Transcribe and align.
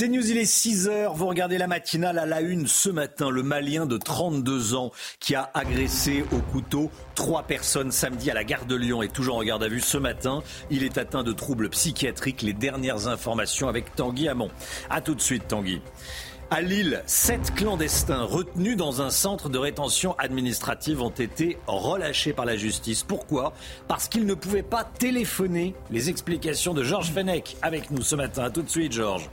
C'est 0.00 0.08
News, 0.08 0.30
il 0.30 0.38
est 0.38 0.46
6 0.46 0.88
heures. 0.88 1.12
Vous 1.12 1.26
regardez 1.26 1.58
la 1.58 1.66
matinale 1.66 2.18
à 2.18 2.24
la 2.24 2.40
une 2.40 2.66
ce 2.66 2.88
matin. 2.88 3.28
Le 3.28 3.42
Malien 3.42 3.84
de 3.84 3.98
32 3.98 4.74
ans 4.74 4.92
qui 5.18 5.34
a 5.34 5.50
agressé 5.52 6.24
au 6.32 6.38
couteau 6.38 6.90
trois 7.14 7.42
personnes 7.42 7.92
samedi 7.92 8.30
à 8.30 8.34
la 8.34 8.42
gare 8.42 8.64
de 8.64 8.76
Lyon 8.76 9.02
est 9.02 9.12
toujours 9.12 9.36
en 9.36 9.42
garde 9.42 9.62
à 9.62 9.68
vue 9.68 9.82
ce 9.82 9.98
matin. 9.98 10.42
Il 10.70 10.84
est 10.84 10.96
atteint 10.96 11.22
de 11.22 11.32
troubles 11.32 11.68
psychiatriques. 11.68 12.40
Les 12.40 12.54
dernières 12.54 13.08
informations 13.08 13.68
avec 13.68 13.94
Tanguy 13.94 14.26
Hamon. 14.26 14.48
A 14.88 15.02
tout 15.02 15.14
de 15.14 15.20
suite, 15.20 15.48
Tanguy. 15.48 15.82
À 16.50 16.62
Lille, 16.62 17.02
sept 17.04 17.54
clandestins 17.54 18.22
retenus 18.22 18.78
dans 18.78 19.02
un 19.02 19.10
centre 19.10 19.50
de 19.50 19.58
rétention 19.58 20.16
administrative 20.16 21.02
ont 21.02 21.10
été 21.10 21.58
relâchés 21.66 22.32
par 22.32 22.46
la 22.46 22.56
justice. 22.56 23.02
Pourquoi? 23.02 23.52
Parce 23.86 24.08
qu'ils 24.08 24.24
ne 24.24 24.32
pouvaient 24.32 24.62
pas 24.62 24.82
téléphoner. 24.82 25.74
Les 25.90 26.08
explications 26.08 26.72
de 26.72 26.84
Georges 26.84 27.12
Fenech 27.12 27.58
avec 27.60 27.90
nous 27.90 28.00
ce 28.00 28.16
matin. 28.16 28.44
A 28.44 28.50
tout 28.50 28.62
de 28.62 28.70
suite, 28.70 28.92
Georges. 28.92 29.28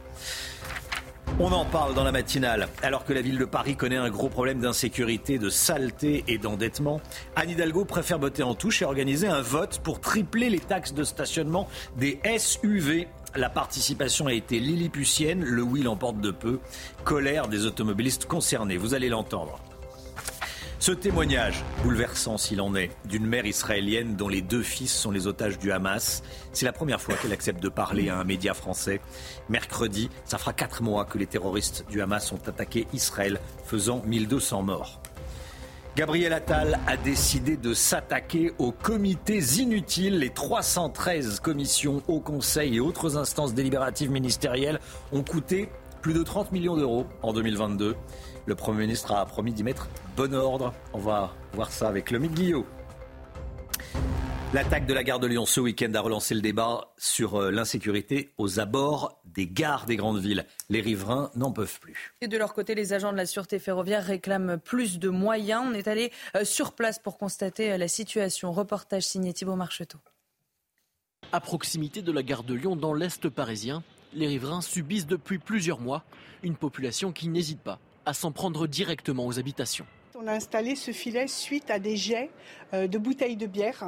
On 1.39 1.51
en 1.51 1.65
parle 1.65 1.93
dans 1.93 2.03
la 2.03 2.11
matinale. 2.11 2.67
Alors 2.81 3.05
que 3.05 3.13
la 3.13 3.21
ville 3.21 3.37
de 3.37 3.45
Paris 3.45 3.75
connaît 3.75 3.95
un 3.95 4.09
gros 4.09 4.27
problème 4.27 4.59
d'insécurité, 4.59 5.37
de 5.37 5.49
saleté 5.49 6.23
et 6.27 6.39
d'endettement, 6.39 6.99
Anne 7.35 7.51
Hidalgo 7.51 7.85
préfère 7.85 8.17
botter 8.17 8.41
en 8.41 8.55
touche 8.55 8.81
et 8.81 8.85
organiser 8.85 9.27
un 9.27 9.41
vote 9.41 9.79
pour 9.83 9.99
tripler 9.99 10.49
les 10.49 10.59
taxes 10.59 10.93
de 10.93 11.03
stationnement 11.03 11.69
des 11.95 12.19
SUV. 12.37 13.07
La 13.35 13.49
participation 13.49 14.25
a 14.25 14.33
été 14.33 14.59
lilliputienne, 14.59 15.43
le 15.43 15.61
oui 15.61 15.83
l'emporte 15.83 16.19
de 16.19 16.31
peu. 16.31 16.59
Colère 17.03 17.47
des 17.47 17.67
automobilistes 17.67 18.25
concernés, 18.25 18.77
vous 18.77 18.95
allez 18.95 19.09
l'entendre. 19.09 19.59
Ce 20.79 20.91
témoignage, 20.91 21.63
bouleversant 21.83 22.37
s'il 22.37 22.61
en 22.61 22.75
est, 22.75 22.91
d'une 23.05 23.25
mère 23.25 23.47
israélienne 23.47 24.15
dont 24.15 24.29
les 24.29 24.43
deux 24.43 24.61
fils 24.61 24.93
sont 24.93 25.09
les 25.09 25.25
otages 25.25 25.57
du 25.57 25.71
Hamas, 25.71 26.21
c'est 26.53 26.65
la 26.65 26.71
première 26.71 27.01
fois 27.01 27.15
qu'elle 27.15 27.33
accepte 27.33 27.61
de 27.61 27.67
parler 27.67 28.09
à 28.09 28.19
un 28.19 28.23
média 28.23 28.53
français. 28.53 29.01
Mercredi, 29.49 30.09
ça 30.23 30.37
fera 30.37 30.53
quatre 30.53 30.83
mois 30.83 31.05
que 31.05 31.17
les 31.17 31.25
terroristes 31.25 31.83
du 31.89 31.99
Hamas 31.99 32.31
ont 32.31 32.39
attaqué 32.45 32.85
Israël, 32.93 33.39
faisant 33.65 34.03
1200 34.05 34.61
morts. 34.61 35.01
Gabriel 35.95 36.31
Attal 36.31 36.79
a 36.85 36.95
décidé 36.95 37.57
de 37.57 37.73
s'attaquer 37.73 38.53
aux 38.59 38.71
comités 38.71 39.39
inutiles. 39.57 40.19
Les 40.19 40.29
313 40.29 41.39
commissions, 41.39 42.03
au 42.07 42.19
conseil 42.19 42.75
et 42.75 42.79
autres 42.79 43.17
instances 43.17 43.55
délibératives 43.55 44.11
ministérielles 44.11 44.79
ont 45.11 45.23
coûté 45.23 45.69
plus 46.01 46.13
de 46.13 46.21
30 46.21 46.51
millions 46.51 46.77
d'euros 46.77 47.07
en 47.23 47.33
2022. 47.33 47.95
Le 48.47 48.55
Premier 48.55 48.79
ministre 48.83 49.11
a 49.11 49.25
promis 49.25 49.51
d'y 49.51 49.61
mettre 49.61 49.89
bon 50.15 50.33
ordre. 50.33 50.73
On 50.93 50.99
va 50.99 51.33
voir 51.51 51.69
ça 51.69 51.89
avec 51.89 52.11
le 52.11 52.19
Guillot. 52.19 52.65
L'attaque 54.53 54.85
de 54.85 54.93
la 54.93 55.03
gare 55.03 55.19
de 55.19 55.27
Lyon 55.27 55.45
ce 55.45 55.59
week-end 55.59 55.93
a 55.93 55.99
relancé 55.99 56.33
le 56.33 56.39
débat 56.39 56.93
sur 56.97 57.35
euh, 57.35 57.51
l'insécurité 57.51 58.31
aux 58.37 58.61
abords 58.61 59.21
des 59.25 59.47
gares 59.47 59.85
des 59.85 59.97
grandes 59.97 60.21
villes. 60.21 60.45
Les 60.69 60.79
riverains 60.79 61.29
n'en 61.35 61.51
peuvent 61.51 61.77
plus. 61.81 62.13
Et 62.21 62.29
de 62.29 62.37
leur 62.37 62.53
côté, 62.53 62.73
les 62.73 62.93
agents 62.93 63.11
de 63.11 63.17
la 63.17 63.25
sûreté 63.25 63.59
ferroviaire 63.59 64.05
réclament 64.05 64.57
plus 64.57 64.97
de 64.97 65.09
moyens. 65.09 65.65
On 65.67 65.73
est 65.73 65.89
allé 65.89 66.13
euh, 66.37 66.45
sur 66.45 66.71
place 66.71 66.99
pour 66.99 67.17
constater 67.17 67.73
euh, 67.73 67.77
la 67.77 67.89
situation. 67.89 68.53
Reportage 68.53 69.03
signé 69.03 69.33
Thibault 69.33 69.57
Marcheteau. 69.57 69.97
À 71.33 71.41
proximité 71.41 72.01
de 72.01 72.13
la 72.13 72.23
gare 72.23 72.43
de 72.43 72.53
Lyon, 72.53 72.77
dans 72.77 72.93
l'Est 72.93 73.27
parisien, 73.27 73.83
les 74.13 74.27
riverains 74.27 74.61
subissent 74.61 75.07
depuis 75.07 75.37
plusieurs 75.37 75.81
mois 75.81 76.05
une 76.43 76.55
population 76.55 77.11
qui 77.11 77.27
n'hésite 77.27 77.59
pas 77.59 77.81
à 78.07 78.13
s'en 78.13 78.31
prendre 78.31 78.67
directement 78.67 79.25
aux 79.25 79.37
habitations. 79.37 79.85
On 80.15 80.25
a 80.27 80.33
installé 80.33 80.75
ce 80.75 80.91
filet 80.91 81.27
suite 81.27 81.69
à 81.69 81.77
des 81.77 81.95
jets 81.95 82.31
de 82.73 82.97
bouteilles 82.97 83.37
de 83.37 83.45
bière 83.45 83.83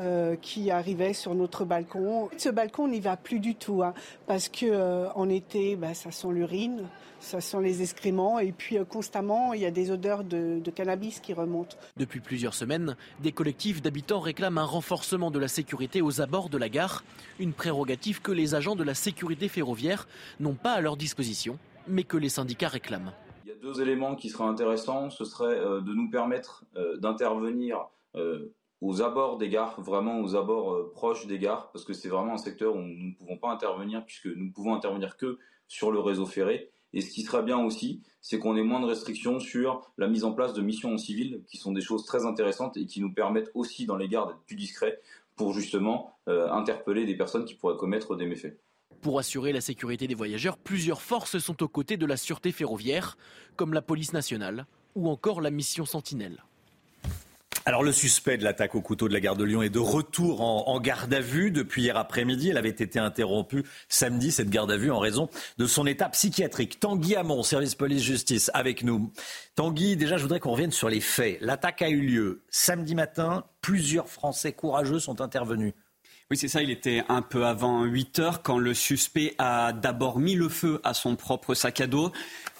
euh, 0.00 0.36
qui 0.40 0.70
arrivait 0.70 1.12
sur 1.12 1.34
notre 1.34 1.66
balcon. 1.66 2.30
Ce 2.38 2.48
balcon 2.48 2.88
n'y 2.88 2.98
va 2.98 3.18
plus 3.18 3.40
du 3.40 3.54
tout, 3.54 3.82
hein, 3.82 3.92
parce 4.26 4.48
que 4.48 4.64
euh, 4.64 5.12
en 5.12 5.28
été, 5.28 5.76
bah, 5.76 5.92
ça 5.92 6.10
sent 6.10 6.28
l'urine, 6.30 6.88
ça 7.20 7.42
sent 7.42 7.58
les 7.62 7.82
excréments, 7.82 8.38
et 8.38 8.52
puis 8.52 8.78
euh, 8.78 8.84
constamment, 8.86 9.52
il 9.52 9.60
y 9.60 9.66
a 9.66 9.70
des 9.70 9.90
odeurs 9.90 10.24
de, 10.24 10.60
de, 10.60 10.70
cannabis 10.70 11.20
qui 11.20 11.34
remontent. 11.34 11.76
Depuis 11.98 12.20
plusieurs 12.20 12.54
semaines, 12.54 12.96
des 13.20 13.32
collectifs 13.32 13.82
d'habitants 13.82 14.20
réclament 14.20 14.58
un 14.58 14.64
renforcement 14.64 15.30
de 15.30 15.38
la 15.38 15.48
sécurité 15.48 16.00
aux 16.00 16.22
abords 16.22 16.48
de 16.48 16.58
la 16.58 16.70
gare, 16.70 17.04
une 17.38 17.52
prérogative 17.52 18.22
que 18.22 18.32
les 18.32 18.54
agents 18.54 18.76
de 18.76 18.84
la 18.84 18.94
sécurité 18.94 19.48
ferroviaire 19.48 20.08
n'ont 20.40 20.54
pas 20.54 20.72
à 20.72 20.80
leur 20.80 20.96
disposition, 20.96 21.58
mais 21.86 22.04
que 22.04 22.16
les 22.16 22.30
syndicats 22.30 22.68
réclament. 22.68 23.12
Deux 23.62 23.80
éléments 23.80 24.16
qui 24.16 24.28
seraient 24.28 24.44
intéressants, 24.44 25.08
ce 25.08 25.24
serait 25.24 25.56
de 25.56 25.94
nous 25.94 26.10
permettre 26.10 26.64
d'intervenir 26.98 27.88
aux 28.82 29.00
abords 29.00 29.38
des 29.38 29.48
gares, 29.48 29.80
vraiment 29.80 30.20
aux 30.20 30.34
abords 30.34 30.74
euh, 30.74 30.90
proches 30.92 31.26
des 31.28 31.38
gares, 31.38 31.70
parce 31.70 31.84
que 31.84 31.92
c'est 31.92 32.08
vraiment 32.08 32.34
un 32.34 32.38
secteur 32.38 32.74
où 32.74 32.80
nous 32.80 33.10
ne 33.10 33.14
pouvons 33.14 33.38
pas 33.38 33.50
intervenir, 33.50 34.04
puisque 34.04 34.26
nous 34.26 34.46
ne 34.46 34.50
pouvons 34.50 34.74
intervenir 34.74 35.16
que 35.16 35.38
sur 35.68 35.92
le 35.92 36.00
réseau 36.00 36.26
ferré. 36.26 36.68
Et 36.92 37.00
ce 37.00 37.10
qui 37.10 37.22
serait 37.22 37.44
bien 37.44 37.64
aussi, 37.64 38.02
c'est 38.20 38.40
qu'on 38.40 38.56
ait 38.56 38.64
moins 38.64 38.80
de 38.80 38.86
restrictions 38.86 39.38
sur 39.38 39.92
la 39.96 40.08
mise 40.08 40.24
en 40.24 40.32
place 40.32 40.52
de 40.52 40.60
missions 40.60 40.92
en 40.92 40.98
civil, 40.98 41.42
qui 41.46 41.56
sont 41.56 41.72
des 41.72 41.80
choses 41.80 42.04
très 42.04 42.26
intéressantes 42.26 42.76
et 42.76 42.84
qui 42.84 43.00
nous 43.00 43.12
permettent 43.12 43.52
aussi 43.54 43.86
dans 43.86 43.96
les 43.96 44.08
gares 44.08 44.26
d'être 44.26 44.42
plus 44.46 44.56
discrets 44.56 45.00
pour 45.36 45.54
justement 45.54 46.10
euh, 46.28 46.50
interpeller 46.50 47.06
des 47.06 47.16
personnes 47.16 47.44
qui 47.44 47.54
pourraient 47.54 47.78
commettre 47.78 48.16
des 48.16 48.26
méfaits. 48.26 48.58
Pour 49.02 49.18
assurer 49.18 49.52
la 49.52 49.60
sécurité 49.60 50.06
des 50.06 50.14
voyageurs, 50.14 50.56
plusieurs 50.56 51.02
forces 51.02 51.38
sont 51.38 51.60
aux 51.64 51.68
côtés 51.68 51.96
de 51.96 52.06
la 52.06 52.16
sûreté 52.16 52.52
ferroviaire, 52.52 53.18
comme 53.56 53.74
la 53.74 53.82
police 53.82 54.12
nationale 54.12 54.64
ou 54.94 55.08
encore 55.08 55.40
la 55.40 55.50
mission 55.50 55.84
Sentinelle. 55.84 56.44
Alors 57.64 57.82
le 57.82 57.90
suspect 57.90 58.38
de 58.38 58.44
l'attaque 58.44 58.76
au 58.76 58.80
couteau 58.80 59.08
de 59.08 59.12
la 59.12 59.18
gare 59.18 59.34
de 59.34 59.44
Lyon 59.44 59.62
est 59.62 59.70
de 59.70 59.80
retour 59.80 60.40
en, 60.40 60.80
garde 60.80 61.12
à 61.14 61.20
vue 61.20 61.50
depuis 61.50 61.82
hier 61.82 61.96
après-midi. 61.96 62.50
Elle 62.50 62.56
avait 62.56 62.68
été 62.68 63.00
interrompue 63.00 63.64
samedi, 63.88 64.30
cette 64.30 64.50
garde 64.50 64.70
à 64.70 64.76
vue, 64.76 64.92
en 64.92 65.00
raison 65.00 65.28
de 65.58 65.66
son 65.66 65.86
état 65.86 66.08
psychiatrique. 66.08 66.78
Tanguy 66.78 67.16
Hamon, 67.16 67.42
service 67.42 67.74
police-justice, 67.74 68.52
avec 68.54 68.84
nous. 68.84 69.12
Tanguy, 69.56 69.96
déjà 69.96 70.16
je 70.16 70.22
voudrais 70.22 70.38
qu'on 70.38 70.52
revienne 70.52 70.72
sur 70.72 70.88
les 70.88 71.00
faits. 71.00 71.38
L'attaque 71.40 71.82
a 71.82 71.88
eu 71.88 72.00
lieu 72.00 72.42
samedi 72.50 72.94
matin. 72.94 73.44
Plusieurs 73.60 74.08
Français 74.08 74.52
courageux 74.52 75.00
sont 75.00 75.20
intervenus. 75.20 75.72
Oui, 76.32 76.38
c'est 76.38 76.48
ça. 76.48 76.62
Il 76.62 76.70
était 76.70 77.04
un 77.10 77.20
peu 77.20 77.44
avant 77.44 77.84
8 77.84 78.18
heures 78.18 78.42
quand 78.42 78.56
le 78.56 78.72
suspect 78.72 79.34
a 79.36 79.74
d'abord 79.74 80.18
mis 80.18 80.34
le 80.34 80.48
feu 80.48 80.80
à 80.82 80.94
son 80.94 81.14
propre 81.14 81.52
sac 81.52 81.82
à 81.82 81.86
dos 81.86 82.10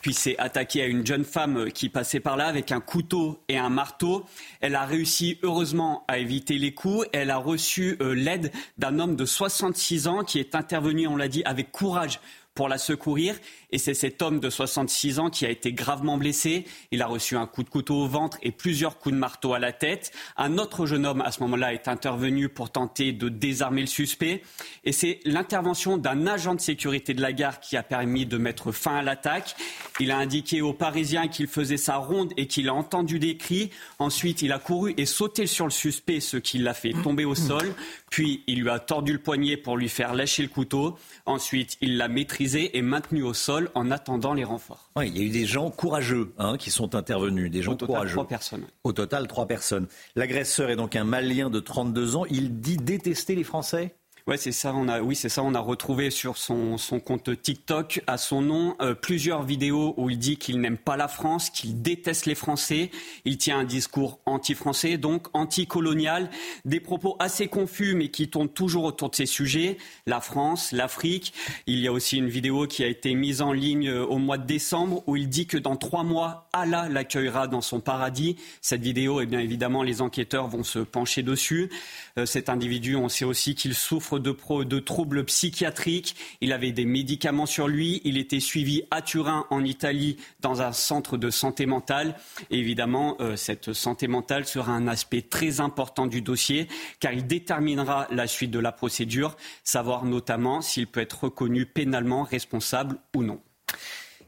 puis 0.02 0.12
s'est 0.12 0.36
attaqué 0.38 0.82
à 0.82 0.86
une 0.86 1.06
jeune 1.06 1.24
femme 1.24 1.70
qui 1.72 1.88
passait 1.88 2.20
par 2.20 2.36
là 2.36 2.48
avec 2.48 2.72
un 2.72 2.80
couteau 2.80 3.40
et 3.48 3.56
un 3.56 3.70
marteau. 3.70 4.26
Elle 4.60 4.74
a 4.74 4.84
réussi 4.84 5.38
heureusement 5.42 6.04
à 6.08 6.18
éviter 6.18 6.58
les 6.58 6.74
coups. 6.74 7.06
Elle 7.12 7.30
a 7.30 7.36
reçu 7.38 7.96
euh, 8.00 8.12
l'aide 8.12 8.52
d'un 8.78 8.98
homme 8.98 9.14
de 9.16 9.24
66 9.24 10.08
ans 10.08 10.24
qui 10.24 10.40
est 10.40 10.54
intervenu, 10.56 11.06
on 11.06 11.16
l'a 11.16 11.28
dit, 11.28 11.44
avec 11.44 11.70
courage 11.70 12.20
pour 12.54 12.68
la 12.68 12.78
secourir. 12.78 13.34
Et 13.70 13.78
c'est 13.78 13.94
cet 13.94 14.20
homme 14.20 14.38
de 14.38 14.50
66 14.50 15.18
ans 15.18 15.30
qui 15.30 15.46
a 15.46 15.50
été 15.50 15.72
gravement 15.72 16.18
blessé. 16.18 16.66
Il 16.90 17.00
a 17.00 17.06
reçu 17.06 17.36
un 17.36 17.46
coup 17.46 17.62
de 17.62 17.70
couteau 17.70 17.96
au 17.96 18.06
ventre 18.06 18.36
et 18.42 18.52
plusieurs 18.52 18.98
coups 18.98 19.14
de 19.14 19.18
marteau 19.18 19.54
à 19.54 19.58
la 19.58 19.72
tête. 19.72 20.12
Un 20.36 20.58
autre 20.58 20.84
jeune 20.84 21.06
homme, 21.06 21.22
à 21.22 21.32
ce 21.32 21.40
moment-là, 21.40 21.72
est 21.72 21.88
intervenu 21.88 22.50
pour 22.50 22.70
tenter 22.70 23.12
de 23.12 23.30
désarmer 23.30 23.80
le 23.80 23.86
suspect. 23.86 24.42
Et 24.84 24.92
c'est 24.92 25.20
l'intervention 25.24 25.96
d'un 25.96 26.26
agent 26.26 26.54
de 26.54 26.60
sécurité 26.60 27.14
de 27.14 27.22
la 27.22 27.32
gare 27.32 27.60
qui 27.60 27.78
a 27.78 27.82
permis 27.82 28.26
de 28.26 28.37
mettre 28.37 28.72
fin 28.72 28.96
à 28.96 29.02
l'attaque. 29.02 29.56
Il 30.00 30.10
a 30.10 30.19
indiqué 30.19 30.60
aux 30.60 30.75
Parisiens 30.75 31.28
qu'il 31.28 31.46
faisait 31.46 31.78
sa 31.78 31.96
ronde 31.96 32.34
et 32.37 32.46
qu'il 32.46 32.69
a 32.69 32.75
entendu 32.75 33.19
des 33.19 33.38
cris. 33.38 33.70
Ensuite, 33.99 34.43
il 34.43 34.52
a 34.52 34.58
couru 34.58 34.93
et 34.99 35.06
sauté 35.06 35.46
sur 35.46 35.64
le 35.64 35.70
suspect, 35.70 36.20
ce 36.20 36.37
qui 36.37 36.58
l'a 36.58 36.75
fait 36.75 36.93
tomber 37.02 37.25
au 37.25 37.34
sol. 37.34 37.75
Puis, 38.10 38.43
il 38.46 38.60
lui 38.60 38.70
a 38.70 38.78
tordu 38.78 39.14
le 39.14 39.19
poignet 39.19 39.56
pour 39.56 39.78
lui 39.78 39.88
faire 39.88 40.12
lâcher 40.12 40.43
le 40.43 40.50
couteau. 40.50 40.99
Ensuite, 41.25 41.78
il 41.81 41.96
l'a 41.96 42.08
maîtrisé 42.08 42.41
et 42.76 42.82
maintenu 42.82 43.22
au 43.22 43.34
sol 43.34 43.70
en 43.74 43.90
attendant 43.90 44.34
les 44.34 44.44
renforts. 44.44 44.90
Oui, 44.96 45.08
il 45.08 45.16
y 45.16 45.20
a 45.20 45.24
eu 45.24 45.30
des 45.30 45.46
gens 45.46 45.70
courageux 45.70 46.32
hein, 46.38 46.56
qui 46.58 46.70
sont 46.70 46.94
intervenus, 46.94 47.50
des 47.50 47.62
gens 47.62 47.72
Au 47.72 47.76
total, 47.76 47.94
courageux. 47.94 48.14
Trois 48.14 48.28
personnes. 48.28 48.64
Au 48.84 48.92
total, 48.92 49.26
trois 49.28 49.46
personnes. 49.46 49.86
L'agresseur 50.16 50.70
est 50.70 50.76
donc 50.76 50.96
un 50.96 51.04
Malien 51.04 51.50
de 51.50 51.60
32 51.60 52.16
ans. 52.16 52.24
Il 52.30 52.60
dit 52.60 52.76
détester 52.76 53.34
les 53.34 53.44
Français? 53.44 53.96
Ouais, 54.28 54.36
c'est 54.36 54.52
ça. 54.52 54.72
On 54.74 54.86
a, 54.86 55.00
oui, 55.00 55.16
c'est 55.16 55.28
ça. 55.28 55.42
On 55.42 55.54
a 55.54 55.60
retrouvé 55.60 56.10
sur 56.10 56.36
son, 56.36 56.78
son 56.78 57.00
compte 57.00 57.42
TikTok 57.42 58.02
à 58.06 58.19
son 58.19 58.40
nom 58.40 58.76
euh, 58.80 58.94
plusieurs 58.94 59.42
vidéos 59.42 59.94
où 59.96 60.10
il 60.10 60.19
dit 60.19 60.36
qu'il 60.36 60.60
n'aime 60.60 60.78
pas 60.78 60.96
la 60.96 61.08
France, 61.08 61.50
qu'il 61.50 61.82
déteste 61.82 62.26
les 62.26 62.36
Français. 62.36 62.90
Il 63.24 63.36
tient 63.36 63.58
un 63.58 63.64
discours 63.64 64.20
anti-français, 64.24 64.96
donc 64.96 65.26
anti-colonial, 65.32 66.30
des 66.64 66.78
propos 66.78 67.16
assez 67.19 67.48
confus 67.48 67.94
mais 67.94 68.08
qui 68.08 68.28
tournent 68.28 68.48
toujours 68.48 68.84
autour 68.84 69.10
de 69.10 69.16
ces 69.16 69.26
sujets 69.26 69.76
la 70.06 70.20
France, 70.20 70.70
l'Afrique. 70.70 71.32
Il 71.66 71.80
y 71.80 71.88
a 71.88 71.92
aussi 71.92 72.18
une 72.18 72.28
vidéo 72.28 72.66
qui 72.66 72.84
a 72.84 72.86
été 72.86 73.14
mise 73.14 73.42
en 73.42 73.52
ligne 73.52 73.88
euh, 73.88 74.04
au 74.04 74.18
mois 74.18 74.38
de 74.38 74.46
décembre 74.46 75.02
où 75.08 75.16
il 75.16 75.28
dit 75.28 75.46
que 75.48 75.58
dans 75.58 75.76
trois 75.76 76.04
mois, 76.04 76.48
Allah 76.52 76.88
l'accueillera 76.88 77.48
dans 77.48 77.60
son 77.60 77.80
paradis. 77.80 78.36
Cette 78.60 78.82
vidéo, 78.82 79.20
eh 79.20 79.26
bien 79.26 79.40
évidemment, 79.40 79.82
les 79.82 80.00
enquêteurs 80.00 80.46
vont 80.46 80.62
se 80.62 80.78
pencher 80.78 81.25
dessus. 81.25 81.70
Euh, 82.18 82.26
cet 82.26 82.48
individu, 82.48 82.94
on 82.94 83.08
sait 83.08 83.25
aussi 83.25 83.56
qu'il 83.56 83.75
souffre 83.75 84.12
de, 84.19 84.79
troubles 84.79 85.25
psychiatriques. 85.25 86.17
Il 86.41 86.53
avait 86.53 86.73
des 86.73 86.85
médicaments 86.85 87.47
sur 87.47 87.69
lui. 87.69 88.00
Il 88.05 88.19
était 88.19 88.41
suivi 88.41 88.82
à 88.91 89.03
Turin, 89.03 89.47
en 89.50 89.64
Italie, 89.64 90.17
dans 90.41 90.62
un 90.62 90.73
centre 90.73 91.17
de 91.17 91.31
santé 91.31 91.67
mentale. 91.67 92.17
Et 92.50 92.59
évidemment, 92.59 93.17
euh, 93.20 93.37
cette 93.37 93.73
santé 93.73 94.09
mentale 94.09 94.47
sera 94.47 94.73
un 94.73 94.87
aspect 94.88 95.23
très 95.23 95.61
important 95.61 96.06
du 96.06 96.23
dossier, 96.23 96.69
car 97.00 97.12
il 97.12 97.26
déterminera 97.26 98.09
la 98.11 98.26
suite 98.26 98.50
de 98.50 98.59
la 98.59 98.73
procédure, 98.73 99.37
savoir 99.64 100.05
notamment 100.05 100.61
s'il 100.61 100.87
peut 100.87 101.00
être 101.00 101.25
reconnu 101.25 101.67
pénalement 101.67 102.23
responsable 102.23 102.99
ou 103.14 103.23
non. 103.23 103.41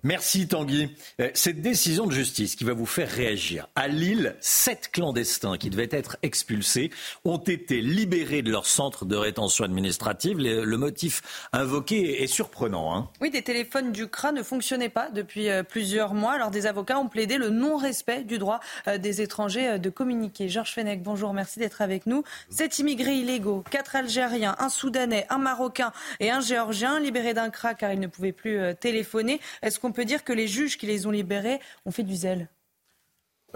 Merci 0.05 0.47
Tanguy. 0.47 0.95
Euh, 1.19 1.31
cette 1.33 1.63
décision 1.63 2.07
de 2.07 2.13
justice 2.13 2.57
qui 2.57 2.65
va 2.65 2.75
vous 2.75 2.85
faire 2.85 3.09
réagir. 3.09 3.71
À 3.75 3.89
Lille, 3.89 4.37
sept 4.39 4.91
clandestins 4.93 5.57
qui 5.57 5.71
devaient 5.71 5.89
être 5.91 6.19
expulsés 6.23 6.91
ont 7.25 7.39
été 7.39 7.81
libérés 7.81 8.43
de 8.43 8.51
leur 8.51 8.67
centre 8.67 9.07
de 9.07 9.17
rétention 9.17 9.65
administrative. 9.65 10.37
Le, 10.37 10.77
motif 10.77 11.49
invoqué 11.55 12.23
est 12.23 12.27
surprenant. 12.27 12.95
Hein. 12.95 13.09
Oui, 13.23 13.31
des 13.31 13.41
téléphones 13.41 13.93
du 13.93 14.07
CRA 14.07 14.33
ne 14.33 14.43
fonctionnaient 14.43 14.91
pas 14.91 15.09
depuis 15.09 15.49
euh, 15.49 15.63
plusieurs 15.63 16.13
mois. 16.13 16.33
Alors 16.33 16.51
des 16.51 16.67
avocats 16.67 16.99
ont 16.99 17.09
plaidé 17.09 17.39
le 17.39 17.49
non-respect 17.49 18.25
du 18.25 18.37
droit 18.37 18.61
euh, 18.87 18.99
des 18.99 19.23
étrangers 19.23 19.79
de 19.79 19.89
communiquer. 19.89 20.51
Georges 20.51 20.75
Fenech, 20.75 21.03
bonjour, 21.03 21.33
merci 21.33 21.61
d'être 21.61 21.81
avec 21.81 22.05
nous. 22.05 22.25
Sept 22.51 22.79
immigrés 22.79 23.17
illégaux, 23.17 23.65
quatre 23.71 23.97
Algériens, 23.97 24.55
un 24.59 24.69
Soudanais, 24.69 25.27
un 25.31 25.39
Marocain 25.39 25.93
et 26.21 26.31
un 26.31 26.41
Géorgien 26.41 27.01
libérés 27.01 27.33
d'un 27.33 27.49
CRA 27.49 27.73
car 27.73 27.91
ils 27.91 28.01
ne 28.01 28.07
pouvaient 28.07 28.33
plus 28.33 28.61
téléphoner. 28.79 29.41
Est-ce 29.63 29.81
qu'on 29.81 29.94
peut 29.95 30.05
dire 30.05 30.25
que 30.25 30.33
les 30.33 30.49
juges 30.49 30.77
qui 30.77 30.87
les 30.87 31.07
ont 31.07 31.11
libérés 31.11 31.61
ont 31.87 31.91
fait 31.91 32.03
du 32.03 32.15
zèle. 32.15 32.49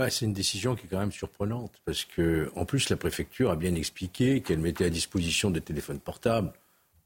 c'est 0.09 0.25
une 0.25 0.33
décision 0.33 0.75
qui 0.75 0.87
est 0.87 0.89
quand 0.89 0.99
même 0.99 1.13
surprenante 1.13 1.75
parce 1.85 2.05
que, 2.05 2.51
en 2.57 2.65
plus, 2.65 2.89
la 2.89 2.97
préfecture 2.97 3.51
a 3.51 3.57
bien 3.57 3.75
expliqué 3.75 4.41
qu'elle 4.41 4.61
mettait 4.61 4.87
à 4.87 4.91
disposition 4.91 5.51
des 5.51 5.61
téléphones 5.61 6.01
portables 6.01 6.53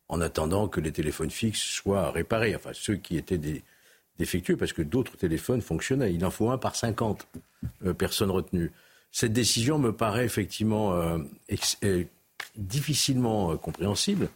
en 0.09 0.21
attendant 0.21 0.69
que 0.69 0.81
les 0.81 0.93
téléphones 0.93 1.31
fixes 1.31 1.63
soient 1.63 2.11
réparés, 2.11 2.55
enfin 2.55 2.71
ceux 2.75 2.97
qui 2.97 3.17
étaient 3.17 3.41
défectueux, 4.19 4.57
parce 4.57 4.73
que 4.73 4.83
d'autres 4.83 5.17
téléphones 5.17 5.63
fonctionnaient. 5.63 6.13
Il 6.13 6.25
en 6.25 6.31
faut 6.31 6.51
un 6.51 6.59
par 6.59 6.77
50 6.77 7.27
euh, 7.87 7.95
personnes 7.95 8.31
retenues. 8.31 8.73
Cette 9.11 9.33
décision 9.33 9.79
me 9.79 9.93
paraît 9.93 10.25
effectivement 10.25 10.95
euh, 10.95 11.19
euh, 11.85 12.05
difficilement 12.57 13.57
compréhensible 13.57 14.29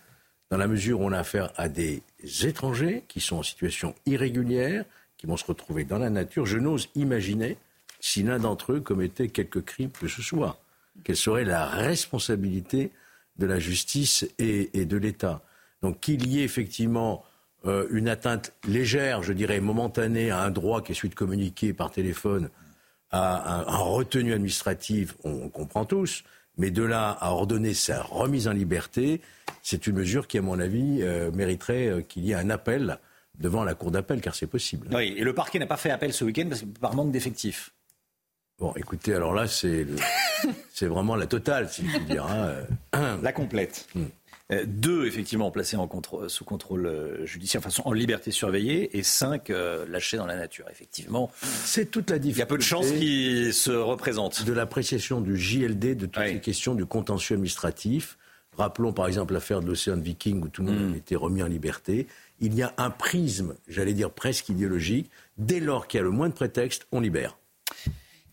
dans 0.50 0.56
la 0.56 0.69
mesure 0.69 1.00
où 1.00 1.04
on 1.04 1.12
a 1.12 1.19
affaire 1.19 1.52
à 1.56 1.69
des 1.69 2.02
étrangers 2.43 3.04
qui 3.08 3.20
sont 3.20 3.37
en 3.37 3.43
situation 3.43 3.94
irrégulière, 4.06 4.84
qui 5.16 5.26
vont 5.26 5.37
se 5.37 5.44
retrouver 5.44 5.84
dans 5.84 5.98
la 5.98 6.10
nature. 6.10 6.46
Je 6.46 6.58
n'ose 6.58 6.88
imaginer 6.94 7.56
si 8.00 8.22
l'un 8.22 8.38
d'entre 8.38 8.72
eux 8.72 8.81
commettait 8.81 9.28
quelque 9.28 9.58
crime 9.58 9.90
que 9.90 10.08
ce 10.08 10.22
soit. 10.22 10.60
Quelle 11.04 11.16
serait 11.16 11.44
la 11.44 11.66
responsabilité 11.66 12.93
de 13.38 13.46
la 13.46 13.58
justice 13.58 14.26
et, 14.38 14.84
de 14.84 14.96
l'État? 14.96 15.43
Donc 15.82 16.00
qu'il 16.00 16.26
y 16.26 16.40
ait 16.40 16.44
effectivement 16.44 17.25
euh, 17.66 17.87
une 17.90 18.08
atteinte 18.08 18.52
légère, 18.66 19.22
je 19.22 19.32
dirais 19.32 19.60
momentanée, 19.60 20.31
à 20.31 20.42
un 20.42 20.50
droit 20.50 20.82
qui 20.82 20.92
est 20.92 20.94
celui 20.94 21.10
de 21.10 21.14
communiquer 21.14 21.72
par 21.72 21.90
téléphone, 21.90 22.50
à 23.10 23.60
un, 23.70 23.76
retenu 23.78 24.32
administrative, 24.32 25.14
on, 25.25 25.49
comprend 25.49 25.84
tous. 25.84 26.25
Mais 26.56 26.70
de 26.70 26.82
là 26.82 27.11
à 27.20 27.31
ordonner 27.31 27.75
sa 27.75 28.03
remise 28.03 28.49
en 28.49 28.53
liberté, 28.53 29.20
c'est 29.62 29.87
une 29.87 29.97
mesure 29.97 30.26
qui, 30.26 30.38
à 30.38 30.43
mon 30.43 30.58
avis, 30.58 31.03
euh, 31.03 31.31
mériterait 31.32 31.88
euh, 31.88 32.00
qu'il 32.00 32.25
y 32.25 32.32
ait 32.32 32.37
un 32.37 32.50
appel 32.50 32.99
devant 33.38 33.64
la 33.64 33.75
cour 33.75 33.91
d'appel, 33.91 34.20
car 34.20 34.35
c'est 34.35 34.47
possible. 34.47 34.88
Oui, 34.93 35.14
et 35.17 35.25
le 35.25 35.35
parquet 35.35 35.58
n'a 35.58 35.67
pas 35.67 35.76
fait 35.76 35.91
appel 35.91 36.12
ce 36.12 36.25
week-end 36.25 36.49
par 36.81 36.94
manque 36.94 37.12
d'effectifs. 37.12 37.73
Bon, 38.58 38.73
écoutez, 38.76 39.14
alors 39.14 39.35
là, 39.35 39.47
c'est, 39.47 39.87
c'est 40.73 40.87
vraiment 40.87 41.14
la 41.14 41.26
totale, 41.26 41.69
si 41.69 41.87
je 41.87 41.97
puis 41.99 42.06
dire. 42.06 42.26
Hein. 42.26 43.19
La 43.23 43.32
complète. 43.32 43.87
Hmm. 43.94 44.06
Euh, 44.52 44.64
deux, 44.64 45.06
effectivement, 45.06 45.50
placés 45.50 45.76
en 45.76 45.88
sous 46.28 46.44
contrôle 46.44 46.87
euh, 46.87 47.26
judiciaire, 47.26 47.60
enfin, 47.64 47.82
en 47.84 47.93
liberté 47.93 48.31
surveillée, 48.31 48.96
et 48.96 49.02
cinq 49.02 49.50
euh, 49.50 49.84
lâchés 49.88 50.16
dans 50.16 50.26
la 50.26 50.37
nature, 50.37 50.66
effectivement. 50.70 51.32
C'est 51.43 51.90
toute 51.90 52.10
la 52.10 52.19
difficulté. 52.19 52.38
Il 52.38 52.40
y 52.40 52.43
a 52.43 52.46
peu 52.46 52.58
de 52.58 52.62
chances 52.62 52.93
qu'ils 52.93 53.52
se 53.52 53.72
représentent. 53.72 54.44
De 54.44 54.52
l'appréciation 54.52 55.20
du 55.20 55.37
JLD, 55.37 55.96
de 55.96 56.06
toutes 56.06 56.25
les 56.25 56.40
questions 56.40 56.75
du 56.75 56.87
contentieux 56.87 57.34
administratif. 57.34 58.19
Rappelons 58.56 58.93
par 58.93 59.06
exemple 59.06 59.34
l'affaire 59.34 59.60
de 59.60 59.66
l'Océan 59.66 59.98
Viking 59.98 60.43
où 60.43 60.49
tout 60.49 60.62
le 60.62 60.72
monde 60.72 60.90
mm. 60.90 60.94
a 60.94 60.96
été 60.96 61.16
remis 61.16 61.42
en 61.42 61.46
liberté. 61.46 62.06
Il 62.40 62.54
y 62.54 62.62
a 62.62 62.72
un 62.78 62.90
prisme, 62.90 63.54
j'allais 63.69 63.92
dire 63.92 64.10
presque 64.10 64.49
idéologique. 64.49 65.10
Dès 65.37 65.60
lors 65.60 65.88
qu'il 65.88 65.99
y 65.99 66.00
a 66.00 66.04
le 66.04 66.10
moins 66.10 66.28
de 66.28 66.34
prétexte, 66.34 66.87
on 66.92 67.00
libère. 67.00 67.37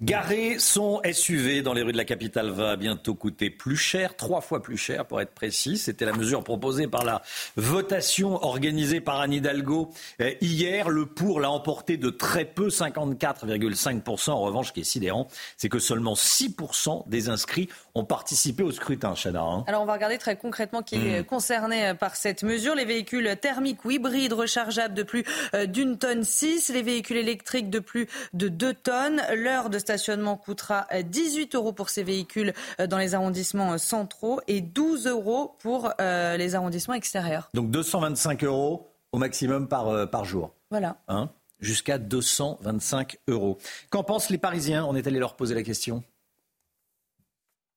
Garer 0.03 0.59
son 0.59 1.01
SUV 1.09 1.61
dans 1.61 1.73
les 1.73 1.81
rues 1.81 1.93
de 1.93 1.97
la 1.97 2.03
capitale 2.03 2.49
va 2.49 2.75
bientôt 2.75 3.15
coûter 3.15 3.49
plus 3.49 3.77
cher, 3.77 4.17
trois 4.17 4.41
fois 4.41 4.61
plus 4.61 4.75
cher 4.75 5.05
pour 5.05 5.21
être 5.21 5.33
précis. 5.33 5.77
C'était 5.77 6.03
la 6.03 6.11
mesure 6.11 6.43
proposée 6.43 6.87
par 6.87 7.05
la 7.05 7.21
votation 7.55 8.43
organisée 8.43 8.99
par 8.99 9.21
Anne 9.21 9.31
Hidalgo 9.31 9.91
euh, 10.19 10.33
hier. 10.41 10.89
Le 10.89 11.05
pour 11.05 11.39
l'a 11.39 11.49
emporté 11.49 11.95
de 11.95 12.09
très 12.09 12.43
peu, 12.43 12.67
54,5%. 12.67 14.31
En 14.31 14.41
revanche, 14.41 14.67
ce 14.67 14.73
qui 14.73 14.81
est 14.81 14.83
sidérant, 14.83 15.29
c'est 15.55 15.69
que 15.69 15.79
seulement 15.79 16.15
6% 16.15 17.07
des 17.07 17.29
inscrits 17.29 17.69
ont 17.95 18.03
participé 18.03 18.61
au 18.61 18.73
scrutin, 18.73 19.13
Chana. 19.15 19.41
Hein. 19.41 19.63
Alors 19.67 19.83
on 19.83 19.85
va 19.85 19.93
regarder 19.93 20.17
très 20.17 20.35
concrètement 20.35 20.81
qui 20.81 20.95
est 20.95 21.21
hmm. 21.21 21.23
concerné 21.23 21.93
par 21.97 22.17
cette 22.17 22.43
mesure. 22.43 22.75
Les 22.75 22.83
véhicules 22.83 23.37
thermiques 23.39 23.85
ou 23.85 23.91
hybrides 23.91 24.33
rechargeables 24.33 24.95
de 24.95 25.03
plus 25.03 25.23
euh, 25.53 25.65
d'une 25.65 25.97
tonne 25.97 26.25
6, 26.25 26.71
les 26.73 26.81
véhicules 26.81 27.15
électriques 27.15 27.69
de 27.69 27.79
plus 27.79 28.09
de 28.33 28.49
2 28.49 28.73
tonnes. 28.73 29.21
L'heure 29.33 29.69
de 29.69 29.79
stationnement 29.93 30.37
coûtera 30.37 30.87
18 30.91 31.53
euros 31.53 31.71
pour 31.71 31.89
ces 31.89 32.03
véhicules 32.03 32.53
euh, 32.79 32.87
dans 32.87 32.97
les 32.97 33.13
arrondissements 33.13 33.73
euh, 33.73 33.77
centraux 33.77 34.41
et 34.47 34.61
12 34.61 35.05
euros 35.05 35.55
pour 35.59 35.91
euh, 36.01 36.35
les 36.35 36.55
arrondissements 36.55 36.95
extérieurs. 36.95 37.49
Donc 37.53 37.69
225 37.69 38.43
euros 38.43 38.89
au 39.11 39.19
maximum 39.19 39.67
par, 39.67 40.09
par 40.09 40.25
jour. 40.25 40.55
Voilà. 40.71 40.97
Hein 41.07 41.29
Jusqu'à 41.59 41.99
225 41.99 43.17
euros. 43.27 43.59
Qu'en 43.91 44.03
pensent 44.03 44.31
les 44.31 44.39
Parisiens? 44.39 44.83
On 44.85 44.95
est 44.95 45.05
allé 45.05 45.19
leur 45.19 45.35
poser 45.35 45.53
la 45.53 45.61
question. 45.61 46.03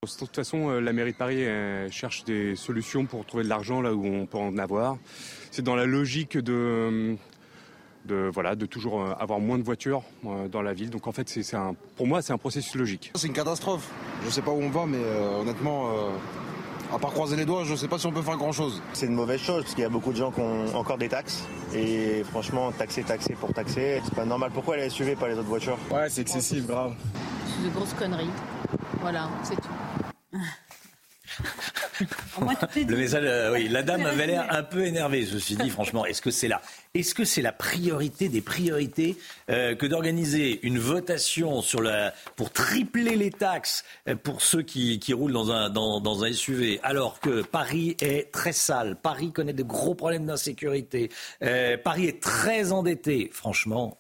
De 0.03 0.19
toute 0.19 0.35
façon, 0.35 0.71
la 0.71 0.93
mairie 0.95 1.13
de 1.13 1.17
Paris 1.17 1.45
cherche 1.91 2.25
des 2.25 2.57
solutions 2.57 3.05
pour 3.05 3.27
trouver 3.27 3.45
de 3.45 3.49
l'argent 3.51 3.83
là 3.83 3.93
où 3.93 4.07
on 4.07 4.25
peut 4.25 4.39
en 4.39 4.57
avoir. 4.57 4.97
C'est 5.51 5.63
dans 5.63 5.77
la 5.77 5.85
logique 5.85 6.39
de, 6.39 7.17
de, 8.07 8.31
voilà, 8.33 8.55
de 8.55 8.67
toujours 8.67 9.03
euh, 9.03 9.13
avoir 9.19 9.41
moins 9.41 9.59
de 9.59 9.63
voitures 9.63 10.03
euh, 10.25 10.49
dans 10.49 10.63
la 10.63 10.73
ville. 10.73 10.91
Donc 10.91 11.07
en 11.07 11.13
fait, 11.13 11.29
c'est 11.29 11.55
un, 11.55 11.75
pour 11.97 12.07
moi, 12.07 12.23
c'est 12.23 12.33
un 12.33 12.39
processus 12.39 12.75
logique. 12.75 13.13
C'est 13.15 13.27
une 13.27 13.33
catastrophe. 13.33 13.89
Je 14.23 14.27
ne 14.27 14.31
sais 14.31 14.43
pas 14.43 14.51
où 14.51 14.63
on 14.63 14.71
va, 14.71 14.87
mais 14.87 14.99
euh, 14.99 15.41
honnêtement, 15.41 15.91
à 16.93 16.99
part 16.99 17.11
croiser 17.11 17.37
les 17.37 17.45
doigts, 17.45 17.65
je 17.65 17.73
ne 17.73 17.77
sais 17.77 17.89
pas 17.89 17.99
si 17.99 18.07
on 18.07 18.13
peut 18.13 18.23
faire 18.23 18.37
grand-chose. 18.37 18.83
C'est 18.93 19.07
une 19.07 19.15
mauvaise 19.15 19.41
chose, 19.41 19.63
parce 19.63 19.75
qu'il 19.75 19.83
y 19.83 19.87
a 19.87 19.91
beaucoup 19.91 20.13
de 20.13 20.17
gens 20.17 20.31
qui 20.31 20.41
ont 20.41 20.75
encore 20.75 20.99
des 20.99 21.09
taxes. 21.09 21.45
Et 21.75 22.23
franchement, 22.25 22.73
taxer, 22.73 23.03
taxer 23.03 23.35
pour 23.35 23.53
taxer, 23.53 24.01
c'est 24.05 24.15
pas 24.15 24.25
normal. 24.25 24.51
Pourquoi 24.55 24.77
les 24.77 24.89
SUV, 24.89 25.17
pas 25.17 25.29
les 25.29 25.35
autres 25.35 25.49
voitures? 25.49 25.79
Ouais, 25.91 26.09
c'est 26.09 26.23
excessif, 26.23 26.67
grave. 26.67 26.95
C'est 27.45 27.69
de 27.69 27.75
grosses 27.75 27.95
conneries. 27.95 28.31
Voilà, 29.01 29.29
c'est 29.43 29.57
tout. 29.57 30.39
le 32.41 32.97
message, 32.97 33.53
oui, 33.53 33.69
la 33.69 33.83
dame 33.83 34.07
avait 34.07 34.27
l'air 34.27 34.47
un 34.51 34.63
peu 34.63 34.85
énervée. 34.85 35.25
Je 35.25 35.35
me 35.35 35.39
suis 35.39 35.57
dit, 35.57 35.71
franchement, 35.71 36.05
est-ce 36.07 36.23
que 36.23 36.31
c'est 36.31 36.49
là 36.49 36.61
est-ce 36.97 37.15
que 37.15 37.25
c'est 37.25 37.43
la 37.43 37.53
priorité 37.53 38.29
des 38.29 38.41
priorités 38.41 39.17
euh, 39.51 39.75
que 39.75 39.87
d'organiser 39.87 40.61
une 40.63 40.79
votation 40.79 41.61
sur 41.61 41.83
la, 41.83 42.15
pour 42.37 42.51
tripler 42.51 43.17
les 43.17 43.31
taxes 43.31 43.85
euh, 44.09 44.17
pour 44.17 44.41
ceux 44.41 44.63
qui, 44.63 44.99
roulent 45.13 45.33
dans 45.33 45.51
un, 45.53 45.69
dans, 45.71 46.25
un 46.25 46.33
SUV, 46.33 46.81
alors 46.83 47.21
que 47.21 47.43
Paris 47.43 47.97
est 48.01 48.33
très 48.33 48.53
sale, 48.53 48.97
Paris 48.97 49.31
connaît 49.33 49.53
de 49.53 49.63
gros 49.63 49.95
problèmes 49.95 50.27
d'insécurité, 50.27 51.11
euh, 51.43 51.77
Paris 51.77 52.07
est 52.07 52.23
très 52.23 52.73
endetté, 52.73 53.31
franchement, 53.33 53.99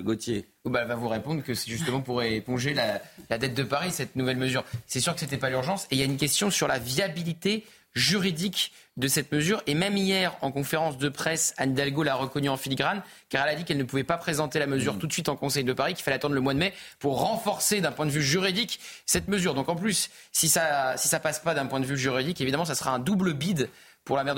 Gauthier 0.00 0.46
bah, 0.66 0.80
elle 0.82 0.88
va 0.88 0.94
vous 0.94 1.08
répondre 1.08 1.42
que 1.42 1.54
c'est 1.54 1.70
justement 1.70 2.00
pour 2.00 2.22
éponger 2.22 2.74
la, 2.74 3.00
la, 3.30 3.38
dette 3.38 3.54
de 3.54 3.62
Paris, 3.62 3.90
cette 3.92 4.16
nouvelle 4.16 4.36
mesure. 4.36 4.64
C'est 4.86 5.00
sûr 5.00 5.14
que 5.14 5.20
ce 5.20 5.24
n'était 5.24 5.38
pas 5.38 5.50
l'urgence. 5.50 5.84
Et 5.90 5.94
il 5.96 5.98
y 5.98 6.02
a 6.02 6.04
une 6.04 6.18
question 6.18 6.50
sur 6.50 6.68
la 6.68 6.78
viabilité 6.78 7.64
juridique 7.94 8.72
de 8.96 9.08
cette 9.08 9.32
mesure. 9.32 9.62
Et 9.66 9.74
même 9.74 9.96
hier, 9.96 10.36
en 10.42 10.52
conférence 10.52 10.98
de 10.98 11.08
presse, 11.08 11.54
Anne 11.56 11.72
Hidalgo 11.72 12.02
l'a 12.02 12.14
reconnue 12.14 12.48
en 12.48 12.56
filigrane, 12.56 13.02
car 13.28 13.46
elle 13.46 13.54
a 13.54 13.56
dit 13.56 13.64
qu'elle 13.64 13.78
ne 13.78 13.84
pouvait 13.84 14.04
pas 14.04 14.18
présenter 14.18 14.58
la 14.58 14.66
mesure 14.66 14.94
mm. 14.94 14.98
tout 14.98 15.06
de 15.06 15.12
suite 15.12 15.28
en 15.28 15.36
Conseil 15.36 15.64
de 15.64 15.72
Paris, 15.72 15.94
qu'il 15.94 16.04
fallait 16.04 16.16
attendre 16.16 16.34
le 16.34 16.40
mois 16.40 16.54
de 16.54 16.58
mai 16.58 16.74
pour 16.98 17.20
renforcer 17.20 17.80
d'un 17.80 17.92
point 17.92 18.06
de 18.06 18.10
vue 18.10 18.22
juridique 18.22 18.80
cette 19.06 19.28
mesure. 19.28 19.54
Donc 19.54 19.68
en 19.68 19.76
plus, 19.76 20.10
si 20.32 20.48
ça 20.48 20.96
si 20.96 21.08
ça 21.08 21.20
passe 21.20 21.40
pas 21.40 21.54
d'un 21.54 21.66
point 21.66 21.80
de 21.80 21.86
vue 21.86 21.98
juridique, 21.98 22.40
évidemment, 22.40 22.64
ça 22.64 22.74
sera 22.74 22.92
un 22.92 22.98
double 22.98 23.34
bide 23.34 23.70
pour 24.10 24.16
la 24.16 24.24
maire 24.24 24.34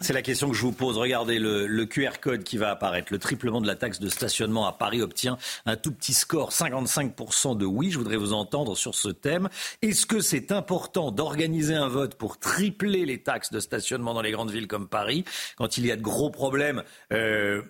C'est 0.00 0.12
la 0.12 0.20
question 0.20 0.50
que 0.50 0.54
je 0.54 0.60
vous 0.60 0.72
pose. 0.72 0.98
Regardez 0.98 1.38
le, 1.38 1.66
le, 1.66 1.86
QR 1.86 2.20
code 2.20 2.44
qui 2.44 2.58
va 2.58 2.70
apparaître. 2.70 3.10
Le 3.10 3.18
triplement 3.18 3.62
de 3.62 3.66
la 3.66 3.74
taxe 3.74 3.98
de 3.98 4.10
stationnement 4.10 4.66
à 4.66 4.72
Paris 4.72 5.00
obtient 5.00 5.38
un 5.64 5.76
tout 5.76 5.90
petit 5.90 6.12
score, 6.12 6.50
55% 6.50 7.56
de 7.56 7.64
oui. 7.64 7.90
Je 7.90 7.96
voudrais 7.96 8.18
vous 8.18 8.34
entendre 8.34 8.76
sur 8.76 8.94
ce 8.94 9.08
thème. 9.08 9.48
Est-ce 9.80 10.04
que 10.04 10.20
c'est 10.20 10.52
important 10.52 11.12
d'organiser 11.12 11.74
un 11.74 11.88
vote 11.88 12.16
pour 12.16 12.38
tripler 12.38 13.06
les 13.06 13.22
taxes 13.22 13.50
de 13.50 13.58
stationnement 13.58 14.12
dans 14.12 14.20
les 14.20 14.32
grandes 14.32 14.50
villes 14.50 14.68
comme 14.68 14.86
Paris 14.86 15.24
quand 15.56 15.78
il 15.78 15.86
y 15.86 15.90
a 15.90 15.96
de 15.96 16.02
gros 16.02 16.28
problèmes 16.28 16.82
euh, 17.10 17.62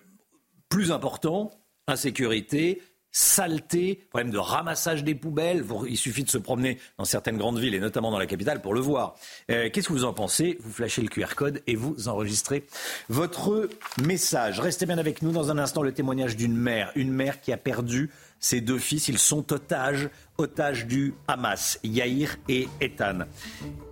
plus 0.68 0.90
importants 0.90 1.52
insécurité, 1.88 2.82
saleté, 3.16 3.98
problème 4.10 4.30
de 4.30 4.36
ramassage 4.36 5.02
des 5.02 5.14
poubelles. 5.14 5.64
Il 5.88 5.96
suffit 5.96 6.22
de 6.22 6.28
se 6.28 6.36
promener 6.36 6.78
dans 6.98 7.06
certaines 7.06 7.38
grandes 7.38 7.58
villes 7.58 7.74
et 7.74 7.80
notamment 7.80 8.10
dans 8.10 8.18
la 8.18 8.26
capitale 8.26 8.60
pour 8.60 8.74
le 8.74 8.80
voir. 8.80 9.14
Euh, 9.50 9.70
qu'est-ce 9.72 9.88
que 9.88 9.94
vous 9.94 10.04
en 10.04 10.12
pensez? 10.12 10.58
Vous 10.60 10.70
flashez 10.70 11.00
le 11.00 11.08
QR 11.08 11.34
code 11.34 11.62
et 11.66 11.76
vous 11.76 12.08
enregistrez 12.08 12.66
votre 13.08 13.70
message. 14.02 14.60
Restez 14.60 14.84
bien 14.84 14.98
avec 14.98 15.22
nous 15.22 15.32
dans 15.32 15.50
un 15.50 15.56
instant 15.56 15.80
le 15.80 15.92
témoignage 15.92 16.36
d'une 16.36 16.54
mère, 16.58 16.92
une 16.94 17.10
mère 17.10 17.40
qui 17.40 17.54
a 17.54 17.56
perdu 17.56 18.10
ses 18.38 18.60
deux 18.60 18.78
fils. 18.78 19.08
Ils 19.08 19.18
sont 19.18 19.50
otages, 19.50 20.10
otages 20.36 20.84
du 20.84 21.14
Hamas, 21.26 21.80
Yair 21.84 22.36
et 22.50 22.68
Ethan. 22.82 23.20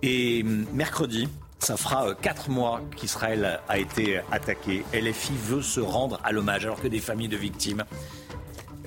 Et 0.03 0.43
hum, 0.43 0.67
mercredi, 0.71 1.27
ça 1.57 1.77
fera 1.77 2.09
euh, 2.09 2.13
quatre 2.13 2.51
mois 2.51 2.79
qu'Israël 2.95 3.59
a 3.67 3.79
été 3.79 4.21
attaqué. 4.31 4.85
LFI 4.93 5.33
veut 5.45 5.63
se 5.63 5.79
rendre 5.79 6.21
à 6.23 6.31
l'hommage 6.31 6.65
alors 6.65 6.79
que 6.79 6.87
des 6.87 6.99
familles 6.99 7.27
de 7.27 7.37
victimes 7.37 7.85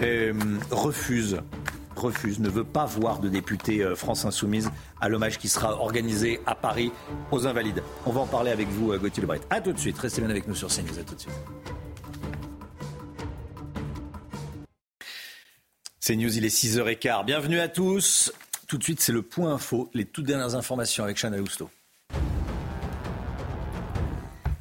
euh, 0.01 0.33
refuse 0.71 1.41
refuse, 1.99 2.39
ne 2.41 2.49
veut 2.49 2.65
pas 2.65 2.87
voir 2.87 3.19
de 3.19 3.29
député 3.29 3.83
euh, 3.83 3.95
France 3.95 4.25
Insoumise 4.25 4.71
à 5.01 5.09
l'hommage 5.09 5.39
qui 5.39 5.49
sera 5.49 5.75
organisé 5.81 6.41
à 6.47 6.55
Paris 6.55 6.93
aux 7.31 7.47
Invalides. 7.47 7.83
On 8.07 8.13
va 8.13 8.21
en 8.21 8.27
parler 8.27 8.51
avec 8.51 8.69
vous, 8.69 8.93
euh, 8.93 8.99
Gauthier 8.99 9.21
Lebret. 9.21 9.41
A 9.51 9.61
tout 9.61 9.73
de 9.73 9.79
suite. 9.79 9.99
Restez 9.99 10.21
bien 10.21 10.31
avec 10.31 10.47
nous 10.47 10.55
sur 10.55 10.69
CNews. 10.69 10.99
A 10.99 11.03
tout 11.03 11.15
de 11.15 11.21
suite. 11.21 11.35
CNews, 16.01 16.39
il 16.39 16.45
est 16.45 16.57
6h15. 16.57 17.25
Bienvenue 17.25 17.61
à 17.61 17.69
tous. 17.69 18.33
Tout 18.67 18.79
de 18.79 18.85
suite, 18.85 19.01
c'est 19.01 19.13
le 19.13 19.23
point 19.23 19.55
info, 19.55 19.91
les 19.95 20.05
toutes 20.05 20.27
dernières 20.27 20.55
informations 20.55 21.05
avec 21.05 21.17
Chana 21.19 21.39
Lousteau. 21.39 21.71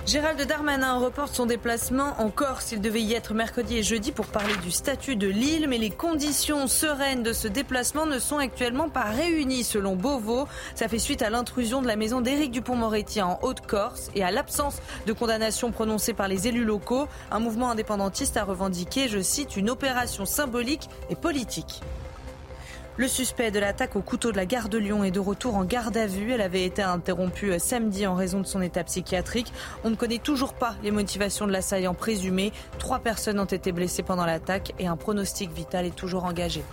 Gérald 0.07 0.41
Darmanin 0.41 0.99
reporte 0.99 1.35
son 1.35 1.45
déplacement 1.45 2.15
en 2.19 2.29
Corse. 2.29 2.71
Il 2.71 2.79
devait 2.79 3.01
y 3.01 3.13
être 3.13 3.33
mercredi 3.33 3.79
et 3.79 3.83
jeudi 3.83 4.13
pour 4.13 4.27
parler 4.27 4.55
du 4.63 4.71
statut 4.71 5.17
de 5.17 5.27
l'île, 5.27 5.67
mais 5.67 5.77
les 5.77 5.89
conditions 5.89 6.67
sereines 6.67 7.23
de 7.23 7.33
ce 7.33 7.49
déplacement 7.49 8.05
ne 8.05 8.17
sont 8.17 8.37
actuellement 8.37 8.87
pas 8.87 9.03
réunies 9.03 9.65
selon 9.65 9.97
Beauvau. 9.97 10.47
Ça 10.75 10.87
fait 10.87 10.97
suite 10.97 11.21
à 11.23 11.29
l'intrusion 11.29 11.81
de 11.81 11.87
la 11.87 11.97
maison 11.97 12.21
d'Éric 12.21 12.51
Dupont-Moretti 12.51 13.21
en 13.21 13.37
Haute-Corse 13.41 14.09
et 14.15 14.23
à 14.23 14.31
l'absence 14.31 14.77
de 15.07 15.11
condamnation 15.11 15.73
prononcée 15.73 16.13
par 16.13 16.29
les 16.29 16.47
élus 16.47 16.63
locaux. 16.63 17.09
Un 17.29 17.39
mouvement 17.39 17.71
indépendantiste 17.71 18.37
a 18.37 18.45
revendiqué, 18.45 19.09
je 19.09 19.19
cite, 19.19 19.57
une 19.57 19.69
opération 19.69 20.25
symbolique 20.25 20.87
et 21.09 21.17
politique. 21.17 21.81
Le 22.99 23.07
suspect 23.07 23.51
de 23.51 23.59
l'attaque 23.59 23.95
au 23.95 24.01
couteau 24.01 24.31
de 24.31 24.37
la 24.37 24.47
gare 24.47 24.69
de 24.69 24.79
Lyon 24.79 25.03
est 25.03 25.11
de 25.11 25.19
retour 25.19 25.55
en 25.55 25.65
garde 25.65 25.95
à 25.97 26.07
vue. 26.07 26.31
Elle 26.31 26.41
avait 26.41 26.65
été 26.65 26.81
interrompue 26.81 27.59
samedi 27.59 28.07
en 28.07 28.15
raison 28.15 28.41
de 28.41 28.47
son 28.47 28.59
état 28.59 28.83
psychiatrique. 28.83 29.53
On 29.83 29.91
ne 29.91 29.95
connaît 29.95 30.17
toujours 30.17 30.55
pas 30.55 30.73
les 30.81 30.89
motivations 30.89 31.45
de 31.45 31.51
l'assaillant 31.51 31.93
présumé. 31.93 32.51
Trois 32.79 32.97
personnes 32.97 33.39
ont 33.39 33.45
été 33.45 33.71
blessées 33.71 34.01
pendant 34.01 34.25
l'attaque 34.25 34.73
et 34.79 34.87
un 34.87 34.97
pronostic 34.97 35.51
vital 35.51 35.85
est 35.85 35.95
toujours 35.95 36.25
engagé. 36.25 36.63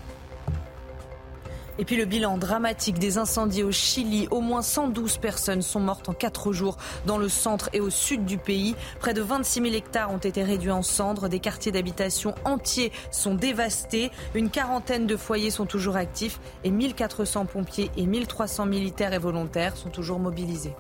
Et 1.79 1.85
puis 1.85 1.97
le 1.97 2.05
bilan 2.05 2.39
dramatique 2.39 2.99
des 2.99 3.19
incendies 3.19 3.65
au 3.65 3.73
Chili. 3.73 4.29
Au 4.31 4.41
moins 4.41 4.63
112 4.63 5.19
personnes 5.19 5.63
sont 5.63 5.81
mortes 5.81 6.09
en 6.09 6.13
4 6.13 6.53
jours 6.53 6.77
dans 7.07 7.19
le 7.19 7.29
centre 7.29 7.69
et 7.73 7.81
au 7.81 7.91
sud 7.91 8.25
du 8.25 8.39
pays. 8.39 8.77
Près 9.01 9.15
de 9.15 9.23
26 9.23 9.63
000 9.63 9.75
hectares 9.75 10.13
ont 10.13 10.19
été 10.19 10.43
réduits 10.43 10.71
en 10.71 10.83
cendres. 10.83 11.29
Des 11.29 11.41
quartiers 11.41 11.73
d'habitation 11.73 12.35
entiers 12.45 12.93
sont 13.11 13.35
dévastés. 13.35 14.11
Une 14.35 14.51
quarantaine 14.51 15.07
de 15.07 15.17
foyers 15.17 15.51
sont 15.51 15.67
toujours 15.67 15.97
actifs 15.97 16.39
et 16.63 16.71
1400 16.71 17.47
pompiers 17.47 17.91
et 17.97 18.07
1300 18.07 18.67
militaires 18.67 19.13
et 19.13 19.19
volontaires 19.19 19.77
sont 19.77 19.91
toujours 19.91 20.21
mobilisés. 20.21 20.75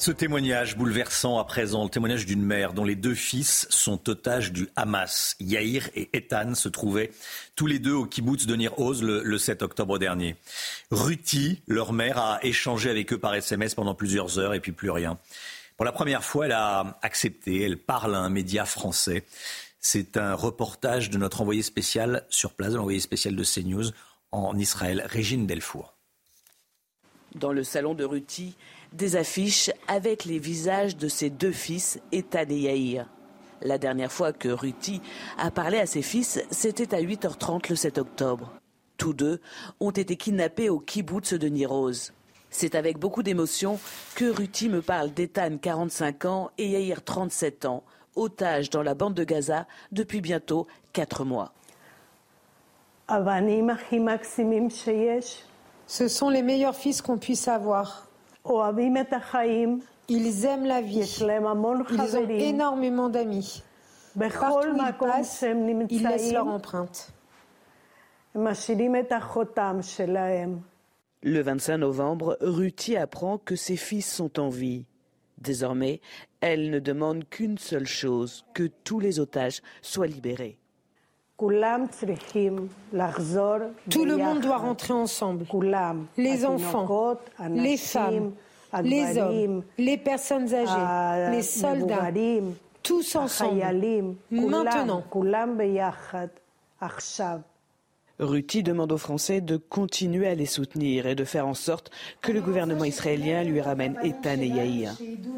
Ce 0.00 0.10
témoignage 0.10 0.78
bouleversant 0.78 1.38
à 1.38 1.44
présent, 1.44 1.84
le 1.84 1.90
témoignage 1.90 2.24
d'une 2.24 2.42
mère 2.42 2.72
dont 2.72 2.86
les 2.86 2.94
deux 2.94 3.14
fils 3.14 3.66
sont 3.68 4.08
otages 4.08 4.50
du 4.50 4.66
Hamas. 4.74 5.36
Yair 5.40 5.90
et 5.94 6.08
Ethan 6.14 6.54
se 6.54 6.70
trouvaient 6.70 7.10
tous 7.54 7.66
les 7.66 7.78
deux 7.78 7.92
au 7.92 8.06
kibbutz 8.06 8.46
de 8.46 8.56
Nir 8.56 8.78
Oz 8.78 9.02
le, 9.02 9.36
7 9.36 9.60
octobre 9.60 9.98
dernier. 9.98 10.36
Ruti, 10.90 11.60
leur 11.66 11.92
mère, 11.92 12.16
a 12.16 12.42
échangé 12.42 12.88
avec 12.88 13.12
eux 13.12 13.18
par 13.18 13.34
SMS 13.34 13.74
pendant 13.74 13.94
plusieurs 13.94 14.38
heures 14.38 14.54
et 14.54 14.60
puis 14.60 14.72
plus 14.72 14.88
rien. 14.88 15.18
Pour 15.76 15.84
la 15.84 15.92
première 15.92 16.24
fois, 16.24 16.46
elle 16.46 16.52
a 16.52 16.98
accepté, 17.02 17.60
elle 17.60 17.76
parle 17.76 18.14
à 18.14 18.20
un 18.20 18.30
média 18.30 18.64
français. 18.64 19.26
C'est 19.80 20.16
un 20.16 20.32
reportage 20.32 21.10
de 21.10 21.18
notre 21.18 21.42
envoyé 21.42 21.60
spécial 21.60 22.24
sur 22.30 22.54
place, 22.54 22.72
l'envoyé 22.72 23.00
spécial 23.00 23.36
de 23.36 23.44
CNews 23.44 23.90
en 24.32 24.56
Israël, 24.56 25.04
Régine 25.06 25.46
Delfour. 25.46 25.94
Dans 27.34 27.52
le 27.52 27.62
salon 27.62 27.94
de 27.94 28.02
Ruti, 28.02 28.56
des 28.92 29.16
affiches 29.16 29.70
avec 29.88 30.24
les 30.24 30.38
visages 30.38 30.96
de 30.96 31.08
ses 31.08 31.30
deux 31.30 31.52
fils, 31.52 32.00
Ethan 32.12 32.46
et 32.48 32.58
Yair. 32.58 33.06
La 33.62 33.78
dernière 33.78 34.10
fois 34.10 34.32
que 34.32 34.48
Ruti 34.48 35.02
a 35.38 35.50
parlé 35.50 35.78
à 35.78 35.86
ses 35.86 36.02
fils, 36.02 36.40
c'était 36.50 36.94
à 36.94 37.00
8h30 37.00 37.68
le 37.68 37.76
7 37.76 37.98
octobre. 37.98 38.52
Tous 38.96 39.12
deux 39.12 39.40
ont 39.80 39.90
été 39.90 40.16
kidnappés 40.16 40.70
au 40.70 40.78
kibbutz 40.78 41.34
de 41.34 41.48
Niroz. 41.48 42.12
C'est 42.50 42.74
avec 42.74 42.98
beaucoup 42.98 43.22
d'émotion 43.22 43.78
que 44.14 44.24
Ruti 44.24 44.68
me 44.68 44.82
parle 44.82 45.12
d'Ethan, 45.12 45.58
45 45.58 46.24
ans, 46.24 46.50
et 46.58 46.70
Yair, 46.70 47.04
37 47.04 47.64
ans, 47.66 47.84
otages 48.16 48.70
dans 48.70 48.82
la 48.82 48.94
bande 48.94 49.14
de 49.14 49.24
Gaza 49.24 49.66
depuis 49.92 50.20
bientôt 50.20 50.66
4 50.92 51.24
mois. 51.24 51.52
Ce 55.86 56.08
sont 56.08 56.30
les 56.30 56.42
meilleurs 56.42 56.76
fils 56.76 57.02
qu'on 57.02 57.18
puisse 57.18 57.48
avoir. 57.48 58.09
Ils 60.08 60.44
aiment 60.44 60.64
la 60.66 60.80
vie. 60.80 60.98
Ils 61.00 62.16
ont 62.16 62.28
énormément 62.28 63.08
d'amis. 63.08 63.62
Partout 64.18 64.68
où 64.68 64.76
ils 64.76 64.92
passent, 64.98 65.44
ils 65.88 66.02
laissent 66.02 66.32
leur 66.32 66.48
empreinte. 66.48 67.12
Le 71.22 71.40
25 71.42 71.78
novembre, 71.78 72.38
Ruti 72.40 72.96
apprend 72.96 73.38
que 73.38 73.56
ses 73.56 73.76
fils 73.76 74.10
sont 74.10 74.38
en 74.40 74.48
vie. 74.48 74.86
Désormais, 75.38 76.00
elle 76.40 76.70
ne 76.70 76.78
demande 76.78 77.28
qu'une 77.28 77.58
seule 77.58 77.86
chose, 77.86 78.44
que 78.54 78.64
tous 78.84 79.00
les 79.00 79.20
otages 79.20 79.62
soient 79.82 80.06
libérés. 80.06 80.59
Tout 83.90 84.04
le 84.04 84.16
monde 84.16 84.40
doit 84.40 84.58
rentrer 84.58 84.92
ensemble. 84.92 85.46
Les 86.16 86.44
enfants, 86.44 87.16
les 87.50 87.76
femmes, 87.76 88.32
les 88.82 89.18
hommes, 89.18 89.62
les 89.78 89.96
personnes 89.96 90.52
âgées, 90.54 91.32
les 91.36 91.42
soldats, 91.42 92.10
tous 92.82 93.16
ensemble. 93.16 93.62
Maintenant. 94.30 95.02
Ruti 98.18 98.62
demande 98.62 98.92
aux 98.92 98.98
Français 98.98 99.40
de 99.40 99.56
continuer 99.56 100.28
à 100.28 100.34
les 100.34 100.44
soutenir 100.44 101.06
et 101.06 101.14
de 101.14 101.24
faire 101.24 101.46
en 101.46 101.54
sorte 101.54 101.90
que 102.20 102.32
le 102.32 102.42
gouvernement 102.42 102.84
israélien 102.84 103.44
lui 103.44 103.62
ramène 103.62 103.96
Ethan 104.02 104.40
et 104.42 104.48
Yair. 104.48 104.94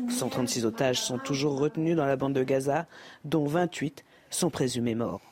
136 0.08 0.66
otages 0.66 1.00
sont 1.00 1.18
toujours 1.18 1.60
retenus 1.60 1.94
dans 1.94 2.06
la 2.06 2.16
bande 2.16 2.32
de 2.32 2.42
Gaza, 2.42 2.86
dont 3.24 3.46
28 3.46 4.04
sont 4.30 4.50
présumés 4.50 4.96
morts. 4.96 5.31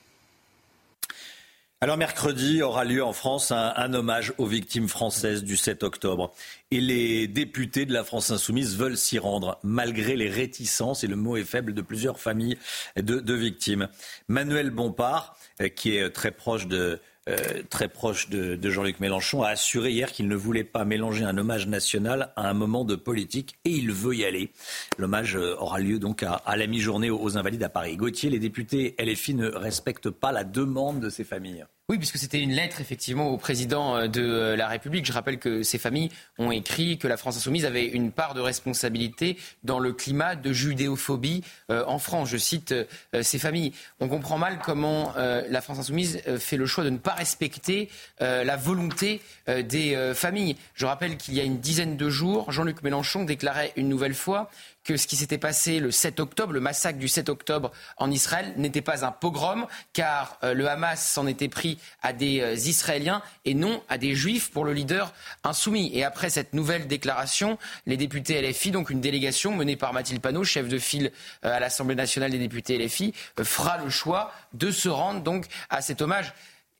Alors 1.82 1.96
mercredi 1.96 2.60
aura 2.60 2.84
lieu 2.84 3.02
en 3.02 3.14
France 3.14 3.52
un, 3.52 3.94
hommage 3.94 4.34
aux 4.36 4.44
victimes 4.44 4.86
françaises 4.86 5.42
du 5.42 5.56
7 5.56 5.82
octobre. 5.82 6.30
Et 6.70 6.78
les 6.78 7.26
députés 7.26 7.86
de 7.86 7.94
la 7.94 8.04
France 8.04 8.30
insoumise 8.30 8.76
veulent 8.76 8.98
s'y 8.98 9.18
rendre, 9.18 9.58
malgré 9.62 10.14
les 10.14 10.28
réticences, 10.28 11.04
et 11.04 11.06
le 11.06 11.16
mot 11.16 11.38
est 11.38 11.44
faible, 11.44 11.72
de 11.72 11.80
plusieurs 11.80 12.20
familles 12.20 12.58
de, 12.96 13.32
victimes. 13.32 13.88
Manuel 14.28 14.68
Bompard, 14.68 15.38
euh, 15.62 15.68
qui 15.68 15.96
est 15.96 16.10
très 16.10 16.32
proche 16.32 16.66
de, 16.66 17.00
euh, 17.28 17.62
très 17.68 17.88
proche 17.88 18.30
de, 18.30 18.58
Jean-Luc 18.70 18.98
Mélenchon, 19.00 19.42
a 19.42 19.50
assuré 19.50 19.90
hier 19.90 20.10
qu'il 20.10 20.26
ne 20.26 20.34
voulait 20.34 20.64
pas 20.64 20.84
mélanger 20.84 21.24
un 21.24 21.36
hommage 21.36 21.66
national 21.66 22.32
à 22.34 22.48
un 22.48 22.54
moment 22.54 22.84
de 22.84 22.96
politique 22.96 23.58
et 23.64 23.70
il 23.70 23.92
veut 23.92 24.14
y 24.14 24.24
aller. 24.24 24.52
L'hommage 24.96 25.36
euh, 25.36 25.54
aura 25.58 25.80
lieu 25.80 25.98
donc 25.98 26.22
à, 26.22 26.56
la 26.56 26.66
mi-journée 26.66 27.10
aux 27.10 27.36
Invalides 27.36 27.62
à 27.62 27.68
Paris. 27.68 27.96
Gauthier, 27.96 28.30
les 28.30 28.38
députés 28.38 28.94
LFI 28.98 29.34
ne 29.34 29.48
respectent 29.48 30.10
pas 30.10 30.32
la 30.32 30.44
demande 30.44 31.00
de 31.00 31.10
ces 31.10 31.24
familles. 31.24 31.66
Oui, 31.90 31.98
puisque 31.98 32.18
c'était 32.18 32.38
une 32.38 32.52
lettre 32.52 32.80
effectivement 32.80 33.30
au 33.30 33.36
président 33.36 33.96
euh, 33.96 34.06
de 34.06 34.22
euh, 34.22 34.56
la 34.56 34.68
République. 34.68 35.04
Je 35.04 35.12
rappelle 35.12 35.40
que 35.40 35.64
ces 35.64 35.76
familles 35.76 36.08
ont 36.38 36.52
écrit 36.52 36.98
que 36.98 37.08
la 37.08 37.16
France 37.16 37.36
insoumise 37.36 37.64
avait 37.64 37.84
une 37.84 38.12
part 38.12 38.34
de 38.34 38.40
responsabilité 38.40 39.36
dans 39.64 39.80
le 39.80 39.92
climat 39.92 40.36
de 40.36 40.52
judéophobie 40.52 41.42
euh, 41.68 41.82
en 41.88 41.98
France. 41.98 42.28
Je 42.28 42.36
cite 42.36 42.72
ces 43.22 43.40
familles. 43.40 43.72
On 43.98 44.06
comprend 44.06 44.38
mal 44.38 44.60
comment 44.64 45.14
la 45.16 45.60
France 45.60 45.80
insoumise 45.80 46.20
fait 46.38 46.56
le 46.56 46.66
choix 46.66 46.84
de 46.84 46.90
ne 46.90 46.98
pas 46.98 47.12
respecter 47.14 47.88
la 48.20 48.56
volonté 48.56 49.20
des 49.48 50.12
familles. 50.14 50.56
Je 50.74 50.86
rappelle 50.86 51.16
qu'il 51.16 51.34
y 51.34 51.40
a 51.40 51.44
une 51.44 51.58
dizaine 51.58 51.96
de 51.96 52.08
jours, 52.08 52.52
Jean-Luc 52.52 52.82
Mélenchon 52.82 53.24
déclarait 53.24 53.72
une 53.76 53.88
nouvelle 53.88 54.14
fois 54.14 54.50
que 54.84 54.96
ce 54.96 55.06
qui 55.06 55.16
s'était 55.16 55.38
passé 55.38 55.78
le 55.78 55.90
7 55.90 56.20
octobre, 56.20 56.52
le 56.52 56.60
massacre 56.60 56.98
du 56.98 57.08
7 57.08 57.28
octobre 57.28 57.70
en 57.96 58.10
Israël, 58.10 58.54
n'était 58.56 58.80
pas 58.80 59.04
un 59.04 59.12
pogrom, 59.12 59.66
car 59.92 60.38
euh, 60.42 60.54
le 60.54 60.68
Hamas 60.68 61.12
s'en 61.12 61.26
était 61.26 61.48
pris 61.48 61.78
à 62.02 62.12
des 62.12 62.40
euh, 62.40 62.54
Israéliens 62.54 63.22
et 63.44 63.54
non 63.54 63.82
à 63.88 63.98
des 63.98 64.14
Juifs 64.14 64.50
pour 64.50 64.64
le 64.64 64.72
leader 64.72 65.12
insoumis. 65.44 65.90
Et 65.94 66.04
après 66.04 66.30
cette 66.30 66.54
nouvelle 66.54 66.86
déclaration, 66.86 67.58
les 67.86 67.96
députés 67.96 68.40
LFI, 68.40 68.70
donc 68.70 68.90
une 68.90 69.00
délégation 69.00 69.54
menée 69.54 69.76
par 69.76 69.92
Mathilde 69.92 70.22
Panot, 70.22 70.44
chef 70.44 70.68
de 70.68 70.78
file 70.78 71.12
euh, 71.44 71.54
à 71.54 71.60
l'Assemblée 71.60 71.94
nationale 71.94 72.30
des 72.30 72.38
députés 72.38 72.78
LFI, 72.78 73.14
fera 73.42 73.78
le 73.78 73.90
choix 73.90 74.32
de 74.54 74.70
se 74.70 74.88
rendre 74.88 75.20
donc 75.22 75.46
à 75.68 75.82
cet 75.82 76.02
hommage 76.02 76.32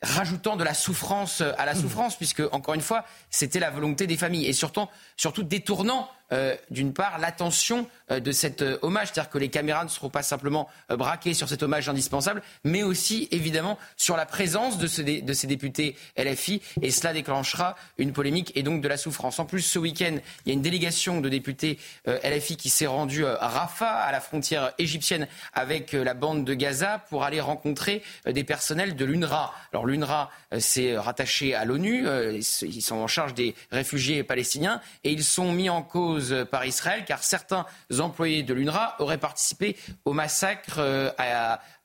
rajoutant 0.02 0.57
de 0.57 0.64
la 0.64 0.75
souffrance 0.75 1.42
à 1.59 1.66
la 1.66 1.75
souffrance, 1.75 2.16
puisque, 2.16 2.42
encore 2.52 2.75
une 2.75 2.80
fois, 2.80 3.04
c'était 3.28 3.61
la 3.61 3.71
volonté 3.71 4.07
des 4.07 4.16
familles, 4.16 4.47
et 4.47 4.52
surtout, 4.52 4.87
surtout 5.16 5.42
détournant 5.42 6.09
euh, 6.32 6.56
d'une 6.70 6.92
part, 6.92 7.18
l'attention 7.18 7.88
de 8.19 8.33
cet 8.33 8.62
euh, 8.62 8.79
hommage. 8.83 9.09
C'est-à-dire 9.09 9.31
que 9.31 9.38
les 9.38 9.49
caméras 9.49 9.85
ne 9.85 9.88
seront 9.88 10.11
pas 10.11 10.23
simplement 10.23 10.69
braquées 10.88 11.35
sur 11.35 11.49
cet 11.49 11.62
hommage 11.62 11.88
indispensable, 11.88 12.43
mais 12.64 12.83
aussi, 12.83 13.29
évidemment, 13.31 13.79
sur 13.97 14.17
la 14.17 14.26
présence 14.26 14.79
de, 14.79 15.21
de, 15.21 15.33
ces 15.33 15.47
députés 15.47 15.97
LFI. 16.17 16.61
Et 16.83 16.90
cela 16.90 17.12
déclenchera 17.12 17.76
une 17.99 18.12
polémique 18.12 18.52
et 18.57 18.62
donc 18.62 18.81
de 18.81 18.88
la 18.88 18.97
souffrance. 18.97 19.38
En 19.38 19.45
plus, 19.45 19.62
ce 19.62 19.79
week-end, 19.79 20.17
il 20.45 20.49
y 20.49 20.50
a 20.50 20.55
une 20.55 20.62
délégation 20.62 21.21
de 21.21 21.29
députés 21.29 21.79
LFI 22.07 22.57
qui 22.57 22.71
s'est 22.71 22.87
rendue 22.87 23.26
à 23.26 23.49
Rafah, 23.49 24.00
à 24.00 24.12
la 24.12 24.21
frontière 24.21 24.73
égyptienne, 24.79 25.29
avec 25.52 25.93
la 25.93 26.14
bande 26.14 26.45
de 26.45 26.55
Gaza, 26.55 27.05
pour 27.09 27.25
aller 27.25 27.40
rencontrer 27.40 28.02
des 28.26 28.45
personnels 28.45 28.97
de 28.97 29.05
l'UNRWA. 29.05 29.52
Alors, 29.73 29.87
l'UNRWA, 29.87 30.31
c'est 30.59 30.97
rattaché 30.97 31.55
à 31.55 31.64
l'ONU. 31.64 32.07
Ils 32.35 32.83
sont 32.83 32.97
en 32.97 33.07
charge 33.07 33.35
des 33.35 33.55
réfugiés 33.71 34.23
palestiniens 34.25 34.81
et 35.05 35.12
ils 35.12 35.25
sont 35.25 35.52
mis 35.52 35.71
en 35.71 35.83
cause 35.83 36.47
par 36.50 36.67
Israël, 36.67 37.05
car 37.07 37.23
certains 37.23 37.67
employés 38.00 38.42
de 38.42 38.54
l'UNRWA 38.54 38.97
auraient 38.99 39.19
participé 39.19 39.76
au 40.04 40.12
massacre 40.12 40.80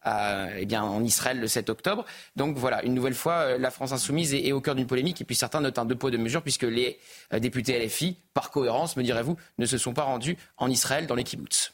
euh, 0.08 0.50
eh 0.58 0.66
bien, 0.66 0.84
en 0.84 1.04
Israël 1.04 1.40
le 1.40 1.48
7 1.48 1.70
octobre. 1.70 2.06
Donc 2.36 2.58
voilà, 2.58 2.84
une 2.86 2.94
nouvelle 2.94 3.16
fois, 3.16 3.34
euh, 3.34 3.58
la 3.58 3.72
France 3.72 3.92
insoumise 3.92 4.36
est, 4.36 4.52
au 4.52 4.62
cœur 4.62 4.76
d'une 4.76 4.86
polémique 4.86 5.20
et 5.22 5.26
puis 5.26 5.36
certains 5.36 5.62
notent 5.62 5.80
un 5.80 5.86
deux 5.86 5.96
poids 5.96 6.12
deux 6.12 6.20
mesures 6.20 6.44
puisque 6.44 6.64
les 6.64 7.00
euh, 7.34 7.40
députés 7.40 7.84
LFI, 7.84 8.18
par 8.34 8.52
cohérence, 8.52 8.98
me 8.98 9.04
direz-vous, 9.04 9.36
ne 9.58 9.66
se 9.66 9.80
sont 9.80 9.94
pas 9.94 10.04
rendus 10.04 10.38
en 10.58 10.70
Israël 10.70 11.08
dans 11.08 11.16
les 11.16 11.24
kibbutz. 11.24 11.74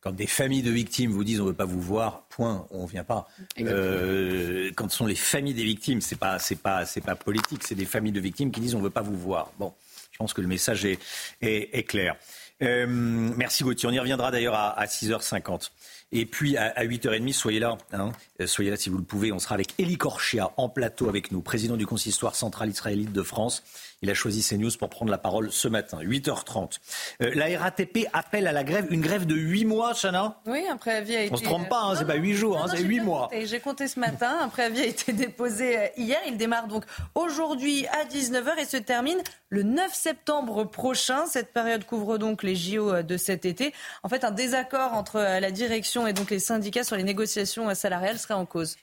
Quand 0.00 0.10
des 0.10 0.26
familles 0.26 0.62
de 0.62 0.72
victimes 0.72 1.12
vous 1.12 1.22
disent 1.22 1.40
on 1.40 1.44
ne 1.44 1.50
veut 1.50 1.54
pas 1.54 1.64
vous 1.64 1.80
voir, 1.80 2.26
point, 2.30 2.66
on 2.72 2.82
ne 2.82 2.88
vient 2.88 3.04
pas. 3.04 3.28
quand 3.56 4.90
ce 4.90 4.96
sont 4.96 5.06
les 5.06 5.14
familles 5.14 5.54
des 5.54 5.62
victimes, 5.62 6.00
c'est 6.00 6.18
pas 6.18 6.40
c'est 6.40 6.56
pas 6.56 6.84
c'est 6.84 7.00
pas 7.00 7.14
politique, 7.14 7.62
c'est 7.62 7.76
des 7.76 7.84
familles 7.84 8.10
de 8.10 8.18
victimes 8.18 8.50
qui 8.50 8.60
disent 8.60 8.74
on 8.74 8.80
ne 8.80 8.84
veut 8.84 8.90
pas 8.90 9.02
vous 9.02 9.16
voir. 9.16 9.52
Bon, 9.60 9.72
je 10.10 10.18
pense 10.18 10.34
que 10.34 10.40
le 10.40 10.48
message 10.48 10.84
est, 10.84 11.86
clair. 11.86 12.16
Euh, 12.62 12.86
merci 12.88 13.64
Gauthier. 13.64 13.88
On 13.88 13.92
y 13.92 13.98
reviendra 13.98 14.30
d'ailleurs 14.30 14.54
à, 14.54 14.84
6h50. 14.86 15.70
Et 16.12 16.26
puis 16.26 16.56
à, 16.56 16.84
8h30, 16.84 17.32
soyez 17.32 17.58
là. 17.58 17.76
Hein. 17.92 18.12
soyez 18.46 18.70
là 18.70 18.76
si 18.76 18.90
vous 18.90 18.98
le 18.98 19.04
pouvez. 19.04 19.32
On 19.32 19.38
sera 19.38 19.54
avec 19.54 19.74
Elie 19.78 19.98
Korchia 19.98 20.50
en 20.56 20.68
plateau 20.68 21.08
avec 21.08 21.32
nous, 21.32 21.40
président 21.40 21.76
du 21.76 21.86
consistoire 21.86 22.34
central 22.34 22.68
israélite 22.68 23.12
de 23.12 23.22
France. 23.22 23.62
Il 24.02 24.10
a 24.10 24.14
choisi 24.14 24.42
CNews 24.42 24.72
pour 24.78 24.88
prendre 24.88 25.12
la 25.12 25.18
parole 25.18 25.52
ce 25.52 25.68
matin, 25.68 26.00
8h30. 26.02 26.78
Euh, 27.22 27.30
la 27.36 27.56
RATP 27.56 28.08
appelle 28.12 28.48
à 28.48 28.52
la 28.52 28.64
grève, 28.64 28.88
une 28.90 29.00
grève 29.00 29.26
de 29.26 29.36
8 29.36 29.64
mois, 29.64 29.94
Chana? 29.94 30.40
Oui, 30.46 30.64
un 30.68 30.76
préavis 30.76 31.14
a 31.14 31.22
été... 31.22 31.32
On 31.32 31.36
se 31.36 31.44
trompe 31.44 31.68
pas, 31.68 31.82
hein, 31.82 31.94
c'est 31.96 32.04
pas 32.04 32.16
8 32.16 32.34
jours, 32.34 32.58
hein, 32.60 32.66
c'est 32.68 32.82
8 32.82 33.00
mois. 33.00 33.30
J'ai 33.44 33.60
compté 33.60 33.86
ce 33.86 34.00
matin, 34.00 34.38
un 34.40 34.48
préavis 34.48 34.80
a 34.80 34.86
été 34.86 35.12
déposé 35.12 35.78
euh, 35.78 35.86
hier. 35.96 36.18
Il 36.26 36.36
démarre 36.36 36.66
donc 36.66 36.84
aujourd'hui 37.14 37.86
à 37.86 38.04
19h 38.04 38.58
et 38.58 38.64
se 38.64 38.76
termine 38.76 39.18
le 39.50 39.62
9 39.62 39.94
septembre 39.94 40.64
prochain. 40.64 41.26
Cette 41.26 41.52
période 41.52 41.84
couvre 41.84 42.18
donc 42.18 42.42
les 42.42 42.56
JO 42.56 42.92
euh, 42.92 43.02
de 43.04 43.16
cet 43.16 43.44
été. 43.44 43.72
En 44.02 44.08
fait, 44.08 44.24
un 44.24 44.32
désaccord 44.32 44.94
entre 44.94 45.18
la 45.18 45.50
direction 45.52 46.08
et 46.08 46.12
donc 46.12 46.30
les 46.30 46.40
syndicats 46.40 46.82
sur 46.82 46.96
les 46.96 47.04
négociations 47.04 47.72
salariales 47.74 48.18
serait 48.18 48.34
en 48.34 48.46
cause. 48.46 48.76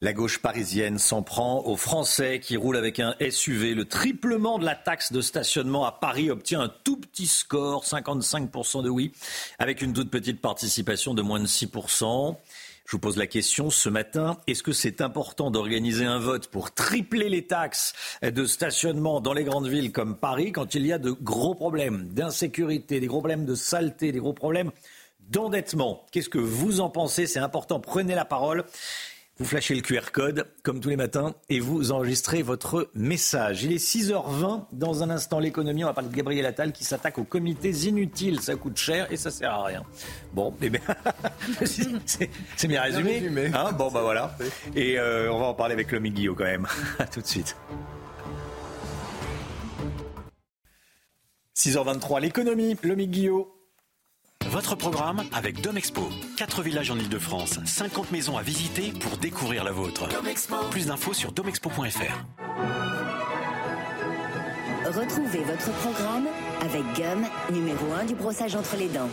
La 0.00 0.12
gauche 0.12 0.38
parisienne 0.38 0.96
s'en 0.96 1.22
prend 1.22 1.64
aux 1.64 1.74
Français 1.74 2.38
qui 2.38 2.56
roulent 2.56 2.76
avec 2.76 3.00
un 3.00 3.16
SUV. 3.18 3.74
Le 3.74 3.84
triplement 3.84 4.60
de 4.60 4.64
la 4.64 4.76
taxe 4.76 5.10
de 5.10 5.20
stationnement 5.20 5.84
à 5.86 5.90
Paris 5.90 6.30
obtient 6.30 6.60
un 6.60 6.72
tout 6.84 6.98
petit 6.98 7.26
score, 7.26 7.84
55% 7.84 8.84
de 8.84 8.88
oui, 8.88 9.10
avec 9.58 9.82
une 9.82 9.92
toute 9.92 10.08
petite 10.08 10.40
participation 10.40 11.14
de 11.14 11.22
moins 11.22 11.40
de 11.40 11.48
6%. 11.48 12.36
Je 12.86 12.92
vous 12.92 13.00
pose 13.00 13.16
la 13.16 13.26
question 13.26 13.70
ce 13.70 13.88
matin, 13.88 14.38
est-ce 14.46 14.62
que 14.62 14.70
c'est 14.70 15.00
important 15.00 15.50
d'organiser 15.50 16.04
un 16.04 16.20
vote 16.20 16.46
pour 16.46 16.72
tripler 16.72 17.28
les 17.28 17.48
taxes 17.48 17.92
de 18.22 18.44
stationnement 18.44 19.20
dans 19.20 19.32
les 19.32 19.42
grandes 19.42 19.66
villes 19.66 19.90
comme 19.90 20.16
Paris 20.16 20.52
quand 20.52 20.76
il 20.76 20.86
y 20.86 20.92
a 20.92 20.98
de 20.98 21.10
gros 21.10 21.56
problèmes 21.56 22.06
d'insécurité, 22.10 23.00
des 23.00 23.08
gros 23.08 23.18
problèmes 23.18 23.46
de 23.46 23.56
saleté, 23.56 24.12
des 24.12 24.20
gros 24.20 24.32
problèmes 24.32 24.70
d'endettement? 25.28 26.06
Qu'est-ce 26.12 26.28
que 26.28 26.38
vous 26.38 26.78
en 26.78 26.88
pensez? 26.88 27.26
C'est 27.26 27.40
important, 27.40 27.80
prenez 27.80 28.14
la 28.14 28.24
parole. 28.24 28.64
Vous 29.38 29.44
flashez 29.44 29.76
le 29.76 29.82
QR 29.82 30.10
code, 30.12 30.46
comme 30.64 30.80
tous 30.80 30.88
les 30.88 30.96
matins, 30.96 31.32
et 31.48 31.60
vous 31.60 31.92
enregistrez 31.92 32.42
votre 32.42 32.90
message. 32.94 33.62
Il 33.62 33.72
est 33.72 33.76
6h20. 33.76 34.64
Dans 34.72 35.04
un 35.04 35.10
instant, 35.10 35.38
l'économie. 35.38 35.84
On 35.84 35.86
va 35.86 35.94
parler 35.94 36.10
de 36.10 36.14
Gabriel 36.16 36.44
Attal 36.44 36.72
qui 36.72 36.82
s'attaque 36.82 37.18
aux 37.18 37.24
comités 37.24 37.70
inutiles. 37.70 38.40
Ça 38.40 38.56
coûte 38.56 38.76
cher 38.76 39.06
et 39.12 39.16
ça 39.16 39.30
sert 39.30 39.52
à 39.52 39.64
rien. 39.64 39.84
Bon, 40.32 40.52
eh 40.60 40.70
bien, 40.70 40.80
c'est 41.64 42.66
bien 42.66 42.82
résumé. 42.82 43.22
Hein 43.54 43.70
bon, 43.78 43.92
bah 43.92 44.00
voilà. 44.02 44.36
Et 44.74 44.98
euh, 44.98 45.32
on 45.32 45.38
va 45.38 45.46
en 45.46 45.54
parler 45.54 45.74
avec 45.74 45.92
Lomi 45.92 46.10
Guillot 46.10 46.34
quand 46.34 46.42
même. 46.42 46.66
à 46.98 47.06
tout 47.06 47.20
de 47.20 47.26
suite. 47.26 47.54
6h23, 51.56 52.20
l'économie. 52.22 52.76
Lomi 52.82 53.06
Guillot. 53.06 53.57
Votre 54.46 54.76
programme 54.76 55.22
avec 55.32 55.60
Domexpo. 55.60 56.08
4 56.38 56.62
villages 56.62 56.90
en 56.90 56.98
Ile-de-France, 56.98 57.60
50 57.66 58.10
maisons 58.12 58.38
à 58.38 58.42
visiter 58.42 58.92
pour 58.98 59.18
découvrir 59.18 59.62
la 59.62 59.72
vôtre. 59.72 60.08
Plus 60.70 60.86
d'infos 60.86 61.12
sur 61.12 61.32
domexpo.fr. 61.32 62.24
Retrouvez 64.86 65.44
votre 65.44 65.70
programme 65.80 66.28
avec 66.62 66.82
Gum, 66.96 67.26
numéro 67.52 67.92
1 67.92 68.06
du 68.06 68.14
brossage 68.14 68.56
entre 68.56 68.76
les 68.78 68.88
dents. 68.88 69.10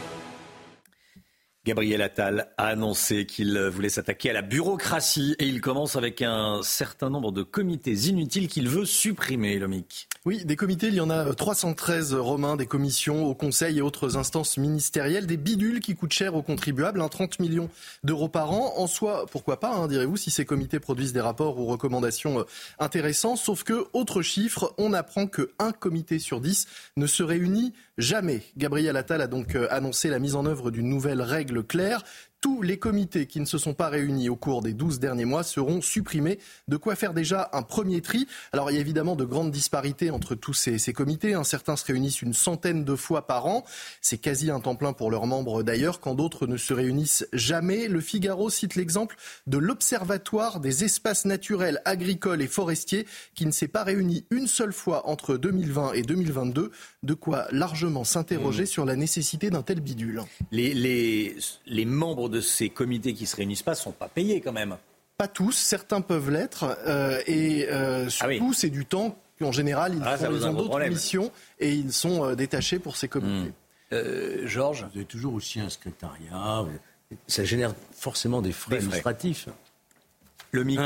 Gabriel 1.66 2.02
Attal 2.02 2.54
a 2.58 2.68
annoncé 2.68 3.26
qu'il 3.26 3.60
voulait 3.60 3.90
s'attaquer 3.90 4.30
à 4.30 4.34
la 4.34 4.42
bureaucratie 4.42 5.36
et 5.40 5.46
il 5.46 5.60
commence 5.60 5.96
avec 5.96 6.22
un 6.22 6.62
certain 6.64 7.10
nombre 7.10 7.32
de 7.32 7.44
comités 7.44 7.94
inutiles 7.94 8.48
qu'il 8.48 8.70
veut 8.70 8.86
supprimer, 8.86 9.60
Lomic. 9.60 10.08
Oui, 10.26 10.44
des 10.44 10.56
comités, 10.56 10.88
il 10.88 10.96
y 10.96 11.02
en 11.02 11.12
a 11.12 11.36
313 11.36 12.16
romains, 12.16 12.56
des 12.56 12.66
commissions, 12.66 13.28
au 13.28 13.36
conseil 13.36 13.78
et 13.78 13.82
autres 13.82 14.18
instances 14.18 14.58
ministérielles, 14.58 15.28
des 15.28 15.38
bidules 15.38 15.82
qui 15.82 15.96
coûtent 15.96 16.14
cher 16.14 16.34
aux 16.34 16.42
contribuables, 16.42 17.00
30 17.08 17.38
millions 17.38 17.70
d'euros 18.04 18.28
par 18.28 18.52
an. 18.52 18.74
En 18.78 18.88
soi, 18.88 19.28
pourquoi 19.32 19.60
pas, 19.60 19.76
hein, 19.76 19.88
direz-vous, 19.88 20.18
si 20.18 20.32
ces 20.32 20.44
comités 20.44 20.80
produisent 20.80 21.14
des 21.14 21.22
rapports 21.22 21.60
ou 21.60 21.68
recommandations 21.68 22.40
euh, 22.40 22.44
intéressants. 22.80 23.36
Sauf 23.36 23.64
que, 23.64 23.86
autre 23.94 24.24
chiffre, 24.24 24.74
on 24.80 24.94
apprend 24.94 25.28
qu'un 25.28 25.72
comité 25.72 26.18
sur 26.18 26.42
10 26.42 26.66
ne 26.98 27.06
se 27.06 27.22
réunit 27.22 27.74
jamais. 28.00 28.42
Gabriel 28.58 28.98
Attal 28.98 29.22
a 29.22 29.28
donc 29.28 29.54
euh, 29.54 29.68
annoncé 29.70 30.10
la 30.10 30.18
mise 30.18 30.36
en 30.36 30.48
œuvre 30.48 30.72
d'une 30.72 30.90
nouvelle 30.90 31.22
règle 31.22 31.64
claire 31.64 32.04
tous 32.42 32.62
les 32.62 32.78
comités 32.78 33.26
qui 33.26 33.40
ne 33.40 33.46
se 33.46 33.58
sont 33.58 33.74
pas 33.74 33.90
réunis 33.90 34.30
au 34.30 34.36
cours 34.36 34.62
des 34.62 34.74
12 34.74 35.00
derniers 35.00 35.26
mois 35.26 35.44
seront 35.44 35.82
supprimés. 35.82 36.40
De 36.68 36.78
quoi 36.78 36.96
faire 36.96 37.14
déjà 37.14 37.50
un 37.54 37.64
premier 37.64 38.02
tri. 38.02 38.28
Alors 38.54 38.70
il 38.70 38.76
y 38.76 38.78
a 38.78 38.82
évidemment 38.82 39.16
de 39.16 39.26
grandes 39.26 39.52
disparités 39.52 40.12
entre 40.12 40.36
tous 40.36 40.54
ces, 40.54 40.94
comités. 40.94 41.34
Hein. 41.34 41.44
Certains 41.44 41.76
se 41.76 41.86
réunissent 41.86 42.22
une 42.22 42.34
centaine 42.34 42.84
de 42.84 42.96
fois 42.96 43.28
par 43.28 43.48
an. 43.48 43.64
C'est 44.02 44.18
quasi 44.18 44.52
un 44.52 44.60
temps 44.60 44.76
plein 44.76 44.94
pour 44.94 45.12
leurs 45.12 45.28
membres 45.28 45.64
d'ailleurs, 45.64 46.00
quand 46.00 46.16
d'autres 46.16 46.48
ne 46.48 46.58
se 46.58 46.74
réunissent 46.74 47.28
jamais. 47.34 47.88
Le 47.88 48.02
Figaro 48.02 48.50
cite 48.50 48.76
l'exemple 48.76 49.16
de 49.48 49.58
l'Observatoire 49.58 50.60
des 50.60 50.84
espaces 50.84 51.26
naturels, 51.26 51.82
agricoles 51.86 52.42
et 52.42 52.48
forestiers 52.48 53.08
qui 53.34 53.46
ne 53.46 53.52
s'est 53.52 53.68
pas 53.68 53.84
réuni 53.84 54.26
une 54.30 54.48
seule 54.48 54.74
fois 54.74 55.08
entre 55.08 55.38
2020 55.38 55.94
et 55.94 56.02
2022. 56.04 56.72
De 57.04 57.14
quoi 57.14 57.48
largement 57.52 58.04
s'interroger 58.04 58.64
mmh. 58.64 58.68
sur 58.68 58.86
la 58.86 58.96
nécessité 58.96 59.50
d'un 59.50 59.62
tel 59.62 59.80
bidule. 59.80 60.24
Les, 60.52 60.74
les, 60.74 61.36
les 61.66 61.86
membres 61.86 62.25
de 62.30 62.36
de 62.36 62.42
ces 62.42 62.70
comités 62.70 63.14
qui 63.14 63.26
se 63.26 63.36
réunissent 63.36 63.64
pas 63.64 63.76
sont 63.76 63.92
pas 63.92 64.08
payés 64.08 64.42
quand 64.42 64.52
même. 64.52 64.78
Pas 65.18 65.28
tous, 65.28 65.54
certains 65.54 66.02
peuvent 66.02 66.30
l'être. 66.30 66.78
Euh, 66.86 67.22
et 67.26 67.68
euh, 67.70 68.06
ah 68.06 68.10
surtout, 68.10 68.54
c'est 68.54 68.70
du 68.70 68.86
temps 68.86 69.18
qu'en 69.40 69.52
général, 69.52 69.94
ils, 69.96 70.02
ah, 70.04 70.18
ont 70.48 70.54
d'autres 70.54 70.80
missions 70.88 71.32
et 71.60 71.74
ils 71.74 71.94
sont 71.94 72.26
euh, 72.26 72.36
détachés 72.36 72.80
pour 72.80 72.98
ces 72.98 73.08
comités. 73.08 73.52
Hmm. 73.92 74.46
Georges? 74.46 74.86
Vous 74.92 74.98
avez 74.98 75.06
toujours 75.06 75.34
aussi 75.36 75.60
un 75.62 75.70
secrétariat. 75.70 76.66
Ça 77.28 77.46
génère 77.46 77.74
forcément 77.94 78.42
des 78.42 78.52
frais, 78.52 78.76
administratifs. 78.76 79.48
Le 80.56 80.64
MIC, 80.64 80.80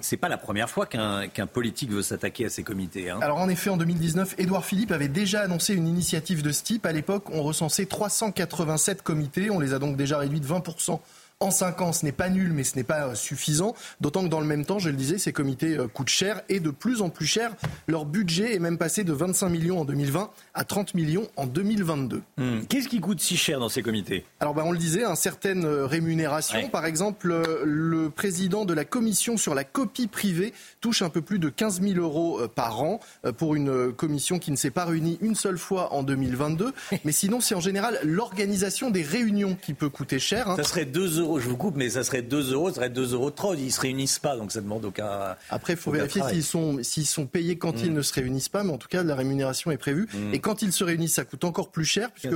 c'est 0.00 0.16
pas 0.16 0.28
la 0.28 0.36
première 0.36 0.68
fois 0.68 0.86
qu'un 0.86 1.46
politique 1.46 1.90
veut 1.90 2.02
s'attaquer 2.02 2.46
à 2.46 2.48
ces 2.48 2.64
comités. 2.64 3.10
Hein. 3.10 3.20
Alors 3.22 3.38
en 3.38 3.48
effet, 3.48 3.70
en 3.70 3.76
2019, 3.76 4.34
Édouard 4.38 4.64
Philippe 4.64 4.90
avait 4.90 5.08
déjà 5.08 5.42
annoncé 5.42 5.74
une 5.74 5.86
initiative 5.86 6.42
de 6.42 6.50
ce 6.50 6.62
type. 6.62 6.86
À 6.86 6.92
l'époque, 6.92 7.30
on 7.30 7.42
recensait 7.42 7.86
387 7.86 9.02
comités. 9.02 9.50
On 9.50 9.60
les 9.60 9.74
a 9.74 9.78
donc 9.78 9.96
déjà 9.96 10.18
réduits 10.18 10.40
de 10.40 10.46
20% 10.46 10.98
en 11.42 11.50
5 11.50 11.80
ans, 11.80 11.92
ce 11.92 12.04
n'est 12.04 12.12
pas 12.12 12.28
nul, 12.28 12.52
mais 12.52 12.62
ce 12.62 12.76
n'est 12.76 12.84
pas 12.84 13.08
euh, 13.08 13.14
suffisant. 13.14 13.74
D'autant 14.00 14.22
que 14.22 14.28
dans 14.28 14.40
le 14.40 14.46
même 14.46 14.64
temps, 14.64 14.78
je 14.78 14.88
le 14.88 14.96
disais, 14.96 15.18
ces 15.18 15.32
comités 15.32 15.76
euh, 15.76 15.88
coûtent 15.88 16.08
cher 16.08 16.40
et 16.48 16.60
de 16.60 16.70
plus 16.70 17.02
en 17.02 17.10
plus 17.10 17.26
cher. 17.26 17.54
Leur 17.88 18.04
budget 18.04 18.54
est 18.54 18.58
même 18.60 18.78
passé 18.78 19.02
de 19.02 19.12
25 19.12 19.48
millions 19.48 19.80
en 19.80 19.84
2020 19.84 20.30
à 20.54 20.64
30 20.64 20.94
millions 20.94 21.26
en 21.36 21.46
2022. 21.46 22.22
Hmm. 22.38 22.60
Qu'est-ce 22.68 22.88
qui 22.88 23.00
coûte 23.00 23.20
si 23.20 23.36
cher 23.36 23.58
dans 23.58 23.68
ces 23.68 23.82
comités? 23.82 24.24
Alors, 24.38 24.54
ben, 24.54 24.62
on 24.64 24.70
le 24.70 24.78
disait, 24.78 25.04
un 25.04 25.16
certaines 25.16 25.64
euh, 25.64 25.84
rémunérations. 25.84 26.68
Par 26.68 26.86
exemple, 26.86 27.34
le 27.64 28.10
président 28.10 28.64
de 28.64 28.72
la 28.72 28.84
commission 28.84 29.36
sur 29.36 29.54
la 29.54 29.64
copie 29.64 30.06
privée 30.06 30.52
touche 30.80 31.02
un 31.02 31.08
peu 31.08 31.22
plus 31.22 31.40
de 31.40 31.48
15 31.48 31.82
000 31.82 31.98
euros 31.98 32.40
par 32.54 32.82
an 32.82 33.00
pour 33.36 33.54
une 33.54 33.92
commission 33.92 34.38
qui 34.38 34.50
ne 34.50 34.56
s'est 34.56 34.70
pas 34.70 34.84
réunie 34.84 35.18
une 35.20 35.34
seule 35.34 35.58
fois 35.58 35.92
en 35.92 36.02
2022. 36.02 36.72
Mais 37.04 37.12
sinon, 37.12 37.40
c'est 37.40 37.54
en 37.54 37.60
général 37.60 37.98
l'organisation 38.04 38.90
des 38.90 39.02
réunions 39.02 39.56
qui 39.60 39.74
peut 39.74 39.88
coûter 39.88 40.18
cher. 40.18 40.48
Hein. 40.48 40.56
Ça 40.56 40.64
serait 40.64 40.84
2 40.84 41.20
euros 41.20 41.31
je 41.38 41.48
vous 41.48 41.56
coupe, 41.56 41.76
mais 41.76 41.90
ça 41.90 42.04
serait 42.04 42.22
2 42.22 42.52
euros, 42.52 42.68
ça 42.68 42.76
serait 42.76 42.90
2 42.90 43.14
euros 43.14 43.30
trop. 43.30 43.54
Ils 43.54 43.66
ne 43.66 43.70
se 43.70 43.80
réunissent 43.80 44.18
pas, 44.18 44.36
donc 44.36 44.52
ça 44.52 44.60
demande 44.60 44.84
aucun. 44.84 45.36
Après, 45.50 45.74
il 45.74 45.78
faut 45.78 45.90
vérifier 45.90 46.22
s'ils 46.30 46.44
sont, 46.44 46.82
s'ils 46.82 47.06
sont 47.06 47.26
payés 47.26 47.56
quand 47.56 47.82
ils 47.82 47.90
mm. 47.90 47.94
ne 47.94 48.02
se 48.02 48.12
réunissent 48.14 48.48
pas, 48.48 48.62
mais 48.62 48.72
en 48.72 48.78
tout 48.78 48.88
cas, 48.88 49.02
la 49.02 49.14
rémunération 49.14 49.70
est 49.70 49.76
prévue. 49.76 50.08
Mm. 50.12 50.34
Et 50.34 50.38
quand 50.38 50.62
ils 50.62 50.72
se 50.72 50.84
réunissent, 50.84 51.14
ça 51.14 51.24
coûte 51.24 51.44
encore 51.44 51.70
plus 51.70 51.84
cher, 51.84 52.10
puisque 52.12 52.34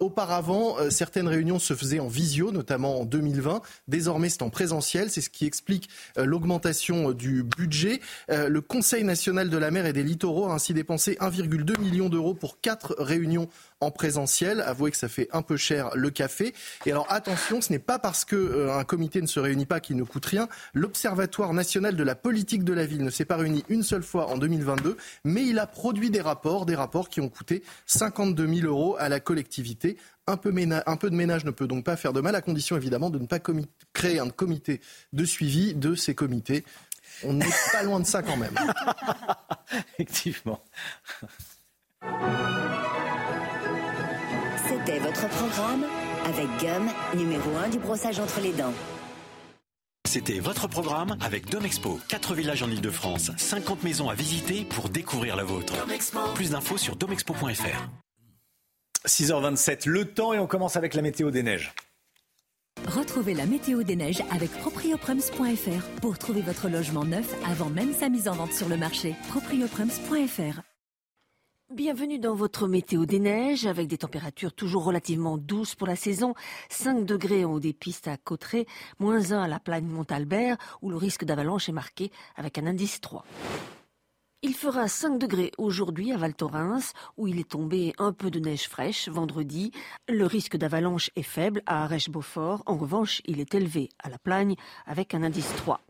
auparavant, 0.00 0.78
euh, 0.78 0.90
certaines 0.90 1.28
réunions 1.28 1.58
se 1.58 1.74
faisaient 1.74 2.00
en 2.00 2.08
visio, 2.08 2.52
notamment 2.52 3.00
en 3.00 3.04
2020. 3.04 3.60
Désormais, 3.88 4.28
c'est 4.28 4.42
en 4.42 4.50
présentiel. 4.50 5.10
C'est 5.10 5.20
ce 5.20 5.30
qui 5.30 5.46
explique 5.46 5.88
euh, 6.18 6.24
l'augmentation 6.24 7.10
euh, 7.10 7.14
du 7.14 7.42
budget. 7.42 8.00
le 8.28 8.60
Conseil 8.60 9.04
national 9.04 9.50
de 9.50 9.56
la 9.56 9.70
mer 9.70 9.86
et 9.86 9.92
des 9.92 10.02
littoraux 10.02 10.46
a 10.46 10.54
ainsi 10.54 10.74
dépensé 10.74 11.16
1,2 11.20 11.80
million 11.80 12.08
d'euros 12.08 12.34
pour 12.34 12.60
quatre 12.60 12.94
réunions 12.98 13.48
en 13.80 13.90
présentiel. 13.90 14.60
Avouez 14.60 14.90
que 14.90 14.96
ça 14.96 15.08
fait 15.08 15.28
un 15.32 15.42
peu 15.42 15.56
cher 15.56 15.90
le 15.94 16.10
café. 16.10 16.54
Et 16.86 16.92
alors 16.92 17.06
attention, 17.10 17.60
ce 17.60 17.72
n'est 17.72 17.78
pas 17.78 17.98
parce 17.98 18.24
qu'un 18.24 18.36
euh, 18.36 18.84
comité 18.84 19.20
ne 19.20 19.26
se 19.26 19.40
réunit 19.40 19.66
pas 19.66 19.80
qu'il 19.80 19.96
ne 19.96 20.04
coûte 20.04 20.26
rien. 20.26 20.48
L'Observatoire 20.74 21.52
national 21.52 21.96
de 21.96 22.02
la 22.02 22.14
politique 22.14 22.64
de 22.64 22.72
la 22.72 22.86
ville 22.86 23.04
ne 23.04 23.10
s'est 23.10 23.24
pas 23.24 23.36
réuni 23.36 23.64
une 23.68 23.82
seule 23.82 24.02
fois 24.02 24.28
en 24.28 24.38
2022, 24.38 24.96
mais 25.24 25.44
il 25.44 25.58
a 25.58 25.66
produit 25.66 26.10
des 26.10 26.20
rapports, 26.20 26.66
des 26.66 26.74
rapports 26.74 27.08
qui 27.08 27.20
ont 27.20 27.28
coûté 27.28 27.62
52 27.86 28.46
000 28.46 28.66
euros 28.66 28.96
à 28.98 29.08
la 29.08 29.20
collectivité. 29.20 29.96
Un 30.28 30.32
un 30.32 30.96
peu, 30.96 31.10
de 31.10 31.14
ménage 31.14 31.44
ne 31.44 31.52
peut 31.52 31.68
donc 31.68 31.84
pas 31.84 31.96
faire 31.96 32.12
de 32.12 32.20
mal, 32.20 32.34
à 32.34 32.40
condition 32.40 32.76
évidemment 32.76 33.10
de 33.10 33.18
ne 33.18 33.26
pas 33.26 33.38
créer 33.92 34.18
un 34.18 34.28
comité 34.28 34.80
de 35.12 35.24
suivi 35.24 35.72
de 35.74 35.94
ces 35.94 36.16
comités. 36.16 36.64
On 37.22 37.34
n'est 37.34 37.46
pas 37.72 37.84
loin 37.84 38.00
de 38.00 38.06
ça 38.06 38.22
quand 38.22 38.36
même. 38.36 38.54
Effectivement. 39.98 40.64
C'était 44.86 45.00
votre 45.00 45.28
programme 45.28 45.84
avec 46.26 46.46
Gum, 46.60 46.88
numéro 47.16 47.56
1 47.56 47.70
du 47.70 47.78
brossage 47.80 48.20
entre 48.20 48.40
les 48.40 48.52
dents. 48.52 48.72
C'était 50.06 50.38
votre 50.38 50.68
programme 50.68 51.16
avec 51.20 51.50
Domexpo. 51.50 51.98
4 52.08 52.34
villages 52.36 52.62
en 52.62 52.70
Ile-de-France, 52.70 53.32
50 53.36 53.82
maisons 53.82 54.08
à 54.08 54.14
visiter 54.14 54.64
pour 54.64 54.88
découvrir 54.88 55.34
la 55.34 55.42
vôtre. 55.42 55.74
Plus 56.36 56.50
d'infos 56.50 56.78
sur 56.78 56.94
domexpo.fr. 56.94 57.88
6h27, 59.08 59.88
le 59.88 60.04
temps 60.04 60.32
et 60.32 60.38
on 60.38 60.46
commence 60.46 60.76
avec 60.76 60.94
la 60.94 61.02
météo 61.02 61.32
des 61.32 61.42
neiges. 61.42 61.74
Retrouvez 62.86 63.34
la 63.34 63.46
météo 63.46 63.82
des 63.82 63.96
neiges 63.96 64.22
avec 64.30 64.52
proprioprems.fr 64.52 66.00
pour 66.00 66.16
trouver 66.16 66.42
votre 66.42 66.68
logement 66.68 67.04
neuf 67.04 67.34
avant 67.50 67.70
même 67.70 67.92
sa 67.92 68.08
mise 68.08 68.28
en 68.28 68.34
vente 68.34 68.52
sur 68.52 68.68
le 68.68 68.76
marché. 68.76 69.16
proprioprems.fr 69.30 70.62
Bienvenue 71.74 72.20
dans 72.20 72.36
votre 72.36 72.68
météo 72.68 73.06
des 73.06 73.18
neiges 73.18 73.66
avec 73.66 73.88
des 73.88 73.98
températures 73.98 74.52
toujours 74.52 74.84
relativement 74.84 75.36
douces 75.36 75.74
pour 75.74 75.88
la 75.88 75.96
saison. 75.96 76.32
5 76.70 77.04
degrés 77.04 77.44
en 77.44 77.54
haut 77.54 77.60
des 77.60 77.72
pistes 77.72 78.06
à 78.06 78.16
Cotteret, 78.16 78.66
moins 79.00 79.32
1 79.32 79.42
à 79.42 79.48
la 79.48 79.58
plaine 79.58 79.88
Montalbert 79.88 80.58
où 80.80 80.90
le 80.90 80.96
risque 80.96 81.24
d'avalanche 81.24 81.68
est 81.68 81.72
marqué 81.72 82.12
avec 82.36 82.56
un 82.58 82.68
indice 82.68 83.00
3. 83.00 83.24
Il 84.42 84.54
fera 84.54 84.86
5 84.86 85.18
degrés 85.18 85.50
aujourd'hui 85.58 86.12
à 86.12 86.16
Val 86.16 86.36
Thorens, 86.36 86.92
où 87.16 87.26
il 87.26 87.40
est 87.40 87.50
tombé 87.50 87.94
un 87.98 88.12
peu 88.12 88.30
de 88.30 88.38
neige 88.38 88.68
fraîche 88.68 89.08
vendredi. 89.08 89.72
Le 90.08 90.24
risque 90.24 90.56
d'avalanche 90.56 91.10
est 91.16 91.24
faible 91.24 91.62
à 91.66 91.82
Arèche-Beaufort. 91.82 92.62
En 92.66 92.76
revanche, 92.76 93.22
il 93.24 93.40
est 93.40 93.56
élevé 93.56 93.88
à 93.98 94.08
la 94.08 94.18
Plagne 94.18 94.54
avec 94.86 95.14
un 95.14 95.24
indice 95.24 95.52
3. 95.56 95.80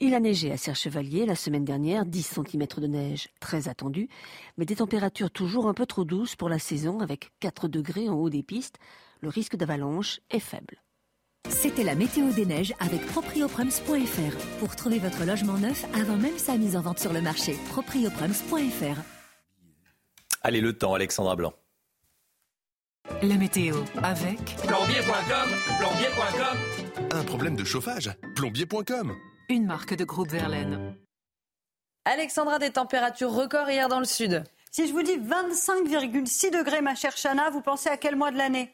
Il 0.00 0.14
a 0.14 0.20
neigé 0.20 0.50
à 0.52 0.56
Serre-Chevalier 0.56 1.26
la 1.26 1.36
semaine 1.36 1.64
dernière, 1.64 2.06
10 2.06 2.22
cm 2.22 2.66
de 2.78 2.86
neige 2.86 3.28
très 3.40 3.68
attendue, 3.68 4.08
mais 4.56 4.64
des 4.64 4.76
températures 4.76 5.30
toujours 5.30 5.68
un 5.68 5.74
peu 5.74 5.86
trop 5.86 6.04
douces 6.04 6.36
pour 6.36 6.48
la 6.48 6.58
saison 6.58 7.00
avec 7.00 7.30
4 7.40 7.68
degrés 7.68 8.08
en 8.08 8.14
haut 8.14 8.30
des 8.30 8.42
pistes. 8.42 8.78
Le 9.20 9.28
risque 9.28 9.56
d'avalanche 9.56 10.20
est 10.30 10.40
faible. 10.40 10.82
C'était 11.48 11.84
la 11.84 11.94
météo 11.94 12.30
des 12.32 12.46
neiges 12.46 12.74
avec 12.80 13.04
proprioprems.fr 13.06 14.58
pour 14.58 14.76
trouver 14.76 14.98
votre 14.98 15.24
logement 15.24 15.58
neuf 15.58 15.84
avant 15.94 16.16
même 16.16 16.38
sa 16.38 16.56
mise 16.56 16.76
en 16.76 16.80
vente 16.80 16.98
sur 16.98 17.12
le 17.12 17.20
marché. 17.20 17.56
proprioprems.fr. 17.70 19.00
Allez, 20.42 20.60
le 20.60 20.72
temps, 20.72 20.94
Alexandra 20.94 21.36
Blanc. 21.36 21.52
La 23.22 23.36
météo 23.36 23.76
avec 24.02 24.38
plombier.com, 24.66 25.48
plombier.com. 25.78 27.08
Un 27.12 27.24
problème 27.24 27.56
de 27.56 27.64
chauffage, 27.64 28.10
plombier.com 28.34 29.14
une 29.48 29.66
marque 29.66 29.94
de 29.94 30.04
groupe 30.04 30.30
Verlaine. 30.30 30.96
Alexandra, 32.04 32.58
des 32.58 32.70
températures 32.70 33.32
records 33.32 33.70
hier 33.70 33.88
dans 33.88 34.00
le 34.00 34.04
sud. 34.04 34.44
Si 34.70 34.88
je 34.88 34.92
vous 34.92 35.02
dis 35.02 35.18
25,6 35.18 36.50
degrés, 36.50 36.80
ma 36.80 36.94
chère 36.94 37.16
Chana, 37.16 37.50
vous 37.50 37.60
pensez 37.60 37.88
à 37.88 37.96
quel 37.96 38.16
mois 38.16 38.30
de 38.30 38.38
l'année? 38.38 38.72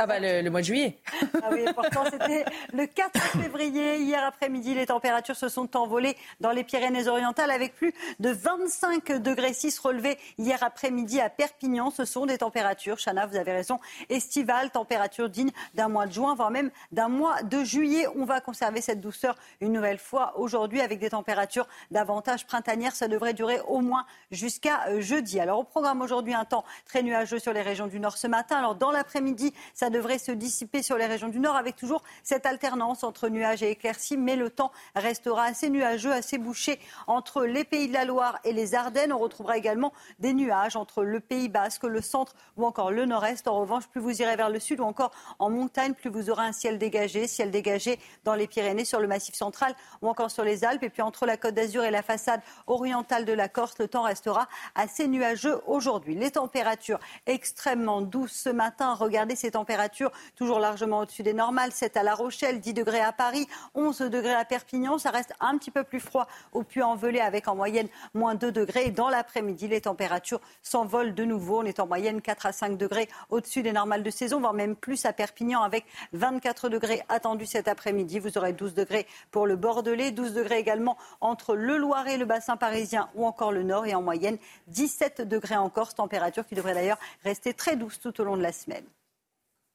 Ah 0.00 0.06
bah 0.06 0.18
le, 0.20 0.48
mois 0.50 0.60
de 0.60 0.66
juillet. 0.66 0.98
Ah 1.42 1.48
oui, 1.52 1.64
pourtant 1.74 2.04
c'était 2.10 2.44
le 2.72 2.86
4 2.86 3.20
février. 3.42 3.98
Hier 3.98 4.22
après-midi, 4.24 4.74
les 4.74 4.86
températures 4.86 5.36
se 5.36 5.48
sont 5.48 5.76
envolées 5.76 6.16
dans 6.40 6.50
les 6.50 6.64
Pyrénées-Orientales 6.64 7.50
avec 7.50 7.74
plus 7.74 7.92
de 8.20 8.30
25 8.30 9.22
degrés 9.22 9.52
6 9.52 9.78
relevés 9.78 10.18
hier 10.38 10.62
après-midi 10.62 11.20
à 11.20 11.30
Perpignan. 11.30 11.90
Ce 11.90 12.04
sont 12.04 12.26
des 12.26 12.38
températures, 12.38 12.98
Chana, 12.98 13.26
vous 13.26 13.36
avez 13.36 13.52
raison, 13.52 13.80
estivales, 14.08 14.70
températures 14.70 15.28
dignes 15.28 15.52
d'un 15.74 15.88
mois 15.88 16.06
de 16.06 16.12
juin, 16.12 16.34
voire 16.34 16.50
même 16.50 16.70
d'un 16.92 17.08
mois 17.08 17.42
de 17.42 17.64
juillet. 17.64 18.06
On 18.16 18.24
va 18.24 18.40
conserver 18.40 18.80
cette 18.80 19.00
douceur 19.00 19.36
une 19.60 19.72
nouvelle 19.72 19.98
fois 19.98 20.38
aujourd'hui 20.38 20.80
avec 20.80 20.98
des 20.98 21.10
températures 21.10 21.66
davantage 21.90 22.46
printanières. 22.46 22.94
Ça 22.94 23.08
devrait 23.08 23.34
durer 23.34 23.60
au 23.66 23.80
moins 23.80 24.06
jusqu'à 24.30 25.00
jeudi. 25.00 25.40
Alors 25.40 25.60
au 25.60 25.64
programme 25.64 26.00
aujourd'hui, 26.00 26.34
un 26.34 26.44
temps 26.44 26.64
très 26.86 27.02
nuageux 27.02 27.38
sur 27.38 27.52
les 27.52 27.62
régions 27.62 27.86
du 27.86 28.00
nord 28.00 28.16
ce 28.16 28.26
matin. 28.26 28.56
Alors 28.56 28.74
dans 28.74 28.90
l'après-midi, 28.90 29.52
ça 29.74 29.83
devrait 29.90 30.18
se 30.18 30.32
dissiper 30.32 30.82
sur 30.82 30.96
les 30.96 31.06
régions 31.06 31.28
du 31.28 31.40
nord 31.40 31.56
avec 31.56 31.76
toujours 31.76 32.02
cette 32.22 32.46
alternance 32.46 33.04
entre 33.04 33.28
nuages 33.28 33.62
et 33.62 33.70
éclaircies, 33.70 34.16
mais 34.16 34.36
le 34.36 34.50
temps 34.50 34.72
restera 34.94 35.44
assez 35.44 35.70
nuageux, 35.70 36.12
assez 36.12 36.38
bouché 36.38 36.78
entre 37.06 37.44
les 37.44 37.64
pays 37.64 37.88
de 37.88 37.92
la 37.92 38.04
Loire 38.04 38.38
et 38.44 38.52
les 38.52 38.74
Ardennes. 38.74 39.12
On 39.12 39.18
retrouvera 39.18 39.56
également 39.56 39.92
des 40.18 40.34
nuages 40.34 40.76
entre 40.76 41.04
le 41.04 41.20
Pays 41.20 41.48
basque, 41.48 41.84
le 41.84 42.00
centre 42.00 42.34
ou 42.56 42.66
encore 42.66 42.90
le 42.90 43.04
nord-est. 43.06 43.48
En 43.48 43.60
revanche, 43.60 43.86
plus 43.88 44.00
vous 44.00 44.22
irez 44.22 44.36
vers 44.36 44.50
le 44.50 44.60
sud 44.60 44.80
ou 44.80 44.84
encore 44.84 45.12
en 45.38 45.50
montagne, 45.50 45.94
plus 45.94 46.10
vous 46.10 46.30
aurez 46.30 46.44
un 46.44 46.52
ciel 46.52 46.78
dégagé, 46.78 47.26
ciel 47.26 47.50
dégagé 47.50 47.98
dans 48.24 48.34
les 48.34 48.46
Pyrénées, 48.46 48.84
sur 48.84 49.00
le 49.00 49.08
massif 49.08 49.34
central 49.34 49.74
ou 50.02 50.08
encore 50.08 50.30
sur 50.30 50.44
les 50.44 50.64
Alpes. 50.64 50.82
Et 50.82 50.90
puis 50.90 51.02
entre 51.02 51.26
la 51.26 51.36
côte 51.36 51.54
d'Azur 51.54 51.84
et 51.84 51.90
la 51.90 52.02
façade 52.02 52.40
orientale 52.66 53.24
de 53.24 53.32
la 53.32 53.48
Corse, 53.48 53.78
le 53.78 53.88
temps 53.88 54.02
restera 54.02 54.48
assez 54.74 55.08
nuageux 55.08 55.60
aujourd'hui. 55.66 56.14
Les 56.14 56.32
températures 56.32 57.00
extrêmement 57.26 58.02
douces 58.02 58.32
ce 58.32 58.50
matin. 58.50 58.94
Regardez 58.94 59.36
ces 59.36 59.52
températures 59.52 59.63
température 59.64 60.12
toujours 60.36 60.58
largement 60.58 60.98
au-dessus 60.98 61.22
des 61.22 61.32
normales. 61.32 61.72
7 61.72 61.96
à 61.96 62.02
La 62.02 62.14
Rochelle, 62.14 62.60
10 62.60 62.74
degrés 62.74 63.00
à 63.00 63.12
Paris, 63.12 63.48
11 63.74 63.98
degrés 64.00 64.34
à 64.34 64.44
Perpignan. 64.44 64.98
Ça 64.98 65.08
reste 65.08 65.32
un 65.40 65.56
petit 65.56 65.70
peu 65.70 65.84
plus 65.84 66.00
froid 66.00 66.26
au 66.52 66.64
Puy-en-Velay 66.64 67.20
avec 67.20 67.48
en 67.48 67.56
moyenne 67.56 67.88
moins 68.12 68.34
2 68.34 68.52
degrés. 68.52 68.90
Dans 68.90 69.08
l'après-midi, 69.08 69.66
les 69.68 69.80
températures 69.80 70.42
s'envolent 70.62 71.14
de 71.14 71.24
nouveau. 71.24 71.60
On 71.60 71.64
est 71.64 71.80
en 71.80 71.86
moyenne 71.86 72.20
4 72.20 72.44
à 72.44 72.52
5 72.52 72.76
degrés 72.76 73.08
au-dessus 73.30 73.62
des 73.62 73.72
normales 73.72 74.02
de 74.02 74.10
saison, 74.10 74.38
voire 74.38 74.52
même 74.52 74.76
plus 74.76 75.06
à 75.06 75.14
Perpignan 75.14 75.62
avec 75.62 75.86
24 76.12 76.68
degrés 76.68 77.02
attendus 77.08 77.46
cet 77.46 77.66
après-midi. 77.66 78.18
Vous 78.18 78.36
aurez 78.36 78.52
12 78.52 78.74
degrés 78.74 79.06
pour 79.30 79.46
le 79.46 79.56
Bordelais, 79.56 80.10
12 80.10 80.34
degrés 80.34 80.58
également 80.58 80.98
entre 81.22 81.56
le 81.56 81.78
Loiret, 81.78 82.18
le 82.18 82.26
bassin 82.26 82.58
parisien 82.58 83.08
ou 83.14 83.24
encore 83.24 83.50
le 83.50 83.62
Nord. 83.62 83.86
Et 83.86 83.94
en 83.94 84.02
moyenne 84.02 84.36
17 84.66 85.22
degrés 85.22 85.56
en 85.56 85.70
Corse, 85.70 85.94
température 85.94 86.46
qui 86.46 86.54
devrait 86.54 86.74
d'ailleurs 86.74 86.98
rester 87.22 87.54
très 87.54 87.76
douce 87.76 87.98
tout 87.98 88.20
au 88.20 88.24
long 88.24 88.36
de 88.36 88.42
la 88.42 88.52
semaine. 88.52 88.84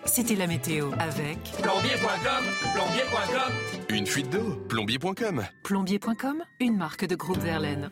C'était 0.05 0.35
la 0.35 0.47
météo 0.47 0.91
avec 0.97 1.37
plombier.com, 1.61 2.43
plombier.com. 2.73 3.53
Une 3.89 4.07
fuite 4.07 4.29
d'eau, 4.29 4.55
plombier.com. 4.67 5.45
Plombier.com, 5.63 6.43
une 6.61 6.77
marque 6.77 7.05
de 7.05 7.15
groupe 7.15 7.37
Verlaine. 7.39 7.91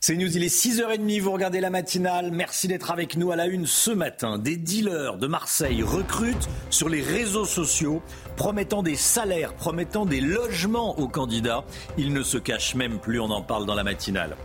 C'est 0.00 0.14
News, 0.14 0.36
il 0.36 0.44
est 0.44 0.54
6h30, 0.54 1.20
vous 1.20 1.32
regardez 1.32 1.60
la 1.60 1.70
matinale. 1.70 2.30
Merci 2.30 2.68
d'être 2.68 2.90
avec 2.90 3.16
nous 3.16 3.32
à 3.32 3.36
la 3.36 3.46
une 3.46 3.66
ce 3.66 3.90
matin. 3.90 4.38
Des 4.38 4.56
dealers 4.56 5.16
de 5.16 5.26
Marseille 5.26 5.82
recrutent 5.82 6.48
sur 6.70 6.88
les 6.88 7.02
réseaux 7.02 7.44
sociaux, 7.46 8.00
promettant 8.36 8.82
des 8.82 8.94
salaires, 8.94 9.54
promettant 9.54 10.06
des 10.06 10.20
logements 10.20 10.98
aux 10.98 11.08
candidats. 11.08 11.64
Ils 11.96 12.12
ne 12.12 12.22
se 12.22 12.38
cachent 12.38 12.74
même 12.74 13.00
plus, 13.00 13.20
on 13.20 13.30
en 13.30 13.42
parle 13.42 13.66
dans 13.66 13.74
la 13.74 13.84
matinale. 13.84 14.36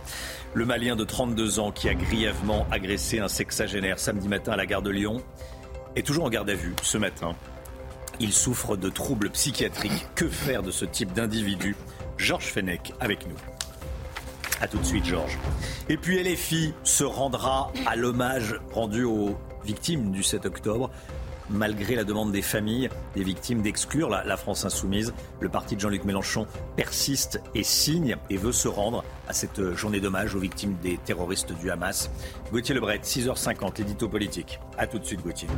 Le 0.54 0.64
Malien 0.64 0.96
de 0.96 1.04
32 1.04 1.60
ans 1.60 1.70
qui 1.70 1.88
a 1.88 1.94
grièvement 1.94 2.66
agressé 2.70 3.20
un 3.20 3.28
sexagénaire 3.28 3.98
samedi 3.98 4.28
matin 4.28 4.52
à 4.52 4.56
la 4.56 4.66
gare 4.66 4.82
de 4.82 4.90
Lyon 4.90 5.22
est 5.96 6.02
toujours 6.02 6.24
en 6.24 6.30
garde 6.30 6.50
à 6.50 6.54
vue 6.54 6.74
ce 6.82 6.98
matin. 6.98 7.34
Il 8.20 8.32
souffre 8.32 8.76
de 8.76 8.88
troubles 8.88 9.30
psychiatriques. 9.30 10.06
Que 10.14 10.28
faire 10.28 10.62
de 10.62 10.70
ce 10.70 10.84
type 10.84 11.12
d'individu? 11.12 11.76
Georges 12.16 12.52
Fenech 12.52 12.92
avec 13.00 13.26
nous. 13.26 13.36
A 14.60 14.68
tout 14.68 14.78
de 14.78 14.84
suite, 14.84 15.04
Georges. 15.04 15.38
Et 15.88 15.96
puis 15.96 16.22
LFI 16.22 16.74
se 16.84 17.04
rendra 17.04 17.72
à 17.86 17.96
l'hommage 17.96 18.60
rendu 18.72 19.04
aux 19.04 19.36
victimes 19.64 20.12
du 20.12 20.22
7 20.22 20.46
octobre. 20.46 20.90
Malgré 21.50 21.94
la 21.94 22.04
demande 22.04 22.32
des 22.32 22.42
familles 22.42 22.88
des 23.14 23.22
victimes 23.22 23.62
d'exclure 23.62 24.08
la, 24.08 24.24
la, 24.24 24.36
France 24.36 24.64
insoumise, 24.64 25.12
le 25.40 25.48
parti 25.48 25.76
de 25.76 25.80
Jean-Luc 25.80 26.04
Mélenchon 26.04 26.46
persiste 26.76 27.40
et 27.54 27.62
signe 27.62 28.16
et 28.30 28.36
veut 28.36 28.52
se 28.52 28.68
rendre 28.68 29.04
à 29.28 29.32
cette 29.32 29.74
journée 29.74 30.00
d'hommage 30.00 30.34
aux 30.34 30.40
victimes 30.40 30.76
des 30.82 30.98
terroristes 30.98 31.52
du 31.52 31.70
Hamas. 31.70 32.10
Gauthier 32.52 32.74
Lebret, 32.74 32.98
6h50, 32.98 33.80
édito 33.80 34.08
politique. 34.08 34.58
A 34.78 34.86
tout 34.86 34.98
de 34.98 35.04
suite, 35.04 35.22
Gauthier. 35.22 35.48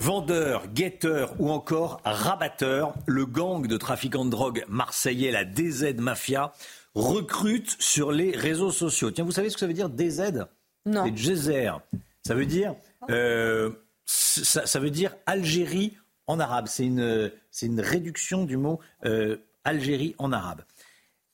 Vendeurs, 0.00 0.68
guetteurs 0.68 1.34
ou 1.38 1.50
encore 1.50 2.00
rabatteurs, 2.04 2.94
le 3.06 3.26
gang 3.26 3.66
de 3.66 3.76
trafiquants 3.76 4.24
de 4.24 4.30
drogue 4.30 4.64
marseillais, 4.68 5.30
la 5.32 5.44
DZ 5.44 5.94
Mafia, 5.98 6.52
recrute 6.94 7.76
sur 7.78 8.12
les 8.12 8.30
réseaux 8.30 8.70
sociaux. 8.70 9.10
Tiens, 9.10 9.24
vous 9.24 9.32
savez 9.32 9.50
ce 9.50 9.54
que 9.54 9.60
ça 9.60 9.66
veut 9.66 9.72
dire 9.72 9.88
DZ 9.88 10.46
Non. 10.84 11.04
C'est 11.04 11.16
Djezer. 11.16 11.80
Ça 12.26 12.34
veut 12.34 12.46
dire, 12.46 12.74
euh, 13.10 13.70
ça, 14.06 14.78
veut 14.80 14.90
dire 14.90 15.14
Algérie 15.26 15.96
en 16.26 16.40
arabe. 16.40 16.66
C'est 16.68 16.84
une, 16.84 17.32
une 17.62 17.80
réduction 17.80 18.44
du 18.44 18.56
mot 18.56 18.80
euh, 19.04 19.36
Algérie 19.64 20.14
en 20.18 20.32
arabe. 20.32 20.62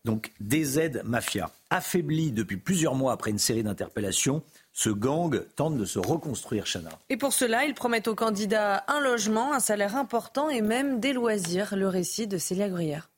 Donc 0.05 0.33
DZ 0.41 1.03
Mafia, 1.05 1.51
affaibli 1.71 2.33
depuis 2.33 2.57
plusieurs 2.57 2.97
mois 2.97 3.13
après 3.13 3.31
une 3.31 3.39
série 3.39 3.63
d'interpellations, 3.63 4.43
ce 4.73 4.89
gang 4.91 5.45
tente 5.55 5.77
de 5.77 5.85
se 5.85 6.01
reconstruire, 6.01 6.65
Chana. 6.67 6.91
Et 7.09 7.17
pour 7.17 7.33
cela, 7.33 7.65
ils 7.67 7.75
promettent 7.75 8.09
aux 8.09 8.17
candidats 8.17 8.85
un 8.89 9.01
logement, 9.01 9.53
un 9.53 9.61
salaire 9.61 9.97
important 9.97 10.51
et 10.51 10.61
même 10.61 10.99
des 10.99 11.13
loisirs. 11.13 11.77
Le 11.77 11.87
récit 11.87 12.27
de 12.27 12.39
Célia 12.39 12.69
Gruyère. 12.69 13.12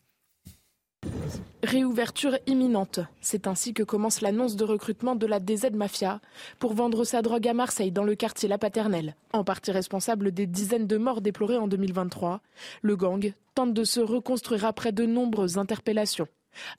Réouverture 1.63 2.37
imminente. 2.47 3.01
C'est 3.21 3.47
ainsi 3.47 3.73
que 3.73 3.83
commence 3.83 4.21
l'annonce 4.21 4.57
de 4.57 4.65
recrutement 4.65 5.15
de 5.17 5.27
la 5.27 5.41
DZ 5.41 5.71
Mafia 5.73 6.21
pour 6.59 6.75
vendre 6.75 7.05
sa 7.05 7.23
drogue 7.23 7.49
à 7.49 7.55
Marseille 7.55 7.91
dans 7.91 8.05
le 8.05 8.15
quartier 8.15 8.49
La 8.49 8.59
Paternelle. 8.59 9.17
En 9.33 9.45
partie 9.45 9.71
responsable 9.71 10.31
des 10.31 10.47
dizaines 10.47 10.87
de 10.87 10.99
morts 10.99 11.23
déplorées 11.23 11.57
en 11.57 11.67
2023, 11.67 12.41
le 12.83 12.97
gang 12.97 13.33
tente 13.55 13.73
de 13.73 13.85
se 13.85 14.01
reconstruire 14.01 14.67
après 14.67 14.93
de 14.93 15.07
nombreuses 15.07 15.57
interpellations. 15.57 16.29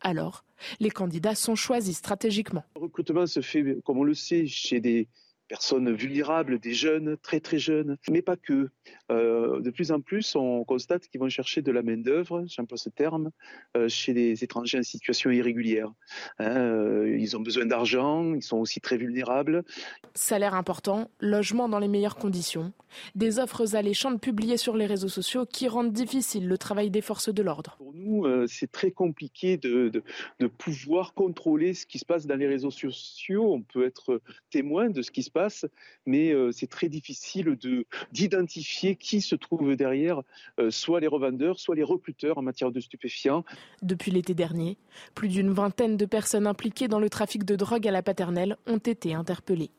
Alors, 0.01 0.43
les 0.79 0.91
candidats 0.91 1.35
sont 1.35 1.55
choisis 1.55 1.97
stratégiquement. 1.97 2.63
Le 2.75 2.83
recrutement 2.83 3.25
se 3.25 3.41
fait, 3.41 3.77
comme 3.83 3.97
on 3.97 4.03
le 4.03 4.13
sait, 4.13 4.45
chez 4.47 4.79
des 4.79 5.07
personnes 5.47 5.93
vulnérables, 5.93 6.59
des 6.59 6.73
jeunes, 6.73 7.17
très 7.21 7.39
très 7.39 7.59
jeunes, 7.59 7.97
mais 8.09 8.21
pas 8.21 8.35
que. 8.35 8.69
Euh, 9.11 9.59
de 9.61 9.69
plus 9.69 9.91
en 9.91 10.01
plus, 10.01 10.35
on 10.35 10.63
constate 10.63 11.07
qu'ils 11.07 11.19
vont 11.19 11.29
chercher 11.29 11.61
de 11.61 11.71
la 11.71 11.83
main-d'œuvre, 11.83 12.43
j'emploie 12.47 12.77
ce 12.77 12.89
terme, 12.89 13.31
euh, 13.77 13.87
chez 13.87 14.13
les 14.13 14.43
étrangers 14.43 14.79
en 14.79 14.83
situation 14.83 15.29
irrégulière. 15.31 15.91
Hein, 16.39 16.57
euh, 16.57 17.17
ils 17.17 17.37
ont 17.37 17.41
besoin 17.41 17.65
d'argent, 17.65 18.33
ils 18.33 18.41
sont 18.43 18.57
aussi 18.57 18.81
très 18.81 18.97
vulnérables. 18.97 19.63
Salaire 20.13 20.55
important, 20.55 21.09
logement 21.19 21.69
dans 21.69 21.79
les 21.79 21.87
meilleures 21.87 22.15
conditions, 22.15 22.73
des 23.13 23.39
offres 23.39 23.75
alléchantes 23.75 24.21
publiées 24.21 24.57
sur 24.57 24.75
les 24.75 24.85
réseaux 24.85 25.09
sociaux 25.09 25.45
qui 25.45 25.67
rendent 25.67 25.93
difficile 25.93 26.47
le 26.47 26.57
travail 26.57 26.89
des 26.89 27.01
forces 27.01 27.33
de 27.33 27.43
l'ordre. 27.43 27.75
Pour 27.77 27.93
nous, 27.93 28.25
c'est 28.47 28.71
très 28.71 28.91
compliqué 28.91 29.57
de, 29.57 29.89
de, 29.89 30.03
de 30.39 30.47
pouvoir 30.47 31.13
contrôler 31.13 31.73
ce 31.73 31.85
qui 31.85 31.99
se 31.99 32.05
passe 32.05 32.25
dans 32.25 32.35
les 32.35 32.47
réseaux 32.47 32.71
sociaux. 32.71 33.53
On 33.53 33.61
peut 33.61 33.85
être 33.85 34.21
témoin 34.49 34.89
de 34.89 35.01
ce 35.01 35.11
qui 35.11 35.23
se 35.23 35.31
passe, 35.35 35.65
mais 36.05 36.31
euh, 36.31 36.51
c'est 36.53 36.69
très 36.69 36.87
difficile 36.87 37.57
d'identifier 38.13 38.95
qui 38.95 39.19
se 39.19 39.35
trouve 39.35 39.75
derrière, 39.75 40.21
euh, 40.61 40.71
soit 40.71 41.01
les 41.01 41.07
revendeurs, 41.07 41.59
soit 41.59 41.75
les 41.75 41.83
recruteurs 41.83 42.37
en 42.37 42.41
matière 42.41 42.71
de 42.71 42.79
stupéfiants. 42.79 43.43
Depuis 43.81 44.11
l'été 44.11 44.33
dernier, 44.33 44.77
plus 45.13 45.27
d'une 45.27 45.51
vingtaine 45.51 45.97
de 45.97 46.05
personnes 46.05 46.47
impliquées 46.47 46.87
dans 46.87 46.99
le 46.99 47.09
trafic 47.09 47.43
de 47.43 47.57
drogue 47.57 47.85
à 47.85 47.91
la 47.91 48.01
paternelle 48.01 48.55
ont 48.65 48.77
été 48.77 49.13
interpellées. 49.13 49.71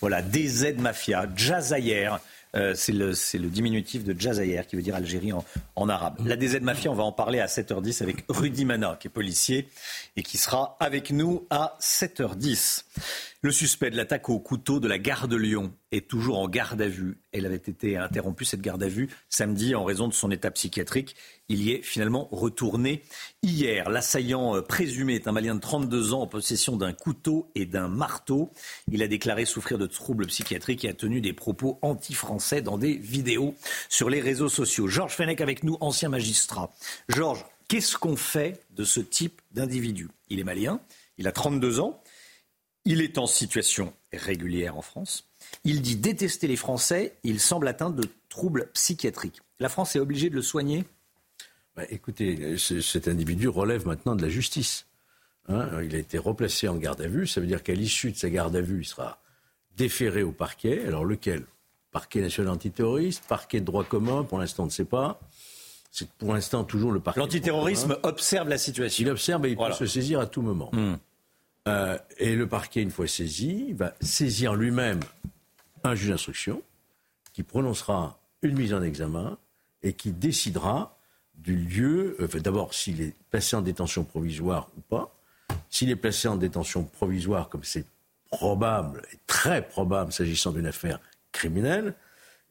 Voilà, 0.00 0.20
DZ 0.20 0.76
Mafia, 0.78 1.26
Jazayer. 1.34 2.10
Euh, 2.56 2.72
c'est 2.74 2.92
le, 2.92 3.12
le, 3.34 3.48
diminutif 3.48 4.04
de 4.04 4.18
Jazayer 4.18 4.62
qui 4.66 4.76
veut 4.76 4.82
dire 4.82 4.94
Algérie 4.94 5.32
en, 5.32 5.44
en, 5.76 5.88
arabe. 5.88 6.16
La 6.24 6.36
DZ 6.36 6.60
Mafia, 6.60 6.90
on 6.90 6.94
va 6.94 7.02
en 7.02 7.12
parler 7.12 7.40
à 7.40 7.46
7h10 7.46 8.02
avec 8.02 8.24
Rudy 8.28 8.64
Mana, 8.64 8.96
qui 8.98 9.08
est 9.08 9.10
policier 9.10 9.68
et 10.16 10.22
qui 10.22 10.38
sera 10.38 10.76
avec 10.80 11.10
nous 11.10 11.46
à 11.50 11.76
7h10. 11.80 12.84
Le 13.40 13.52
suspect 13.52 13.90
de 13.90 13.96
l'attaque 13.96 14.30
au 14.30 14.40
couteau 14.40 14.80
de 14.80 14.88
la 14.88 14.98
gare 14.98 15.28
de 15.28 15.36
Lyon 15.36 15.72
est 15.92 16.08
toujours 16.08 16.40
en 16.40 16.48
garde 16.48 16.82
à 16.82 16.88
vue. 16.88 17.20
Elle 17.30 17.46
avait 17.46 17.54
été 17.54 17.96
interrompue, 17.96 18.44
cette 18.44 18.60
garde 18.60 18.82
à 18.82 18.88
vue, 18.88 19.08
samedi 19.28 19.76
en 19.76 19.84
raison 19.84 20.08
de 20.08 20.12
son 20.12 20.32
état 20.32 20.50
psychiatrique. 20.50 21.14
Il 21.48 21.62
y 21.62 21.70
est 21.70 21.82
finalement 21.82 22.28
retourné 22.32 23.04
hier. 23.44 23.90
L'assaillant 23.90 24.60
présumé 24.62 25.14
est 25.14 25.28
un 25.28 25.32
Malien 25.32 25.54
de 25.54 25.60
32 25.60 26.14
ans 26.14 26.22
en 26.22 26.26
possession 26.26 26.76
d'un 26.76 26.92
couteau 26.92 27.48
et 27.54 27.64
d'un 27.64 27.86
marteau. 27.86 28.50
Il 28.90 29.04
a 29.04 29.06
déclaré 29.06 29.44
souffrir 29.44 29.78
de 29.78 29.86
troubles 29.86 30.26
psychiatriques 30.26 30.84
et 30.84 30.88
a 30.88 30.94
tenu 30.94 31.20
des 31.20 31.32
propos 31.32 31.78
anti-français 31.80 32.60
dans 32.60 32.76
des 32.76 32.96
vidéos 32.96 33.54
sur 33.88 34.10
les 34.10 34.20
réseaux 34.20 34.48
sociaux. 34.48 34.88
Georges 34.88 35.14
Fenech 35.14 35.40
avec 35.40 35.62
nous, 35.62 35.76
ancien 35.78 36.08
magistrat. 36.08 36.72
Georges, 37.08 37.44
qu'est-ce 37.68 37.98
qu'on 37.98 38.16
fait 38.16 38.60
de 38.74 38.82
ce 38.82 38.98
type 38.98 39.40
d'individu? 39.52 40.08
Il 40.28 40.40
est 40.40 40.44
malien, 40.44 40.80
il 41.18 41.28
a 41.28 41.32
32 41.32 41.78
ans. 41.78 42.02
Il 42.84 43.00
est 43.02 43.18
en 43.18 43.26
situation 43.26 43.92
régulière 44.12 44.76
en 44.76 44.82
France. 44.82 45.28
Il 45.64 45.82
dit 45.82 45.96
détester 45.96 46.46
les 46.46 46.56
Français. 46.56 47.16
Il 47.22 47.40
semble 47.40 47.68
atteint 47.68 47.90
de 47.90 48.04
troubles 48.28 48.70
psychiatriques. 48.72 49.40
La 49.60 49.68
France 49.68 49.96
est 49.96 49.98
obligée 49.98 50.30
de 50.30 50.34
le 50.34 50.42
soigner 50.42 50.84
bah, 51.76 51.82
Écoutez, 51.90 52.56
cet 52.58 53.08
individu 53.08 53.48
relève 53.48 53.86
maintenant 53.86 54.16
de 54.16 54.22
la 54.22 54.28
justice. 54.28 54.86
Hein 55.48 55.68
il 55.82 55.94
a 55.94 55.98
été 55.98 56.18
replacé 56.18 56.68
en 56.68 56.76
garde 56.76 57.00
à 57.00 57.08
vue. 57.08 57.26
Ça 57.26 57.40
veut 57.40 57.46
dire 57.46 57.62
qu'à 57.62 57.74
l'issue 57.74 58.12
de 58.12 58.16
sa 58.16 58.30
garde 58.30 58.54
à 58.56 58.60
vue, 58.60 58.82
il 58.82 58.86
sera 58.86 59.20
déféré 59.76 60.22
au 60.22 60.32
parquet. 60.32 60.84
Alors 60.86 61.04
lequel? 61.04 61.44
Parquet 61.90 62.20
national 62.20 62.52
antiterroriste 62.52 63.24
Parquet 63.28 63.60
de 63.60 63.64
droit 63.64 63.82
commun 63.82 64.22
Pour 64.22 64.38
l'instant, 64.38 64.64
on 64.64 64.66
ne 64.66 64.70
sait 64.70 64.84
pas. 64.84 65.20
C'est 65.90 66.08
pour 66.12 66.34
l'instant 66.34 66.64
toujours 66.64 66.92
le 66.92 67.00
parquet. 67.00 67.20
L'antiterrorisme 67.20 67.98
observe 68.02 68.48
la 68.48 68.58
situation. 68.58 69.04
Il 69.06 69.10
observe 69.10 69.46
et 69.46 69.50
il 69.50 69.56
voilà. 69.56 69.74
peut 69.74 69.86
se 69.86 69.92
saisir 69.92 70.20
à 70.20 70.26
tout 70.26 70.42
moment. 70.42 70.70
Hmm. 70.72 70.96
Euh, 71.68 71.98
et 72.16 72.34
le 72.34 72.46
parquet, 72.46 72.82
une 72.82 72.90
fois 72.90 73.06
saisi, 73.06 73.72
va 73.74 73.94
saisir 74.00 74.54
lui-même 74.54 75.00
un 75.84 75.94
juge 75.94 76.08
d'instruction 76.08 76.62
qui 77.34 77.42
prononcera 77.42 78.18
une 78.42 78.56
mise 78.56 78.72
en 78.72 78.82
examen 78.82 79.36
et 79.82 79.92
qui 79.92 80.12
décidera 80.12 80.96
du 81.34 81.56
lieu, 81.56 82.16
euh, 82.20 82.40
d'abord 82.40 82.74
s'il 82.74 83.02
est 83.02 83.14
placé 83.30 83.54
en 83.54 83.62
détention 83.62 84.04
provisoire 84.04 84.68
ou 84.76 84.80
pas. 84.80 85.14
S'il 85.70 85.90
est 85.90 85.96
placé 85.96 86.26
en 86.26 86.36
détention 86.36 86.84
provisoire, 86.84 87.48
comme 87.48 87.64
c'est 87.64 87.84
probable, 88.30 89.02
et 89.12 89.18
très 89.26 89.66
probable 89.66 90.12
s'agissant 90.12 90.52
d'une 90.52 90.66
affaire 90.66 91.00
criminelle, 91.32 91.94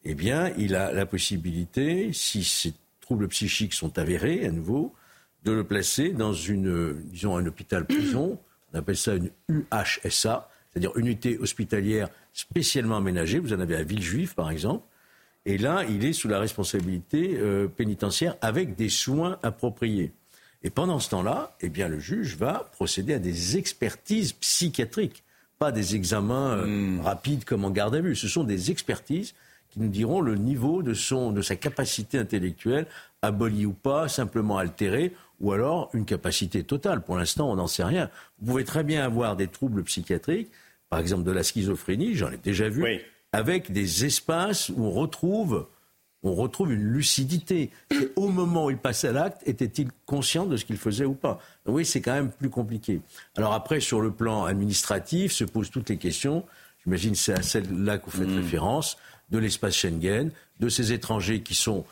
eh 0.06 0.14
bien, 0.14 0.54
il 0.58 0.76
a 0.76 0.92
la 0.92 1.06
possibilité, 1.06 2.14
si 2.14 2.44
ces 2.44 2.74
troubles 3.02 3.28
psychiques 3.28 3.74
sont 3.74 3.98
avérés 3.98 4.46
à 4.46 4.52
nouveau, 4.52 4.94
de 5.44 5.52
le 5.52 5.64
placer 5.64 6.10
dans 6.14 6.34
un 6.34 7.46
hôpital-prison 7.46 8.40
on 8.74 8.80
appelle 8.80 8.98
ça 8.98 9.16
une 9.16 9.32
UHSA, 9.50 10.50
c'est-à-dire 10.72 10.96
unité 10.98 11.38
hospitalière 11.40 12.10
spécialement 12.34 12.98
aménagée. 12.98 13.40
Vous 13.40 13.54
en 13.54 13.60
avez 13.60 13.76
à 13.76 13.84
Villejuif, 13.84 14.36
par 14.36 14.52
exemple. 14.52 14.86
Et 15.46 15.58
là, 15.58 15.86
il 15.90 16.04
est 16.04 16.14
sous 16.14 16.28
la 16.28 16.40
responsabilité 16.40 17.38
euh, 17.40 17.68
pénitentiaire 17.68 18.36
avec 18.42 18.76
des 18.76 18.90
soins 18.90 19.40
appropriés. 19.44 20.12
Et 20.64 20.70
pendant 20.70 21.00
ce 21.00 21.10
temps-là, 21.12 21.56
eh 21.62 21.70
bien, 21.70 21.88
le 21.88 22.00
juge 22.00 22.36
va 22.36 22.70
procéder 22.74 23.14
à 23.14 23.20
des 23.20 23.58
expertises 23.58 24.34
psychiatriques, 24.34 25.24
pas 25.58 25.72
des 25.72 25.96
examens 25.96 26.58
euh, 26.58 26.66
mmh. 26.66 27.00
rapides 27.02 27.46
comme 27.46 27.64
en 27.64 27.70
garde 27.70 27.96
à 27.96 28.02
vue. 28.02 28.16
Ce 28.16 28.28
sont 28.28 28.44
des 28.44 28.72
expertises 28.72 29.34
qui 29.70 29.80
nous 29.80 29.88
diront 29.88 30.22
le 30.22 30.36
niveau 30.36 30.84
de, 30.84 30.94
son, 30.94 31.32
de 31.32 31.42
sa 31.42 31.56
capacité 31.56 32.18
intellectuelle, 32.18 32.88
abolie 33.22 33.66
ou 33.66 33.74
pas, 33.74 34.08
simplement 34.08 34.58
altérée, 34.58 35.14
ou 35.40 35.52
alors 35.52 35.90
une 35.94 36.06
capacité 36.06 36.64
totale. 36.64 37.02
Pour 37.02 37.18
l'instant, 37.18 37.52
on 37.52 37.56
n'en 37.56 37.68
sait 37.68 37.84
rien. 37.84 38.10
Vous 38.40 38.48
pouvez 38.48 38.64
très 38.64 38.84
bien 38.84 39.04
avoir 39.04 39.36
des 39.36 39.48
troubles 39.48 39.84
psychiatriques, 39.84 40.50
par 40.90 41.00
exemple 41.00 41.24
de 41.24 41.32
la 41.32 41.44
schizophrénie, 41.44 42.16
j'en 42.16 42.32
ai 42.32 42.38
déjà 42.38 42.70
vu, 42.70 42.84
oui. 42.84 43.02
avec 43.34 43.72
des 43.72 44.06
espaces 44.06 44.70
où 44.70 44.86
on 44.86 44.92
retrouve, 44.92 45.68
on 46.24 46.34
retrouve 46.34 46.74
une 46.74 46.84
lucidité. 46.84 47.70
Et 47.92 48.12
au 48.16 48.30
moment 48.30 48.66
où 48.66 48.72
il 48.72 48.78
passait 48.78 49.10
à 49.10 49.12
l'acte, 49.12 49.42
était-il 49.48 49.90
conscient 50.06 50.46
de 50.46 50.58
ce 50.58 50.66
qu'il 50.66 50.78
faisait 50.78 51.06
ou 51.06 51.14
pas 51.14 51.40
Oui, 51.66 51.86
c'est 51.86 52.02
quand 52.02 52.14
même 52.14 52.32
plus 52.32 52.50
compliqué. 52.50 53.02
Alors 53.36 53.54
après, 53.54 53.80
sur 53.80 54.02
le 54.02 54.12
plan 54.12 54.46
administratif, 54.46 55.32
se 55.32 55.44
posent 55.44 55.70
toutes 55.70 55.90
les 55.90 55.98
questions. 55.98 56.44
J'imagine 56.84 57.16
c'est 57.16 57.34
à 57.34 57.42
celle-là 57.42 57.98
que 57.98 58.06
vous 58.06 58.18
faites 58.18 58.30
mmh. 58.30 58.38
référence 58.38 58.98
de 59.30 59.38
l'espace 59.38 59.76
Schengen, 59.76 60.32
de 60.60 60.70
ces 60.70 60.94
étrangers 60.94 61.42
qui 61.42 61.54
sont 61.54 61.86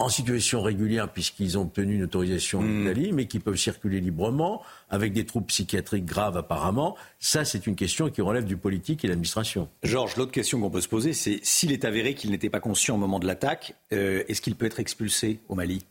en 0.00 0.08
situation 0.08 0.62
régulière 0.62 1.12
puisqu'ils 1.12 1.58
ont 1.58 1.62
obtenu 1.62 1.96
une 1.96 2.04
autorisation 2.04 2.60
en 2.60 2.62
hmm. 2.62 2.82
Italie, 2.82 3.12
mais 3.12 3.26
qui 3.26 3.38
peuvent 3.38 3.56
circuler 3.56 4.00
librement 4.00 4.62
avec 4.88 5.12
des 5.12 5.26
troubles 5.26 5.46
psychiatriques 5.46 6.06
graves 6.06 6.38
apparemment. 6.38 6.96
Ça, 7.18 7.44
c'est 7.44 7.66
une 7.66 7.76
question 7.76 8.08
qui 8.08 8.22
relève 8.22 8.44
du 8.44 8.56
politique 8.56 9.04
et 9.04 9.08
de 9.08 9.12
l'administration. 9.12 9.68
Georges, 9.82 10.16
l'autre 10.16 10.32
question 10.32 10.58
qu'on 10.58 10.70
peut 10.70 10.80
se 10.80 10.88
poser, 10.88 11.12
c'est 11.12 11.40
s'il 11.42 11.70
est 11.70 11.84
avéré 11.84 12.14
qu'il 12.14 12.30
n'était 12.30 12.48
pas 12.48 12.60
conscient 12.60 12.94
au 12.94 12.98
moment 12.98 13.18
de 13.18 13.26
l'attaque, 13.26 13.74
euh, 13.92 14.24
est-ce 14.26 14.40
qu'il 14.40 14.56
peut 14.56 14.66
être 14.66 14.80
expulsé 14.80 15.40
au 15.48 15.54
Mali? 15.54 15.84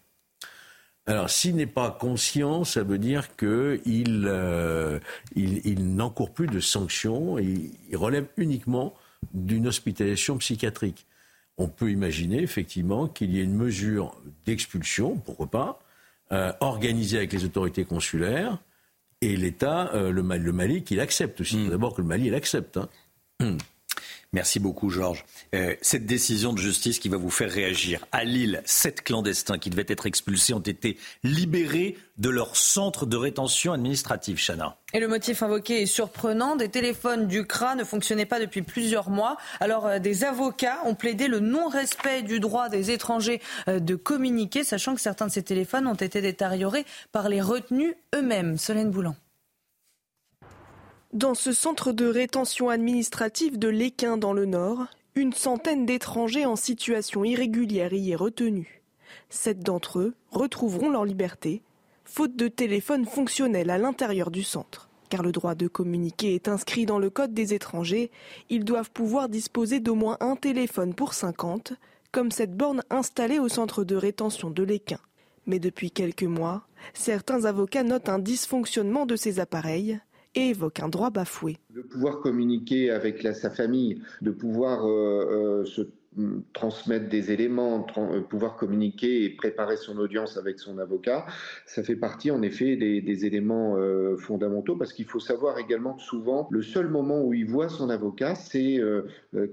Alors, 1.06 1.30
s'il 1.30 1.56
n'est 1.56 1.68
pas 1.68 1.92
conscient, 1.92 2.64
ça 2.64 2.84
veut 2.84 3.00
dire 3.00 3.36
qu'il 3.36 4.26
euh, 4.28 5.00
il, 5.36 5.96
n'encourt 5.96 6.32
plus 6.32 6.48
de 6.48 6.60
sanctions, 6.60 7.38
il 7.40 7.72
relève 7.94 8.26
uniquement 8.38 8.94
d'une 9.34 9.68
hospitalisation 9.68 10.38
psychiatrique 10.38 11.06
on 11.60 11.68
peut 11.68 11.92
imaginer 11.92 12.42
effectivement 12.42 13.08
qu'il 13.08 13.32
y 13.36 13.40
ait 13.40 13.44
une 13.44 13.56
mesure 13.56 14.16
d'expulsion, 14.46 15.18
pourquoi 15.18 15.48
pas, 15.48 15.80
euh, 16.32 16.52
organisée 16.62 17.18
avec 17.18 17.34
les 17.34 17.44
autorités 17.44 17.86
consulaires 17.86 18.58
et 19.22 19.36
l'État, 19.36 19.94
euh, 19.94 20.12
le, 20.12 20.54
Mali, 20.54 20.84
qu'il 20.84 21.02
accepte 21.02 21.42
aussi. 21.42 21.58
Hmm. 21.58 21.70
D'abord 21.70 21.94
que 21.94 22.02
le 22.02 22.08
Mali 22.08 22.30
l'accepte. 22.30 22.78
Hein. 22.78 23.58
Merci 24.32 24.60
beaucoup, 24.60 24.92
Georges. 24.92 25.26
Euh, 25.56 25.76
cette 25.82 26.06
décision 26.06 26.54
de 26.54 26.60
justice 26.60 27.00
qui 27.00 27.10
va 27.10 27.18
vous 27.18 27.32
faire 27.32 27.50
réagir. 27.50 28.06
À 28.12 28.24
Lille, 28.24 28.62
sept 28.64 29.02
clandestins 29.02 29.58
qui 29.58 29.72
devaient 29.72 29.86
être 29.88 30.06
expulsés 30.06 30.54
ont 30.54 30.60
été 30.60 30.98
libérés 31.24 31.98
de 32.20 32.30
leur 32.30 32.56
centre 32.56 33.08
de 33.08 33.18
rétention 33.18 33.74
administrative, 33.74 34.38
Chana. 34.38 34.78
Et 34.94 35.00
le 35.00 35.08
motif 35.08 35.42
invoqué 35.42 35.82
est 35.82 35.88
surprenant. 35.88 36.56
Des 36.56 36.70
téléphones 36.70 37.28
du 37.28 37.44
CRA 37.44 37.74
ne 37.74 37.84
fonctionnaient 37.84 38.28
pas 38.28 38.40
depuis 38.40 38.62
plusieurs 38.62 39.10
mois. 39.10 39.38
Alors, 39.60 39.88
euh, 39.88 39.98
des 39.98 40.24
avocats 40.24 40.80
ont 40.86 40.94
plaidé 40.94 41.28
le 41.28 41.40
non-respect 41.40 42.22
du 42.22 42.40
droit 42.40 42.70
des 42.70 42.92
étrangers 42.92 43.42
euh, 43.68 43.80
de 43.80 43.96
communiquer, 43.96 44.64
sachant 44.64 44.94
que 44.94 45.02
certains 45.02 45.26
de 45.26 45.32
ces 45.32 45.44
téléphones 45.44 45.88
ont 45.88 45.96
été 45.96 46.22
détériorés 46.22 46.86
par 47.12 47.30
les 47.30 47.42
retenus 47.42 47.96
eux-mêmes. 48.14 48.60
Solène 48.60 48.92
Boulan. 48.92 49.16
Dans 51.14 51.34
ce 51.34 51.54
centre 51.54 51.92
de 51.92 52.06
rétention 52.06 52.70
administrative 52.70 53.58
de 53.58 53.68
l'Équin 53.68 54.16
dans 54.16 54.32
le 54.32 54.46
Nord, 54.46 54.86
une 55.16 55.34
centaine 55.34 55.88
d'étrangers 55.88 56.46
en 56.46 56.56
situation 56.56 57.24
irrégulière 57.24 57.94
y 57.94 58.12
est 58.12 58.16
retenue. 58.16 58.84
Sept 59.32 59.62
d'entre 59.62 59.98
eux 59.98 60.14
retrouveront 60.30 60.92
leur 60.92 61.06
liberté, 61.06 61.64
faute 62.06 62.36
de 62.36 62.48
téléphone 62.48 63.08
fonctionnel 63.08 63.72
à 63.72 63.80
l'intérieur 63.80 64.30
du 64.30 64.44
centre. 64.44 64.88
Car 65.10 65.24
le 65.24 65.32
droit 65.32 65.56
de 65.56 65.68
communiquer 65.68 66.36
est 66.36 66.48
inscrit 66.48 66.86
dans 66.86 67.00
le 67.00 67.10
Code 67.10 67.34
des 67.34 67.56
étrangers, 67.56 68.12
ils 68.52 68.64
doivent 68.64 68.92
pouvoir 68.92 69.30
disposer 69.30 69.80
d'au 69.80 69.96
moins 69.96 70.18
un 70.20 70.36
téléphone 70.36 70.94
pour 70.94 71.16
50, 71.16 71.74
comme 72.12 72.30
cette 72.30 72.56
borne 72.56 72.84
installée 72.92 73.40
au 73.40 73.50
centre 73.50 73.84
de 73.84 73.96
rétention 73.96 74.52
de 74.52 74.62
l'Équin. 74.62 75.00
Mais 75.48 75.58
depuis 75.58 75.90
quelques 75.90 76.22
mois, 76.22 76.68
certains 76.94 77.46
avocats 77.46 77.82
notent 77.82 78.10
un 78.10 78.20
dysfonctionnement 78.20 79.08
de 79.08 79.16
ces 79.16 79.40
appareils, 79.40 80.00
et 80.36 80.50
évoque 80.50 80.80
un 80.80 80.90
droit 80.90 81.10
bafoué. 81.10 81.58
De 81.70 81.82
pouvoir 81.82 82.20
communiquer 82.20 82.92
avec 82.92 83.22
sa 83.34 83.50
famille, 83.50 84.02
de 84.22 84.32
pouvoir 84.32 84.86
euh, 84.86 85.62
euh, 85.62 85.66
se 85.66 85.82
transmettre 86.54 87.08
des 87.08 87.32
éléments, 87.32 87.86
euh, 87.98 88.22
pouvoir 88.22 88.56
communiquer 88.56 89.24
et 89.24 89.30
préparer 89.30 89.78
son 89.78 89.98
audience 89.98 90.38
avec 90.38 90.60
son 90.60 90.78
avocat, 90.80 91.26
ça 91.66 91.84
fait 91.84 91.96
partie 91.96 92.32
en 92.32 92.42
effet 92.42 92.76
des, 92.76 93.26
éléments 93.26 93.76
fondamentaux 94.18 94.76
parce 94.78 94.94
qu'il 94.94 95.06
faut 95.06 95.20
savoir 95.20 95.58
également 95.58 95.94
que 95.94 96.02
souvent 96.02 96.48
le 96.52 96.62
seul 96.62 96.88
moment 96.88 97.22
où 97.22 97.34
il 97.34 97.46
voit 97.46 97.68
son 97.68 97.90
avocat, 97.90 98.36
c'est 98.36 98.80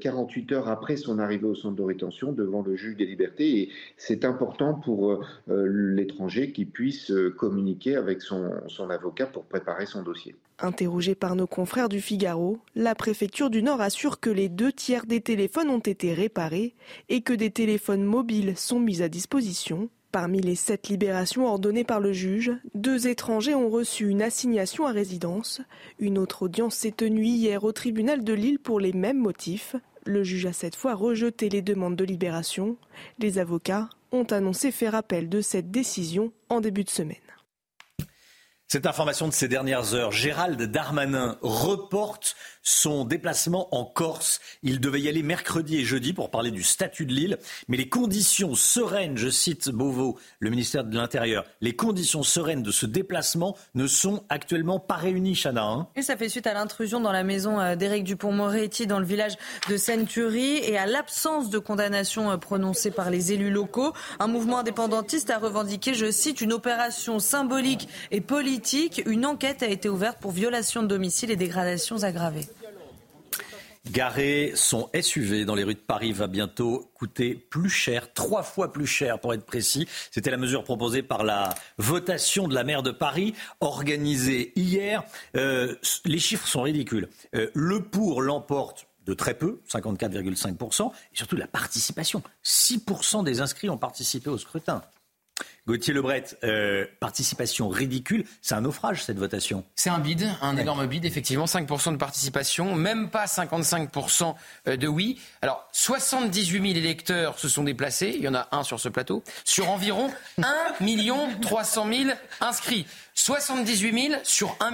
48 0.00 0.52
euh, 0.52 0.54
heures 0.54 0.68
après 0.68 0.96
son 0.96 1.18
arrivée 1.18 1.46
au 1.46 1.54
centre 1.54 1.74
de 1.74 1.82
rétention 1.82 2.32
devant 2.32 2.62
le 2.62 2.76
juge 2.76 2.96
des 2.96 3.06
libertés 3.06 3.58
et 3.58 3.68
c'est 3.96 4.24
important 4.24 4.74
pour 4.74 5.24
l'étranger 5.48 6.52
qu'il 6.52 6.70
puisse 6.70 7.12
communiquer 7.36 7.96
avec 7.96 8.22
son 8.22 8.90
avocat 8.90 9.26
pour 9.26 9.44
préparer 9.44 9.86
son 9.86 10.02
dossier. 10.02 10.36
Interrogé 10.58 11.14
par 11.14 11.36
nos 11.36 11.46
confrères 11.46 11.90
du 11.90 12.00
Figaro, 12.00 12.58
la 12.74 12.94
préfecture 12.94 13.50
du 13.50 13.62
Nord 13.62 13.82
assure 13.82 14.20
que 14.20 14.30
les 14.30 14.48
deux 14.48 14.72
tiers 14.72 15.04
des 15.04 15.20
téléphones 15.20 15.68
ont 15.68 15.80
été 15.80 16.14
réparés 16.14 16.74
et 17.10 17.20
que 17.20 17.34
des 17.34 17.50
téléphones 17.50 18.04
mobiles 18.04 18.56
sont 18.56 18.80
mis 18.80 19.02
à 19.02 19.08
disposition. 19.10 19.90
Parmi 20.12 20.40
les 20.40 20.54
sept 20.54 20.88
libérations 20.88 21.46
ordonnées 21.46 21.84
par 21.84 22.00
le 22.00 22.14
juge, 22.14 22.52
deux 22.74 23.06
étrangers 23.06 23.54
ont 23.54 23.68
reçu 23.68 24.08
une 24.08 24.22
assignation 24.22 24.86
à 24.86 24.92
résidence. 24.92 25.60
Une 25.98 26.16
autre 26.16 26.44
audience 26.44 26.76
s'est 26.76 26.90
tenue 26.90 27.26
hier 27.26 27.64
au 27.64 27.72
tribunal 27.72 28.24
de 28.24 28.32
Lille 28.32 28.58
pour 28.58 28.80
les 28.80 28.94
mêmes 28.94 29.18
motifs. 29.18 29.76
Le 30.06 30.24
juge 30.24 30.46
a 30.46 30.54
cette 30.54 30.76
fois 30.76 30.94
rejeté 30.94 31.50
les 31.50 31.60
demandes 31.60 31.96
de 31.96 32.04
libération. 32.04 32.78
Les 33.18 33.38
avocats 33.38 33.90
ont 34.10 34.24
annoncé 34.24 34.70
faire 34.70 34.94
appel 34.94 35.28
de 35.28 35.42
cette 35.42 35.70
décision 35.70 36.32
en 36.48 36.62
début 36.62 36.84
de 36.84 36.90
semaine. 36.90 37.25
Cette 38.68 38.86
information 38.86 39.28
de 39.28 39.32
ces 39.32 39.46
dernières 39.46 39.94
heures, 39.94 40.10
Gérald 40.10 40.60
Darmanin 40.60 41.38
reporte 41.40 42.34
son 42.62 43.04
déplacement 43.04 43.72
en 43.72 43.84
Corse. 43.84 44.40
Il 44.64 44.80
devait 44.80 45.00
y 45.00 45.08
aller 45.08 45.22
mercredi 45.22 45.76
et 45.76 45.84
jeudi 45.84 46.12
pour 46.12 46.32
parler 46.32 46.50
du 46.50 46.64
statut 46.64 47.06
de 47.06 47.12
l'île, 47.12 47.38
mais 47.68 47.76
les 47.76 47.88
conditions 47.88 48.56
sereines, 48.56 49.16
je 49.16 49.28
cite 49.28 49.68
Beauvau, 49.68 50.18
le 50.40 50.50
ministère 50.50 50.82
de 50.82 50.96
l'Intérieur, 50.96 51.44
les 51.60 51.76
conditions 51.76 52.24
sereines 52.24 52.64
de 52.64 52.72
ce 52.72 52.86
déplacement 52.86 53.56
ne 53.76 53.86
sont 53.86 54.24
actuellement 54.30 54.80
pas 54.80 54.96
réunies, 54.96 55.36
Chana. 55.36 55.62
Hein. 55.64 55.86
et 55.94 56.02
ça 56.02 56.16
fait 56.16 56.28
suite 56.28 56.48
à 56.48 56.54
l'intrusion 56.54 57.00
dans 57.00 57.12
la 57.12 57.22
maison 57.22 57.60
euh, 57.60 57.76
d'Éric 57.76 58.02
Dupont-Moretti 58.02 58.88
dans 58.88 58.98
le 58.98 59.06
village 59.06 59.36
de 59.70 59.76
Seine-Curie 59.76 60.56
et 60.56 60.76
à 60.76 60.86
l'absence 60.86 61.50
de 61.50 61.60
condamnation 61.60 62.32
euh, 62.32 62.36
prononcée 62.36 62.90
par 62.90 63.10
les 63.10 63.32
élus 63.32 63.52
locaux. 63.52 63.92
Un 64.18 64.26
mouvement 64.26 64.58
indépendantiste 64.58 65.30
a 65.30 65.38
revendiqué, 65.38 65.94
je 65.94 66.10
cite, 66.10 66.40
une 66.40 66.52
opération 66.52 67.20
symbolique 67.20 67.88
et 68.10 68.20
politique. 68.20 68.55
Une 69.06 69.26
enquête 69.26 69.62
a 69.62 69.68
été 69.68 69.88
ouverte 69.88 70.18
pour 70.18 70.30
violation 70.30 70.82
de 70.82 70.88
domicile 70.88 71.30
et 71.30 71.36
dégradations 71.36 72.02
aggravées. 72.02 72.46
Garer 73.90 74.52
son 74.56 74.88
SUV 75.00 75.44
dans 75.44 75.54
les 75.54 75.62
rues 75.62 75.74
de 75.74 75.78
Paris 75.78 76.12
va 76.12 76.26
bientôt 76.26 76.90
coûter 76.94 77.34
plus 77.34 77.70
cher, 77.70 78.12
trois 78.14 78.42
fois 78.42 78.72
plus 78.72 78.86
cher 78.86 79.20
pour 79.20 79.32
être 79.32 79.44
précis. 79.44 79.86
C'était 80.10 80.30
la 80.30 80.38
mesure 80.38 80.64
proposée 80.64 81.02
par 81.02 81.22
la 81.22 81.54
votation 81.78 82.48
de 82.48 82.54
la 82.54 82.64
maire 82.64 82.82
de 82.82 82.90
Paris, 82.90 83.34
organisée 83.60 84.52
hier. 84.56 85.04
Euh, 85.36 85.76
les 86.04 86.18
chiffres 86.18 86.48
sont 86.48 86.62
ridicules. 86.62 87.08
Euh, 87.34 87.48
le 87.54 87.82
pour 87.82 88.22
l'emporte 88.22 88.88
de 89.06 89.14
très 89.14 89.34
peu, 89.34 89.60
54,5%, 89.70 90.90
et 90.90 91.16
surtout 91.16 91.36
la 91.36 91.46
participation. 91.46 92.22
6% 92.44 93.22
des 93.22 93.40
inscrits 93.40 93.70
ont 93.70 93.78
participé 93.78 94.30
au 94.30 94.38
scrutin. 94.38 94.82
Gauthier 95.66 95.92
Lebret, 95.92 96.24
euh, 96.44 96.86
participation 97.00 97.68
ridicule, 97.68 98.24
c'est 98.40 98.54
un 98.54 98.60
naufrage 98.60 99.02
cette 99.02 99.18
votation. 99.18 99.64
C'est 99.74 99.90
un 99.90 99.98
bide, 99.98 100.28
un 100.40 100.56
énorme 100.56 100.86
bide, 100.86 101.04
effectivement, 101.04 101.46
5% 101.46 101.92
de 101.92 101.96
participation, 101.96 102.74
même 102.74 103.10
pas 103.10 103.24
55% 103.24 104.34
euh, 104.68 104.76
de 104.76 104.86
oui. 104.86 105.20
Alors, 105.42 105.68
78 105.72 106.62
000 106.62 106.64
électeurs 106.78 107.38
se 107.38 107.48
sont 107.48 107.64
déplacés, 107.64 108.14
il 108.16 108.22
y 108.22 108.28
en 108.28 108.34
a 108.34 108.48
un 108.52 108.62
sur 108.62 108.78
ce 108.78 108.88
plateau, 108.88 109.24
sur 109.44 109.68
environ 109.70 110.10
1 110.38 110.44
300 111.42 111.86
000 111.92 112.10
inscrits. 112.40 112.86
78 113.16 114.08
000 114.10 114.20
sur 114.22 114.56
1 114.60 114.72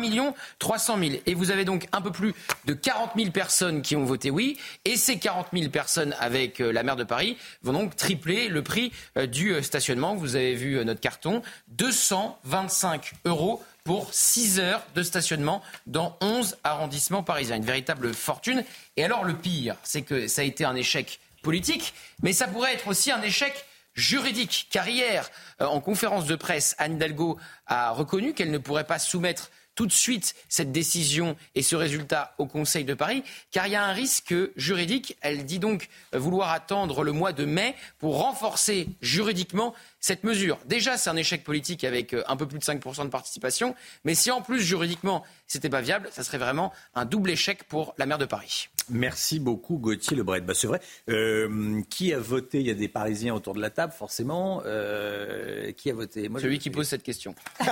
300 0.58 0.98
000. 0.98 1.10
Et 1.26 1.34
vous 1.34 1.50
avez 1.50 1.64
donc 1.64 1.86
un 1.92 2.02
peu 2.02 2.10
plus 2.10 2.34
de 2.66 2.74
40 2.74 3.12
000 3.16 3.30
personnes 3.30 3.80
qui 3.82 3.96
ont 3.96 4.04
voté 4.04 4.30
oui. 4.30 4.58
Et 4.84 4.96
ces 4.96 5.18
40 5.18 5.48
000 5.52 5.70
personnes 5.70 6.14
avec 6.20 6.60
euh, 6.60 6.72
la 6.72 6.82
maire 6.82 6.96
de 6.96 7.04
Paris 7.04 7.38
vont 7.62 7.72
donc 7.72 7.96
tripler 7.96 8.48
le 8.48 8.62
prix 8.62 8.92
du 9.28 9.62
stationnement. 9.62 10.14
Vous 10.14 10.36
avez 10.36 10.54
vu 10.54 10.84
notre 10.84 11.00
carton, 11.00 11.42
225 11.68 13.12
euros 13.24 13.62
pour 13.84 14.12
6 14.12 14.60
heures 14.60 14.82
de 14.94 15.02
stationnement 15.02 15.62
dans 15.86 16.16
11 16.20 16.58
arrondissements 16.64 17.22
parisiens. 17.22 17.56
Une 17.56 17.64
véritable 17.64 18.12
fortune. 18.14 18.64
Et 18.96 19.04
alors 19.04 19.24
le 19.24 19.34
pire, 19.34 19.76
c'est 19.82 20.02
que 20.02 20.28
ça 20.28 20.42
a 20.42 20.44
été 20.44 20.64
un 20.64 20.76
échec 20.76 21.20
politique, 21.42 21.94
mais 22.22 22.32
ça 22.32 22.46
pourrait 22.46 22.74
être 22.74 22.88
aussi 22.88 23.10
un 23.10 23.22
échec 23.22 23.66
juridique. 23.94 24.68
Car 24.70 24.88
hier, 24.88 25.30
euh, 25.60 25.66
en 25.66 25.80
conférence 25.80 26.26
de 26.26 26.36
presse, 26.36 26.74
Anne 26.78 26.96
Hidalgo 26.96 27.38
a 27.66 27.90
reconnu 27.90 28.34
qu'elle 28.34 28.50
ne 28.50 28.58
pourrait 28.58 28.86
pas 28.86 28.98
soumettre 28.98 29.50
tout 29.74 29.86
de 29.86 29.92
suite 29.92 30.34
cette 30.48 30.72
décision 30.72 31.36
et 31.54 31.62
ce 31.62 31.76
résultat 31.76 32.34
au 32.38 32.46
Conseil 32.46 32.84
de 32.84 32.94
Paris, 32.94 33.24
car 33.50 33.66
il 33.66 33.72
y 33.72 33.76
a 33.76 33.84
un 33.84 33.92
risque 33.92 34.34
juridique. 34.56 35.16
Elle 35.20 35.44
dit 35.44 35.58
donc 35.58 35.88
vouloir 36.12 36.50
attendre 36.50 37.04
le 37.04 37.12
mois 37.12 37.32
de 37.32 37.44
mai 37.44 37.74
pour 37.98 38.18
renforcer 38.18 38.88
juridiquement 39.00 39.74
cette 40.00 40.24
mesure. 40.24 40.58
Déjà, 40.66 40.96
c'est 40.96 41.10
un 41.10 41.16
échec 41.16 41.44
politique 41.44 41.84
avec 41.84 42.12
euh, 42.12 42.22
un 42.26 42.36
peu 42.36 42.46
plus 42.46 42.58
de 42.58 42.64
5% 42.64 43.04
de 43.04 43.08
participation, 43.08 43.74
mais 44.04 44.14
si 44.14 44.30
en 44.30 44.42
plus 44.42 44.60
juridiquement 44.60 45.24
c'était 45.46 45.70
pas 45.70 45.80
viable, 45.80 46.08
ça 46.12 46.24
serait 46.24 46.38
vraiment 46.38 46.72
un 46.94 47.04
double 47.04 47.30
échec 47.30 47.64
pour 47.64 47.94
la 47.98 48.06
maire 48.06 48.18
de 48.18 48.26
Paris. 48.26 48.68
Merci 48.92 49.40
beaucoup 49.40 49.78
Gauthier 49.78 50.16
Lebret. 50.16 50.42
Bah, 50.42 50.52
c'est 50.54 50.66
vrai. 50.66 50.80
Euh, 51.08 51.80
qui 51.88 52.12
a 52.12 52.18
voté? 52.18 52.60
Il 52.60 52.66
y 52.66 52.70
a 52.70 52.74
des 52.74 52.88
Parisiens 52.88 53.34
autour 53.34 53.54
de 53.54 53.60
la 53.60 53.70
table, 53.70 53.92
forcément. 53.92 54.62
Euh, 54.66 55.72
qui 55.72 55.90
a 55.90 55.94
voté? 55.94 56.28
Moi, 56.28 56.40
Celui 56.40 56.58
qui 56.58 56.70
pose 56.70 56.86
cette 56.86 57.02
question. 57.02 57.34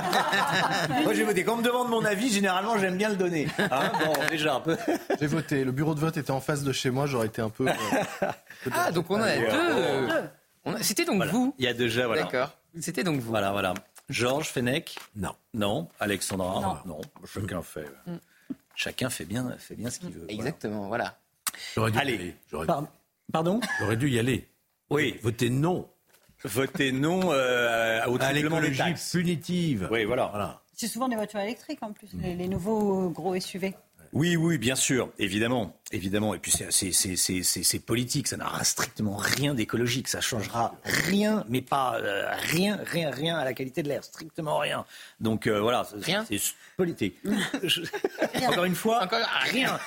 Moi 1.03 1.13
j'ai 1.13 1.25
voté. 1.25 1.45
Quand 1.45 1.55
on 1.55 1.59
me 1.59 1.63
demande 1.63 1.91
mon 1.91 2.05
avis, 2.05 2.31
généralement 2.31 2.79
j'aime 2.79 2.97
bien 2.97 3.11
le 3.11 3.17
donner. 3.17 3.49
Hein 3.59 3.93
bon, 4.03 4.13
déjà 4.31 4.55
un 4.55 4.61
peu. 4.61 4.77
J'ai 5.21 5.27
voté. 5.27 5.65
Le 5.65 5.73
bureau 5.73 5.95
de 5.95 6.01
vote 6.01 6.17
était 6.17 6.31
en 6.31 6.41
face 6.41 6.63
de 6.63 6.73
chez 6.73 6.91
moi. 6.91 7.07
J'aurais 7.07 7.27
été 7.27 7.43
un 7.43 7.51
peu. 7.51 7.69
Euh, 7.69 7.73
ah 8.73 8.91
donc 8.91 9.11
on 9.11 9.21
a 9.21 9.37
deux. 9.37 10.09
C'était 10.81 11.05
donc 11.05 11.23
vous. 11.25 11.55
Il 11.59 11.65
y 11.65 11.69
a 11.69 11.75
déjà 11.75 12.07
voilà. 12.07 12.23
D'accord. 12.23 12.57
C'était 12.81 13.05
donc 13.05 13.21
vous. 13.21 13.31
Voilà 13.31 13.53
voilà. 13.53 13.75
Georges 14.09 14.49
Fenech? 14.49 14.99
Non. 15.15 15.35
Non. 15.55 15.89
Alexandra? 16.01 16.83
Non. 16.87 17.01
Chacun 17.33 17.63
fait. 17.63 17.87
Mm. 18.07 18.17
Chacun 18.75 19.11
fait 19.11 19.25
bien, 19.25 19.51
fait 19.59 19.75
bien 19.75 19.91
ce 19.91 19.99
qu'il 20.01 20.11
veut. 20.11 20.27
Exactement, 20.31 20.89
voilà. 20.89 21.19
J'aurais 21.75 21.91
dû 21.91 21.99
Allez. 21.99 22.13
y 22.13 22.17
aller. 22.17 22.37
J'aurais 22.51 22.67
Pardon 23.33 23.61
J'aurais 23.79 23.97
dû 23.97 24.09
y 24.09 24.19
aller. 24.19 24.49
Oui. 24.89 25.19
Voter 25.23 25.51
non. 25.51 25.89
Voter 26.45 26.93
non 26.93 27.33
euh, 27.33 28.05
au 28.07 28.21
À 28.21 28.33
l'écologie 28.33 28.95
punitive. 29.13 29.89
Oui, 29.91 30.05
voilà. 30.05 30.27
Voilà. 30.27 30.63
C'est 30.73 30.89
souvent 30.89 31.09
des 31.09 31.17
voitures 31.17 31.41
électriques 31.41 31.83
en 31.83 31.93
plus, 31.93 32.09
les, 32.15 32.35
les 32.35 32.49
nouveaux 32.49 33.11
gros 33.11 33.39
SUV. 33.39 33.75
Oui, 34.13 34.35
oui, 34.37 34.59
bien 34.59 34.75
sûr, 34.75 35.13
évidemment, 35.19 35.79
évidemment. 35.93 36.35
Et 36.35 36.39
puis 36.39 36.53
c'est- 36.53 37.79
politique, 37.87 38.29
ça 38.29 38.37
n'aura 38.37 38.63
strictement 38.65 39.17
rien 39.17 39.55
d'écologique, 39.55 40.09
ça 40.09 40.21
changera 40.21 40.75
rien, 40.85 41.45
mais 41.49 41.61
pas 41.63 41.99
euh, 42.01 42.29
rien, 42.53 42.79
rien, 42.87 43.11
rien 43.11 43.37
à 43.37 43.45
la 43.45 43.53
qualité 43.55 43.83
de 43.83 43.89
l'air, 43.89 44.05
strictement 44.05 44.59
rien. 44.59 44.85
Donc 45.21 45.47
euh, 45.47 45.61
voilà, 45.61 45.85
c'est- 45.85 46.05
Rien 46.05 46.25
c'est 46.29 46.39
politique. 46.77 47.17
Je- 47.63 47.83
Encore 48.47 48.65
une 48.65 48.75
fois, 48.75 49.03
Encore 49.05 49.19
rien. 49.51 49.79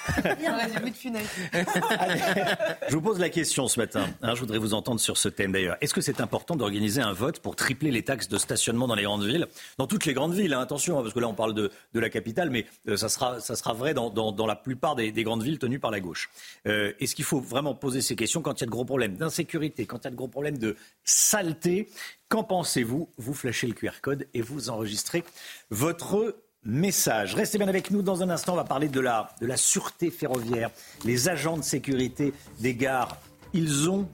Je 2.90 2.94
vous 2.96 3.02
pose 3.02 3.20
la 3.20 3.30
question 3.30 3.68
ce 3.68 3.80
matin. 3.80 4.06
hein, 4.22 4.36
je 4.36 4.40
voudrais 4.40 4.58
vous 4.58 4.74
entendre 4.74 5.00
sur 5.00 5.18
ce 5.18 5.30
thème 5.30 5.52
d'ailleurs. 5.52 5.78
Est-ce 5.82 5.94
que 5.94 6.02
c'est 6.02 6.22
important 6.22 6.56
d'organiser 6.56 7.02
un 7.02 7.14
vote 7.14 7.40
pour 7.40 7.56
tripler 7.56 7.92
les 7.92 8.04
taxes 8.04 8.28
de 8.28 8.38
stationnement 8.38 8.88
dans 8.88 8.96
les 8.96 9.04
grandes 9.04 9.26
villes? 9.26 9.48
Dans 9.78 9.88
toutes 9.88 10.06
les 10.06 10.14
grandes 10.14 10.34
villes, 10.34 10.54
hein, 10.54 10.60
attention, 10.62 11.00
hein, 11.00 11.02
parce 11.02 11.14
que 11.14 11.20
là 11.20 11.28
on 11.28 11.34
parle 11.34 11.54
de, 11.54 11.72
de 11.94 12.00
la 12.00 12.10
capitale, 12.10 12.50
mais 12.50 12.66
euh, 12.88 12.98
ça, 12.98 13.10
sera, 13.10 13.40
ça 13.40 13.56
sera 13.56 13.74
vrai 13.74 13.94
dans, 13.94 14.10
dans- 14.10 14.32
dans 14.32 14.46
la 14.46 14.56
plupart 14.56 14.96
des, 14.96 15.12
des 15.12 15.24
grandes 15.24 15.44
villes 15.44 15.60
tenues 15.60 15.80
par 15.80 15.92
la 15.94 16.02
gauche. 16.02 16.30
Euh, 16.68 16.92
Est-ce 17.00 17.16
qu'il 17.16 17.24
faut 17.26 17.40
vraiment 17.40 17.74
poser 17.76 18.02
ces 18.02 18.16
questions 18.16 18.42
quand 18.42 18.60
il 18.60 18.62
y 18.62 18.64
a 18.64 18.68
de 18.68 18.72
gros 18.72 18.86
problèmes 18.86 19.16
d'insécurité, 19.16 19.86
quand 19.86 20.00
il 20.00 20.04
y 20.04 20.08
a 20.08 20.12
de 20.12 20.16
gros 20.16 20.28
problèmes 20.28 20.58
de 20.58 20.76
saleté? 21.06 21.88
Qu'en 22.28 22.44
pensez-vous? 22.44 23.10
Vous 23.18 23.34
flashez 23.34 23.68
le 23.68 23.74
QR 23.74 24.02
code 24.02 24.28
et 24.34 24.42
vous 24.42 24.70
enregistrez 24.70 25.24
votre 25.70 26.36
message. 26.66 27.36
Restez 27.36 27.58
bien 27.58 27.68
avec 27.68 27.92
nous. 27.92 28.02
Dans 28.02 28.24
un 28.24 28.30
instant, 28.30 28.54
on 28.54 28.58
va 28.58 28.64
parler 28.64 28.88
de 28.90 29.00
la, 29.00 29.30
de 29.42 29.46
la 29.46 29.58
sûreté 29.58 30.12
ferroviaire. 30.12 30.72
Les 31.06 31.30
agents 31.30 31.58
de 31.58 31.64
sécurité 31.64 32.34
des 32.60 32.76
gares, 32.76 33.18
ils 33.54 33.90
ont. 33.90 34.08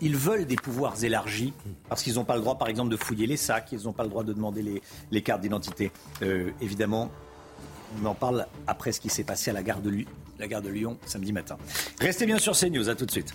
Ils 0.00 0.16
veulent 0.16 0.46
des 0.46 0.54
pouvoirs 0.54 1.02
élargis 1.02 1.52
parce 1.88 2.04
qu'ils 2.04 2.14
n'ont 2.14 2.24
pas 2.24 2.36
le 2.36 2.42
droit, 2.42 2.56
par 2.56 2.68
exemple, 2.68 2.90
de 2.90 2.96
fouiller 2.96 3.26
les 3.26 3.36
sacs, 3.36 3.72
ils 3.72 3.82
n'ont 3.82 3.92
pas 3.92 4.04
le 4.04 4.08
droit 4.08 4.22
de 4.22 4.32
demander 4.32 4.62
les, 4.62 4.82
les 5.10 5.20
cartes 5.20 5.40
d'identité. 5.40 5.90
Euh, 6.22 6.52
évidemment, 6.60 7.10
on 8.00 8.06
en 8.06 8.14
parle 8.14 8.46
après 8.68 8.92
ce 8.92 9.00
qui 9.00 9.08
s'est 9.08 9.24
passé 9.24 9.50
à 9.50 9.52
la 9.52 9.64
gare 9.64 9.80
de, 9.80 10.04
la 10.40 10.48
gare 10.48 10.62
de 10.62 10.70
Lyon 10.70 10.98
samedi 11.06 11.32
matin. 11.32 11.56
Restez 12.00 12.26
bien 12.26 12.38
sur 12.38 12.56
CNews, 12.58 12.88
à 12.88 12.94
tout 12.94 13.06
de 13.06 13.10
suite. 13.10 13.32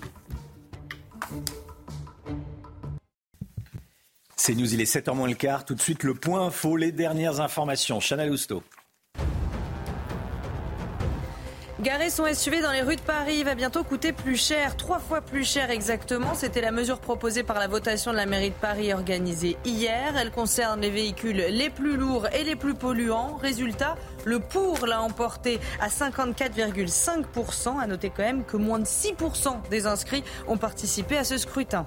CNews, 4.35 4.73
il 4.73 4.81
est 4.81 4.91
7h 4.91 5.15
moins 5.15 5.27
le 5.27 5.35
quart. 5.35 5.65
Tout 5.65 5.75
de 5.75 5.81
suite, 5.81 6.03
le 6.03 6.13
point 6.13 6.47
info, 6.47 6.75
les 6.75 6.91
dernières 6.91 7.39
informations. 7.39 7.99
Chanel 7.99 8.29
Housteau. 8.29 8.61
Garer 11.82 12.09
son 12.09 12.26
SUV 12.34 12.61
dans 12.61 12.71
les 12.71 12.84
rues 12.84 12.95
de 12.95 13.01
Paris 13.01 13.43
va 13.43 13.53
bientôt 13.53 13.84
coûter 13.84 14.13
plus 14.13 14.41
cher, 14.41 14.78
trois 14.78 14.99
fois 14.99 15.19
plus 15.19 15.43
cher 15.43 15.69
exactement. 15.71 16.34
C'était 16.34 16.61
la 16.61 16.71
mesure 16.71 16.99
proposée 16.99 17.43
par 17.43 17.59
la 17.59 17.67
votation 17.67 18.11
de 18.11 18.15
la 18.15 18.26
mairie 18.26 18.51
de 18.51 18.55
Paris 18.55 18.93
organisée 18.93 19.57
hier. 19.65 20.15
Elle 20.15 20.32
concerne 20.32 20.80
les 20.80 20.89
véhicules 20.89 21.36
les 21.36 21.69
plus 21.69 21.97
lourds 21.97 22.28
et 22.34 22.45
les 22.45 22.55
plus 22.55 22.76
polluants. 22.76 23.36
Résultat, 23.41 23.97
le 24.23 24.39
pour 24.39 24.88
l'a 24.88 25.01
emporté 25.01 25.59
à 25.82 25.89
54,5%. 25.89 27.78
À 27.78 27.88
noter 27.88 28.09
quand 28.09 28.23
même 28.23 28.45
que 28.45 28.55
moins 28.55 28.80
de 28.80 28.86
6% 28.86 29.67
des 29.69 29.86
inscrits 29.86 30.23
ont 30.47 30.57
participé 30.57 31.17
à 31.17 31.26
ce 31.26 31.38
scrutin. 31.38 31.86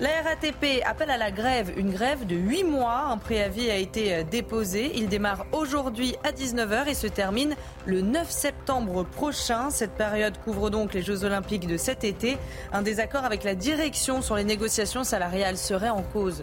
La 0.00 0.08
RATP 0.22 0.82
appelle 0.84 1.10
à 1.10 1.16
la 1.16 1.30
grève, 1.30 1.72
une 1.76 1.92
grève 1.92 2.26
de 2.26 2.34
8 2.34 2.64
mois. 2.64 3.06
Un 3.10 3.16
préavis 3.16 3.70
a 3.70 3.76
été 3.76 4.24
déposé. 4.24 4.90
Il 4.96 5.08
démarre 5.08 5.46
aujourd'hui 5.52 6.16
à 6.24 6.32
19h 6.32 6.88
et 6.88 6.94
se 6.94 7.06
termine 7.06 7.54
le 7.86 8.00
9 8.00 8.28
septembre 8.28 9.04
prochain. 9.04 9.70
Cette 9.70 9.92
période 9.92 10.36
couvre 10.38 10.68
donc 10.68 10.94
les 10.94 11.02
Jeux 11.02 11.22
Olympiques 11.22 11.68
de 11.68 11.76
cet 11.76 12.02
été. 12.02 12.38
Un 12.72 12.82
désaccord 12.82 13.24
avec 13.24 13.44
la 13.44 13.54
direction 13.54 14.20
sur 14.20 14.34
les 14.34 14.42
négociations 14.42 15.04
salariales 15.04 15.56
serait 15.56 15.90
en 15.90 16.02
cause. 16.02 16.42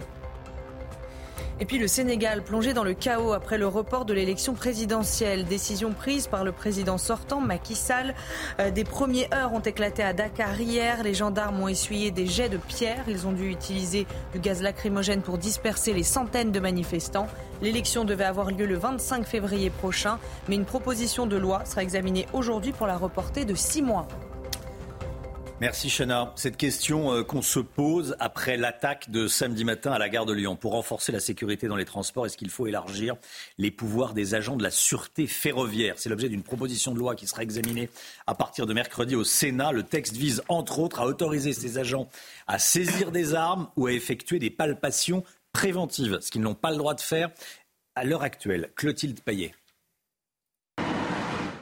Et 1.62 1.66
puis 1.66 1.78
le 1.78 1.88
Sénégal 1.88 2.42
plongé 2.42 2.74
dans 2.74 2.84
le 2.84 2.96
chaos 2.96 3.34
après 3.34 3.60
le 3.60 3.68
report 3.68 4.06
de 4.06 4.16
l'élection 4.16 4.56
présidentielle. 4.56 5.46
Décision 5.46 5.92
prise 5.94 6.26
par 6.26 6.44
le 6.44 6.52
président 6.52 6.98
sortant 6.98 7.40
Macky 7.40 7.76
Sall. 7.76 8.16
Euh, 8.60 8.72
des 8.72 8.84
premières 8.84 9.32
heures 9.32 9.54
ont 9.54 9.60
éclaté 9.60 10.02
à 10.02 10.12
Dakar 10.12 10.60
hier. 10.60 11.04
Les 11.04 11.14
gendarmes 11.14 11.62
ont 11.62 11.68
essuyé 11.68 12.10
des 12.10 12.26
jets 12.26 12.50
de 12.50 12.58
pierre. 12.58 13.04
Ils 13.08 13.28
ont 13.28 13.32
dû 13.32 13.48
utiliser 13.52 14.08
du 14.34 14.40
gaz 14.40 14.64
lacrymogène 14.64 15.22
pour 15.22 15.38
disperser 15.38 15.94
les 15.94 16.02
centaines 16.02 16.52
de 16.52 16.60
manifestants. 16.60 17.28
L'élection 17.62 18.06
devait 18.06 18.24
avoir 18.24 18.50
lieu 18.50 18.66
le 18.66 18.78
25 18.78 19.24
février 19.28 19.70
prochain, 19.70 20.18
mais 20.50 20.56
une 20.56 20.66
proposition 20.66 21.28
de 21.28 21.38
loi 21.38 21.64
sera 21.66 21.84
examinée 21.84 22.26
aujourd'hui 22.34 22.72
pour 22.72 22.88
la 22.88 22.98
reporter 22.98 23.46
de 23.46 23.54
six 23.54 23.84
mois. 23.84 24.08
Merci 25.62 25.90
Chana. 25.90 26.34
Cette 26.38 26.58
question 26.58 27.14
euh, 27.14 27.24
qu'on 27.24 27.44
se 27.44 27.60
pose 27.60 28.16
après 28.20 28.58
l'attaque 28.58 29.12
de 29.12 29.28
samedi 29.28 29.64
matin 29.64 29.92
à 29.92 30.00
la 30.00 30.10
gare 30.10 30.26
de 30.26 30.34
Lyon. 30.34 30.56
Pour 30.56 30.72
renforcer 30.72 31.12
la 31.12 31.20
sécurité 31.20 31.68
dans 31.68 31.76
les 31.76 31.86
transports, 31.86 32.26
est-ce 32.26 32.36
qu'il 32.36 32.50
faut 32.50 32.66
élargir 32.66 33.16
les 33.60 33.70
pouvoirs 33.70 34.16
des 34.16 34.34
agents 34.34 34.56
de 34.56 34.64
la 34.64 34.72
sûreté 34.72 35.28
ferroviaire? 35.28 36.00
C'est 36.00 36.10
l'objet 36.10 36.30
d'une 36.30 36.42
proposition 36.42 36.96
de 36.96 36.98
loi 36.98 37.16
qui 37.16 37.28
sera 37.28 37.44
examinée 37.44 37.92
à 38.26 38.34
partir 38.34 38.66
de 38.66 38.74
mercredi 38.74 39.16
au 39.16 39.24
Sénat. 39.24 39.72
Le 39.72 39.84
texte 39.84 40.16
vise 40.16 40.42
entre 40.48 40.80
autres 40.80 41.00
à 41.00 41.06
autoriser 41.06 41.54
ces 41.54 41.78
agents 41.78 42.10
à 42.48 42.58
saisir 42.58 43.12
des 43.12 43.36
armes 43.36 43.68
ou 43.76 43.86
à 43.86 43.92
effectuer 43.92 44.40
des 44.40 44.50
palpations 44.50 45.24
préventives, 45.54 46.18
ce 46.22 46.32
qu'ils 46.32 46.42
n'ont 46.42 46.56
pas 46.56 46.72
le 46.72 46.78
droit 46.78 46.96
de 46.96 47.02
faire 47.02 47.30
à 47.94 48.04
l'heure 48.04 48.24
actuelle. 48.24 48.72
Clotilde 48.76 49.22
Payet. 49.22 49.54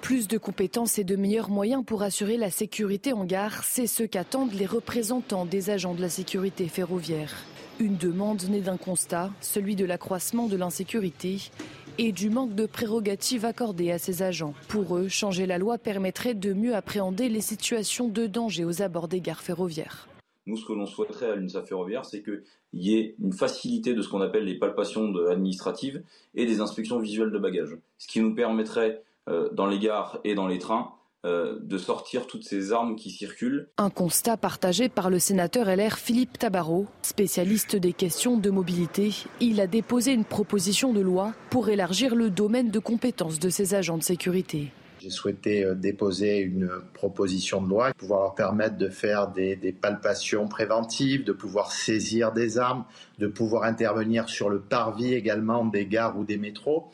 Plus 0.09 0.27
de 0.27 0.39
compétences 0.39 0.97
et 0.97 1.03
de 1.03 1.15
meilleurs 1.15 1.51
moyens 1.51 1.85
pour 1.85 2.01
assurer 2.01 2.35
la 2.35 2.49
sécurité 2.49 3.13
en 3.13 3.25
gare, 3.25 3.63
c'est 3.63 3.85
ce 3.85 4.01
qu'attendent 4.01 4.53
les 4.53 4.65
représentants 4.65 5.45
des 5.45 5.69
agents 5.69 5.93
de 5.93 6.01
la 6.01 6.09
sécurité 6.09 6.67
ferroviaire. 6.67 7.45
Une 7.79 7.95
demande 7.95 8.41
née 8.49 8.61
d'un 8.61 8.77
constat, 8.77 9.29
celui 9.39 9.75
de 9.75 9.85
l'accroissement 9.85 10.47
de 10.47 10.57
l'insécurité 10.57 11.51
et 11.99 12.11
du 12.11 12.31
manque 12.31 12.55
de 12.55 12.65
prérogatives 12.65 13.45
accordées 13.45 13.91
à 13.91 13.99
ces 13.99 14.23
agents. 14.23 14.55
Pour 14.67 14.97
eux, 14.97 15.09
changer 15.09 15.45
la 15.45 15.59
loi 15.59 15.77
permettrait 15.77 16.33
de 16.33 16.53
mieux 16.53 16.73
appréhender 16.73 17.29
les 17.29 17.41
situations 17.41 18.07
de 18.07 18.25
danger 18.25 18.65
aux 18.65 18.81
abords 18.81 19.09
des 19.09 19.21
gares 19.21 19.43
ferroviaires. 19.43 20.09
Nous, 20.47 20.57
ce 20.57 20.65
que 20.65 20.73
l'on 20.73 20.87
souhaiterait 20.87 21.29
à 21.29 21.35
l'UNSA 21.35 21.61
ferroviaire, 21.61 22.05
c'est 22.05 22.23
qu'il 22.23 22.41
y 22.73 22.95
ait 22.95 23.13
une 23.21 23.33
facilité 23.33 23.93
de 23.93 24.01
ce 24.01 24.09
qu'on 24.09 24.21
appelle 24.21 24.45
les 24.45 24.57
palpations 24.57 25.13
administratives 25.29 26.01
et 26.33 26.47
des 26.47 26.61
inspections 26.61 26.97
visuelles 26.97 27.29
de 27.29 27.37
bagages. 27.37 27.77
Ce 27.99 28.07
qui 28.07 28.21
nous 28.21 28.33
permettrait, 28.33 29.03
dans 29.51 29.67
les 29.67 29.79
gares 29.79 30.19
et 30.23 30.35
dans 30.35 30.47
les 30.47 30.59
trains, 30.59 30.93
euh, 31.25 31.59
de 31.61 31.77
sortir 31.77 32.27
toutes 32.27 32.45
ces 32.45 32.71
armes 32.71 32.95
qui 32.95 33.09
circulent. 33.09 33.67
Un 33.77 33.89
constat 33.89 34.37
partagé 34.37 34.87
par 34.87 35.09
le 35.09 35.19
sénateur 35.19 35.65
LR 35.65 35.97
Philippe 35.97 36.39
Tabarot, 36.39 36.87
spécialiste 37.01 37.75
des 37.75 37.91
questions 37.91 38.37
de 38.37 38.49
mobilité. 38.49 39.13
Il 39.41 39.59
a 39.59 39.67
déposé 39.67 40.13
une 40.13 40.23
proposition 40.23 40.93
de 40.93 41.01
loi 41.01 41.33
pour 41.49 41.67
élargir 41.67 42.15
le 42.15 42.29
domaine 42.29 42.71
de 42.71 42.79
compétences 42.79 43.37
de 43.37 43.49
ces 43.49 43.75
agents 43.75 43.97
de 43.97 44.03
sécurité. 44.03 44.71
J'ai 44.99 45.09
souhaité 45.09 45.63
euh, 45.63 45.75
déposer 45.75 46.39
une 46.39 46.69
proposition 46.93 47.61
de 47.61 47.69
loi, 47.69 47.93
pouvoir 47.93 48.21
leur 48.21 48.35
permettre 48.35 48.77
de 48.77 48.89
faire 48.89 49.29
des, 49.29 49.55
palpations 49.71 50.47
préventives, 50.47 51.23
de 51.23 51.31
pouvoir 51.31 51.71
saisir 51.71 52.33
des 52.33 52.57
armes, 52.57 52.83
de 53.17 53.27
pouvoir 53.27 53.63
intervenir 53.63 54.27
sur 54.27 54.49
le 54.49 54.59
parvis 54.59 55.13
également 55.13 55.65
des 55.65 55.85
gares 55.85 56.17
ou 56.17 56.25
des 56.25 56.37
métros. 56.37 56.91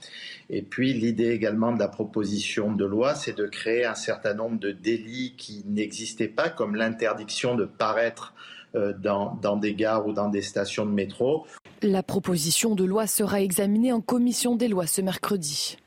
Et 0.52 0.62
puis 0.62 0.94
l'idée 0.94 1.32
également 1.32 1.72
de 1.72 1.80
la 1.80 1.88
proposition 1.88 2.72
de 2.72 2.86
loi, 2.86 3.16
c'est 3.16 3.36
de 3.36 3.48
créer 3.48 3.86
un 3.86 3.96
certain 3.96 4.36
nombre 4.36 4.60
de 4.60 4.72
délits 4.72 5.34
qui 5.38 5.64
n'existaient 5.66 6.28
pas, 6.28 6.50
comme 6.50 6.76
l'interdiction 6.76 7.56
de 7.56 7.66
paraître 7.66 8.34
euh, 8.76 8.94
dans 8.94 9.58
des 9.58 9.74
gares 9.74 10.06
ou 10.06 10.14
dans 10.14 10.30
des 10.30 10.44
stations 10.44 10.86
de 10.86 10.92
métro. 10.92 11.48
La 11.82 12.04
proposition 12.04 12.76
de 12.76 12.84
loi 12.84 13.08
sera 13.08 13.42
examinée 13.42 13.92
en 13.92 14.02
commission 14.02 14.56
des 14.56 14.68
lois 14.68 14.88
ce 14.88 15.02
mercredi. 15.02 15.78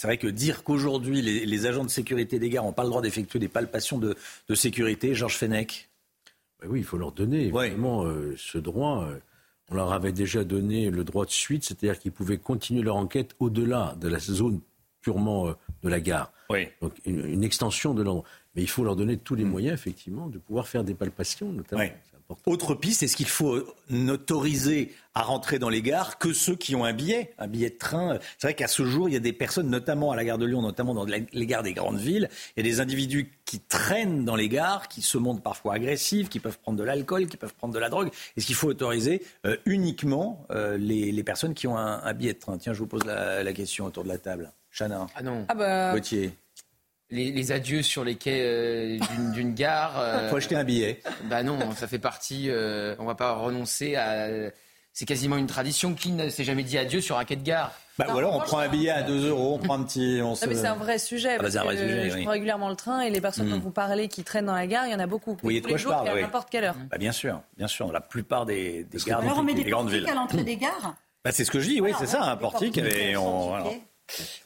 C'est 0.00 0.06
vrai 0.06 0.16
que 0.16 0.28
dire 0.28 0.64
qu'aujourd'hui, 0.64 1.20
les, 1.20 1.44
les 1.44 1.66
agents 1.66 1.84
de 1.84 1.90
sécurité 1.90 2.38
des 2.38 2.48
gares 2.48 2.64
n'ont 2.64 2.72
pas 2.72 2.84
le 2.84 2.88
droit 2.88 3.02
d'effectuer 3.02 3.38
des 3.38 3.48
palpations 3.48 3.98
de, 3.98 4.16
de 4.48 4.54
sécurité, 4.54 5.14
Georges 5.14 5.36
Fenech 5.36 5.90
Ben 6.62 6.70
oui, 6.70 6.78
il 6.78 6.84
faut 6.86 6.96
leur 6.96 7.12
donner 7.12 7.48
évidemment 7.48 8.06
euh, 8.06 8.34
ce 8.38 8.56
droit. 8.56 9.04
euh, 9.04 9.18
on 9.68 9.74
leur 9.74 9.92
avait 9.92 10.12
déjà 10.12 10.42
donné 10.42 10.88
le 10.88 11.04
droit 11.04 11.26
de 11.26 11.30
suite, 11.30 11.64
c'est-à-dire 11.64 11.98
qu'ils 11.98 12.12
pouvaient 12.12 12.38
continuer 12.38 12.80
leur 12.80 12.96
enquête 12.96 13.36
au-delà 13.40 13.94
de 14.00 14.08
la 14.08 14.18
zone 14.20 14.62
purement 15.02 15.48
euh, 15.48 15.52
de 15.82 15.90
la 15.90 16.00
gare. 16.00 16.32
Oui. 16.48 16.68
Donc 16.80 16.94
une, 17.04 17.26
une 17.26 17.44
extension 17.44 17.92
de 17.92 18.02
l'endroit. 18.02 18.24
Mais 18.56 18.62
il 18.62 18.70
faut 18.70 18.82
leur 18.84 18.96
donner 18.96 19.18
tous 19.18 19.34
les 19.34 19.44
moyens, 19.44 19.74
effectivement, 19.74 20.28
de 20.28 20.38
pouvoir 20.38 20.66
faire 20.66 20.82
des 20.82 20.94
palpations, 20.94 21.52
notamment. 21.52 21.82
Ouais. 21.82 21.94
Autre 22.46 22.74
piste, 22.74 23.02
est-ce 23.02 23.16
qu'il 23.16 23.28
faut 23.28 23.64
n'autoriser 23.88 24.94
à 25.14 25.22
rentrer 25.22 25.58
dans 25.58 25.68
les 25.68 25.82
gares 25.82 26.18
que 26.18 26.32
ceux 26.32 26.54
qui 26.54 26.76
ont 26.76 26.84
un 26.84 26.92
billet, 26.92 27.32
un 27.38 27.48
billet 27.48 27.70
de 27.70 27.78
train? 27.78 28.18
C'est 28.38 28.46
vrai 28.46 28.54
qu'à 28.54 28.68
ce 28.68 28.84
jour, 28.84 29.08
il 29.08 29.12
y 29.12 29.16
a 29.16 29.20
des 29.20 29.32
personnes, 29.32 29.68
notamment 29.68 30.12
à 30.12 30.16
la 30.16 30.24
gare 30.24 30.38
de 30.38 30.46
Lyon, 30.46 30.62
notamment 30.62 30.94
dans 30.94 31.04
les 31.04 31.46
gares 31.46 31.62
des 31.62 31.72
grandes 31.72 31.98
villes, 31.98 32.28
il 32.56 32.64
y 32.64 32.68
a 32.68 32.70
des 32.70 32.80
individus 32.80 33.32
qui 33.44 33.60
traînent 33.60 34.24
dans 34.24 34.36
les 34.36 34.48
gares, 34.48 34.88
qui 34.88 35.02
se 35.02 35.18
montrent 35.18 35.42
parfois 35.42 35.74
agressifs, 35.74 36.28
qui 36.28 36.38
peuvent 36.40 36.58
prendre 36.58 36.78
de 36.78 36.84
l'alcool, 36.84 37.26
qui 37.26 37.36
peuvent 37.36 37.54
prendre 37.54 37.74
de 37.74 37.78
la 37.80 37.88
drogue. 37.88 38.10
Est-ce 38.36 38.46
qu'il 38.46 38.54
faut 38.54 38.68
autoriser 38.68 39.22
euh, 39.46 39.56
uniquement 39.66 40.46
euh, 40.50 40.76
les, 40.76 41.10
les 41.12 41.22
personnes 41.24 41.54
qui 41.54 41.66
ont 41.66 41.76
un, 41.76 42.02
un 42.02 42.14
billet 42.14 42.34
de 42.34 42.38
train? 42.38 42.58
Tiens, 42.58 42.72
je 42.72 42.78
vous 42.78 42.86
pose 42.86 43.04
la, 43.04 43.42
la 43.42 43.52
question 43.52 43.86
autour 43.86 44.04
de 44.04 44.08
la 44.08 44.18
table. 44.18 44.52
Chana. 44.70 45.06
Ah 45.16 45.22
non. 45.22 45.46
Ah 45.48 45.54
bah, 45.54 45.92
Gauthier. 45.94 46.32
Les, 47.10 47.32
les 47.32 47.52
adieux 47.52 47.82
sur 47.82 48.04
les 48.04 48.14
quais 48.14 48.42
euh, 48.44 48.98
d'une- 48.98 49.32
d'une 49.32 49.54
gare. 49.54 49.94
euh, 49.98 50.28
Faut 50.30 50.36
acheter 50.36 50.56
un 50.56 50.64
billet. 50.64 51.00
Bah 51.24 51.42
non, 51.42 51.58
ça 51.76 51.86
fait 51.88 51.98
partie. 51.98 52.46
euh, 52.48 52.94
on 52.98 53.04
va 53.04 53.14
pas 53.14 53.32
renoncer 53.34 53.96
à. 53.96 54.28
C'est 54.92 55.06
quasiment 55.06 55.36
une 55.36 55.46
tradition. 55.46 55.94
Qui 55.94 56.10
ne 56.10 56.28
s'est 56.28 56.42
jamais 56.44 56.62
dit 56.64 56.76
adieu 56.76 57.00
sur 57.00 57.16
un 57.18 57.24
quai 57.24 57.36
de 57.36 57.42
gare? 57.44 57.72
Bah, 57.98 58.06
ou 58.14 58.18
alors 58.18 58.34
on 58.34 58.40
prend 58.40 58.58
un 58.58 58.68
billet 58.68 58.90
à 58.90 59.02
2 59.02 59.28
euros, 59.28 59.54
on 59.54 59.58
prend 59.64 59.74
un 59.78 59.82
petit. 59.84 60.20
On 60.22 60.34
se... 60.34 60.44
Non, 60.46 60.50
mais 60.52 60.56
c'est 60.58 60.66
un 60.66 60.74
vrai 60.74 60.98
sujet. 60.98 61.32
Ah 61.34 61.36
bah, 61.36 61.42
parce 61.42 61.52
c'est 61.52 61.58
un 61.58 61.64
vrai 61.64 61.76
que 61.76 61.82
sujet, 61.82 62.10
je 62.10 62.14
oui. 62.16 62.22
prends 62.22 62.30
régulièrement 62.32 62.68
le 62.70 62.76
train 62.76 63.00
et 63.02 63.10
les 63.10 63.20
personnes 63.20 63.46
Mm. 63.46 63.50
dont 63.50 63.58
vous 63.60 63.70
parlez 63.70 64.08
qui 64.08 64.24
traînent 64.24 64.46
dans 64.46 64.54
la 64.54 64.66
gare, 64.66 64.86
il 64.86 64.92
y 64.92 64.94
en 64.94 64.98
a 65.00 65.06
beaucoup. 65.06 65.32
Vous 65.32 65.38
voyez 65.42 65.60
de 65.60 65.66
quoi 65.66 65.76
je 65.76 65.86
parle, 65.86 66.08
à 66.08 66.14
oui. 66.14 66.22
n'importe 66.22 66.48
quelle 66.50 66.64
heure. 66.64 66.76
Bah, 66.90 66.96
bien 66.98 67.12
sûr, 67.12 67.40
bien 67.58 67.68
sûr, 67.68 67.92
la 67.92 68.00
plupart 68.00 68.46
des, 68.46 68.84
des 68.84 68.98
gares, 68.98 69.20
Alors 69.20 69.38
on 69.38 69.42
met 69.42 69.54
des, 69.54 69.64
des 69.64 69.70
grandes 69.70 69.90
villes. 69.90 70.08
à 70.08 70.14
l'entrée 70.14 70.42
des 70.44 70.56
gares 70.56 70.94
Bah, 71.24 71.30
c'est 71.32 71.44
ce 71.44 71.50
que 71.50 71.60
je 71.60 71.66
dis, 71.68 71.80
oui, 71.80 71.90
Voilà, 71.92 71.98
c'est 71.98 72.06
ça, 72.06 72.22
un 72.24 72.36
portique. 72.36 72.78
Et 72.78 73.16
on, 73.16 73.52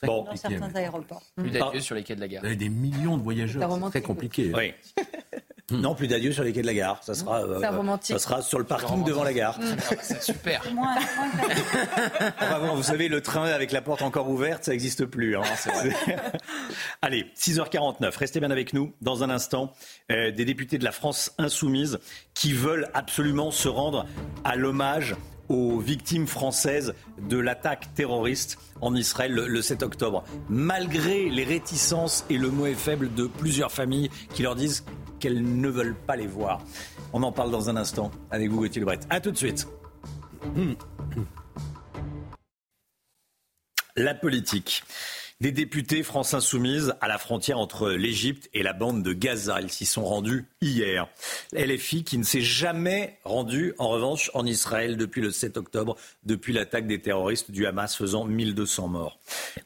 Bon, 0.02 0.24
dans 0.24 0.36
certains 0.36 0.74
aéroports. 0.74 1.22
Plus 1.36 1.50
d'adieux 1.50 1.80
sur 1.80 1.94
les 1.94 2.02
quais 2.02 2.14
de 2.16 2.20
la 2.20 2.28
gare. 2.28 2.40
Vous 2.42 2.46
avez 2.46 2.56
des 2.56 2.68
millions 2.68 3.16
de 3.16 3.22
voyageurs, 3.22 3.70
c'est 3.84 3.90
très 3.90 4.02
compliqué. 4.02 4.52
oui. 4.54 4.74
Non, 5.70 5.94
plus 5.94 6.08
d'adieu 6.08 6.30
sur 6.30 6.44
les 6.44 6.52
quais 6.52 6.60
de 6.60 6.66
la 6.66 6.74
gare. 6.74 7.02
Ça 7.02 7.14
sera, 7.14 7.42
euh, 7.42 7.58
ça 8.02 8.18
sera 8.18 8.42
sur 8.42 8.58
le 8.58 8.66
parking 8.66 9.02
devant 9.02 9.24
la 9.24 9.32
gare. 9.32 9.58
C'est 10.02 10.22
super. 10.22 10.62
Vous 12.74 12.82
savez, 12.82 13.08
le 13.08 13.22
train 13.22 13.44
avec 13.46 13.72
la 13.72 13.80
porte 13.80 14.02
encore 14.02 14.28
ouverte, 14.28 14.64
ça 14.64 14.72
n'existe 14.72 15.06
plus. 15.06 15.36
hein. 15.38 15.42
Allez, 17.02 17.24
6h49, 17.36 18.14
restez 18.18 18.40
bien 18.40 18.50
avec 18.50 18.74
nous. 18.74 18.92
Dans 19.00 19.22
un 19.24 19.30
instant, 19.30 19.72
euh, 20.12 20.30
des 20.30 20.44
députés 20.44 20.76
de 20.76 20.84
la 20.84 20.92
France 20.92 21.32
insoumise 21.38 21.98
qui 22.34 22.52
veulent 22.52 22.90
absolument 22.92 23.50
se 23.50 23.68
rendre 23.68 24.04
à 24.44 24.56
l'hommage 24.56 25.16
aux 25.48 25.78
victimes 25.78 26.26
françaises 26.26 26.94
de 27.18 27.38
l'attaque 27.38 27.94
terroriste 27.94 28.58
en 28.80 28.94
Israël 28.94 29.32
le, 29.32 29.46
le 29.46 29.62
7 29.62 29.82
octobre. 29.82 30.24
Malgré 30.48 31.28
les 31.28 31.44
réticences 31.44 32.24
et 32.30 32.38
le 32.38 32.50
mot 32.50 32.66
est 32.66 32.74
faible 32.74 33.12
de 33.14 33.26
plusieurs 33.26 33.72
familles 33.72 34.10
qui 34.34 34.42
leur 34.42 34.54
disent 34.54 34.84
qu'elles 35.20 35.42
ne 35.42 35.68
veulent 35.68 35.96
pas 35.96 36.16
les 36.16 36.26
voir. 36.26 36.60
On 37.12 37.22
en 37.22 37.32
parle 37.32 37.50
dans 37.50 37.70
un 37.70 37.76
instant 37.76 38.10
avec 38.30 38.50
vous, 38.50 38.58
Gauthier 38.58 38.80
Lebret. 38.80 39.00
A 39.10 39.20
tout 39.20 39.30
de 39.30 39.36
suite. 39.36 39.66
La 43.96 44.14
politique. 44.14 44.82
Des 45.44 45.52
députés 45.52 46.02
France 46.02 46.32
Insoumise 46.32 46.94
à 47.02 47.06
la 47.06 47.18
frontière 47.18 47.58
entre 47.58 47.90
l'Égypte 47.90 48.48
et 48.54 48.62
la 48.62 48.72
bande 48.72 49.02
de 49.02 49.12
Gaza. 49.12 49.60
Ils 49.60 49.70
s'y 49.70 49.84
sont 49.84 50.06
rendus 50.06 50.46
hier. 50.62 51.06
LFI 51.52 52.02
qui 52.02 52.16
ne 52.16 52.22
s'est 52.22 52.40
jamais 52.40 53.18
rendu, 53.24 53.74
en 53.76 53.90
revanche, 53.90 54.30
en 54.32 54.46
Israël 54.46 54.96
depuis 54.96 55.20
le 55.20 55.30
7 55.30 55.58
octobre, 55.58 55.98
depuis 56.24 56.54
l'attaque 56.54 56.86
des 56.86 56.98
terroristes 56.98 57.50
du 57.50 57.66
Hamas 57.66 57.94
faisant 57.94 58.24
1200 58.24 58.88
morts. 58.88 59.18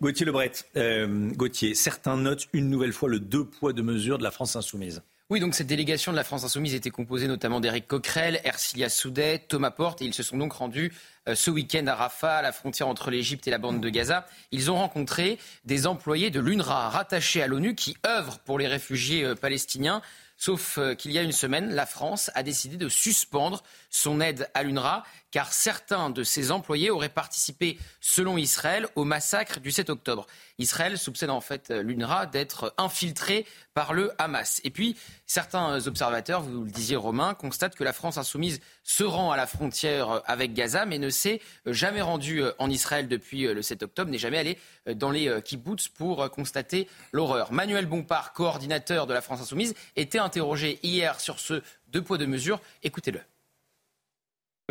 Gauthier 0.02 0.26
Lebret, 0.26 0.50
euh, 0.76 1.30
Gauthier, 1.36 1.76
certains 1.76 2.16
notent 2.16 2.48
une 2.52 2.70
nouvelle 2.70 2.92
fois 2.92 3.08
le 3.08 3.20
deux 3.20 3.44
poids, 3.44 3.72
deux 3.72 3.84
mesures 3.84 4.18
de 4.18 4.24
la 4.24 4.32
France 4.32 4.56
Insoumise. 4.56 5.02
Oui, 5.30 5.40
donc 5.40 5.54
cette 5.54 5.66
délégation 5.66 6.10
de 6.10 6.16
la 6.16 6.24
France 6.24 6.44
Insoumise 6.44 6.72
était 6.72 6.88
composée 6.88 7.28
notamment 7.28 7.60
d'Éric 7.60 7.86
Coquerel, 7.86 8.40
Ercilia 8.44 8.88
Soudet, 8.88 9.38
Thomas 9.38 9.70
Porte, 9.70 10.00
et 10.00 10.06
ils 10.06 10.14
se 10.14 10.22
sont 10.22 10.38
donc 10.38 10.54
rendus 10.54 10.90
euh, 11.28 11.34
ce 11.34 11.50
week-end 11.50 11.86
à 11.86 11.94
Rafah, 11.94 12.38
à 12.38 12.40
la 12.40 12.50
frontière 12.50 12.88
entre 12.88 13.10
l'Égypte 13.10 13.46
et 13.46 13.50
la 13.50 13.58
bande 13.58 13.78
de 13.82 13.88
Gaza. 13.90 14.26
Ils 14.52 14.70
ont 14.70 14.76
rencontré 14.76 15.38
des 15.66 15.86
employés 15.86 16.30
de 16.30 16.40
l'UNRWA 16.40 16.88
rattachés 16.88 17.42
à 17.42 17.46
l'ONU 17.46 17.74
qui 17.74 17.98
œuvrent 18.06 18.38
pour 18.38 18.58
les 18.58 18.66
réfugiés 18.66 19.22
euh, 19.22 19.34
palestiniens. 19.34 20.00
Sauf 20.38 20.78
euh, 20.78 20.94
qu'il 20.94 21.12
y 21.12 21.18
a 21.18 21.22
une 21.22 21.32
semaine, 21.32 21.74
la 21.74 21.84
France 21.84 22.30
a 22.34 22.42
décidé 22.42 22.78
de 22.78 22.88
suspendre 22.88 23.62
son 23.90 24.22
aide 24.22 24.48
à 24.54 24.62
l'UNRWA 24.62 25.04
car 25.30 25.52
certains 25.52 26.10
de 26.10 26.22
ses 26.22 26.50
employés 26.50 26.90
auraient 26.90 27.08
participé, 27.08 27.78
selon 28.00 28.36
Israël, 28.36 28.86
au 28.94 29.04
massacre 29.04 29.60
du 29.60 29.70
7 29.70 29.90
octobre. 29.90 30.26
Israël 30.58 30.98
soupçonne 30.98 31.30
en 31.30 31.40
fait 31.40 31.70
l'UNRWA 31.70 32.26
d'être 32.26 32.74
infiltré 32.78 33.46
par 33.74 33.92
le 33.92 34.12
Hamas. 34.18 34.60
Et 34.64 34.70
puis, 34.70 34.96
certains 35.26 35.86
observateurs, 35.86 36.42
vous 36.42 36.64
le 36.64 36.70
disiez 36.70 36.96
Romain, 36.96 37.34
constatent 37.34 37.76
que 37.76 37.84
la 37.84 37.92
France 37.92 38.18
insoumise 38.18 38.60
se 38.82 39.04
rend 39.04 39.30
à 39.30 39.36
la 39.36 39.46
frontière 39.46 40.22
avec 40.26 40.54
Gaza, 40.54 40.86
mais 40.86 40.98
ne 40.98 41.10
s'est 41.10 41.40
jamais 41.66 42.02
rendue 42.02 42.42
euh, 42.42 42.52
en 42.58 42.70
Israël 42.70 43.08
depuis 43.08 43.46
euh, 43.46 43.54
le 43.54 43.62
7 43.62 43.82
octobre, 43.84 44.10
n'est 44.10 44.18
jamais 44.18 44.38
allée 44.38 44.58
euh, 44.88 44.94
dans 44.94 45.10
les 45.10 45.40
kibbutz 45.42 45.88
pour 45.88 46.30
constater 46.30 46.88
l'horreur. 47.12 47.52
Manuel 47.52 47.86
Bompard, 47.86 48.32
coordinateur 48.32 49.06
de 49.06 49.14
la 49.14 49.20
France 49.20 49.40
insoumise, 49.40 49.74
était 49.96 50.18
interrogé 50.18 50.78
hier 50.82 51.20
sur 51.20 51.38
ce 51.38 51.62
deux 51.88 52.02
poids 52.02 52.18
deux 52.18 52.26
mesures. 52.26 52.60
Écoutez-le. 52.82 53.20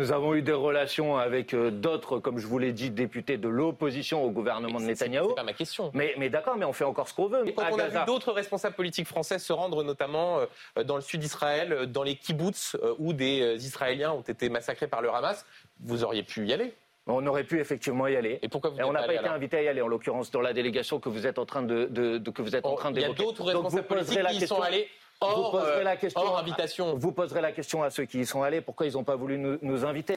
Nous 0.00 0.12
avons 0.12 0.32
eu 0.36 0.42
des 0.42 0.52
relations 0.52 1.16
avec 1.16 1.52
euh, 1.54 1.72
d'autres, 1.72 2.20
comme 2.20 2.38
je 2.38 2.46
vous 2.46 2.60
l'ai 2.60 2.72
dit, 2.72 2.90
députés 2.90 3.36
de 3.36 3.48
l'opposition 3.48 4.22
au 4.24 4.30
gouvernement 4.30 4.78
de 4.78 4.84
Netanyahou. 4.84 5.30
C'est 5.30 5.34
pas 5.34 5.42
ma 5.42 5.52
question. 5.52 5.90
Mais, 5.92 6.14
mais 6.18 6.28
d'accord, 6.30 6.56
mais 6.56 6.64
on 6.64 6.72
fait 6.72 6.84
encore 6.84 7.08
ce 7.08 7.14
qu'on 7.14 7.26
veut. 7.26 7.48
Et 7.48 7.52
quand 7.52 7.64
à 7.64 7.70
on 7.72 7.78
a 7.80 7.88
Gaza. 7.88 7.98
vu 8.00 8.06
d'autres 8.06 8.30
responsables 8.30 8.76
politiques 8.76 9.08
français 9.08 9.40
se 9.40 9.52
rendre 9.52 9.82
notamment 9.82 10.38
euh, 10.78 10.84
dans 10.84 10.94
le 10.94 11.00
sud 11.02 11.18
d'Israël, 11.18 11.72
euh, 11.72 11.86
dans 11.86 12.04
les 12.04 12.14
kibbutz 12.14 12.76
où 13.00 13.12
des 13.12 13.56
Israéliens 13.66 14.12
ont 14.12 14.20
été 14.20 14.48
massacrés 14.48 14.86
par 14.86 15.02
le 15.02 15.10
Hamas, 15.12 15.44
vous 15.80 16.04
auriez 16.04 16.22
pu 16.22 16.46
y 16.46 16.52
aller. 16.52 16.72
On 17.08 17.26
aurait 17.26 17.42
pu 17.42 17.58
effectivement 17.58 18.06
y 18.06 18.14
aller. 18.14 18.38
Et 18.42 18.48
pourquoi 18.48 18.70
vous 18.70 18.78
Et 18.78 18.84
on 18.84 18.92
n'a 18.92 19.02
pas 19.02 19.14
été 19.14 19.26
invité 19.26 19.56
à 19.56 19.62
y 19.62 19.68
aller, 19.68 19.80
en 19.82 19.88
l'occurrence 19.88 20.30
dans 20.30 20.42
la 20.42 20.52
délégation 20.52 21.00
que 21.00 21.08
vous 21.08 21.26
êtes 21.26 21.40
en 21.40 21.46
train 21.46 21.62
de, 21.62 21.86
de- 21.86 22.18
de- 22.18 22.30
que 22.30 22.42
vous 22.42 22.54
êtes 22.54 22.66
en 22.66 22.74
Oh, 22.74 22.76
train 22.76 22.90
il 22.92 22.96
y 23.00 23.04
a 23.04 23.08
d'évoquer. 23.08 23.24
d'autres 23.24 23.42
responsables 23.46 23.86
politiques 23.88 24.26
qui 24.28 24.36
y 24.44 24.46
sont 24.46 24.60
allés 24.62 24.86
vous 25.20 25.26
hors, 25.26 25.50
poserez 25.50 25.80
euh, 25.80 25.82
la 25.82 25.96
question, 25.96 26.20
hors 26.20 26.38
invitation. 26.38 26.94
Vous 26.96 27.12
poserez 27.12 27.40
la 27.40 27.52
question 27.52 27.82
à 27.82 27.90
ceux 27.90 28.04
qui 28.04 28.20
y 28.20 28.26
sont 28.26 28.42
allés, 28.42 28.60
pourquoi 28.60 28.86
ils 28.86 28.92
n'ont 28.92 29.04
pas 29.04 29.16
voulu 29.16 29.38
nous, 29.38 29.58
nous 29.62 29.84
inviter? 29.84 30.16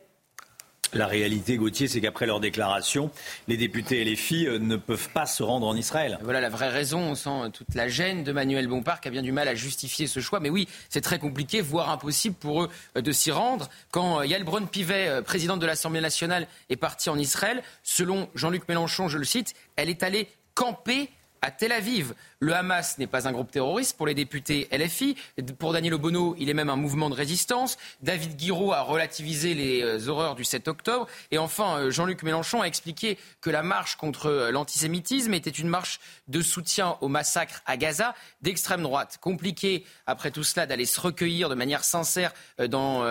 La 0.93 1.07
réalité, 1.07 1.55
Gauthier, 1.55 1.87
c'est 1.87 2.01
qu'après 2.01 2.25
leur 2.25 2.41
déclaration, 2.41 3.11
les 3.47 3.55
députés 3.55 4.01
et 4.01 4.03
les 4.03 4.17
filles 4.17 4.47
euh, 4.47 4.59
ne 4.59 4.75
peuvent 4.75 5.09
pas 5.09 5.25
se 5.25 5.41
rendre 5.41 5.65
en 5.65 5.75
Israël. 5.75 6.19
Voilà 6.21 6.41
la 6.41 6.49
vraie 6.49 6.67
raison. 6.67 6.99
On 6.99 7.15
sent 7.15 7.29
euh, 7.29 7.49
toute 7.49 7.73
la 7.75 7.87
gêne 7.87 8.25
de 8.25 8.31
Manuel 8.33 8.67
Bompard 8.67 8.99
qui 8.99 9.07
a 9.07 9.11
bien 9.11 9.21
du 9.21 9.31
mal 9.31 9.47
à 9.47 9.55
justifier 9.55 10.05
ce 10.07 10.19
choix. 10.19 10.41
Mais 10.41 10.49
oui, 10.49 10.67
c'est 10.89 11.01
très 11.01 11.17
compliqué, 11.17 11.61
voire 11.61 11.89
impossible 11.89 12.35
pour 12.35 12.63
eux 12.63 12.69
de 12.95 13.11
s'y 13.13 13.31
rendre. 13.31 13.69
Quand 13.89 14.21
Yael 14.21 14.43
Braun-Pivet, 14.43 15.07
euh, 15.07 15.21
présidente 15.21 15.61
de 15.61 15.65
l'Assemblée 15.65 16.01
nationale, 16.01 16.45
est 16.69 16.75
partie 16.75 17.09
en 17.09 17.17
Israël, 17.17 17.63
selon 17.83 18.27
Jean-Luc 18.35 18.67
Mélenchon, 18.67 19.07
je 19.07 19.17
le 19.17 19.23
cite, 19.23 19.53
elle 19.77 19.89
est 19.89 20.03
allée 20.03 20.27
camper 20.55 21.09
à 21.41 21.51
Tel 21.51 21.71
Aviv. 21.71 22.13
Le 22.39 22.55
Hamas 22.55 22.97
n'est 22.97 23.07
pas 23.07 23.27
un 23.27 23.31
groupe 23.31 23.51
terroriste 23.51 23.97
pour 23.97 24.05
les 24.07 24.13
députés 24.13 24.67
LFI. 24.71 25.15
Pour 25.57 25.73
Daniel 25.73 25.95
Obono, 25.95 26.35
il 26.39 26.49
est 26.49 26.53
même 26.53 26.69
un 26.69 26.75
mouvement 26.75 27.09
de 27.09 27.15
résistance. 27.15 27.77
David 28.01 28.35
Guiraud 28.37 28.73
a 28.73 28.81
relativisé 28.81 29.53
les 29.53 29.81
euh, 29.81 30.07
horreurs 30.07 30.35
du 30.35 30.43
7 30.43 30.67
octobre. 30.67 31.07
Et 31.31 31.37
enfin, 31.37 31.77
euh, 31.77 31.91
Jean-Luc 31.91 32.23
Mélenchon 32.23 32.61
a 32.61 32.65
expliqué 32.65 33.17
que 33.41 33.49
la 33.49 33.63
marche 33.63 33.95
contre 33.95 34.27
euh, 34.27 34.51
l'antisémitisme 34.51 35.33
était 35.33 35.49
une 35.49 35.67
marche 35.67 35.99
de 36.27 36.41
soutien 36.41 36.97
au 37.01 37.07
massacre 37.07 37.61
à 37.65 37.77
Gaza 37.77 38.15
d'extrême 38.41 38.83
droite. 38.83 39.17
Compliqué, 39.19 39.85
après 40.05 40.31
tout 40.31 40.43
cela, 40.43 40.67
d'aller 40.67 40.85
se 40.85 40.99
recueillir 40.99 41.49
de 41.49 41.55
manière 41.55 41.83
sincère 41.83 42.33
dans, 42.69 43.01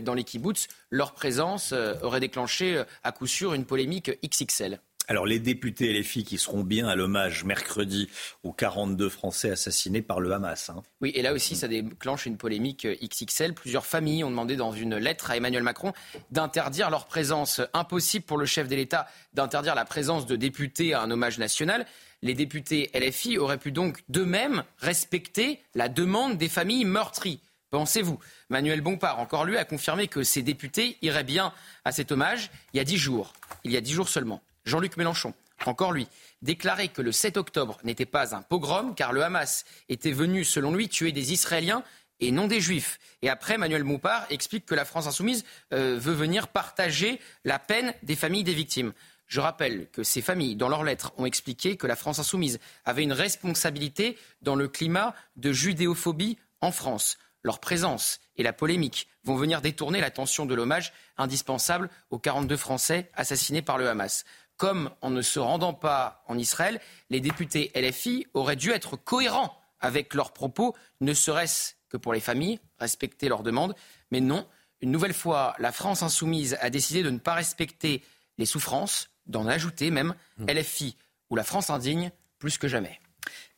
dans 0.00 0.14
les 0.14 0.24
kibbutz. 0.24 0.68
Leur 0.90 1.12
présence 1.12 1.72
aurait 2.02 2.20
déclenché 2.20 2.82
à 3.02 3.12
coup 3.12 3.26
sûr 3.26 3.54
une 3.54 3.64
polémique 3.64 4.10
XXL. 4.26 4.80
Alors 5.10 5.26
les 5.26 5.40
députés 5.40 5.90
et 5.90 5.92
les 5.92 6.04
filles 6.04 6.22
qui 6.22 6.38
seront 6.38 6.62
bien 6.62 6.86
à 6.86 6.94
l'hommage 6.94 7.42
mercredi 7.42 8.08
aux 8.44 8.52
42 8.52 9.08
Français 9.08 9.50
assassinés 9.50 10.02
par 10.02 10.20
le 10.20 10.32
Hamas. 10.32 10.70
hein. 10.70 10.84
Oui, 11.00 11.10
et 11.16 11.22
là 11.22 11.32
aussi, 11.32 11.56
ça 11.56 11.66
déclenche 11.66 12.26
une 12.26 12.36
polémique 12.36 12.84
euh, 12.84 12.94
XXL. 13.02 13.54
Plusieurs 13.54 13.84
familles 13.84 14.22
ont 14.22 14.30
demandé 14.30 14.54
dans 14.54 14.70
une 14.70 14.94
lettre 14.94 15.32
à 15.32 15.36
Emmanuel 15.36 15.64
Macron 15.64 15.92
d'interdire 16.30 16.90
leur 16.90 17.08
présence. 17.08 17.60
Impossible 17.74 18.24
pour 18.24 18.38
le 18.38 18.46
chef 18.46 18.68
de 18.68 18.76
l'État 18.76 19.08
d'interdire 19.34 19.74
la 19.74 19.84
présence 19.84 20.26
de 20.26 20.36
députés 20.36 20.94
à 20.94 21.02
un 21.02 21.10
hommage 21.10 21.40
national. 21.40 21.86
Les 22.22 22.34
députés 22.34 22.88
LFI 22.94 23.36
auraient 23.36 23.58
pu 23.58 23.72
donc 23.72 24.04
d'eux-mêmes 24.10 24.62
respecter 24.78 25.58
la 25.74 25.88
demande 25.88 26.38
des 26.38 26.48
familles 26.48 26.84
meurtries. 26.84 27.40
Pensez-vous? 27.70 28.20
Manuel 28.48 28.80
Bompard, 28.80 29.18
encore 29.18 29.44
lui, 29.44 29.56
a 29.56 29.64
confirmé 29.64 30.06
que 30.06 30.22
ces 30.22 30.42
députés 30.42 30.98
iraient 31.02 31.24
bien 31.24 31.52
à 31.84 31.90
cet 31.90 32.12
hommage 32.12 32.52
il 32.72 32.76
y 32.76 32.80
a 32.80 32.84
dix 32.84 32.96
jours. 32.96 33.32
Il 33.64 33.72
y 33.72 33.76
a 33.76 33.80
dix 33.80 33.92
jours 33.92 34.08
seulement. 34.08 34.40
Jean-Luc 34.64 34.96
Mélenchon, 34.96 35.34
encore 35.66 35.92
lui, 35.92 36.08
déclarait 36.42 36.88
que 36.88 37.02
le 37.02 37.12
7 37.12 37.36
octobre 37.36 37.78
n'était 37.84 38.06
pas 38.06 38.34
un 38.34 38.42
pogrom 38.42 38.94
car 38.94 39.12
le 39.12 39.22
Hamas 39.22 39.64
était 39.88 40.12
venu, 40.12 40.44
selon 40.44 40.74
lui, 40.74 40.88
tuer 40.88 41.12
des 41.12 41.32
Israéliens 41.32 41.82
et 42.20 42.32
non 42.32 42.46
des 42.46 42.60
Juifs. 42.60 42.98
Et 43.22 43.28
après, 43.28 43.58
Manuel 43.58 43.82
Bompard 43.82 44.26
explique 44.30 44.66
que 44.66 44.74
la 44.74 44.84
France 44.84 45.06
insoumise 45.06 45.44
euh, 45.72 45.98
veut 45.98 46.12
venir 46.12 46.48
partager 46.48 47.20
la 47.44 47.58
peine 47.58 47.94
des 48.02 48.16
familles 48.16 48.44
des 48.44 48.54
victimes. 48.54 48.92
Je 49.26 49.40
rappelle 49.40 49.88
que 49.90 50.02
ces 50.02 50.22
familles, 50.22 50.56
dans 50.56 50.68
leurs 50.68 50.82
lettres, 50.82 51.12
ont 51.16 51.26
expliqué 51.26 51.76
que 51.76 51.86
la 51.86 51.96
France 51.96 52.18
insoumise 52.18 52.58
avait 52.84 53.04
une 53.04 53.12
responsabilité 53.12 54.18
dans 54.42 54.56
le 54.56 54.68
climat 54.68 55.14
de 55.36 55.52
judéophobie 55.52 56.36
en 56.60 56.72
France. 56.72 57.16
Leur 57.42 57.58
présence 57.58 58.20
et 58.36 58.42
la 58.42 58.52
polémique 58.52 59.08
vont 59.24 59.36
venir 59.36 59.60
détourner 59.60 60.00
l'attention 60.00 60.46
de 60.46 60.54
l'hommage 60.54 60.92
indispensable 61.16 61.90
aux 62.10 62.18
42 62.18 62.56
Français 62.56 63.10
assassinés 63.14 63.62
par 63.62 63.78
le 63.78 63.88
Hamas. 63.88 64.24
Comme 64.60 64.90
en 65.00 65.08
ne 65.08 65.22
se 65.22 65.38
rendant 65.38 65.72
pas 65.72 66.22
en 66.28 66.36
Israël, 66.36 66.82
les 67.08 67.20
députés 67.20 67.72
LFI 67.74 68.26
auraient 68.34 68.56
dû 68.56 68.72
être 68.72 68.98
cohérents 68.98 69.58
avec 69.80 70.12
leurs 70.12 70.34
propos, 70.34 70.76
ne 71.00 71.14
serait-ce 71.14 71.76
que 71.88 71.96
pour 71.96 72.12
les 72.12 72.20
familles, 72.20 72.60
respecter 72.78 73.30
leurs 73.30 73.42
demandes. 73.42 73.74
Mais 74.10 74.20
non, 74.20 74.46
une 74.82 74.90
nouvelle 74.90 75.14
fois, 75.14 75.54
la 75.60 75.72
France 75.72 76.02
insoumise 76.02 76.58
a 76.60 76.68
décidé 76.68 77.02
de 77.02 77.08
ne 77.08 77.16
pas 77.16 77.32
respecter 77.32 78.02
les 78.36 78.44
souffrances, 78.44 79.08
d'en 79.24 79.46
ajouter 79.46 79.90
même 79.90 80.14
Mmh. 80.36 80.50
LFI 80.50 80.96
ou 81.30 81.36
la 81.36 81.44
France 81.44 81.70
indigne 81.70 82.12
plus 82.38 82.58
que 82.58 82.68
jamais. 82.68 82.99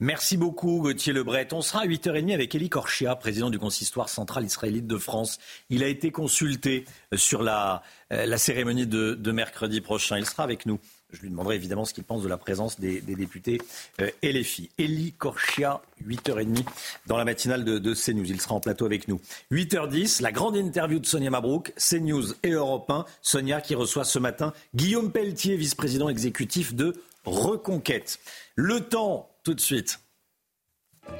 Merci 0.00 0.36
beaucoup 0.36 0.80
Gauthier 0.80 1.12
Lebret. 1.12 1.48
On 1.52 1.62
sera 1.62 1.82
à 1.82 1.86
8h30 1.86 2.34
avec 2.34 2.54
Elie 2.54 2.68
Korchia, 2.68 3.14
président 3.14 3.50
du 3.50 3.58
consistoire 3.58 4.08
central 4.08 4.44
israélite 4.44 4.86
de 4.86 4.98
France. 4.98 5.38
Il 5.70 5.84
a 5.84 5.86
été 5.86 6.10
consulté 6.10 6.84
sur 7.14 7.42
la, 7.42 7.82
euh, 8.12 8.26
la 8.26 8.38
cérémonie 8.38 8.86
de, 8.86 9.14
de 9.14 9.32
mercredi 9.32 9.80
prochain. 9.80 10.18
Il 10.18 10.26
sera 10.26 10.42
avec 10.42 10.66
nous. 10.66 10.80
Je 11.12 11.20
lui 11.20 11.30
demanderai 11.30 11.56
évidemment 11.56 11.84
ce 11.84 11.92
qu'il 11.92 12.04
pense 12.04 12.22
de 12.22 12.28
la 12.28 12.38
présence 12.38 12.80
des, 12.80 13.00
des 13.00 13.14
députés 13.14 13.60
euh, 14.00 14.10
LFI. 14.22 14.70
Elie 14.78 15.12
Korchia, 15.12 15.82
8h30 16.06 16.64
dans 17.06 17.16
la 17.16 17.24
matinale 17.24 17.64
de, 17.64 17.78
de 17.78 17.94
CNews. 17.94 18.30
Il 18.30 18.40
sera 18.40 18.54
en 18.54 18.60
plateau 18.60 18.86
avec 18.86 19.08
nous. 19.08 19.20
8h10, 19.52 20.22
la 20.22 20.32
grande 20.32 20.56
interview 20.56 20.98
de 20.98 21.06
Sonia 21.06 21.30
Mabrouk, 21.30 21.74
CNews 21.76 22.32
et 22.42 22.50
Europe 22.50 22.90
1. 22.90 23.04
Sonia 23.20 23.60
qui 23.60 23.74
reçoit 23.74 24.04
ce 24.04 24.18
matin 24.18 24.52
Guillaume 24.74 25.12
Pelletier, 25.12 25.56
vice-président 25.56 26.08
exécutif 26.08 26.74
de 26.74 26.94
Reconquête. 27.24 28.18
Le 28.56 28.80
temps, 28.80 29.28
tout 29.42 29.54
de 29.54 29.60
suite. 29.60 29.98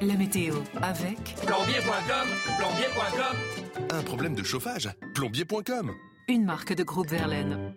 La 0.01 0.15
météo 0.15 0.55
avec 0.81 1.35
Plombier.com, 1.45 2.27
plombier.com. 2.57 3.87
Un 3.91 4.03
problème 4.03 4.35
de 4.35 4.43
chauffage 4.43 4.89
Plombier.com. 5.13 5.91
une 6.29 6.45
marque 6.45 6.73
de 6.73 6.83
groupe 6.83 7.09
Verlaine. 7.09 7.75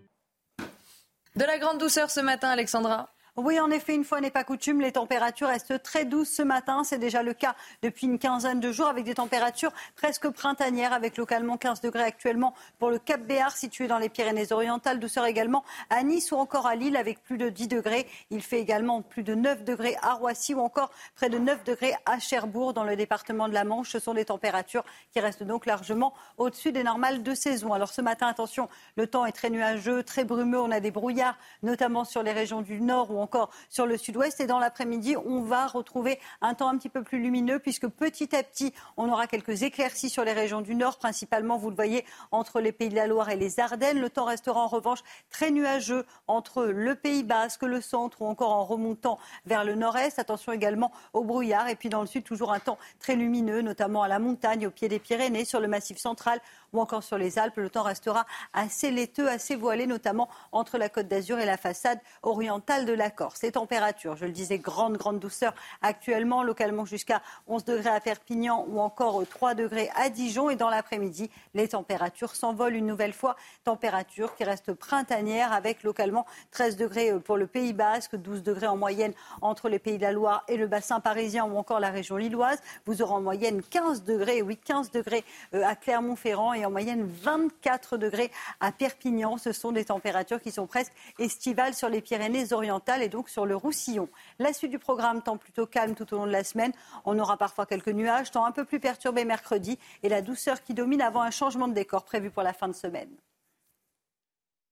De 1.35 1.45
la 1.45 1.59
grande 1.59 1.79
douceur 1.79 2.11
ce 2.11 2.21
matin, 2.21 2.49
Alexandra. 2.49 3.13
Oui, 3.39 3.61
en 3.61 3.71
effet, 3.71 3.95
une 3.95 4.05
fois 4.05 4.23
n'est 4.23 4.31
pas 4.31 4.45
coutume, 4.45 4.81
les 4.81 4.93
températures 4.93 5.49
restent 5.49 5.83
très 5.83 6.07
douces 6.07 6.31
ce 6.31 6.41
matin. 6.41 6.85
C'est 6.85 6.97
déjà 6.97 7.23
le 7.23 7.35
cas 7.35 7.55
depuis 7.83 8.07
une 8.07 8.19
quinzaine 8.19 8.61
de 8.61 8.73
jours 8.73 8.87
avec 8.87 9.05
des 9.05 9.17
températures 9.17 9.73
presque 9.95 10.31
printanières, 10.31 10.95
avec 10.95 11.19
localement 11.19 11.59
15 11.59 11.83
degrés 11.83 12.03
actuellement 12.03 12.55
pour 12.79 12.89
le 12.89 12.99
Cap 12.99 13.21
Béar 13.21 13.55
situé 13.55 13.89
dans 13.89 13.99
les 13.99 14.09
Pyrénées-Orientales. 14.09 14.99
Douceur 14.99 15.27
également 15.27 15.65
à 15.91 16.03
Nice 16.03 16.33
ou 16.33 16.37
encore 16.37 16.67
à 16.67 16.77
Lille 16.77 16.97
avec 16.97 17.23
plus 17.23 17.37
de 17.37 17.51
10 17.51 17.69
degrés. 17.69 18.07
Il 18.31 18.41
fait 18.41 18.59
également 18.59 19.03
plus 19.03 19.23
de 19.23 19.35
9 19.35 19.65
degrés 19.65 19.99
à 20.01 20.15
Roissy 20.15 20.55
ou 20.55 20.61
encore 20.61 20.91
près 21.15 21.29
de 21.29 21.37
9 21.37 21.63
degrés 21.65 21.93
à 22.07 22.19
Cherbourg 22.19 22.73
dans 22.73 22.85
le 22.85 22.97
département 22.97 23.49
de 23.49 23.53
la 23.53 23.65
Manche. 23.65 23.91
Ce 23.91 23.99
sont 23.99 24.15
des 24.15 24.25
températures 24.25 24.85
qui 25.13 25.21
restent 25.21 25.43
donc 25.43 25.67
largement 25.67 26.15
au-dessus 26.39 26.73
des 26.73 26.85
normales 26.85 27.23
de 27.23 27.35
saison. 27.35 27.75
Alors 27.75 27.91
ce 27.91 28.01
matin, 28.01 28.29
attention, 28.29 28.71
le 28.97 29.07
temps 29.07 29.27
est 29.27 29.33
très 29.33 29.51
nuageux, 29.51 30.03
très 30.05 30.25
brumeux. 30.25 30.59
On 30.59 30.71
a 30.71 30.81
des 30.81 30.91
brouillards, 30.91 31.37
notamment 31.63 32.05
sur 32.05 32.23
les 32.23 32.33
régions 32.33 32.63
du 32.63 32.81
nord 32.81 33.11
ou 33.11 33.26
encore 33.27 33.51
sur 33.69 33.87
le 33.87 33.97
sud-ouest. 33.97 34.41
Et 34.41 34.47
dans 34.47 34.61
l'après-midi, 34.61 35.17
on 35.17 35.41
va 35.43 35.67
retrouver 35.67 36.21
un 36.41 36.55
temps 36.55 36.69
un 36.69 36.79
petit 36.79 36.89
peu 36.89 37.03
plus 37.03 37.19
lumineux 37.19 37.59
puisque 37.59 37.89
petit 37.89 38.37
à 38.37 38.45
petit, 38.45 38.73
on 38.97 39.11
aura 39.11 39.27
quelques 39.27 39.65
éclaircies 39.65 40.11
sur 40.11 40.23
les 40.23 40.33
régions 40.33 40.61
du 40.61 40.77
nord, 40.77 40.99
principalement, 40.99 41.59
vous 41.59 41.71
le 41.71 41.75
voyez, 41.75 42.05
entre 42.31 42.61
les 42.61 42.71
Pays 42.71 42.89
de 42.89 42.95
la 42.95 43.09
Loire 43.09 43.31
et 43.31 43.37
les 43.37 43.59
Ardennes. 43.59 44.01
Le 44.01 44.11
temps 44.11 44.27
restera 44.27 44.61
en 44.61 44.69
revanche 44.69 45.01
très 45.29 45.51
nuageux 45.51 46.07
entre 46.29 46.67
le 46.67 46.95
Pays 46.95 47.25
basque, 47.25 47.63
le 47.63 47.81
centre 47.81 48.23
ou 48.23 48.27
encore 48.27 48.53
en 48.53 48.65
remontant 48.65 49.19
vers 49.45 49.65
le 49.65 49.75
nord-est. 49.75 50.21
Attention 50.21 50.53
également 50.53 50.93
au 51.13 51.25
brouillard. 51.25 51.69
Et 51.69 51.75
puis 51.75 51.89
dans 51.89 52.01
le 52.01 52.07
sud, 52.07 52.23
toujours 52.23 52.53
un 52.53 52.61
temps 52.61 52.79
très 53.01 53.17
lumineux, 53.17 53.61
notamment 53.61 54.05
à 54.05 54.09
la 54.09 54.21
montagne, 54.21 54.69
au 54.69 54.71
pied 54.71 54.89
des 54.89 55.01
Pyrénées, 55.01 55.45
sur 55.45 55.59
le 55.59 55.67
massif 55.67 55.99
central 55.99 56.41
ou 56.73 56.81
encore 56.81 57.03
sur 57.03 57.19
les 57.19 57.39
Alpes. 57.39 57.57
Le 57.57 57.71
temps 57.71 57.83
restera 57.83 58.27
assez 58.53 58.91
laiteux, 58.91 59.29
assez 59.29 59.57
voilé, 59.57 59.87
notamment 59.87 60.29
entre 60.53 60.79
la 60.79 60.89
Côte 60.89 61.09
d'Azur 61.09 61.39
et 61.39 61.47
la 61.47 61.57
façade 61.57 62.01
orientale 62.23 62.87
de 62.87 62.93
la 62.93 63.11
Corse. 63.11 63.43
Les 63.43 63.53
températures, 63.53 64.17
je 64.17 64.25
le 64.25 64.33
disais, 64.33 64.59
grande, 64.59 64.97
grande 64.97 65.19
douceur 65.19 65.55
actuellement, 65.83 66.43
localement 66.43 66.85
jusqu'à 66.85 67.23
11 67.47 67.65
degrés 67.65 67.91
à 67.91 68.01
Perpignan 68.01 68.67
ou 68.69 68.81
encore 68.81 69.23
3 69.27 69.55
degrés 69.55 69.91
à 69.97 70.11
Dijon. 70.11 70.51
Et 70.51 70.57
dans 70.57 70.71
l'après-midi, 70.71 71.31
les 71.55 71.69
températures 71.69 72.35
s'envolent 72.35 72.75
une 72.75 72.87
nouvelle 72.87 73.13
fois. 73.13 73.37
Température 73.65 74.35
qui 74.35 74.45
reste 74.45 74.73
printanière 74.73 75.53
avec 75.53 75.83
localement 75.83 76.27
13 76.51 76.77
degrés 76.77 77.13
pour 77.21 77.37
le 77.37 77.47
Pays 77.47 77.73
Basque, 77.73 78.17
12 78.17 78.43
degrés 78.43 78.67
en 78.67 78.77
moyenne 78.77 79.13
entre 79.43 79.69
les 79.69 79.79
Pays 79.79 79.99
de 79.99 80.03
la 80.03 80.13
Loire 80.13 80.45
et 80.49 80.57
le 80.57 80.67
bassin 80.67 81.01
parisien 81.01 81.45
ou 81.45 81.57
encore 81.57 81.81
la 81.81 81.91
région 81.91 82.17
lilloise. 82.17 82.61
Vous 82.87 83.03
aurez 83.03 83.13
en 83.13 83.21
moyenne 83.21 83.63
15 83.63 84.05
degrés, 84.05 84.43
oui, 84.43 84.57
15 84.57 84.91
degrés 84.91 85.25
euh, 85.55 85.65
à 85.65 85.75
Clermont-Ferrand 85.75 86.55
et 86.57 86.67
en 86.67 86.71
moyenne 86.71 87.07
24 87.07 87.97
degrés 87.97 88.31
à 88.61 88.73
Perpignan. 88.73 89.39
Ce 89.39 89.53
sont 89.53 89.73
des 89.73 89.87
températures 89.87 90.41
qui 90.41 90.51
sont 90.51 90.67
presque 90.67 90.93
estivales 91.19 91.75
sur 91.75 91.89
les 91.89 92.01
Pyrénées-Orientales 92.01 93.03
et 93.03 93.09
donc 93.09 93.29
sur 93.29 93.47
le 93.47 93.55
Roussillon. 93.55 94.09
La 94.39 94.53
suite 94.53 94.71
du 94.71 94.79
programme, 94.79 95.23
temps 95.23 95.37
plutôt 95.37 95.67
calme 95.67 95.95
tout 95.95 96.13
au 96.15 96.19
long 96.19 96.27
de 96.27 96.33
la 96.33 96.45
semaine. 96.45 96.73
On 97.05 97.19
aura 97.19 97.37
parfois 97.37 97.67
quelques 97.67 97.89
nuages, 97.89 98.31
temps 98.31 98.45
un 98.45 98.53
peu 98.53 98.65
plus 98.65 98.81
perturbé 98.81 99.25
mercredi 99.25 99.79
et 100.03 100.09
la 100.09 100.23
douceur 100.23 100.63
qui 100.63 100.75
domine 100.75 101.03
avant 101.03 101.23
un 101.23 101.31
changement 101.31 101.69
de 101.69 101.75
décor 101.75 102.05
prévu 102.05 102.31
pour 102.31 102.43
la 102.43 102.53
fin 102.53 102.69
de 102.69 102.75
semaine. 102.75 103.11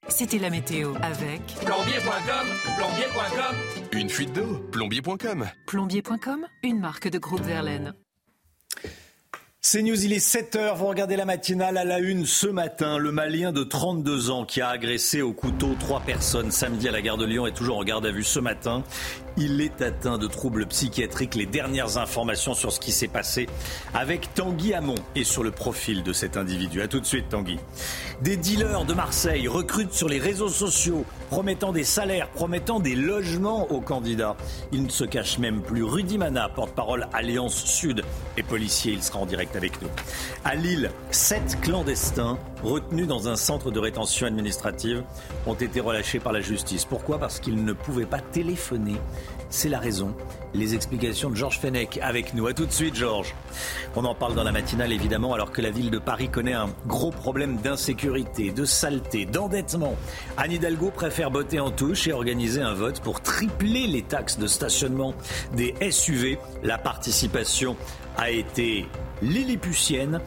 C'était 0.08 0.38
la 0.38 0.50
météo 0.50 0.94
avec 1.02 1.40
Plombier.com, 1.64 2.46
plombier.com. 2.76 3.56
Une 3.92 4.10
fuite 4.10 4.32
d'eau 4.32 4.58
Plombier.com. 4.70 5.48
plombier.com, 5.66 6.46
une 6.62 6.78
marque 6.78 7.08
de 7.08 7.18
groupe 7.18 7.40
Verlaine. 7.40 7.94
C'est 9.66 9.80
News, 9.80 10.04
il 10.04 10.12
est 10.12 10.18
7h, 10.18 10.76
vous 10.76 10.84
regardez 10.84 11.16
la 11.16 11.24
matinale 11.24 11.78
à 11.78 11.84
la 11.84 11.98
une 11.98 12.26
ce 12.26 12.46
matin. 12.46 12.98
Le 12.98 13.10
Malien 13.10 13.50
de 13.50 13.64
32 13.64 14.28
ans 14.30 14.44
qui 14.44 14.60
a 14.60 14.68
agressé 14.68 15.22
au 15.22 15.32
couteau 15.32 15.74
trois 15.80 16.00
personnes 16.00 16.50
samedi 16.50 16.86
à 16.86 16.92
la 16.92 17.00
gare 17.00 17.16
de 17.16 17.24
Lyon 17.24 17.46
est 17.46 17.52
toujours 17.52 17.78
en 17.78 17.82
garde 17.82 18.04
à 18.04 18.10
vue 18.10 18.24
ce 18.24 18.40
matin. 18.40 18.84
Il 19.38 19.62
est 19.62 19.80
atteint 19.80 20.18
de 20.18 20.26
troubles 20.26 20.66
psychiatriques. 20.66 21.34
Les 21.34 21.46
dernières 21.46 21.96
informations 21.96 22.52
sur 22.52 22.72
ce 22.72 22.78
qui 22.78 22.92
s'est 22.92 23.08
passé 23.08 23.48
avec 23.94 24.34
Tanguy 24.34 24.74
Hamon 24.74 24.96
et 25.16 25.24
sur 25.24 25.42
le 25.42 25.50
profil 25.50 26.02
de 26.02 26.12
cet 26.12 26.36
individu. 26.36 26.82
A 26.82 26.86
tout 26.86 27.00
de 27.00 27.06
suite 27.06 27.30
Tanguy. 27.30 27.58
Des 28.20 28.36
dealers 28.36 28.84
de 28.84 28.92
Marseille 28.92 29.48
recrutent 29.48 29.94
sur 29.94 30.10
les 30.10 30.18
réseaux 30.18 30.50
sociaux, 30.50 31.06
promettant 31.30 31.72
des 31.72 31.84
salaires, 31.84 32.28
promettant 32.28 32.80
des 32.80 32.94
logements 32.94 33.66
aux 33.72 33.80
candidats. 33.80 34.36
Il 34.72 34.84
ne 34.84 34.90
se 34.90 35.04
cache 35.04 35.38
même 35.38 35.62
plus. 35.62 35.82
Rudy 35.82 36.18
Mana, 36.18 36.50
porte-parole 36.50 37.08
Alliance 37.14 37.64
Sud, 37.64 38.04
et 38.36 38.42
policier. 38.42 38.92
Il 38.92 39.02
sera 39.02 39.20
en 39.20 39.26
direct 39.26 39.53
avec 39.56 39.80
nous. 39.82 39.88
À 40.44 40.54
Lille, 40.54 40.90
sept 41.10 41.58
clandestins 41.60 42.38
retenus 42.62 43.06
dans 43.06 43.28
un 43.28 43.36
centre 43.36 43.70
de 43.70 43.78
rétention 43.78 44.26
administrative 44.26 45.02
ont 45.46 45.54
été 45.54 45.80
relâchés 45.80 46.20
par 46.20 46.32
la 46.32 46.40
justice. 46.40 46.84
Pourquoi? 46.84 47.18
Parce 47.18 47.40
qu'ils 47.40 47.64
ne 47.64 47.72
pouvaient 47.72 48.06
pas 48.06 48.20
téléphoner. 48.20 48.96
C'est 49.50 49.68
la 49.68 49.78
raison. 49.78 50.16
Les 50.52 50.74
explications 50.74 51.30
de 51.30 51.36
Georges 51.36 51.60
Fenech 51.60 51.98
avec 52.02 52.34
nous. 52.34 52.46
A 52.46 52.54
tout 52.54 52.66
de 52.66 52.72
suite, 52.72 52.96
Georges. 52.96 53.34
On 53.94 54.04
en 54.04 54.14
parle 54.14 54.34
dans 54.34 54.42
la 54.42 54.50
matinale, 54.50 54.92
évidemment, 54.92 55.32
alors 55.32 55.52
que 55.52 55.62
la 55.62 55.70
ville 55.70 55.90
de 55.90 55.98
Paris 55.98 56.28
connaît 56.28 56.54
un 56.54 56.70
gros 56.86 57.12
problème 57.12 57.58
d'insécurité, 57.58 58.50
de 58.50 58.64
saleté, 58.64 59.26
d'endettement. 59.26 59.94
Anne 60.36 60.52
Hidalgo 60.52 60.90
préfère 60.90 61.30
botter 61.30 61.60
en 61.60 61.70
touche 61.70 62.08
et 62.08 62.12
organiser 62.12 62.62
un 62.62 62.74
vote 62.74 63.00
pour 63.00 63.20
tripler 63.20 63.86
les 63.86 64.02
taxes 64.02 64.38
de 64.38 64.46
stationnement 64.46 65.14
des 65.54 65.74
SUV. 65.88 66.38
La 66.64 66.78
participation 66.78 67.76
a 68.16 68.30
été 68.30 68.86
lilliputienne 69.24 70.20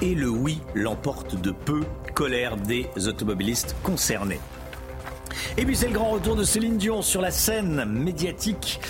et 0.00 0.14
le 0.14 0.28
oui 0.28 0.60
l'emporte 0.74 1.40
de 1.40 1.50
peu. 1.50 1.82
Colère 2.14 2.56
des 2.56 2.88
automobilistes 3.06 3.76
concernés. 3.82 4.40
Et 5.56 5.64
puis 5.64 5.76
c'est 5.76 5.88
le 5.88 5.94
grand 5.94 6.10
retour 6.10 6.36
de 6.36 6.42
Céline 6.42 6.76
Dion 6.76 7.02
sur 7.02 7.20
la 7.20 7.30
scène 7.30 7.84
médiatique 7.84 8.80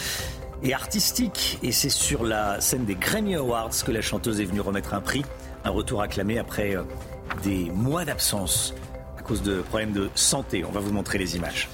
et 0.62 0.74
artistique. 0.74 1.58
Et 1.62 1.72
c'est 1.72 1.90
sur 1.90 2.24
la 2.24 2.60
scène 2.60 2.84
des 2.84 2.94
Grammy 2.94 3.34
Awards 3.34 3.70
que 3.84 3.92
la 3.92 4.00
chanteuse 4.00 4.40
est 4.40 4.44
venue 4.44 4.60
remettre 4.60 4.94
un 4.94 5.00
prix. 5.00 5.24
Un 5.64 5.70
retour 5.70 6.02
acclamé 6.02 6.38
après 6.38 6.76
euh, 6.76 6.82
des 7.42 7.70
mois 7.70 8.04
d'absence 8.04 8.74
à 9.18 9.22
cause 9.22 9.42
de 9.42 9.60
problèmes 9.60 9.92
de 9.92 10.08
santé. 10.14 10.64
On 10.64 10.72
va 10.72 10.80
vous 10.80 10.92
montrer 10.92 11.18
les 11.18 11.36
images. 11.36 11.68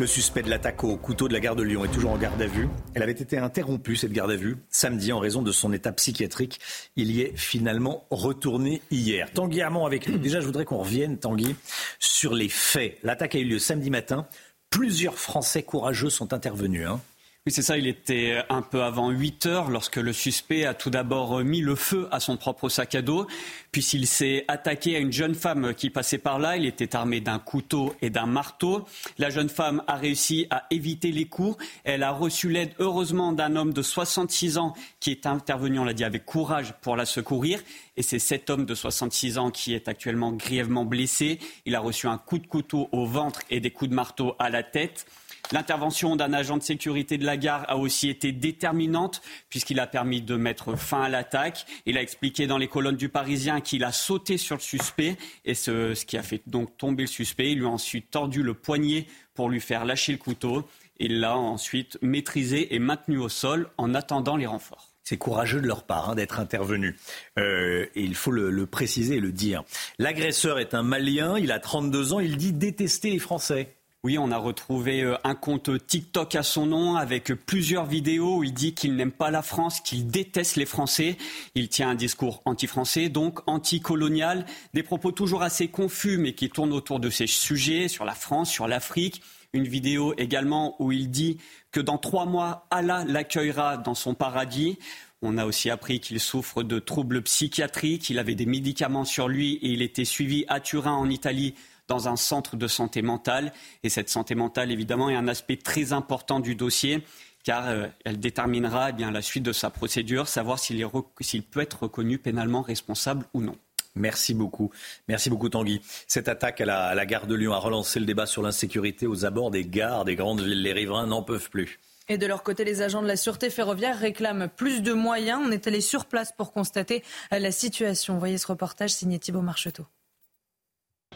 Le 0.00 0.06
suspect 0.06 0.40
de 0.40 0.48
l'attaque 0.48 0.82
au 0.82 0.96
couteau 0.96 1.28
de 1.28 1.34
la 1.34 1.40
gare 1.40 1.54
de 1.56 1.62
Lyon 1.62 1.84
est 1.84 1.88
toujours 1.88 2.12
en 2.12 2.16
garde 2.16 2.40
à 2.40 2.46
vue. 2.46 2.68
Elle 2.94 3.02
avait 3.02 3.12
été 3.12 3.36
interrompue, 3.36 3.96
cette 3.96 4.12
garde 4.12 4.30
à 4.30 4.36
vue, 4.36 4.56
samedi 4.70 5.12
en 5.12 5.18
raison 5.18 5.42
de 5.42 5.52
son 5.52 5.74
état 5.74 5.92
psychiatrique. 5.92 6.58
Il 6.96 7.10
y 7.10 7.20
est 7.20 7.36
finalement 7.36 8.06
retourné 8.10 8.80
hier. 8.90 9.30
Tanguy 9.30 9.60
Hamon 9.60 9.84
avec 9.84 10.08
nous. 10.08 10.16
Déjà, 10.16 10.40
je 10.40 10.46
voudrais 10.46 10.64
qu'on 10.64 10.78
revienne, 10.78 11.18
Tanguy, 11.18 11.54
sur 11.98 12.32
les 12.32 12.48
faits. 12.48 12.96
L'attaque 13.02 13.34
a 13.34 13.40
eu 13.40 13.44
lieu 13.44 13.58
samedi 13.58 13.90
matin. 13.90 14.26
Plusieurs 14.70 15.18
Français 15.18 15.64
courageux 15.64 16.08
sont 16.08 16.32
intervenus. 16.32 16.86
hein. 16.86 17.02
Oui, 17.46 17.52
c'est 17.52 17.62
ça. 17.62 17.78
Il 17.78 17.86
était 17.86 18.42
un 18.50 18.60
peu 18.60 18.82
avant 18.82 19.08
8 19.08 19.46
heures 19.46 19.70
lorsque 19.70 19.96
le 19.96 20.12
suspect 20.12 20.66
a 20.66 20.74
tout 20.74 20.90
d'abord 20.90 21.42
mis 21.42 21.62
le 21.62 21.74
feu 21.74 22.06
à 22.10 22.20
son 22.20 22.36
propre 22.36 22.68
sac 22.68 22.94
à 22.94 23.00
dos. 23.00 23.26
Puis 23.72 23.80
il 23.94 24.06
s'est 24.06 24.44
attaqué 24.46 24.94
à 24.94 24.98
une 24.98 25.10
jeune 25.10 25.34
femme 25.34 25.72
qui 25.72 25.88
passait 25.88 26.18
par 26.18 26.38
là. 26.38 26.58
Il 26.58 26.66
était 26.66 26.94
armé 26.94 27.22
d'un 27.22 27.38
couteau 27.38 27.94
et 28.02 28.10
d'un 28.10 28.26
marteau. 28.26 28.84
La 29.16 29.30
jeune 29.30 29.48
femme 29.48 29.82
a 29.86 29.96
réussi 29.96 30.48
à 30.50 30.66
éviter 30.70 31.12
les 31.12 31.24
coups. 31.24 31.56
Elle 31.84 32.02
a 32.02 32.10
reçu 32.10 32.50
l'aide, 32.50 32.74
heureusement, 32.78 33.32
d'un 33.32 33.56
homme 33.56 33.72
de 33.72 33.80
66 33.80 34.58
ans 34.58 34.74
qui 35.00 35.10
est 35.10 35.24
intervenu, 35.24 35.78
on 35.78 35.84
l'a 35.84 35.94
dit, 35.94 36.04
avec 36.04 36.26
courage 36.26 36.74
pour 36.82 36.94
la 36.94 37.06
secourir. 37.06 37.58
Et 37.96 38.02
c'est 38.02 38.18
cet 38.18 38.50
homme 38.50 38.66
de 38.66 38.74
66 38.74 39.38
ans 39.38 39.50
qui 39.50 39.72
est 39.72 39.88
actuellement 39.88 40.32
grièvement 40.32 40.84
blessé. 40.84 41.38
Il 41.64 41.74
a 41.74 41.80
reçu 41.80 42.06
un 42.06 42.18
coup 42.18 42.36
de 42.36 42.46
couteau 42.46 42.90
au 42.92 43.06
ventre 43.06 43.40
et 43.48 43.60
des 43.60 43.70
coups 43.70 43.88
de 43.88 43.94
marteau 43.94 44.34
à 44.38 44.50
la 44.50 44.62
tête. 44.62 45.06
L'intervention 45.52 46.14
d'un 46.14 46.32
agent 46.32 46.58
de 46.58 46.62
sécurité 46.62 47.18
de 47.18 47.26
la 47.26 47.36
gare 47.36 47.64
a 47.68 47.76
aussi 47.76 48.08
été 48.08 48.30
déterminante 48.30 49.20
puisqu'il 49.48 49.80
a 49.80 49.88
permis 49.88 50.22
de 50.22 50.36
mettre 50.36 50.76
fin 50.76 51.02
à 51.02 51.08
l'attaque. 51.08 51.66
Il 51.86 51.98
a 51.98 52.02
expliqué 52.02 52.46
dans 52.46 52.58
les 52.58 52.68
colonnes 52.68 52.96
du 52.96 53.08
Parisien 53.08 53.60
qu'il 53.60 53.82
a 53.82 53.90
sauté 53.90 54.38
sur 54.38 54.56
le 54.56 54.60
suspect 54.60 55.16
et 55.44 55.54
ce, 55.54 56.04
qui 56.04 56.16
a 56.16 56.22
fait 56.22 56.42
donc 56.46 56.76
tomber 56.76 57.02
le 57.02 57.08
suspect. 57.08 57.50
Il 57.50 57.58
lui 57.58 57.66
a 57.66 57.70
ensuite 57.70 58.10
tordu 58.10 58.44
le 58.44 58.54
poignet 58.54 59.06
pour 59.34 59.48
lui 59.48 59.60
faire 59.60 59.84
lâcher 59.84 60.12
le 60.12 60.18
couteau. 60.18 60.68
Il 60.98 61.18
l'a 61.18 61.36
ensuite 61.36 61.98
maîtrisé 62.00 62.74
et 62.74 62.78
maintenu 62.78 63.18
au 63.18 63.28
sol 63.28 63.70
en 63.76 63.94
attendant 63.94 64.36
les 64.36 64.46
renforts. 64.46 64.90
C'est 65.02 65.16
courageux 65.16 65.60
de 65.60 65.66
leur 65.66 65.82
part 65.82 66.10
hein, 66.10 66.14
d'être 66.14 66.38
intervenu. 66.38 66.96
Euh, 67.38 67.86
il 67.96 68.14
faut 68.14 68.30
le, 68.30 68.66
préciser 68.66 69.16
et 69.16 69.20
le 69.20 69.32
dire. 69.32 69.64
L'agresseur 69.98 70.60
est 70.60 70.74
un 70.74 70.84
Malien, 70.84 71.36
il 71.36 71.50
a 71.50 71.58
32 71.58 72.12
ans, 72.12 72.20
il 72.20 72.36
dit 72.36 72.52
détester 72.52 73.10
les 73.10 73.18
Français. 73.18 73.74
Oui, 74.02 74.16
on 74.16 74.30
a 74.30 74.38
retrouvé 74.38 75.02
euh, 75.02 75.16
un 75.24 75.34
compte 75.34 75.86
TikTok 75.86 76.34
à 76.34 76.42
son 76.42 76.64
nom 76.64 76.96
avec 76.96 77.34
plusieurs 77.34 77.84
vidéos 77.84 78.38
où 78.38 78.44
il 78.44 78.54
dit 78.54 78.72
qu'il 78.72 78.96
n'aime 78.96 79.12
pas 79.12 79.30
la 79.30 79.42
France, 79.42 79.82
qu'il 79.82 80.06
déteste 80.06 80.56
les 80.56 80.64
Français. 80.64 81.18
Il 81.54 81.68
tient 81.68 81.90
un 81.90 81.94
discours 81.94 82.40
anti-français, 82.46 83.10
donc 83.10 83.40
anti-colonial, 83.46 84.46
des 84.72 84.82
propos 84.82 85.12
toujours 85.12 85.42
assez 85.42 85.68
confus 85.68 86.16
mais 86.16 86.32
qui 86.32 86.48
tournent 86.48 86.72
autour 86.72 86.98
de 86.98 87.10
ces 87.10 87.26
sujets, 87.26 87.88
sur 87.88 88.06
la 88.06 88.14
France, 88.14 88.50
sur 88.50 88.66
l'Afrique. 88.66 89.20
Une 89.52 89.68
vidéo 89.68 90.14
également 90.16 90.76
où 90.78 90.92
il 90.92 91.10
dit 91.10 91.36
que 91.70 91.80
dans 91.80 91.98
trois 91.98 92.24
mois, 92.24 92.66
Allah 92.70 93.04
l'accueillera 93.06 93.76
dans 93.76 93.94
son 93.94 94.14
paradis. 94.14 94.78
On 95.20 95.36
a 95.36 95.44
aussi 95.44 95.68
appris 95.68 96.00
qu'il 96.00 96.20
souffre 96.20 96.62
de 96.62 96.78
troubles 96.78 97.20
psychiatriques, 97.20 98.08
il 98.08 98.18
avait 98.18 98.34
des 98.34 98.46
médicaments 98.46 99.04
sur 99.04 99.28
lui 99.28 99.56
et 99.56 99.68
il 99.68 99.82
était 99.82 100.06
suivi 100.06 100.46
à 100.48 100.58
Turin 100.58 100.94
en 100.94 101.10
Italie 101.10 101.54
dans 101.90 102.08
un 102.08 102.16
centre 102.16 102.56
de 102.56 102.68
santé 102.68 103.02
mentale. 103.02 103.52
Et 103.82 103.90
cette 103.90 104.08
santé 104.08 104.34
mentale, 104.34 104.70
évidemment, 104.70 105.10
est 105.10 105.16
un 105.16 105.28
aspect 105.28 105.56
très 105.56 105.92
important 105.92 106.40
du 106.40 106.54
dossier 106.54 107.04
car 107.42 107.68
euh, 107.68 107.86
elle 108.04 108.20
déterminera 108.20 108.90
eh 108.90 108.92
bien, 108.92 109.10
la 109.10 109.22
suite 109.22 109.42
de 109.42 109.52
sa 109.52 109.70
procédure, 109.70 110.28
savoir 110.28 110.58
s'il 110.58 111.42
peut 111.42 111.60
être 111.60 111.82
reconnu 111.82 112.18
pénalement 112.18 112.62
responsable 112.62 113.26
ou 113.34 113.40
non. 113.40 113.56
Merci 113.96 114.34
beaucoup. 114.34 114.70
Merci 115.08 115.30
beaucoup 115.30 115.48
Tanguy. 115.48 115.80
Cette 116.06 116.28
attaque 116.28 116.60
à 116.60 116.64
la, 116.64 116.84
à 116.84 116.94
la 116.94 117.06
gare 117.06 117.26
de 117.26 117.34
Lyon 117.34 117.52
a 117.52 117.58
relancé 117.58 117.98
le 117.98 118.06
débat 118.06 118.26
sur 118.26 118.42
l'insécurité 118.42 119.06
aux 119.06 119.24
abords 119.24 119.50
des 119.50 119.64
gares 119.64 120.04
des 120.04 120.14
grandes 120.14 120.42
villes. 120.42 120.62
Les 120.62 120.72
riverains 120.72 121.06
n'en 121.06 121.22
peuvent 121.22 121.50
plus. 121.50 121.80
Et 122.08 122.18
de 122.18 122.26
leur 122.26 122.42
côté, 122.42 122.64
les 122.64 122.82
agents 122.82 123.02
de 123.02 123.08
la 123.08 123.16
sûreté 123.16 123.50
ferroviaire 123.50 123.98
réclament 123.98 124.48
plus 124.48 124.82
de 124.82 124.92
moyens. 124.92 125.40
On 125.44 125.50
est 125.50 125.66
allé 125.66 125.80
sur 125.80 126.04
place 126.04 126.32
pour 126.36 126.52
constater 126.52 127.02
la 127.30 127.50
situation. 127.50 128.18
Voyez 128.18 128.38
ce 128.38 128.46
reportage 128.46 128.90
signé 128.90 129.18
Thibault 129.18 129.42
Marcheteau. 129.42 129.86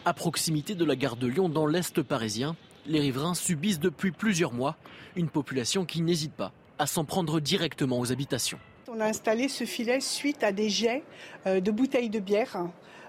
À 0.07 0.13
proximité 0.13 0.75
de 0.75 0.85
la 0.85 0.97
gare 0.97 1.17
de 1.17 1.27
Lyon, 1.27 1.49
dans 1.49 1.67
l'Est 1.67 2.03
parisien, 2.03 2.57
les 2.87 3.01
riverains 3.01 3.33
subissent 3.33 3.81
depuis 3.81 4.11
plusieurs 4.11 4.53
mois 4.53 4.77
une 5.17 5.31
population 5.31 5.87
qui 5.87 6.03
n'hésite 6.03 6.35
pas 6.35 6.53
à 6.79 6.87
s'en 6.87 7.07
prendre 7.07 7.41
directement 7.41 7.99
aux 7.99 8.13
habitations. 8.13 8.59
On 8.87 9.01
a 9.01 9.07
installé 9.07 9.49
ce 9.49 9.65
filet 9.65 10.01
suite 10.01 10.45
à 10.45 10.53
des 10.53 10.69
jets 10.69 11.03
euh, 11.47 11.61
de 11.61 11.71
bouteilles 11.71 12.11
de 12.11 12.19
bière 12.19 12.59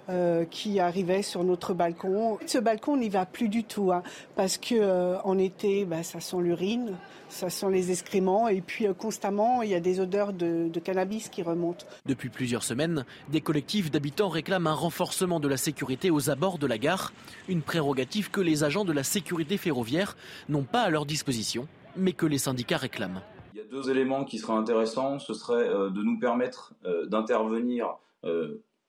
euh, 0.08 0.45
qui 0.45 0.80
arrivaient 0.80 1.24
sur 1.24 1.43
notre 1.43 1.74
balcon. 1.74 2.38
Ce 2.45 2.60
balcon 2.60 2.95
n'y 2.95 3.10
va 3.10 3.26
plus 3.26 3.49
du 3.49 3.64
tout 3.64 3.91
hein, 3.91 4.03
parce 4.36 4.60
que 4.60 4.76
euh, 4.76 5.20
en 5.24 5.39
été, 5.39 5.84
bah, 5.84 6.03
ça 6.03 6.20
sent 6.20 6.38
l'urine, 6.41 6.91
ça 7.28 7.49
sent 7.49 7.72
les 7.72 7.89
excréments 7.89 8.47
et 8.47 8.62
puis 8.62 8.86
euh, 8.86 8.93
constamment 8.93 9.64
il 9.64 9.72
y 9.72 9.74
a 9.74 9.80
des 9.80 9.99
odeurs 9.99 10.32
de, 10.32 10.70
de, 10.70 10.80
cannabis 10.80 11.30
qui 11.30 11.41
remontent. 11.41 11.88
Depuis 12.06 12.30
plusieurs 12.30 12.62
semaines, 12.62 13.03
des 13.30 13.41
collectifs 13.41 13.89
d'habitants 13.89 14.30
réclament 14.30 14.68
un 14.68 14.76
renforcement 14.76 15.39
de 15.39 15.47
la 15.47 15.58
sécurité 15.58 16.12
aux 16.12 16.30
abords 16.30 16.60
de 16.60 16.68
la 16.68 16.78
gare, 16.78 17.12
une 17.49 17.64
prérogative 17.64 18.30
que 18.30 18.41
les 18.41 18.64
agents 18.64 18.86
de 18.86 18.93
la 18.93 19.03
sécurité 19.03 19.58
ferroviaire 19.58 20.16
n'ont 20.49 20.66
pas 20.66 20.82
à 20.82 20.91
leur 20.91 21.08
disposition, 21.08 21.68
mais 21.97 22.14
que 22.14 22.28
les 22.28 22.38
syndicats 22.38 22.78
réclament. 22.78 23.24
Il 23.56 23.58
y 23.58 23.62
a 23.62 23.66
deux 23.66 23.89
éléments 23.89 24.24
qui 24.24 24.38
seraient 24.38 24.53
intéressants, 24.53 25.18
ce 25.18 25.34
serait 25.34 25.68
de 25.68 26.03
nous 26.03 26.20
permettre 26.20 26.76
d'intervenir 27.08 27.97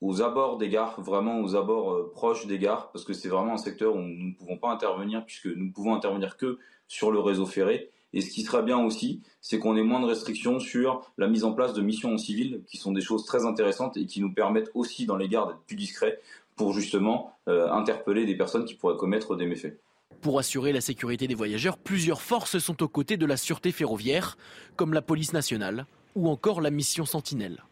aux 0.01 0.23
abords 0.23 0.59
des 0.59 0.69
gares, 0.69 1.01
vraiment 1.01 1.41
aux 1.41 1.57
abords 1.57 1.93
euh, 1.93 2.13
proches 2.13 2.47
des 2.47 2.59
gares, 2.59 2.91
parce 2.93 3.05
que 3.05 3.13
c'est 3.13 3.29
vraiment 3.29 3.55
un 3.55 3.59
secteur 3.59 3.95
où 3.95 3.99
nous 3.99 4.29
ne 4.29 4.35
pouvons 4.35 4.59
pas 4.59 4.71
intervenir, 4.71 5.25
puisque 5.25 5.47
nous 5.47 5.67
ne 5.67 5.73
pouvons 5.73 5.95
intervenir 5.95 6.37
que 6.37 6.59
sur 6.89 7.11
le 7.11 7.21
réseau 7.21 7.47
ferré. 7.47 7.91
Et 8.13 8.21
ce 8.21 8.31
qui 8.31 8.43
serait 8.43 8.63
bien 8.63 8.79
aussi, 8.79 9.23
c'est 9.41 9.59
qu'on 9.59 9.77
ait 9.77 9.83
moins 9.83 10.01
de 10.01 10.07
restrictions 10.07 10.59
sur 10.59 11.13
la 11.19 11.29
mise 11.29 11.45
en 11.45 11.53
place 11.53 11.75
de 11.75 11.83
missions 11.83 12.15
en 12.15 12.19
civil, 12.19 12.63
qui 12.67 12.77
sont 12.77 12.93
des 12.93 13.01
choses 13.01 13.25
très 13.25 13.45
intéressantes 13.45 13.97
et 13.97 14.07
qui 14.07 14.21
nous 14.21 14.33
permettent 14.33 14.71
aussi 14.75 15.07
dans 15.07 15.17
les 15.17 15.29
gares 15.29 15.49
d'être 15.49 15.61
plus 15.67 15.77
discrets 15.77 16.21
pour 16.55 16.73
justement 16.73 17.33
euh, 17.49 17.71
interpeller 17.71 18.25
des 18.25 18.37
personnes 18.37 18.65
qui 18.65 18.75
pourraient 18.75 18.97
commettre 18.97 19.37
des 19.37 19.47
méfaits. 19.47 19.79
Pour 20.23 20.39
assurer 20.39 20.73
la 20.73 20.81
sécurité 20.81 21.27
des 21.27 21.35
voyageurs, 21.35 21.77
plusieurs 21.77 22.23
forces 22.23 22.59
sont 22.59 22.83
aux 22.83 22.89
côtés 22.89 23.17
de 23.17 23.27
la 23.27 23.37
sûreté 23.37 23.71
ferroviaire, 23.71 24.39
comme 24.77 24.95
la 24.95 25.03
police 25.03 25.33
nationale 25.33 25.87
ou 26.15 26.29
encore 26.29 26.63
la 26.63 26.71
mission 26.71 27.05
Sentinelle. 27.05 27.63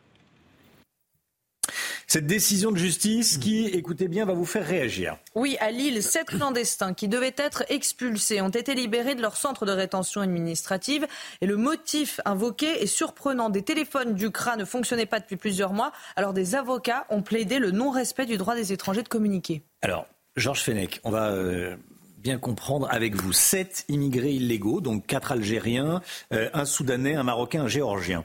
Cette 2.07 2.27
décision 2.27 2.71
de 2.71 2.77
justice 2.77 3.39
qui, 3.39 3.67
écoutez 3.67 4.09
bien, 4.09 4.25
va 4.25 4.35
vous 4.35 4.45
faire 4.45 4.67
réagir. 4.67 5.17
Oui, 5.35 5.57
à 5.61 5.71
Lille, 5.71 6.03
sept 6.03 6.27
clandestins 6.27 6.95
qui 6.95 7.09
devaient 7.09 7.35
être 7.37 7.65
expulsés 7.69 8.41
ont 8.41 8.51
été 8.51 8.75
libérés 8.75 9.15
de 9.15 9.23
leur 9.23 9.37
centre 9.37 9.67
de 9.67 9.73
rétention 9.73 10.21
administrative. 10.21 11.07
Et 11.41 11.47
le 11.47 11.57
motif 11.57 12.21
invoqué 12.25 12.83
est 12.83 12.87
surprenant. 12.87 13.51
Des 13.51 13.63
téléphones 13.63 14.15
du 14.15 14.31
CRA 14.31 14.57
ne 14.57 14.65
fonctionnaient 14.65 15.07
pas 15.07 15.21
depuis 15.21 15.37
plusieurs 15.37 15.73
mois. 15.73 15.93
Alors 16.17 16.33
des 16.33 16.55
avocats 16.55 17.07
ont 17.11 17.23
plaidé 17.23 17.59
le 17.59 17.71
non-respect 17.71 18.27
du 18.27 18.37
droit 18.37 18.55
des 18.55 18.73
étrangers 18.73 19.03
de 19.03 19.09
communiquer. 19.09 19.63
Alors, 19.83 20.07
Georges 20.37 20.63
Fenech, 20.63 21.01
on 21.05 21.11
va... 21.11 21.31
Euh, 21.31 21.77
bien 22.25 22.39
comprendre 22.39 22.89
avec 22.91 23.15
vous. 23.15 23.35
Sept 23.35 23.85
immigrés 23.89 24.33
illégaux, 24.33 24.81
donc 24.81 25.07
quatre 25.07 25.31
Algériens, 25.31 26.01
euh, 26.33 26.49
un 26.55 26.65
Soudanais, 26.65 27.15
un 27.15 27.23
Marocain, 27.23 27.65
un 27.65 27.69
Géorgien, 27.69 28.25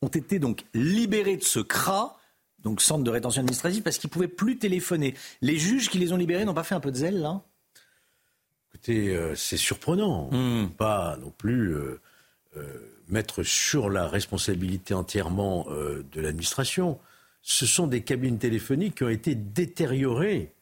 ont 0.00 0.08
été 0.08 0.38
donc 0.38 0.64
libérés 0.74 1.36
de 1.36 1.42
ce 1.42 1.58
CRA 1.58 2.16
donc 2.62 2.80
centre 2.80 3.04
de 3.04 3.10
rétention 3.10 3.40
administrative, 3.40 3.82
parce 3.82 3.98
qu'ils 3.98 4.08
ne 4.08 4.12
pouvaient 4.12 4.28
plus 4.28 4.58
téléphoner. 4.58 5.14
Les 5.40 5.56
juges 5.56 5.88
qui 5.88 5.98
les 5.98 6.12
ont 6.12 6.16
libérés 6.16 6.44
n'ont 6.44 6.54
pas 6.54 6.64
fait 6.64 6.74
un 6.74 6.80
peu 6.80 6.92
de 6.92 6.96
zèle, 6.96 7.20
là? 7.20 7.42
Écoutez, 8.74 9.14
euh, 9.14 9.34
c'est 9.34 9.56
surprenant. 9.56 10.30
Hmm. 10.30 10.68
Pas 10.70 11.16
non 11.20 11.30
plus 11.36 11.74
euh, 11.74 12.00
euh, 12.56 12.62
mettre 13.08 13.42
sur 13.42 13.90
la 13.90 14.08
responsabilité 14.08 14.94
entièrement 14.94 15.66
de 15.68 16.20
l'administration. 16.20 16.98
Ce 17.42 17.66
sont 17.66 17.86
des 17.86 18.02
cabines 18.02 18.38
téléphoniques 18.38 18.96
qui 18.96 19.04
ont 19.04 19.08
été 19.08 19.34
détériorées. 19.34 20.52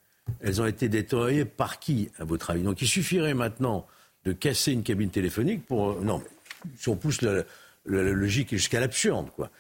Elles 0.41 0.61
ont 0.63 0.67
été 0.67 0.89
détériorées 0.89 1.45
par 1.45 1.79
qui, 1.79 2.11
à 2.19 2.25
votre 2.25 2.51
avis? 2.51 2.63
Donc 2.63 2.83
il 2.83 2.89
suffirait 2.89 3.35
maintenant 3.35 3.87
de 4.25 4.33
casser 4.33 4.73
une 4.73 4.83
cabine 4.83 5.11
téléphonique 5.11 5.67
pour... 5.67 6.01
non, 6.03 6.23
si 6.77 6.89
on 6.89 6.97
pousse 6.97 7.23
la, 7.23 7.45
la, 7.87 8.03
la 8.03 8.13
logique 8.13 8.51
jusqu'à 8.51 8.81
l'absurde, 8.81 9.31
quoi. 9.37 9.51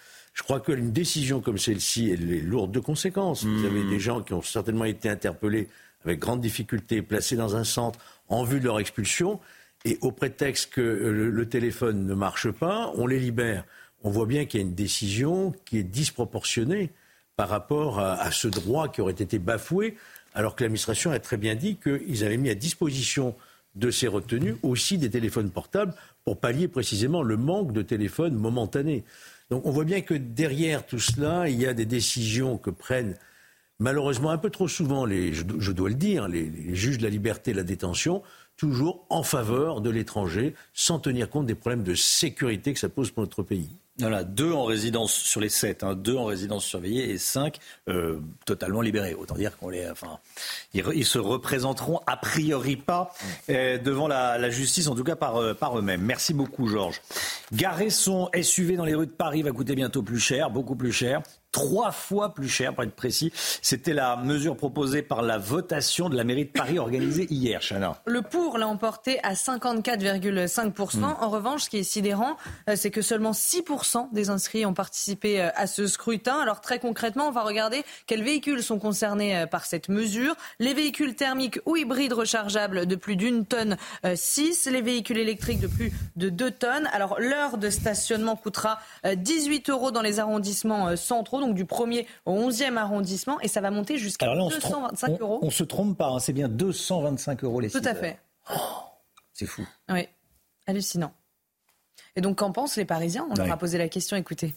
Je 0.41 0.45
crois 0.45 0.61
qu'une 0.61 0.91
décision 0.91 1.43
comme 1.43 1.59
celle-ci, 1.59 2.09
elle 2.11 2.33
est 2.33 2.41
lourde 2.41 2.73
de 2.73 2.81
conséquences. 2.81 3.45
Vous 3.45 3.67
avez 3.67 3.85
hmm. 3.85 3.91
des 3.91 4.01
gens 4.01 4.23
qui 4.23 4.33
ont 4.33 4.41
certainement 4.41 4.87
été 4.87 5.11
interpellés 5.11 5.69
avec 6.03 6.19
grande 6.19 6.41
difficulté, 6.41 7.03
placés 7.03 7.37
dans 7.37 7.57
un 7.57 7.65
centre 7.65 8.01
en 8.31 8.43
vue 8.43 8.59
de 8.59 8.65
leur 8.65 8.81
expulsion, 8.81 9.39
et 9.85 9.99
au 10.01 10.13
prétexte 10.13 10.73
que 10.73 10.81
le, 10.81 11.47
téléphone 11.47 12.07
ne 12.07 12.15
marche 12.15 12.51
pas, 12.51 12.91
on 12.95 13.07
les 13.07 13.21
libère. 13.21 13.65
On 14.03 14.09
voit 14.09 14.25
bien 14.25 14.47
qu'il 14.47 14.61
y 14.61 14.63
a 14.63 14.67
une 14.67 14.75
décision 14.75 15.53
qui 15.67 15.77
est 15.77 15.83
disproportionnée 15.83 16.91
par 17.37 17.51
rapport 17.51 18.01
à, 18.01 18.15
à 18.15 18.31
ce 18.31 18.49
droit 18.49 18.89
qui 18.89 19.03
aurait 19.03 19.13
été 19.13 19.39
bafoué, 19.39 19.95
alors 20.33 20.57
que 20.57 20.65
l'administration 20.65 21.11
a 21.11 21.19
très 21.19 21.37
bien 21.37 21.55
dit 21.55 21.77
qu'ils 21.77 22.25
avaient 22.25 22.39
mis 22.39 22.49
à 22.49 22.55
disposition 22.55 23.35
de 23.75 23.91
ces 23.91 24.09
retenues 24.09 24.57
aussi 24.63 24.97
des 24.97 25.11
téléphones 25.11 25.51
portables 25.51 25.93
pour 26.25 26.41
pallier 26.41 26.67
précisément 26.67 27.23
le 27.23 27.37
manque 27.37 27.75
de 27.75 27.83
téléphones 27.83 28.35
momentanés. 28.35 29.05
Donc 29.51 29.67
on 29.67 29.71
voit 29.71 29.85
bien 29.85 30.01
que 30.01 30.15
derrière 30.15 30.87
tout 30.87 31.01
cela, 31.01 31.49
il 31.49 31.61
y 31.61 31.67
a 31.67 31.75
des 31.75 31.87
décisions 31.87 32.57
que 32.57 32.71
prennent 32.71 33.17
malheureusement 33.81 34.31
un 34.31 34.39
peu 34.39 34.51
trop 34.51 34.69
souvent, 34.69 35.05
les, 35.05 35.33
je, 35.33 35.73
dois 35.73 35.89
le 35.89 35.97
dire, 35.97 36.29
les, 36.29 36.49
les, 36.49 36.77
juges 36.77 36.99
de 36.99 37.03
la 37.03 37.11
liberté 37.11 37.51
et 37.51 37.55
de 37.55 37.59
la 37.59 37.65
détention, 37.65 38.23
toujours 38.57 39.07
en 39.09 39.23
faveur 39.23 39.81
de 39.81 39.91
l'étranger, 39.91 40.55
sans 40.73 41.01
tenir 41.01 41.29
compte 41.31 41.47
des 41.47 41.55
problèmes 41.55 41.83
de 41.83 41.95
sécurité 41.95 42.73
que 42.73 42.79
ça 42.79 42.89
pose 42.89 43.11
pour 43.11 43.23
notre 43.23 43.43
pays. 43.43 43.80
Voilà, 44.01 44.25
deux 44.25 44.53
en 44.53 44.65
résidence 44.65 45.13
sur 45.13 45.41
les 45.41 45.49
sept, 45.49 45.85
hein, 45.85 45.95
deux 45.95 46.17
en 46.17 46.25
résidence 46.25 46.65
surveillée 46.65 47.11
et 47.11 47.19
cinq 47.19 47.59
euh, 47.89 48.21
totalement 48.47 48.81
libérés. 48.81 49.15
Autant 49.15 49.35
dire 49.35 49.57
qu'on 49.59 49.69
les, 49.69 49.89
enfin, 49.91 50.19
ils, 50.75 50.85
ils 50.95 51.07
se 51.07 51.19
représenteront 51.19 52.01
a 52.07 52.17
priori 52.17 52.77
pas 52.77 53.13
euh, 53.49 53.79
devant 53.79 54.09
la, 54.09 54.39
la 54.39 54.51
justice, 54.51 54.89
en 54.89 54.95
tout 54.95 55.05
cas 55.05 55.17
par, 55.17 55.37
euh, 55.37 55.55
par 55.55 55.79
eux-mêmes. 55.79 56.03
Merci 56.03 56.35
beaucoup, 56.35 56.67
Georges. 56.67 57.01
Garer 57.53 57.91
son 57.91 58.31
SUV 58.41 58.77
dans 58.77 58.85
les 58.85 58.95
rues 58.95 59.07
de 59.07 59.13
Paris 59.13 59.43
va 59.43 59.53
coûter 59.53 59.75
bientôt 59.75 60.03
plus 60.03 60.21
cher, 60.21 60.51
beaucoup 60.51 60.77
plus 60.77 60.93
cher. 60.93 61.23
Trois 61.53 61.91
fois 61.91 62.35
plus 62.35 62.49
cher, 62.49 62.75
pour 62.75 62.85
être 62.85 62.95
précis. 62.95 63.33
C'était 63.63 63.93
la 63.93 64.17
mesure 64.17 64.57
proposée 64.57 65.03
par 65.03 65.23
la 65.23 65.39
votation 65.39 66.09
de 66.09 66.17
la 66.17 66.25
mairie 66.25 66.45
de 66.45 66.51
Paris 66.51 66.79
organisée 66.79 67.27
hier, 67.31 67.61
Chana. 67.61 68.01
Le 68.07 68.23
pour 68.23 68.59
l'a 68.59 68.69
emporté 68.69 69.19
à 69.25 69.35
54,5%. 69.35 70.99
Mm. 70.99 71.05
En 71.21 71.29
revanche, 71.29 71.65
ce 71.65 71.71
qui 71.71 71.79
est 71.79 71.83
sidérant, 71.83 72.37
euh, 72.69 72.77
c'est 72.77 72.91
que 72.91 73.03
seulement 73.03 73.33
6% 73.33 74.13
des 74.13 74.31
inscrits 74.31 74.65
ont 74.67 74.75
participé 74.75 75.41
euh, 75.41 75.49
à 75.57 75.67
ce 75.67 75.87
scrutin. 75.87 76.39
Alors 76.39 76.61
très 76.61 76.79
concrètement, 76.79 77.29
on 77.29 77.33
va 77.33 77.43
regarder 77.43 77.85
quels 78.07 78.23
véhicules 78.23 78.63
sont 78.63 78.79
concernés 78.79 79.37
euh, 79.37 79.47
par 79.47 79.67
cette 79.67 79.89
mesure. 79.89 80.35
Les 80.59 80.75
véhicules 80.75 81.15
thermiques 81.15 81.59
ou 81.67 81.77
hybrides 81.77 82.13
rechargeables 82.13 82.87
de 82.87 82.97
plus 82.97 83.17
d'une 83.17 83.45
tonne 83.45 83.77
6, 84.15 84.67
les 84.71 84.83
véhicules 84.83 85.19
électriques 85.19 85.61
de 85.61 85.67
plus 85.67 85.93
de 86.17 86.29
2 86.29 86.51
tonnes. 86.51 86.89
Alors 86.93 87.19
l'heure 87.19 87.59
de 87.59 87.71
stationnement 87.71 88.37
coûtera 88.37 88.79
euh, 89.07 89.15
18 89.15 89.71
euros 89.71 89.91
dans 89.91 90.03
les 90.03 90.21
arrondissements 90.21 90.89
euh, 90.89 90.97
donc 91.41 91.55
du 91.55 91.65
1er 91.65 92.07
au 92.27 92.33
11e 92.49 92.77
arrondissement, 92.77 93.41
et 93.41 93.49
ça 93.49 93.61
va 93.61 93.71
monter 93.71 93.99
jusqu'à 93.99 94.27
Alors 94.27 94.37
là, 94.37 94.43
on 94.45 94.51
se, 94.51 94.59
trompe, 94.61 94.75
225 94.93 95.09
on- 95.11 95.19
euros. 95.25 95.39
on 95.43 95.51
se 95.51 95.65
trompe 95.65 95.97
pas, 95.99 96.09
hein, 96.09 96.19
c'est 96.21 96.33
bien 96.33 96.49
225 96.49 97.43
euros 97.45 97.61
les 97.61 97.71
Tout 97.71 97.81
à 97.85 97.89
heures. 97.89 97.97
fait. 97.97 98.19
C'est 99.33 99.47
fou. 99.47 99.67
Oui, 99.89 100.07
hallucinant. 100.67 101.13
Et 102.17 102.21
donc, 102.21 102.39
qu'en 102.39 102.53
pensent 102.53 102.77
les 102.77 102.85
Parisiens 102.85 103.27
On 103.31 103.35
leur 103.35 103.51
a 103.51 103.57
posé 103.57 103.79
la 103.79 103.89
question, 103.89 104.17
écoutez. 104.17 104.55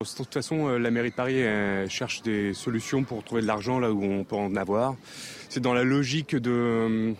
De 0.00 0.06
toute 0.16 0.32
façon, 0.34 0.68
euh, 0.68 0.78
la 0.78 0.90
mairie 0.90 1.10
de 1.10 1.14
Paris 1.14 1.42
cherche 1.88 2.20
des 2.22 2.52
solutions 2.52 3.02
pour 3.04 3.24
trouver 3.24 3.40
de 3.42 3.46
l'argent 3.46 3.78
là 3.78 3.90
où 3.92 4.02
on 4.04 4.24
peut 4.24 4.36
en 4.36 4.54
avoir. 4.54 4.94
C'est 5.48 5.60
dans 5.60 5.72
la 5.74 5.84
logique 5.84 6.36
de, 6.36 7.14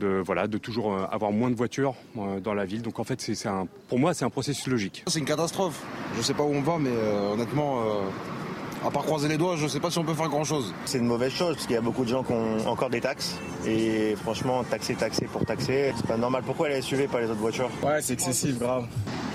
de, 0.00 0.22
voilà, 0.24 0.48
de 0.48 0.58
toujours 0.58 0.92
euh, 0.92 1.06
avoir 1.12 1.30
moins 1.30 1.50
de 1.50 1.54
voitures 1.54 1.94
euh, 2.18 2.40
dans 2.40 2.54
la 2.54 2.64
ville. 2.64 2.82
Donc 2.82 2.98
en 2.98 3.04
fait, 3.04 3.20
c'est 3.20 3.34
c'est 3.36 3.48
un, 3.48 3.68
pour 3.88 3.98
moi, 3.98 4.14
c'est 4.14 4.24
un 4.24 4.30
processus 4.30 4.66
logique. 4.66 5.04
C'est 5.06 5.20
une 5.20 5.24
catastrophe. 5.24 5.80
Je 6.16 6.22
sais 6.22 6.34
pas 6.34 6.42
où 6.42 6.52
on 6.52 6.62
va, 6.62 6.78
mais 6.78 6.90
euh, 6.90 7.34
honnêtement, 7.34 7.80
euh, 7.80 8.86
à 8.86 8.90
part 8.90 9.04
croiser 9.04 9.28
les 9.28 9.36
doigts, 9.36 9.56
je 9.56 9.68
sais 9.68 9.78
pas 9.78 9.90
si 9.90 9.98
on 9.98 10.04
peut 10.04 10.14
faire 10.14 10.28
grand 10.28 10.44
chose. 10.44 10.74
C'est 10.86 10.98
une 10.98 11.06
mauvaise 11.06 11.32
chose 11.32 11.54
parce 11.54 11.66
qu'il 11.66 11.74
y 11.74 11.78
a 11.78 11.82
beaucoup 11.82 12.04
de 12.04 12.08
gens 12.08 12.24
qui 12.24 12.32
ont 12.32 12.66
encore 12.66 12.90
des 12.90 13.00
taxes. 13.00 13.36
Et 13.66 14.16
franchement, 14.16 14.64
taxer, 14.64 14.94
taxer 14.94 15.26
pour 15.26 15.44
taxer, 15.44 15.92
c'est 15.96 16.06
pas 16.06 16.16
normal. 16.16 16.42
Pourquoi 16.44 16.70
les 16.70 16.80
SUV 16.82 17.06
pas 17.06 17.20
les 17.20 17.26
autres 17.30 17.40
voitures? 17.40 17.70
Ouais, 17.82 18.00
c'est 18.00 18.14
excessif, 18.14 18.58
grave. 18.58 18.86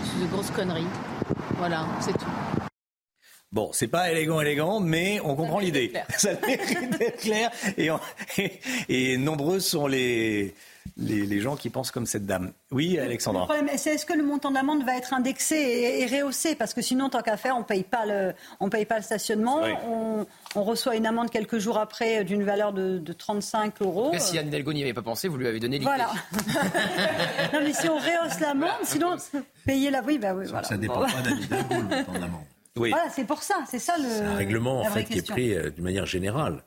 C'est 0.03 0.26
de 0.26 0.32
grosses 0.32 0.51
conneries. 0.51 0.88
Voilà, 1.57 1.86
c'est 1.99 2.13
tout. 2.13 2.26
Bon, 3.56 3.70
c'est 3.72 3.88
pas 3.88 4.12
élégant, 4.12 4.41
élégant, 4.41 4.82
mais 4.82 5.22
on 5.24 5.34
comprend 5.34 5.60
l'idée. 5.60 5.93
Ça 6.18 6.32
mérite 6.45 6.97
d'être 6.99 7.22
clair. 7.22 7.49
Et, 7.78 7.89
on- 7.89 7.99
et- 8.38 8.60
et 9.14 9.18
nombreux 9.18 9.62
sont 9.62 9.88
les, 9.88 10.53
les, 10.97 11.26
les 11.26 11.39
gens 11.39 11.56
qui 11.56 11.70
pensent 11.70 11.89
comme 11.89 12.06
cette 12.06 12.26
dame. 12.26 12.51
Oui, 12.72 12.95
Le 12.97 13.03
Alexandra. 13.03 13.45
problème, 13.45 13.70
c'est 13.78 13.91
est-ce 13.93 14.06
que 14.06 14.12
le 14.12 14.24
montant 14.24 14.51
d'amende 14.51 14.84
va 14.84 14.97
être 14.97 15.14
indexé 15.14 15.56
et, 15.56 16.01
et 16.01 16.06
rehaussé? 16.20 16.56
Parce 16.56 16.74
que 16.74 16.82
sinon, 16.82 17.08
tant 17.10 17.22
qu'à 17.22 17.38
faire, 17.38 17.56
on 17.58 17.64
paye 17.64 17.84
pas 17.84 18.06
le, 18.06 18.34
on 18.60 18.70
paye 18.70 18.84
pas 18.84 18.97
le 18.97 19.03
stationnement. 19.03 19.62
On, 19.88 20.26
on 20.56 20.64
reçoit 20.66 20.97
une 20.97 21.06
amende 21.06 21.30
quelques 21.30 21.58
jours 21.60 21.78
après 21.78 22.26
d'une 22.26 22.43
valeur 22.43 22.74
de, 22.74 22.97
de 22.97 23.14
35 23.14 23.82
euros. 23.82 24.14
En 24.14 24.20
si 24.20 24.38
Anne 24.38 24.47
Hidalgo 24.49 24.74
n'y 24.74 24.84
avait 24.84 24.93
pas 24.93 25.01
pensé, 25.01 25.30
vous 25.30 25.38
lui 25.38 25.47
avez 25.47 25.62
donné 25.62 25.78
l'idée. 25.80 25.89
Voilà. 25.89 26.12
non, 27.53 27.60
mais 27.64 27.72
si 27.72 27.88
on 27.88 27.95
rehausse 27.95 28.38
l'amende, 28.41 28.72
sinon 28.84 29.16
payer 29.66 29.91
la. 29.91 30.01
Oui, 30.03 30.18
bah 30.18 30.34
oui, 30.36 30.43
voilà. 30.49 30.68
Ça 30.68 30.76
dépend 30.76 30.99
Bon. 30.99 31.06
pas 31.06 31.22
d'Anne 31.22 31.39
Hidalgo, 31.41 31.68
le 31.70 31.84
montant 31.95 32.12
de 32.12 32.20
l'amende. 32.20 32.41
Oui. 32.78 32.90
Voilà, 32.90 33.10
c'est 33.10 33.26
pour 33.26 33.42
ça, 33.42 33.64
c'est 33.70 33.80
ça 33.80 33.98
le. 33.98 34.04
C'est 34.10 34.22
un 34.22 34.36
règlement 34.36 34.82
en 34.82 34.86
fait 34.86 35.06
qui 35.06 35.20
est 35.20 35.28
pris 35.28 35.54
euh, 35.54 35.70
d'une 35.70 35.84
manière 35.84 36.06
générale. 36.06 36.64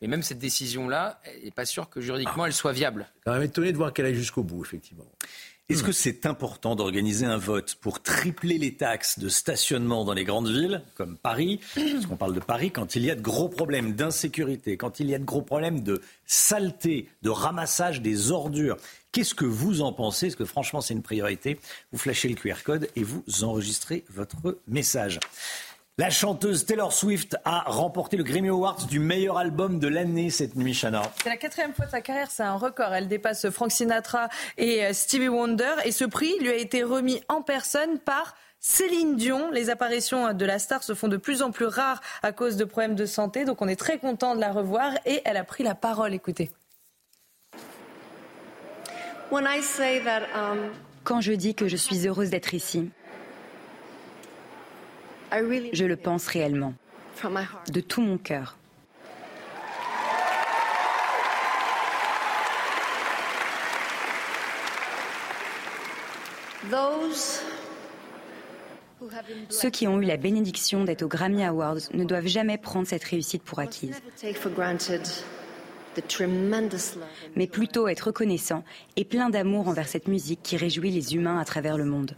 Mais 0.00 0.08
même 0.08 0.22
cette 0.22 0.38
décision-là, 0.38 1.20
elle 1.24 1.44
n'est 1.44 1.50
pas 1.52 1.64
sûre 1.64 1.88
que 1.88 2.00
juridiquement 2.00 2.44
elle 2.44 2.52
soit 2.52 2.72
viable. 2.72 3.06
Quand 3.24 3.32
même 3.32 3.42
étonné 3.42 3.70
de 3.70 3.76
voir 3.76 3.92
qu'elle 3.92 4.06
aille 4.06 4.16
jusqu'au 4.16 4.42
bout, 4.42 4.64
effectivement. 4.64 5.06
Est-ce 5.70 5.84
que 5.84 5.92
c'est 5.92 6.26
important 6.26 6.74
d'organiser 6.74 7.26
un 7.26 7.36
vote 7.36 7.76
pour 7.80 8.02
tripler 8.02 8.58
les 8.58 8.74
taxes 8.74 9.18
de 9.18 9.28
stationnement 9.28 10.04
dans 10.04 10.14
les 10.14 10.24
grandes 10.24 10.48
villes, 10.48 10.82
comme 10.96 11.16
Paris, 11.16 11.60
parce 11.74 12.06
qu'on 12.06 12.16
parle 12.16 12.34
de 12.34 12.40
Paris, 12.40 12.70
quand 12.72 12.96
il 12.96 13.04
y 13.04 13.10
a 13.10 13.14
de 13.14 13.20
gros 13.20 13.48
problèmes 13.48 13.92
d'insécurité, 13.92 14.76
quand 14.76 15.00
il 15.00 15.08
y 15.08 15.14
a 15.14 15.18
de 15.18 15.24
gros 15.24 15.42
problèmes 15.42 15.82
de 15.82 16.00
saleté, 16.26 17.08
de 17.22 17.30
ramassage 17.30 18.02
des 18.02 18.30
ordures 18.30 18.76
Qu'est-ce 19.12 19.34
que 19.34 19.44
vous 19.44 19.80
en 19.80 19.92
pensez? 19.92 20.28
Est-ce 20.28 20.36
que 20.36 20.44
franchement 20.44 20.80
c'est 20.80 20.94
une 20.94 21.02
priorité? 21.02 21.58
Vous 21.90 21.98
flashez 21.98 22.28
le 22.28 22.36
QR 22.36 22.62
code 22.64 22.88
et 22.94 23.02
vous 23.02 23.24
enregistrez 23.42 24.04
votre 24.08 24.60
message. 24.68 25.18
La 26.00 26.08
chanteuse 26.08 26.64
Taylor 26.64 26.94
Swift 26.94 27.36
a 27.44 27.60
remporté 27.66 28.16
le 28.16 28.24
Grammy 28.24 28.48
Awards 28.48 28.86
du 28.86 28.98
meilleur 28.98 29.36
album 29.36 29.78
de 29.78 29.86
l'année 29.86 30.30
cette 30.30 30.56
nuit, 30.56 30.72
Chana. 30.72 31.02
C'est 31.22 31.28
la 31.28 31.36
quatrième 31.36 31.74
fois 31.74 31.84
de 31.84 31.90
sa 31.90 32.00
carrière, 32.00 32.30
c'est 32.30 32.42
un 32.42 32.54
record. 32.54 32.94
Elle 32.94 33.06
dépasse 33.06 33.50
Frank 33.50 33.70
Sinatra 33.70 34.30
et 34.56 34.82
euh, 34.82 34.94
Stevie 34.94 35.28
Wonder. 35.28 35.74
Et 35.84 35.92
ce 35.92 36.06
prix 36.06 36.32
lui 36.40 36.48
a 36.48 36.54
été 36.54 36.84
remis 36.84 37.20
en 37.28 37.42
personne 37.42 37.98
par 37.98 38.34
Céline 38.60 39.16
Dion. 39.16 39.50
Les 39.50 39.68
apparitions 39.68 40.32
de 40.32 40.44
la 40.46 40.58
star 40.58 40.82
se 40.82 40.94
font 40.94 41.08
de 41.08 41.18
plus 41.18 41.42
en 41.42 41.50
plus 41.50 41.66
rares 41.66 42.00
à 42.22 42.32
cause 42.32 42.56
de 42.56 42.64
problèmes 42.64 42.94
de 42.94 43.04
santé. 43.04 43.44
Donc 43.44 43.60
on 43.60 43.68
est 43.68 43.76
très 43.76 43.98
content 43.98 44.34
de 44.34 44.40
la 44.40 44.52
revoir. 44.52 44.94
Et 45.04 45.20
elle 45.26 45.36
a 45.36 45.44
pris 45.44 45.64
la 45.64 45.74
parole. 45.74 46.14
Écoutez. 46.14 46.50
Quand 51.04 51.20
je 51.20 51.32
dis 51.32 51.54
que 51.54 51.68
je 51.68 51.76
suis 51.76 52.06
heureuse 52.06 52.30
d'être 52.30 52.54
ici, 52.54 52.90
je 55.72 55.84
le 55.84 55.96
pense 55.96 56.26
réellement, 56.26 56.74
de 57.72 57.80
tout 57.80 58.00
mon 58.00 58.18
cœur. 58.18 58.56
Ceux 69.48 69.70
qui 69.70 69.88
ont 69.88 70.00
eu 70.00 70.04
la 70.04 70.16
bénédiction 70.16 70.84
d'être 70.84 71.02
aux 71.02 71.08
Grammy 71.08 71.42
Awards 71.44 71.78
ne 71.94 72.04
doivent 72.04 72.26
jamais 72.26 72.58
prendre 72.58 72.86
cette 72.86 73.04
réussite 73.04 73.42
pour 73.42 73.58
acquise, 73.58 74.00
mais 77.34 77.46
plutôt 77.46 77.88
être 77.88 78.08
reconnaissants 78.08 78.64
et 78.96 79.04
plein 79.04 79.30
d'amour 79.30 79.68
envers 79.68 79.88
cette 79.88 80.06
musique 80.06 80.40
qui 80.42 80.56
réjouit 80.56 80.90
les 80.90 81.14
humains 81.14 81.38
à 81.38 81.44
travers 81.44 81.76
le 81.76 81.84
monde. 81.84 82.14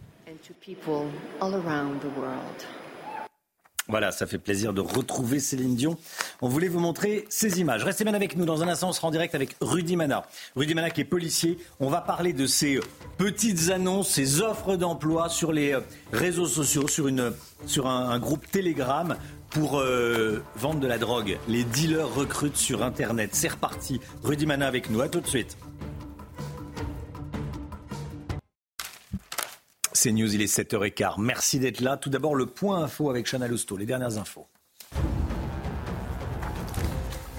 Voilà, 3.89 4.13
ça 4.13 4.27
fait 4.27 4.39
plaisir 4.39 4.73
de 4.73 4.81
retrouver 4.81 5.41
Céline 5.41 5.75
Dion. 5.75 5.99
On 6.41 6.49
voulait 6.49 6.69
vous 6.69 6.79
montrer 6.79 7.25
ces 7.29 7.61
images. 7.61 7.83
Restez 7.83 8.05
bien 8.05 8.15
avec 8.15 8.37
nous. 8.37 8.45
Dans 8.45 8.63
un 8.63 8.69
instant, 8.69 8.91
on 8.91 8.93
sera 8.93 9.09
en 9.09 9.11
direct 9.11 9.35
avec 9.35 9.57
Rudy 9.61 9.97
Mana. 9.97 10.25
Rudy 10.55 10.75
Mana 10.75 10.91
qui 10.91 11.01
est 11.01 11.05
policier. 11.05 11.59
On 11.81 11.89
va 11.89 12.01
parler 12.01 12.33
de 12.33 12.47
ces 12.47 12.79
petites 13.19 13.71
annonces, 13.71 14.11
ces 14.11 14.41
offres 14.41 14.77
d'emploi 14.77 15.29
sur 15.29 15.53
les 15.53 15.73
euh, 15.73 15.81
réseaux 16.13 16.47
sociaux, 16.47 16.87
sur, 16.87 17.09
une, 17.09 17.33
sur 17.67 17.89
un, 17.89 18.11
un 18.11 18.19
groupe 18.21 18.49
Telegram 18.51 19.17
pour 19.51 19.81
euh, 19.81 20.43
vendre 20.57 20.81
de 20.81 20.87
la 20.87 20.99
drogue. 20.99 21.39
Les 21.49 21.65
dealers 21.65 22.09
recrutent 22.15 22.57
sur 22.57 22.83
Internet. 22.83 23.31
C'est 23.33 23.49
reparti. 23.49 24.01
Rudy 24.23 24.47
Mana 24.47 24.67
avec 24.67 24.91
nous. 24.91 25.01
À 25.01 25.09
tout 25.09 25.21
de 25.21 25.27
suite. 25.27 25.57
C'est 30.03 30.11
News, 30.11 30.35
il 30.35 30.43
est 30.43 30.53
7h15. 30.53 31.15
Merci 31.19 31.61
d'être 31.61 31.81
là. 31.81 31.97
Tout 31.97 32.11
d'abord, 32.11 32.35
le 32.35 32.47
point 32.47 32.83
info 32.83 33.09
avec 33.09 33.25
Chana 33.31 33.47
Lousteau, 33.47 33.77
les 33.77 33.87
dernières 33.87 34.19
infos. 34.19 34.49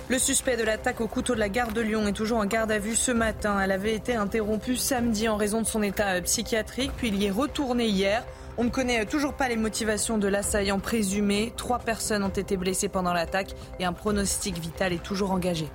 Le 0.07 0.17
suspect 0.17 0.55
de 0.55 0.63
l'attaque 0.63 1.01
au 1.01 1.09
couteau 1.09 1.33
de 1.33 1.39
la 1.39 1.49
gare 1.49 1.73
de 1.73 1.81
Lyon 1.81 2.07
est 2.07 2.13
toujours 2.13 2.37
en 2.37 2.45
garde 2.45 2.71
à 2.71 2.79
vue 2.79 2.95
ce 2.95 3.11
matin. 3.11 3.59
Elle 3.59 3.73
avait 3.73 3.93
été 3.93 4.15
interrompue 4.15 4.77
samedi 4.77 5.27
en 5.27 5.35
raison 5.35 5.61
de 5.61 5.67
son 5.67 5.83
état 5.83 6.13
euh, 6.13 6.21
psychiatrique, 6.21 6.93
puis 6.95 7.09
il 7.09 7.21
y 7.21 7.25
est 7.25 7.31
retourné 7.31 7.87
hier. 7.87 8.23
On 8.57 8.63
ne 8.63 8.69
connaît 8.69 9.01
euh, 9.01 9.05
toujours 9.05 9.33
pas 9.33 9.49
les 9.49 9.57
motivations 9.57 10.17
de 10.17 10.29
l'assaillant 10.29 10.79
présumé. 10.79 11.51
Trois 11.57 11.79
personnes 11.79 12.23
ont 12.23 12.29
été 12.29 12.55
blessées 12.55 12.87
pendant 12.87 13.11
l'attaque 13.11 13.55
et 13.81 13.83
un 13.83 13.91
pronostic 13.91 14.57
vital 14.57 14.93
est 14.93 15.03
toujours 15.03 15.31
engagé. 15.31 15.67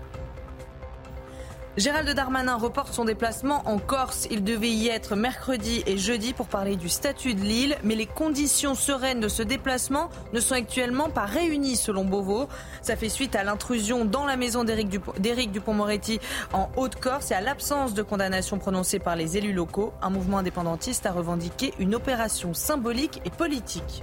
Gérald 1.78 2.10
Darmanin 2.10 2.56
reporte 2.56 2.92
son 2.92 3.04
déplacement 3.04 3.62
en 3.66 3.78
Corse. 3.78 4.26
Il 4.32 4.42
devait 4.42 4.68
y 4.68 4.88
être 4.88 5.14
mercredi 5.14 5.84
et 5.86 5.96
jeudi 5.96 6.32
pour 6.32 6.48
parler 6.48 6.74
du 6.74 6.88
statut 6.88 7.34
de 7.34 7.40
l'île, 7.40 7.76
mais 7.84 7.94
les 7.94 8.04
conditions 8.06 8.74
sereines 8.74 9.20
de 9.20 9.28
ce 9.28 9.44
déplacement 9.44 10.08
ne 10.32 10.40
sont 10.40 10.56
actuellement 10.56 11.08
pas 11.08 11.24
réunies 11.24 11.76
selon 11.76 12.04
Beauvau. 12.04 12.48
Ça 12.82 12.96
fait 12.96 13.08
suite 13.08 13.36
à 13.36 13.44
l'intrusion 13.44 14.04
dans 14.04 14.24
la 14.26 14.36
maison 14.36 14.64
d'Éric 14.64 14.88
Dupont- 14.88 15.12
d'Éric 15.20 15.52
Dupont-Moretti 15.52 16.18
en 16.52 16.68
Haute-Corse 16.74 17.30
et 17.30 17.34
à 17.34 17.40
l'absence 17.40 17.94
de 17.94 18.02
condamnation 18.02 18.58
prononcée 18.58 18.98
par 18.98 19.14
les 19.14 19.36
élus 19.36 19.52
locaux. 19.52 19.92
Un 20.02 20.10
mouvement 20.10 20.38
indépendantiste 20.38 21.06
a 21.06 21.12
revendiqué 21.12 21.74
une 21.78 21.94
opération 21.94 22.54
symbolique 22.54 23.22
et 23.24 23.30
politique. 23.30 24.02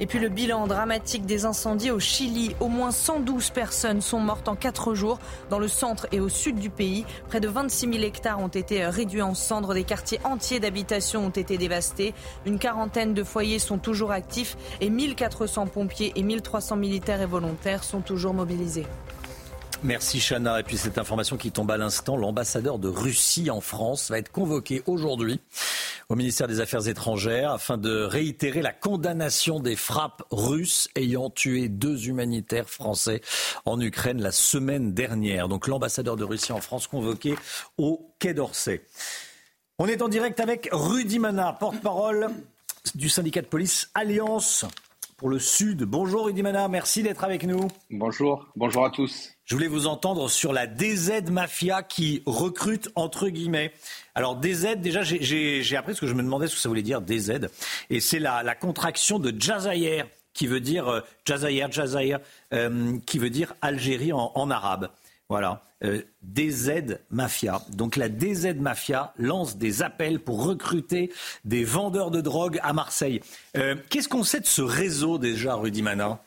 Et 0.00 0.06
puis 0.06 0.18
le 0.18 0.28
bilan 0.28 0.66
dramatique 0.66 1.26
des 1.26 1.44
incendies 1.44 1.90
au 1.90 2.00
Chili. 2.00 2.54
Au 2.60 2.68
moins 2.68 2.90
112 2.90 3.50
personnes 3.50 4.00
sont 4.00 4.20
mortes 4.20 4.48
en 4.48 4.56
4 4.56 4.94
jours 4.94 5.18
dans 5.50 5.58
le 5.58 5.68
centre 5.68 6.06
et 6.12 6.20
au 6.20 6.28
sud 6.28 6.58
du 6.58 6.70
pays. 6.70 7.04
Près 7.28 7.40
de 7.40 7.48
26 7.48 7.92
000 7.92 8.04
hectares 8.04 8.40
ont 8.40 8.48
été 8.48 8.84
réduits 8.86 9.22
en 9.22 9.34
cendres. 9.34 9.74
Des 9.74 9.84
quartiers 9.84 10.20
entiers 10.24 10.60
d'habitation 10.60 11.26
ont 11.26 11.30
été 11.30 11.58
dévastés. 11.58 12.14
Une 12.46 12.58
quarantaine 12.58 13.14
de 13.14 13.22
foyers 13.22 13.58
sont 13.58 13.78
toujours 13.78 14.10
actifs 14.10 14.56
et 14.80 14.90
1400 14.90 15.66
pompiers 15.66 16.12
et 16.16 16.22
1300 16.22 16.76
militaires 16.76 17.22
et 17.22 17.26
volontaires 17.26 17.84
sont 17.84 18.00
toujours 18.00 18.34
mobilisés. 18.34 18.86
Merci 19.84 20.18
Chana. 20.18 20.60
Et 20.60 20.62
puis 20.62 20.78
cette 20.78 20.96
information 20.96 21.36
qui 21.36 21.50
tombe 21.50 21.70
à 21.70 21.76
l'instant, 21.76 22.16
l'ambassadeur 22.16 22.78
de 22.78 22.88
Russie 22.88 23.50
en 23.50 23.60
France 23.60 24.10
va 24.10 24.18
être 24.18 24.32
convoqué 24.32 24.82
aujourd'hui 24.86 25.40
au 26.08 26.16
ministère 26.16 26.48
des 26.48 26.60
Affaires 26.60 26.88
étrangères 26.88 27.50
afin 27.50 27.76
de 27.76 28.02
réitérer 28.02 28.62
la 28.62 28.72
condamnation 28.72 29.60
des 29.60 29.76
frappes 29.76 30.22
russes 30.30 30.88
ayant 30.96 31.28
tué 31.28 31.68
deux 31.68 32.08
humanitaires 32.08 32.70
français 32.70 33.20
en 33.66 33.78
Ukraine 33.78 34.22
la 34.22 34.32
semaine 34.32 34.94
dernière. 34.94 35.48
Donc 35.48 35.66
l'ambassadeur 35.66 36.16
de 36.16 36.24
Russie 36.24 36.52
en 36.52 36.62
France 36.62 36.86
convoqué 36.86 37.34
au 37.76 38.10
Quai 38.18 38.32
d'Orsay. 38.32 38.86
On 39.78 39.86
est 39.86 40.00
en 40.00 40.08
direct 40.08 40.40
avec 40.40 40.70
Rudy 40.72 41.18
Mana, 41.18 41.52
porte-parole 41.52 42.30
du 42.94 43.10
syndicat 43.10 43.42
de 43.42 43.48
police 43.48 43.90
Alliance 43.92 44.64
pour 45.18 45.28
le 45.28 45.38
Sud. 45.38 45.82
Bonjour 45.82 46.24
Rudy 46.24 46.42
Mana, 46.42 46.68
merci 46.68 47.02
d'être 47.02 47.22
avec 47.22 47.44
nous. 47.44 47.68
Bonjour, 47.90 48.46
bonjour 48.56 48.86
à 48.86 48.90
tous. 48.90 49.33
Je 49.44 49.54
voulais 49.54 49.68
vous 49.68 49.86
entendre 49.86 50.28
sur 50.28 50.52
la 50.52 50.66
DZ 50.66 51.30
Mafia 51.30 51.82
qui 51.82 52.22
recrute 52.26 52.90
entre 52.94 53.28
guillemets. 53.28 53.72
Alors 54.14 54.36
DZ, 54.36 54.76
déjà 54.76 55.02
j'ai 55.02 55.76
appris 55.76 55.94
ce 55.94 56.00
que 56.00 56.06
je 56.06 56.14
me 56.14 56.22
demandais 56.22 56.46
ce 56.46 56.54
que 56.54 56.60
ça 56.60 56.68
voulait 56.68 56.82
dire 56.82 57.00
DZ. 57.00 57.48
Et 57.90 58.00
c'est 58.00 58.18
la, 58.18 58.54
contraction 58.54 59.18
de 59.18 59.34
Jazair 59.38 60.06
qui 60.32 60.46
veut 60.46 60.60
dire 60.60 60.88
euh, 60.88 61.00
Jazair, 61.24 62.20
euh, 62.52 62.98
qui 63.06 63.18
veut 63.18 63.30
dire 63.30 63.54
Algérie 63.60 64.12
en 64.12 64.50
arabe. 64.50 64.90
Voilà. 65.28 65.62
Euh, 65.84 66.02
DZ 66.22 66.98
Mafia. 67.10 67.60
Donc 67.70 67.96
la 67.96 68.08
DZ 68.08 68.54
Mafia 68.58 69.12
lance 69.18 69.56
des 69.56 69.82
appels 69.82 70.20
pour 70.20 70.44
recruter 70.44 71.12
des 71.44 71.64
vendeurs 71.64 72.10
de 72.10 72.20
drogue 72.20 72.58
à 72.62 72.72
Marseille. 72.72 73.20
Euh, 73.56 73.74
qu'est-ce 73.90 74.08
qu'on 74.08 74.22
sait 74.22 74.40
de 74.40 74.46
ce 74.46 74.62
réseau 74.62 75.18
déjà, 75.18 75.54
Rudy 75.54 75.82
Manin? 75.82 76.18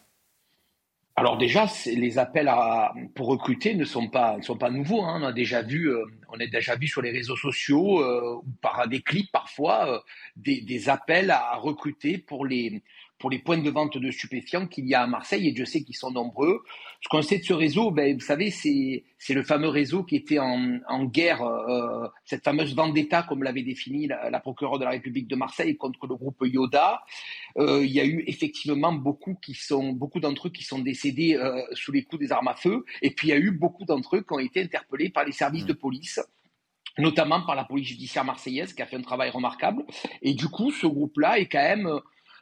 Alors 1.19 1.37
déjà, 1.37 1.65
les 1.87 2.19
appels 2.19 2.47
à, 2.47 2.93
pour 3.15 3.25
recruter 3.25 3.73
ne 3.73 3.85
sont 3.85 4.07
pas, 4.07 4.37
ne 4.37 4.43
sont 4.43 4.55
pas 4.55 4.69
nouveaux. 4.69 5.03
Hein. 5.03 5.19
On 5.19 5.25
a 5.25 5.33
déjà 5.33 5.63
vu, 5.63 5.89
euh, 5.89 6.05
on 6.29 6.39
a 6.39 6.45
déjà 6.45 6.75
vu 6.75 6.87
sur 6.87 7.01
les 7.01 7.09
réseaux 7.09 7.35
sociaux 7.35 8.03
ou 8.37 8.43
par 8.61 8.87
des 8.87 9.01
clips 9.01 9.31
parfois 9.31 10.03
des, 10.35 10.61
des, 10.61 10.89
appels 10.89 11.31
à 11.31 11.55
recruter 11.55 12.19
pour 12.19 12.45
les 12.45 12.83
pour 13.19 13.29
les 13.29 13.39
points 13.39 13.57
de 13.57 13.69
vente 13.69 13.97
de 13.97 14.11
stupéfiants 14.11 14.67
qu'il 14.67 14.87
y 14.87 14.93
a 14.93 15.01
à 15.01 15.07
Marseille, 15.07 15.47
et 15.47 15.55
je 15.55 15.65
sais 15.65 15.83
qu'ils 15.83 15.95
sont 15.95 16.11
nombreux. 16.11 16.63
Ce 17.01 17.09
qu'on 17.09 17.21
sait 17.21 17.39
de 17.39 17.43
ce 17.43 17.53
réseau, 17.53 17.91
ben, 17.91 18.13
vous 18.13 18.23
savez, 18.23 18.51
c'est, 18.51 19.03
c'est 19.17 19.33
le 19.33 19.43
fameux 19.43 19.69
réseau 19.69 20.03
qui 20.03 20.15
était 20.15 20.39
en, 20.39 20.79
en 20.87 21.05
guerre, 21.05 21.41
euh, 21.41 22.07
cette 22.25 22.43
fameuse 22.43 22.75
vendetta, 22.75 23.23
comme 23.23 23.43
l'avait 23.43 23.63
défini 23.63 24.07
la, 24.07 24.29
la, 24.29 24.39
procureure 24.39 24.77
de 24.77 24.83
la 24.83 24.91
République 24.91 25.27
de 25.27 25.35
Marseille 25.35 25.77
contre 25.77 26.05
le 26.07 26.15
groupe 26.15 26.43
Yoda. 26.43 27.03
Euh, 27.57 27.83
il 27.83 27.91
y 27.91 27.99
a 27.99 28.05
eu 28.05 28.23
effectivement 28.27 28.93
beaucoup 28.93 29.35
qui 29.35 29.53
sont, 29.53 29.91
beaucoup 29.91 30.19
d'entre 30.19 30.47
eux 30.47 30.51
qui 30.51 30.63
sont 30.63 30.79
décédés 30.79 31.35
euh, 31.35 31.61
sous 31.73 31.91
les 31.91 32.03
coups 32.03 32.19
des 32.19 32.31
armes 32.31 32.47
à 32.47 32.55
feu, 32.55 32.85
et 33.01 33.11
puis 33.11 33.29
il 33.29 33.31
y 33.31 33.33
a 33.33 33.37
eu 33.37 33.51
beaucoup 33.51 33.85
d'entre 33.85 34.17
eux 34.17 34.21
qui 34.21 34.33
ont 34.33 34.39
été 34.39 34.61
interpellés 34.61 35.09
par 35.09 35.25
les 35.25 35.31
services 35.31 35.65
de 35.65 35.73
police 35.73 36.19
notamment 36.99 37.41
par 37.41 37.55
la 37.55 37.63
police 37.63 37.89
judiciaire 37.89 38.25
marseillaise 38.25 38.73
qui 38.73 38.81
a 38.81 38.87
fait 38.87 38.95
un 38.95 39.01
travail 39.01 39.29
remarquable. 39.29 39.85
Et 40.23 40.33
du 40.33 40.47
coup, 40.47 40.71
ce 40.71 40.87
groupe-là 40.87 41.37
est 41.37 41.45
quand 41.45 41.61
même 41.61 41.99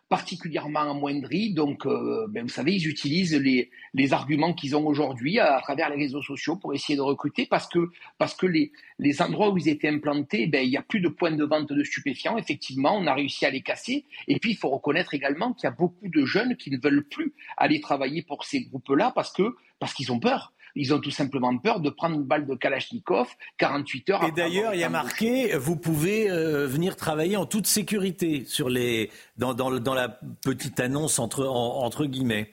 particulièrement 0.09 0.91
amoindri. 0.91 1.53
Donc, 1.53 1.85
euh, 1.85 2.27
ben, 2.29 2.43
vous 2.43 2.49
savez, 2.49 2.75
ils 2.75 2.87
utilisent 2.87 3.35
les, 3.35 3.69
les 3.93 4.13
arguments 4.13 4.53
qu'ils 4.53 4.75
ont 4.75 4.85
aujourd'hui 4.85 5.39
à, 5.39 5.59
travers 5.61 5.89
les 5.89 5.95
réseaux 5.95 6.21
sociaux 6.21 6.55
pour 6.55 6.73
essayer 6.73 6.95
de 6.95 7.01
recruter 7.01 7.45
parce 7.45 7.67
que, 7.67 7.89
parce 8.17 8.35
que 8.35 8.45
les, 8.45 8.71
les 8.99 9.21
endroits 9.21 9.49
où 9.49 9.57
ils 9.57 9.69
étaient 9.69 9.89
implantés, 9.89 10.47
ben, 10.47 10.63
il 10.63 10.69
n'y 10.69 10.77
a 10.77 10.83
plus 10.83 11.01
de 11.01 11.09
points 11.09 11.31
de 11.31 11.43
vente 11.43 11.71
de 11.73 11.83
stupéfiants. 11.83 12.37
Effectivement, 12.37 12.95
on 12.97 13.07
a 13.07 13.13
réussi 13.13 13.45
à 13.45 13.49
les 13.49 13.61
casser. 13.61 14.05
Et 14.27 14.39
puis, 14.39 14.51
il 14.51 14.57
faut 14.57 14.69
reconnaître 14.69 15.13
également 15.13 15.53
qu'il 15.53 15.65
y 15.65 15.67
a 15.67 15.75
beaucoup 15.75 16.07
de 16.07 16.25
jeunes 16.25 16.55
qui 16.55 16.69
ne 16.69 16.77
veulent 16.77 17.07
plus 17.07 17.33
aller 17.57 17.79
travailler 17.79 18.21
pour 18.21 18.43
ces 18.45 18.61
groupes-là 18.61 19.11
parce 19.15 19.33
que 19.33 19.55
parce 19.79 19.93
qu'ils 19.93 20.11
ont 20.11 20.19
peur. 20.19 20.53
Ils 20.76 20.93
ont 20.93 20.99
tout 20.99 21.11
simplement 21.11 21.57
peur 21.57 21.80
de 21.80 21.89
prendre 21.89 22.15
une 22.15 22.23
balle 22.23 22.45
de 22.45 22.55
Kalachnikov 22.55 23.28
48 23.57 24.09
heures. 24.09 24.23
Et 24.26 24.32
d'ailleurs, 24.32 24.73
il 24.73 24.80
y 24.80 24.84
a 24.84 24.89
marqué, 24.89 25.55
vous 25.57 25.78
pouvez 25.78 26.30
euh, 26.30 26.67
venir 26.67 26.95
travailler 26.95 27.38
en 27.38 27.45
toute 27.45 27.67
sécurité 27.67 28.43
sur 28.45 28.69
les, 28.69 29.09
dans, 29.38 29.53
dans, 29.53 29.71
dans 29.80 29.93
la 29.93 30.09
petite 30.09 30.80
annonce 30.80 31.19
entre, 31.19 31.45
entre 31.45 32.05
guillemets. 32.05 32.51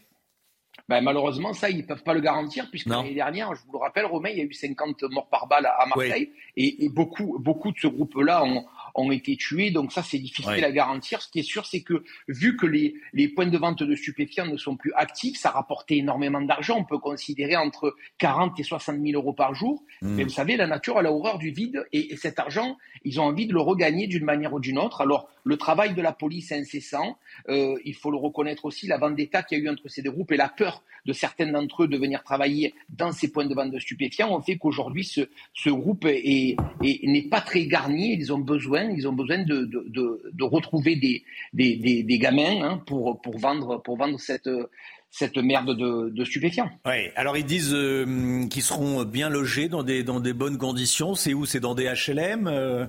Ben, 0.89 1.01
malheureusement, 1.01 1.53
ça, 1.53 1.71
ils 1.71 1.79
ne 1.79 1.83
peuvent 1.83 2.03
pas 2.03 2.15
le 2.15 2.21
garantir, 2.21 2.69
puisque 2.71 2.87
l'année 2.87 3.15
dernière, 3.15 3.55
je 3.55 3.63
vous 3.65 3.73
le 3.73 3.79
rappelle, 3.79 4.05
Romain, 4.05 4.31
il 4.31 4.39
y 4.39 4.41
a 4.41 4.45
eu 4.45 4.53
50 4.53 5.05
morts 5.05 5.29
par 5.29 5.47
balle 5.47 5.67
à 5.67 5.87
Marseille, 5.87 6.33
et, 6.57 6.85
et, 6.85 6.89
beaucoup, 6.89 7.39
beaucoup 7.39 7.73
de 7.73 7.79
ce 7.79 7.87
groupe-là 7.87 8.45
ont, 8.45 8.67
ont 8.95 9.11
été 9.11 9.37
tués. 9.37 9.71
Donc 9.71 9.93
ça, 9.93 10.03
c'est 10.03 10.19
difficile 10.19 10.65
à 10.65 10.73
garantir. 10.73 11.23
Ce 11.23 11.31
qui 11.31 11.41
est 11.41 11.45
sûr, 11.45 11.67
c'est 11.67 11.83
que 11.83 12.05
vu 12.29 12.57
que 12.57 12.67
les, 12.67 12.95
les 13.13 13.29
points 13.29 13.47
de 13.47 13.59
vente 13.59 13.83
de 13.83 13.95
stupéfiants 13.95 14.47
ne 14.47 14.57
sont 14.57 14.77
plus 14.77 14.93
actifs, 14.95 15.39
ça 15.39 15.51
rapportait 15.51 15.97
énormément 15.97 16.41
d'argent. 16.41 16.77
On 16.79 16.85
peut 16.85 16.99
considérer 16.99 17.57
entre 17.57 17.95
40 18.19 18.59
et 18.59 18.63
60 18.63 19.01
000 19.01 19.21
euros 19.21 19.33
par 19.33 19.55
jour. 19.55 19.83
Hmm. 20.01 20.15
Mais 20.15 20.25
vous 20.25 20.31
savez, 20.31 20.57
la 20.57 20.67
nature 20.67 20.99
a 20.99 21.03
horreur 21.03 21.39
du 21.39 21.51
vide 21.51 21.87
et, 21.93 22.17
cet 22.17 22.39
argent, 22.39 22.77
ils 23.05 23.21
ont 23.21 23.25
envie 23.25 23.47
de 23.47 23.53
le 23.53 23.61
regagner 23.61 24.07
d'une 24.07 24.25
manière 24.25 24.53
ou 24.53 24.61
d'une 24.61 24.79
autre. 24.79 25.01
Alors, 25.01 25.29
le 25.45 25.57
travail 25.57 25.95
de 25.95 26.03
la 26.03 26.13
police 26.13 26.53
incessant. 26.53 27.19
Euh, 27.49 27.77
il 27.85 27.95
faut 27.95 28.11
le 28.11 28.17
reconnaître 28.17 28.65
aussi, 28.65 28.87
la 28.87 28.99
vendetta 28.99 29.43
qu'il 29.43 29.59
y 29.59 29.61
a 29.61 29.65
eu 29.65 29.69
entre 29.69 29.89
ces 29.89 30.03
deux 30.03 30.11
groupes 30.11 30.33
et 30.33 30.37
la 30.37 30.49
peur 30.49 30.83
de 31.05 31.13
certains 31.13 31.51
d'entre 31.51 31.85
eux 31.85 31.89
de 31.89 31.97
venir 31.97 32.23
travailler 32.23 32.75
dans 32.89 33.13
ces 33.13 33.33
points 33.33 33.47
de 33.47 33.55
vente 33.55 33.73
de 33.73 33.79
stupéfiants 33.79 34.33
ont 34.33 34.41
fait 34.41 34.57
qu'aujourd'hui, 34.57 35.05
ce, 35.05 35.71
groupe 35.71 36.05
n'est 36.05 36.57
est, 36.85 37.31
pas 37.31 37.41
très 37.41 37.67
garni. 37.67 38.13
Ils 38.13 38.33
ont 38.33 38.39
besoin 38.39 38.91
ils 38.91 39.09
ont 39.09 39.13
besoin 39.13 39.39
de, 39.39 40.43
retrouver 40.45 40.97
des, 40.97 42.19
gamins 42.19 42.63
hein, 42.63 42.83
pour, 42.87 43.21
vendre, 43.39 43.83
cette, 44.21 45.37
merde 45.37 45.77
de, 45.77 46.25
stupéfiants. 46.25 46.71
Oui, 46.87 47.09
alors 47.17 47.37
ils 47.37 47.45
disent 47.45 47.75
euh, 47.75 48.47
qu'ils 48.49 48.63
seront 48.63 49.05
bien 49.05 49.29
logés 49.29 49.69
dans 49.69 49.83
des, 49.83 50.05
dans 50.05 50.21
des 50.21 50.33
bonnes 50.33 50.59
conditions. 50.59 51.15
C'est 51.15 51.35
où? 51.35 51.47
C'est 51.47 51.61
dans 51.61 51.75
des 51.75 51.93
HLM 51.93 52.47
euh? 52.47 52.87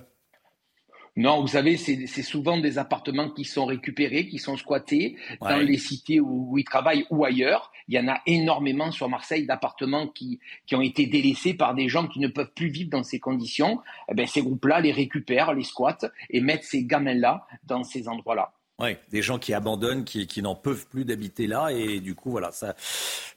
Non, 1.15 1.41
vous 1.41 1.47
savez, 1.47 1.77
c'est 1.77 2.23
souvent 2.23 2.57
des 2.57 2.79
appartements 2.79 3.29
qui 3.29 3.45
sont 3.45 3.65
récupérés, 3.65 4.27
qui 4.27 4.39
sont 4.39 4.57
squattés 4.57 5.15
dans 5.41 5.57
les 5.57 5.77
cités 5.77 6.19
où, 6.19 6.57
ils 6.57 6.63
travaillent 6.63 7.05
ou 7.11 7.23
ailleurs. 7.23 7.71
Il 7.87 7.93
y 7.93 7.99
en 7.99 8.07
a 8.07 8.19
énormément 8.25 8.91
sur 8.91 9.09
Marseille 9.09 9.45
d'appartements 9.45 10.07
qui, 10.07 10.39
qui 10.65 10.75
ont 10.75 10.81
été 10.81 11.05
délaissés 11.05 11.53
par 11.53 11.75
des 11.75 11.87
gens 11.87 12.07
qui 12.07 12.19
ne 12.19 12.29
peuvent 12.29 12.53
plus 12.55 12.69
vivre 12.69 12.89
dans 12.89 13.03
ces 13.03 13.19
conditions. 13.19 13.79
Eh 14.09 14.15
ben, 14.15 14.25
ces 14.25 14.41
groupes-là 14.41 14.81
les 14.81 14.91
récupèrent, 14.91 15.53
les 15.53 15.63
squattent 15.63 16.11
et 16.31 16.41
mettent 16.41 16.63
ces 16.63 16.83
gamins-là 16.83 17.45
dans 17.65 17.83
ces 17.83 18.07
endroits-là. 18.07 18.53
Oui, 18.79 18.95
des 19.11 19.21
gens 19.21 19.37
qui 19.37 19.53
abandonnent, 19.53 20.03
qui, 20.03 20.25
qui 20.25 20.41
n'en 20.41 20.55
peuvent 20.55 20.87
plus 20.87 21.05
d'habiter 21.05 21.45
là, 21.45 21.69
et 21.69 21.99
du 21.99 22.15
coup, 22.15 22.31
voilà, 22.31 22.51
ça. 22.51 22.75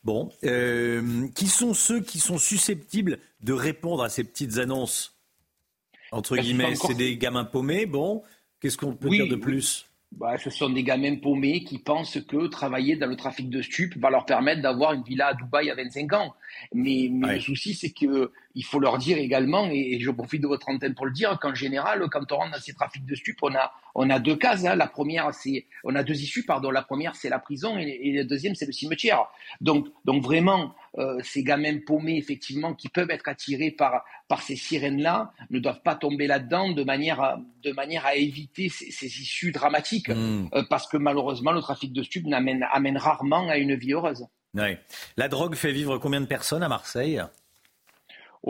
Bon, 0.03 0.31
euh, 0.45 1.29
qui 1.35 1.49
sont 1.49 1.75
ceux 1.75 2.01
qui 2.01 2.21
sont 2.21 2.39
susceptibles 2.39 3.19
de 3.43 3.53
répondre 3.53 4.03
à 4.03 4.09
ces 4.09 4.25
petites 4.25 4.57
annonces? 4.57 5.16
Entre 6.17 6.37
guillemets, 6.37 6.75
c'est 6.75 6.95
des 6.95 7.17
gamins 7.17 7.45
paumés. 7.45 7.87
Bon, 7.87 8.23
qu'est-ce 8.61 8.77
qu'on 8.77 8.95
peut 8.95 9.11
dire 9.11 9.29
de 9.29 9.37
plus? 9.37 9.87
Bah, 10.13 10.39
ce 10.39 10.51
sont 10.51 10.71
des 10.71 10.83
gamins 10.83 11.17
paumés 11.17 11.65
qui 11.65 11.79
pensent 11.79 12.19
que 12.27 12.47
travailler 12.47 12.97
dans 12.97 13.09
le 13.09 13.17
trafic 13.17 13.51
de 13.51 13.61
stupes 13.61 13.99
va 13.99 14.09
leur 14.09 14.25
permettre 14.25 14.63
d'avoir 14.63 14.93
une 14.93 15.03
villa 15.03 15.29
à 15.29 15.35
Dubaï 15.35 15.71
à 15.71 15.75
25 15.75 16.13
ans. 16.15 16.35
Mais, 16.73 17.11
le 17.11 17.41
souci, 17.41 17.75
c'est 17.75 17.91
que 17.91 18.33
il 18.57 18.65
faut 18.65 18.81
leur 18.81 18.97
dire 18.97 19.19
également, 19.19 19.69
et, 19.71 19.99
je 20.01 20.11
profite 20.11 20.41
de 20.43 20.47
votre 20.47 20.69
antenne 20.71 20.95
pour 20.95 21.05
le 21.05 21.13
dire, 21.13 21.39
qu'en 21.39 21.55
général, 21.55 22.03
quand 22.11 22.33
on 22.33 22.37
rentre 22.37 22.53
dans 22.53 22.61
ces 22.61 22.73
trafics 22.73 23.05
de 23.05 23.15
stupes, 23.15 23.39
on 23.43 23.55
a, 23.55 23.71
on 23.95 24.09
a 24.09 24.19
deux 24.19 24.35
cases. 24.35 24.65
Hein. 24.65 24.77
La 24.77 24.87
première, 24.87 25.33
c'est, 25.35 25.67
on 25.85 25.95
a 25.95 26.03
deux 26.03 26.21
issues, 26.23 26.45
pardon. 26.45 26.71
La 26.71 26.81
première, 26.81 27.15
c'est 27.15 27.29
la 27.29 27.39
prison, 27.39 27.77
et, 27.79 28.13
la 28.15 28.25
deuxième, 28.25 28.55
c'est 28.55 28.65
le 28.65 28.73
cimetière. 28.73 29.27
Donc, 29.61 29.89
donc 30.07 30.23
vraiment, 30.23 30.75
euh, 30.97 31.19
ces 31.23 31.45
gamins 31.45 31.79
paumés, 31.87 32.17
effectivement, 32.17 32.75
qui 32.75 32.89
peuvent 32.89 33.11
être 33.11 33.29
attirés 33.29 33.71
par, 33.71 34.05
par 34.27 34.41
ces 34.41 34.57
sirènes-là, 34.57 35.33
ne 35.51 35.59
doivent 35.59 35.83
pas 35.83 35.95
tomber 35.95 36.27
là-dedans 36.27 36.73
de 36.73 36.83
manière 36.83 37.21
à, 37.21 37.39
de 37.63 37.73
manière 37.73 38.07
à 38.07 38.17
éviter 38.17 38.71
ces, 38.71 39.07
issues 39.07 39.53
dramatiques, 39.53 40.09
mmh. 40.09 40.49
euh, 40.55 40.63
parce 40.71 40.89
que 40.89 40.97
malheureusement, 40.97 41.53
le 41.53 41.61
trafic 41.61 41.93
de 41.93 42.03
stupes 42.03 42.33
amène, 42.33 42.67
amène 42.73 42.97
rarement 42.97 43.49
à 43.51 43.59
une 43.59 43.75
vie 43.75 43.93
heureuse. 43.93 44.27
La 45.19 45.29
drogue 45.29 45.55
fait 45.55 45.73
vivre 45.73 45.99
combien 45.99 46.23
de 46.23 46.27
personnes 46.27 46.63
à 46.63 46.69
Marseille? 46.69 47.23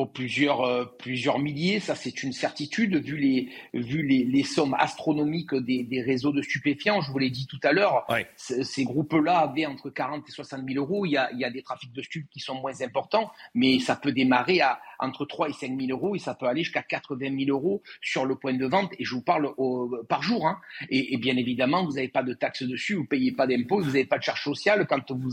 Plusieurs, 0.04 0.60
euh, 0.60 0.84
plusieurs 0.84 1.38
milliers, 1.38 1.80
ça 1.80 1.94
c'est 1.94 2.22
une 2.22 2.32
certitude, 2.32 2.96
vu 2.96 3.16
les, 3.16 3.48
vu 3.72 4.02
les, 4.02 4.24
les 4.24 4.42
sommes 4.42 4.74
astronomiques 4.78 5.54
des, 5.54 5.84
des, 5.84 6.02
réseaux 6.02 6.32
de 6.32 6.42
stupéfiants. 6.42 7.00
Je 7.00 7.10
vous 7.10 7.18
l'ai 7.18 7.30
dit 7.30 7.46
tout 7.46 7.60
à 7.62 7.72
l'heure, 7.72 8.06
ces 8.36 8.84
groupes-là 8.84 9.38
avaient 9.38 9.64
entre 9.64 9.88
40 9.88 10.28
et 10.28 10.32
60 10.32 10.68
000 10.68 10.84
euros. 10.84 11.06
Il 11.06 11.12
y, 11.12 11.16
a, 11.16 11.30
il 11.32 11.38
y 11.38 11.44
a 11.44 11.50
des 11.50 11.62
trafics 11.62 11.92
de 11.94 12.02
stupes 12.02 12.28
qui 12.28 12.40
sont 12.40 12.60
moins 12.60 12.82
importants, 12.82 13.30
mais 13.54 13.78
ça 13.78 13.96
peut 13.96 14.12
démarrer 14.12 14.60
à 14.60 14.78
entre 14.98 15.24
3 15.24 15.48
et 15.48 15.52
5 15.52 15.80
000 15.80 15.90
euros 15.90 16.14
et 16.14 16.18
ça 16.18 16.34
peut 16.34 16.46
aller 16.46 16.62
jusqu'à 16.62 16.82
80 16.82 17.44
000 17.44 17.50
euros 17.50 17.82
sur 18.00 18.24
le 18.24 18.36
point 18.36 18.54
de 18.54 18.66
vente. 18.66 18.92
Et 18.98 19.04
je 19.04 19.14
vous 19.14 19.22
parle 19.22 19.46
au, 19.56 19.96
par 20.08 20.22
jour. 20.22 20.46
Hein. 20.46 20.58
Et, 20.90 21.14
et, 21.14 21.16
bien 21.16 21.36
évidemment, 21.36 21.84
vous 21.84 21.92
n'avez 21.92 22.08
pas 22.08 22.22
de 22.22 22.34
taxes 22.34 22.62
dessus, 22.62 22.94
vous 22.94 23.06
payez 23.06 23.32
pas 23.32 23.46
d'impôts, 23.46 23.80
vous 23.80 23.86
n'avez 23.86 24.04
pas 24.04 24.18
de 24.18 24.22
charge 24.22 24.42
sociale 24.42 24.86
quand 24.86 25.10
vous, 25.12 25.30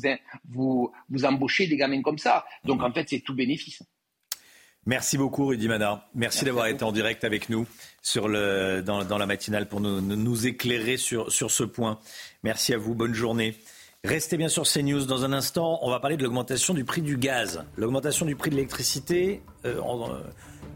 vous, 0.50 0.92
vous 1.10 1.26
embauchez 1.26 1.68
des 1.68 1.78
gamins 1.78 2.02
comme 2.02 2.18
ça. 2.18 2.46
Donc 2.64 2.82
en 2.84 2.92
fait, 2.92 3.10
c'est 3.10 3.20
tout 3.20 3.36
bénéfice. 3.36 3.84
Merci 4.86 5.18
beaucoup 5.18 5.46
Rudy 5.46 5.68
Mana. 5.68 6.08
Merci, 6.14 6.44
d'avoir 6.44 6.68
été 6.68 6.84
en 6.84 6.92
direct 6.92 7.24
avec 7.24 7.50
nous 7.50 7.66
sur 8.02 8.28
le, 8.28 8.82
dans, 8.82 9.06
dans 9.06 9.18
la 9.18 9.26
matinale 9.26 9.68
pour 9.68 9.80
nous, 9.80 10.02
nous 10.02 10.48
éclairer 10.48 10.98
sur, 10.98 11.32
sur 11.32 11.52
ce 11.52 11.64
point. 11.64 12.00
Merci 12.44 12.74
à 12.74 12.78
vous, 12.78 12.94
bonne 12.94 13.14
journée. 13.14 13.56
Restez 14.04 14.36
bien 14.36 14.50
sur 14.50 14.64
CNews. 14.64 15.06
Dans 15.06 15.24
un 15.24 15.32
instant, 15.32 15.80
on 15.82 15.90
va 15.90 16.02
parler 16.02 16.18
de 16.18 16.24
l'augmentation 16.24 16.74
du 16.74 16.84
prix 16.84 17.02
du 17.02 17.16
gaz. 17.16 17.64
L'augmentation 17.78 18.26
du 18.26 18.36
prix 18.36 18.50
de 18.50 18.56
l'électricité, 18.56 19.42
euh, 19.66 19.80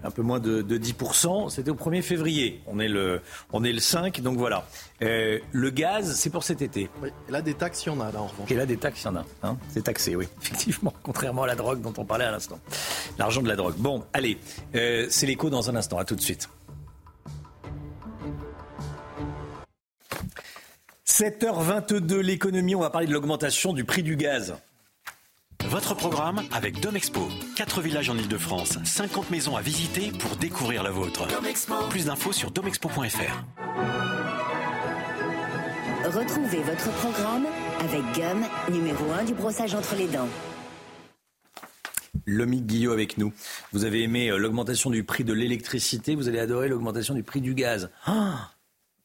un 0.04 0.12
peu 0.12 0.22
moins 0.22 0.40
de, 0.40 0.62
10%. 0.62 1.50
C'était 1.50 1.72
au 1.72 1.76
1er 1.76 2.02
février. 2.02 2.62
On 2.68 2.80
est 2.80 2.88
le, 2.88 3.22
on 3.52 3.64
est 3.64 3.72
le 3.72 3.80
5, 3.80 4.22
donc 4.22 4.38
voilà. 4.38 4.68
Euh, 5.02 5.40
le 5.52 5.70
gaz, 5.70 6.16
c'est 6.16 6.30
pour 6.30 6.44
cet 6.44 6.62
été. 6.62 6.90
Oui, 7.02 7.10
et 7.28 7.32
là, 7.32 7.42
des 7.42 7.54
taxes, 7.54 7.86
il 7.86 7.90
y 7.90 7.92
en 7.92 8.00
a, 8.00 8.12
là, 8.12 8.22
en 8.22 8.28
revanche. 8.28 8.52
Et 8.52 8.56
là, 8.56 8.66
des 8.66 8.78
taxes, 8.78 9.02
il 9.04 9.06
y 9.06 9.10
en 9.10 9.16
a. 9.18 9.26
Hein. 9.44 9.58
c'est 9.70 9.84
taxé, 9.84 10.16
oui, 10.16 10.28
effectivement, 10.42 10.94
contrairement 11.04 11.44
à 11.44 11.48
la 11.48 11.56
drogue 11.56 11.82
dont 11.82 11.94
on 11.98 12.06
parlait 12.06 12.26
à 12.26 12.32
l'instant. 12.32 12.60
L'argent 13.18 13.42
de 13.42 13.48
la 13.48 13.56
drogue. 13.56 13.76
Bon, 13.78 14.04
allez, 14.14 14.38
euh, 14.76 15.08
c'est 15.10 15.26
l'écho 15.26 15.50
dans 15.50 15.70
un 15.70 15.76
instant. 15.76 15.98
À 15.98 16.06
tout 16.06 16.16
de 16.16 16.22
suite. 16.22 16.50
7h22, 21.06 22.20
l'économie, 22.20 22.76
on 22.76 22.82
va 22.82 22.92
parler 22.92 23.08
de 23.08 23.14
l'augmentation 23.14 23.74
du 23.74 23.86
prix 23.86 24.04
du 24.04 24.16
gaz. 24.16 24.56
Votre 25.66 25.96
programme 25.96 26.42
avec 26.54 26.80
Domexpo. 26.80 27.28
4 27.56 27.82
villages 27.82 28.10
en 28.10 28.18
Ile-de-France, 28.18 28.78
50 28.84 29.30
maisons 29.32 29.58
à 29.58 29.62
visiter 29.62 30.12
pour 30.12 30.38
découvrir 30.38 30.84
la 30.84 30.92
vôtre. 30.92 31.28
Plus 31.90 32.06
d'infos 32.06 32.32
sur 32.32 32.52
domexpo.fr. 32.52 33.44
Retrouvez 36.06 36.64
votre 36.64 36.90
programme 36.94 37.48
avec 37.82 38.02
Gum, 38.16 38.46
numéro 38.72 39.12
1 39.12 39.26
du 39.26 39.34
brossage 39.34 39.76
entre 39.76 39.96
les 39.96 40.08
dents. 40.08 40.30
Lomique 42.26 42.66
Guillot 42.66 42.92
avec 42.92 43.18
nous. 43.18 43.34
Vous 43.74 43.84
avez 43.84 44.04
aimé 44.04 44.30
euh, 44.30 44.38
l'augmentation 44.38 44.90
du 44.90 45.04
prix 45.04 45.24
de 45.24 45.34
l'électricité, 45.34 46.16
vous 46.16 46.28
allez 46.28 46.40
adorer 46.40 46.68
l'augmentation 46.68 47.14
du 47.14 47.24
prix 47.24 47.42
du 47.42 47.54
gaz. 47.54 47.90
Ah 48.06 48.52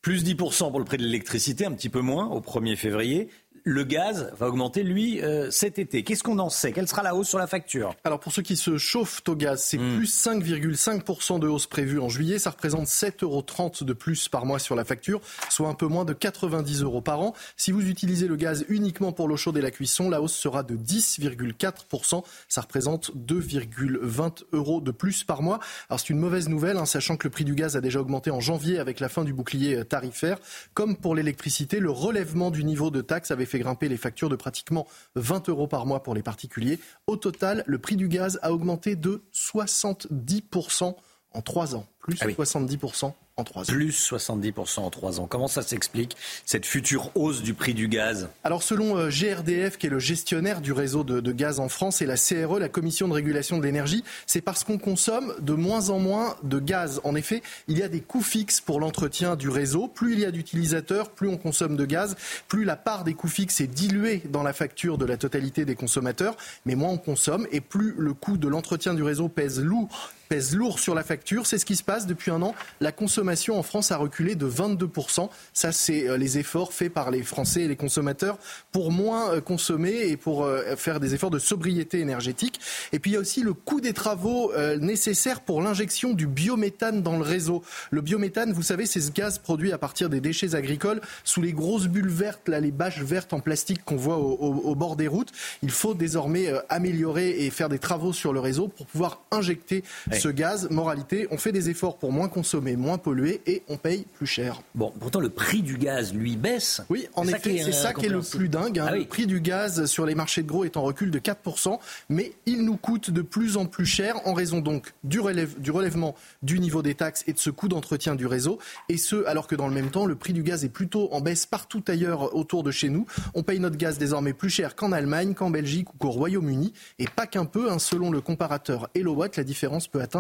plus 0.03 0.25
10% 0.25 0.71
pour 0.71 0.81
le 0.81 0.85
prix 0.85 0.99
de 0.99 1.05
l'électricité, 1.05 1.65
un 1.65 1.71
petit 1.71 1.89
peu 1.89 2.01
moins 2.01 2.27
au 2.27 2.41
1er 2.41 2.75
février 2.75 3.29
le 3.65 3.85
gaz 3.85 4.33
va 4.37 4.49
augmenter, 4.49 4.83
lui, 4.83 5.23
euh, 5.23 5.51
cet 5.51 5.79
été. 5.79 6.03
Qu'est-ce 6.03 6.23
qu'on 6.23 6.39
en 6.39 6.51
sait? 6.51 6.73
Quelle 6.73 6.89
sera 6.89 7.03
la 7.03 7.15
hausse 7.15 7.29
sur 7.29 7.39
la 7.39 7.47
facture? 7.47 7.95
Alors, 8.05 8.19
pour 8.19 8.33
ceux 8.33 8.43
qui 8.43 8.57
se 8.57 8.77
chauffent 8.77 9.23
au 9.29 9.37
gaz, 9.37 9.63
c'est 9.63 9.79
hmm. 9.79 9.97
plus 9.97 10.27
5,5% 10.27 11.39
de 11.39 11.47
hausse 11.47 11.67
prévue 11.67 12.01
en 12.01 12.09
juillet. 12.09 12.39
Ça 12.39 12.51
représente 12.51 12.87
7,30 12.87 13.25
euros 13.25 13.45
de 13.83 13.93
plus 13.93 14.29
par 14.29 14.47
mois 14.47 14.59
sur 14.59 14.75
la 14.75 14.85
facture, 14.85 15.21
soit 15.49 15.69
un 15.69 15.75
peu 15.75 15.87
moins 15.87 16.05
de 16.05 16.13
90 16.13 16.83
euros 16.83 17.01
par 17.01 17.21
an. 17.21 17.35
Si 17.57 17.73
vous 17.73 17.89
utilisez 17.89 18.27
le 18.27 18.37
gaz 18.37 18.65
uniquement 18.69 19.13
pour 19.13 19.29
l'eau 19.29 19.37
chaude 19.37 19.57
et 19.57 19.63
la 19.63 19.71
cuisson, 19.71 20.11
la 20.11 20.21
hausse 20.21 20.35
sera 20.35 20.63
de 20.63 20.77
10,4%. 20.77 22.25
Ça 22.49 22.61
représente 22.61 23.13
2,20 23.17 24.45
euros 24.53 24.81
de 24.81 24.91
plus 24.91 25.25
par 25.25 25.43
mois. 25.43 25.61
Alors, 25.89 26.01
c'est 26.01 26.11
une 26.11 26.19
mauvaise 26.19 26.49
nouvelle, 26.49 26.77
hein, 26.77 26.87
sachant 26.87 27.17
que 27.17 27.27
le 27.27 27.31
prix 27.31 27.45
du 27.45 27.55
gaz 27.55 27.77
a 27.77 27.81
déjà 27.81 28.01
augmenté 28.01 28.31
en 28.31 28.41
janvier 28.41 28.79
avec 28.79 28.99
la 28.99 29.09
fin 29.09 29.25
du 29.25 29.33
bouclier 29.33 29.77
euh, 29.77 29.85
tarifaire. 29.85 30.39
Comme 30.75 30.97
pour 30.97 31.15
l'électricité, 31.15 31.79
le 31.79 31.91
relèvement 31.91 32.51
du 32.51 32.65
niveau 32.65 32.91
de 32.91 33.01
taxe 33.01 33.31
avait 33.31 33.47
fait 33.47 33.52
grimper 33.59 33.89
les 33.89 33.97
factures 33.97 34.29
de 34.29 34.37
pratiquement 34.37 34.87
20 35.15 35.49
euros 35.49 35.67
par 35.67 35.87
mois 35.87 36.03
pour 36.03 36.15
les 36.15 36.23
particuliers. 36.23 36.79
Au 37.07 37.17
total, 37.17 37.65
le 37.67 37.79
prix 37.79 37.97
du 37.97 38.09
gaz 38.09 38.39
a 38.43 38.53
augmenté 38.53 38.97
de 38.97 39.23
70% 39.33 40.95
en 41.35 41.43
trois 41.43 41.75
ans, 41.75 41.87
plus 41.99 42.15
de 42.15 42.27
70% 42.27 43.13
en 43.37 43.43
ans. 43.43 43.63
Plus 43.67 44.13
70% 44.13 44.81
en 44.81 44.91
trois 44.91 45.21
ans. 45.21 45.27
Comment 45.27 45.49
ça 45.49 45.63
s'explique, 45.63 46.17
cette 46.45 46.67
future 46.67 47.11
hausse 47.15 47.43
du 47.43 47.55
prix 47.55 47.75
du 47.75 47.89
gaz? 47.89 48.29
Alors 48.45 48.63
selon 48.63 48.99
euh, 48.99 49.09
GRDF, 49.09 49.79
qui 49.79 49.87
est 49.87 49.91
le 49.91 49.99
gestionnaire 49.99 50.61
du 50.61 50.73
réseau 50.73 51.03
de, 51.03 51.21
de, 51.21 51.33
gaz 51.33 51.59
en 51.59 51.69
France, 51.69 52.03
et 52.03 52.07
la 52.07 52.17
CRE, 52.17 52.59
la 52.59 52.69
Commission 52.69 53.09
de 53.09 53.15
régulation 53.15 53.59
de 53.59 53.65
l'énergie, 53.65 54.05
c'est 54.27 54.41
parce 54.43 54.65
qu'on 54.65 54.79
consomme 54.79 55.35
de 55.41 55.55
moins 55.55 55.91
en 55.91 55.99
moins 55.99 56.37
de 56.43 56.59
gaz. 56.59 57.01
En 57.05 57.15
effet, 57.15 57.43
il 57.69 57.79
y 57.79 57.83
a 57.83 57.89
des 57.89 58.01
coûts 58.01 58.23
fixes 58.23 58.61
pour 58.61 58.81
l'entretien 58.81 59.37
du 59.37 59.49
réseau. 59.49 59.89
Plus 59.89 60.13
il 60.13 60.21
y 60.21 60.25
a 60.25 60.31
d'utilisateurs, 60.31 61.11
plus 61.11 61.29
on 61.29 61.39
consomme 61.39 61.77
de 61.77 61.85
gaz, 61.85 62.17
plus 62.49 62.65
la 62.65 62.77
part 62.77 63.05
des 63.05 63.15
coûts 63.15 63.29
fixes 63.29 63.61
est 63.61 63.67
diluée 63.67 64.23
dans 64.29 64.43
la 64.43 64.53
facture 64.53 64.99
de 64.99 65.07
la 65.07 65.17
totalité 65.17 65.65
des 65.65 65.75
consommateurs, 65.75 66.37
mais 66.67 66.75
moins 66.75 66.91
on 66.91 66.99
consomme, 66.99 67.47
et 67.51 67.61
plus 67.61 67.95
le 67.97 68.13
coût 68.13 68.37
de 68.37 68.49
l'entretien 68.49 68.95
du 68.95 69.03
réseau 69.03 69.29
pèse 69.29 69.61
lourd 69.61 70.13
pèse 70.33 70.57
lourd 70.57 70.79
sur 70.79 70.95
la 70.95 71.03
facture. 71.03 71.47
C'est 71.47 71.59
ce 71.59 71.67
qui 71.67 71.77
se 71.77 71.83
passe 71.83 72.07
depuis 72.07 72.31
un 72.31 72.41
an. 72.41 72.55
La 72.81 72.91
consommation 72.91 73.59
en 73.59 73.63
France 73.63 73.93
a 73.93 73.99
reculé 73.99 74.35
de 74.35 74.49
22%. 74.49 75.29
Ça, 75.53 75.73
c'est 75.73 76.09
euh, 76.09 76.17
les 76.17 76.39
efforts 76.39 76.73
faits 76.73 76.91
par 76.91 77.11
les 77.11 77.23
Français 77.23 77.65
et 77.65 77.69
les 77.69 77.77
consommateurs 77.77 78.39
pour 78.71 78.93
moins 78.93 79.35
euh, 79.35 79.41
consommer 79.43 80.09
et 80.09 80.17
pour 80.17 80.45
euh, 80.45 80.75
faire 80.77 81.01
des 81.01 81.13
efforts 81.13 81.29
de 81.29 81.39
sobriété 81.39 82.01
énergétique. 82.01 82.61
Et 82.93 82.99
puis, 82.99 83.11
il 83.11 83.15
y 83.15 83.17
a 83.19 83.21
aussi 83.21 83.43
le 83.43 83.53
coût 83.53 83.83
des 83.83 83.93
travaux 83.93 84.53
nécessaires 84.81 85.43
pour 85.43 85.61
l'injection 85.61 86.15
du 86.15 86.27
biométhane 86.27 87.03
dans 87.03 87.19
le 87.19 87.23
réseau. 87.23 87.63
Le 87.91 88.01
biométhane, 88.01 88.55
vous 88.55 88.63
savez, 88.63 88.87
c'est 88.87 89.03
ce 89.03 89.11
gaz 89.11 89.39
produit 89.39 89.73
à 89.73 89.77
partir 89.77 90.09
des 90.09 90.23
déchets 90.23 90.55
agricoles 90.55 91.03
sous 91.25 91.43
les 91.43 91.53
grosses 91.53 91.89
bulles 91.89 92.09
vertes, 92.09 92.49
là, 92.49 92.61
les 92.61 92.71
bâches 92.71 93.03
vertes 93.03 93.35
en 93.35 93.41
plastique 93.41 93.85
qu'on 93.85 93.97
voit 93.97 94.17
au, 94.17 94.33
au, 94.33 94.75
bord 94.75 94.97
des 94.97 95.09
routes. 95.09 95.33
Il 95.63 95.71
faut 95.71 95.93
désormais 95.93 96.53
améliorer 96.71 97.45
et 97.45 97.51
faire 97.51 97.69
des 97.69 97.79
travaux 97.79 98.15
sur 98.15 98.33
le 98.33 98.41
réseau 98.41 98.69
pour 98.69 98.87
pouvoir 98.87 99.23
injecter 99.31 99.85
ce 100.23 100.29
gaz. 100.29 100.69
Moralité, 100.71 101.27
on 101.33 101.37
fait 101.37 101.51
des 101.51 101.69
efforts 101.69 101.99
pour 101.99 102.13
moins 102.13 102.29
consommer, 102.29 102.77
moins 102.77 102.97
polluer 102.97 103.41
et 103.45 103.65
on 103.69 103.77
paye 103.77 104.07
plus 104.15 104.27
cher. 104.29 104.63
Bon, 104.77 104.93
pourtant 105.01 105.19
le 105.19 105.31
prix 105.31 105.63
du 105.63 105.77
gaz, 105.77 106.15
lui, 106.15 106.37
baisse. 106.37 106.81
Oui, 106.91 107.09
en 107.15 107.27
effet, 107.27 107.59
c'est 107.59 107.73
ça 107.73 107.93
qui 107.93 108.07
est 108.07 108.09
le 108.09 108.21
plus 108.21 108.49
dingue. 108.49 108.79
Hein. 108.79 108.87
Ah 108.89 108.95
le 108.95 109.05
prix 109.05 109.27
du 109.27 109.41
gaz 109.41 109.87
sur 109.87 110.07
les 110.07 110.15
marchés 110.15 110.45
de 110.45 110.47
gros 110.47 110.65
est 110.65 110.77
en 110.77 110.83
recul 110.83 111.11
de 111.11 111.19
4%, 111.19 111.77
mais 112.09 112.35
il 112.47 112.65
nous 112.65 112.77
coûte 112.77 113.11
de 113.11 113.21
plus 113.21 113.57
en 113.57 113.67
plus 113.67 113.85
cher 113.85 114.15
en 114.25 114.33
raison 114.33 114.61
donc 114.61 114.95
du, 115.03 115.19
relève, 115.19 115.61
du 115.61 115.73
relèvement 115.73 116.15
du 116.45 116.61
niveau 116.61 116.83
des 116.83 116.95
taxes 116.95 117.25
et 117.27 117.33
de 117.33 117.39
ce 117.41 117.51
coût 117.51 117.67
d'entretien 117.67 118.15
du 118.15 118.27
réseau. 118.27 118.61
Et 118.89 118.99
ce, 118.99 119.25
alors 119.27 119.49
que 119.49 119.57
dans 119.57 119.67
le 119.67 119.75
même 119.75 119.91
temps, 119.91 120.07
le 120.07 120.15
prix 120.15 120.33
du 120.33 120.45
gaz 120.45 120.65
est 120.65 120.69
plutôt 120.69 121.13
en 121.13 121.21
baisse 121.21 121.47
partout 121.47 121.83
ailleurs 121.89 122.37
autour 122.37 122.63
de 122.63 122.71
chez 122.71 122.91
nous. 122.91 123.07
On 123.35 123.43
paye 123.43 123.59
notre 123.59 123.77
gaz 123.77 123.99
désormais 123.99 124.35
plus 124.35 124.51
cher 124.51 124.77
qu'en 124.77 124.93
Allemagne, 124.93 125.35
qu'en 125.35 125.51
Belgique 125.51 125.93
ou 125.93 125.97
qu'au 125.99 126.11
Royaume-Uni. 126.11 126.73
Et 127.01 127.07
pas 127.07 127.27
qu'un 127.27 127.45
peu, 127.45 127.73
hein, 127.73 127.81
selon 127.81 128.13
le 128.13 128.21
comparateur 128.21 128.89
Elowatt, 128.95 129.37
la 129.37 129.43
différence 129.43 129.89
peut 129.89 130.01
atteindre 130.01 130.12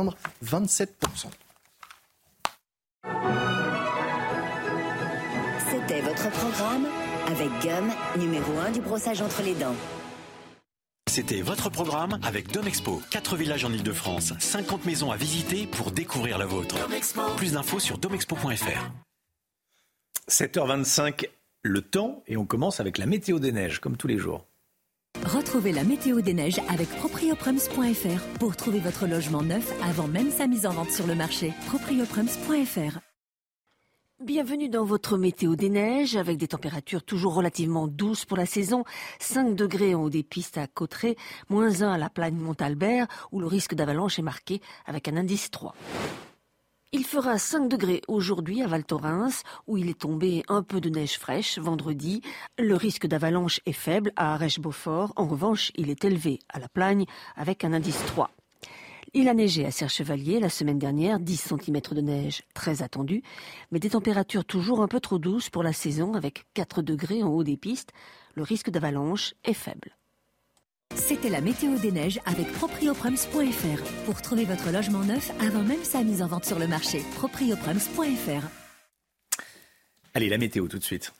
27%. 0.44 0.88
C'était 5.70 6.00
votre 6.00 6.30
programme 6.30 6.86
avec 7.26 7.48
Gum, 7.62 7.90
numéro 8.18 8.58
1 8.58 8.72
du 8.72 8.80
brossage 8.80 9.22
entre 9.22 9.42
les 9.42 9.54
dents. 9.54 9.76
C'était 11.08 11.42
votre 11.42 11.68
programme 11.68 12.18
avec 12.22 12.50
Domexpo. 12.52 13.02
4 13.10 13.36
villages 13.36 13.64
en 13.64 13.72
Ile-de-France, 13.72 14.32
50 14.38 14.86
maisons 14.86 15.10
à 15.10 15.16
visiter 15.16 15.66
pour 15.66 15.90
découvrir 15.90 16.38
la 16.38 16.46
vôtre. 16.46 16.76
Plus 17.36 17.52
d'infos 17.52 17.80
sur 17.80 17.98
domexpo.fr. 17.98 18.90
7h25, 20.30 21.28
le 21.64 21.82
temps, 21.82 22.22
et 22.26 22.36
on 22.36 22.46
commence 22.46 22.80
avec 22.80 22.96
la 22.96 23.06
météo 23.06 23.38
des 23.38 23.52
neiges, 23.52 23.80
comme 23.80 23.96
tous 23.96 24.06
les 24.06 24.16
jours. 24.18 24.46
Retrouvez 25.24 25.72
la 25.72 25.84
météo 25.84 26.20
des 26.20 26.34
neiges 26.34 26.60
avec 26.68 26.88
proprioprems.fr 26.88 28.38
pour 28.38 28.56
trouver 28.56 28.80
votre 28.80 29.06
logement 29.06 29.42
neuf 29.42 29.72
avant 29.82 30.08
même 30.08 30.30
sa 30.30 30.46
mise 30.46 30.66
en 30.66 30.72
vente 30.72 30.90
sur 30.90 31.06
le 31.06 31.14
marché. 31.14 31.52
proprioprems.fr 31.68 32.98
Bienvenue 34.22 34.68
dans 34.68 34.84
votre 34.84 35.16
météo 35.16 35.56
des 35.56 35.68
neiges 35.68 36.16
avec 36.16 36.38
des 36.38 36.48
températures 36.48 37.02
toujours 37.02 37.34
relativement 37.34 37.88
douces 37.88 38.24
pour 38.24 38.36
la 38.36 38.46
saison. 38.46 38.84
5 39.20 39.54
degrés 39.54 39.94
en 39.94 40.02
haut 40.02 40.10
des 40.10 40.22
pistes 40.22 40.58
à 40.58 40.66
Cotteret, 40.66 41.16
moins 41.48 41.82
1 41.82 41.92
à 41.92 41.98
la 41.98 42.10
plagne 42.10 42.36
Montalbert 42.36 43.06
où 43.30 43.40
le 43.40 43.46
risque 43.46 43.74
d'avalanche 43.74 44.18
est 44.18 44.22
marqué 44.22 44.60
avec 44.86 45.08
un 45.08 45.16
indice 45.16 45.50
3. 45.50 45.74
Il 46.94 47.04
fera 47.04 47.38
5 47.38 47.70
degrés 47.70 48.02
aujourd'hui 48.06 48.62
à 48.62 48.66
Val 48.66 48.84
Thorens, 48.84 49.44
où 49.66 49.78
il 49.78 49.88
est 49.88 50.00
tombé 50.00 50.42
un 50.48 50.62
peu 50.62 50.78
de 50.78 50.90
neige 50.90 51.18
fraîche 51.18 51.58
vendredi. 51.58 52.20
Le 52.58 52.76
risque 52.76 53.06
d'avalanche 53.06 53.60
est 53.64 53.72
faible 53.72 54.12
à 54.14 54.34
Arèche-Beaufort. 54.34 55.14
En 55.16 55.26
revanche, 55.26 55.72
il 55.76 55.88
est 55.88 56.04
élevé 56.04 56.40
à 56.50 56.58
La 56.58 56.68
Plagne 56.68 57.06
avec 57.34 57.64
un 57.64 57.72
indice 57.72 58.04
3. 58.08 58.30
Il 59.14 59.26
a 59.30 59.32
neigé 59.32 59.64
à 59.64 59.70
Serre-Chevalier 59.70 60.38
la 60.38 60.50
semaine 60.50 60.78
dernière, 60.78 61.18
10 61.18 61.54
cm 61.54 61.80
de 61.92 62.00
neige 62.02 62.42
très 62.52 62.82
attendu, 62.82 63.22
mais 63.70 63.78
des 63.78 63.90
températures 63.90 64.44
toujours 64.44 64.82
un 64.82 64.88
peu 64.88 65.00
trop 65.00 65.18
douces 65.18 65.48
pour 65.48 65.62
la 65.62 65.72
saison 65.72 66.12
avec 66.12 66.44
4 66.52 66.82
degrés 66.82 67.22
en 67.22 67.28
haut 67.28 67.44
des 67.44 67.56
pistes. 67.56 67.92
Le 68.34 68.42
risque 68.42 68.68
d'avalanche 68.68 69.32
est 69.44 69.54
faible. 69.54 69.96
C'était 70.96 71.28
la 71.28 71.40
météo 71.40 71.76
des 71.78 71.92
neiges 71.92 72.20
avec 72.26 72.50
proprioprems.fr 72.52 74.04
pour 74.04 74.22
trouver 74.22 74.44
votre 74.44 74.70
logement 74.70 75.00
neuf 75.00 75.30
avant 75.40 75.62
même 75.62 75.84
sa 75.84 76.02
mise 76.02 76.22
en 76.22 76.26
vente 76.26 76.44
sur 76.44 76.58
le 76.58 76.66
marché. 76.66 77.02
proprioprems.fr. 77.16 78.46
Allez, 80.14 80.28
la 80.28 80.38
météo 80.38 80.68
tout 80.68 80.78
de 80.78 80.84
suite. 80.84 81.12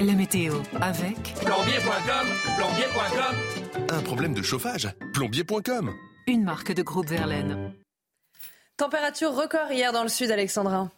La 0.00 0.12
météo 0.12 0.54
avec 0.80 1.16
Plombier.com, 1.44 2.26
plombier.com. 2.56 3.86
Un 3.90 4.02
problème 4.02 4.34
de 4.34 4.42
chauffage 4.42 4.88
Plombier.com. 5.14 5.94
une 6.26 6.44
marque 6.44 6.72
de 6.72 6.82
groupe 6.82 7.08
Verlaine. 7.08 7.72
Température 8.76 9.34
record 9.34 9.70
hier 9.72 9.92
dans 9.92 10.02
le 10.02 10.08
sud, 10.08 10.30
Alexandra. 10.30 10.90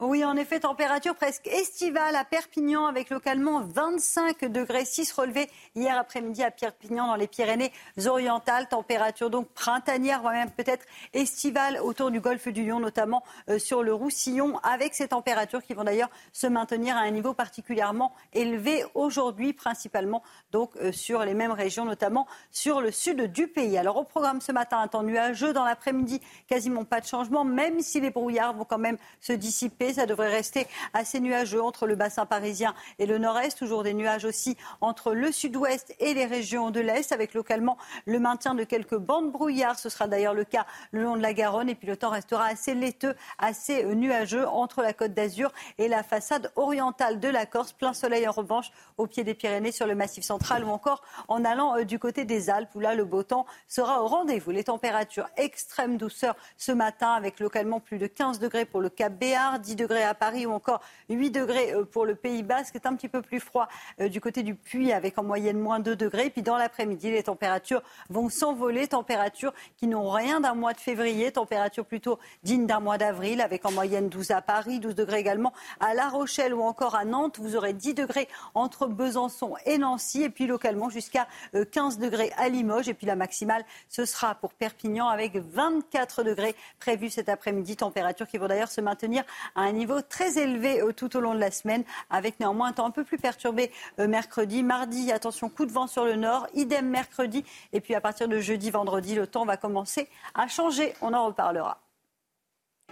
Oui, 0.00 0.24
en 0.24 0.36
effet, 0.36 0.60
température 0.60 1.16
presque 1.16 1.48
estivale 1.48 2.14
à 2.14 2.24
Perpignan 2.24 2.86
avec 2.86 3.10
localement 3.10 3.62
25 3.62 4.44
degrés 4.44 4.84
6 4.84 5.10
relevés 5.10 5.50
hier 5.74 5.98
après-midi 5.98 6.44
à 6.44 6.52
Perpignan 6.52 7.08
dans 7.08 7.16
les 7.16 7.26
Pyrénées-Orientales. 7.26 8.68
Température 8.68 9.28
donc 9.28 9.48
printanière, 9.48 10.20
voire 10.20 10.34
même 10.34 10.52
peut-être 10.52 10.86
estivale 11.14 11.80
autour 11.82 12.12
du 12.12 12.20
golfe 12.20 12.46
du 12.46 12.64
Lion, 12.64 12.78
notamment 12.78 13.24
euh, 13.48 13.58
sur 13.58 13.82
le 13.82 13.92
Roussillon, 13.92 14.60
avec 14.62 14.94
ces 14.94 15.08
températures 15.08 15.64
qui 15.64 15.74
vont 15.74 15.82
d'ailleurs 15.82 16.10
se 16.32 16.46
maintenir 16.46 16.96
à 16.96 17.00
un 17.00 17.10
niveau 17.10 17.34
particulièrement 17.34 18.14
élevé 18.32 18.84
aujourd'hui, 18.94 19.52
principalement 19.52 20.22
donc 20.52 20.76
euh, 20.76 20.92
sur 20.92 21.24
les 21.24 21.34
mêmes 21.34 21.50
régions, 21.50 21.84
notamment 21.84 22.28
sur 22.52 22.80
le 22.80 22.92
sud 22.92 23.32
du 23.32 23.48
pays. 23.48 23.76
Alors 23.76 23.96
au 23.96 24.04
programme 24.04 24.40
ce 24.40 24.52
matin, 24.52 24.78
un 24.78 24.86
temps 24.86 25.02
nuageux 25.02 25.52
dans 25.52 25.64
l'après-midi, 25.64 26.20
quasiment 26.46 26.84
pas 26.84 27.00
de 27.00 27.06
changement, 27.06 27.44
même 27.44 27.80
si 27.80 28.00
les 28.00 28.10
brouillards 28.10 28.54
vont 28.54 28.64
quand 28.64 28.78
même 28.78 28.96
se 29.20 29.32
dissiper. 29.32 29.87
Ça 29.94 30.06
devrait 30.06 30.30
rester 30.30 30.66
assez 30.94 31.20
nuageux 31.20 31.62
entre 31.62 31.86
le 31.86 31.96
bassin 31.96 32.26
parisien 32.26 32.74
et 32.98 33.06
le 33.06 33.18
nord-est. 33.18 33.58
Toujours 33.58 33.82
des 33.82 33.94
nuages 33.94 34.24
aussi 34.24 34.56
entre 34.80 35.14
le 35.14 35.32
sud-ouest 35.32 35.94
et 36.00 36.14
les 36.14 36.26
régions 36.26 36.70
de 36.70 36.80
l'est, 36.80 37.12
avec 37.12 37.34
localement 37.34 37.78
le 38.06 38.18
maintien 38.18 38.54
de 38.54 38.64
quelques 38.64 38.96
bandes 38.96 39.32
brouillards. 39.32 39.78
Ce 39.78 39.88
sera 39.88 40.06
d'ailleurs 40.06 40.34
le 40.34 40.44
cas 40.44 40.66
le 40.92 41.02
long 41.02 41.16
de 41.16 41.22
la 41.22 41.32
Garonne. 41.32 41.68
Et 41.68 41.74
puis 41.74 41.88
le 41.88 41.96
temps 41.96 42.10
restera 42.10 42.46
assez 42.46 42.74
laiteux, 42.74 43.14
assez 43.38 43.84
nuageux 43.84 44.46
entre 44.46 44.82
la 44.82 44.92
côte 44.92 45.14
d'Azur 45.14 45.52
et 45.78 45.88
la 45.88 46.02
façade 46.02 46.52
orientale 46.56 47.20
de 47.20 47.28
la 47.28 47.46
Corse. 47.46 47.72
Plein 47.72 47.92
soleil 47.92 48.26
en 48.28 48.32
revanche 48.32 48.70
au 48.96 49.06
pied 49.06 49.24
des 49.24 49.34
Pyrénées 49.34 49.72
sur 49.72 49.86
le 49.86 49.94
massif 49.94 50.24
central 50.24 50.64
ou 50.64 50.68
encore 50.68 51.02
en 51.28 51.44
allant 51.44 51.76
euh, 51.76 51.84
du 51.84 51.98
côté 51.98 52.24
des 52.24 52.50
Alpes 52.50 52.70
où 52.74 52.80
là 52.80 52.94
le 52.94 53.04
beau 53.04 53.22
temps 53.22 53.46
sera 53.66 54.02
au 54.02 54.06
rendez-vous. 54.06 54.50
Les 54.50 54.64
températures 54.64 55.28
extrême 55.36 55.96
douceur 55.96 56.36
ce 56.56 56.72
matin 56.72 57.12
avec 57.12 57.40
localement 57.40 57.80
plus 57.80 57.98
de 57.98 58.06
15 58.06 58.38
degrés 58.38 58.64
pour 58.64 58.80
le 58.80 58.88
Cap 58.88 59.12
Béar, 59.14 59.58
10 59.58 59.76
degrés 59.78 60.04
à 60.04 60.14
Paris 60.14 60.44
ou 60.44 60.52
encore 60.52 60.80
8 61.08 61.30
degrés 61.30 61.72
euh, 61.72 61.84
pour 61.84 62.04
le 62.04 62.14
Pays 62.14 62.42
Basque. 62.42 62.70
C'est 62.74 62.86
un 62.86 62.94
petit 62.94 63.08
peu 63.08 63.22
plus 63.22 63.40
froid 63.40 63.68
euh, 64.00 64.08
du 64.08 64.20
côté 64.20 64.42
du 64.42 64.54
Puy 64.54 64.92
avec 64.92 65.18
en 65.18 65.22
moyenne 65.22 65.58
moins 65.58 65.80
2 65.80 65.96
degrés. 65.96 66.28
Puis 66.30 66.42
dans 66.42 66.56
l'après-midi, 66.56 67.10
les 67.10 67.22
températures 67.22 67.82
vont 68.10 68.28
s'envoler, 68.28 68.88
températures 68.88 69.54
qui 69.76 69.86
n'ont 69.86 70.10
rien 70.10 70.40
d'un 70.40 70.54
mois 70.54 70.74
de 70.74 70.80
février, 70.80 71.32
températures 71.32 71.86
plutôt 71.86 72.18
dignes 72.42 72.66
d'un 72.66 72.80
mois 72.80 72.98
d'avril 72.98 73.40
avec 73.40 73.64
en 73.64 73.72
moyenne 73.72 74.08
12 74.08 74.32
à 74.32 74.42
Paris, 74.42 74.80
12 74.80 74.94
degrés 74.94 75.20
également 75.20 75.52
à 75.80 75.94
La 75.94 76.08
Rochelle 76.08 76.52
ou 76.52 76.62
encore 76.62 76.94
à 76.94 77.04
Nantes. 77.04 77.38
Vous 77.38 77.56
aurez 77.56 77.72
10 77.72 77.94
degrés 77.94 78.28
entre 78.54 78.86
Besançon 78.86 79.54
et 79.64 79.78
Nancy 79.78 80.24
et 80.24 80.30
puis 80.30 80.46
localement 80.46 80.90
jusqu'à 80.90 81.28
euh, 81.54 81.64
15 81.64 81.98
degrés 81.98 82.32
à 82.36 82.48
Limoges. 82.48 82.88
Et 82.88 82.94
puis 82.94 83.06
la 83.06 83.16
maximale, 83.16 83.64
ce 83.88 84.04
sera 84.04 84.34
pour 84.34 84.52
Perpignan 84.52 85.08
avec 85.08 85.36
24 85.36 86.24
degrés 86.24 86.56
prévus 86.80 87.10
cet 87.10 87.28
après-midi, 87.28 87.76
températures 87.76 88.26
qui 88.26 88.38
vont 88.38 88.48
d'ailleurs 88.48 88.70
se 88.70 88.80
maintenir 88.80 89.24
à 89.54 89.67
un 89.68 89.72
niveau 89.72 90.00
très 90.00 90.38
élevé 90.38 90.80
euh, 90.80 90.92
tout 90.92 91.16
au 91.16 91.20
long 91.20 91.34
de 91.34 91.40
la 91.40 91.50
semaine, 91.50 91.84
avec 92.10 92.40
néanmoins 92.40 92.68
un 92.68 92.72
temps 92.72 92.86
un 92.86 92.90
peu 92.90 93.04
plus 93.04 93.18
perturbé 93.18 93.70
euh, 93.98 94.08
mercredi. 94.08 94.62
Mardi, 94.62 95.12
attention, 95.12 95.48
coup 95.48 95.66
de 95.66 95.72
vent 95.72 95.86
sur 95.86 96.04
le 96.04 96.16
nord, 96.16 96.46
idem 96.54 96.88
mercredi. 96.88 97.44
Et 97.72 97.80
puis 97.80 97.94
à 97.94 98.00
partir 98.00 98.28
de 98.28 98.38
jeudi, 98.40 98.70
vendredi, 98.70 99.14
le 99.14 99.26
temps 99.26 99.44
va 99.44 99.56
commencer 99.56 100.08
à 100.34 100.48
changer. 100.48 100.94
On 101.00 101.12
en 101.14 101.26
reparlera. 101.26 101.80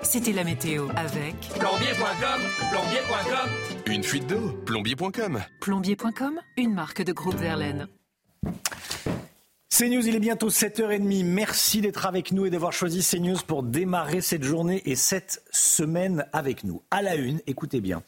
C'était 0.03 0.33
la 0.33 0.45
météo 0.45 0.89
avec 0.95 1.35
Plombier.com, 1.59 2.41
plombier.com. 2.71 3.51
Une 3.87 4.05
fuite 4.05 4.27
d'eau 4.27 4.53
Plombier.com. 4.67 5.43
plombier.com, 5.61 6.41
une 6.59 6.75
marque 6.75 7.03
de 7.03 7.13
groupe 7.13 7.37
Verlaine. 7.37 7.89
CNews, 9.69 10.07
il 10.07 10.15
est 10.15 10.21
bientôt 10.21 10.49
7h30. 10.49 11.25
Merci 11.25 11.81
d'être 11.81 12.07
avec 12.07 12.31
nous 12.31 12.47
et 12.47 12.51
d'avoir 12.51 12.73
choisi 12.73 13.05
CNews 13.05 13.39
pour 13.47 13.65
démarrer 13.65 14.21
cette 14.21 14.45
journée 14.45 14.81
et 14.87 14.95
cette 14.95 15.43
semaine 15.51 16.25
avec 16.33 16.63
nous. 16.63 16.83
À 16.91 17.03
la 17.03 17.17
une, 17.17 17.41
écoutez 17.49 17.81
bien. 17.81 18.03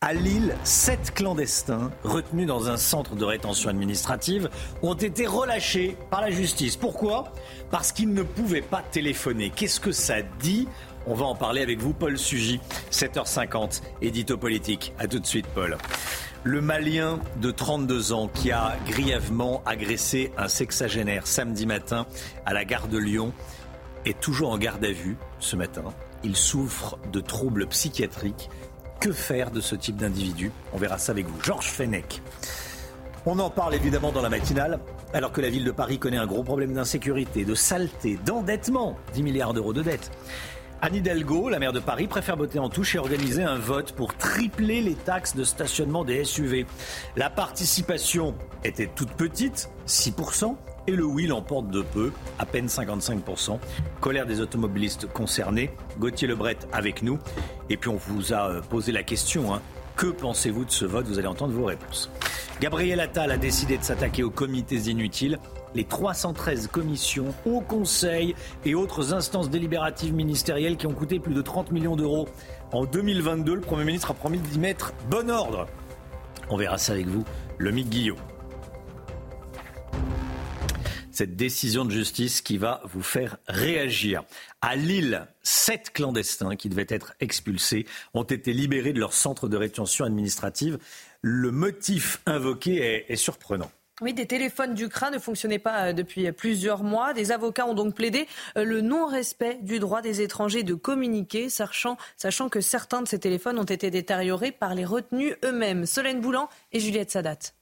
À 0.00 0.14
Lille, 0.14 0.54
sept 0.62 1.12
clandestins 1.12 1.90
retenus 2.04 2.46
dans 2.46 2.70
un 2.70 2.76
centre 2.76 3.16
de 3.16 3.24
rétention 3.24 3.68
administrative 3.68 4.48
ont 4.82 4.94
été 4.94 5.26
relâchés 5.26 5.96
par 6.10 6.20
la 6.20 6.30
justice. 6.30 6.76
Pourquoi? 6.76 7.32
Parce 7.70 7.90
qu'ils 7.90 8.14
ne 8.14 8.22
pouvaient 8.22 8.62
pas 8.62 8.82
téléphoner. 8.82 9.50
Qu'est-ce 9.50 9.80
que 9.80 9.92
ça 9.92 10.22
dit? 10.22 10.68
On 11.06 11.14
va 11.14 11.26
en 11.26 11.34
parler 11.34 11.60
avec 11.60 11.80
vous, 11.80 11.92
Paul 11.92 12.16
Sugy, 12.16 12.60
7h50, 12.92 13.82
édito 14.00 14.38
politique. 14.38 14.94
A 14.98 15.08
tout 15.08 15.18
de 15.18 15.26
suite, 15.26 15.46
Paul. 15.54 15.76
Le 16.42 16.62
Malien 16.62 17.18
de 17.42 17.50
32 17.50 18.14
ans 18.14 18.28
qui 18.28 18.50
a 18.50 18.74
grièvement 18.86 19.62
agressé 19.66 20.32
un 20.38 20.48
sexagénaire 20.48 21.26
samedi 21.26 21.66
matin 21.66 22.06
à 22.46 22.54
la 22.54 22.64
gare 22.64 22.88
de 22.88 22.96
Lyon 22.96 23.34
est 24.06 24.18
toujours 24.18 24.50
en 24.50 24.56
garde 24.56 24.82
à 24.82 24.90
vue 24.90 25.18
ce 25.38 25.54
matin. 25.54 25.84
Il 26.24 26.36
souffre 26.36 26.98
de 27.12 27.20
troubles 27.20 27.66
psychiatriques. 27.66 28.48
Que 29.00 29.12
faire 29.12 29.50
de 29.50 29.60
ce 29.60 29.74
type 29.74 29.96
d'individu? 29.96 30.50
On 30.72 30.78
verra 30.78 30.96
ça 30.96 31.12
avec 31.12 31.26
vous. 31.26 31.42
Georges 31.42 31.70
Fenech. 31.72 32.22
On 33.26 33.38
en 33.38 33.50
parle 33.50 33.74
évidemment 33.74 34.10
dans 34.10 34.22
la 34.22 34.30
matinale, 34.30 34.80
alors 35.12 35.32
que 35.32 35.42
la 35.42 35.50
ville 35.50 35.64
de 35.64 35.70
Paris 35.70 35.98
connaît 35.98 36.16
un 36.16 36.26
gros 36.26 36.42
problème 36.42 36.72
d'insécurité, 36.72 37.44
de 37.44 37.54
saleté, 37.54 38.18
d'endettement, 38.24 38.96
10 39.12 39.22
milliards 39.22 39.52
d'euros 39.52 39.74
de 39.74 39.82
dettes. 39.82 40.10
Anne 40.82 40.94
Hidalgo, 40.94 41.50
la 41.50 41.58
maire 41.58 41.74
de 41.74 41.80
Paris, 41.80 42.06
préfère 42.06 42.38
botter 42.38 42.58
en 42.58 42.70
touche 42.70 42.94
et 42.94 42.98
organiser 42.98 43.42
un 43.42 43.58
vote 43.58 43.92
pour 43.92 44.14
tripler 44.14 44.80
les 44.80 44.94
taxes 44.94 45.36
de 45.36 45.44
stationnement 45.44 46.04
des 46.04 46.24
SUV. 46.24 46.64
La 47.16 47.28
participation 47.28 48.34
était 48.64 48.86
toute 48.86 49.10
petite, 49.10 49.68
6%, 49.86 50.56
et 50.86 50.92
le 50.92 51.04
oui 51.04 51.26
l'emporte 51.26 51.68
de 51.68 51.82
peu, 51.82 52.12
à 52.38 52.46
peine 52.46 52.66
55%. 52.66 53.58
Colère 54.00 54.24
des 54.24 54.40
automobilistes 54.40 55.06
concernés. 55.06 55.70
Gauthier 55.98 56.26
Lebret 56.26 56.56
avec 56.72 57.02
nous. 57.02 57.18
Et 57.68 57.76
puis 57.76 57.90
on 57.90 57.96
vous 57.96 58.32
a 58.32 58.48
euh, 58.48 58.60
posé 58.62 58.90
la 58.90 59.02
question, 59.02 59.54
hein. 59.54 59.60
que 59.96 60.06
pensez-vous 60.06 60.64
de 60.64 60.70
ce 60.70 60.86
vote? 60.86 61.06
Vous 61.06 61.18
allez 61.18 61.28
entendre 61.28 61.52
vos 61.52 61.66
réponses. 61.66 62.10
Gabriel 62.58 63.00
Attal 63.00 63.30
a 63.30 63.36
décidé 63.36 63.76
de 63.76 63.84
s'attaquer 63.84 64.22
aux 64.22 64.30
comités 64.30 64.90
inutiles. 64.90 65.38
Les 65.74 65.84
313 65.84 66.66
commissions, 66.66 67.32
hauts 67.46 67.60
conseils 67.60 68.34
et 68.64 68.74
autres 68.74 69.14
instances 69.14 69.50
délibératives 69.50 70.12
ministérielles 70.12 70.76
qui 70.76 70.86
ont 70.86 70.94
coûté 70.94 71.20
plus 71.20 71.34
de 71.34 71.42
30 71.42 71.70
millions 71.70 71.96
d'euros 71.96 72.28
en 72.72 72.84
2022, 72.84 73.54
le 73.54 73.60
Premier 73.60 73.84
ministre 73.84 74.10
a 74.10 74.14
promis 74.14 74.38
d'y 74.38 74.58
mettre 74.58 74.92
bon 75.08 75.30
ordre. 75.30 75.66
On 76.48 76.56
verra 76.56 76.78
ça 76.78 76.92
avec 76.92 77.06
vous, 77.06 77.24
le 77.58 77.70
Guillot. 77.70 78.16
Cette 81.10 81.36
décision 81.36 81.84
de 81.84 81.90
justice 81.90 82.40
qui 82.42 82.58
va 82.58 82.80
vous 82.84 83.02
faire 83.02 83.38
réagir. 83.46 84.22
À 84.62 84.76
Lille, 84.76 85.26
sept 85.42 85.90
clandestins 85.92 86.56
qui 86.56 86.68
devaient 86.68 86.86
être 86.88 87.14
expulsés 87.20 87.86
ont 88.14 88.22
été 88.22 88.52
libérés 88.52 88.92
de 88.92 89.00
leur 89.00 89.12
centre 89.12 89.48
de 89.48 89.56
rétention 89.56 90.04
administrative. 90.04 90.78
Le 91.20 91.50
motif 91.50 92.22
invoqué 92.26 93.04
est 93.12 93.16
surprenant. 93.16 93.70
Oui, 94.00 94.14
des 94.14 94.26
téléphones 94.26 94.72
du 94.72 94.88
CRA 94.88 95.10
ne 95.10 95.18
fonctionnaient 95.18 95.58
pas 95.58 95.88
euh, 95.88 95.92
depuis 95.92 96.30
plusieurs 96.32 96.82
mois. 96.82 97.12
Des 97.12 97.32
avocats 97.32 97.66
ont 97.66 97.74
donc 97.74 97.94
plaidé 97.94 98.26
euh, 98.56 98.64
le 98.64 98.80
non-respect 98.80 99.58
du 99.60 99.78
droit 99.78 100.00
des 100.00 100.22
étrangers 100.22 100.62
de 100.62 100.74
communiquer, 100.74 101.50
sachant, 101.50 101.98
que 102.50 102.62
certains 102.62 103.02
de 103.02 103.08
ces 103.08 103.18
téléphones 103.18 103.58
ont 103.58 103.64
été 103.64 103.90
détériorés 103.90 104.52
par 104.52 104.74
les 104.74 104.86
retenus 104.86 105.34
eux-mêmes. 105.44 105.84
Solène 105.84 106.20
Boulan 106.20 106.48
et 106.72 106.80
Juliette 106.80 107.10
Sadat. 107.10 107.52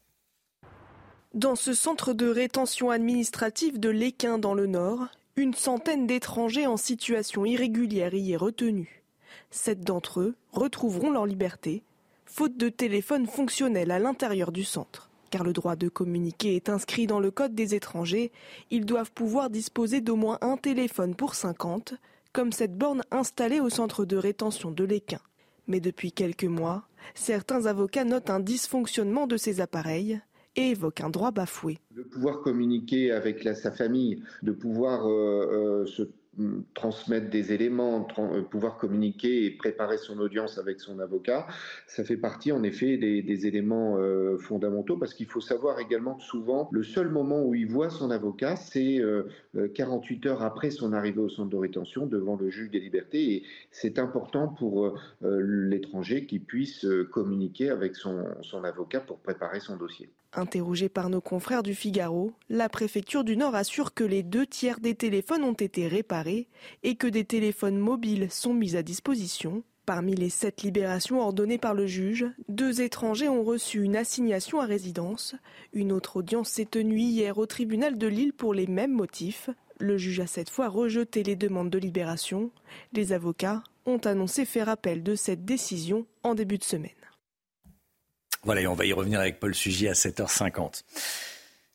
Dans 1.35 1.57
ce 1.57 1.75
centre 1.75 2.13
de 2.13 2.29
rétention 2.29 2.91
administrative 2.91 3.81
de 3.81 3.89
l'Équin 3.89 4.39
dans 4.39 4.55
le 4.55 4.67
Nord, 4.67 5.09
une 5.37 5.55
centaine 5.55 6.07
d'étrangers 6.07 6.67
en 6.67 6.77
situation 6.77 7.45
irrégulière 7.45 8.15
y 8.15 8.33
est 8.33 8.37
retenue. 8.37 9.03
Sept 9.51 9.81
d'entre 9.81 10.21
eux 10.21 10.37
retrouveront 10.53 11.11
leur 11.11 11.27
liberté, 11.27 11.83
faute 12.27 12.57
de 12.57 12.69
téléphone 12.69 13.27
fonctionnel 13.27 13.91
à 13.91 13.99
l'intérieur 13.99 14.53
du 14.53 14.65
centre. 14.65 15.08
Car 15.31 15.45
le 15.45 15.53
droit 15.53 15.77
de 15.77 15.89
communiquer 15.89 16.57
est 16.57 16.69
inscrit 16.69 17.07
dans 17.07 17.21
le 17.21 17.31
Code 17.31 17.55
des 17.55 17.75
étrangers, 17.75 18.33
ils 18.71 18.87
doivent 18.87 19.13
pouvoir 19.13 19.51
disposer 19.51 20.01
d'au 20.01 20.17
moins 20.17 20.39
un 20.41 20.57
téléphone 20.57 21.15
pour 21.15 21.35
50, 21.35 21.95
comme 22.33 22.53
cette 22.53 22.77
borne 22.77 23.03
installée 23.11 23.61
au 23.61 23.69
centre 23.69 24.05
de 24.05 24.17
rétention 24.17 24.71
de 24.71 24.85
l'Équin. 24.85 25.21
Mais 25.67 25.81
depuis 25.81 26.13
quelques 26.13 26.45
mois, 26.45 26.89
certains 27.15 27.67
avocats 27.67 28.05
notent 28.05 28.31
un 28.31 28.41
dysfonctionnement 28.41 29.27
de 29.27 29.37
ces 29.37 29.61
appareils 29.61 30.21
et 30.57 30.71
évoquent 30.71 31.03
un 31.03 31.11
droit 31.11 31.31
bafoué. 31.31 31.79
de 31.91 32.03
pouvoir 32.03 32.41
communiquer 32.41 33.13
avec 33.13 33.43
sa 33.55 33.71
famille, 33.71 34.23
de 34.43 34.53
pouvoir 34.53 35.07
euh, 35.07 35.83
euh, 35.83 35.87
se 35.87 36.03
transmettre 36.75 37.31
des 37.31 37.53
éléments, 37.53 38.07
pouvoir 38.51 38.77
communiquer 38.77 39.45
et 39.45 39.51
préparer 39.51 39.99
son 39.99 40.19
audience 40.19 40.59
avec 40.59 40.81
son 40.81 40.99
avocat, 40.99 41.47
ça 41.87 42.05
fait 42.05 42.17
partie 42.17 42.53
en 42.53 42.63
effet 42.63 42.97
des, 42.97 43.47
éléments 43.47 43.97
fondamentaux 44.39 44.97
parce 44.97 45.15
qu'il 45.15 45.27
faut 45.27 45.41
savoir 45.41 45.79
également 45.79 46.15
que 46.15 46.23
souvent 46.23 46.69
le 46.73 46.83
seul 46.83 47.09
moment 47.09 47.43
où 47.43 47.55
il 47.55 47.67
voit 47.67 47.91
son 47.91 48.11
avocat, 48.11 48.57
c'est 48.57 49.01
48 49.75 50.27
heures 50.27 50.43
après 50.43 50.71
son 50.71 50.93
arrivée 50.93 51.21
au 51.21 51.29
centre 51.29 51.51
de 51.51 51.57
rétention 51.57 52.07
devant 52.07 52.37
le 52.37 52.51
juge 52.51 52.71
des 52.71 52.81
libertés 52.81 53.33
et 53.33 53.43
c'est 53.71 53.99
important 53.99 54.49
pour 54.49 54.99
l'étranger 55.23 56.27
qu'il 56.27 56.43
puisse 56.43 56.87
communiquer 57.13 57.71
avec 57.71 57.97
son, 57.97 58.25
son 58.43 58.65
avocat 58.65 59.01
pour 59.01 59.19
préparer 59.19 59.61
son 59.61 59.77
dossier. 59.77 60.11
Interrogé 60.35 60.91
par 60.91 61.09
nos 61.09 61.23
confrères 61.23 61.63
du 61.63 61.75
Figaro, 61.75 62.33
la 62.51 62.69
préfecture 62.69 63.25
du 63.25 63.37
Nord 63.37 63.55
assure 63.55 63.95
que 63.95 64.05
les 64.05 64.23
deux 64.23 64.47
tiers 64.47 64.79
des 64.79 64.95
téléphones 64.95 65.43
ont 65.43 65.55
été 65.55 65.89
réparés 65.89 66.49
et 66.83 66.97
que 66.97 67.07
des 67.07 67.25
téléphones 67.25 67.79
mobiles 67.79 68.31
sont 68.31 68.53
mis 68.53 68.77
à 68.77 68.83
disposition. 68.83 69.63
Parmi 69.87 70.15
les 70.15 70.29
sept 70.29 70.63
libérations 70.63 71.23
ordonnées 71.23 71.57
par 71.57 71.73
le 71.73 71.87
juge, 71.87 72.27
deux 72.49 72.83
étrangers 72.83 73.31
ont 73.31 73.43
reçu 73.43 73.83
une 73.83 73.97
assignation 73.97 74.61
à 74.61 74.67
résidence. 74.67 75.35
Une 75.73 75.93
autre 75.93 76.17
audience 76.17 76.51
s'est 76.51 76.67
tenue 76.67 76.99
hier 76.99 77.39
au 77.39 77.47
tribunal 77.47 77.97
de 77.97 78.07
Lille 78.07 78.35
pour 78.35 78.53
les 78.53 78.67
mêmes 78.67 78.93
motifs. 78.93 79.49
Le 79.79 79.97
juge 79.97 80.21
a 80.21 80.27
cette 80.27 80.51
fois 80.51 80.69
rejeté 80.69 81.23
les 81.23 81.37
demandes 81.37 81.71
de 81.71 81.79
libération. 81.79 82.51
Les 82.93 83.15
avocats 83.15 83.63
ont 83.87 83.99
annoncé 84.05 84.45
faire 84.45 84.69
appel 84.69 85.03
de 85.03 85.15
cette 85.15 85.47
décision 85.47 86.05
en 86.23 86.35
début 86.35 86.59
de 86.59 86.65
semaine. 86.65 86.91
Voilà, 88.45 88.61
et 88.61 88.67
on 88.67 88.75
va 88.75 88.87
y 88.87 88.93
revenir 88.93 89.21
avec 89.21 89.41
Paul 89.41 89.55
Sugy 89.55 89.89
à 89.89 89.93
7h50. 89.93 90.83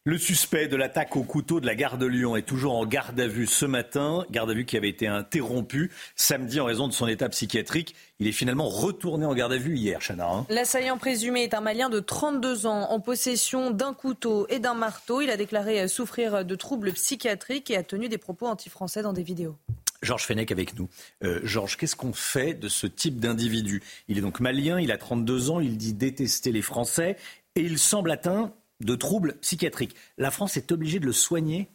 Le 0.05 0.17
suspect 0.17 0.67
de 0.67 0.75
l'attaque 0.75 1.15
au 1.15 1.23
couteau 1.23 1.61
de 1.61 1.65
la 1.65 1.75
gare 1.75 1.97
de 1.97 2.05
Lyon 2.05 2.35
est 2.35 2.41
toujours 2.41 2.75
en 2.75 2.85
garde 2.85 3.17
à 3.21 3.27
vue 3.27 3.47
ce 3.47 3.65
matin, 3.65 4.25
garde 4.31 4.51
à 4.51 4.53
vue 4.53 4.65
qui 4.65 4.75
avait 4.75 4.89
été 4.89 5.07
interrompue 5.07 5.91
samedi 6.17 6.59
en 6.59 6.65
raison 6.65 6.89
de 6.89 6.93
son 6.93 7.07
état 7.07 7.29
psychiatrique. 7.29 7.95
Il 8.19 8.27
est 8.27 8.33
finalement 8.33 8.67
retourné 8.67 9.25
en 9.25 9.33
garde 9.33 9.53
à 9.53 9.57
vue 9.57 9.77
hier, 9.77 10.01
Chana. 10.05 10.29
Hein. 10.29 10.45
L'assaillant 10.49 10.97
présumé 10.97 11.43
est 11.43 11.53
un 11.53 11.61
Malien 11.61 11.87
de 11.87 12.01
32 12.01 12.65
ans 12.65 12.91
en 12.91 12.99
possession 12.99 13.71
d'un 13.71 13.93
couteau 13.93 14.45
et 14.49 14.59
d'un 14.59 14.73
marteau. 14.73 15.21
Il 15.21 15.29
a 15.29 15.37
déclaré 15.37 15.87
souffrir 15.87 16.43
de 16.43 16.55
troubles 16.55 16.91
psychiatriques 16.91 17.71
et 17.71 17.77
a 17.77 17.83
tenu 17.83 18.09
des 18.09 18.17
propos 18.17 18.47
anti-français 18.47 19.03
dans 19.03 19.13
des 19.13 19.23
vidéos. 19.23 19.55
Georges 20.01 20.25
Fenech 20.25 20.51
avec 20.51 20.77
nous. 20.77 20.89
Euh, 21.23 21.39
Georges, 21.43 21.77
qu'est-ce 21.77 21.95
qu'on 21.95 22.11
fait 22.11 22.55
de 22.55 22.67
ce 22.67 22.87
type 22.87 23.21
d'individu? 23.21 23.81
Il 24.09 24.17
est 24.17 24.21
donc 24.21 24.41
malien, 24.41 24.81
il 24.81 24.91
a 24.91 24.97
32 24.97 25.49
ans, 25.49 25.61
il 25.61 25.77
dit 25.77 25.93
détester 25.93 26.51
les 26.51 26.61
Français 26.61 27.15
et 27.55 27.61
il 27.61 27.79
semble 27.79 28.11
atteint 28.11 28.51
de 28.85 28.95
troubles 28.95 29.35
psychiatriques. 29.41 29.95
La 30.17 30.31
France 30.31 30.57
est 30.57 30.71
obligée 30.71 30.99
de 30.99 31.05
le 31.05 31.13
soigner 31.13 31.69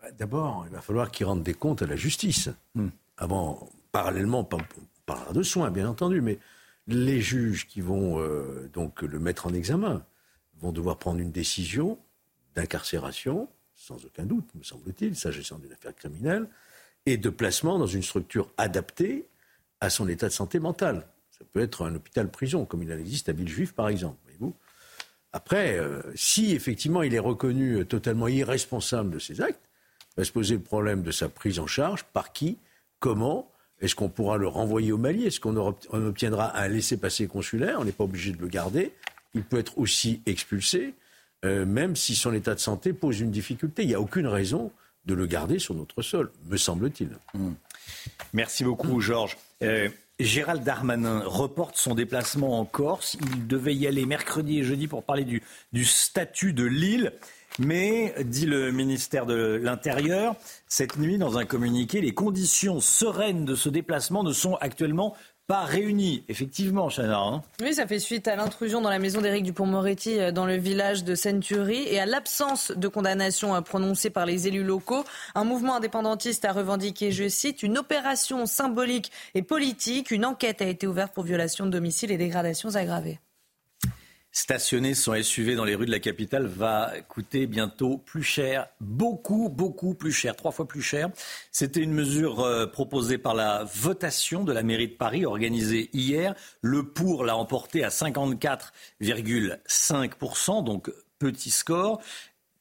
bah, 0.00 0.10
D'abord, 0.12 0.64
il 0.66 0.72
va 0.72 0.80
falloir 0.80 1.10
qu'il 1.10 1.26
rende 1.26 1.42
des 1.42 1.54
comptes 1.54 1.82
à 1.82 1.86
la 1.86 1.96
justice. 1.96 2.48
Hmm. 2.74 2.88
Avant, 3.16 3.68
parallèlement, 3.92 4.48
on 4.52 4.58
parlera 5.06 5.32
de 5.32 5.42
soins, 5.42 5.70
bien 5.70 5.88
entendu, 5.88 6.20
mais 6.20 6.38
les 6.86 7.20
juges 7.20 7.66
qui 7.66 7.80
vont 7.80 8.20
euh, 8.20 8.68
donc 8.72 9.02
le 9.02 9.18
mettre 9.18 9.46
en 9.46 9.54
examen 9.54 10.04
vont 10.60 10.72
devoir 10.72 10.98
prendre 10.98 11.20
une 11.20 11.32
décision 11.32 11.98
d'incarcération, 12.54 13.48
sans 13.74 14.04
aucun 14.04 14.24
doute, 14.24 14.46
me 14.54 14.62
semble-t-il, 14.62 15.16
s'agissant 15.16 15.58
d'une 15.58 15.72
affaire 15.72 15.94
criminelle 15.94 16.48
et 17.06 17.16
de 17.16 17.30
placement 17.30 17.78
dans 17.78 17.86
une 17.86 18.02
structure 18.02 18.50
adaptée 18.58 19.28
à 19.80 19.88
son 19.88 20.08
état 20.08 20.28
de 20.28 20.32
santé 20.32 20.58
mentale. 20.58 21.06
Ça 21.30 21.44
peut 21.50 21.60
être 21.60 21.86
un 21.86 21.94
hôpital-prison, 21.94 22.66
comme 22.66 22.82
il 22.82 22.92
en 22.92 22.98
existe 22.98 23.28
à 23.30 23.32
Villejuif, 23.32 23.72
par 23.72 23.88
exemple. 23.88 24.18
Voyez-vous 24.24 24.54
Après, 25.32 25.78
euh, 25.78 26.02
si 26.14 26.52
effectivement 26.52 27.02
il 27.02 27.14
est 27.14 27.20
reconnu 27.20 27.84
totalement 27.86 28.28
irresponsable 28.28 29.10
de 29.10 29.18
ses 29.18 29.40
actes, 29.40 29.60
va 30.16 30.24
se 30.24 30.32
poser 30.32 30.54
le 30.54 30.62
problème 30.62 31.02
de 31.02 31.10
sa 31.10 31.28
prise 31.28 31.58
en 31.58 31.66
charge. 31.66 32.04
Par 32.04 32.32
qui? 32.32 32.58
Comment? 32.98 33.50
Est-ce 33.80 33.94
qu'on 33.94 34.08
pourra 34.08 34.36
le 34.36 34.46
renvoyer 34.46 34.92
au 34.92 34.98
Mali? 34.98 35.24
Est-ce 35.24 35.40
qu'on 35.40 35.56
obtiendra 35.56 36.56
un 36.58 36.68
laissez-passer 36.68 37.26
consulaire? 37.26 37.78
On 37.80 37.84
n'est 37.84 37.92
pas 37.92 38.04
obligé 38.04 38.32
de 38.32 38.40
le 38.40 38.48
garder. 38.48 38.92
Il 39.34 39.42
peut 39.42 39.58
être 39.58 39.78
aussi 39.78 40.20
expulsé, 40.26 40.94
euh, 41.44 41.64
même 41.64 41.96
si 41.96 42.14
son 42.14 42.34
état 42.34 42.54
de 42.54 42.60
santé 42.60 42.92
pose 42.92 43.20
une 43.20 43.30
difficulté. 43.30 43.82
Il 43.82 43.88
n'y 43.88 43.94
a 43.94 44.00
aucune 44.00 44.26
raison 44.26 44.70
de 45.06 45.14
le 45.14 45.26
garder 45.26 45.58
sur 45.58 45.74
notre 45.74 46.02
sol, 46.02 46.30
me 46.46 46.58
semble-t-il. 46.58 47.08
Hmm. 47.32 47.54
Merci 48.34 48.64
beaucoup, 48.64 49.00
Georges. 49.00 49.38
Euh, 49.62 49.88
Gérald 50.20 50.62
Darmanin 50.62 51.22
reporte 51.24 51.76
son 51.76 51.94
déplacement 51.94 52.60
en 52.60 52.66
Corse. 52.66 53.16
Il 53.34 53.46
devait 53.46 53.74
y 53.74 53.86
aller 53.86 54.04
mercredi 54.04 54.58
et 54.58 54.64
jeudi 54.64 54.86
pour 54.86 55.02
parler 55.02 55.24
du, 55.24 55.84
statut 55.84 56.52
de 56.52 56.64
l'île. 56.64 57.12
Mais, 57.58 58.14
dit 58.24 58.46
le 58.46 58.70
ministère 58.70 59.26
de 59.26 59.58
l'Intérieur, 59.62 60.36
cette 60.68 60.98
nuit, 60.98 61.18
dans 61.18 61.38
un 61.38 61.44
communiqué, 61.44 62.00
les 62.00 62.14
conditions 62.14 62.80
sereines 62.80 63.44
de 63.44 63.54
ce 63.54 63.68
déplacement 63.68 64.22
ne 64.22 64.32
sont 64.32 64.54
actuellement 64.56 65.16
pas 65.50 65.64
réunis, 65.64 66.22
effectivement, 66.28 66.88
Chana. 66.90 67.18
Hein. 67.18 67.42
oui, 67.60 67.74
ça 67.74 67.84
fait 67.84 67.98
suite 67.98 68.28
à 68.28 68.36
l'intrusion 68.36 68.80
dans 68.80 68.88
la 68.88 69.00
maison 69.00 69.20
d'Éric 69.20 69.42
Dupont-Moretti 69.42 70.20
euh, 70.20 70.30
dans 70.30 70.46
le 70.46 70.54
village 70.54 71.02
de 71.02 71.16
Century 71.16 71.88
et 71.88 71.98
à 71.98 72.06
l'absence 72.06 72.70
de 72.70 72.86
condamnation 72.86 73.56
euh, 73.56 73.60
prononcée 73.60 74.10
par 74.10 74.26
les 74.26 74.46
élus 74.46 74.62
locaux. 74.62 75.04
Un 75.34 75.42
mouvement 75.42 75.74
indépendantiste 75.74 76.44
a 76.44 76.52
revendiqué, 76.52 77.10
je 77.10 77.28
cite, 77.28 77.64
une 77.64 77.78
opération 77.78 78.46
symbolique 78.46 79.10
et 79.34 79.42
politique. 79.42 80.12
Une 80.12 80.24
enquête 80.24 80.62
a 80.62 80.66
été 80.66 80.86
ouverte 80.86 81.12
pour 81.12 81.24
violation 81.24 81.66
de 81.66 81.72
domicile 81.72 82.12
et 82.12 82.16
dégradations 82.16 82.76
aggravées. 82.76 83.18
Stationner 84.32 84.94
son 84.94 85.20
SUV 85.20 85.56
dans 85.56 85.64
les 85.64 85.74
rues 85.74 85.86
de 85.86 85.90
la 85.90 85.98
capitale 85.98 86.46
va 86.46 86.92
coûter 87.08 87.48
bientôt 87.48 87.98
plus 87.98 88.22
cher, 88.22 88.68
beaucoup, 88.80 89.48
beaucoup 89.48 89.94
plus 89.94 90.12
cher, 90.12 90.36
trois 90.36 90.52
fois 90.52 90.68
plus 90.68 90.82
cher. 90.82 91.10
C'était 91.50 91.80
une 91.80 91.92
mesure 91.92 92.38
euh, 92.40 92.66
proposée 92.66 93.18
par 93.18 93.34
la 93.34 93.64
votation 93.64 94.44
de 94.44 94.52
la 94.52 94.62
mairie 94.62 94.86
de 94.86 94.94
Paris 94.94 95.26
organisée 95.26 95.90
hier. 95.92 96.36
Le 96.62 96.84
pour 96.84 97.24
l'a 97.24 97.36
emporté 97.36 97.82
à 97.82 97.88
54,5%, 97.88 100.62
donc 100.62 100.92
petit 101.18 101.50
score. 101.50 102.00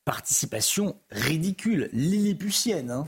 Participation 0.06 1.00
ridicule, 1.12 1.92
lilliputienne. 1.94 2.90
Hein. 2.90 3.08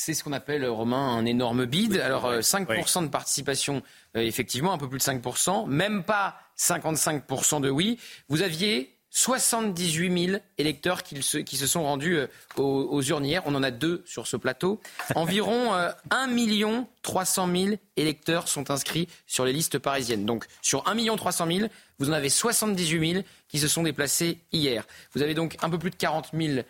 C'est 0.00 0.14
ce 0.14 0.22
qu'on 0.22 0.32
appelle, 0.32 0.64
Romain, 0.64 1.16
un 1.16 1.26
énorme 1.26 1.66
bide. 1.66 1.96
Alors, 1.96 2.32
5% 2.32 2.98
euh, 2.98 3.02
de 3.02 3.08
participation, 3.08 3.82
euh, 4.16 4.20
effectivement, 4.20 4.72
un 4.72 4.78
peu 4.78 4.88
plus 4.88 4.98
de 4.98 5.02
5%, 5.02 5.66
même 5.66 6.04
pas 6.04 6.36
55% 6.56 7.60
de 7.60 7.68
oui. 7.68 7.98
Vous 8.28 8.42
aviez 8.42 8.96
78 9.10 10.26
000 10.26 10.38
électeurs 10.56 11.02
qui 11.02 11.20
se, 11.20 11.38
qui 11.38 11.56
se 11.56 11.66
sont 11.66 11.82
rendus 11.82 12.16
euh, 12.16 12.28
aux, 12.58 13.02
urnières. 13.02 13.42
On 13.46 13.56
en 13.56 13.62
a 13.64 13.72
deux 13.72 14.04
sur 14.06 14.28
ce 14.28 14.36
plateau. 14.36 14.80
Environ 15.16 15.72
1 16.10 16.26
million 16.28 16.86
300 17.02 17.48
000 17.52 17.68
électeurs 17.96 18.46
sont 18.46 18.70
inscrits 18.70 19.08
sur 19.26 19.44
les 19.44 19.52
listes 19.52 19.80
parisiennes. 19.80 20.24
Donc 20.24 20.46
sur 20.62 20.86
1 20.86 20.94
million 20.94 21.16
300 21.16 21.46
000, 21.48 21.68
vous 21.98 22.08
en 22.08 22.12
avez 22.12 22.28
78 22.28 23.14
000 23.14 23.24
qui 23.48 23.58
se 23.58 23.66
sont 23.66 23.82
déplacés 23.82 24.38
hier. 24.52 24.86
Vous 25.12 25.22
avez 25.22 25.34
donc 25.34 25.56
un 25.60 25.68
peu 25.68 25.78
plus 25.78 25.90
de 25.90 25.96
40 25.96 26.28
000 26.32 26.60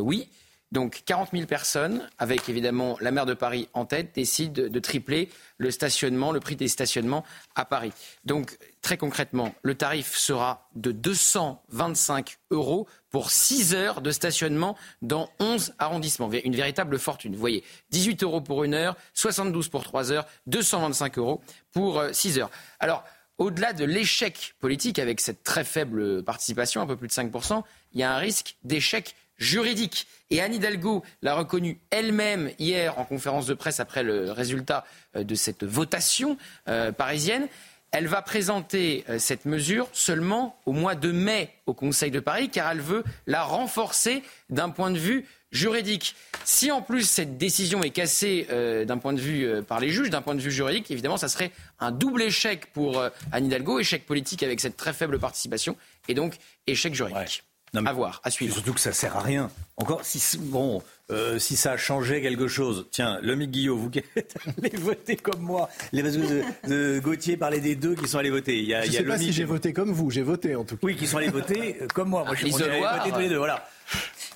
oui. 0.00 0.28
Donc 0.72 1.02
40 1.04 1.28
000 1.32 1.46
personnes, 1.46 2.08
avec 2.18 2.48
évidemment 2.48 2.96
la 3.02 3.10
maire 3.10 3.26
de 3.26 3.34
Paris 3.34 3.68
en 3.74 3.84
tête, 3.84 4.14
décident 4.14 4.68
de 4.68 4.78
tripler 4.80 5.28
le 5.58 5.70
stationnement, 5.70 6.32
le 6.32 6.40
prix 6.40 6.56
des 6.56 6.66
stationnements 6.66 7.24
à 7.54 7.66
Paris. 7.66 7.92
Donc 8.24 8.56
très 8.80 8.96
concrètement, 8.96 9.54
le 9.62 9.74
tarif 9.74 10.16
sera 10.16 10.68
de 10.74 10.90
225 10.90 12.38
euros 12.50 12.88
pour 13.10 13.30
6 13.30 13.74
heures 13.74 14.00
de 14.00 14.10
stationnement 14.10 14.74
dans 15.02 15.28
11 15.40 15.74
arrondissements. 15.78 16.30
Une 16.32 16.56
véritable 16.56 16.98
fortune. 16.98 17.34
Vous 17.34 17.40
voyez, 17.40 17.62
18 17.90 18.22
euros 18.22 18.40
pour 18.40 18.64
une 18.64 18.72
heure, 18.72 18.96
72 19.12 19.68
pour 19.68 19.84
3 19.84 20.10
heures, 20.10 20.26
225 20.46 21.18
euros 21.18 21.42
pour 21.72 22.02
6 22.10 22.38
euh, 22.38 22.42
heures. 22.42 22.50
Alors, 22.80 23.04
au-delà 23.36 23.74
de 23.74 23.84
l'échec 23.84 24.54
politique 24.60 24.98
avec 24.98 25.20
cette 25.20 25.42
très 25.42 25.64
faible 25.64 26.22
participation, 26.22 26.80
un 26.80 26.86
peu 26.86 26.96
plus 26.96 27.08
de 27.08 27.12
5%, 27.12 27.62
il 27.92 28.00
y 28.00 28.02
a 28.02 28.14
un 28.14 28.18
risque 28.18 28.56
d'échec 28.64 29.14
juridique. 29.42 30.06
Et 30.30 30.40
Anne 30.40 30.54
Hidalgo 30.54 31.02
l'a 31.20 31.34
reconnu 31.34 31.78
elle-même 31.90 32.50
hier 32.58 32.98
en 32.98 33.04
conférence 33.04 33.46
de 33.46 33.54
presse 33.54 33.80
après 33.80 34.02
le 34.02 34.32
résultat 34.32 34.84
euh, 35.16 35.24
de 35.24 35.34
cette 35.34 35.64
votation 35.64 36.38
euh, 36.68 36.92
parisienne. 36.92 37.48
Elle 37.90 38.06
va 38.06 38.22
présenter 38.22 39.04
euh, 39.10 39.18
cette 39.18 39.44
mesure 39.44 39.88
seulement 39.92 40.56
au 40.64 40.72
mois 40.72 40.94
de 40.94 41.12
mai 41.12 41.50
au 41.66 41.74
Conseil 41.74 42.10
de 42.10 42.20
Paris, 42.20 42.48
car 42.48 42.70
elle 42.70 42.80
veut 42.80 43.04
la 43.26 43.42
renforcer 43.42 44.22
d'un 44.48 44.70
point 44.70 44.90
de 44.90 44.98
vue 44.98 45.26
juridique. 45.50 46.16
Si 46.44 46.70
en 46.70 46.80
plus 46.80 47.02
cette 47.02 47.36
décision 47.36 47.82
est 47.82 47.90
cassée 47.90 48.46
d'un 48.86 48.96
point 48.96 49.12
de 49.12 49.20
vue 49.20 49.62
par 49.62 49.80
les 49.80 49.90
juges, 49.90 50.08
d'un 50.08 50.22
point 50.22 50.34
de 50.34 50.40
vue 50.40 50.50
juridique, 50.50 50.90
évidemment, 50.90 51.18
ça 51.18 51.28
serait 51.28 51.52
un 51.78 51.92
double 51.92 52.22
échec 52.22 52.72
pour 52.72 53.04
Anne 53.32 53.46
Hidalgo, 53.46 53.78
échec 53.78 54.06
politique 54.06 54.42
avec 54.42 54.60
cette 54.60 54.78
très 54.78 54.94
faible 54.94 55.18
participation, 55.18 55.76
et 56.08 56.14
donc 56.14 56.38
échec 56.66 56.94
juridique. 56.94 57.44
Non, 57.74 57.86
à 57.86 57.92
voir, 57.94 58.20
à 58.22 58.30
suivre. 58.30 58.52
Surtout 58.52 58.74
que 58.74 58.80
ça 58.80 58.92
sert 58.92 59.16
à 59.16 59.20
rien. 59.22 59.50
Encore, 59.78 60.04
si, 60.04 60.36
bon, 60.36 60.82
euh, 61.10 61.38
si 61.38 61.56
ça 61.56 61.72
a 61.72 61.76
changé 61.78 62.20
quelque 62.20 62.46
chose, 62.46 62.86
tiens, 62.90 63.18
Lomi 63.22 63.48
Guillot, 63.48 63.78
vous 63.78 63.88
qui 63.88 64.02
allez 64.58 64.76
voter 64.76 65.16
comme 65.16 65.40
moi, 65.40 65.70
les 65.90 66.02
de, 66.02 66.42
de 66.68 67.00
Gauthier 67.00 67.38
parlait 67.38 67.60
des 67.60 67.74
deux 67.74 67.94
qui 67.94 68.06
sont 68.06 68.18
allés 68.18 68.28
voter. 68.28 68.58
Il 68.58 68.66
y 68.66 68.74
a, 68.74 68.82
je 68.82 68.88
ne 68.88 68.92
sais 68.92 69.04
pas 69.04 69.16
si 69.16 69.32
j'ai 69.32 69.44
voté 69.44 69.72
comme 69.72 69.90
vous, 69.90 70.10
j'ai 70.10 70.20
voté 70.22 70.54
en 70.54 70.64
tout 70.64 70.76
cas. 70.76 70.86
Oui, 70.86 70.96
qui 70.96 71.06
sont 71.06 71.16
allés 71.16 71.30
voter 71.30 71.78
euh, 71.80 71.86
comme 71.94 72.10
moi. 72.10 72.24
Moi, 72.24 72.34
je 72.34 72.46
suis 72.46 72.62
allé 72.62 72.80
voter 72.80 73.10
tous 73.10 73.20
les 73.20 73.28
deux, 73.30 73.38
voilà. 73.38 73.66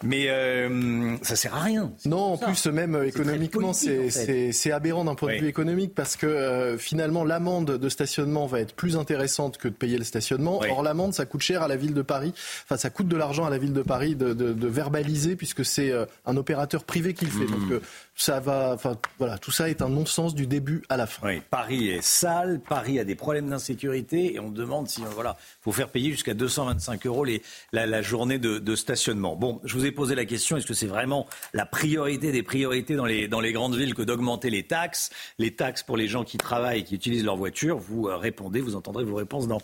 Mais 0.02 0.26
euh, 0.28 1.16
ça 1.22 1.36
sert 1.36 1.54
à 1.54 1.60
rien. 1.60 1.92
Non, 2.04 2.34
en 2.34 2.38
plus, 2.38 2.66
même 2.66 3.02
économiquement, 3.04 3.72
c'est 3.72 4.72
aberrant 4.72 5.04
d'un 5.04 5.14
point 5.14 5.34
de 5.34 5.40
vue 5.40 5.48
économique 5.48 5.94
parce 5.94 6.16
que 6.16 6.26
euh, 6.26 6.78
finalement, 6.78 7.24
l'amende 7.24 7.78
de 7.78 7.88
stationnement 7.88 8.46
va 8.46 8.60
être 8.60 8.74
plus 8.74 8.96
intéressante 8.96 9.58
que 9.58 9.68
de 9.68 9.74
payer 9.74 9.98
le 9.98 10.04
stationnement. 10.04 10.60
Or, 10.70 10.82
l'amende, 10.82 11.14
ça 11.14 11.26
coûte 11.26 11.42
cher 11.42 11.62
à 11.62 11.68
la 11.68 11.76
ville 11.76 11.94
de 11.94 12.02
Paris. 12.02 12.32
Enfin, 12.64 12.76
ça 12.76 12.90
coûte 12.90 13.08
de 13.08 13.16
l'argent 13.16 13.44
à 13.44 13.50
la 13.50 13.58
ville 13.58 13.72
de 13.72 13.82
Paris 13.82 14.14
de, 14.16 14.32
de, 14.32 14.66
verbaliser 14.66 15.36
puisque 15.36 15.64
c'est 15.64 15.90
euh, 15.90 16.04
un 16.26 16.36
opérateur 16.36 16.84
privé 16.84 17.14
qui 17.14 17.24
le 17.24 17.30
fait. 17.30 17.46
Donc, 17.46 17.70
mmh. 17.70 17.80
ça 18.16 18.40
va. 18.40 18.72
Enfin, 18.74 18.96
voilà, 19.18 19.38
tout 19.38 19.52
ça 19.52 19.70
est 19.70 19.80
un 19.80 19.88
non-sens 19.88 20.34
du 20.34 20.46
début 20.46 20.82
à 20.88 20.96
la 20.96 21.06
fin. 21.06 21.26
Oui, 21.26 21.42
Paris 21.50 21.88
est 21.88 22.02
sale, 22.02 22.60
Paris 22.60 22.98
a 22.98 23.04
des 23.04 23.14
problèmes 23.14 23.48
d'insécurité 23.48 24.34
et 24.34 24.40
on 24.40 24.50
demande 24.50 24.88
si 24.88 25.02
voilà, 25.14 25.36
faut 25.62 25.72
faire 25.72 25.88
payer 25.88 26.10
jusqu'à 26.10 26.34
225 26.34 27.06
euros 27.06 27.24
les, 27.24 27.42
la, 27.72 28.02
journée 28.02 28.38
de, 28.38 28.58
de 28.58 28.76
stationnement. 28.76 29.36
Bon, 29.36 29.60
je 29.64 29.74
vous 29.74 29.85
ai 29.86 29.92
posé 29.92 30.14
la 30.14 30.24
question, 30.24 30.56
est-ce 30.56 30.66
que 30.66 30.74
c'est 30.74 30.86
vraiment 30.86 31.26
la 31.52 31.66
priorité 31.66 32.32
des 32.32 32.42
priorités 32.42 32.96
dans 32.96 33.04
les, 33.04 33.52
grandes 33.52 33.76
villes 33.76 33.94
que 33.94 34.02
d'augmenter 34.02 34.50
les 34.50 34.64
taxes 34.64 35.10
Les 35.38 35.54
taxes 35.54 35.82
pour 35.82 35.96
les 35.96 36.08
gens 36.08 36.24
qui 36.24 36.38
travaillent, 36.38 36.84
qui 36.84 36.94
utilisent 36.94 37.24
leur 37.24 37.36
voiture, 37.36 37.78
vous 37.78 38.08
euh, 38.08 38.16
répondez, 38.16 38.60
vous 38.60 38.76
entendrez 38.76 39.04
vos 39.04 39.16
réponses 39.16 39.48
dans, 39.48 39.60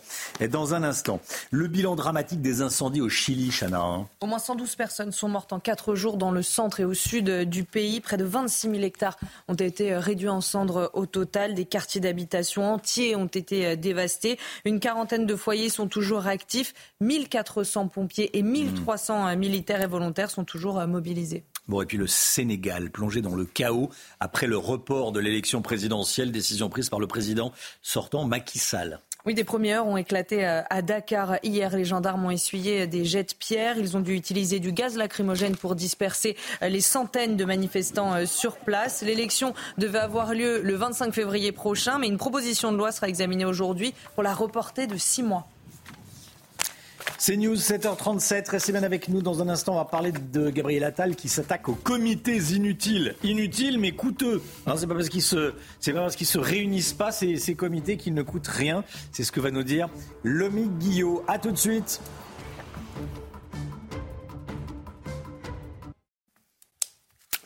dans 0.49 0.73
un 0.73 0.83
instant. 0.83 1.19
Le 1.51 1.67
bilan 1.67 1.95
dramatique 1.95 2.41
des 2.41 2.61
incendies 2.61 3.01
au 3.01 3.09
Chili, 3.09 3.51
Chana. 3.51 3.81
Hein. 3.81 4.07
Au 4.21 4.25
moins 4.25 4.39
112 4.39 4.75
personnes 4.75 5.11
sont 5.11 5.29
mortes 5.29 5.53
en 5.53 5.59
4 5.59 5.95
jours 5.95 6.17
dans 6.17 6.31
le 6.31 6.41
centre 6.41 6.79
et 6.79 6.85
au 6.85 6.93
sud 6.93 7.29
du 7.49 7.63
pays. 7.63 8.01
Près 8.01 8.17
de 8.17 8.23
26 8.23 8.71
000 8.71 8.83
hectares 8.83 9.17
ont 9.47 9.53
été 9.53 9.95
réduits 9.95 10.29
en 10.29 10.41
cendres 10.41 10.91
au 10.93 11.05
total. 11.05 11.53
Des 11.53 11.65
quartiers 11.65 12.01
d'habitation 12.01 12.73
entiers 12.73 13.15
ont 13.15 13.27
été 13.27 13.65
euh, 13.65 13.75
dévastés. 13.75 14.37
Une 14.65 14.79
quarantaine 14.79 15.25
de 15.25 15.35
foyers 15.35 15.69
sont 15.69 15.87
toujours 15.87 16.27
actifs. 16.27 16.73
1400 17.01 17.87
pompiers 17.87 18.37
et 18.37 18.41
1300 18.41 19.27
euh, 19.27 19.35
militaires 19.35 19.81
et 19.81 19.87
volontaires 19.87 20.12
sont 20.29 20.43
toujours 20.43 20.79
euh, 20.79 20.87
mobilisés. 20.87 21.43
Bon, 21.67 21.81
et 21.81 21.85
puis 21.85 21.97
le 21.97 22.07
Sénégal, 22.07 22.89
plongé 22.89 23.21
dans 23.21 23.35
le 23.35 23.45
chaos 23.45 23.89
après 24.19 24.47
le 24.47 24.57
report 24.57 25.11
de 25.11 25.19
l'élection 25.19 25.61
présidentielle, 25.61 26.31
décision 26.31 26.69
prise 26.69 26.89
par 26.89 26.99
le 26.99 27.07
président 27.07 27.51
sortant 27.81 28.25
Macky 28.25 28.59
Sall. 28.59 28.99
Oui, 29.25 29.33
des 29.33 29.45
premières 29.45 29.79
heures 29.79 29.87
ont 29.87 29.95
éclaté 29.95 30.45
euh, 30.45 30.61
à 30.69 30.81
Dakar 30.81 31.37
hier. 31.43 31.75
Les 31.75 31.85
gendarmes 31.85 32.25
ont 32.25 32.31
essuyé 32.31 32.87
des 32.87 33.05
jets 33.05 33.23
de 33.23 33.33
pierre. 33.33 33.77
Ils 33.77 33.95
ont 33.95 34.01
dû 34.01 34.13
utiliser 34.13 34.59
du 34.59 34.73
gaz 34.73 34.97
lacrymogène 34.97 35.55
pour 35.55 35.75
disperser 35.75 36.35
les 36.61 36.81
centaines 36.81 37.37
de 37.37 37.45
manifestants 37.45 38.25
sur 38.25 38.57
place. 38.57 39.01
L'élection 39.01 39.53
devait 39.77 39.99
avoir 39.99 40.33
lieu 40.33 40.61
le 40.61 40.75
25 40.75 41.13
février 41.13 41.53
prochain, 41.53 41.99
mais 41.99 42.07
une 42.07 42.17
proposition 42.17 42.73
de 42.73 42.77
loi 42.77 42.91
sera 42.91 43.07
examinée 43.07 43.45
aujourd'hui 43.45 43.93
pour 44.15 44.23
la 44.23 44.33
reporter 44.33 44.87
de 44.87 44.97
six 44.97 45.23
mois. 45.23 45.47
C'est 47.17 47.37
News 47.37 47.55
7h37. 47.55 48.49
Restez 48.49 48.71
bien 48.71 48.83
avec 48.83 49.07
nous. 49.07 49.21
Dans 49.21 49.41
un 49.41 49.49
instant, 49.49 49.73
on 49.73 49.77
va 49.77 49.85
parler 49.85 50.11
de 50.11 50.49
Gabriel 50.49 50.83
Attal 50.83 51.15
qui 51.15 51.29
s'attaque 51.29 51.69
aux 51.69 51.75
comités 51.75 52.37
inutiles. 52.37 53.15
Inutiles 53.23 53.79
mais 53.79 53.91
coûteux. 53.91 54.41
Hein, 54.67 54.73
c'est 54.77 54.87
pas 54.87 54.95
parce 54.95 55.09
qu'ils 55.09 55.21
se, 55.21 55.53
c'est 55.79 55.93
pas 55.93 56.01
parce 56.01 56.15
qu'ils 56.15 56.27
se 56.27 56.39
réunissent 56.39 56.93
pas 56.93 57.11
ces, 57.11 57.37
ces 57.37 57.55
comités 57.55 57.97
qu'ils 57.97 58.13
ne 58.13 58.23
coûtent 58.23 58.47
rien. 58.47 58.83
C'est 59.11 59.23
ce 59.23 59.31
que 59.31 59.39
va 59.39 59.51
nous 59.51 59.63
dire 59.63 59.89
Lomi 60.23 60.67
Guillot. 60.79 61.23
À 61.27 61.39
tout 61.39 61.51
de 61.51 61.57
suite. 61.57 62.01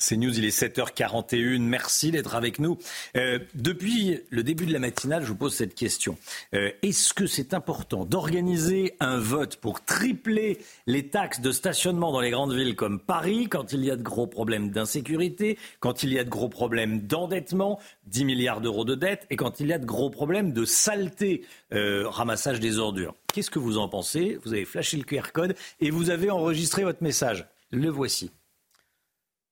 C'est 0.07 0.15
News, 0.15 0.39
il 0.39 0.45
est 0.45 0.57
7h41. 0.57 1.59
Merci 1.59 2.11
d'être 2.11 2.35
avec 2.35 2.59
nous. 2.59 2.77
Euh, 3.17 3.39
depuis 3.55 4.21
le 4.29 4.41
début 4.41 4.65
de 4.65 4.71
la 4.71 4.79
matinale, 4.79 5.23
je 5.23 5.27
vous 5.27 5.35
pose 5.35 5.53
cette 5.53 5.75
question. 5.75 6.17
Euh, 6.53 6.71
est-ce 6.81 7.13
que 7.13 7.27
c'est 7.27 7.53
important 7.53 8.05
d'organiser 8.05 8.95
un 9.01 9.17
vote 9.17 9.57
pour 9.57 9.84
tripler 9.84 10.59
les 10.85 11.09
taxes 11.09 11.41
de 11.41 11.51
stationnement 11.51 12.13
dans 12.13 12.21
les 12.21 12.29
grandes 12.29 12.53
villes 12.53 12.77
comme 12.77 13.01
Paris 13.01 13.49
quand 13.49 13.73
il 13.73 13.84
y 13.84 13.91
a 13.91 13.97
de 13.97 14.01
gros 14.01 14.27
problèmes 14.27 14.71
d'insécurité, 14.71 15.57
quand 15.81 16.03
il 16.03 16.13
y 16.13 16.19
a 16.19 16.23
de 16.23 16.29
gros 16.29 16.47
problèmes 16.47 17.01
d'endettement, 17.01 17.77
10 18.05 18.23
milliards 18.23 18.61
d'euros 18.61 18.85
de 18.85 18.95
dette, 18.95 19.27
et 19.29 19.35
quand 19.35 19.59
il 19.59 19.67
y 19.67 19.73
a 19.73 19.77
de 19.77 19.85
gros 19.85 20.09
problèmes 20.09 20.53
de 20.53 20.63
saleté, 20.63 21.43
euh, 21.73 22.07
ramassage 22.07 22.61
des 22.61 22.79
ordures? 22.79 23.13
Qu'est-ce 23.34 23.51
que 23.51 23.59
vous 23.59 23.77
en 23.77 23.89
pensez? 23.89 24.39
Vous 24.45 24.53
avez 24.53 24.63
flashé 24.63 24.95
le 24.95 25.03
QR 25.03 25.34
code 25.34 25.53
et 25.81 25.91
vous 25.91 26.11
avez 26.11 26.29
enregistré 26.29 26.85
votre 26.85 27.03
message. 27.03 27.45
Le 27.71 27.89
voici. 27.89 28.31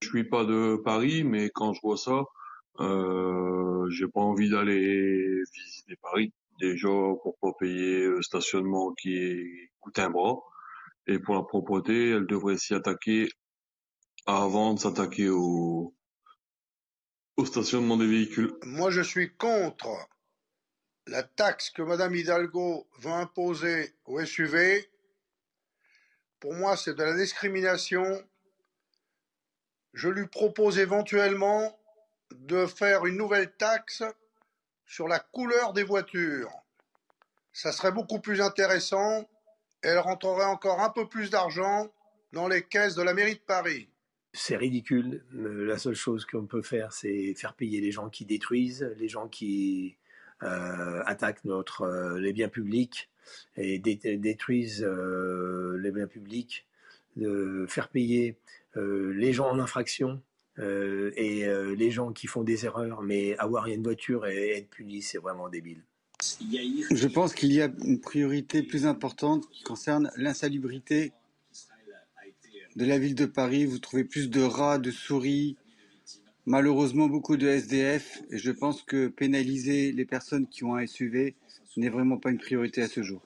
Je 0.06 0.12
suis 0.12 0.24
pas 0.24 0.46
de 0.46 0.80
Paris, 0.86 1.24
mais 1.24 1.50
quand 1.50 1.74
je 1.74 1.82
vois 1.82 1.98
ça, 1.98 2.26
euh, 2.80 3.90
j'ai 3.90 4.08
pas 4.08 4.20
envie 4.20 4.52
d'aller 4.52 5.42
visiter 5.52 5.96
Paris. 6.00 6.32
Déjà 6.60 6.90
pour 7.24 7.36
pas 7.42 7.54
payer 7.60 8.06
le 8.06 8.22
stationnement 8.22 8.94
qui 8.94 9.42
coûte 9.80 9.98
un 9.98 10.12
bras, 10.12 10.38
et 11.08 11.18
pour 11.18 11.34
la 11.34 11.42
propreté, 11.42 12.12
elle 12.12 12.28
devrait 12.28 12.58
s'y 12.58 12.76
attaquer 12.76 13.30
avant 14.28 14.76
de 14.76 14.80
s'attaquer 14.80 15.30
au, 15.30 15.96
stationnement 17.44 17.98
des 17.98 18.08
véhicules. 18.08 18.54
Moi, 18.64 18.92
je 18.92 19.02
suis 19.02 19.36
contre 19.36 19.90
la 21.08 21.24
taxe 21.24 21.72
que 21.72 21.82
Madame 21.82 22.16
Hidalgo 22.16 22.88
veut 23.00 23.12
imposer 23.12 23.96
aux 24.06 24.24
SUV. 24.24 24.88
Pour 26.40 26.54
moi, 26.54 26.78
c'est 26.78 26.94
de 26.94 27.04
la 27.04 27.16
discrimination 27.16 28.06
je 29.96 30.10
lui 30.10 30.28
propose 30.28 30.78
éventuellement 30.78 31.80
de 32.32 32.66
faire 32.66 33.06
une 33.06 33.18
nouvelle 33.18 33.52
taxe 33.54 34.04
sur 34.86 35.08
la 35.08 35.20
couleur 35.20 35.74
des 35.74 35.84
voitures. 35.84 36.52
Ça 37.54 37.72
serait 37.72 37.94
beaucoup 37.94 38.20
plus 38.20 38.42
intéressant. 38.42 39.28
Elle 39.82 39.98
rentrerait 39.98 40.46
encore 40.46 40.82
un 40.82 40.90
peu 40.90 41.08
plus 41.08 41.30
d'argent 41.30 41.90
dans 42.34 42.50
les 42.50 42.62
caisses 42.62 42.96
de 42.96 43.02
la 43.02 43.14
mairie 43.14 43.36
de 43.36 43.40
Paris. 43.40 43.90
C'est 44.34 44.58
ridicule. 44.58 45.24
La 45.32 45.78
seule 45.78 45.96
chose 45.96 46.26
qu'on 46.26 46.46
peut 46.46 46.62
faire, 46.62 46.92
c'est 46.92 47.34
faire 47.36 47.54
payer 47.54 47.80
les 47.80 47.92
gens 47.92 48.10
qui 48.10 48.26
détruisent, 48.26 48.94
les 48.98 49.08
gens 49.08 49.30
qui 49.30 49.96
euh, 50.44 51.02
attaquent 51.06 51.46
notre, 51.46 51.84
euh, 51.84 52.20
les 52.20 52.34
biens 52.34 52.50
publics 52.50 53.10
et 53.56 53.80
détruisent 53.80 54.84
euh, 54.84 55.78
les 55.82 55.92
biens 55.92 56.08
publics, 56.08 56.68
de 57.16 57.66
faire 57.70 57.88
payer 57.88 58.32
euh, 58.32 58.65
les 58.76 59.34
gens 59.34 59.50
en 59.50 59.60
infraction 59.60 60.22
euh, 60.60 61.12
et 61.16 61.46
euh, 61.46 61.76
les 61.76 61.92
gens 61.92 62.14
qui 62.14 62.28
font 62.28 62.44
des 62.44 62.66
erreurs, 62.66 63.02
mais 63.02 63.38
avoir 63.38 63.68
une 63.68 63.84
voiture 63.84 64.26
et 64.26 64.58
être 64.58 64.70
puni, 64.70 65.02
c'est 65.02 65.18
vraiment 65.18 65.50
débile. 65.50 65.84
Je 66.40 67.08
pense 67.08 67.34
qu'il 67.34 67.52
y 67.52 67.62
a 67.62 67.70
une 67.84 68.00
priorité 68.00 68.64
plus 68.64 68.86
importante 68.86 69.50
qui 69.50 69.64
concerne 69.64 70.12
l'insalubrité 70.16 71.12
de 72.78 72.86
la 72.86 72.98
ville 72.98 73.16
de 73.16 73.26
Paris. 73.26 73.66
Vous 73.66 73.80
trouvez 73.80 74.06
plus 74.06 74.30
de 74.30 74.42
rats, 74.42 74.78
de 74.78 74.92
souris, 74.92 75.58
malheureusement 76.46 77.08
beaucoup 77.08 77.36
de 77.36 77.48
SDF. 77.48 78.22
Et 78.32 78.38
je 78.38 78.52
pense 78.52 78.82
que 78.82 79.08
pénaliser 79.08 79.92
les 79.92 80.06
personnes 80.06 80.48
qui 80.48 80.64
ont 80.64 80.76
un 80.76 80.88
SUV 80.88 81.36
n'est 81.76 81.90
vraiment 81.90 82.18
pas 82.18 82.32
une 82.32 82.38
priorité 82.38 82.82
à 82.82 82.88
ce 82.88 83.04
jour. 83.04 83.22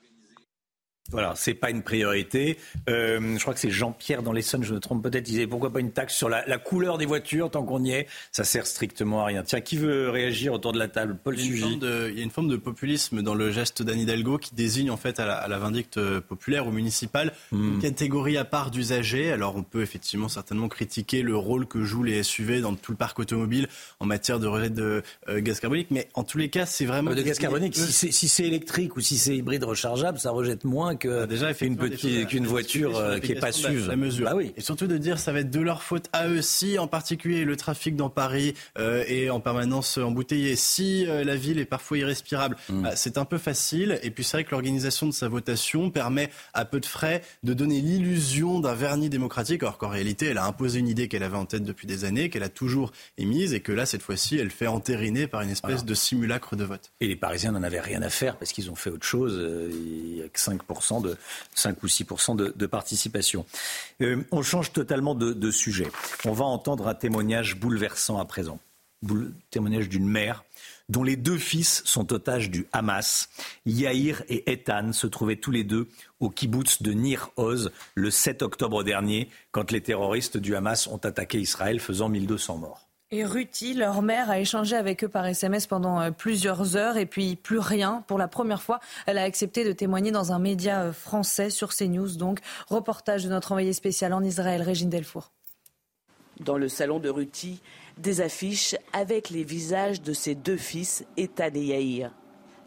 Voilà, 1.11 1.34
c'est 1.36 1.53
pas 1.53 1.72
une 1.72 1.81
priorité. 1.81 2.57
Euh, 2.88 3.36
je 3.36 3.41
crois 3.41 3.53
que 3.53 3.60
c'est 3.60 3.72
Jean-Pierre 3.72 4.22
dans 4.22 4.31
l'Essonne, 4.31 4.64
je 4.64 4.73
me 4.73 4.80
trompe 4.80 5.02
peut-être, 5.02 5.27
il 5.27 5.31
disait 5.31 5.48
pourquoi 5.48 5.72
pas 5.72 5.80
une 5.80 5.91
taxe 5.91 6.15
sur 6.15 6.30
la, 6.30 6.44
couleur 6.57 6.98
des 6.98 7.06
voitures 7.06 7.49
tant 7.49 7.64
qu'on 7.64 7.84
y 7.84 7.91
est? 7.91 8.07
Ça 8.31 8.44
sert 8.44 8.68
strictement 8.68 9.22
à 9.22 9.26
rien. 9.26 9.44
Tiens, 9.44 9.61
qui 9.61 9.77
veut 9.77 10.10
réagir 10.10 10.53
autour 10.53 10.72
de 10.72 10.80
la 10.80 10.88
table? 10.88 11.18
Paul 11.23 11.40
il 11.40 11.56
y, 11.56 11.61
il 11.61 12.18
y 12.18 12.22
a 12.22 12.23
une 12.23 12.30
forme 12.30 12.49
de 12.49 12.57
populisme 12.57 13.22
dans 13.22 13.34
le 13.34 13.52
geste 13.52 13.81
d'Anne 13.81 13.99
Hidalgo 13.99 14.38
qui 14.38 14.53
désigne 14.53 14.91
en 14.91 14.98
fait 14.98 15.19
à 15.19 15.48
la, 15.48 15.60
vindicte 15.60 15.99
populaire 16.19 16.68
ou 16.68 16.72
municipale 16.72 17.34
une 17.52 17.77
hmm. 17.77 17.81
catégorie 17.81 18.38
à 18.38 18.45
part 18.45 18.72
d'usagers. 18.72 19.31
Alors 19.31 19.56
on 19.56 19.64
peut 19.64 19.81
effectivement 19.81 20.30
certainement 20.30 20.68
critiquer 20.68 21.22
le 21.22 21.36
rôle 21.36 21.65
que 21.65 21.84
jouent 21.84 22.03
les 22.03 22.23
SUV 22.23 22.61
dans 22.61 22.76
tout 22.76 22.91
le 22.91 22.98
parc 22.98 23.19
automobile 23.19 23.68
en 23.99 24.06
matière 24.06 24.40
de 24.40 24.48
rejet 24.48 24.69
de 24.69 25.02
euh, 25.27 25.41
gaz 25.41 25.60
carbonique, 25.60 25.88
mais 25.91 26.07
en 26.14 26.23
tous 26.23 26.38
les 26.38 26.49
cas 26.49 26.65
c'est 26.65 26.86
vraiment... 26.86 27.14
De 27.14 27.22
gaz 27.22 27.40
carbonique, 27.40 27.76
si 27.76 28.27
c'est 28.27 28.45
électrique 28.45 28.95
ou 28.95 29.02
si 29.02 29.18
c'est 29.18 29.36
hybride 29.36 29.64
rechargeable, 29.64 30.19
ça 30.19 30.31
rejette 30.31 30.64
moins 30.64 30.95
que 30.99 31.26
déjà 31.26 31.53
fait 31.53 31.65
une 31.65 31.77
petite 31.77 32.27
qu'une 32.27 32.45
voiture 32.45 32.97
euh, 32.97 33.19
qui 33.19 33.31
est 33.31 33.39
pas 33.39 33.49
La 33.88 33.95
mesure. 33.95 34.26
Bah 34.26 34.35
oui. 34.35 34.53
Et 34.55 34.61
surtout 34.61 34.88
de 34.88 34.97
dire 34.97 35.17
ça 35.19 35.31
va 35.31 35.39
être 35.39 35.49
de 35.49 35.59
leur 35.59 35.81
faute 35.81 36.05
à 36.13 36.27
eux 36.27 36.41
si 36.41 36.77
en 36.77 36.88
particulier 36.88 37.45
le 37.45 37.55
trafic 37.55 37.95
dans 37.95 38.09
Paris 38.09 38.53
euh, 38.77 39.03
est 39.07 39.30
en 39.30 39.39
permanence 39.39 39.97
embouteillé, 39.97 40.55
si 40.55 41.07
euh, 41.07 41.23
la 41.23 41.35
ville 41.35 41.59
est 41.59 41.65
parfois 41.65 41.97
irrespirable, 41.97 42.57
mm. 42.69 42.81
bah, 42.84 42.95
c'est 42.95 43.17
un 43.17 43.26
peu 43.26 43.38
facile. 43.38 43.99
Et 44.03 44.11
puis 44.11 44.23
c'est 44.23 44.38
vrai 44.38 44.43
que 44.43 44.51
l'organisation 44.51 45.07
de 45.07 45.13
sa 45.13 45.27
votation 45.27 45.89
permet 45.89 46.30
à 46.53 46.65
peu 46.65 46.80
de 46.80 46.85
frais 46.85 47.21
de 47.43 47.53
donner 47.53 47.81
l'illusion 47.81 48.59
d'un 48.59 48.76
vernis 48.76 49.09
démocratique, 49.09 49.63
alors 49.63 49.77
qu'en 49.77 49.89
réalité 49.89 50.27
elle 50.27 50.38
a 50.38 50.45
imposé 50.45 50.80
une 50.80 50.88
idée 50.88 51.07
qu'elle 51.07 51.23
avait 51.23 51.38
en 51.38 51.45
tête 51.45 51.63
depuis 51.63 51.88
des 51.88 52.05
années, 52.05 52.30
qu'elle 52.30 52.43
a 52.43 52.49
toujours 52.49 52.91
émise 53.17 53.53
et 53.53 53.61
que 53.61 53.71
là 53.71 53.85
cette 53.85 54.01
fois-ci 54.01 54.38
elle 54.38 54.51
fait 54.51 54.67
entériner 54.67 55.27
par 55.27 55.41
une 55.41 55.49
espèce 55.49 55.85
de 55.85 55.93
simulacre 55.93 56.55
de 56.55 56.63
vote. 56.63 56.91
Et 56.99 57.07
les 57.07 57.15
Parisiens 57.15 57.53
n'en 57.53 57.63
avaient 57.63 57.80
rien 57.80 58.01
à 58.01 58.09
faire 58.09 58.38
parce 58.38 58.51
qu'ils 58.51 58.69
ont 58.69 58.76
fait 58.76 58.89
autre 58.89 59.05
chose. 59.05 59.39
Il 59.71 60.17
y 60.17 60.21
a 60.21 60.27
que 60.27 60.39
5% 60.39 60.89
de, 60.99 61.18
5 61.56 61.84
ou 61.84 61.88
6 61.88 62.06
de, 62.36 62.53
de 62.56 62.66
participation. 62.66 63.45
Euh, 64.02 64.24
on 64.32 64.41
change 64.41 64.74
totalement 64.74 65.16
de, 65.16 65.52
sujet. 65.52 65.88
On 66.26 66.34
va 66.34 66.45
entendre 66.45 66.88
un 66.88 66.95
témoignage 66.95 67.56
bouleversant 67.56 68.20
à 68.20 68.26
présent. 68.26 68.60
témoignage 69.52 69.90
d'une 69.90 70.07
mère 70.07 70.44
dont 70.90 71.03
les 71.03 71.16
deux 71.16 71.38
fils 71.38 71.84
sont 71.86 72.11
otages 72.11 72.49
du 72.49 72.66
Hamas. 72.74 73.30
Yair 73.66 74.24
et 74.28 74.52
Ethan 74.52 74.91
se 74.91 75.07
trouvaient 75.07 75.36
tous 75.36 75.52
les 75.52 75.64
deux 75.64 75.88
au 76.20 76.30
kibbutz 76.30 76.82
de 76.82 76.91
Nir 76.91 77.30
Oz 77.38 77.72
le 77.95 78.11
7 78.11 78.41
octobre 78.41 78.84
dernier, 78.84 79.30
quand 79.52 79.72
les 79.72 79.82
terroristes 79.82 80.38
du 80.38 80.56
Hamas 80.56 80.88
ont 80.88 80.98
attaqué 80.98 81.40
Israël, 81.40 81.80
faisant 81.80 82.10
1200 82.10 82.57
morts. 82.57 82.89
Et 83.11 83.26
Ruti, 83.26 83.73
leur 83.73 84.03
mère, 84.03 84.30
a 84.30 84.40
échangé 84.40 84.76
avec 84.76 85.03
eux 85.03 85.07
par 85.07 85.26
SMS 85.26 85.65
pendant 85.65 85.99
euh, 85.99 86.11
plusieurs 86.11 86.77
heures 86.77 86.95
et 86.95 87.07
puis 87.07 87.36
plus 87.36 87.57
rien. 87.57 88.03
Pour 88.06 88.19
la 88.19 88.27
première 88.27 88.61
fois, 88.61 88.80
elle 89.07 89.18
a 89.18 89.23
accepté 89.23 89.65
de 89.65 89.72
témoigner 89.72 90.11
dans 90.11 90.31
un 90.31 90.38
média 90.38 90.81
euh, 90.81 90.94
français 90.94 91.49
sur 91.49 91.73
CNews. 91.73 92.18
Donc, 92.18 92.38
reportage 92.68 93.23
de 93.23 93.30
notre 93.30 93.52
envoyé 93.52 93.73
spécial 93.73 94.14
en 94.14 94.23
Israël, 94.23 94.61
Régine 94.61 94.91
Delfour. 94.91 95.31
Dans 96.40 96.60
le 96.60 96.69
salon 96.69 96.99
de 96.99 97.10
Ruti, 97.10 97.61
des 97.98 98.22
affiches 98.22 98.76
avec 98.94 99.31
les 99.31 99.44
visages 99.44 100.03
de 100.03 100.14
ses 100.14 100.36
deux 100.36 100.57
fils, 100.57 101.03
Ethan 101.18 101.49
et 101.56 101.65
Yair. 101.65 102.11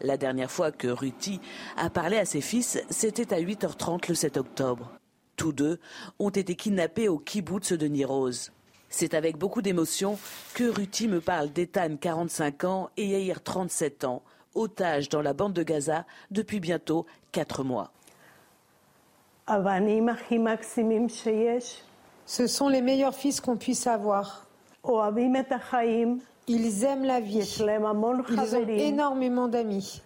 La 0.01 0.17
dernière 0.17 0.51
fois 0.51 0.73
que 0.73 0.89
Ruti 0.89 1.39
a 1.77 1.89
parlé 1.89 2.17
à 2.17 2.25
ses 2.25 2.41
fils, 2.41 2.79
c'était 2.89 3.33
à 3.33 3.39
8h30 3.39 4.09
le 4.09 4.15
7 4.15 4.35
octobre. 4.35 4.91
Tous 5.37 5.53
deux 5.53 5.79
ont 6.19 6.29
été 6.29 6.55
kidnappés 6.55 7.07
au 7.07 7.17
kibbutz 7.17 7.71
de 7.71 7.87
Niroz. 7.87 8.51
C'est 8.95 9.15
avec 9.15 9.37
beaucoup 9.37 9.63
d'émotion 9.63 10.19
que 10.53 10.65
Ruti 10.65 11.07
me 11.07 11.19
parle 11.19 11.51
d'Ethan, 11.51 11.97
45 11.99 12.63
ans, 12.65 12.89
et 12.95 13.07
Yair, 13.07 13.41
37 13.41 14.03
ans, 14.03 14.21
otages 14.53 15.09
dans 15.09 15.23
la 15.23 15.33
bande 15.33 15.53
de 15.53 15.63
Gaza 15.63 16.05
depuis 16.29 16.59
bientôt 16.59 17.07
4 17.31 17.63
mois. 17.63 17.91
Ce 22.27 22.45
sont 22.45 22.69
les 22.69 22.83
meilleurs 22.83 23.15
fils 23.15 23.41
qu'on 23.41 23.57
puisse 23.57 23.87
avoir. 23.87 24.45
Ils 26.47 26.83
aiment 26.83 27.05
la 27.05 27.19
vie. 27.19 27.39
Ils 28.29 28.55
ont 28.55 28.67
énormément 28.77 29.47
d'amis. 29.47 30.03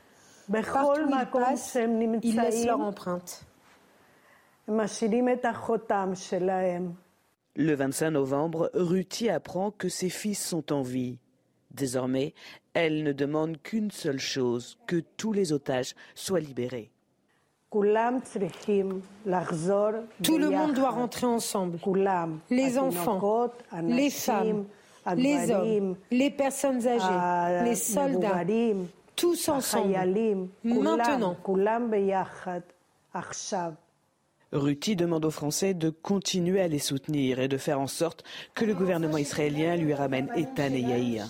Partout 0.50 1.02
où 1.02 1.10
ils 1.10 1.28
passent, 1.42 1.78
ils 2.24 2.36
laissent 2.40 2.66
leur 2.66 2.80
empreinte. 2.80 3.44
Le 7.60 7.74
25 7.74 8.12
novembre, 8.12 8.70
Ruti 8.76 9.30
apprend 9.30 9.72
que 9.72 9.90
ses 9.90 10.10
fils 10.10 10.46
sont 10.46 10.72
en 10.72 10.84
vie. 10.84 11.18
Désormais, 11.72 12.36
elle 12.76 13.02
ne 13.02 13.12
demande 13.12 13.60
qu'une 13.64 13.90
seule 13.90 14.20
chose, 14.20 14.78
que 14.86 14.98
tous 15.18 15.34
les 15.34 15.52
otages 15.54 15.96
soient 16.14 16.40
libérés. 16.40 16.92
Tout 17.72 17.82
le 20.38 20.50
monde 20.52 20.74
doit 20.76 20.92
rentrer 20.92 21.26
ensemble. 21.26 21.80
Les 22.52 22.78
enfants, 22.78 23.52
les 23.82 24.12
femmes, 24.12 24.66
les 25.16 25.50
hommes, 25.52 25.96
les 26.12 26.30
personnes 26.30 26.88
âgées, 26.88 27.66
les 27.66 27.76
soldats, 27.76 28.44
tous 29.16 29.50
ensemble. 29.50 29.96
Maintenant. 30.64 31.36
Ruti 34.54 34.96
demande 34.96 35.26
aux 35.26 35.32
Français 35.32 35.74
de 35.74 35.90
continuer 35.90 36.62
à 36.62 36.68
les 36.68 36.80
soutenir 36.80 37.40
et 37.40 37.48
de 37.48 37.58
faire 37.58 37.82
en 37.82 37.88
sorte 37.88 38.24
que 38.54 38.64
le 38.64 38.74
gouvernement 38.74 39.18
israélien 39.18 39.76
lui 39.76 39.94
ramène 39.94 40.30
Ethan 40.36 40.74
et 40.74 40.82
Yair. 40.82 41.30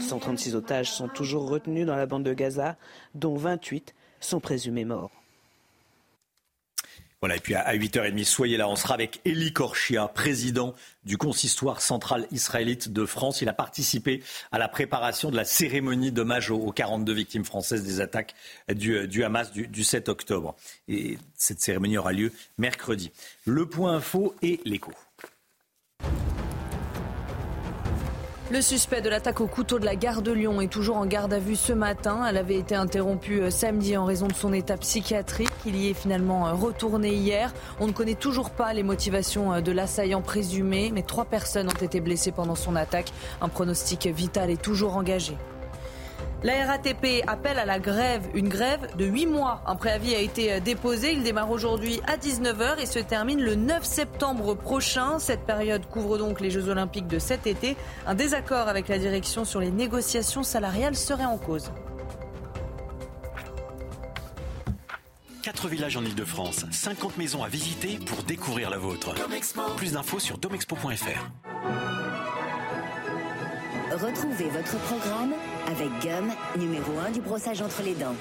136 0.00 0.56
otages 0.56 0.90
sont 0.90 1.08
toujours 1.08 1.48
retenus 1.48 1.86
dans 1.86 1.96
la 1.96 2.06
bande 2.06 2.24
de 2.24 2.34
Gaza, 2.34 2.76
dont 3.14 3.36
28 3.36 3.94
sont 4.20 4.40
présumés 4.40 4.84
morts. 4.84 5.12
Voilà, 7.20 7.36
et 7.36 7.40
puis 7.40 7.54
à 7.54 7.74
8h30, 7.74 8.24
soyez 8.24 8.58
là, 8.58 8.68
on 8.68 8.76
sera 8.76 8.92
avec 8.92 9.20
Eli 9.24 9.52
Korchia, 9.52 10.06
président 10.06 10.74
du 11.04 11.16
consistoire 11.16 11.80
central 11.80 12.26
israélite 12.30 12.92
de 12.92 13.06
France. 13.06 13.40
Il 13.40 13.48
a 13.48 13.54
participé 13.54 14.22
à 14.52 14.58
la 14.58 14.68
préparation 14.68 15.30
de 15.30 15.36
la 15.36 15.46
cérémonie 15.46 16.12
d'hommage 16.12 16.50
aux 16.50 16.72
42 16.72 17.12
victimes 17.14 17.44
françaises 17.44 17.84
des 17.84 18.00
attaques 18.02 18.34
du, 18.68 19.24
Hamas 19.24 19.50
du, 19.50 19.66
du 19.66 19.82
7 19.82 20.10
octobre. 20.10 20.56
Et 20.88 21.16
cette 21.34 21.60
cérémonie 21.60 21.96
aura 21.96 22.12
lieu 22.12 22.32
mercredi. 22.58 23.10
Le 23.46 23.66
point 23.66 23.94
info 23.94 24.34
et 24.42 24.60
l'écho. 24.66 24.92
Le 28.48 28.60
suspect 28.62 29.00
de 29.00 29.08
l'attaque 29.08 29.40
au 29.40 29.48
couteau 29.48 29.80
de 29.80 29.84
la 29.84 29.96
gare 29.96 30.22
de 30.22 30.30
Lyon 30.30 30.60
est 30.60 30.72
toujours 30.72 30.98
en 30.98 31.06
garde 31.06 31.32
à 31.32 31.40
vue 31.40 31.56
ce 31.56 31.72
matin. 31.72 32.24
Elle 32.28 32.36
avait 32.36 32.54
été 32.54 32.76
interrompue 32.76 33.40
euh, 33.40 33.50
samedi 33.50 33.96
en 33.96 34.04
raison 34.04 34.28
de 34.28 34.34
son 34.34 34.52
état 34.52 34.76
psychiatrique. 34.76 35.50
Il 35.66 35.74
y 35.74 35.90
est 35.90 35.94
finalement 35.94 36.46
euh, 36.46 36.52
retourné 36.52 37.12
hier. 37.12 37.52
On 37.80 37.88
ne 37.88 37.92
connaît 37.92 38.14
toujours 38.14 38.50
pas 38.50 38.72
les 38.72 38.84
motivations 38.84 39.52
euh, 39.52 39.60
de 39.62 39.72
l'assaillant 39.72 40.22
présumé, 40.22 40.92
mais 40.94 41.02
trois 41.02 41.24
personnes 41.24 41.68
ont 41.68 41.84
été 41.84 42.00
blessées 42.00 42.30
pendant 42.30 42.54
son 42.54 42.76
attaque. 42.76 43.10
Un 43.40 43.48
pronostic 43.48 44.06
vital 44.06 44.48
est 44.48 44.62
toujours 44.62 44.96
engagé. 44.96 45.36
La 46.46 46.64
RATP 46.64 47.24
appelle 47.26 47.58
à 47.58 47.64
la 47.64 47.80
grève, 47.80 48.28
une 48.32 48.48
grève 48.48 48.94
de 48.96 49.04
8 49.04 49.26
mois. 49.26 49.62
Un 49.66 49.74
préavis 49.74 50.14
a 50.14 50.20
été 50.20 50.60
déposé, 50.60 51.12
il 51.12 51.24
démarre 51.24 51.50
aujourd'hui 51.50 52.00
à 52.06 52.16
19h 52.16 52.78
et 52.78 52.86
se 52.86 53.00
termine 53.00 53.40
le 53.40 53.56
9 53.56 53.82
septembre 53.82 54.54
prochain. 54.54 55.18
Cette 55.18 55.40
période 55.40 55.84
couvre 55.86 56.18
donc 56.18 56.40
les 56.40 56.52
Jeux 56.52 56.68
olympiques 56.68 57.08
de 57.08 57.18
cet 57.18 57.48
été. 57.48 57.76
Un 58.06 58.14
désaccord 58.14 58.68
avec 58.68 58.86
la 58.86 58.98
direction 58.98 59.44
sur 59.44 59.58
les 59.58 59.72
négociations 59.72 60.44
salariales 60.44 60.94
serait 60.94 61.24
en 61.24 61.36
cause. 61.36 61.72
Quatre 65.42 65.66
villages 65.66 65.96
en 65.96 66.04
Ile-de-France, 66.04 66.64
50 66.70 67.18
maisons 67.18 67.42
à 67.42 67.48
visiter 67.48 67.98
pour 68.06 68.22
découvrir 68.22 68.70
la 68.70 68.78
vôtre. 68.78 69.16
Plus 69.76 69.94
d'infos 69.94 70.20
sur 70.20 70.38
domexpo.fr. 70.38 71.28
Retrouvez 73.90 74.48
votre 74.50 74.78
programme 74.84 75.32
avec 75.66 75.88
Gum, 76.00 76.30
numéro 76.56 76.98
1 76.98 77.10
du 77.10 77.20
brossage 77.20 77.60
entre 77.60 77.82
les 77.82 77.94
dents. 77.94 78.14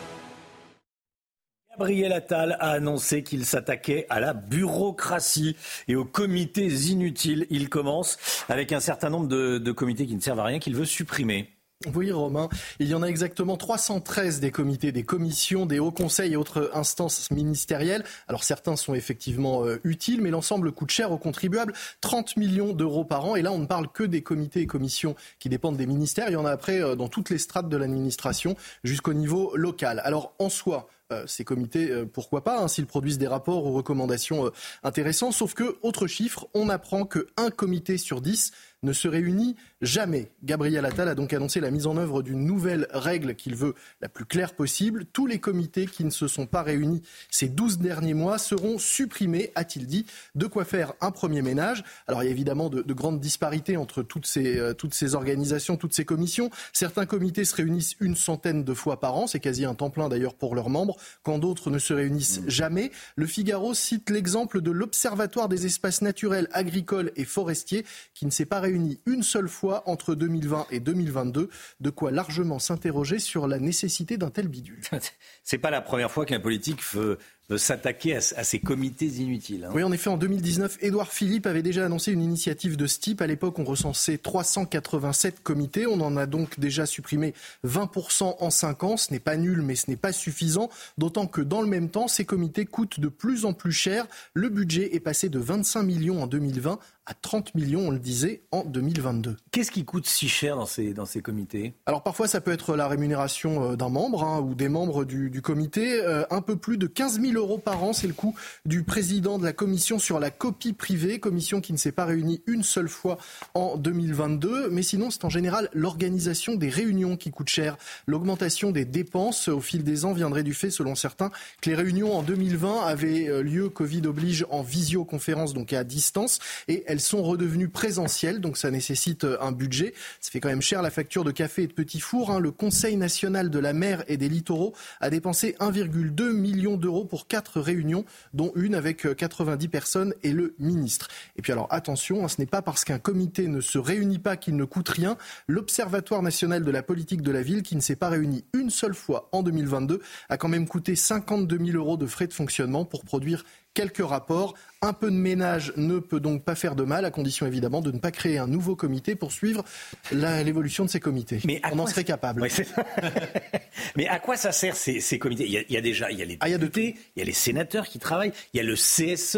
Gabriel 1.71 2.13
Attal 2.13 2.57
a 2.59 2.71
annoncé 2.71 3.21
qu'il 3.21 3.45
s'attaquait 3.45 4.05
à 4.09 4.19
la 4.21 4.33
bureaucratie 4.33 5.57
et 5.87 5.95
aux 5.95 6.05
comités 6.05 6.67
inutiles. 6.67 7.45
Il 7.49 7.69
commence 7.69 8.17
avec 8.47 8.71
un 8.71 8.79
certain 8.79 9.09
nombre 9.09 9.27
de, 9.27 9.57
de 9.57 9.71
comités 9.71 10.05
qui 10.05 10.15
ne 10.15 10.21
servent 10.21 10.39
à 10.39 10.45
rien 10.45 10.59
qu'il 10.59 10.75
veut 10.75 10.85
supprimer. 10.85 11.54
Oui, 11.93 12.09
Romain. 12.09 12.47
Il 12.79 12.87
y 12.87 12.95
en 12.95 13.03
a 13.03 13.07
exactement 13.07 13.57
313 13.57 14.39
des 14.39 14.49
comités, 14.49 14.93
des 14.93 15.03
commissions, 15.03 15.65
des 15.65 15.77
hauts 15.77 15.91
conseils 15.91 16.31
et 16.33 16.35
autres 16.37 16.71
instances 16.73 17.29
ministérielles. 17.31 18.05
Alors 18.29 18.45
certains 18.45 18.77
sont 18.77 18.95
effectivement 18.95 19.65
euh, 19.65 19.81
utiles, 19.83 20.21
mais 20.21 20.29
l'ensemble 20.29 20.71
coûte 20.71 20.89
cher 20.89 21.11
aux 21.11 21.17
contribuables. 21.17 21.73
30 21.99 22.37
millions 22.37 22.71
d'euros 22.71 23.03
par 23.03 23.25
an. 23.25 23.35
Et 23.35 23.41
là, 23.41 23.51
on 23.51 23.59
ne 23.59 23.65
parle 23.65 23.89
que 23.91 24.03
des 24.03 24.21
comités 24.21 24.61
et 24.61 24.67
commissions 24.67 25.15
qui 25.37 25.49
dépendent 25.49 25.75
des 25.75 25.85
ministères. 25.85 26.29
Il 26.29 26.33
y 26.33 26.37
en 26.37 26.45
a 26.45 26.51
après 26.51 26.81
euh, 26.81 26.95
dans 26.95 27.09
toutes 27.09 27.29
les 27.29 27.37
strates 27.37 27.67
de 27.67 27.75
l'administration 27.75 28.55
jusqu'au 28.85 29.13
niveau 29.13 29.51
local. 29.57 30.01
Alors 30.05 30.33
en 30.39 30.47
soi, 30.47 30.87
euh, 31.11 31.27
ces 31.27 31.43
comités, 31.43 31.91
pourquoi 32.13 32.45
pas, 32.45 32.61
hein, 32.61 32.69
s'ils 32.69 32.87
produisent 32.87 33.17
des 33.17 33.27
rapports 33.27 33.65
ou 33.65 33.73
recommandations 33.73 34.49
intéressants. 34.83 35.33
Sauf 35.33 35.53
que, 35.53 35.77
autre 35.81 36.07
chiffre, 36.07 36.47
on 36.53 36.69
apprend 36.69 37.05
qu'un 37.05 37.51
comité 37.53 37.97
sur 37.97 38.21
dix 38.21 38.53
ne 38.85 38.93
se 38.93 39.07
réunit 39.07 39.55
jamais. 39.81 40.31
Gabriel 40.43 40.85
Attal 40.85 41.09
a 41.09 41.15
donc 41.15 41.33
annoncé 41.33 41.59
la 41.59 41.71
mise 41.71 41.87
en 41.87 41.97
œuvre 41.97 42.21
d'une 42.21 42.45
nouvelle 42.45 42.87
règle 42.91 43.35
qu'il 43.35 43.55
veut 43.55 43.75
la 44.01 44.07
plus 44.07 44.25
claire 44.25 44.53
possible. 44.53 45.05
Tous 45.11 45.25
les 45.27 45.39
comités 45.39 45.85
qui 45.85 46.05
ne 46.05 46.09
se 46.09 46.27
sont 46.27 46.45
pas 46.45 46.63
réunis 46.63 47.01
ces 47.29 47.49
12 47.49 47.79
derniers 47.79 48.13
mois 48.13 48.37
seront 48.37 48.77
supprimés, 48.77 49.51
a-t-il 49.55 49.87
dit. 49.87 50.05
De 50.35 50.47
quoi 50.47 50.63
faire 50.63 50.93
un 51.01 51.11
premier 51.11 51.41
ménage. 51.41 51.83
Alors 52.07 52.23
il 52.23 52.27
y 52.27 52.29
a 52.29 52.31
évidemment 52.31 52.69
de, 52.69 52.93
grandes 52.93 53.19
disparités 53.19 53.75
entre 53.77 54.03
toutes 54.03 54.25
ces, 54.25 54.57
euh, 54.57 54.73
toutes 54.73 54.93
ces 54.93 55.15
organisations, 55.15 55.75
toutes 55.75 55.93
ces 55.93 56.05
commissions. 56.05 56.49
Certains 56.71 57.05
comités 57.05 57.43
se 57.43 57.55
réunissent 57.55 57.95
une 57.99 58.15
centaine 58.15 58.63
de 58.63 58.73
fois 58.73 58.99
par 58.99 59.15
an, 59.15 59.27
c'est 59.27 59.39
quasi 59.39 59.65
un 59.65 59.75
temps 59.75 59.89
plein 59.89 60.07
d'ailleurs 60.07 60.35
pour 60.35 60.55
leurs 60.55 60.69
membres, 60.69 60.95
quand 61.23 61.39
d'autres 61.39 61.71
ne 61.71 61.79
se 61.79 61.93
réunissent 61.93 62.41
mmh. 62.41 62.49
jamais. 62.49 62.91
Le 63.15 63.25
Figaro 63.25 63.73
cite 63.73 64.09
l'exemple 64.09 64.61
de 64.61 64.71
l'Observatoire 64.71 65.49
des 65.49 65.65
espaces 65.65 66.01
naturels, 66.01 66.47
agricoles 66.53 67.11
et 67.15 67.25
forestiers 67.25 67.85
qui 68.13 68.25
ne 68.25 68.31
s'est 68.31 68.45
pas 68.45 68.59
réuni 68.59 68.74
une 69.05 69.23
seule 69.23 69.49
fois 69.49 69.83
entre 69.85 70.15
2020 70.15 70.67
et 70.71 70.79
2022, 70.79 71.49
de 71.79 71.89
quoi 71.89 72.11
largement 72.11 72.59
s'interroger 72.59 73.19
sur 73.19 73.47
la 73.47 73.59
nécessité 73.59 74.17
d'un 74.17 74.29
tel 74.29 74.47
bidule. 74.47 74.81
C'est 75.43 75.57
pas 75.57 75.71
la 75.71 75.81
première 75.81 76.11
fois 76.11 76.25
qu'un 76.25 76.39
politique 76.39 76.81
veut, 76.93 77.17
s'attaquer 77.57 78.15
à, 78.15 78.21
ces 78.21 78.59
comités 78.59 79.05
inutiles. 79.05 79.65
Hein. 79.65 79.71
Oui, 79.73 79.83
en 79.83 79.91
effet, 79.91 80.09
en 80.09 80.17
2019, 80.17 80.79
Édouard 80.81 81.11
Philippe 81.11 81.45
avait 81.45 81.61
déjà 81.61 81.85
annoncé 81.85 82.11
une 82.11 82.23
initiative 82.23 82.75
de 82.75 82.87
ce 82.87 82.99
type. 82.99 83.21
À 83.21 83.27
l'époque, 83.27 83.59
on 83.59 83.63
recensait 83.63 84.17
387 84.17 85.43
comités. 85.43 85.85
On 85.85 86.01
en 86.01 86.17
a 86.17 86.25
donc 86.25 86.59
déjà 86.59 86.87
supprimé 86.87 87.35
20% 87.65 88.37
en 88.39 88.49
5 88.49 88.83
ans. 88.83 88.97
Ce 88.97 89.11
n'est 89.11 89.19
pas 89.19 89.37
nul, 89.37 89.61
mais 89.61 89.75
ce 89.75 89.91
n'est 89.91 89.95
pas 89.95 90.11
suffisant. 90.11 90.69
D'autant 90.97 91.27
que 91.27 91.41
dans 91.41 91.61
le 91.61 91.67
même 91.67 91.89
temps, 91.89 92.07
ces 92.07 92.25
comités 92.25 92.65
coûtent 92.65 92.99
de 92.99 93.09
plus 93.09 93.45
en 93.45 93.53
plus 93.53 93.71
cher. 93.71 94.07
Le 94.33 94.49
budget 94.49 94.95
est 94.95 94.99
passé 94.99 95.29
de 95.29 95.37
25 95.37 95.83
millions 95.83 96.23
en 96.23 96.27
2020 96.27 96.79
à 97.05 97.13
30 97.13 97.53
millions, 97.55 97.87
on 97.87 97.91
le 97.91 97.99
disait, 97.99 98.41
en 98.51 98.63
2022. 98.63 99.37
Qu'est-ce 99.51 99.71
qui 99.71 99.85
coûte 99.85 100.07
si 100.07 100.27
cher 100.27 100.55
dans 100.55 100.65
ces, 100.65 100.93
dans 100.93 101.05
ces 101.05 101.21
comités? 101.21 101.73
Alors 101.85 102.01
parfois 102.01 102.27
ça 102.27 102.41
peut 102.41 102.51
être 102.51 102.75
la 102.75 102.87
rémunération 102.87 103.71
euh, 103.71 103.75
d'un 103.75 103.89
membre 103.89 104.23
hein, 104.23 104.39
ou 104.41 104.55
des 104.55 104.69
membres 104.69 105.05
du, 105.05 105.29
du 105.29 105.41
comité. 105.41 106.01
Euh, 106.01 106.23
un 106.31 106.41
peu 106.41 106.55
plus 106.55 106.77
de 106.77 106.87
15 106.87 107.21
000 107.21 107.33
euros 107.33 107.59
par 107.59 107.83
an, 107.83 107.93
c'est 107.93 108.07
le 108.07 108.13
coût 108.13 108.35
du 108.65 108.83
président 108.83 109.37
de 109.37 109.43
la 109.43 109.53
commission 109.53 109.99
sur 109.99 110.19
la 110.19 110.31
copie 110.31 110.73
privée, 110.73 111.19
commission 111.19 111.61
qui 111.61 111.73
ne 111.73 111.77
s'est 111.77 111.91
pas 111.91 112.05
réunie 112.05 112.41
une 112.47 112.63
seule 112.63 112.89
fois 112.89 113.17
en 113.53 113.77
2022. 113.77 114.69
Mais 114.71 114.81
sinon 114.81 115.11
c'est 115.11 115.25
en 115.25 115.29
général 115.29 115.69
l'organisation 115.73 116.55
des 116.55 116.69
réunions 116.69 117.17
qui 117.17 117.29
coûte 117.29 117.49
cher. 117.49 117.77
L'augmentation 118.07 118.71
des 118.71 118.85
dépenses 118.85 119.47
au 119.47 119.61
fil 119.61 119.83
des 119.83 120.05
ans 120.05 120.13
viendrait 120.13 120.43
du 120.43 120.53
fait, 120.53 120.71
selon 120.71 120.95
certains, 120.95 121.29
que 121.61 121.69
les 121.69 121.75
réunions 121.75 122.17
en 122.17 122.23
2020 122.23 122.81
avaient 122.81 123.29
euh, 123.29 123.43
lieu, 123.43 123.69
Covid 123.69 124.07
oblige, 124.07 124.45
en 124.49 124.63
visioconférence, 124.63 125.53
donc 125.53 125.73
à 125.73 125.83
distance, 125.83 126.39
et 126.67 126.83
elles 126.87 126.94
sont 126.99 127.23
redevenues 127.23 127.69
présentielles, 127.69 128.41
donc 128.41 128.57
ça 128.57 128.71
nécessite 128.71 129.25
un 129.39 129.51
budget. 129.51 129.93
Ça 130.19 130.31
fait 130.31 130.39
quand 130.39 130.49
même 130.49 130.61
cher 130.61 130.81
la 130.81 130.89
facture 130.89 131.23
de 131.23 131.31
café 131.31 131.63
et 131.63 131.67
de 131.67 131.73
petits 131.73 131.99
fours. 131.99 132.31
Hein. 132.31 132.39
Le 132.39 132.51
Conseil 132.51 132.95
national 132.97 133.49
de 133.49 133.59
la 133.59 133.73
mer 133.73 134.03
et 134.07 134.17
des 134.17 134.29
littoraux 134.29 134.73
a 134.99 135.09
dépensé 135.09 135.55
1,2 135.59 136.31
million 136.31 136.77
d'euros 136.77 137.05
pour 137.05 137.27
quatre 137.27 137.59
réunions, 137.59 138.05
dont 138.33 138.51
une 138.55 138.75
avec 138.75 139.15
90 139.15 139.67
personnes 139.67 140.13
et 140.23 140.31
le 140.31 140.55
ministre. 140.59 141.07
Et 141.35 141.41
puis 141.41 141.51
alors 141.51 141.67
attention, 141.71 142.23
hein, 142.23 142.27
ce 142.27 142.39
n'est 142.39 142.45
pas 142.45 142.61
parce 142.61 142.83
qu'un 142.83 142.99
comité 142.99 143.47
ne 143.47 143.61
se 143.61 143.77
réunit 143.77 144.19
pas 144.19 144.37
qu'il 144.37 144.55
ne 144.55 144.65
coûte 144.65 144.89
rien. 144.89 145.17
L'Observatoire 145.47 146.21
national 146.21 146.63
de 146.63 146.71
la 146.71 146.83
politique 146.83 147.21
de 147.21 147.31
la 147.31 147.41
ville, 147.41 147.63
qui 147.63 147.75
ne 147.75 147.81
s'est 147.81 147.95
pas 147.95 148.09
réuni 148.09 148.43
une 148.53 148.69
seule 148.69 148.93
fois 148.93 149.29
en 149.31 149.43
2022, 149.43 150.01
a 150.29 150.37
quand 150.37 150.47
même 150.47 150.67
coûté 150.67 150.95
52 150.95 151.57
000 151.57 151.77
euros 151.77 151.97
de 151.97 152.05
frais 152.05 152.27
de 152.27 152.33
fonctionnement 152.33 152.85
pour 152.85 153.03
produire 153.03 153.43
quelques 153.73 154.05
rapports. 154.05 154.55
Un 154.81 154.93
peu 154.93 155.09
de 155.09 155.15
ménage 155.15 155.73
ne 155.77 155.99
peut 155.99 156.19
donc 156.19 156.43
pas 156.43 156.53
faire 156.55 156.75
de 156.75 156.83
mal, 156.83 157.05
à 157.05 157.11
condition 157.11 157.45
évidemment 157.47 157.81
de 157.81 157.91
ne 157.91 157.97
pas 157.97 158.11
créer 158.11 158.37
un 158.37 158.45
nouveau 158.47 158.75
comité 158.75 159.15
pour 159.15 159.31
suivre 159.31 159.63
l'évolution 160.11 160.85
de 160.85 160.89
ces 160.89 160.99
comités. 160.99 161.39
Mais 161.45 161.61
On 161.71 161.79
en 161.79 161.87
serait 161.87 162.03
capable. 162.03 162.41
Ouais, 162.41 162.49
Mais 163.95 164.07
à 164.07 164.19
quoi 164.19 164.37
ça 164.37 164.51
sert 164.51 164.75
ces, 164.75 164.99
ces 164.99 165.17
comités? 165.19 165.45
Il 165.45 165.51
y, 165.51 165.57
a, 165.57 165.61
il 165.67 165.73
y, 165.73 165.77
a, 165.77 165.81
déjà 165.81 166.11
il 166.11 166.19
y 166.19 166.21
a 166.21 166.25
les 166.25 166.37
députés, 166.57 166.95
il 167.15 167.19
y 167.19 167.21
a 167.21 167.25
les 167.25 167.33
sénateurs 167.33 167.87
qui 167.87 167.99
travaillent, 167.99 168.33
il 168.53 168.57
y 168.57 168.59
a 168.59 168.63
le 168.63 168.75
CSE. 168.75 169.37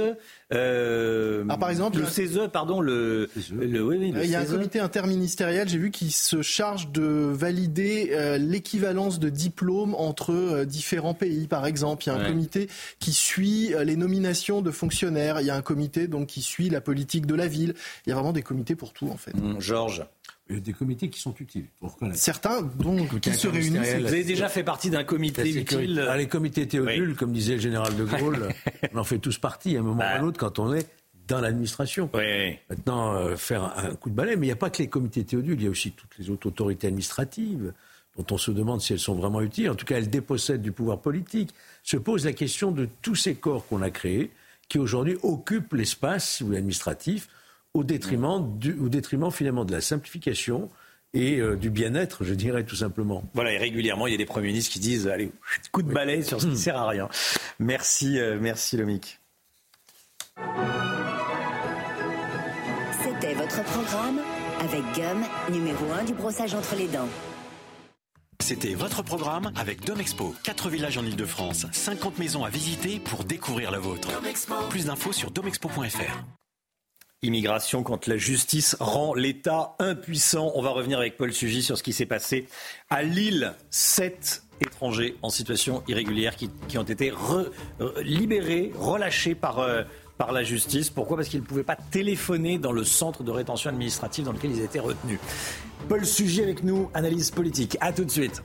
Euh, 0.53 1.43
ah, 1.49 1.57
par 1.57 1.69
exemple, 1.69 1.99
le 1.99 2.05
CESE, 2.05 2.39
pardon, 2.53 2.80
le, 2.80 3.30
le, 3.53 3.84
oui, 3.84 3.97
oui, 3.99 4.11
le 4.11 4.23
il 4.23 4.30
y 4.30 4.35
a 4.35 4.39
un 4.39 4.43
CESE. 4.43 4.53
comité 4.53 4.80
interministériel, 4.80 5.68
j'ai 5.68 5.77
vu, 5.77 5.91
qui 5.91 6.09
se 6.11 6.41
charge 6.41 6.89
de 6.93 7.03
valider 7.03 8.11
euh, 8.14 8.38
l'équivalence 8.38 9.19
de 9.19 9.27
diplômes 9.30 9.93
entre 9.95 10.31
euh, 10.34 10.65
différents 10.65 11.14
pays, 11.14 11.47
par 11.47 11.65
exemple. 11.65 12.03
Il 12.05 12.07
y 12.07 12.09
a 12.11 12.15
un 12.15 12.22
Ouais. 12.22 12.27
comité 12.30 12.69
qui 12.99 13.11
suit 13.11 13.73
euh, 13.73 13.84
les 13.84 13.97
nominations 13.97 14.61
de 14.61 14.72
fonctionnaires. 14.72 15.27
Il 15.40 15.45
y 15.45 15.49
a 15.49 15.56
un 15.56 15.62
comité 15.62 16.08
donc 16.08 16.28
qui 16.28 16.41
suit 16.41 16.70
la 16.70 16.82
politique 16.82 17.26
de 17.26 17.36
la 17.36 17.48
ville. 17.48 17.74
Il 18.06 18.10
y 18.10 18.12
a 18.12 18.16
vraiment 18.16 18.34
des 18.34 18.41
comités 18.41 18.76
pour 18.76 18.94
tout, 18.94 19.10
en 19.10 19.18
fait. 19.18 19.36
Mmh, 19.36 19.60
Georges. 19.60 20.06
Il 20.49 20.56
y 20.56 20.58
a 20.60 20.62
des 20.62 20.74
comités 20.74 21.10
qui 21.10 21.20
sont 21.20 21.36
utiles. 21.40 21.66
Certains 22.14 22.62
donc 22.62 23.20
qui 23.20 23.34
se 23.34 23.48
réunissent. 23.48 23.95
Vous 23.99 24.08
avez 24.08 24.24
déjà 24.24 24.48
fait 24.48 24.64
partie 24.64 24.90
d'un 24.90 25.04
comité 25.04 25.49
utile 25.49 26.08
Ah, 26.10 26.16
les 26.16 26.28
comités 26.28 26.66
Théodule, 26.68 27.16
comme 27.16 27.34
disait 27.34 27.56
le 27.56 27.60
général 27.60 27.95
de 27.98 28.06
Gaulle, 28.06 28.48
on 28.94 28.98
en 28.98 29.04
fait 29.04 29.20
tous 29.20 29.38
partie 29.38 29.76
à 29.76 29.82
un 29.82 29.84
moment 29.84 30.04
ou 30.04 30.16
à 30.16 30.20
l'autre 30.20 30.40
quand 30.40 30.60
on 30.60 30.74
est 30.74 30.88
dans 31.28 31.41
l'administration. 31.41 32.10
Maintenant, 32.70 33.16
euh, 33.16 33.36
faire 33.36 33.64
un, 33.64 33.90
un 33.90 33.95
coup 33.95 34.10
de 34.10 34.16
balai, 34.16 34.38
mais 34.38 34.45
il 34.45 34.49
n'y 34.49 34.54
a 34.54 34.58
pas 34.58 34.70
que 34.70 34.82
les 34.82 34.88
comités 34.88 35.26
Théodule, 35.26 35.60
il 35.60 35.66
y 35.66 35.68
a 35.68 35.70
aussi 35.70 35.91
toutes 35.91 36.18
les 36.18 36.30
autres 36.30 36.48
autorités 36.48 36.88
administratives 36.88 37.74
dont 38.18 38.26
on 38.32 38.38
se 38.38 38.52
demande 38.52 38.82
si 38.82 38.94
elles 38.94 38.99
sont 38.99 39.16
vraiment 39.16 39.41
utiles. 39.41 39.70
En 39.70 39.76
tout 39.76 39.86
cas, 39.86 39.98
elles 39.98 40.10
dépossèdent 40.10 40.62
du 40.62 40.72
pouvoir 40.72 40.99
politique. 40.99 41.54
Se 41.84 41.98
pose 41.98 42.26
la 42.26 42.34
question 42.34 42.72
de 42.72 42.88
tous 43.02 43.16
ces 43.16 43.36
corps 43.36 43.68
qu'on 43.68 43.82
a 43.82 43.90
créés, 43.90 44.32
qui 44.69 44.80
aujourd'hui 44.80 45.18
occupent 45.23 45.73
l'espace, 45.73 46.41
administratif, 46.41 47.27
au 47.73 47.84
détriment, 47.84 48.57
du, 48.57 48.73
au 48.73 48.89
détriment 48.89 49.31
finalement 49.31 49.65
de 49.65 49.72
la 49.72 49.81
simplification 49.81 50.69
et 51.14 51.39
euh, 51.39 51.56
du 51.56 51.69
bien-être, 51.69 52.23
je 52.23 52.34
dirais 52.34 52.64
tout 52.64 52.76
simplement. 52.76 53.23
Voilà, 53.34 53.53
et 53.53 53.57
régulièrement, 53.57 54.07
il 54.07 54.11
y 54.11 54.14
a 54.14 54.18
des 54.18 54.26
premiers 54.26 54.48
ministres 54.48 54.73
qui 54.73 54.80
disent 54.80 55.07
allez, 55.07 55.31
coup 55.72 55.81
de 55.81 55.91
balai 55.91 56.23
sur 56.23 56.41
ce 56.41 56.48
qui 56.48 56.57
sert 56.57 56.77
à 56.77 56.88
rien. 56.88 57.10
Merci, 57.60 58.19
euh, 58.19 58.38
merci 58.39 58.77
Lomic. 58.77 59.19
C'était 63.03 63.34
votre 63.34 63.64
programme 63.64 64.19
avec 64.60 64.81
Gum, 64.95 65.23
numéro 65.52 65.91
1 65.91 66.03
du 66.06 66.14
brossage 66.14 66.53
entre 66.53 66.76
les 66.76 66.88
dents. 66.88 67.10
C'était 68.41 68.76
votre 68.76 69.03
programme 69.03 69.51
avec 69.55 69.84
Domexpo. 69.84 70.34
4 70.43 70.69
villages 70.69 70.97
en 70.97 71.05
Ile-de-France, 71.05 71.65
50 71.72 72.18
maisons 72.18 72.43
à 72.45 72.49
visiter 72.49 72.99
pour 72.99 73.23
découvrir 73.23 73.72
la 73.72 73.80
vôtre. 73.80 74.09
Plus 74.69 74.85
d'infos 74.85 75.11
sur 75.11 75.31
domexpo.fr. 75.31 76.23
Immigration 77.23 77.84
quand 77.84 78.07
la 78.07 78.18
justice 78.18 78.77
rend 78.80 79.15
l'État 79.15 79.76
impuissant. 79.80 80.51
On 80.55 80.61
va 80.61 80.69
revenir 80.69 80.99
avec 80.99 81.18
Paul 81.18 81.34
Sugy 81.34 81.64
sur 81.64 81.77
ce 81.77 81.84
qui 81.84 81.93
s'est 81.93 82.05
passé 82.05 82.47
à 82.89 83.03
Lille. 83.03 83.53
Sept 83.72 84.43
étrangers 84.61 85.15
en 85.22 85.30
situation 85.30 85.84
irrégulière 85.88 86.35
qui, 86.35 86.77
ont 86.77 86.84
été 86.84 87.11
euh, 87.11 88.01
libérés, 88.01 88.72
relâchés 88.76 89.35
par, 89.35 89.59
euh, 89.59 89.84
par 90.18 90.31
la 90.31 90.44
justice. 90.44 90.89
Pourquoi? 90.89 91.18
Parce 91.18 91.30
qu'ils 91.30 91.41
ne 91.41 91.45
pouvaient 91.45 91.64
pas 91.64 91.76
téléphoner 91.76 92.57
dans 92.57 92.72
le 92.72 92.84
centre 92.84 93.23
de 93.23 93.31
rétention 93.31 93.69
administrative 93.69 94.26
dans 94.26 94.34
lequel 94.34 94.52
ils 94.52 94.61
étaient 94.61 94.80
retenus. 94.80 95.19
Paul 95.88 96.06
Sugy 96.06 96.41
avec 96.41 96.64
nous, 96.64 96.89
analyse 96.94 97.31
politique. 97.31 97.77
À 97.81 97.94
tout 97.94 98.06
de 98.06 98.11
suite. 98.11 98.41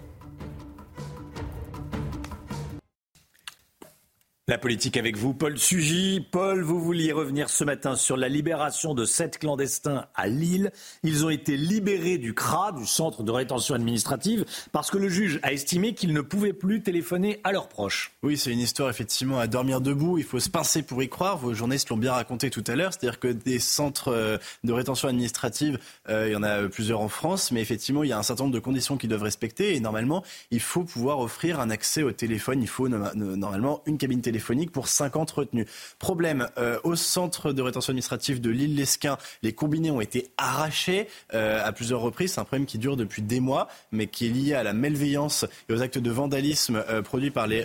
La 4.49 4.59
politique 4.59 4.97
avec 4.97 5.17
vous, 5.17 5.35
Paul 5.35 5.57
Sugy. 5.57 6.27
Paul, 6.31 6.63
vous 6.63 6.81
vouliez 6.81 7.13
revenir 7.13 7.49
ce 7.49 7.63
matin 7.63 7.95
sur 7.95 8.17
la 8.17 8.29
libération 8.29 8.93
de 8.93 9.05
sept 9.05 9.39
clandestins 9.39 10.07
à 10.15 10.27
Lille. 10.27 10.73
Ils 11.05 11.25
ont 11.25 11.31
été 11.31 11.57
libérés 11.57 12.19
du 12.19 12.35
CRA, 12.35 12.73
du 12.73 12.85
centre 12.85 13.23
de 13.23 13.31
rétention 13.31 13.75
administrative, 13.75 14.45
parce 14.73 14.91
que 14.91 14.99
le 14.99 15.09
juge 15.09 15.39
a 15.43 15.53
estimé 15.53 15.95
qu'ils 15.95 16.13
ne 16.13 16.21
pouvaient 16.21 16.53
plus 16.53 16.83
téléphoner 16.83 17.41
à 17.45 17.53
leurs 17.53 17.69
proches. 17.69 18.12
Oui, 18.25 18.39
c'est 18.39 18.53
une 18.53 18.61
histoire 18.61 18.89
effectivement 18.89 19.41
à 19.41 19.49
dormir 19.49 19.81
debout. 19.81 20.17
Il 20.17 20.23
faut 20.23 20.39
se 20.39 20.49
pincer 20.49 20.83
pour 20.85 21.03
y 21.03 21.09
croire. 21.09 21.39
Vos 21.39 21.55
journalistes 21.55 21.89
l'ont 21.89 21.97
bien 21.97 22.13
raconté 22.13 22.51
tout 22.51 22.63
à 22.69 22.77
l'heure. 22.77 22.93
C'est-à-dire 22.93 23.19
que 23.19 23.27
des 23.27 23.59
centres 23.59 24.13
euh, 24.13 24.39
de 24.63 24.73
rétention 24.73 25.09
administrative, 25.09 25.81
euh, 26.09 26.29
il 26.29 26.33
y 26.33 26.37
en 26.37 26.45
a 26.45 26.69
plusieurs 26.69 27.01
en 27.01 27.09
France, 27.09 27.51
mais 27.51 27.61
effectivement, 27.61 28.05
il 28.05 28.11
y 28.11 28.13
a 28.13 28.19
un 28.19 28.23
certain 28.23 28.45
nombre 28.45 28.55
de 28.55 28.61
conditions 28.61 28.97
qu'ils 28.97 29.09
doivent 29.09 29.25
respecter. 29.25 29.75
Et 29.75 29.81
normalement, 29.81 30.23
il 30.53 30.61
faut 30.61 30.85
pouvoir 30.85 31.19
offrir 31.19 31.59
un 31.59 31.69
accès 31.69 32.05
au 32.05 32.13
téléphone. 32.13 32.63
Il 32.63 32.69
faut 32.69 32.89
no- 32.89 33.13
no- 33.17 33.35
normalement 33.35 33.83
une 33.87 33.99
cabine 33.99 34.21
téléphonique 34.23 34.71
pour 34.71 34.87
50 34.87 35.29
retenus. 35.33 35.67
Problème, 35.99 36.47
euh, 36.59 36.79
au 36.85 36.95
centre 36.95 37.51
de 37.53 37.61
rétention 37.61 37.91
administrative 37.91 38.41
de 38.41 38.51
l'île-Lesquin, 38.51 39.19
les 39.43 39.53
combinés 39.53 39.91
ont 39.91 40.01
été 40.01 40.29
arrachés 40.37 41.09
à 41.33 41.73
plusieurs 41.73 42.01
reprises. 42.01 42.35
C'est 42.35 42.41
un 42.41 42.45
problème 42.45 42.67
qui 42.67 42.79
dure 42.79 42.97
depuis 42.97 43.21
des 43.23 43.41
mois, 43.41 43.67
mais 43.91 44.07
qui 44.07 44.27
est 44.27 44.31
lié 44.31 44.55
à 44.55 44.63
la 44.63 44.75
malveillance 44.75 45.45
et 45.69 45.73
aux 45.73 45.83
actes 45.83 45.99
de 45.99 46.11
vandalisme 46.13 46.85
produits 47.03 47.33
par 47.33 47.49
les 47.49 47.65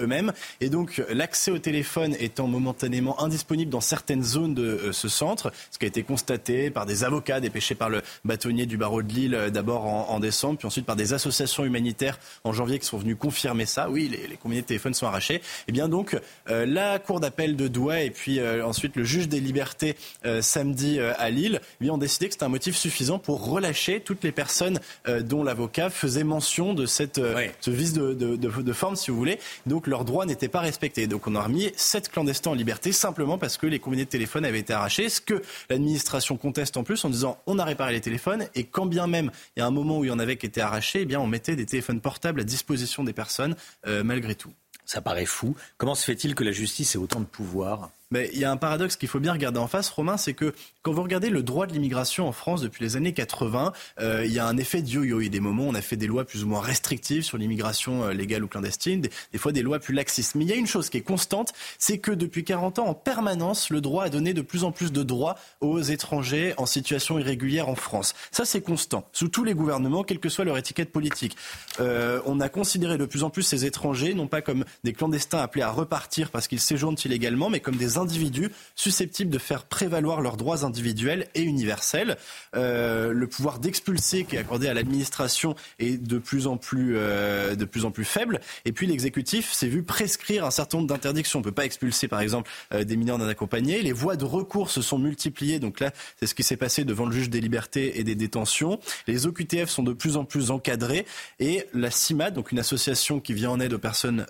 eux-mêmes. 0.00 0.32
Et 0.60 0.68
donc, 0.68 1.02
l'accès 1.10 1.50
au 1.50 1.58
téléphone 1.58 2.16
étant 2.20 2.46
momentanément 2.46 3.20
indisponible 3.22 3.70
dans 3.70 3.80
certaines 3.80 4.22
zones 4.24 4.54
de 4.54 4.64
euh, 4.64 4.92
ce 4.92 5.08
centre, 5.08 5.52
ce 5.70 5.78
qui 5.78 5.84
a 5.84 5.88
été 5.88 6.02
constaté 6.02 6.70
par 6.70 6.86
des 6.86 7.04
avocats 7.04 7.40
dépêchés 7.40 7.74
par 7.74 7.90
le 7.90 8.02
bâtonnier 8.24 8.66
du 8.66 8.76
barreau 8.76 9.02
de 9.02 9.12
Lille 9.12 9.34
euh, 9.34 9.50
d'abord 9.50 9.86
en, 9.86 10.08
en 10.10 10.20
décembre, 10.20 10.58
puis 10.58 10.66
ensuite 10.66 10.86
par 10.86 10.96
des 10.96 11.12
associations 11.12 11.64
humanitaires 11.64 12.18
en 12.44 12.52
janvier 12.52 12.78
qui 12.78 12.86
sont 12.86 12.98
venues 12.98 13.16
confirmer 13.16 13.66
ça. 13.66 13.88
Oui, 13.90 14.08
les, 14.08 14.26
les 14.26 14.36
combinés 14.36 14.62
de 14.62 14.66
téléphone 14.66 14.94
sont 14.94 15.06
arrachés. 15.06 15.40
Et 15.68 15.72
bien 15.72 15.88
donc, 15.88 16.16
euh, 16.48 16.66
la 16.66 16.98
cour 16.98 17.20
d'appel 17.20 17.56
de 17.56 17.68
Douai 17.68 18.06
et 18.06 18.10
puis 18.10 18.40
euh, 18.40 18.64
ensuite 18.66 18.96
le 18.96 19.04
juge 19.04 19.28
des 19.28 19.40
libertés 19.40 19.94
euh, 20.24 20.42
samedi 20.42 20.98
à 21.00 21.30
Lille, 21.30 21.60
eh 21.80 21.84
bien, 21.84 21.92
ont 21.92 21.98
décidé 21.98 22.26
que 22.26 22.32
c'était 22.32 22.44
un 22.44 22.48
motif 22.48 22.76
suffisant 22.76 23.18
pour 23.18 23.48
relâcher 23.48 24.00
toutes 24.00 24.24
les 24.24 24.32
personnes 24.32 24.80
dont 25.24 25.42
l'avocat 25.44 25.90
faisait 25.90 26.24
mention 26.24 26.74
de 26.74 26.86
cette, 26.86 27.18
euh, 27.18 27.34
ce 27.60 27.70
vice 27.70 27.92
de, 27.92 28.14
de- 28.14 28.36
de- 28.36 28.62
de 28.62 28.72
forme, 28.72 28.96
si 28.96 29.10
vous 29.10 29.16
voulez. 29.16 29.38
Donc 29.66 29.77
leurs 29.86 30.04
droits 30.04 30.26
n'étaient 30.26 30.48
pas 30.48 30.60
respectés. 30.60 31.06
Donc 31.06 31.26
on 31.26 31.34
a 31.34 31.42
remis 31.42 31.70
sept 31.76 32.08
clandestins 32.08 32.50
en 32.50 32.54
liberté 32.54 32.92
simplement 32.92 33.38
parce 33.38 33.56
que 33.56 33.66
les 33.66 33.78
combinés 33.78 34.04
de 34.04 34.10
téléphone 34.10 34.44
avaient 34.44 34.58
été 34.58 34.72
arrachés. 34.72 35.08
Ce 35.08 35.20
que 35.20 35.42
l'administration 35.70 36.36
conteste 36.36 36.76
en 36.76 36.84
plus 36.84 37.04
en 37.04 37.10
disant 37.10 37.38
on 37.46 37.58
a 37.58 37.64
réparé 37.64 37.92
les 37.92 38.00
téléphones 38.00 38.48
et 38.54 38.64
quand 38.64 38.86
bien 38.86 39.06
même 39.06 39.30
il 39.56 39.60
y 39.60 39.62
a 39.62 39.66
un 39.66 39.70
moment 39.70 39.98
où 39.98 40.04
il 40.04 40.08
y 40.08 40.10
en 40.12 40.18
avait 40.18 40.36
qui 40.36 40.46
étaient 40.46 40.60
arrachés, 40.60 41.02
eh 41.02 41.06
bien 41.06 41.20
on 41.20 41.26
mettait 41.26 41.56
des 41.56 41.66
téléphones 41.66 42.00
portables 42.00 42.40
à 42.40 42.44
disposition 42.44 43.04
des 43.04 43.12
personnes 43.12 43.56
euh, 43.86 44.02
malgré 44.02 44.34
tout. 44.34 44.52
Ça 44.84 45.02
paraît 45.02 45.26
fou. 45.26 45.54
Comment 45.76 45.94
se 45.94 46.04
fait-il 46.04 46.34
que 46.34 46.44
la 46.44 46.52
justice 46.52 46.94
ait 46.94 46.98
autant 46.98 47.20
de 47.20 47.26
pouvoir? 47.26 47.90
Mais 48.10 48.30
il 48.32 48.38
y 48.38 48.44
a 48.44 48.50
un 48.50 48.56
paradoxe 48.56 48.96
qu'il 48.96 49.08
faut 49.08 49.20
bien 49.20 49.32
regarder 49.32 49.58
en 49.58 49.68
face, 49.68 49.90
Romain, 49.90 50.16
c'est 50.16 50.32
que 50.32 50.54
quand 50.82 50.92
vous 50.92 51.02
regardez 51.02 51.28
le 51.28 51.42
droit 51.42 51.66
de 51.66 51.74
l'immigration 51.74 52.26
en 52.26 52.32
France 52.32 52.62
depuis 52.62 52.82
les 52.82 52.96
années 52.96 53.12
80, 53.12 53.72
euh, 54.00 54.24
il 54.24 54.32
y 54.32 54.38
a 54.38 54.46
un 54.46 54.56
effet 54.56 54.80
de 54.80 54.88
yo-yo. 54.88 55.20
Il 55.20 55.24
y 55.24 55.26
a 55.26 55.30
des 55.30 55.40
moments 55.40 55.64
où 55.64 55.68
on 55.68 55.74
a 55.74 55.82
fait 55.82 55.96
des 55.96 56.06
lois 56.06 56.24
plus 56.24 56.42
ou 56.44 56.48
moins 56.48 56.60
restrictives 56.60 57.22
sur 57.22 57.36
l'immigration 57.36 58.04
euh, 58.04 58.12
légale 58.12 58.44
ou 58.44 58.48
clandestine, 58.48 59.02
des, 59.02 59.38
fois 59.38 59.52
des 59.52 59.60
lois 59.60 59.78
plus 59.78 59.92
laxistes. 59.92 60.36
Mais 60.36 60.44
il 60.44 60.48
y 60.48 60.52
a 60.52 60.56
une 60.56 60.66
chose 60.66 60.88
qui 60.88 60.96
est 60.96 61.02
constante, 61.02 61.52
c'est 61.78 61.98
que 61.98 62.10
depuis 62.10 62.44
40 62.44 62.78
ans, 62.78 62.86
en 62.86 62.94
permanence, 62.94 63.68
le 63.68 63.82
droit 63.82 64.04
a 64.04 64.08
donné 64.08 64.32
de 64.32 64.40
plus 64.40 64.64
en 64.64 64.72
plus 64.72 64.90
de 64.90 65.02
droits 65.02 65.36
aux 65.60 65.80
étrangers 65.80 66.54
en 66.56 66.64
situation 66.64 67.18
irrégulière 67.18 67.68
en 67.68 67.74
France. 67.74 68.14
Ça, 68.32 68.46
c'est 68.46 68.62
constant, 68.62 69.06
sous 69.12 69.28
tous 69.28 69.44
les 69.44 69.52
gouvernements, 69.52 70.02
quelle 70.02 70.20
que 70.20 70.30
soit 70.30 70.46
leur 70.46 70.56
étiquette 70.56 70.92
politique. 70.92 71.36
Euh, 71.80 72.22
on 72.24 72.40
a 72.40 72.48
considéré 72.48 72.96
de 72.96 73.04
plus 73.04 73.22
en 73.22 73.28
plus 73.28 73.42
ces 73.42 73.66
étrangers, 73.66 74.14
non 74.14 74.28
pas 74.28 74.40
comme 74.40 74.64
des 74.84 74.94
clandestins 74.94 75.40
appelés 75.40 75.64
à 75.64 75.70
repartir 75.70 76.30
parce 76.30 76.48
qu'ils 76.48 76.60
séjournent 76.60 76.96
illégalement, 77.04 77.50
mais 77.50 77.60
comme 77.60 77.76
des 77.76 77.97
individus 77.98 78.50
susceptibles 78.74 79.30
de 79.30 79.38
faire 79.38 79.64
prévaloir 79.64 80.20
leurs 80.20 80.36
droits 80.36 80.64
individuels 80.64 81.26
et 81.34 81.42
universels. 81.42 82.16
Euh, 82.54 83.12
le 83.12 83.26
pouvoir 83.26 83.58
d'expulser 83.58 84.24
qui 84.24 84.36
est 84.36 84.38
accordé 84.38 84.68
à 84.68 84.74
l'administration 84.74 85.54
est 85.78 86.02
de 86.02 86.18
plus 86.18 86.46
en 86.46 86.56
plus, 86.56 86.94
euh, 86.96 87.54
de 87.54 87.64
plus 87.64 87.84
en 87.84 87.90
plus 87.90 88.04
faible. 88.04 88.40
Et 88.64 88.72
puis 88.72 88.86
l'exécutif 88.86 89.52
s'est 89.52 89.68
vu 89.68 89.82
prescrire 89.82 90.44
un 90.44 90.50
certain 90.50 90.78
nombre 90.78 90.88
d'interdictions. 90.88 91.38
On 91.38 91.42
ne 91.42 91.44
peut 91.44 91.52
pas 91.52 91.64
expulser, 91.64 92.08
par 92.08 92.20
exemple, 92.20 92.50
euh, 92.72 92.84
des 92.84 92.96
mineurs 92.96 93.18
non 93.18 93.28
accompagnés. 93.28 93.82
Les 93.82 93.92
voies 93.92 94.16
de 94.16 94.24
recours 94.24 94.70
se 94.70 94.82
sont 94.82 94.98
multipliées. 94.98 95.58
Donc 95.58 95.80
là, 95.80 95.92
c'est 96.18 96.26
ce 96.26 96.34
qui 96.34 96.42
s'est 96.42 96.56
passé 96.56 96.84
devant 96.84 97.06
le 97.06 97.12
juge 97.12 97.30
des 97.30 97.40
libertés 97.40 97.98
et 97.98 98.04
des 98.04 98.14
détentions. 98.14 98.78
Les 99.06 99.26
OQTF 99.26 99.68
sont 99.68 99.82
de 99.82 99.92
plus 99.92 100.16
en 100.16 100.24
plus 100.24 100.50
encadrés. 100.50 101.06
Et 101.38 101.66
la 101.74 101.90
CIMAD, 101.90 102.34
donc 102.34 102.52
une 102.52 102.58
association 102.58 103.20
qui 103.20 103.34
vient 103.34 103.50
en 103.50 103.60
aide 103.60 103.72
aux 103.72 103.78
personnes 103.78 104.26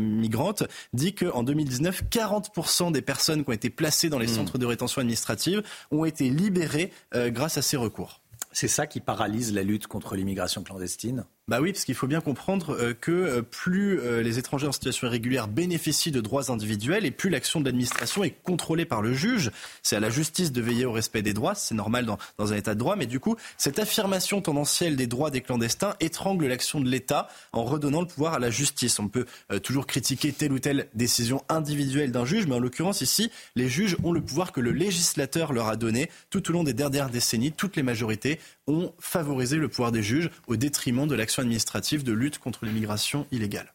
migrantes, 0.00 0.64
dit 0.92 1.14
qu'en 1.14 1.42
2019, 1.42 2.04
40% 2.10 2.92
des 2.92 3.02
personnes 3.08 3.42
qui 3.42 3.48
ont 3.48 3.54
été 3.54 3.70
placées 3.70 4.10
dans 4.10 4.18
les 4.18 4.26
mmh. 4.26 4.34
centres 4.34 4.58
de 4.58 4.66
rétention 4.66 5.00
administrative 5.00 5.62
ont 5.90 6.04
été 6.04 6.28
libérées 6.28 6.92
euh, 7.14 7.30
grâce 7.30 7.56
à 7.56 7.62
ces 7.62 7.78
recours. 7.78 8.20
C'est 8.52 8.68
ça 8.68 8.86
qui 8.86 9.00
paralyse 9.00 9.54
la 9.54 9.62
lutte 9.62 9.86
contre 9.86 10.14
l'immigration 10.14 10.62
clandestine? 10.62 11.24
Bah 11.48 11.60
oui, 11.62 11.72
parce 11.72 11.86
qu'il 11.86 11.94
faut 11.94 12.06
bien 12.06 12.20
comprendre 12.20 12.76
euh, 12.78 12.92
que 12.92 13.10
euh, 13.10 13.42
plus 13.42 13.98
euh, 14.00 14.22
les 14.22 14.38
étrangers 14.38 14.66
en 14.66 14.72
situation 14.72 15.06
irrégulière 15.06 15.48
bénéficient 15.48 16.10
de 16.10 16.20
droits 16.20 16.50
individuels 16.50 17.06
et 17.06 17.10
plus 17.10 17.30
l'action 17.30 17.60
de 17.60 17.64
l'administration 17.64 18.22
est 18.22 18.34
contrôlée 18.42 18.84
par 18.84 19.00
le 19.00 19.14
juge. 19.14 19.50
C'est 19.82 19.96
à 19.96 20.00
la 20.00 20.10
justice 20.10 20.52
de 20.52 20.60
veiller 20.60 20.84
au 20.84 20.92
respect 20.92 21.22
des 21.22 21.32
droits, 21.32 21.54
c'est 21.54 21.74
normal 21.74 22.04
dans, 22.04 22.18
dans, 22.36 22.52
un 22.52 22.56
état 22.56 22.74
de 22.74 22.78
droit, 22.78 22.96
mais 22.96 23.06
du 23.06 23.18
coup, 23.18 23.36
cette 23.56 23.78
affirmation 23.78 24.42
tendancielle 24.42 24.94
des 24.96 25.06
droits 25.06 25.30
des 25.30 25.40
clandestins 25.40 25.94
étrangle 26.00 26.46
l'action 26.46 26.80
de 26.80 26.88
l'État 26.88 27.28
en 27.52 27.64
redonnant 27.64 28.02
le 28.02 28.06
pouvoir 28.06 28.34
à 28.34 28.38
la 28.38 28.50
justice. 28.50 28.98
On 28.98 29.08
peut 29.08 29.24
toujours 29.62 29.86
critiquer 29.86 30.32
telle 30.32 30.52
ou 30.52 30.58
telle 30.58 30.88
décision 30.94 31.42
individuelle 31.48 32.12
d'un 32.12 32.24
juge, 32.24 32.46
mais 32.46 32.56
en 32.56 32.58
l'occurrence 32.58 33.00
ici, 33.00 33.30
les 33.56 33.68
juges 33.68 33.96
ont 34.04 34.12
le 34.12 34.20
pouvoir 34.20 34.52
que 34.52 34.60
le 34.60 34.72
législateur 34.72 35.52
leur 35.52 35.68
a 35.68 35.76
donné 35.76 36.10
tout 36.30 36.48
au 36.50 36.52
long 36.52 36.64
des 36.64 36.74
dernières 36.74 37.10
décennies. 37.10 37.52
Toutes 37.52 37.76
les 37.76 37.82
majorités 37.82 38.38
ont 38.68 38.92
favorisé 39.00 39.56
le 39.56 39.68
pouvoir 39.68 39.90
des 39.90 40.02
juges 40.02 40.30
au 40.46 40.54
détriment 40.54 41.08
de 41.08 41.16
l'action 41.16 41.42
administrative 41.42 42.04
de 42.04 42.12
lutte 42.12 42.38
contre 42.38 42.64
l'immigration 42.64 43.26
illégale. 43.32 43.74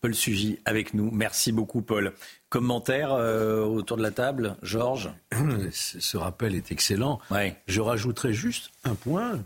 Paul 0.00 0.14
Sugy 0.14 0.58
avec 0.64 0.94
nous. 0.94 1.10
Merci 1.10 1.52
beaucoup, 1.52 1.82
Paul. 1.82 2.14
Commentaire 2.48 3.12
euh, 3.12 3.62
autour 3.64 3.98
de 3.98 4.02
la 4.02 4.10
table, 4.10 4.56
Georges 4.62 5.10
Ce 5.72 6.16
rappel 6.16 6.54
est 6.54 6.72
excellent. 6.72 7.20
Je 7.66 7.80
rajouterai 7.82 8.32
juste 8.32 8.70
un 8.84 8.94
point 8.94 9.44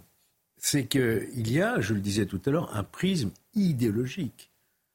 c'est 0.65 0.87
qu'il 0.87 1.53
y 1.53 1.61
a, 1.61 1.79
je 1.83 1.93
le 1.93 2.01
disais 2.01 2.25
tout 2.25 2.41
à 2.47 2.51
l'heure, 2.51 2.75
un 2.75 2.85
prisme 2.85 3.31
idéologique 3.55 4.51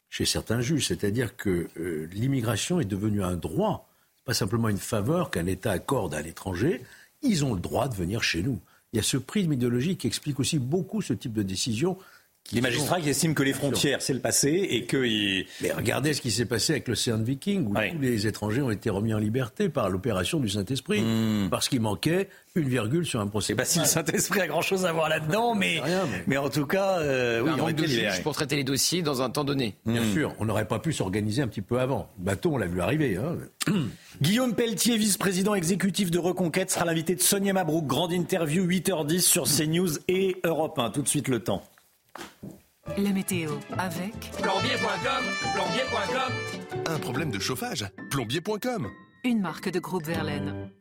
chez 0.09 0.25
certains 0.25 0.61
juges. 0.61 0.87
C'est-à-dire 0.87 1.35
que 1.35 1.67
euh, 1.77 2.07
l'immigration 2.11 2.79
est 2.79 2.85
devenue 2.85 3.21
un 3.21 3.35
droit, 3.35 3.87
pas 4.25 4.33
simplement 4.33 4.69
une 4.69 4.79
faveur 4.79 5.29
qu'un 5.29 5.45
État 5.45 5.69
accorde 5.69 6.15
à 6.15 6.23
l'étranger. 6.23 6.83
Ils 7.21 7.45
ont 7.45 7.53
le 7.53 7.59
droit 7.59 7.87
de 7.87 7.93
venir 7.93 8.23
chez 8.23 8.41
nous. 8.41 8.59
Il 8.91 8.97
y 8.97 8.99
a 8.99 9.03
ce 9.03 9.17
prisme 9.17 9.53
idéologique 9.53 10.01
qui 10.01 10.07
explique 10.07 10.39
aussi 10.39 10.57
beaucoup 10.57 11.01
ce 11.01 11.13
type 11.13 11.33
de 11.33 11.43
décision 11.43 11.97
les 12.51 12.61
magistrats 12.61 12.99
qui 12.99 13.09
estiment 13.09 13.33
que 13.33 13.43
les 13.43 13.53
frontières, 13.53 14.01
c'est 14.01 14.13
le 14.13 14.19
passé 14.19 14.67
et 14.71 14.85
que. 14.85 14.97
Mais 15.61 15.71
regardez 15.71 16.13
ce 16.13 16.21
qui 16.21 16.31
s'est 16.31 16.45
passé 16.45 16.73
avec 16.73 16.87
l'océan 16.87 17.17
Viking, 17.17 17.67
où 17.67 17.73
tous 17.73 17.99
les 17.99 18.27
étrangers 18.27 18.61
ont 18.61 18.71
été 18.71 18.89
remis 18.89 19.13
en 19.13 19.19
liberté 19.19 19.69
par 19.69 19.89
l'opération 19.89 20.39
du 20.39 20.49
Saint-Esprit, 20.49 21.01
hmm. 21.01 21.49
parce 21.49 21.69
qu'il 21.69 21.81
manquait 21.81 22.29
une 22.55 22.67
virgule 22.67 23.05
sur 23.05 23.19
un 23.19 23.27
procès. 23.27 23.55
Pas 23.55 23.65
si 23.65 23.79
le 23.79 23.85
Saint-Esprit 23.85 24.41
a 24.41 24.47
grand-chose 24.47 24.85
à 24.85 24.91
voir 24.91 25.09
là-dedans, 25.09 25.55
mais, 25.55 25.81
mais... 26.27 26.37
en 26.37 26.49
tout 26.49 26.65
cas, 26.65 26.99
euh, 26.99 27.41
oui, 27.41 27.51
on 27.59 27.67
est 27.67 27.87
juges 27.87 28.23
pour 28.23 28.33
traiter 28.33 28.55
les 28.55 28.63
dossiers 28.63 29.01
dans 29.01 29.21
un 29.21 29.29
temps 29.29 29.43
donné. 29.43 29.75
Bien 29.85 30.01
hmm. 30.01 30.13
sûr, 30.13 30.35
on 30.39 30.45
n'aurait 30.45 30.67
pas 30.67 30.79
pu 30.79 30.93
s'organiser 30.93 31.41
un 31.41 31.47
petit 31.47 31.61
peu 31.61 31.79
avant. 31.79 32.09
Le 32.19 32.25
bateau, 32.25 32.53
on 32.53 32.57
l'a 32.57 32.67
vu 32.67 32.81
arriver. 32.81 33.17
Hein. 33.17 33.37
Guillaume 34.21 34.55
Pelletier, 34.55 34.97
vice-président 34.97 35.55
exécutif 35.55 36.11
de 36.11 36.19
Reconquête, 36.19 36.71
sera 36.71 36.85
l'invité 36.85 37.15
de 37.15 37.21
Sonia 37.21 37.53
Mabrouk. 37.53 37.85
Grande 37.85 38.11
interview, 38.11 38.65
8h10 38.65 39.21
sur 39.21 39.43
CNews 39.45 39.97
et 40.07 40.37
Europe 40.43 40.77
1. 40.77 40.89
Tout 40.89 41.01
de 41.01 41.07
suite 41.07 41.27
le 41.27 41.39
temps. 41.39 41.63
La 42.97 43.11
météo 43.11 43.51
avec 43.77 44.13
plombier.com, 44.41 45.23
plombier.com. 45.53 46.83
Un 46.87 46.99
problème 46.99 47.31
de 47.31 47.39
chauffage, 47.39 47.85
plombier.com. 48.09 48.89
Une 49.23 49.41
marque 49.41 49.69
de 49.69 49.79
groupe 49.79 50.05
Verlaine. 50.05 50.71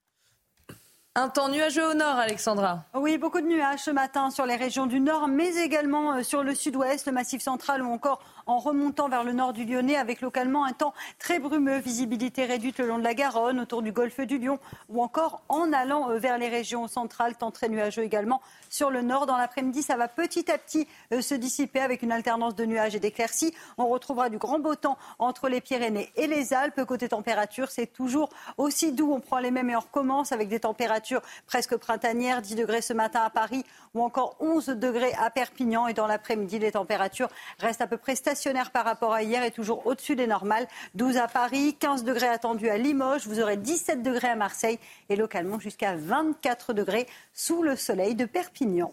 Un 1.15 1.29
temps 1.29 1.49
nuageux 1.49 1.85
au 1.85 1.95
nord, 1.95 2.17
Alexandra. 2.17 2.85
Oui, 2.95 3.19
beaucoup 3.19 3.41
de 3.41 3.47
nuages 3.47 3.81
ce 3.81 3.91
matin 3.91 4.31
sur 4.31 4.47
les 4.47 4.55
régions 4.55 4.87
du 4.87 5.01
nord, 5.01 5.27
mais 5.27 5.57
également 5.57 6.13
euh, 6.13 6.23
sur 6.23 6.45
le 6.45 6.55
sud-ouest, 6.55 7.07
le 7.07 7.13
massif 7.13 7.43
central 7.43 7.83
ou 7.83 7.91
encore 7.93 8.23
en 8.49 8.59
remontant 8.59 9.09
vers 9.09 9.25
le 9.25 9.33
nord 9.33 9.53
du 9.53 9.65
Lyonnais 9.65 9.97
avec 9.97 10.23
localement 10.23 10.65
un 10.65 10.73
temps 10.73 10.95
très 11.19 11.39
brumeux, 11.39 11.79
visibilité 11.79 12.47
réduite 12.47 12.79
le 12.79 12.87
long 12.87 12.99
de 12.99 13.05
la 13.05 13.13
Garonne, 13.13 13.61
autour 13.61 13.83
du 13.83 13.93
golfe 13.93 14.21
du 14.21 14.39
Lion 14.39 14.59
ou 14.89 15.03
encore 15.03 15.43
en 15.51 15.71
allant 15.73 16.11
euh, 16.11 16.19
vers 16.19 16.39
les 16.39 16.49
régions 16.49 16.89
centrales, 16.89 17.37
temps 17.37 17.51
très 17.51 17.69
nuageux 17.69 18.03
également 18.03 18.41
sur 18.71 18.91
le 18.91 19.03
nord. 19.03 19.27
Dans 19.27 19.37
l'après-midi, 19.37 19.83
ça 19.83 19.97
va 19.97 20.09
petit 20.09 20.51
à 20.51 20.57
petit 20.57 20.89
euh, 21.13 21.21
se 21.21 21.35
dissiper 21.35 21.81
avec 21.81 22.01
une 22.03 22.11
alternance 22.11 22.55
de 22.55 22.65
nuages 22.65 22.95
et 22.95 23.01
d'éclaircies. 23.01 23.55
On 23.77 23.89
retrouvera 23.89 24.31
du 24.31 24.39
grand 24.39 24.59
beau 24.59 24.75
temps 24.75 24.97
entre 25.19 25.51
les 25.51 25.61
Pyrénées 25.61 26.11
et 26.17 26.27
les 26.27 26.55
Alpes. 26.55 26.83
Côté 26.87 27.11
température, 27.11 27.71
c'est 27.71 27.93
toujours 27.93 28.31
aussi 28.57 28.93
doux. 28.93 29.13
On 29.13 29.21
prend 29.21 29.41
les 29.41 29.51
mêmes 29.51 29.69
et 29.69 29.77
on 29.77 29.81
recommence 29.81 30.33
avec 30.33 30.49
des 30.49 30.61
températures 30.61 31.21
presque 31.47 31.77
printanière, 31.77 32.41
10 32.41 32.55
degrés 32.55 32.81
ce 32.81 32.95
matin 32.95 33.21
à 33.21 33.29
Paris 33.29 33.65
ou 33.93 34.03
encore 34.03 34.37
11 34.41 34.69
degrés 34.69 35.13
à 35.19 35.29
Perpignan. 35.29 35.87
Et 35.87 35.93
dans 35.93 36.07
l'après-midi, 36.07 36.59
les 36.59 36.73
températures 36.73 37.29
restent 37.59 37.83
à 37.83 37.87
peu 37.87 37.99
près 37.99 38.15
stationnaires 38.15 38.38
par 38.73 38.85
rapport 38.85 39.13
à 39.13 39.23
hier 39.23 39.43
et 39.43 39.51
toujours 39.51 39.87
au-dessus 39.87 40.17
des 40.17 40.27
normales. 40.27 40.67
12 40.95 41.17
à 41.17 41.29
Paris, 41.29 41.77
15 41.79 42.05
degrés 42.05 42.29
attendus 42.29 42.69
à 42.69 42.79
Limoges, 42.79 43.27
vous 43.27 43.41
aurez 43.41 43.57
17 43.57 44.03
degrés 44.03 44.29
à 44.29 44.37
Marseille 44.37 44.79
et 45.09 45.17
localement 45.17 45.59
jusqu'à 45.59 45.97
24 45.97 46.73
degrés 46.73 47.07
sous 47.33 47.63
le 47.63 47.77
soleil 47.77 48.15
de 48.15 48.25
Perpignan. 48.25 48.93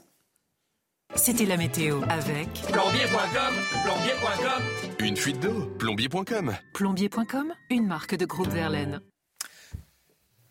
C'était 1.13 1.45
la 1.45 1.57
météo 1.57 2.01
avec 2.09 2.49
plombier.com, 2.71 3.53
plombier.com. 3.83 4.63
Une 4.99 5.15
fuite 5.15 5.39
d'eau, 5.39 5.65
plombier.com. 5.77 6.55
Plombier.com, 6.73 7.53
une 7.69 7.85
marque 7.85 8.15
de 8.15 8.25
groupe 8.25 8.49
Verlaine. 8.49 9.01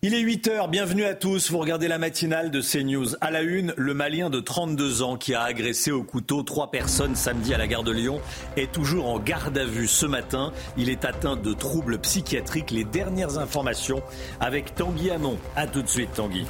Il 0.07 0.13
est 0.13 0.21
8 0.21 0.49
heures, 0.49 0.69
bienvenue 0.69 1.07
à 1.07 1.15
tous. 1.15 1.51
Vous 1.51 1.57
regardez 1.57 1.89
la 1.89 1.97
matinale 1.97 2.51
de 2.51 2.61
CNews. 2.61 3.17
À 3.23 3.31
la 3.31 3.41
une, 3.41 3.73
le 3.79 3.95
Malien 3.95 4.29
de 4.29 4.39
32 4.39 5.01
ans 5.01 5.17
qui 5.17 5.33
a 5.33 5.41
agressé 5.41 5.93
au 5.93 6.03
couteau 6.03 6.43
trois 6.43 6.71
personnes 6.71 7.15
samedi 7.15 7.55
à 7.55 7.57
la 7.57 7.67
gare 7.67 7.85
de 7.85 7.91
Lyon 7.91 8.21
est 8.59 8.71
toujours 8.71 9.09
en 9.09 9.19
garde 9.19 9.57
à 9.57 9.65
vue 9.65 9.89
ce 9.89 10.05
matin. 10.05 10.53
Il 10.77 10.91
est 10.91 11.07
atteint 11.07 11.37
de 11.37 11.55
troubles 11.55 11.99
psychiatriques. 12.01 12.71
Les 12.71 12.85
dernières 12.85 13.39
informations 13.39 14.03
avec 14.41 14.75
Tanguy 14.75 15.11
Hamon. 15.11 15.39
A 15.57 15.67
tout 15.67 15.81
de 15.81 15.89
suite, 15.89 16.13
Tanguy. 16.13 16.45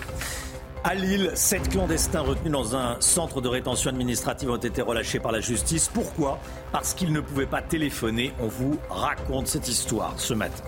À 0.82 0.96
Lille, 0.96 1.30
sept 1.34 1.68
clandestins 1.68 2.22
retenus 2.22 2.50
dans 2.50 2.74
un 2.74 2.96
centre 2.98 3.40
de 3.40 3.46
rétention 3.46 3.88
administrative 3.90 4.50
ont 4.50 4.56
été 4.56 4.82
relâchés 4.82 5.20
par 5.20 5.30
la 5.30 5.38
justice. 5.38 5.88
Pourquoi? 5.94 6.40
Parce 6.72 6.92
qu'ils 6.92 7.12
ne 7.12 7.20
pouvaient 7.20 7.46
pas 7.46 7.62
téléphoner. 7.62 8.32
On 8.40 8.48
vous 8.48 8.76
raconte 8.90 9.46
cette 9.46 9.68
histoire 9.68 10.14
ce 10.16 10.34
matin. 10.34 10.64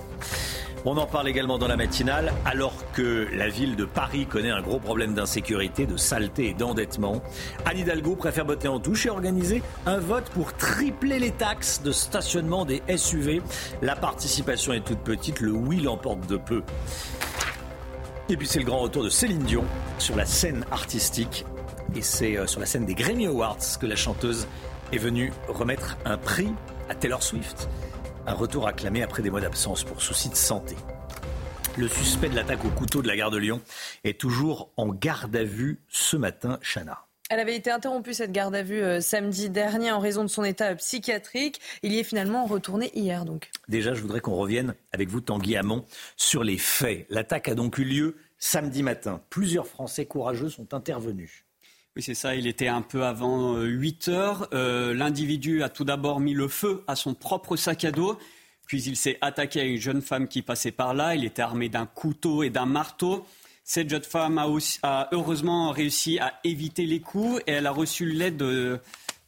On 0.89 0.97
en 0.99 1.07
parle 1.07 1.29
également 1.29 1.59
dans 1.59 1.67
la 1.67 1.77
matinale, 1.77 2.33
alors 2.45 2.73
que 2.93 3.27
la 3.33 3.49
ville 3.49 3.75
de 3.75 3.85
Paris 3.85 4.25
connaît 4.25 4.53
un 4.53 4.63
gros 4.63 4.79
problème 4.79 5.15
d'insécurité, 5.15 5.85
de 5.85 5.97
saleté 5.97 6.51
et 6.51 6.55
d'endettement. 6.55 7.23
Anne 7.65 7.79
Hidalgo 7.79 8.15
préfère 8.15 8.45
botter 8.45 8.69
en 8.69 8.79
touche 8.79 9.07
et 9.07 9.11
organiser 9.11 9.65
un 9.85 9.99
vote 9.99 10.31
pour 10.31 10.55
tripler 10.55 11.19
les 11.19 11.33
taxes 11.33 11.83
de 11.83 11.91
stationnement 11.91 12.65
des 12.65 12.85
SUV. 12.97 13.43
La 13.83 13.97
participation 13.97 14.75
est 14.75 14.85
toute 14.85 15.01
petite, 15.01 15.41
le 15.41 15.51
oui 15.51 15.81
l'emporte 15.81 16.25
de 16.29 16.37
peu. 16.37 16.63
Et 18.29 18.37
puis 18.37 18.47
c'est 18.47 18.61
le 18.61 18.65
grand 18.65 18.79
retour 18.79 19.03
de 19.03 19.09
Céline 19.09 19.43
Dion 19.43 19.65
sur 19.99 20.15
la 20.15 20.25
scène 20.25 20.65
artistique. 20.71 21.45
Et 21.97 22.03
c'est 22.03 22.39
euh, 22.39 22.47
sur 22.47 22.61
la 22.61 22.67
scène 22.67 22.87
des 22.87 22.95
Grammy 22.95 23.27
Awards 23.27 23.59
que 23.81 23.87
la 23.87 23.97
chanteuse 23.97 24.47
est 24.93 24.99
venue 24.99 25.33
remettre 25.49 25.97
un 26.05 26.17
prix 26.17 26.53
à 26.89 26.95
Taylor 26.95 27.25
Swift. 27.25 27.69
Un 28.29 28.35
retour 28.35 28.67
acclamé 28.67 29.05
après 29.05 29.23
des 29.23 29.31
mois 29.31 29.41
d'absence 29.41 29.85
pour 29.85 30.03
souci 30.03 30.29
de 30.29 30.35
santé. 30.35 30.75
Le 31.77 31.87
suspect 31.87 32.29
de 32.29 32.35
l'attaque 32.35 32.65
au 32.65 32.71
couteau 32.71 33.01
de 33.01 33.07
la 33.07 33.17
gare 33.17 33.31
de 33.31 33.37
Lyon 33.37 33.61
est 34.03 34.19
toujours 34.19 34.73
en 34.77 34.89
garde 34.89 35.37
à 35.37 35.45
vue 35.45 35.81
ce 35.89 36.17
matin, 36.17 36.59
Chana. 36.61 37.07
Elle 37.31 37.39
avait 37.39 37.55
été 37.55 37.71
interrompue, 37.71 38.15
cette 38.15 38.33
garde 38.33 38.55
à 38.57 38.65
vue, 38.65 38.83
euh, 38.83 39.01
samedi 39.01 39.49
dernier 39.49 39.93
en 39.93 40.01
raison 40.01 40.25
de 40.25 40.29
son 40.29 40.43
état 40.43 40.75
psychiatrique. 40.75 41.61
Il 41.85 41.93
y 41.93 42.01
est 42.01 42.05
finalement 42.05 42.47
retourné 42.47 42.91
hier, 42.95 43.25
donc. 43.25 43.51
Déjà, 43.69 43.95
je 43.95 44.01
voudrais 44.01 44.21
qu'on 44.21 44.35
revienne 44.35 44.75
avec 44.93 45.09
vous, 45.09 45.21
Tanguy 45.21 45.57
Hamon, 45.57 45.85
sur 46.17 46.43
les 46.43 46.59
faits. 46.59 47.07
L'attaque 47.11 47.49
a 47.49 47.55
donc 47.55 47.79
eu 47.79 47.85
lieu 47.85 48.17
samedi 48.39 48.83
matin. 48.83 49.21
Plusieurs 49.31 49.69
Français 49.69 50.07
courageux 50.07 50.49
sont 50.49 50.75
intervenus. 50.75 51.46
Oui, 51.97 52.03
c'est 52.03 52.15
ça. 52.15 52.37
Il 52.37 52.47
était 52.47 52.69
un 52.69 52.83
peu 52.83 53.05
avant 53.05 53.57
8 53.57 54.09
euh, 54.09 54.13
heures. 54.13 54.49
Euh, 54.53 54.93
l'individu 54.93 55.63
a 55.63 55.71
tout 55.71 55.85
d'abord 55.85 56.21
mis 56.21 56.35
le 56.35 56.47
feu 56.47 56.85
à 56.87 56.95
son 56.95 57.15
propre 57.15 57.57
sac 57.57 57.87
à 57.87 57.91
dos. 57.91 58.19
Puis 58.67 58.83
il 58.83 58.97
s'est 58.97 59.17
attaqué 59.23 59.61
à 59.61 59.65
une 59.65 59.79
jeune 59.79 60.03
femme 60.03 60.29
qui 60.29 60.43
passait 60.43 60.73
par 60.73 60.93
là. 60.93 61.15
Il 61.15 61.25
était 61.25 61.41
armé 61.41 61.71
d'un 61.71 61.87
couteau 61.87 62.43
et 62.43 62.51
d'un 62.51 62.67
marteau. 62.67 63.27
Cette 63.65 63.89
jeune 63.89 64.03
femme 64.03 64.39
a, 64.83 65.09
heureusement 65.13 65.71
réussi 65.71 66.19
à 66.19 66.39
éviter 66.45 66.85
les 66.85 67.01
coups 67.01 67.41
et 67.47 67.53
elle 67.53 67.67
a 67.67 67.71
reçu 67.71 68.05
l'aide 68.05 68.43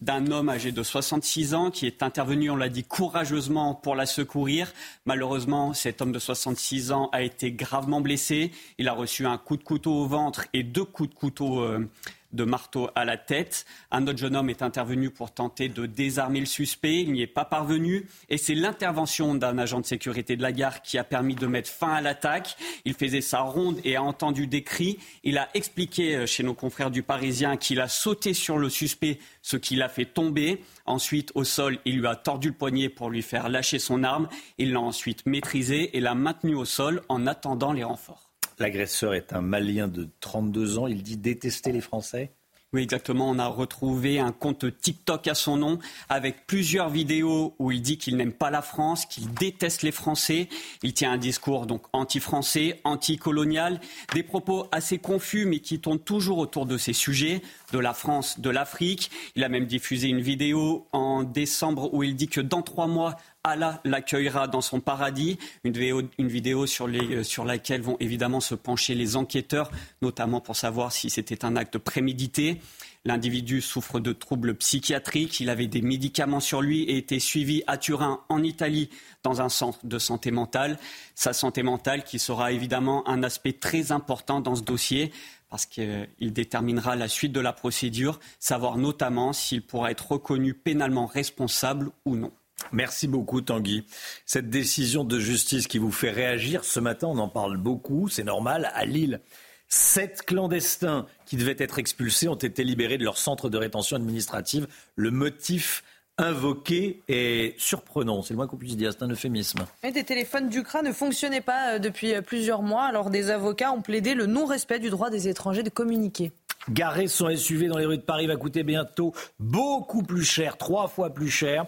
d'un 0.00 0.30
homme 0.30 0.50
âgé 0.50 0.70
de 0.70 0.82
66 0.82 1.54
ans 1.54 1.70
qui 1.70 1.86
est 1.86 2.02
intervenu, 2.02 2.50
on 2.50 2.56
l'a 2.56 2.68
dit, 2.68 2.84
courageusement 2.84 3.74
pour 3.74 3.96
la 3.96 4.06
secourir. 4.06 4.72
Malheureusement, 5.06 5.72
cet 5.72 6.02
homme 6.02 6.12
de 6.12 6.18
66 6.18 6.92
ans 6.92 7.08
a 7.12 7.22
été 7.22 7.50
gravement 7.50 8.00
blessé. 8.00 8.52
Il 8.76 8.88
a 8.88 8.92
reçu 8.92 9.26
un 9.26 9.38
coup 9.38 9.56
de 9.56 9.64
couteau 9.64 9.92
au 9.92 10.06
ventre 10.06 10.46
et 10.52 10.62
deux 10.62 10.84
coups 10.84 11.08
de 11.10 11.14
couteau 11.14 11.62
euh, 11.62 11.88
de 12.32 12.44
marteau 12.44 12.90
à 12.94 13.04
la 13.04 13.16
tête. 13.16 13.64
Un 13.90 14.06
autre 14.06 14.18
jeune 14.18 14.36
homme 14.36 14.50
est 14.50 14.62
intervenu 14.62 15.10
pour 15.10 15.32
tenter 15.32 15.68
de 15.68 15.86
désarmer 15.86 16.40
le 16.40 16.46
suspect. 16.46 17.02
Il 17.02 17.12
n'y 17.12 17.22
est 17.22 17.26
pas 17.26 17.44
parvenu. 17.44 18.06
Et 18.28 18.38
c'est 18.38 18.54
l'intervention 18.54 19.34
d'un 19.34 19.58
agent 19.58 19.80
de 19.80 19.86
sécurité 19.86 20.36
de 20.36 20.42
la 20.42 20.52
gare 20.52 20.82
qui 20.82 20.98
a 20.98 21.04
permis 21.04 21.34
de 21.34 21.46
mettre 21.46 21.70
fin 21.70 21.94
à 21.94 22.00
l'attaque. 22.00 22.56
Il 22.84 22.94
faisait 22.94 23.20
sa 23.20 23.40
ronde 23.40 23.78
et 23.84 23.96
a 23.96 24.02
entendu 24.02 24.46
des 24.46 24.62
cris. 24.62 24.98
Il 25.24 25.38
a 25.38 25.48
expliqué 25.54 26.16
euh, 26.16 26.26
chez 26.26 26.42
nos 26.42 26.54
confrères 26.54 26.90
du 26.90 27.02
Parisien 27.02 27.56
qu'il 27.56 27.80
a 27.80 27.88
sauté 27.88 28.34
sur 28.34 28.58
le 28.58 28.68
suspect, 28.68 29.18
ce 29.42 29.56
qui 29.56 29.76
l'a 29.76 29.88
fait 29.88 30.04
tomber. 30.04 30.62
Ensuite, 30.86 31.32
au 31.34 31.44
sol, 31.44 31.78
il 31.84 31.98
lui 31.98 32.06
a 32.06 32.16
tordu 32.16 32.48
le 32.48 32.54
poignet 32.54 32.88
pour 32.88 33.10
lui 33.10 33.22
faire 33.22 33.48
lâcher 33.48 33.78
son 33.78 34.04
arme. 34.04 34.28
Il 34.58 34.72
l'a 34.72 34.80
ensuite 34.80 35.26
maîtrisé 35.26 35.96
et 35.96 36.00
l'a 36.00 36.14
maintenu 36.14 36.54
au 36.54 36.64
sol 36.64 37.02
en 37.08 37.26
attendant 37.26 37.72
les 37.72 37.84
renforts. 37.84 38.27
L'agresseur 38.58 39.14
est 39.14 39.32
un 39.32 39.40
Malien 39.40 39.88
de 39.88 40.08
32 40.20 40.78
ans. 40.78 40.86
Il 40.86 41.02
dit 41.02 41.16
détester 41.16 41.72
les 41.72 41.80
Français. 41.80 42.32
Oui, 42.74 42.82
exactement. 42.82 43.30
On 43.30 43.38
a 43.38 43.46
retrouvé 43.46 44.18
un 44.18 44.30
compte 44.30 44.66
TikTok 44.78 45.26
à 45.26 45.34
son 45.34 45.56
nom 45.56 45.78
avec 46.10 46.46
plusieurs 46.46 46.90
vidéos 46.90 47.54
où 47.58 47.72
il 47.72 47.80
dit 47.80 47.96
qu'il 47.96 48.18
n'aime 48.18 48.34
pas 48.34 48.50
la 48.50 48.60
France, 48.60 49.06
qu'il 49.06 49.32
déteste 49.32 49.80
les 49.80 49.92
Français. 49.92 50.50
Il 50.82 50.92
tient 50.92 51.12
un 51.12 51.16
discours 51.16 51.64
donc 51.64 51.84
anti-français, 51.94 52.82
anti-colonial, 52.84 53.80
des 54.12 54.22
propos 54.22 54.66
assez 54.70 54.98
confus 54.98 55.46
mais 55.46 55.60
qui 55.60 55.80
tournent 55.80 55.98
toujours 55.98 56.36
autour 56.36 56.66
de 56.66 56.76
ces 56.76 56.92
sujets, 56.92 57.40
de 57.72 57.78
la 57.78 57.94
France, 57.94 58.38
de 58.38 58.50
l'Afrique. 58.50 59.10
Il 59.34 59.44
a 59.44 59.48
même 59.48 59.66
diffusé 59.66 60.08
une 60.08 60.20
vidéo 60.20 60.86
en 60.92 61.22
décembre 61.22 61.94
où 61.94 62.02
il 62.02 62.16
dit 62.16 62.28
que 62.28 62.42
dans 62.42 62.60
trois 62.60 62.86
mois, 62.86 63.16
Allah 63.44 63.80
l'accueillera 63.84 64.46
dans 64.46 64.60
son 64.60 64.80
paradis. 64.80 65.38
Une 65.64 65.72
vidéo, 65.72 66.64
euh, 66.64 67.22
sur, 67.22 67.44
laquelle 67.44 67.82
vont 67.82 67.96
évidemment 68.00 68.40
se 68.40 68.54
pencher 68.54 68.94
les 68.94 69.16
enquêteurs, 69.16 69.70
notamment 70.02 70.40
pour 70.40 70.56
savoir 70.56 70.92
si 70.92 71.08
c'était 71.10 71.44
un 71.44 71.56
acte 71.56 71.78
prémédité. 71.78 72.60
L'individu 73.04 73.62
souffre 73.62 74.00
de 74.00 74.12
troubles 74.12 74.54
psychiatriques. 74.56 75.40
Il 75.40 75.50
avait 75.50 75.68
des 75.68 75.82
médicaments 75.82 76.40
sur 76.40 76.60
lui 76.60 76.82
et 76.82 76.98
était 76.98 77.20
suivi 77.20 77.62
à 77.66 77.78
Turin, 77.78 78.20
en 78.28 78.42
Italie, 78.42 78.90
dans 79.22 79.40
un 79.40 79.48
centre 79.48 79.78
de 79.84 79.98
santé 79.98 80.30
mentale. 80.30 80.78
Sa 81.14 81.32
santé 81.32 81.62
mentale 81.62 82.04
qui 82.04 82.18
sera 82.18 82.52
évidemment 82.52 83.08
un 83.08 83.22
aspect 83.22 83.52
très 83.52 83.92
important 83.92 84.40
dans 84.40 84.56
ce 84.56 84.62
dossier 84.62 85.12
parce 85.48 85.64
qu'il 85.64 86.08
déterminera 86.20 86.96
la 86.96 87.08
suite 87.08 87.32
de 87.32 87.40
la 87.40 87.54
procédure, 87.54 88.20
savoir 88.38 88.76
notamment 88.76 89.32
s'il 89.32 89.62
pourra 89.62 89.90
être 89.90 90.12
reconnu 90.12 90.52
pénalement 90.52 91.06
responsable 91.06 91.90
ou 92.04 92.16
non. 92.16 92.32
Merci 92.72 93.08
beaucoup 93.08 93.40
Tanguy. 93.40 93.86
Cette 94.26 94.50
décision 94.50 95.04
de 95.04 95.18
justice 95.18 95.66
qui 95.66 95.78
vous 95.78 95.92
fait 95.92 96.10
réagir 96.10 96.64
ce 96.64 96.80
matin, 96.80 97.08
on 97.08 97.18
en 97.18 97.28
parle 97.28 97.56
beaucoup, 97.56 98.08
c'est 98.08 98.24
normal, 98.24 98.70
à 98.74 98.84
Lille. 98.84 99.20
Sept 99.68 100.22
clandestins 100.22 101.06
qui 101.26 101.36
devaient 101.36 101.56
être 101.58 101.78
expulsés 101.78 102.28
ont 102.28 102.34
été 102.34 102.64
libérés 102.64 102.98
de 102.98 103.04
leur 103.04 103.18
centre 103.18 103.50
de 103.50 103.58
rétention 103.58 103.96
administrative. 103.96 104.66
Le 104.96 105.10
motif 105.10 105.84
invoqué 106.18 107.02
est 107.08 107.58
surprenant, 107.60 108.22
c'est 108.22 108.34
le 108.34 108.38
moins 108.38 108.48
qu'on 108.48 108.56
puisse 108.56 108.76
dire, 108.76 108.92
c'est 108.92 109.04
un 109.04 109.08
euphémisme. 109.08 109.60
des 109.82 110.04
téléphones 110.04 110.48
d'Ukraine 110.48 110.86
ne 110.86 110.92
fonctionnaient 110.92 111.40
pas 111.40 111.74
euh, 111.74 111.78
depuis 111.78 112.12
euh, 112.12 112.22
plusieurs 112.22 112.62
mois, 112.62 112.82
alors 112.82 113.10
des 113.10 113.30
avocats 113.30 113.72
ont 113.72 113.82
plaidé 113.82 114.14
le 114.14 114.26
non-respect 114.26 114.80
du 114.80 114.90
droit 114.90 115.10
des 115.10 115.28
étrangers 115.28 115.62
de 115.62 115.70
communiquer. 115.70 116.32
Garer 116.70 117.08
son 117.08 117.34
SUV 117.34 117.68
dans 117.68 117.78
les 117.78 117.86
rues 117.86 117.98
de 117.98 118.02
Paris 118.02 118.26
va 118.26 118.36
coûter 118.36 118.62
bientôt 118.62 119.14
beaucoup 119.38 120.02
plus 120.02 120.24
cher, 120.24 120.56
trois 120.56 120.88
fois 120.88 121.10
plus 121.10 121.30
cher 121.30 121.66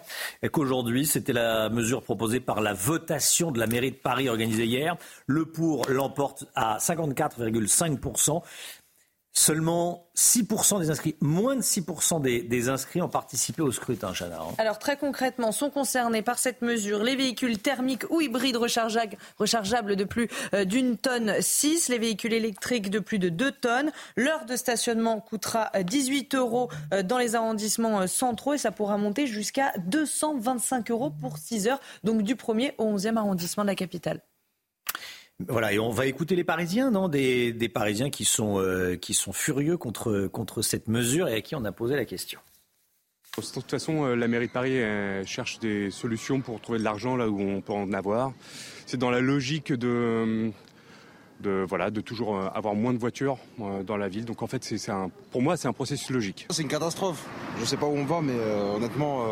qu'aujourd'hui. 0.51 1.05
C'était 1.05 1.33
la 1.33 1.69
mesure 1.69 2.03
proposée 2.03 2.39
par 2.39 2.61
la 2.61 2.73
votation 2.73 3.51
de 3.51 3.59
la 3.59 3.67
mairie 3.67 3.91
de 3.91 3.95
Paris 3.95 4.29
organisée 4.29 4.65
hier. 4.65 4.95
Le 5.25 5.45
pour 5.45 5.85
l'emporte 5.89 6.45
à 6.55 6.77
54,5%. 6.77 8.41
Seulement 9.33 10.07
6% 10.17 10.81
des 10.81 10.89
inscrits, 10.89 11.15
moins 11.21 11.55
de 11.55 11.61
6% 11.61 12.21
des, 12.21 12.69
inscrits 12.69 13.01
ont 13.01 13.07
participé 13.07 13.61
au 13.61 13.71
scrutin. 13.71 14.11
Hein. 14.21 14.53
Alors 14.57 14.77
très 14.77 14.97
concrètement, 14.97 15.53
sont 15.53 15.69
concernés 15.69 16.21
par 16.21 16.37
cette 16.37 16.61
mesure 16.61 17.01
les 17.01 17.15
véhicules 17.15 17.57
thermiques 17.57 18.03
ou 18.09 18.19
hybrides 18.19 18.57
rechargeables, 18.57 19.95
de 19.95 20.03
plus 20.03 20.29
euh, 20.53 20.65
d'une 20.65 20.97
tonne 20.97 21.33
6, 21.39 21.87
les 21.87 21.97
véhicules 21.97 22.33
électriques 22.33 22.89
de 22.89 22.99
plus 22.99 23.19
de 23.19 23.29
2 23.29 23.51
tonnes. 23.53 23.91
L'heure 24.17 24.45
de 24.45 24.57
stationnement 24.57 25.21
coûtera 25.21 25.71
18 25.81 26.35
euros 26.35 26.69
euh, 26.93 27.01
dans 27.01 27.17
les 27.17 27.35
arrondissements 27.35 28.01
euh, 28.01 28.07
centraux 28.07 28.53
et 28.53 28.57
ça 28.57 28.71
pourra 28.71 28.97
monter 28.97 29.27
jusqu'à 29.27 29.71
225 29.77 30.91
euros 30.91 31.09
pour 31.09 31.37
6 31.37 31.67
heures, 31.67 31.79
donc 32.03 32.23
du 32.23 32.35
1er 32.35 32.73
au 32.77 32.97
11e 32.97 33.15
arrondissement 33.15 33.63
de 33.63 33.69
la 33.69 33.75
capitale. 33.75 34.21
Voilà, 35.47 35.73
et 35.73 35.79
on 35.79 35.89
va 35.89 36.05
écouter 36.05 36.35
les 36.35 36.43
Parisiens, 36.43 36.91
non? 36.91 37.07
Des, 37.07 37.71
Parisiens 37.73 38.09
qui 38.09 38.25
sont, 38.25 38.59
euh, 38.59 38.95
qui 38.95 39.13
sont 39.13 39.33
furieux 39.33 39.77
contre, 39.77 40.27
contre 40.27 40.61
cette 40.61 40.87
mesure 40.87 41.27
et 41.27 41.35
à 41.35 41.41
qui 41.41 41.55
on 41.55 41.65
a 41.65 41.71
posé 41.71 41.95
la 41.95 42.05
question. 42.05 42.39
De 43.37 43.43
toute 43.43 43.71
façon, 43.71 44.05
euh, 44.05 44.15
la 44.15 44.27
mairie 44.27 44.47
de 44.47 44.51
Paris 44.51 44.81
cherche 45.25 45.59
des 45.59 45.89
solutions 45.89 46.41
pour 46.41 46.59
trouver 46.59 46.79
de 46.79 46.83
l'argent 46.83 47.15
là 47.15 47.29
où 47.29 47.39
on 47.39 47.61
peut 47.61 47.73
en 47.73 47.93
avoir. 47.93 48.33
C'est 48.85 48.97
dans 48.97 49.09
la 49.09 49.21
logique 49.21 49.71
de, 49.71 50.51
de, 51.39 51.65
voilà, 51.67 51.91
de 51.91 52.01
toujours 52.01 52.35
euh, 52.35 52.47
avoir 52.53 52.75
moins 52.75 52.93
de 52.93 52.99
voitures 52.99 53.37
dans 53.57 53.97
la 53.97 54.09
ville. 54.09 54.25
Donc 54.25 54.41
en 54.41 54.47
fait, 54.47 54.63
c'est 54.63 54.91
un, 54.91 55.09
pour 55.31 55.41
moi, 55.41 55.57
c'est 55.57 55.67
un 55.67 55.73
processus 55.73 56.09
logique. 56.09 56.47
C'est 56.49 56.61
une 56.61 56.67
catastrophe. 56.67 57.25
Je 57.55 57.61
ne 57.61 57.65
sais 57.65 57.77
pas 57.77 57.85
où 57.85 57.95
on 57.95 58.05
va, 58.05 58.21
mais 58.21 58.37
honnêtement, 58.75 59.25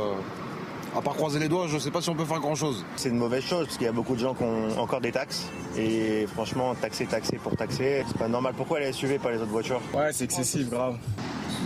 à 0.96 1.02
part 1.02 1.16
croiser 1.16 1.40
les 1.40 1.50
doigts, 1.50 1.68
je 1.68 1.76
ne 1.76 1.80
sais 1.80 1.92
pas 1.92 2.02
si 2.02 2.10
on 2.10 2.16
peut 2.16 2.26
faire 2.26 2.40
grand-chose. 2.40 2.86
C'est 2.96 3.10
une 3.10 3.18
mauvaise 3.18 3.44
chose 3.44 3.66
parce 3.66 3.78
qu'il 3.78 3.86
y 3.86 3.90
a 3.90 3.94
beaucoup 3.94 4.16
de 4.16 4.20
gens 4.20 4.34
qui 4.34 4.44
ont 4.44 4.78
encore 4.80 5.02
des 5.02 5.12
taxes. 5.12 5.48
Et 5.78 6.26
franchement, 6.28 6.76
taxer, 6.76 7.06
taxer 7.06 7.38
pour 7.38 7.56
taxer, 7.56 8.04
c'est 8.08 8.18
pas 8.18 8.28
normal. 8.28 8.54
Pourquoi 8.56 8.80
les 8.80 8.92
SUV, 8.92 9.20
pas 9.20 9.32
les 9.32 9.38
autres 9.38 9.52
voitures? 9.52 9.82
Ouais, 9.94 10.12
c'est 10.12 10.26
excessif, 10.26 10.70
grave. 10.70 10.98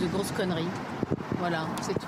De 0.02 0.06
grosses 0.08 0.32
conneries. 0.32 0.68
Voilà, 1.38 1.66
c'est 1.82 1.94
tout. 1.94 2.06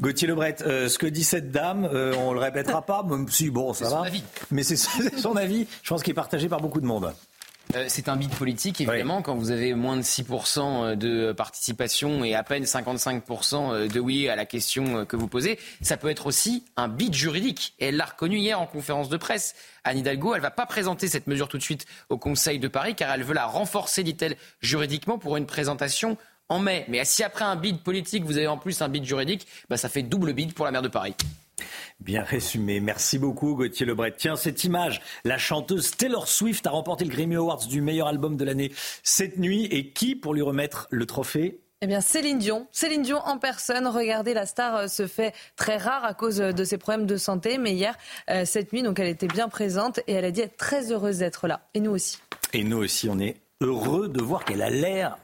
Gauthier 0.00 0.26
Lebret, 0.26 0.56
euh, 0.62 0.88
ce 0.88 0.98
que 0.98 1.06
dit 1.06 1.22
cette 1.22 1.52
dame, 1.52 1.88
euh, 1.92 2.14
on 2.18 2.32
le 2.32 2.40
répétera 2.40 2.82
pas, 2.82 3.04
même 3.04 3.28
si 3.28 3.50
bon, 3.50 3.72
ça 3.72 3.88
va. 3.88 4.04
Mais 4.50 4.62
c'est 4.64 4.76
son 4.76 5.36
avis, 5.36 5.66
je 5.82 5.88
pense 5.88 6.02
qu'il 6.02 6.10
est 6.10 6.14
partagé 6.14 6.48
par 6.48 6.60
beaucoup 6.60 6.80
de 6.80 6.86
monde. 6.86 7.14
Euh, 7.76 7.84
c'est 7.88 8.08
un 8.08 8.16
bid 8.16 8.30
politique, 8.30 8.80
évidemment, 8.80 9.22
quand 9.22 9.34
vous 9.34 9.50
avez 9.50 9.74
moins 9.74 9.96
de 9.96 10.02
6% 10.02 10.96
de 10.96 11.32
participation 11.32 12.24
et 12.24 12.34
à 12.34 12.42
peine 12.42 12.64
55% 12.64 13.88
de 13.88 14.00
oui 14.00 14.28
à 14.28 14.36
la 14.36 14.44
question 14.46 15.04
que 15.04 15.16
vous 15.16 15.28
posez. 15.28 15.58
Ça 15.80 15.96
peut 15.96 16.08
être 16.08 16.26
aussi 16.26 16.64
un 16.76 16.88
bid 16.88 17.14
juridique. 17.14 17.74
Et 17.78 17.86
elle 17.86 17.96
l'a 17.96 18.06
reconnu 18.06 18.38
hier 18.38 18.60
en 18.60 18.66
conférence 18.66 19.08
de 19.08 19.16
presse. 19.16 19.54
Anne 19.84 19.98
Hidalgo, 19.98 20.34
elle 20.34 20.40
ne 20.40 20.42
va 20.42 20.50
pas 20.50 20.66
présenter 20.66 21.08
cette 21.08 21.26
mesure 21.26 21.48
tout 21.48 21.58
de 21.58 21.62
suite 21.62 21.86
au 22.08 22.18
Conseil 22.18 22.58
de 22.58 22.68
Paris, 22.68 22.94
car 22.94 23.12
elle 23.12 23.22
veut 23.22 23.34
la 23.34 23.46
renforcer, 23.46 24.02
dit-elle, 24.02 24.36
juridiquement 24.60 25.18
pour 25.18 25.36
une 25.36 25.46
présentation 25.46 26.16
en 26.48 26.58
mai. 26.58 26.84
Mais 26.88 27.04
si 27.04 27.22
après 27.22 27.44
un 27.44 27.56
bid 27.56 27.82
politique, 27.82 28.24
vous 28.24 28.36
avez 28.36 28.46
en 28.46 28.58
plus 28.58 28.82
un 28.82 28.88
bid 28.88 29.04
juridique, 29.04 29.46
bah, 29.68 29.76
ça 29.76 29.88
fait 29.88 30.02
double 30.02 30.32
bid 30.32 30.54
pour 30.54 30.64
la 30.64 30.70
maire 30.70 30.82
de 30.82 30.88
Paris. 30.88 31.14
Bien 32.00 32.22
résumé. 32.22 32.80
Merci 32.80 33.18
beaucoup, 33.18 33.54
Gauthier 33.54 33.86
Lebret. 33.86 34.14
Tiens, 34.16 34.36
cette 34.36 34.64
image, 34.64 35.00
la 35.24 35.38
chanteuse 35.38 35.92
Taylor 35.96 36.28
Swift 36.28 36.66
a 36.66 36.70
remporté 36.70 37.04
le 37.04 37.10
Grammy 37.10 37.36
Awards 37.36 37.66
du 37.66 37.80
meilleur 37.80 38.08
album 38.08 38.36
de 38.36 38.44
l'année 38.44 38.72
cette 39.02 39.38
nuit. 39.38 39.66
Et 39.70 39.90
qui 39.90 40.16
pour 40.16 40.34
lui 40.34 40.42
remettre 40.42 40.86
le 40.90 41.06
trophée? 41.06 41.60
Eh 41.84 41.86
bien, 41.86 42.00
Céline 42.00 42.38
Dion. 42.38 42.66
Céline 42.72 43.02
Dion 43.02 43.18
en 43.18 43.36
personne. 43.36 43.86
Regardez, 43.86 44.32
la 44.32 44.46
star 44.46 44.76
euh, 44.76 44.86
se 44.88 45.06
fait 45.06 45.34
très 45.54 45.76
rare 45.76 46.02
à 46.04 46.14
cause 46.14 46.40
euh, 46.40 46.52
de 46.52 46.64
ses 46.64 46.78
problèmes 46.78 47.04
de 47.04 47.18
santé. 47.18 47.58
Mais 47.58 47.72
hier, 47.72 47.94
euh, 48.30 48.46
cette 48.46 48.72
nuit, 48.72 48.82
donc, 48.82 48.98
elle 48.98 49.08
était 49.08 49.26
bien 49.26 49.50
présente 49.50 50.00
et 50.06 50.12
elle 50.12 50.24
a 50.24 50.30
dit 50.30 50.40
être 50.40 50.56
très 50.56 50.92
heureuse 50.92 51.18
d'être 51.18 51.46
là. 51.46 51.68
Et 51.74 51.80
nous 51.80 51.90
aussi. 51.90 52.18
Et 52.54 52.64
nous 52.64 52.78
aussi, 52.78 53.08
on 53.10 53.18
est 53.18 53.36
heureux 53.60 54.08
de 54.08 54.22
voir 54.22 54.44
qu'elle 54.46 54.62
a 54.62 54.70
l'air 54.70 55.18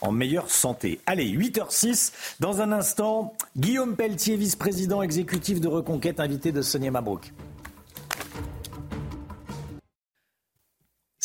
en 0.00 0.12
meilleure 0.12 0.50
santé. 0.50 1.00
Allez, 1.06 1.26
8h06. 1.26 2.12
Dans 2.40 2.60
un 2.60 2.72
instant, 2.72 3.34
Guillaume 3.56 3.96
Pelletier, 3.96 4.36
vice-président 4.36 5.02
exécutif 5.02 5.60
de 5.60 5.68
Reconquête, 5.68 6.20
invité 6.20 6.52
de 6.52 6.62
Sonia 6.62 6.90
Mabrouk. 6.90 7.32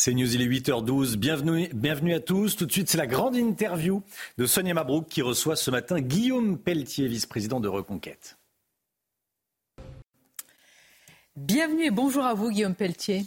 C'est 0.01 0.13
News, 0.13 0.33
il 0.33 0.41
est 0.41 0.47
8h12. 0.47 1.17
Bienvenue, 1.17 1.69
bienvenue 1.73 2.13
à 2.13 2.21
tous. 2.21 2.55
Tout 2.55 2.65
de 2.65 2.71
suite, 2.71 2.89
c'est 2.89 2.97
la 2.97 3.05
grande 3.05 3.35
interview 3.35 4.01
de 4.37 4.45
Sonia 4.45 4.73
Mabrouk 4.73 5.09
qui 5.09 5.21
reçoit 5.21 5.57
ce 5.57 5.71
matin 5.71 5.99
Guillaume 5.99 6.57
Pelletier, 6.57 7.07
vice-président 7.07 7.59
de 7.59 7.67
Reconquête. 7.67 8.37
Bienvenue 11.35 11.85
et 11.85 11.91
bonjour 11.91 12.23
à 12.23 12.33
vous, 12.33 12.49
Guillaume 12.49 12.75
Pelletier. 12.75 13.25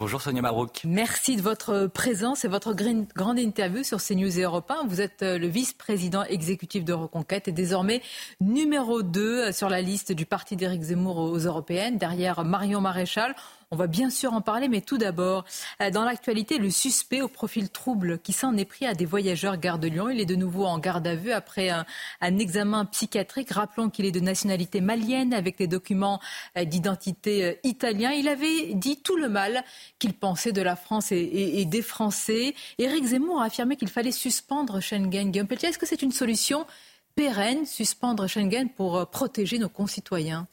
Bonjour 0.00 0.22
Sonia 0.22 0.40
Mabrouk. 0.40 0.80
Merci 0.86 1.36
de 1.36 1.42
votre 1.42 1.86
présence 1.86 2.46
et 2.46 2.48
votre 2.48 2.72
grande 2.72 3.38
interview 3.38 3.84
sur 3.84 3.98
CNews 4.02 4.38
et 4.38 4.44
Europe 4.44 4.70
1. 4.70 4.86
Vous 4.88 5.02
êtes 5.02 5.22
euh, 5.22 5.36
le 5.36 5.46
vice-président 5.46 6.24
exécutif 6.24 6.86
de 6.86 6.94
Reconquête 6.94 7.48
et 7.48 7.52
désormais 7.52 8.00
numéro 8.40 9.02
2 9.02 9.52
sur 9.52 9.68
la 9.68 9.82
liste 9.82 10.12
du 10.12 10.24
parti 10.24 10.56
d'Éric 10.56 10.80
Zemmour 10.80 11.18
aux 11.18 11.36
Européennes, 11.36 11.98
derrière 11.98 12.46
Marion 12.46 12.80
Maréchal. 12.80 13.34
On 13.72 13.76
va 13.76 13.86
bien 13.86 14.10
sûr 14.10 14.32
en 14.32 14.40
parler, 14.40 14.66
mais 14.66 14.80
tout 14.80 14.98
d'abord, 14.98 15.44
euh, 15.80 15.92
dans 15.92 16.02
l'actualité, 16.02 16.58
le 16.58 16.70
suspect 16.70 17.20
au 17.20 17.28
profil 17.28 17.70
trouble 17.70 18.18
qui 18.18 18.32
s'en 18.32 18.56
est 18.56 18.64
pris 18.64 18.84
à 18.84 18.94
des 18.94 19.04
voyageurs 19.06 19.58
gare 19.58 19.78
de 19.78 19.86
Lyon. 19.86 20.10
Il 20.10 20.18
est 20.18 20.26
de 20.26 20.34
nouveau 20.34 20.64
en 20.64 20.80
garde 20.80 21.06
à 21.06 21.14
vue 21.14 21.30
après 21.30 21.68
un, 21.68 21.86
examen 22.20 22.84
psychiatrique. 22.86 23.52
Rappelons 23.52 23.88
qu'il 23.88 24.06
est 24.06 24.10
de 24.10 24.18
nationalité 24.18 24.80
malienne 24.80 25.32
avec 25.32 25.56
des 25.56 25.68
documents 25.68 26.20
euh, 26.58 26.64
d'identité 26.64 27.44
euh, 27.44 27.54
italien. 27.62 28.10
Il 28.10 28.26
avait 28.26 28.74
dit 28.74 28.96
tout 28.96 29.14
le 29.14 29.28
mal 29.28 29.62
qu'il 30.00 30.14
pensait 30.14 30.50
de 30.50 30.62
la 30.62 30.74
France 30.74 31.12
et, 31.12 31.64
des 31.64 31.82
Français. 31.82 32.56
Éric 32.78 33.04
Zemmour 33.04 33.40
a 33.40 33.44
affirmé 33.44 33.76
qu'il 33.76 33.86
fallait 33.86 34.10
suspendre 34.10 34.80
Schengen. 34.80 35.32
Est-ce 35.32 35.78
que 35.78 35.86
c'est 35.86 36.02
une 36.02 36.10
solution 36.10 36.66
pérenne, 37.14 37.64
suspendre 37.66 38.26
Schengen 38.26 38.68
pour 38.68 39.08
protéger 39.10 39.60
nos 39.60 39.68
concitoyens? 39.68 40.48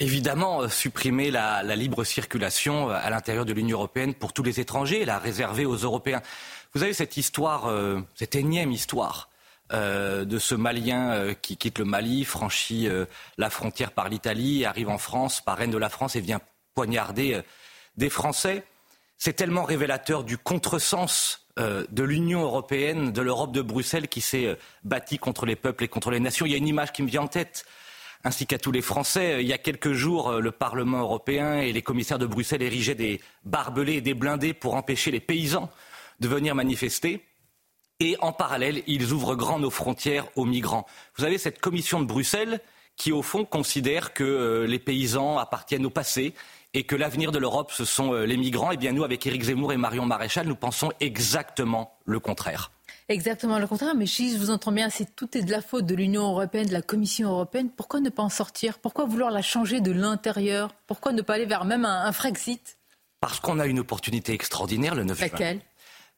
Évidemment, 0.00 0.62
euh, 0.62 0.68
supprimer 0.68 1.32
la, 1.32 1.62
libre 1.74 2.04
circulation 2.04 2.88
euh, 2.88 2.94
à 2.94 3.10
l'intérieur 3.10 3.44
de 3.44 3.52
l'Union 3.52 3.78
européenne 3.78 4.14
pour 4.14 4.32
tous 4.32 4.44
les 4.44 4.60
étrangers, 4.60 5.04
la 5.04 5.18
réserver 5.18 5.66
aux 5.66 5.74
Européens. 5.76 6.22
Vous 6.72 6.84
avez 6.84 6.92
cette 6.92 7.16
histoire, 7.16 7.66
euh, 7.66 8.00
cette 8.14 8.34
énième 8.34 8.72
histoire 8.72 9.28
de 9.70 10.38
ce 10.38 10.54
Malien 10.54 11.34
qui 11.42 11.58
quitte 11.58 11.78
le 11.78 11.84
Mali, 11.84 12.24
franchit 12.24 12.88
la 13.36 13.50
frontière 13.50 13.92
par 13.92 14.08
l'Italie, 14.08 14.64
arrive 14.64 14.88
en 14.88 14.96
France, 14.96 15.42
par 15.42 15.58
Rennes 15.58 15.72
de 15.72 15.76
la 15.76 15.90
France 15.90 16.16
et 16.16 16.22
vient 16.22 16.40
poignarder 16.74 17.42
des 17.98 18.08
Français. 18.08 18.64
C'est 19.18 19.34
tellement 19.34 19.64
révélateur 19.64 20.24
du 20.24 20.38
contresens 20.38 21.46
de 21.58 22.02
l'Union 22.02 22.40
européenne, 22.44 23.12
de 23.12 23.20
l'Europe 23.20 23.52
de 23.52 23.60
Bruxelles 23.60 24.08
qui 24.08 24.22
s'est 24.22 24.56
bâtie 24.84 25.18
contre 25.18 25.44
les 25.44 25.54
peuples 25.54 25.84
et 25.84 25.88
contre 25.88 26.10
les 26.10 26.20
nations. 26.20 26.46
Il 26.46 26.52
y 26.52 26.54
a 26.54 26.58
une 26.58 26.66
image 26.66 26.92
qui 26.94 27.02
me 27.02 27.08
vient 27.08 27.24
en 27.24 27.28
tête 27.28 27.66
ainsi 28.24 28.46
qu'à 28.46 28.58
tous 28.58 28.72
les 28.72 28.82
Français. 28.82 29.38
Il 29.40 29.46
y 29.46 29.52
a 29.52 29.58
quelques 29.58 29.92
jours, 29.92 30.30
euh, 30.30 30.40
le 30.40 30.50
Parlement 30.50 31.00
européen 31.00 31.60
et 31.60 31.72
les 31.72 31.82
commissaires 31.82 32.18
de 32.18 32.26
Bruxelles 32.26 32.62
érigeaient 32.62 32.94
des 32.94 33.20
barbelés 33.44 33.94
et 33.94 34.00
des 34.00 34.14
blindés 34.14 34.54
pour 34.54 34.74
empêcher 34.74 35.10
les 35.10 35.20
paysans 35.20 35.70
de 36.20 36.28
venir 36.28 36.54
manifester. 36.54 37.24
Et 38.00 38.16
en 38.20 38.32
parallèle, 38.32 38.82
ils 38.86 39.12
ouvrent 39.12 39.34
grand 39.34 39.58
nos 39.58 39.70
frontières 39.70 40.28
aux 40.36 40.44
migrants. 40.44 40.86
Vous 41.16 41.24
avez 41.24 41.38
cette 41.38 41.60
commission 41.60 42.00
de 42.00 42.06
Bruxelles 42.06 42.60
qui, 42.96 43.12
au 43.12 43.22
fond, 43.22 43.44
considère 43.44 44.12
que 44.12 44.24
euh, 44.24 44.66
les 44.66 44.78
paysans 44.78 45.38
appartiennent 45.38 45.86
au 45.86 45.90
passé 45.90 46.34
et 46.74 46.84
que 46.84 46.96
l'avenir 46.96 47.32
de 47.32 47.38
l'Europe, 47.38 47.72
ce 47.72 47.84
sont 47.84 48.12
euh, 48.12 48.24
les 48.24 48.36
migrants. 48.36 48.70
Eh 48.72 48.76
bien, 48.76 48.92
nous, 48.92 49.04
avec 49.04 49.26
Éric 49.26 49.42
Zemmour 49.44 49.72
et 49.72 49.76
Marion 49.76 50.04
Maréchal, 50.04 50.46
nous 50.46 50.56
pensons 50.56 50.92
exactement 51.00 51.96
le 52.04 52.20
contraire. 52.20 52.70
Exactement 53.08 53.58
le 53.58 53.66
contraire. 53.66 53.94
Mais 53.94 54.06
si 54.06 54.32
je 54.32 54.38
vous 54.38 54.50
entends 54.50 54.72
bien, 54.72 54.90
c'est 54.90 55.16
tout 55.16 55.36
est 55.36 55.42
de 55.42 55.50
la 55.50 55.62
faute 55.62 55.86
de 55.86 55.94
l'Union 55.94 56.22
européenne, 56.28 56.66
de 56.66 56.72
la 56.72 56.82
Commission 56.82 57.30
européenne. 57.30 57.70
Pourquoi 57.74 58.00
ne 58.00 58.10
pas 58.10 58.22
en 58.22 58.28
sortir? 58.28 58.78
Pourquoi 58.78 59.06
vouloir 59.06 59.30
la 59.30 59.40
changer 59.40 59.80
de 59.80 59.92
l'intérieur? 59.92 60.74
Pourquoi 60.86 61.12
ne 61.12 61.22
pas 61.22 61.34
aller 61.34 61.46
vers 61.46 61.64
même 61.64 61.86
un, 61.86 62.04
un 62.04 62.12
Frexit? 62.12 62.78
Parce 63.20 63.40
qu'on 63.40 63.58
a 63.58 63.66
une 63.66 63.78
opportunité 63.80 64.32
extraordinaire 64.32 64.94
le 64.94 65.04
9 65.04 65.20
Laquelle? 65.20 65.60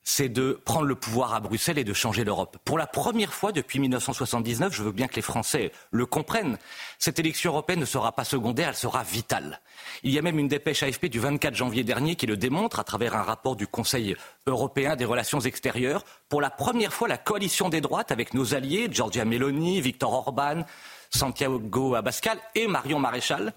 C'est 0.02 0.28
de 0.28 0.60
prendre 0.64 0.86
le 0.86 0.94
pouvoir 0.94 1.35
à 1.35 1.40
Bruxelles 1.40 1.78
et 1.78 1.85
de 1.85 1.93
changer 1.93 2.24
l'Europe. 2.24 2.56
Pour 2.64 2.78
la 2.78 2.86
première 2.86 3.35
fois 3.35 3.52
depuis 3.52 3.78
1979, 3.78 4.74
je 4.74 4.82
veux 4.82 4.93
bien 4.93 5.09
que 5.09 5.16
les 5.16 5.22
Français 5.22 5.72
le 5.90 6.06
comprennent, 6.06 6.59
cette 6.98 7.18
élection 7.18 7.52
européenne 7.52 7.81
ne 7.81 7.85
sera 7.85 8.12
pas 8.12 8.24
secondaire, 8.24 8.70
elle 8.70 8.74
sera 8.74 9.02
vitale. 9.02 9.60
Il 10.02 10.12
y 10.12 10.18
a 10.18 10.22
même 10.22 10.39
une 10.39 10.48
dépêche 10.48 10.82
AFP 10.82 11.06
du 11.06 11.20
24 11.20 11.55
janvier 11.55 11.85
dernier 11.85 12.16
qui 12.16 12.27
le 12.27 12.36
démontre 12.36 12.81
à 12.81 12.85
travers 12.85 13.14
un 13.14 13.22
rapport 13.22 13.56
du 13.56 13.66
Conseil 13.66 14.16
européen 14.47 14.97
des 14.97 15.05
relations 15.05 15.40
extérieures. 15.40 16.05
Pour 16.28 16.40
la 16.40 16.51
première 16.51 16.93
fois, 16.93 17.09
la 17.09 17.18
coalition 17.18 17.68
des 17.68 17.81
droites 17.81 18.10
avec 18.10 18.35
nos 18.35 18.55
alliés, 18.55 18.89
Giorgia 18.90 19.24
Meloni, 19.24 19.81
Viktor 19.81 20.12
Orban, 20.12 20.64
Santiago 21.10 21.94
Abascal 21.94 22.39
et 22.55 22.66
Marion 22.66 23.01
Maréchal, 23.01 23.52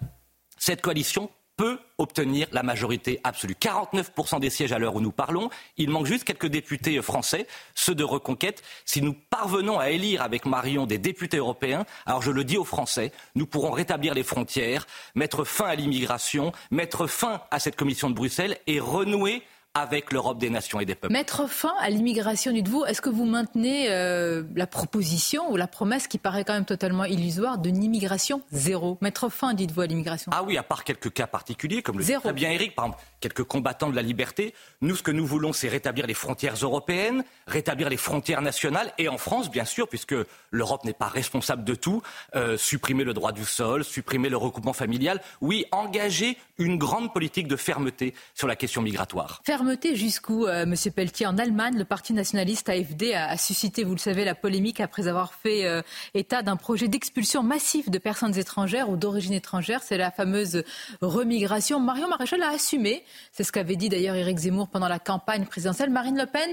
cette 0.57 0.82
coalition 0.82 1.30
peut 1.64 1.80
obtenir 1.98 2.48
la 2.52 2.61
majorité 2.61 3.22
absolue. 3.23 3.56
49% 3.57 4.41
des 4.41 4.49
sièges 4.49 4.73
à 4.73 4.80
l'heure 4.80 4.95
où 4.95 4.99
nous 4.99 5.14
parlons. 5.14 5.49
Il 5.77 5.90
manque 5.90 6.07
juste 6.07 6.26
quelques 6.26 6.48
députés 6.48 7.02
français, 7.02 7.48
ceux 7.73 7.95
de 7.95 8.03
Reconquête. 8.03 8.64
Si 8.84 9.02
nous 9.02 9.14
parvenons 9.14 9.80
à 9.80 9.90
élire 9.90 10.23
avec 10.23 10.45
Marion 10.45 10.85
des 10.85 10.98
députés 10.98 11.38
européens, 11.38 11.85
alors 12.06 12.22
je 12.22 12.31
le 12.31 12.44
dis 12.44 12.57
aux 12.57 12.65
Français, 12.65 13.14
nous 13.35 13.45
pourrons 13.45 13.72
rétablir 13.72 14.14
les 14.14 14.23
frontières, 14.23 14.85
mettre 15.15 15.45
fin 15.45 15.68
à 15.68 15.76
l'immigration, 15.76 16.52
mettre 16.69 17.07
fin 17.07 17.40
à 17.49 17.60
cette 17.60 17.77
commission 17.77 18.10
de 18.10 18.15
Bruxelles 18.15 18.57
et 18.68 18.81
renouer 18.81 19.41
avec 19.76 20.14
l'Europe 20.14 20.38
des 20.38 20.52
nations 20.52 20.80
et 20.80 20.86
des 20.86 20.94
peuples. 20.94 21.12
Mettre 21.12 21.50
fin 21.50 21.74
à 21.80 21.90
l'immigration, 21.90 22.52
dites-vous, 22.52 22.86
est-ce 22.86 23.02
que 23.02 23.10
vous 23.10 23.26
maintenez 23.26 23.88
euh, 23.90 24.44
la 24.56 24.68
proposition 24.68 25.52
ou 25.52 25.56
la 25.56 25.66
promesse 25.66 26.08
qui 26.08 26.20
paraît 26.20 26.44
quand 26.44 26.54
même 26.54 26.66
totalement 26.66 27.06
illusoire 27.06 27.58
de 27.58 27.70
immigration 27.70 28.44
zéro? 28.52 29.00
Mettre 29.02 29.30
fin, 29.30 29.56
dites-vous, 29.56 29.82
à 29.82 29.88
l'immigration 29.88 30.32
Ah 30.34 30.44
oui, 30.44 30.58
à 30.58 30.64
part 30.64 30.84
quelques 30.84 31.12
cas 31.12 31.26
particuliers, 31.26 31.82
comme 31.82 31.98
le 31.98 32.06
dit 32.06 32.14
très 32.14 32.34
bien 32.34 32.52
Eric, 32.52 32.76
par 32.76 32.86
exemple, 32.86 33.04
quelques 33.20 33.44
combattants 33.44 33.90
de 33.90 33.95
la 33.95 34.04
liberté. 34.04 34.54
Nous, 34.82 34.95
ce 34.95 35.02
que 35.02 35.10
nous 35.10 35.26
voulons, 35.26 35.54
c'est 35.54 35.70
rétablir 35.70 36.06
les 36.06 36.14
frontières 36.14 36.56
européennes, 36.56 37.24
rétablir 37.48 37.90
les 37.90 37.98
frontières 37.98 38.44
nationales, 38.44 38.94
et 39.00 39.10
en 39.10 39.18
France, 39.18 39.50
bien 39.50 39.66
sûr, 39.66 39.88
puisque 39.88 40.16
l'Europe 40.52 40.84
n'est 40.86 40.94
pas 40.94 41.08
responsable 41.08 41.64
de 41.64 41.74
tout, 41.74 42.04
euh, 42.36 42.58
supprimer 42.58 43.04
le 43.04 43.16
droit 43.16 43.32
du 43.32 43.44
sol, 43.44 43.84
supprimer 43.84 44.30
le 44.30 44.38
recoupement 44.38 44.74
familial. 44.74 45.20
Oui, 45.41 45.66
engager 45.72 46.38
une 46.60 46.78
grande 46.78 47.12
politique 47.12 47.48
de 47.48 47.56
fermeté 47.56 48.14
sur 48.36 48.48
la 48.48 48.56
question 48.56 48.84
migratoire. 48.84 49.41
Fermeté 49.64 49.95
jusqu'où, 49.95 50.45
euh, 50.45 50.65
Monsieur 50.65 50.91
Pelletier 50.91 51.26
En 51.26 51.38
Allemagne, 51.38 51.77
le 51.77 51.85
parti 51.85 52.11
nationaliste 52.11 52.68
AFD 52.68 53.14
a, 53.14 53.38
suscité, 53.38 53.85
vous 53.85 53.94
le 53.94 53.98
savez, 53.98 54.26
la 54.26 54.35
polémique 54.35 54.81
après 54.81 55.07
avoir 55.07 55.34
fait 55.34 55.65
euh, 55.65 55.81
état 56.14 56.41
d'un 56.41 56.57
projet 56.57 56.90
d'expulsion 56.90 57.44
massive 57.44 57.90
de 57.90 57.98
personnes 57.98 58.38
étrangères 58.38 58.90
ou 58.90 58.98
d'origine 58.98 59.31
étrangère. 59.31 59.81
C'est 59.81 59.95
la 59.95 60.11
fameuse 60.11 60.64
remigration. 60.99 61.80
Marion 61.80 62.10
Maréchal 62.10 62.44
a 62.44 62.49
assumé 62.49 63.06
c'est 63.31 63.45
ce 63.45 63.53
qu'avait 63.53 63.77
dit 63.77 63.88
d'ailleurs 63.88 64.15
Éric 64.15 64.38
Zemmour 64.38 64.68
pendant 64.68 64.90
la 64.90 64.99
campagne 64.99 65.45
présidentielle. 65.45 65.91
Marine 65.91 66.18
Le 66.18 66.26
Pen, 66.26 66.49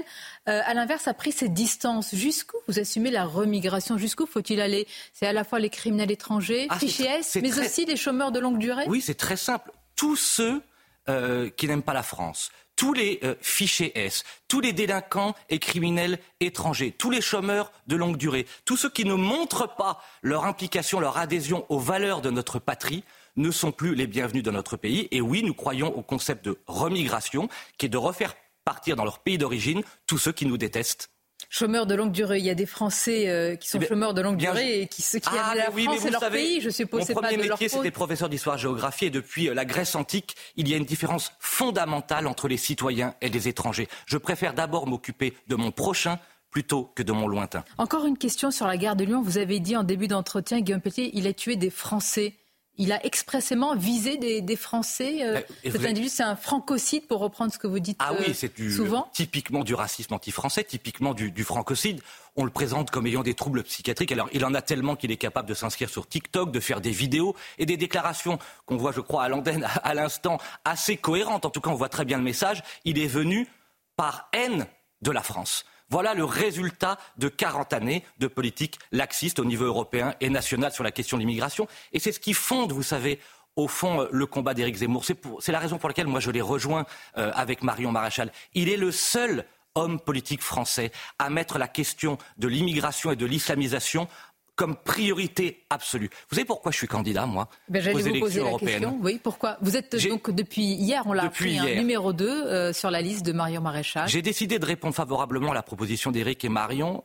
euh, 0.47 0.61
à 0.63 0.73
l'inverse, 0.73 1.09
a 1.09 1.13
pris 1.13 1.33
ses 1.33 1.49
distances. 1.49 2.15
Jusqu'où 2.15 2.55
vous 2.69 2.79
assumez 2.79 3.11
la 3.11 3.25
remigration? 3.25 3.97
Jusqu'où 3.97 4.25
faut-il 4.25 4.61
aller? 4.61 4.87
C'est 5.11 5.27
à 5.27 5.33
la 5.33 5.43
fois 5.43 5.59
les 5.59 5.69
criminels 5.69 6.11
étrangers, 6.11 6.67
ah, 6.69 6.77
S, 6.81 7.37
mais 7.41 7.59
aussi 7.59 7.83
les 7.83 7.97
chômeurs 7.97 8.31
de 8.31 8.39
longue 8.39 8.57
durée? 8.57 8.85
Oui, 8.87 9.01
c'est 9.01 9.15
très 9.15 9.35
simple. 9.35 9.69
Tous 9.97 10.15
ceux 10.15 10.61
euh, 11.09 11.49
qui 11.49 11.67
n'aiment 11.67 11.81
pas 11.81 11.93
la 11.95 12.03
France, 12.03 12.51
tous 12.81 12.93
les 12.93 13.19
euh, 13.23 13.35
fichiers 13.41 13.95
S, 13.95 14.23
tous 14.47 14.59
les 14.59 14.73
délinquants 14.73 15.35
et 15.49 15.59
criminels 15.59 16.17
étrangers, 16.39 16.89
tous 16.89 17.11
les 17.11 17.21
chômeurs 17.21 17.71
de 17.85 17.95
longue 17.95 18.17
durée, 18.17 18.47
tous 18.65 18.75
ceux 18.75 18.89
qui 18.89 19.05
ne 19.05 19.13
montrent 19.13 19.75
pas 19.75 20.01
leur 20.23 20.45
implication, 20.45 20.99
leur 20.99 21.19
adhésion 21.19 21.63
aux 21.69 21.77
valeurs 21.77 22.21
de 22.21 22.31
notre 22.31 22.57
patrie, 22.57 23.03
ne 23.35 23.51
sont 23.51 23.71
plus 23.71 23.93
les 23.93 24.07
bienvenus 24.07 24.41
dans 24.41 24.51
notre 24.51 24.77
pays. 24.77 25.07
Et 25.11 25.21
oui, 25.21 25.43
nous 25.43 25.53
croyons 25.53 25.95
au 25.95 26.01
concept 26.01 26.43
de 26.43 26.57
remigration, 26.65 27.49
qui 27.77 27.85
est 27.85 27.89
de 27.89 27.99
refaire 27.99 28.33
partir 28.65 28.95
dans 28.95 29.05
leur 29.05 29.19
pays 29.19 29.37
d'origine 29.37 29.83
tous 30.07 30.17
ceux 30.17 30.31
qui 30.31 30.47
nous 30.47 30.57
détestent. 30.57 31.10
Chômeurs 31.53 31.85
de 31.85 31.95
longue 31.95 32.13
durée, 32.13 32.39
il 32.39 32.45
y 32.45 32.49
a 32.49 32.55
des 32.55 32.65
Français 32.65 33.27
euh, 33.27 33.57
qui 33.57 33.67
sont 33.67 33.79
eh 33.81 33.85
chômeurs 33.85 34.13
de 34.13 34.21
longue 34.21 34.37
durée 34.37 34.83
et 34.83 34.87
qui, 34.87 35.01
qui 35.01 35.19
ah, 35.25 35.53
la 35.53 35.69
oui, 35.71 35.83
France 35.83 36.05
et 36.05 36.09
leur 36.09 36.29
pays, 36.29 36.61
je 36.61 36.69
suppose. 36.69 37.09
Mon 37.09 37.15
premier 37.15 37.35
métier, 37.35 37.67
c'était 37.67 37.91
professeur 37.91 38.29
d'histoire-géographie 38.29 39.07
et 39.07 39.09
depuis 39.09 39.49
euh, 39.49 39.53
la 39.53 39.65
Grèce 39.65 39.95
antique, 39.95 40.37
il 40.55 40.69
y 40.69 40.73
a 40.73 40.77
une 40.77 40.85
différence 40.85 41.33
fondamentale 41.41 42.25
entre 42.25 42.47
les 42.47 42.55
citoyens 42.55 43.15
et 43.19 43.27
les 43.27 43.49
étrangers. 43.49 43.89
Je 44.05 44.17
préfère 44.17 44.53
d'abord 44.53 44.87
m'occuper 44.87 45.33
de 45.49 45.55
mon 45.55 45.71
prochain 45.71 46.19
plutôt 46.51 46.89
que 46.95 47.03
de 47.03 47.11
mon 47.11 47.27
lointain. 47.27 47.65
Encore 47.77 48.05
une 48.05 48.17
question 48.17 48.49
sur 48.49 48.65
la 48.65 48.77
gare 48.77 48.95
de 48.95 49.03
Lyon. 49.03 49.21
Vous 49.21 49.37
avez 49.37 49.59
dit 49.59 49.75
en 49.75 49.83
début 49.83 50.07
d'entretien, 50.07 50.61
Guillaume 50.61 50.79
Petit, 50.79 51.11
il 51.13 51.27
a 51.27 51.33
tué 51.33 51.57
des 51.57 51.69
Français. 51.69 52.35
Il 52.77 52.91
a 52.91 53.05
expressément 53.05 53.75
visé 53.75 54.17
des, 54.17 54.55
Français. 54.55 55.23
Euh, 55.23 55.41
cet 55.63 55.85
individu, 55.85 56.09
c'est 56.09 56.23
un 56.23 56.35
francocide, 56.35 57.05
pour 57.07 57.19
reprendre 57.19 57.53
ce 57.53 57.57
que 57.57 57.67
vous 57.67 57.79
dites 57.79 57.97
ah 57.99 58.13
oui, 58.17 58.25
euh, 58.29 58.33
c'est 58.33 58.57
souvent. 58.69 59.09
typiquement 59.13 59.63
du 59.63 59.73
racisme 59.73 60.13
anti-français, 60.13 60.63
typiquement 60.63 61.13
du, 61.13 61.31
du, 61.31 61.43
francocide. 61.43 62.01
On 62.35 62.45
le 62.45 62.49
présente 62.49 62.89
comme 62.89 63.05
ayant 63.07 63.23
des 63.23 63.33
troubles 63.33 63.63
psychiatriques. 63.63 64.11
Alors, 64.11 64.29
il 64.31 64.45
en 64.45 64.53
a 64.53 64.61
tellement 64.61 64.95
qu'il 64.95 65.11
est 65.11 65.17
capable 65.17 65.49
de 65.49 65.53
s'inscrire 65.53 65.89
sur 65.89 66.07
TikTok, 66.07 66.51
de 66.51 66.59
faire 66.59 66.81
des 66.81 66.91
vidéos 66.91 67.35
et 67.57 67.65
des 67.65 67.77
déclarations 67.77 68.39
qu'on 68.65 68.77
voit, 68.77 68.93
je 68.93 69.01
crois, 69.01 69.23
à 69.23 69.29
l'antenne 69.29 69.67
à 69.83 69.93
l'instant, 69.93 70.37
assez 70.65 70.97
cohérentes. 70.97 71.45
En 71.45 71.49
tout 71.49 71.61
cas, 71.61 71.69
on 71.69 71.75
voit 71.75 71.89
très 71.89 72.05
bien 72.05 72.17
le 72.17 72.23
message. 72.23 72.63
Il 72.85 72.99
est 72.99 73.07
venu 73.07 73.47
par 73.95 74.29
haine 74.33 74.65
de 75.01 75.11
la 75.11 75.21
France. 75.21 75.65
Voilà 75.91 76.13
le 76.13 76.23
résultat 76.23 76.97
de 77.17 77.27
40 77.27 77.73
années 77.73 78.05
de 78.17 78.27
politique 78.27 78.79
laxiste 78.93 79.39
au 79.39 79.45
niveau 79.45 79.65
européen 79.65 80.15
et 80.21 80.29
national 80.29 80.71
sur 80.71 80.85
la 80.85 80.91
question 80.91 81.17
de 81.17 81.21
l'immigration. 81.21 81.67
Et 81.91 81.99
c'est 81.99 82.13
ce 82.13 82.19
qui 82.21 82.33
fonde, 82.33 82.71
vous 82.71 82.81
savez, 82.81 83.19
au 83.57 83.67
fond, 83.67 84.07
le 84.09 84.25
combat 84.25 84.53
d'Éric 84.53 84.77
Zemmour. 84.77 85.03
C'est 85.03 85.51
la 85.51 85.59
raison 85.59 85.77
pour 85.77 85.89
laquelle 85.89 86.07
moi 86.07 86.21
je 86.21 86.31
l'ai 86.31 86.39
rejoint 86.39 86.85
euh, 87.17 87.31
avec 87.35 87.61
Marion 87.61 87.91
Maréchal. 87.91 88.31
Il 88.53 88.69
est 88.69 88.77
le 88.77 88.93
seul 88.93 89.45
homme 89.75 89.99
politique 89.99 90.41
français 90.41 90.93
à 91.19 91.29
mettre 91.29 91.57
la 91.57 91.67
question 91.67 92.17
de 92.37 92.47
l'immigration 92.47 93.11
et 93.11 93.17
de 93.17 93.25
l'islamisation 93.25 94.07
comme 94.55 94.75
priorité 94.75 95.65
absolue. 95.69 96.09
Vous 96.29 96.35
savez 96.35 96.45
pourquoi 96.45 96.71
je 96.71 96.77
suis 96.77 96.87
candidat, 96.87 97.25
moi, 97.25 97.47
ben, 97.67 97.81
aux 97.95 97.99
élections 97.99 98.19
poser 98.19 98.39
la 98.41 98.47
européennes? 98.47 98.81
Question. 98.81 98.99
Oui, 99.01 99.19
pourquoi? 99.21 99.57
Vous 99.61 99.77
êtes 99.77 99.95
donc 100.07 100.29
depuis 100.29 100.63
hier, 100.63 101.03
on 101.05 101.13
l'a 101.13 101.23
appris, 101.23 101.57
un 101.57 101.75
numéro 101.75 102.13
2 102.13 102.29
euh, 102.29 102.73
sur 102.73 102.91
la 102.91 103.01
liste 103.01 103.25
de 103.25 103.31
Marion 103.31 103.61
Maréchal. 103.61 104.07
J'ai 104.07 104.21
décidé 104.21 104.59
de 104.59 104.65
répondre 104.65 104.93
favorablement 104.93 105.51
à 105.51 105.53
la 105.55 105.63
proposition 105.63 106.11
d'Éric 106.11 106.45
et 106.45 106.49
Marion, 106.49 107.03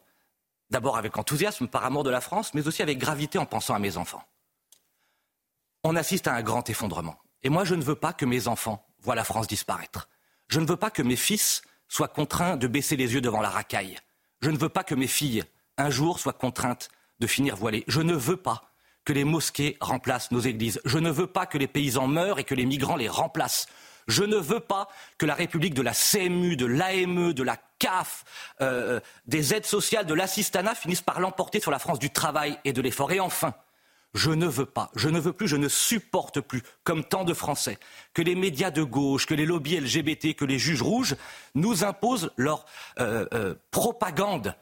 d'abord 0.71 0.97
avec 0.97 1.17
enthousiasme 1.17 1.69
par 1.69 1.85
amour 1.85 2.05
de 2.05 2.11
la 2.11 2.21
France, 2.21 2.53
mais 2.55 2.67
aussi 2.67 2.83
avec 2.83 2.99
gravité 2.99 3.39
en 3.39 3.47
pensant 3.47 3.75
à 3.75 3.79
mes 3.79 3.97
enfants. 3.97 4.23
On 5.85 5.95
assiste 5.97 6.27
à 6.27 6.35
un 6.35 6.43
grand 6.43 6.69
effondrement. 6.69 7.17
Et 7.43 7.49
moi, 7.49 7.65
je 7.65 7.75
ne 7.75 7.83
veux 7.83 7.95
pas 7.95 8.13
que 8.13 8.25
mes 8.25 8.49
enfants 8.49 8.85
voient 9.01 9.15
la 9.15 9.25
France 9.25 9.47
disparaître. 9.47 10.09
Je 10.49 10.61
ne 10.61 10.67
veux 10.67 10.77
pas 10.77 10.91
que 10.91 11.03
mes 11.03 11.17
fils 11.17 11.63
soient 11.89 12.09
contraints 12.09 12.57
de 12.57 12.67
baisser 12.67 12.97
les 12.97 13.15
yeux 13.15 13.21
devant 13.21 13.41
la 13.41 13.51
racaille. 13.51 13.97
Je 14.41 14.51
ne 14.51 14.59
veux 14.59 14.69
pas 14.69 14.85
que 14.85 14.95
mes 14.95 15.07
filles, 15.07 15.45
un 15.79 15.91
jour, 15.91 16.19
soient 16.19 16.33
contraintes 16.33 16.89
de 17.21 17.27
finir 17.27 17.57
voilées. 17.57 17.85
Je 17.89 18.01
ne 18.01 18.15
veux 18.15 18.37
pas 18.37 18.71
que 19.05 19.13
les 19.13 19.25
mosquées 19.25 19.77
remplacent 19.81 20.33
nos 20.33 20.41
églises. 20.41 20.81
Je 20.85 20.99
ne 20.99 21.11
veux 21.11 21.27
pas 21.27 21.47
que 21.47 21.59
les 21.59 21.69
paysans 21.69 22.09
meurent 22.09 22.39
et 22.39 22.45
que 22.45 22.55
les 22.55 22.67
migrants 22.67 22.97
les 22.97 23.09
remplacent. 23.09 23.67
Je 24.09 24.23
ne 24.23 24.37
veux 24.37 24.61
pas 24.61 24.89
que 25.19 25.27
la 25.27 25.35
République 25.35 25.75
de 25.75 25.83
la 25.83 25.93
CMU, 25.93 26.57
de 26.57 26.67
l'AME, 26.67 27.33
de 27.33 27.43
la 27.43 27.57
CAF, 27.79 28.25
euh, 28.61 29.01
des 29.27 29.55
aides 29.55 29.67
sociales, 29.67 30.07
de 30.07 30.15
l'assistanat 30.15 30.75
finissent 30.75 31.03
par 31.03 31.21
l'emporter 31.21 31.61
sur 31.61 31.71
la 31.71 31.79
France 31.79 31.99
du 31.99 32.11
travail 32.11 32.59
et 32.65 32.73
de 32.73 32.81
l'effort. 32.81 33.11
Et 33.11 33.21
enfin, 33.21 33.55
je 34.15 34.31
ne 34.31 34.47
veux 34.47 34.67
pas, 34.67 34.91
je 34.95 35.09
ne 35.09 35.21
veux 35.21 35.33
plus, 35.33 35.49
je 35.49 35.57
ne 35.57 35.69
supporte 35.69 36.41
plus, 36.41 36.63
comme 36.85 37.05
tant 37.05 37.25
de 37.25 37.35
Français, 37.35 37.79
que 38.15 38.23
les 38.23 38.35
médias 38.35 38.71
de 38.71 38.83
gauche, 38.83 39.27
que 39.27 39.35
les 39.35 39.45
lobbies 39.45 39.79
LGBT, 39.79 40.35
que 40.35 40.45
les 40.45 40.59
juges 40.59 40.83
rouges 40.83 41.17
nous 41.55 41.85
imposent 41.85 42.31
leur 42.37 42.65
euh, 42.99 43.27
euh, 43.35 43.55
propagande 43.71 44.55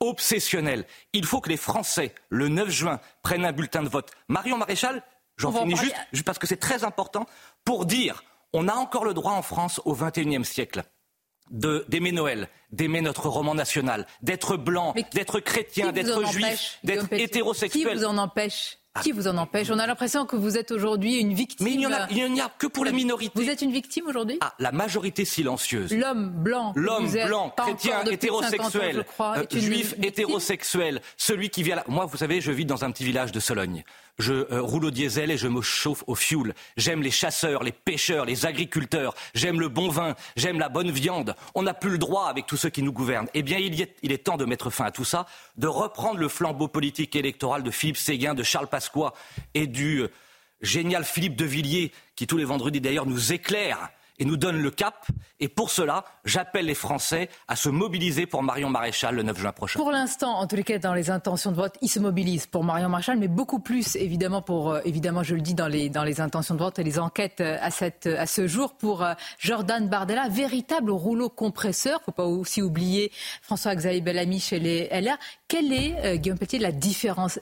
obsessionnelle. 0.00 0.86
Il 1.12 1.26
faut 1.26 1.40
que 1.40 1.50
les 1.50 1.56
Français, 1.56 2.14
le 2.30 2.48
9 2.48 2.70
juin, 2.70 3.00
prennent 3.22 3.44
un 3.44 3.52
bulletin 3.52 3.82
de 3.82 3.88
vote. 3.88 4.10
Marion 4.28 4.56
Maréchal, 4.56 5.02
j'en 5.36 5.52
finis 5.52 5.76
juste, 5.76 5.96
juste 6.12 6.24
parce 6.24 6.38
que 6.38 6.46
c'est 6.46 6.56
très 6.56 6.84
important, 6.84 7.26
pour 7.64 7.84
dire 7.84 8.24
on 8.52 8.68
a 8.68 8.74
encore 8.74 9.04
le 9.04 9.14
droit 9.14 9.32
en 9.32 9.42
France 9.42 9.80
au 9.84 9.94
XXIe 9.94 10.44
siècle 10.44 10.84
d'aimer 11.50 12.12
Noël, 12.12 12.48
d'aimer 12.70 13.00
notre 13.00 13.28
roman 13.28 13.54
national, 13.54 14.06
d'être 14.22 14.56
blanc, 14.56 14.94
d'être 15.12 15.40
chrétien, 15.40 15.92
d'être 15.92 16.30
juif, 16.30 16.78
d'être 16.84 17.12
hétérosexuel. 17.12 17.88
Qui 17.88 17.94
vous 17.94 18.04
en 18.04 18.18
empêche? 18.18 18.78
Ah. 18.94 19.00
Qui 19.02 19.12
vous 19.12 19.28
en 19.28 19.36
empêche? 19.36 19.70
On 19.70 19.78
a 19.78 19.86
l'impression 19.86 20.26
que 20.26 20.34
vous 20.34 20.56
êtes 20.56 20.70
aujourd'hui 20.70 21.18
une 21.18 21.32
victime. 21.32 21.66
Mais 21.66 21.72
il 21.72 21.78
n'y 21.78 21.86
en, 21.86 22.44
a 22.44 22.48
que 22.58 22.66
pour 22.66 22.84
les 22.84 22.92
minorités. 22.92 23.32
Vous 23.40 23.48
êtes 23.48 23.62
une 23.62 23.70
victime 23.70 24.06
aujourd'hui? 24.08 24.38
Ah, 24.40 24.54
la 24.58 24.72
majorité 24.72 25.24
silencieuse. 25.24 25.92
L'homme 25.92 26.30
blanc. 26.30 26.72
L'homme 26.74 27.08
blanc, 27.08 27.54
chrétien, 27.56 28.02
hétérosexuel, 28.04 29.04
euh, 29.20 29.44
juif, 29.52 29.94
hétérosexuel, 30.02 31.00
celui 31.16 31.50
qui 31.50 31.62
vient 31.62 31.76
là. 31.76 31.84
Moi, 31.86 32.06
vous 32.06 32.16
savez, 32.16 32.40
je 32.40 32.50
vis 32.50 32.64
dans 32.64 32.84
un 32.84 32.90
petit 32.90 33.04
village 33.04 33.30
de 33.30 33.40
Sologne 33.40 33.84
je 34.18 34.32
euh, 34.52 34.60
roule 34.60 34.86
au 34.86 34.90
diesel 34.90 35.30
et 35.30 35.36
je 35.36 35.48
me 35.48 35.62
chauffe 35.62 36.04
au 36.06 36.14
fioul. 36.14 36.54
J'aime 36.76 37.02
les 37.02 37.10
chasseurs, 37.10 37.62
les 37.62 37.72
pêcheurs, 37.72 38.24
les 38.24 38.46
agriculteurs. 38.46 39.14
J'aime 39.34 39.60
le 39.60 39.68
bon 39.68 39.88
vin, 39.88 40.14
j'aime 40.36 40.58
la 40.58 40.68
bonne 40.68 40.90
viande. 40.90 41.34
On 41.54 41.62
n'a 41.62 41.74
plus 41.74 41.90
le 41.90 41.98
droit 41.98 42.26
avec 42.26 42.46
tous 42.46 42.57
ceux 42.58 42.68
qui 42.68 42.82
nous 42.82 42.92
gouvernent. 42.92 43.28
Eh 43.32 43.42
bien, 43.42 43.56
il, 43.58 43.80
est, 43.80 44.18
temps 44.18 44.36
de 44.36 44.44
mettre 44.44 44.68
fin 44.68 44.84
à 44.84 44.90
tout 44.90 45.04
ça, 45.04 45.26
de 45.56 45.66
reprendre 45.66 46.18
le 46.18 46.28
flambeau 46.28 46.68
politique 46.68 47.16
électoral 47.16 47.62
de 47.62 47.70
Philippe 47.70 47.96
Séguin, 47.96 48.34
de 48.34 48.42
Charles 48.42 48.68
Pasqua 48.68 49.14
et 49.54 49.66
du 49.66 50.02
euh, 50.02 50.08
génial 50.60 51.04
Philippe 51.04 51.36
de 51.36 51.44
Villiers, 51.44 51.92
qui 52.16 52.26
tous 52.26 52.36
les 52.36 52.44
vendredis 52.44 52.80
d'ailleurs 52.80 53.06
nous 53.06 53.32
éclaire 53.32 53.90
et 54.18 54.24
nous 54.24 54.36
donne 54.36 54.60
le 54.60 54.70
cap. 54.70 55.06
Et 55.40 55.48
pour 55.48 55.70
cela, 55.70 56.04
j'appelle 56.24 56.66
les 56.66 56.74
Français 56.74 57.28
à 57.46 57.56
se 57.56 57.68
mobiliser 57.68 58.26
pour 58.26 58.42
Marion 58.42 58.70
Maréchal 58.70 59.14
le 59.14 59.22
9 59.22 59.38
juin 59.38 59.52
prochain. 59.52 59.78
Pour 59.78 59.90
l'instant, 59.90 60.38
en 60.38 60.46
tous 60.46 60.56
les 60.56 60.64
cas, 60.64 60.78
dans 60.78 60.94
les 60.94 61.10
intentions 61.10 61.50
de 61.50 61.56
vote, 61.56 61.76
ils 61.80 61.88
se 61.88 62.00
mobilisent 62.00 62.46
pour 62.46 62.64
Marion 62.64 62.88
Maréchal, 62.88 63.18
mais 63.18 63.28
beaucoup 63.28 63.60
plus, 63.60 63.96
évidemment, 63.96 64.42
pour, 64.42 64.72
euh, 64.72 64.80
évidemment, 64.84 65.22
je 65.22 65.34
le 65.34 65.40
dis, 65.40 65.54
dans 65.54 65.68
les, 65.68 65.88
dans 65.88 66.04
les 66.04 66.20
intentions 66.20 66.54
de 66.54 66.60
vote 66.60 66.78
et 66.78 66.84
les 66.84 66.98
enquêtes 66.98 67.40
euh, 67.40 67.58
à, 67.60 67.70
cette, 67.70 68.06
à 68.06 68.26
ce 68.26 68.46
jour, 68.46 68.74
pour 68.74 69.02
euh, 69.02 69.14
Jordan 69.38 69.88
Bardella, 69.88 70.28
véritable 70.28 70.90
rouleau 70.90 71.28
compresseur. 71.28 71.98
Il 71.98 72.02
ne 72.02 72.04
faut 72.06 72.12
pas 72.12 72.26
aussi 72.26 72.62
oublier 72.62 73.12
François-Xavier 73.42 74.00
Bellamy 74.00 74.40
chez 74.40 74.58
les 74.58 74.88
LR. 74.90 75.16
Quelle 75.46 75.72
est, 75.72 76.18
Guillaume 76.18 76.38
Petit, 76.38 76.58
la 76.58 76.72
différence, 76.72 77.38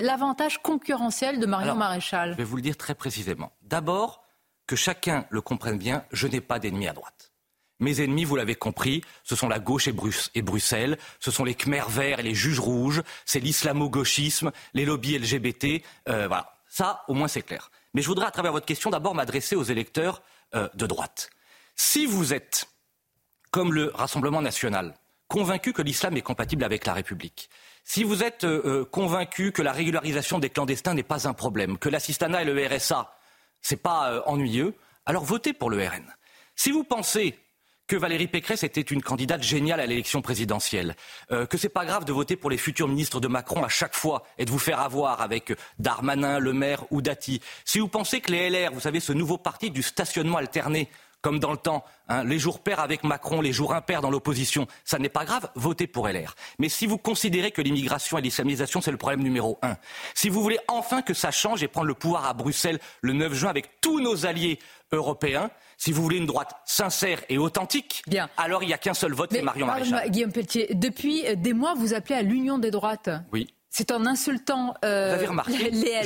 l'avantage 0.00 0.58
concurrentiel 0.62 1.40
de 1.40 1.46
Marion 1.46 1.74
Maréchal? 1.74 2.32
Je 2.32 2.36
vais 2.36 2.44
vous 2.44 2.56
le 2.56 2.62
dire 2.62 2.76
très 2.76 2.94
précisément. 2.94 3.52
D'abord, 3.62 4.22
que 4.70 4.76
chacun 4.76 5.26
le 5.30 5.40
comprenne 5.40 5.78
bien, 5.78 6.04
je 6.12 6.28
n'ai 6.28 6.40
pas 6.40 6.60
d'ennemis 6.60 6.86
à 6.86 6.92
droite. 6.92 7.32
Mes 7.80 8.02
ennemis, 8.02 8.22
vous 8.22 8.36
l'avez 8.36 8.54
compris, 8.54 9.02
ce 9.24 9.34
sont 9.34 9.48
la 9.48 9.58
gauche 9.58 9.88
et, 9.88 10.42
Bruxelles, 10.42 10.96
ce 11.18 11.32
sont 11.32 11.42
les 11.42 11.56
Khmer 11.56 11.82
verts 11.88 12.20
et 12.20 12.22
les 12.22 12.36
juges 12.36 12.60
rouges, 12.60 13.02
c'est 13.24 13.40
l'islamo-gauchisme, 13.40 14.52
les 14.72 14.84
lobbies 14.84 15.18
LGBT. 15.18 15.82
Euh, 16.08 16.28
voilà, 16.28 16.54
ça, 16.68 17.02
au 17.08 17.14
moins, 17.14 17.26
c'est 17.26 17.42
clair. 17.42 17.72
Mais 17.94 18.02
je 18.02 18.06
voudrais, 18.06 18.26
à 18.26 18.30
travers 18.30 18.52
votre 18.52 18.64
question, 18.64 18.90
d'abord 18.90 19.16
m'adresser 19.16 19.56
aux 19.56 19.64
électeurs 19.64 20.22
euh, 20.54 20.68
de 20.74 20.86
droite. 20.86 21.30
Si 21.74 22.06
vous 22.06 22.32
êtes, 22.32 22.68
comme 23.50 23.72
le 23.72 23.90
Rassemblement 23.92 24.40
national, 24.40 24.94
convaincu 25.26 25.72
que 25.72 25.82
l'islam 25.82 26.16
est 26.16 26.22
compatible 26.22 26.62
avec 26.62 26.86
la 26.86 26.92
République, 26.92 27.50
si 27.82 28.04
vous 28.04 28.22
êtes 28.22 28.44
euh, 28.44 28.84
convaincu 28.84 29.50
que 29.50 29.62
la 29.62 29.72
régularisation 29.72 30.38
des 30.38 30.48
clandestins 30.48 30.94
n'est 30.94 31.02
pas 31.02 31.26
un 31.26 31.32
problème, 31.32 31.76
que 31.76 31.88
l'assistanat 31.88 32.42
et 32.42 32.44
le 32.44 32.68
RSA 32.68 33.12
c'est 33.62 33.82
pas 33.82 34.10
euh, 34.10 34.22
ennuyeux, 34.26 34.74
alors 35.06 35.24
votez 35.24 35.52
pour 35.52 35.70
le 35.70 35.78
RN. 35.78 36.04
Si 36.56 36.70
vous 36.70 36.84
pensez 36.84 37.38
que 37.90 37.96
Valérie 37.96 38.28
Pécresse 38.28 38.62
était 38.62 38.80
une 38.80 39.02
candidate 39.02 39.42
géniale 39.42 39.80
à 39.80 39.86
l'élection 39.86 40.22
présidentielle, 40.22 40.94
euh, 41.32 41.44
que 41.44 41.58
c'est 41.58 41.68
pas 41.68 41.84
grave 41.84 42.04
de 42.04 42.12
voter 42.12 42.36
pour 42.36 42.48
les 42.48 42.56
futurs 42.56 42.86
ministres 42.86 43.18
de 43.18 43.26
Macron 43.26 43.64
à 43.64 43.68
chaque 43.68 43.96
fois 43.96 44.22
et 44.38 44.44
de 44.44 44.50
vous 44.50 44.60
faire 44.60 44.78
avoir 44.78 45.22
avec 45.22 45.52
Darmanin, 45.80 46.38
Le 46.38 46.52
Maire 46.52 46.84
ou 46.92 47.02
Dati. 47.02 47.40
Si 47.64 47.80
vous 47.80 47.88
pensez 47.88 48.20
que 48.20 48.30
les 48.30 48.48
LR, 48.48 48.70
vous 48.72 48.78
savez, 48.78 49.00
ce 49.00 49.12
nouveau 49.12 49.38
parti 49.38 49.72
du 49.72 49.82
stationnement 49.82 50.38
alterné, 50.38 50.88
comme 51.22 51.38
dans 51.38 51.50
le 51.50 51.56
temps, 51.56 51.84
hein, 52.08 52.24
les 52.24 52.38
jours 52.38 52.60
pairs 52.60 52.80
avec 52.80 53.04
Macron, 53.04 53.40
les 53.40 53.52
jours 53.52 53.74
impairs 53.74 54.00
dans 54.00 54.10
l'opposition, 54.10 54.66
ça 54.84 54.98
n'est 54.98 55.08
pas 55.08 55.24
grave, 55.24 55.50
votez 55.54 55.86
pour 55.86 56.08
LR. 56.08 56.34
Mais 56.58 56.68
si 56.68 56.86
vous 56.86 56.98
considérez 56.98 57.50
que 57.50 57.62
l'immigration 57.62 58.18
et 58.18 58.22
l'islamisation, 58.22 58.80
c'est 58.80 58.90
le 58.90 58.96
problème 58.96 59.22
numéro 59.22 59.58
un, 59.62 59.76
si 60.14 60.28
vous 60.28 60.42
voulez 60.42 60.58
enfin 60.68 61.02
que 61.02 61.14
ça 61.14 61.30
change 61.30 61.62
et 61.62 61.68
prendre 61.68 61.86
le 61.86 61.94
pouvoir 61.94 62.26
à 62.26 62.34
Bruxelles 62.34 62.78
le 63.02 63.12
9 63.12 63.34
juin 63.34 63.50
avec 63.50 63.80
tous 63.80 64.00
nos 64.00 64.26
alliés 64.26 64.58
européens, 64.92 65.50
si 65.76 65.92
vous 65.92 66.02
voulez 66.02 66.18
une 66.18 66.26
droite 66.26 66.54
sincère 66.66 67.22
et 67.28 67.38
authentique, 67.38 68.02
alors 68.36 68.62
il 68.62 68.66
n'y 68.66 68.74
a 68.74 68.78
qu'un 68.78 68.94
seul 68.94 69.12
vote, 69.12 69.30
c'est 69.32 69.42
Marion 69.42 69.66
Maréchal. 69.66 70.10
Guillaume 70.10 70.32
Pelletier, 70.32 70.68
depuis 70.74 71.24
des 71.36 71.54
mois, 71.54 71.74
vous 71.74 71.94
appelez 71.94 72.16
à 72.16 72.22
l'union 72.22 72.58
des 72.58 72.70
droites. 72.70 73.08
Oui. 73.32 73.48
C'est 73.70 73.92
en 73.92 74.04
insultant 74.04 74.74
euh, 74.84 75.16
les 75.46 75.70
LR, 75.70 76.02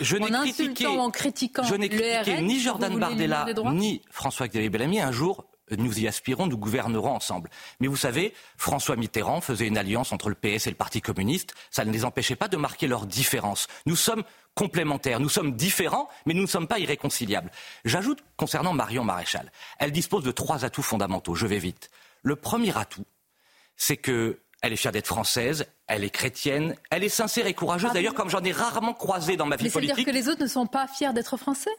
je 0.00 0.16
en 0.18 0.34
insultant 0.34 0.98
en 0.98 1.10
critiquant 1.10 1.62
Je 1.62 1.74
n'ai 1.74 1.88
critiqué 1.88 2.42
ni 2.42 2.60
Jordan 2.60 2.98
Bardella, 2.98 3.46
ni 3.72 4.02
François-Xavier 4.10 4.68
Bellamy. 4.68 5.00
Un 5.00 5.12
jour, 5.12 5.46
nous 5.70 5.98
y 5.98 6.06
aspirons, 6.06 6.46
nous 6.46 6.58
gouvernerons 6.58 7.14
ensemble. 7.14 7.48
Mais 7.80 7.88
vous 7.88 7.96
savez, 7.96 8.34
François 8.58 8.96
Mitterrand 8.96 9.40
faisait 9.40 9.66
une 9.66 9.78
alliance 9.78 10.12
entre 10.12 10.28
le 10.28 10.34
PS 10.34 10.66
et 10.66 10.70
le 10.70 10.76
Parti 10.76 11.00
communiste. 11.00 11.54
Ça 11.70 11.86
ne 11.86 11.90
les 11.90 12.04
empêchait 12.04 12.36
pas 12.36 12.48
de 12.48 12.58
marquer 12.58 12.86
leurs 12.86 13.06
différences. 13.06 13.66
Nous 13.86 13.96
sommes 13.96 14.22
complémentaires, 14.54 15.18
nous 15.18 15.30
sommes 15.30 15.56
différents, 15.56 16.08
mais 16.26 16.34
nous 16.34 16.42
ne 16.42 16.46
sommes 16.46 16.68
pas 16.68 16.78
irréconciliables. 16.78 17.50
J'ajoute 17.86 18.22
concernant 18.36 18.74
Marion 18.74 19.04
Maréchal, 19.04 19.50
elle 19.78 19.90
dispose 19.90 20.22
de 20.22 20.32
trois 20.32 20.66
atouts 20.66 20.82
fondamentaux. 20.82 21.34
Je 21.34 21.46
vais 21.46 21.58
vite. 21.58 21.90
Le 22.22 22.36
premier 22.36 22.76
atout, 22.76 23.04
c'est 23.76 23.96
que 23.96 24.40
elle 24.62 24.72
est 24.72 24.76
fière 24.76 24.92
d'être 24.92 25.06
française, 25.06 25.66
elle 25.86 26.04
est 26.04 26.10
chrétienne, 26.10 26.74
elle 26.90 27.04
est 27.04 27.08
sincère 27.08 27.46
et 27.46 27.54
courageuse. 27.54 27.90
Ah 27.90 27.94
D'ailleurs, 27.94 28.14
comme 28.14 28.30
j'en 28.30 28.42
ai 28.42 28.52
rarement 28.52 28.94
croisé 28.94 29.36
dans 29.36 29.46
ma 29.46 29.56
vie 29.56 29.64
Mais 29.64 29.70
politique. 29.70 29.94
C'est-à-dire 29.94 30.12
que 30.12 30.18
les 30.18 30.28
autres 30.28 30.42
ne 30.42 30.48
sont 30.48 30.66
pas 30.66 30.86
fiers 30.86 31.12
d'être 31.12 31.36
français? 31.36 31.70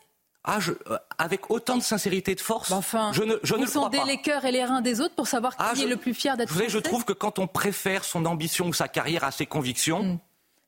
Ah, 0.44 0.60
je, 0.62 0.72
euh, 0.72 0.98
avec 1.18 1.52
autant 1.52 1.76
de 1.76 1.84
sincérité 1.84 2.32
et 2.32 2.36
de 2.36 2.40
force, 2.40 2.72
enfin, 2.72 3.12
je 3.12 3.24
ne, 3.24 3.36
je 3.44 3.56
ne 3.56 3.66
le 3.66 3.70
crois 3.70 3.90
pas. 3.90 4.06
les 4.06 4.22
cœurs 4.22 4.46
et 4.46 4.52
les 4.52 4.64
reins 4.64 4.80
des 4.80 5.02
autres 5.02 5.16
pour 5.16 5.28
savoir 5.28 5.58
qui 5.58 5.64
ah, 5.64 5.74
est 5.78 5.86
le 5.86 5.98
plus 5.98 6.14
fier 6.14 6.38
d'être 6.38 6.50
français 6.50 6.70
Je 6.70 6.80
trouve 6.80 7.04
que 7.04 7.12
quand 7.12 7.38
on 7.38 7.48
préfère 7.48 8.06
son 8.06 8.26
ambition 8.26 8.68
ou 8.68 8.74
sa 8.74 8.88
carrière 8.88 9.26
à 9.26 9.32
ses 9.32 9.46
convictions, 9.46 10.04
hmm. 10.04 10.20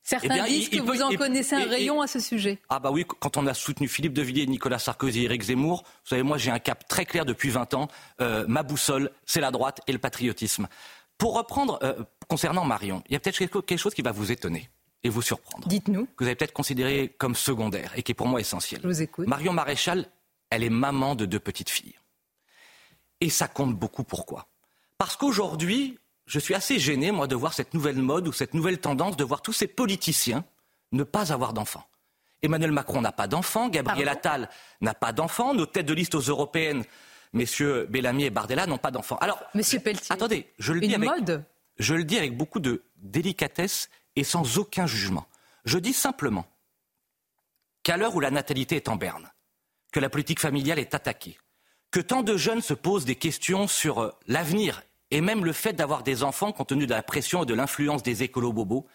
Certains 0.02 0.44
eh 0.46 0.48
disent 0.48 0.68
que 0.70 0.80
vous 0.80 1.02
en 1.02 1.14
connaissez 1.14 1.54
un 1.54 1.66
rayon 1.66 2.00
à 2.00 2.06
ce 2.06 2.20
sujet. 2.20 2.58
Ah 2.68 2.80
bah 2.80 2.90
oui, 2.90 3.04
quand 3.04 3.36
on 3.36 3.46
a 3.46 3.54
soutenu 3.54 3.86
Philippe 3.86 4.14
de 4.14 4.22
Villiers, 4.22 4.46
Nicolas 4.46 4.78
Sarkozy 4.78 5.20
et 5.20 5.24
Éric 5.24 5.42
Zemmour, 5.42 5.84
vous 5.84 6.08
savez, 6.08 6.22
moi 6.22 6.38
j'ai 6.38 6.50
un 6.50 6.58
cap 6.58 6.88
très 6.88 7.04
clair 7.04 7.24
depuis 7.24 7.50
20 7.50 7.74
ans. 7.74 7.88
Euh, 8.20 8.44
ma 8.48 8.62
boussole, 8.62 9.10
c'est 9.26 9.40
la 9.40 9.50
droite 9.50 9.80
et 9.86 9.92
le 9.92 9.98
patriotisme. 9.98 10.68
Pour 11.20 11.34
reprendre, 11.34 11.78
euh, 11.82 12.02
concernant 12.28 12.64
Marion, 12.64 13.02
il 13.06 13.12
y 13.12 13.16
a 13.16 13.20
peut-être 13.20 13.36
quelque 13.60 13.76
chose 13.76 13.92
qui 13.92 14.00
va 14.00 14.10
vous 14.10 14.32
étonner 14.32 14.70
et 15.04 15.10
vous 15.10 15.20
surprendre. 15.20 15.68
Dites-nous. 15.68 16.06
Que 16.06 16.24
vous 16.24 16.24
avez 16.24 16.34
peut-être 16.34 16.54
considéré 16.54 17.14
comme 17.18 17.34
secondaire 17.34 17.92
et 17.94 18.02
qui 18.02 18.12
est 18.12 18.14
pour 18.14 18.26
moi 18.26 18.40
essentiel. 18.40 18.80
Je 18.82 18.88
vous 18.88 19.02
écoute. 19.02 19.28
Marion 19.28 19.52
Maréchal, 19.52 20.08
elle 20.48 20.64
est 20.64 20.70
maman 20.70 21.14
de 21.14 21.26
deux 21.26 21.38
petites 21.38 21.68
filles. 21.68 21.94
Et 23.20 23.28
ça 23.28 23.48
compte 23.48 23.76
beaucoup 23.76 24.02
pourquoi 24.02 24.46
Parce 24.96 25.16
qu'aujourd'hui, 25.16 25.98
je 26.24 26.38
suis 26.38 26.54
assez 26.54 26.78
gêné, 26.78 27.12
moi, 27.12 27.26
de 27.26 27.34
voir 27.34 27.52
cette 27.52 27.74
nouvelle 27.74 28.00
mode 28.00 28.26
ou 28.26 28.32
cette 28.32 28.54
nouvelle 28.54 28.78
tendance 28.78 29.18
de 29.18 29.24
voir 29.24 29.42
tous 29.42 29.52
ces 29.52 29.66
politiciens 29.66 30.42
ne 30.92 31.02
pas 31.02 31.34
avoir 31.34 31.52
d'enfants. 31.52 31.84
Emmanuel 32.40 32.72
Macron 32.72 33.02
n'a 33.02 33.12
pas 33.12 33.26
d'enfants, 33.26 33.68
Gabriel 33.68 34.08
Attal 34.08 34.48
n'a 34.80 34.94
pas 34.94 35.12
d'enfants, 35.12 35.52
nos 35.52 35.66
têtes 35.66 35.84
de 35.84 35.92
liste 35.92 36.14
aux 36.14 36.20
européennes 36.20 36.84
messieurs 37.32 37.86
Bellamy 37.88 38.24
et 38.24 38.30
Bardella 38.30 38.66
n'ont 38.66 38.78
pas 38.78 38.90
d'enfants. 38.90 39.18
Alors, 39.18 39.42
Monsieur 39.54 39.80
Pelletier, 39.80 40.12
attendez, 40.12 40.52
je 40.58 40.72
le 40.72 40.80
dis 40.80 40.94
avec, 40.94 41.10
je 41.78 41.94
le 41.94 42.04
dis 42.04 42.18
avec 42.18 42.36
beaucoup 42.36 42.60
de 42.60 42.82
délicatesse 42.96 43.88
et 44.16 44.24
sans 44.24 44.58
aucun 44.58 44.86
jugement. 44.86 45.26
Je 45.64 45.78
dis 45.78 45.92
simplement 45.92 46.46
qu'à 47.82 47.96
l'heure 47.96 48.14
où 48.14 48.20
la 48.20 48.30
natalité 48.30 48.76
est 48.76 48.88
en 48.88 48.96
berne, 48.96 49.30
que 49.92 50.00
la 50.00 50.10
politique 50.10 50.40
familiale 50.40 50.78
est 50.78 50.94
attaquée, 50.94 51.38
que 51.90 52.00
tant 52.00 52.22
de 52.22 52.36
jeunes 52.36 52.60
se 52.60 52.74
posent 52.74 53.04
des 53.04 53.16
questions 53.16 53.66
sur 53.66 54.00
euh, 54.00 54.10
l'avenir 54.26 54.82
et 55.10 55.20
même 55.20 55.44
le 55.44 55.52
fait 55.52 55.72
d'avoir 55.72 56.02
des 56.02 56.22
enfants 56.22 56.52
compte 56.52 56.68
tenu 56.68 56.86
de 56.86 56.94
la 56.94 57.02
pression 57.02 57.42
et 57.42 57.46
de 57.46 57.54
l'influence 57.54 58.02
des 58.02 58.22
écolos 58.22 58.52
bobos, 58.52 58.86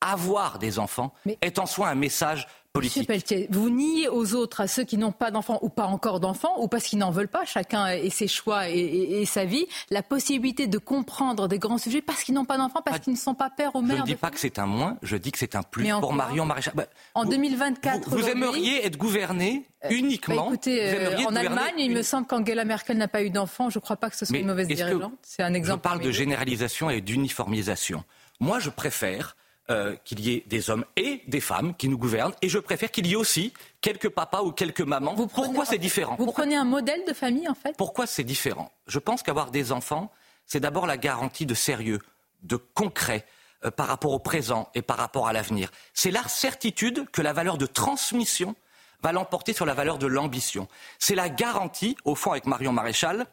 avoir 0.00 0.58
des 0.58 0.78
enfants 0.80 1.14
est 1.40 1.60
en 1.60 1.66
soi 1.66 1.88
un 1.88 1.94
message 1.94 2.48
politique. 2.72 3.02
Monsieur 3.02 3.06
Pelletier, 3.06 3.48
vous 3.50 3.70
niez 3.70 4.08
aux 4.08 4.34
autres, 4.34 4.62
à 4.62 4.66
ceux 4.66 4.84
qui 4.84 4.96
n'ont 4.96 5.12
pas 5.12 5.30
d'enfants 5.30 5.58
ou 5.62 5.68
pas 5.68 5.84
encore 5.84 6.20
d'enfants, 6.20 6.54
ou 6.58 6.68
parce 6.68 6.84
qu'ils 6.84 6.98
n'en 6.98 7.10
veulent 7.10 7.28
pas, 7.28 7.44
chacun 7.44 7.88
et 7.88 8.10
ses 8.10 8.28
choix 8.28 8.68
et, 8.68 9.24
sa 9.26 9.44
vie, 9.44 9.66
la 9.90 10.02
possibilité 10.02 10.66
de 10.66 10.78
comprendre 10.78 11.48
des 11.48 11.58
grands 11.58 11.78
sujets 11.78 12.02
parce 12.02 12.24
qu'ils 12.24 12.34
n'ont 12.34 12.44
pas 12.44 12.56
d'enfants, 12.56 12.82
parce 12.82 13.00
qu'ils 13.00 13.12
ne 13.12 13.18
sont 13.18 13.34
pas 13.34 13.50
pères 13.50 13.76
ou 13.76 13.82
mères. 13.82 13.98
Je 13.98 14.02
ne 14.02 14.06
dis 14.06 14.14
pas 14.14 14.30
que 14.30 14.38
c'est 14.38 14.58
un 14.58 14.66
moins, 14.66 14.96
je 15.02 15.16
dis 15.16 15.32
que 15.32 15.38
c'est 15.38 15.54
un 15.54 15.62
plus 15.62 15.88
pour 16.00 16.12
Marion 16.12 16.46
Maréchal. 16.46 16.74
Bah, 16.74 16.86
en 17.14 17.24
2024, 17.24 18.08
vous, 18.08 18.28
aimeriez 18.28 18.86
être 18.86 18.96
gouverné 18.96 19.66
euh, 19.84 19.90
uniquement. 19.90 20.36
Bah, 20.36 20.48
écoutez, 20.48 20.80
euh, 20.82 21.18
en 21.26 21.36
Allemagne, 21.36 21.74
il 21.78 21.92
me 21.92 22.02
semble 22.02 22.26
qu'Angela 22.26 22.64
Merkel 22.64 22.96
n'a 22.96 23.08
pas 23.08 23.22
eu 23.22 23.30
d'enfants. 23.30 23.68
Je 23.70 23.78
ne 23.78 23.82
crois 23.82 23.96
pas 23.96 24.08
que 24.08 24.16
ce 24.16 24.24
soit 24.24 24.38
une 24.38 24.46
mauvaise 24.46 24.68
dirigeante. 24.68 25.12
C'est 25.22 25.42
un 25.42 25.54
exemple. 25.54 25.80
Je 25.84 25.88
parle 25.88 26.00
de 26.00 26.10
généralisation 26.10 26.88
et 26.88 27.00
d'uniformisation. 27.00 28.04
Moi, 28.40 28.58
je 28.58 28.70
préfère 28.70 29.36
euh, 29.70 29.94
qu'il 30.04 30.20
y 30.20 30.32
ait 30.32 30.44
des 30.46 30.70
hommes 30.70 30.84
et 30.96 31.22
des 31.28 31.40
femmes 31.40 31.74
qui 31.76 31.88
nous 31.88 31.96
gouvernent. 31.96 32.34
Et 32.42 32.48
je 32.48 32.58
préfère 32.58 32.90
qu'il 32.90 33.06
y 33.06 33.12
ait 33.12 33.16
aussi 33.16 33.52
quelques 33.80 34.08
papas 34.08 34.42
ou 34.42 34.50
quelques 34.50 34.80
mamans. 34.80 35.14
Pourquoi 35.14 35.64
c'est 35.64 35.78
différent? 35.78 36.16
Vous 36.18 36.32
prenez 36.32 36.56
un 36.56 36.64
modèle 36.64 37.04
de 37.06 37.12
famille, 37.12 37.48
en 37.48 37.54
fait? 37.54 37.76
Pourquoi 37.76 38.06
c'est 38.06 38.24
différent? 38.24 38.72
Je 38.86 38.98
pense 38.98 39.22
qu'avoir 39.22 39.50
des 39.50 39.70
enfants, 39.70 40.10
c'est 40.46 40.60
d'abord 40.60 40.86
la 40.86 40.96
garantie 40.96 41.46
de 41.46 41.54
sérieux, 41.54 42.00
de 42.42 42.56
concret 42.56 43.24
euh, 43.64 43.70
par 43.70 43.86
rapport 43.86 44.12
au 44.12 44.18
présent 44.18 44.68
et 44.74 44.82
par 44.82 44.96
rapport 44.96 45.28
à 45.28 45.32
l'avenir. 45.32 45.70
C'est 45.94 46.10
la 46.10 46.26
certitude 46.26 47.08
que 47.12 47.22
la 47.22 47.32
valeur 47.32 47.56
de 47.56 47.66
transmission 47.66 48.56
va 49.02 49.12
l'emporter 49.12 49.52
sur 49.52 49.64
la 49.64 49.74
valeur 49.74 49.98
de 49.98 50.06
l'ambition. 50.08 50.66
C'est 50.98 51.14
la 51.14 51.28
garantie, 51.28 51.96
au 52.04 52.14
fond, 52.14 52.32
avec 52.32 52.46
Marion 52.46 52.72
Maréchal, 52.72 53.26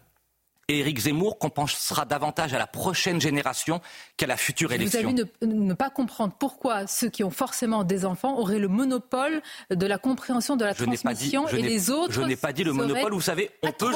et 0.69 0.79
Éric 0.79 0.99
Zemmour 0.99 1.39
qu'on 1.39 1.49
pensera 1.49 2.05
davantage 2.05 2.53
à 2.53 2.59
la 2.59 2.67
prochaine 2.67 3.19
génération 3.19 3.81
qu'à 4.17 4.27
la 4.27 4.37
future 4.37 4.71
élection. 4.71 5.01
Vous 5.01 5.07
avez 5.07 5.27
ne, 5.41 5.53
ne, 5.53 5.73
pas 5.73 5.89
comprendre 5.89 6.33
pourquoi 6.37 6.85
ceux 6.87 7.09
qui 7.09 7.23
ont 7.23 7.31
forcément 7.31 7.83
des 7.83 8.05
enfants 8.05 8.37
auraient 8.37 8.59
le 8.59 8.67
monopole 8.67 9.41
de 9.71 9.85
la 9.85 9.97
compréhension 9.97 10.55
de 10.55 10.65
la 10.65 10.73
je 10.73 10.83
transmission 10.83 11.45
pas 11.45 11.51
dit, 11.51 11.59
et 11.59 11.61
les 11.61 11.89
autres. 11.89 12.13
Je 12.13 12.21
n'ai 12.21 12.35
pas 12.35 12.53
dit 12.53 12.63
le 12.63 12.73
monopole. 12.73 13.13
Vous 13.13 13.21
savez, 13.21 13.49
on 13.63 13.71
peut 13.71 13.91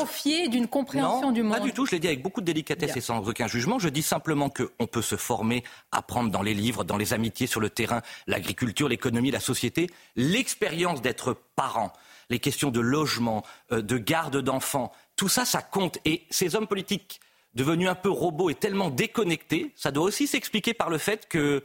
d'une 0.49 0.67
compréhension 0.67 1.31
du 1.31 1.43
monde. 1.43 1.57
Pas 1.57 1.59
du 1.59 1.73
tout. 1.73 1.85
Je 1.85 1.91
l'ai 1.91 1.99
dit 1.99 2.07
avec 2.07 2.23
beaucoup 2.23 2.41
de 2.41 2.45
délicatesse 2.45 2.97
et 2.97 3.01
sans 3.01 3.27
aucun 3.27 3.47
jugement. 3.47 3.77
Je 3.77 3.89
dis 3.89 4.01
simplement 4.01 4.49
qu'on 4.49 4.87
peut 4.87 5.01
se 5.01 5.15
former, 5.15 5.63
apprendre 5.91 6.31
dans 6.31 6.41
les 6.41 6.53
livres, 6.53 6.83
dans 6.83 6.97
les 6.97 7.13
amitiés 7.13 7.47
sur 7.47 7.59
le 7.59 7.69
terrain, 7.69 8.01
l'agriculture, 8.27 8.89
l'économie, 8.89 9.31
la 9.31 9.39
société, 9.39 9.89
l'expérience 10.15 11.01
d'être 11.01 11.37
parent 11.55 11.93
les 12.29 12.39
questions 12.39 12.71
de 12.71 12.79
logement, 12.79 13.43
euh, 13.71 13.81
de 13.81 13.97
garde 13.97 14.37
d'enfants, 14.41 14.91
tout 15.15 15.29
ça, 15.29 15.45
ça 15.45 15.61
compte. 15.61 15.99
Et 16.05 16.23
ces 16.29 16.55
hommes 16.55 16.67
politiques 16.67 17.19
devenus 17.55 17.89
un 17.89 17.95
peu 17.95 18.09
robots 18.09 18.49
et 18.49 18.55
tellement 18.55 18.89
déconnectés, 18.89 19.71
ça 19.75 19.91
doit 19.91 20.03
aussi 20.03 20.27
s'expliquer 20.27 20.73
par 20.73 20.89
le 20.89 20.97
fait 20.97 21.27
que 21.27 21.63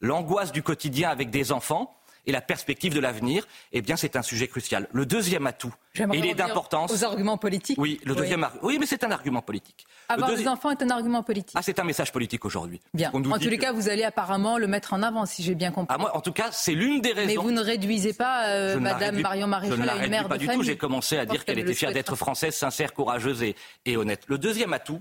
l'angoisse 0.00 0.52
du 0.52 0.62
quotidien 0.62 1.10
avec 1.10 1.30
des 1.30 1.50
enfants, 1.52 1.96
et 2.26 2.32
la 2.32 2.40
perspective 2.40 2.94
de 2.94 3.00
l'avenir, 3.00 3.46
eh 3.72 3.82
bien, 3.82 3.96
c'est 3.96 4.16
un 4.16 4.22
sujet 4.22 4.48
crucial. 4.48 4.88
Le 4.92 5.06
deuxième 5.06 5.46
atout, 5.46 5.74
il 6.12 6.26
est 6.26 6.34
d'importance. 6.34 6.92
Aux 6.92 7.04
arguments 7.04 7.38
politiques. 7.38 7.78
Oui, 7.78 8.00
le 8.04 8.14
deuxième. 8.14 8.46
Oui, 8.62 8.78
mais 8.78 8.86
c'est 8.86 9.04
un 9.04 9.10
argument 9.10 9.42
politique. 9.42 9.86
Avoir 10.08 10.34
des 10.34 10.48
enfants 10.48 10.70
est 10.70 10.82
un 10.82 10.90
argument 10.90 11.22
politique. 11.22 11.56
Ah, 11.56 11.62
c'est 11.62 11.78
un 11.78 11.84
message 11.84 12.12
politique 12.12 12.44
aujourd'hui. 12.44 12.80
Bien. 12.92 13.10
En 13.12 13.38
tous 13.38 13.48
les 13.48 13.58
cas, 13.58 13.72
vous 13.72 13.88
allez 13.88 14.04
apparemment 14.04 14.58
le 14.58 14.66
mettre 14.66 14.92
en 14.92 15.02
avant, 15.02 15.26
si 15.26 15.42
j'ai 15.42 15.54
bien 15.54 15.70
compris. 15.70 15.94
Ah, 15.94 15.98
moi, 15.98 16.16
en 16.16 16.20
tout 16.20 16.32
cas, 16.32 16.50
c'est 16.52 16.72
l'une 16.74 17.00
des 17.00 17.12
raisons. 17.12 17.26
Mais 17.26 17.36
vous 17.36 17.50
ne 17.50 17.60
réduisez 17.60 18.12
pas 18.12 18.48
euh, 18.48 18.78
Madame 18.78 19.20
Marion 19.20 19.46
Maréchal 19.46 19.88
à 19.88 20.04
une 20.04 20.10
mère 20.10 20.28
pas 20.28 20.38
du 20.38 20.48
tout. 20.48 20.62
J'ai 20.62 20.76
commencé 20.76 21.18
à 21.18 21.26
dire 21.26 21.44
qu'elle 21.44 21.58
était 21.58 21.74
fière 21.74 21.92
d'être 21.92 22.16
française, 22.16 22.54
sincère, 22.54 22.92
courageuse 22.94 23.42
et, 23.42 23.54
et 23.84 23.96
honnête. 23.96 24.22
Le 24.26 24.38
deuxième 24.38 24.72
atout 24.72 25.00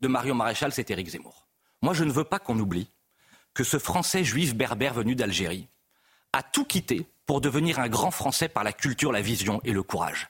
de 0.00 0.08
Marion 0.08 0.34
Maréchal, 0.34 0.72
c'est 0.72 0.90
Éric 0.90 1.08
Zemmour. 1.08 1.46
Moi, 1.82 1.94
je 1.94 2.04
ne 2.04 2.10
veux 2.10 2.24
pas 2.24 2.38
qu'on 2.38 2.58
oublie 2.58 2.88
que 3.54 3.64
ce 3.64 3.78
Français 3.78 4.24
juif 4.24 4.54
berbère 4.54 4.94
venu 4.94 5.14
d'Algérie 5.14 5.68
a 6.38 6.42
tout 6.44 6.64
quitté 6.64 7.04
pour 7.26 7.40
devenir 7.40 7.80
un 7.80 7.88
grand 7.88 8.12
Français 8.12 8.48
par 8.48 8.62
la 8.62 8.72
culture, 8.72 9.10
la 9.10 9.20
vision 9.20 9.60
et 9.64 9.72
le 9.72 9.82
courage. 9.82 10.28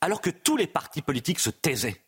Alors 0.00 0.22
que 0.22 0.30
tous 0.30 0.56
les 0.56 0.66
partis 0.66 1.02
politiques 1.02 1.38
se 1.38 1.50
taisaient 1.50 2.02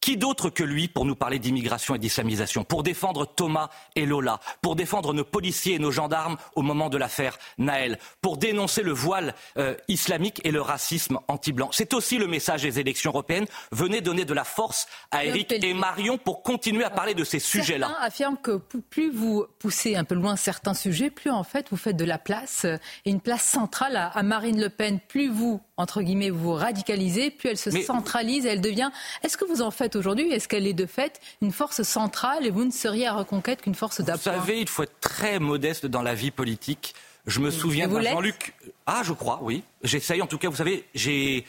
qui 0.00 0.16
d'autre 0.16 0.50
que 0.50 0.62
lui 0.62 0.88
pour 0.88 1.04
nous 1.04 1.16
parler 1.16 1.38
d'immigration 1.38 1.94
et 1.94 1.98
d'islamisation, 1.98 2.64
pour 2.64 2.82
défendre 2.82 3.26
Thomas 3.26 3.68
et 3.94 4.06
Lola, 4.06 4.40
pour 4.62 4.76
défendre 4.76 5.12
nos 5.12 5.24
policiers 5.24 5.74
et 5.74 5.78
nos 5.78 5.90
gendarmes 5.90 6.36
au 6.54 6.62
moment 6.62 6.88
de 6.88 6.98
l'affaire 6.98 7.38
Naël, 7.58 7.98
pour 8.20 8.36
dénoncer 8.36 8.82
le 8.82 8.92
voile 8.92 9.34
euh, 9.56 9.74
islamique 9.88 10.40
et 10.44 10.50
le 10.50 10.60
racisme 10.60 11.18
anti-blanc? 11.28 11.70
C'est 11.72 11.94
aussi 11.94 12.18
le 12.18 12.26
message 12.26 12.62
des 12.62 12.80
élections 12.80 13.10
européennes. 13.10 13.46
Venez 13.72 14.00
donner 14.00 14.24
de 14.24 14.34
la 14.34 14.44
force 14.44 14.86
à 15.10 15.24
Eric 15.24 15.52
et 15.52 15.74
Marion 15.74 16.18
pour 16.18 16.42
continuer 16.42 16.84
à 16.84 16.90
parler 16.90 17.14
de 17.14 17.24
ces 17.24 17.38
sujets-là. 17.38 17.88
Certains 17.88 18.04
affirment 18.04 18.36
que 18.36 18.56
plus 18.90 19.10
vous 19.10 19.46
poussez 19.58 19.96
un 19.96 20.04
peu 20.04 20.14
loin 20.14 20.36
certains 20.36 20.74
sujets, 20.74 21.10
plus 21.10 21.30
en 21.30 21.44
fait 21.44 21.66
vous 21.70 21.76
faites 21.76 21.96
de 21.96 22.04
la 22.04 22.18
place 22.18 22.64
et 23.04 23.10
une 23.10 23.20
place 23.20 23.44
centrale 23.44 23.96
à, 23.96 24.22
Marine 24.22 24.60
Le 24.60 24.68
Pen. 24.68 24.98
Plus 25.00 25.28
vous, 25.28 25.60
entre 25.76 26.02
guillemets, 26.02 26.30
vous 26.30 26.52
radicalisez, 26.52 27.30
plus 27.30 27.50
elle 27.50 27.58
se 27.58 27.70
centralise, 27.70 28.46
elle 28.46 28.60
devient. 28.60 28.90
Est-ce 29.22 29.36
que 29.36 29.44
vous 29.44 29.62
en 29.62 29.70
faites 29.70 29.87
aujourd'hui 29.96 30.30
Est-ce 30.30 30.48
qu'elle 30.48 30.66
est 30.66 30.74
de 30.74 30.86
fait 30.86 31.20
une 31.42 31.52
force 31.52 31.82
centrale 31.82 32.46
et 32.46 32.50
vous 32.50 32.64
ne 32.64 32.70
seriez 32.70 33.06
à 33.06 33.14
reconquête 33.14 33.62
qu'une 33.62 33.74
force 33.74 34.00
d'appoint 34.00 34.32
Vous 34.32 34.38
savez, 34.40 34.60
il 34.60 34.68
faut 34.68 34.82
être 34.82 35.00
très 35.00 35.38
modeste 35.38 35.86
dans 35.86 36.02
la 36.02 36.14
vie 36.14 36.30
politique. 36.30 36.94
Je 37.26 37.40
me 37.40 37.50
souviens 37.50 37.88
de 37.88 38.00
Jean-Luc. 38.00 38.54
Ah, 38.86 39.02
je 39.04 39.12
crois, 39.12 39.40
oui. 39.42 39.62
J'essaye, 39.82 40.22
en 40.22 40.26
tout 40.26 40.38
cas, 40.38 40.48
vous 40.48 40.56
savez, 40.56 40.84
j'ai. 40.94 41.44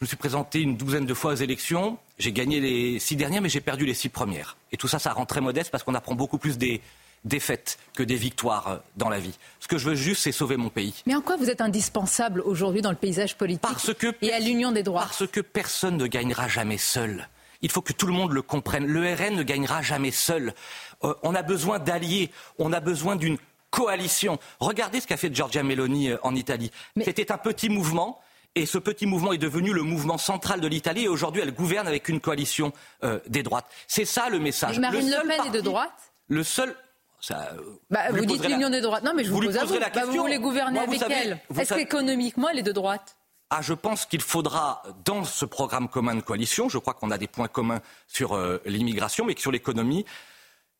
Je 0.00 0.04
me 0.04 0.08
suis 0.08 0.16
présenté 0.16 0.60
une 0.60 0.76
douzaine 0.76 1.06
de 1.06 1.14
fois 1.14 1.32
aux 1.32 1.36
élections. 1.36 1.98
J'ai 2.18 2.32
gagné 2.32 2.58
les 2.58 2.98
six 2.98 3.14
dernières, 3.14 3.40
mais 3.40 3.48
j'ai 3.48 3.60
perdu 3.60 3.86
les 3.86 3.94
six 3.94 4.08
premières. 4.08 4.56
Et 4.72 4.76
tout 4.76 4.88
ça, 4.88 4.98
ça 4.98 5.12
rend 5.12 5.24
très 5.24 5.40
modeste 5.40 5.70
parce 5.70 5.84
qu'on 5.84 5.94
apprend 5.94 6.16
beaucoup 6.16 6.36
plus 6.36 6.58
des, 6.58 6.82
défaites 7.24 7.78
que 7.94 8.02
des 8.02 8.16
victoires 8.16 8.68
euh, 8.68 8.76
dans 8.96 9.08
la 9.08 9.18
vie. 9.18 9.34
Ce 9.60 9.68
que 9.68 9.78
je 9.78 9.88
veux 9.88 9.94
juste, 9.94 10.22
c'est 10.22 10.32
sauver 10.32 10.56
mon 10.56 10.68
pays. 10.68 10.94
Mais 11.06 11.14
en 11.14 11.20
quoi 11.20 11.36
vous 11.36 11.50
êtes 11.50 11.60
indispensable 11.60 12.40
aujourd'hui 12.40 12.82
dans 12.82 12.90
le 12.90 12.96
paysage 12.96 13.36
politique 13.36 13.62
parce 13.62 13.94
que, 13.94 14.14
et 14.22 14.32
à 14.32 14.40
l'union 14.40 14.72
des 14.72 14.82
droits 14.82 15.02
Parce 15.02 15.26
que 15.26 15.40
personne 15.40 15.96
ne 15.96 16.06
gagnera 16.06 16.48
jamais 16.48 16.78
seul. 16.78 17.28
Il 17.64 17.70
faut 17.70 17.80
que 17.80 17.94
tout 17.94 18.06
le 18.06 18.12
monde 18.12 18.32
le 18.32 18.42
comprenne. 18.42 18.86
Le 18.86 19.00
RN 19.14 19.36
ne 19.36 19.42
gagnera 19.42 19.80
jamais 19.80 20.10
seul. 20.10 20.52
Euh, 21.02 21.14
on 21.22 21.34
a 21.34 21.42
besoin 21.42 21.78
d'alliés. 21.78 22.30
On 22.58 22.74
a 22.74 22.80
besoin 22.80 23.16
d'une 23.16 23.38
coalition. 23.70 24.38
Regardez 24.60 25.00
ce 25.00 25.06
qu'a 25.06 25.16
fait 25.16 25.34
Giorgia 25.34 25.62
Meloni 25.62 26.10
euh, 26.10 26.18
en 26.22 26.34
Italie. 26.34 26.70
C'était 27.02 27.32
un 27.32 27.38
petit 27.38 27.70
mouvement. 27.70 28.20
Et 28.54 28.66
ce 28.66 28.76
petit 28.76 29.06
mouvement 29.06 29.32
est 29.32 29.38
devenu 29.38 29.72
le 29.72 29.80
mouvement 29.82 30.18
central 30.18 30.60
de 30.60 30.68
l'Italie. 30.68 31.04
Et 31.04 31.08
aujourd'hui, 31.08 31.40
elle 31.40 31.54
gouverne 31.54 31.88
avec 31.88 32.10
une 32.10 32.20
coalition 32.20 32.70
euh, 33.02 33.18
des 33.28 33.42
droites. 33.42 33.66
C'est 33.88 34.04
ça 34.04 34.28
le 34.28 34.38
message. 34.38 34.78
Mais 34.78 34.90
Marine 34.90 35.10
Le, 35.10 35.26
Pen 35.26 35.46
est 35.46 35.56
de 35.56 35.60
droite 35.62 36.12
Le 36.28 36.44
seul. 36.44 36.76
Ça, 37.22 37.48
bah, 37.88 38.10
vous, 38.10 38.26
dites 38.26 38.46
l'union 38.46 38.68
des 38.68 38.82
droites. 38.82 39.02
Non, 39.02 39.12
mais 39.16 39.24
je 39.24 39.30
vous, 39.30 39.40
pose 39.40 39.54
la 39.54 39.62
question. 39.62 39.90
Bah, 39.94 40.04
vous 40.04 40.18
voulez 40.18 40.38
gouverner 40.38 40.80
avec 40.80 41.00
elle. 41.08 41.40
Est-ce 41.58 41.72
qu'économiquement, 41.72 42.50
elle 42.50 42.58
est 42.58 42.62
de 42.62 42.72
droite? 42.72 43.16
Ah, 43.56 43.62
je 43.62 43.74
pense 43.74 44.06
qu'il 44.06 44.20
faudra, 44.20 44.82
dans 45.04 45.24
ce 45.24 45.44
programme 45.44 45.88
commun 45.88 46.14
de 46.14 46.20
coalition, 46.20 46.68
je 46.68 46.78
crois 46.78 46.94
qu'on 46.94 47.10
a 47.10 47.18
des 47.18 47.28
points 47.28 47.48
communs 47.48 47.80
sur 48.08 48.34
euh, 48.34 48.60
l'immigration, 48.64 49.24
mais 49.24 49.34
que 49.34 49.40
sur 49.40 49.52
l'économie, 49.52 50.04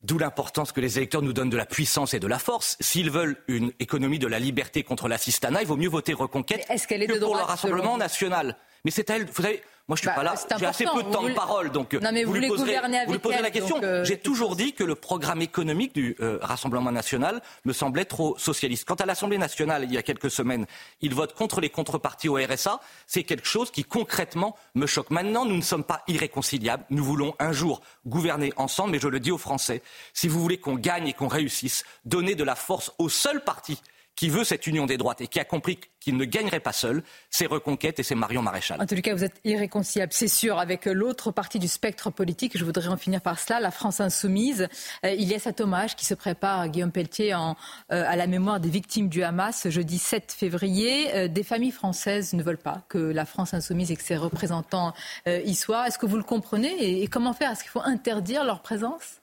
D'où 0.04 0.18
l'importance 0.18 0.70
que 0.70 0.82
les 0.82 0.98
électeurs 0.98 1.22
nous 1.22 1.32
donnent 1.32 1.48
de 1.48 1.56
la 1.56 1.64
puissance 1.64 2.12
et 2.12 2.20
de 2.20 2.26
la 2.26 2.38
force. 2.38 2.76
S'ils 2.78 3.10
veulent 3.10 3.42
une 3.48 3.72
économie 3.80 4.18
de 4.18 4.26
la 4.26 4.38
liberté 4.38 4.82
contre 4.82 5.08
l'assistanat, 5.08 5.62
il 5.62 5.66
vaut 5.66 5.78
mieux 5.78 5.88
voter 5.88 6.12
Reconquête 6.12 6.66
que 6.66 7.18
pour 7.20 7.36
le 7.36 7.42
Rassemblement 7.42 7.96
national. 7.96 8.54
Mais 8.84 8.90
c'est 8.90 9.10
à 9.10 9.16
elle, 9.16 9.26
vous 9.26 9.42
savez, 9.42 9.62
moi, 9.86 9.96
je 9.96 10.00
suis 10.00 10.08
bah, 10.08 10.14
pas 10.14 10.22
là. 10.22 10.34
J'ai 10.58 10.64
assez 10.64 10.84
peu 10.86 11.02
de 11.02 11.10
temps 11.10 11.22
de 11.22 11.34
parole, 11.34 11.70
donc 11.70 11.92
non, 11.92 12.10
mais 12.10 12.24
vous, 12.24 12.32
vous, 12.32 12.38
lui 12.38 12.48
poserez, 12.48 12.78
vous 13.06 13.12
lui 13.12 13.18
poserez 13.18 13.42
la 13.42 13.50
question. 13.50 13.78
Euh, 13.82 14.02
J'ai 14.02 14.16
toujours 14.16 14.56
dit 14.56 14.72
que 14.72 14.82
le 14.82 14.94
programme 14.94 15.42
économique 15.42 15.94
du 15.94 16.16
euh, 16.20 16.38
Rassemblement 16.40 16.90
national 16.90 17.42
me 17.66 17.74
semblait 17.74 18.06
trop 18.06 18.34
socialiste. 18.38 18.86
Quant 18.86 18.94
à 18.94 19.04
l'Assemblée 19.04 19.36
nationale, 19.36 19.84
il 19.84 19.92
y 19.92 19.98
a 19.98 20.02
quelques 20.02 20.30
semaines, 20.30 20.64
il 21.02 21.14
vote 21.14 21.34
contre 21.34 21.60
les 21.60 21.68
contreparties 21.68 22.30
au 22.30 22.36
RSA. 22.36 22.80
C'est 23.06 23.24
quelque 23.24 23.46
chose 23.46 23.70
qui 23.70 23.84
concrètement 23.84 24.56
me 24.74 24.86
choque. 24.86 25.10
Maintenant, 25.10 25.44
nous 25.44 25.56
ne 25.56 25.62
sommes 25.62 25.84
pas 25.84 26.02
irréconciliables. 26.08 26.84
Nous 26.88 27.04
voulons 27.04 27.34
un 27.38 27.52
jour 27.52 27.82
gouverner 28.06 28.54
ensemble, 28.56 28.92
mais 28.92 29.00
je 29.00 29.08
le 29.08 29.20
dis 29.20 29.32
aux 29.32 29.38
Français, 29.38 29.82
si 30.14 30.28
vous 30.28 30.40
voulez 30.40 30.56
qu'on 30.56 30.76
gagne 30.76 31.08
et 31.08 31.12
qu'on 31.12 31.28
réussisse, 31.28 31.84
donnez 32.06 32.34
de 32.34 32.44
la 32.44 32.54
force 32.54 32.90
au 32.96 33.10
seul 33.10 33.44
parti 33.44 33.78
qui 34.16 34.28
veut 34.28 34.44
cette 34.44 34.66
union 34.66 34.86
des 34.86 34.96
droites 34.96 35.20
et 35.20 35.26
qui 35.26 35.40
a 35.40 35.44
compris 35.44 35.78
qu'il 36.00 36.16
ne 36.16 36.24
gagnerait 36.24 36.60
pas 36.60 36.72
seul, 36.72 37.02
c'est 37.30 37.46
Reconquête 37.46 37.98
et 37.98 38.02
c'est 38.02 38.14
Marion 38.14 38.42
Maréchal. 38.42 38.80
En 38.80 38.86
tout 38.86 38.94
cas, 38.96 39.14
vous 39.14 39.24
êtes 39.24 39.40
irréconciliable, 39.44 40.12
c'est 40.12 40.28
sûr, 40.28 40.58
avec 40.58 40.86
l'autre 40.86 41.30
partie 41.30 41.58
du 41.58 41.68
spectre 41.68 42.10
politique. 42.10 42.56
Je 42.56 42.64
voudrais 42.64 42.88
en 42.88 42.96
finir 42.96 43.20
par 43.20 43.38
cela, 43.38 43.60
la 43.60 43.70
France 43.70 44.00
insoumise. 44.00 44.68
Euh, 45.04 45.10
il 45.10 45.26
y 45.28 45.34
a 45.34 45.38
cet 45.38 45.60
hommage 45.60 45.96
qui 45.96 46.04
se 46.04 46.14
prépare, 46.14 46.68
Guillaume 46.68 46.92
Pelletier, 46.92 47.34
euh, 47.34 47.54
à 47.88 48.16
la 48.16 48.26
mémoire 48.26 48.60
des 48.60 48.68
victimes 48.68 49.08
du 49.08 49.22
Hamas, 49.22 49.68
jeudi 49.68 49.98
7 49.98 50.32
février. 50.32 51.14
Euh, 51.14 51.28
des 51.28 51.42
familles 51.42 51.72
françaises 51.72 52.34
ne 52.34 52.42
veulent 52.42 52.58
pas 52.58 52.84
que 52.88 52.98
la 52.98 53.24
France 53.24 53.54
insoumise 53.54 53.90
et 53.90 53.96
que 53.96 54.02
ses 54.02 54.16
représentants 54.16 54.92
y 55.26 55.54
soient. 55.54 55.88
Est-ce 55.88 55.98
que 55.98 56.06
vous 56.06 56.16
le 56.16 56.22
comprenez? 56.22 57.02
Et 57.02 57.06
comment 57.06 57.32
faire? 57.32 57.50
Est-ce 57.52 57.62
qu'il 57.62 57.70
faut 57.70 57.82
interdire 57.82 58.44
leur 58.44 58.62
présence? 58.62 59.20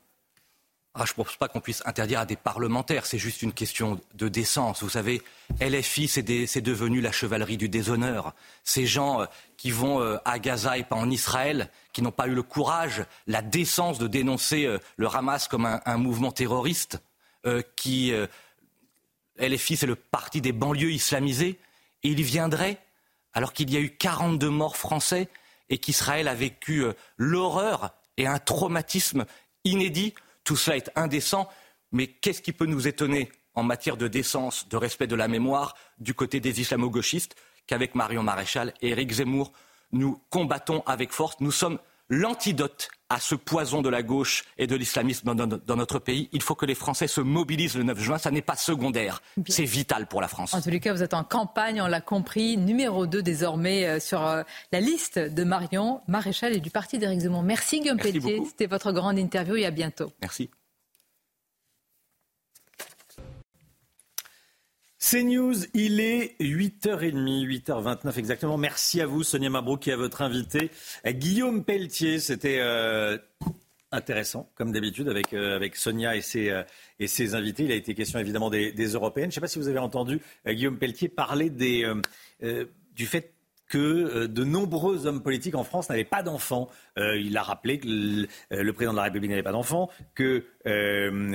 Ah, 0.94 1.06
je 1.06 1.14
ne 1.14 1.24
pense 1.24 1.38
pas 1.38 1.48
qu'on 1.48 1.62
puisse 1.62 1.82
interdire 1.86 2.20
à 2.20 2.26
des 2.26 2.36
parlementaires, 2.36 3.06
c'est 3.06 3.18
juste 3.18 3.42
une 3.42 3.54
question 3.54 4.02
de 4.14 4.28
décence. 4.28 4.84
Vous 4.84 4.90
savez, 4.90 5.22
LFI, 5.62 6.10
c'est 6.10 6.62
devenu 6.62 7.00
la 7.00 7.14
chevalerie 7.14 7.56
du 7.56 7.70
déshonneur. 7.70 8.34
Ces 8.66 8.86
gens 8.86 9.22
euh, 9.22 9.26
qui 9.56 9.72
vont 9.72 10.02
euh, 10.02 10.18
à 10.26 10.38
Gaza 10.38 10.78
et 10.78 10.84
pas 10.84 10.98
en 10.98 11.10
Israël, 11.10 11.70
qui 11.94 12.02
n'ont 12.02 12.12
pas 12.12 12.28
eu 12.28 12.34
le 12.34 12.44
courage, 12.44 13.06
la 13.26 13.42
décence 13.42 14.00
de 14.00 14.08
dénoncer 14.08 14.66
euh, 14.66 14.80
le 14.98 15.08
Hamas 15.08 15.48
comme 15.48 15.66
un, 15.66 15.98
mouvement 15.98 16.32
terroriste, 16.32 17.02
qui 17.76 18.14
LFI, 19.40 19.76
c'est 19.76 19.88
le 19.88 19.96
parti 19.96 20.42
des 20.42 20.52
banlieues 20.52 20.92
islamisées, 20.92 21.58
et 22.04 22.10
il 22.10 22.22
viendrait 22.22 22.78
alors 23.34 23.54
qu'il 23.54 23.72
y 23.72 23.78
a 23.78 23.80
eu 23.80 23.90
42 23.90 24.50
morts 24.50 24.78
français 24.78 25.28
et 25.70 25.80
qu'Israël 25.80 26.28
a 26.28 26.36
vécu 26.36 26.86
l'horreur 27.18 27.96
et 28.18 28.28
un 28.28 28.38
traumatisme 28.38 29.26
inédit. 29.64 30.14
Tout 30.44 30.56
cela 30.56 30.78
est 30.78 30.92
indécent, 30.96 31.50
mais 31.92 32.08
qu'est-ce 32.08 32.42
qui 32.42 32.54
peut 32.54 32.66
nous 32.66 32.88
étonner 32.88 33.32
en 33.54 33.64
matière 33.64 33.98
de 33.98 34.08
décence, 34.08 34.68
de 34.70 34.78
respect 34.78 35.08
de 35.08 35.16
la 35.16 35.28
mémoire 35.28 35.76
du 36.00 36.14
côté 36.14 36.40
des 36.40 36.62
islamo-gauchistes 36.62 37.36
qu'avec 37.68 37.96
Marion 37.96 38.24
Maréchal 38.24 38.74
et 38.82 38.90
Éric 38.90 39.12
Zemmour, 39.12 39.52
nous 39.92 40.22
combattons 40.30 40.84
avec 40.86 41.12
force. 41.12 41.40
Nous 41.42 41.52
sommes 41.52 41.80
l'antidote 42.10 42.90
à 43.12 43.20
ce 43.20 43.36
poison 43.36 43.82
de 43.82 43.90
la 43.90 44.04
gauche 44.04 44.46
et 44.58 44.68
de 44.68 44.76
l'islamisme 44.76 45.36
dans, 45.36 45.76
notre 45.76 46.00
pays. 46.00 46.30
Il 46.32 46.42
faut 46.42 46.56
que 46.56 46.66
les 46.66 46.76
Français 46.76 47.08
se 47.08 47.20
mobilisent 47.20 47.76
le 47.76 47.84
9 47.84 48.00
juin. 48.00 48.18
Ça 48.18 48.32
n'est 48.32 48.42
pas 48.42 48.56
secondaire. 48.56 49.22
C'est 49.48 49.66
vital 49.66 50.08
pour 50.08 50.22
la 50.22 50.30
France. 50.30 50.54
En 50.54 50.62
tous 50.62 50.70
les 50.70 50.80
cas, 50.80 50.94
vous 50.94 51.04
êtes 51.04 51.14
en 51.14 51.26
campagne, 51.26 51.82
on 51.82 51.88
l'a 51.88 52.00
compris, 52.00 52.56
numéro 52.56 53.08
2 53.08 53.22
désormais 53.22 53.86
euh, 53.86 54.00
sur 54.00 54.26
euh, 54.26 54.44
la 54.72 54.80
liste 54.80 55.20
de 55.20 55.44
Marion 55.44 56.00
Maréchal 56.08 56.54
et 56.54 56.62
du 56.62 56.70
parti 56.70 57.00
d'Éric 57.00 57.20
Zemmour. 57.20 57.44
Merci 57.44 57.82
Guillaume 57.82 58.00
Pelletier. 58.00 58.42
C'était 58.46 58.68
votre 58.68 58.94
grande 58.94 59.20
interview 59.20 59.58
et 59.58 59.66
à 59.66 59.72
bientôt. 59.72 60.14
Merci. 60.22 60.50
C'est 65.04 65.24
News, 65.24 65.56
il 65.74 66.00
est 66.00 66.40
8h30, 66.40 67.48
8h29 67.66 68.20
exactement. 68.20 68.56
Merci 68.60 69.02
à 69.02 69.08
vous, 69.08 69.24
Sonia 69.24 69.50
Mabrouk, 69.50 69.88
et 69.88 69.94
à 69.94 69.98
votre 69.98 70.22
invité, 70.22 70.70
Guillaume 71.08 71.64
Pelletier. 71.66 72.20
C'était 72.20 72.60
euh, 72.60 73.18
intéressant, 73.92 74.52
comme 74.54 74.72
d'habitude, 74.72 75.10
avec, 75.10 75.34
euh, 75.34 75.56
avec 75.56 75.76
Sonia 75.76 76.16
et 76.16 76.22
ses, 76.22 76.52
euh, 76.52 76.62
et 77.00 77.08
ses 77.08 77.34
invités. 77.34 77.64
Il 77.64 77.72
a 77.72 77.76
été 77.76 77.96
question 77.96 78.20
évidemment 78.20 78.52
des, 78.52 78.74
des 78.74 78.90
Européennes. 78.90 79.32
Je 79.32 79.32
ne 79.32 79.34
sais 79.34 79.42
pas 79.42 79.48
si 79.48 79.58
vous 79.58 79.70
avez 79.70 79.80
entendu 79.80 80.22
Guillaume 80.48 80.78
Pelletier 80.78 81.10
parler 81.10 81.50
des, 81.50 81.92
du 82.96 83.08
fait 83.08 83.34
que 83.72 83.78
euh, 83.78 84.28
de 84.28 84.44
nombreux 84.44 85.08
hommes 85.08 85.24
politiques 85.24 85.56
en 85.56 85.64
France 85.64 85.90
n'avaient 85.90 86.04
pas 86.04 86.24
d'enfants. 86.24 86.68
Euh, 87.00 87.18
il 87.18 87.38
a 87.38 87.42
rappelé 87.42 87.80
que 87.80 87.88
le, 87.88 88.28
euh, 88.52 88.74
président 88.74 88.92
de 88.92 88.98
la 88.98 89.04
République 89.04 89.30
n'avait 89.30 89.44
pas 89.44 89.54
d'enfants, 89.54 89.90
que 90.14 90.44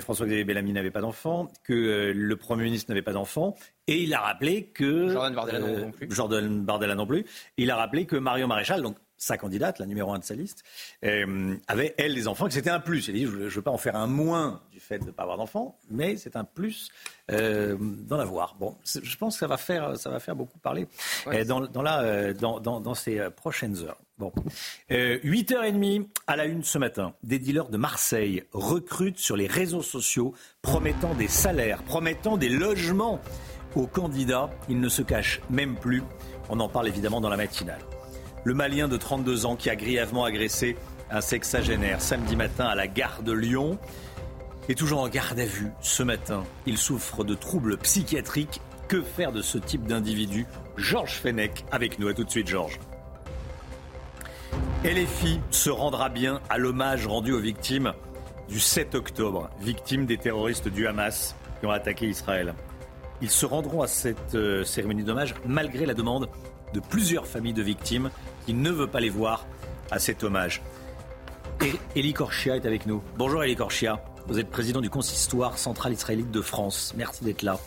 François-Xavier 0.02 0.44
Bellamy 0.44 0.74
n'avait 0.74 0.90
pas 0.90 1.00
d'enfants, 1.00 1.48
que 1.64 2.12
le 2.14 2.36
Premier 2.36 2.64
ministre 2.64 2.90
n'avait 2.90 3.02
pas 3.02 3.14
d'enfants, 3.14 3.56
et 3.86 4.02
il 4.02 4.12
a 4.12 4.20
rappelé 4.20 4.66
que 4.66 5.08
Jordan 5.08 5.34
Bardella 5.34 5.60
non 5.60 5.90
plus. 5.90 6.08
Jordan 6.10 6.64
Bardella 6.64 6.94
non 6.94 7.06
plus. 7.06 7.24
Il 7.56 7.70
a 7.70 7.76
rappelé 7.76 8.04
que 8.04 8.16
Mario 8.16 8.46
Maréchal, 8.46 8.82
donc 8.82 8.96
sa 9.18 9.38
candidate, 9.38 9.78
la 9.78 9.86
numéro 9.86 10.12
un 10.12 10.18
de 10.18 10.24
sa 10.24 10.34
liste, 10.34 10.64
avait, 11.02 11.94
elle, 11.98 12.14
des 12.14 12.28
enfants, 12.28 12.46
que 12.46 12.52
c'était 12.52 12.70
un 12.70 12.80
plus. 12.80 13.08
A 13.08 13.12
dit, 13.12 13.26
je 13.26 13.36
ne 13.36 13.48
veux 13.48 13.62
pas 13.62 13.70
en 13.70 13.78
faire 13.78 13.96
un 13.96 14.06
moins 14.06 14.60
du 14.70 14.80
fait 14.80 14.98
de 14.98 15.06
ne 15.06 15.10
pas 15.10 15.22
avoir 15.22 15.38
d'enfants, 15.38 15.78
mais 15.90 16.16
c'est 16.16 16.36
un 16.36 16.44
plus 16.44 16.90
euh, 17.30 17.76
d'en 17.80 18.18
avoir. 18.18 18.54
Bon, 18.54 18.76
je 18.84 19.16
pense 19.16 19.34
que 19.34 19.40
ça 19.40 19.46
va 19.46 19.56
faire, 19.56 19.96
ça 19.96 20.10
va 20.10 20.20
faire 20.20 20.36
beaucoup 20.36 20.58
parler 20.58 20.86
euh, 21.26 21.44
dans, 21.44 21.60
dans, 21.60 21.82
la, 21.82 22.00
euh, 22.02 22.32
dans, 22.32 22.60
dans, 22.60 22.80
dans, 22.80 22.94
ces 22.94 23.28
prochaines 23.34 23.82
heures. 23.82 23.98
Bon. 24.18 24.32
8h30 24.90 26.06
à 26.26 26.36
la 26.36 26.46
une 26.46 26.62
ce 26.62 26.78
matin, 26.78 27.14
des 27.22 27.38
dealers 27.38 27.68
de 27.68 27.76
Marseille 27.76 28.44
recrutent 28.52 29.18
sur 29.18 29.36
les 29.36 29.46
réseaux 29.46 29.82
sociaux, 29.82 30.34
promettant 30.62 31.14
des 31.14 31.28
salaires, 31.28 31.82
promettant 31.82 32.36
des 32.36 32.48
logements 32.48 33.20
aux 33.74 33.86
candidats. 33.86 34.50
Ils 34.68 34.80
ne 34.80 34.88
se 34.88 35.02
cachent 35.02 35.40
même 35.50 35.76
plus. 35.76 36.02
On 36.48 36.60
en 36.60 36.68
parle 36.68 36.88
évidemment 36.88 37.20
dans 37.20 37.28
la 37.28 37.36
matinale. 37.36 37.80
Le 38.46 38.54
Malien 38.54 38.86
de 38.86 38.96
32 38.96 39.44
ans 39.44 39.56
qui 39.56 39.70
a 39.70 39.74
grièvement 39.74 40.22
agressé 40.22 40.76
un 41.10 41.20
sexagénaire 41.20 42.00
samedi 42.00 42.36
matin 42.36 42.66
à 42.66 42.76
la 42.76 42.86
gare 42.86 43.24
de 43.24 43.32
Lyon 43.32 43.76
est 44.68 44.78
toujours 44.78 45.00
en 45.00 45.08
garde 45.08 45.40
à 45.40 45.44
vue 45.44 45.72
ce 45.80 46.04
matin. 46.04 46.44
Il 46.64 46.78
souffre 46.78 47.24
de 47.24 47.34
troubles 47.34 47.76
psychiatriques. 47.78 48.60
Que 48.86 49.02
faire 49.02 49.32
de 49.32 49.42
ce 49.42 49.58
type 49.58 49.88
d'individu? 49.88 50.46
Georges 50.76 51.16
Fenech 51.16 51.64
avec 51.72 51.98
nous. 51.98 52.06
À 52.06 52.14
tout 52.14 52.22
de 52.22 52.30
suite, 52.30 52.46
Georges. 52.46 52.78
LFI 54.84 55.40
se 55.50 55.70
rendra 55.70 56.08
bien 56.08 56.40
à 56.48 56.56
l'hommage 56.56 57.04
rendu 57.08 57.32
aux 57.32 57.40
victimes 57.40 57.94
du 58.48 58.60
7 58.60 58.94
octobre, 58.94 59.50
victimes 59.60 60.06
des 60.06 60.18
terroristes 60.18 60.68
du 60.68 60.86
Hamas 60.86 61.34
qui 61.58 61.66
ont 61.66 61.72
attaqué 61.72 62.06
Israël. 62.06 62.54
Ils 63.20 63.30
se 63.30 63.44
rendront 63.44 63.82
à 63.82 63.88
cette 63.88 64.36
euh, 64.36 64.62
cérémonie 64.62 65.02
d'hommage 65.02 65.34
malgré 65.44 65.84
la 65.84 65.94
demande 65.94 66.28
de 66.74 66.80
plusieurs 66.80 67.26
familles 67.26 67.52
de 67.52 67.62
victimes 67.62 68.10
qui 68.46 68.54
ne 68.54 68.70
veut 68.70 68.86
pas 68.86 69.00
les 69.00 69.10
voir 69.10 69.44
à 69.90 69.98
cet 69.98 70.22
hommage. 70.22 70.62
Eli 71.96 72.12
Korchia 72.12 72.56
est 72.56 72.64
avec 72.64 72.86
nous. 72.86 73.02
Bonjour 73.18 73.42
Eli 73.42 73.56
Korchia. 73.56 74.00
Vous 74.28 74.38
êtes 74.38 74.48
président 74.48 74.80
du 74.80 74.88
consistoire 74.88 75.58
central 75.58 75.92
israélite 75.92 76.30
de 76.30 76.40
France. 76.40 76.94
Merci 76.96 77.24
d'être 77.24 77.42
là. 77.42 77.58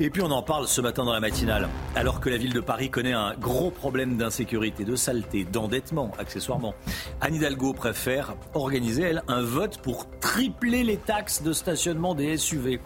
Et 0.00 0.08
puis 0.08 0.22
on 0.22 0.30
en 0.30 0.42
parle 0.42 0.66
ce 0.66 0.80
matin 0.80 1.04
dans 1.04 1.12
la 1.12 1.20
matinale, 1.20 1.68
alors 1.94 2.20
que 2.20 2.30
la 2.30 2.38
ville 2.38 2.54
de 2.54 2.60
Paris 2.60 2.88
connaît 2.88 3.12
un 3.12 3.34
gros 3.34 3.70
problème 3.70 4.16
d'insécurité, 4.16 4.84
de 4.84 4.96
saleté, 4.96 5.44
d'endettement, 5.44 6.10
accessoirement. 6.18 6.74
Anne 7.20 7.34
Hidalgo 7.34 7.74
préfère 7.74 8.34
organiser, 8.54 9.02
elle, 9.02 9.22
un 9.28 9.42
vote 9.42 9.78
pour 9.78 10.08
tripler 10.18 10.82
les 10.82 10.96
taxes 10.96 11.42
de 11.42 11.52
stationnement 11.52 12.14
des 12.14 12.38
SUV. 12.38 12.80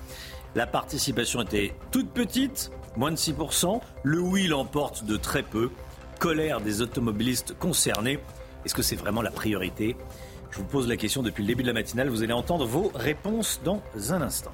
La 0.57 0.67
participation 0.67 1.43
était 1.43 1.75
toute 1.93 2.11
petite, 2.11 2.73
moins 2.97 3.13
de 3.13 3.17
6%. 3.17 3.81
Le 4.03 4.21
oui 4.21 4.49
l'emporte 4.49 5.05
de 5.05 5.17
très 5.17 5.45
peu 5.45 5.71
colère 6.19 6.61
des 6.61 6.83
automobilistes 6.83 7.57
concernés. 7.59 8.19
Est-ce 8.65 8.75
que 8.75 8.83
c'est 8.83 8.97
vraiment 8.97 9.23
la 9.23 9.31
priorité? 9.31 9.97
Je 10.51 10.59
vous 10.59 10.65
pose 10.65 10.89
la 10.89 10.97
question 10.97 11.23
depuis 11.23 11.43
le 11.43 11.49
début 11.49 11.63
de 11.63 11.69
la 11.69 11.75
matinale. 11.75 12.09
Vous 12.09 12.23
allez 12.23 12.33
entendre 12.33 12.67
vos 12.67 12.91
réponses 12.95 13.61
dans 13.65 13.83
un 14.11 14.23
instant. 14.23 14.53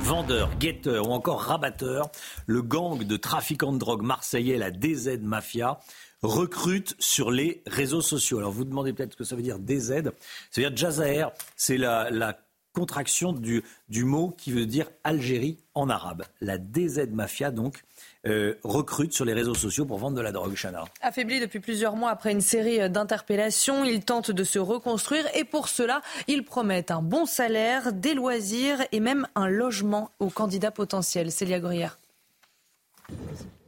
Vendeurs, 0.00 0.50
guetteurs 0.58 1.08
ou 1.08 1.12
encore 1.12 1.42
rabatteurs, 1.42 2.10
le 2.46 2.62
gang 2.62 3.04
de 3.04 3.16
trafiquants 3.16 3.72
de 3.72 3.78
drogue 3.78 4.02
marseillais, 4.02 4.58
la 4.58 4.70
DZ 4.70 5.20
Mafia, 5.22 5.78
recrute 6.22 6.96
sur 6.98 7.30
les 7.30 7.62
réseaux 7.66 8.00
sociaux. 8.00 8.38
Alors 8.38 8.50
vous 8.50 8.64
demandez 8.64 8.92
peut-être 8.92 9.12
ce 9.12 9.16
que 9.16 9.24
ça 9.24 9.36
veut 9.36 9.42
dire 9.42 9.58
DZ. 9.58 10.02
Ça 10.50 10.60
veut 10.60 10.68
dire 10.68 10.76
Jazair, 10.76 11.30
c'est 11.56 11.76
la, 11.76 12.10
la 12.10 12.36
contraction 12.72 13.32
du, 13.32 13.62
du 13.88 14.04
mot 14.04 14.34
qui 14.36 14.52
veut 14.52 14.66
dire 14.66 14.86
Algérie 15.04 15.58
en 15.74 15.88
arabe. 15.88 16.24
La 16.40 16.58
DZ 16.58 17.08
Mafia, 17.12 17.50
donc, 17.50 17.82
euh, 18.26 18.54
recrute 18.64 19.12
sur 19.12 19.24
les 19.24 19.32
réseaux 19.32 19.54
sociaux 19.54 19.86
pour 19.86 19.98
vendre 19.98 20.16
de 20.16 20.20
la 20.20 20.32
drogue, 20.32 20.54
Chana. 20.54 20.84
Affaibli 21.00 21.40
depuis 21.40 21.60
plusieurs 21.60 21.96
mois 21.96 22.10
après 22.10 22.32
une 22.32 22.40
série 22.40 22.90
d'interpellations, 22.90 23.84
il 23.84 24.04
tente 24.04 24.30
de 24.30 24.44
se 24.44 24.58
reconstruire 24.58 25.24
et 25.34 25.44
pour 25.44 25.68
cela, 25.68 26.02
il 26.28 26.44
promet 26.44 26.90
un 26.90 27.02
bon 27.02 27.26
salaire, 27.26 27.92
des 27.92 28.14
loisirs 28.14 28.78
et 28.92 29.00
même 29.00 29.26
un 29.34 29.48
logement 29.48 30.10
aux 30.18 30.30
candidats 30.30 30.70
potentiels. 30.70 31.32
Célia 31.32 31.60
Gruyère. 31.60 31.99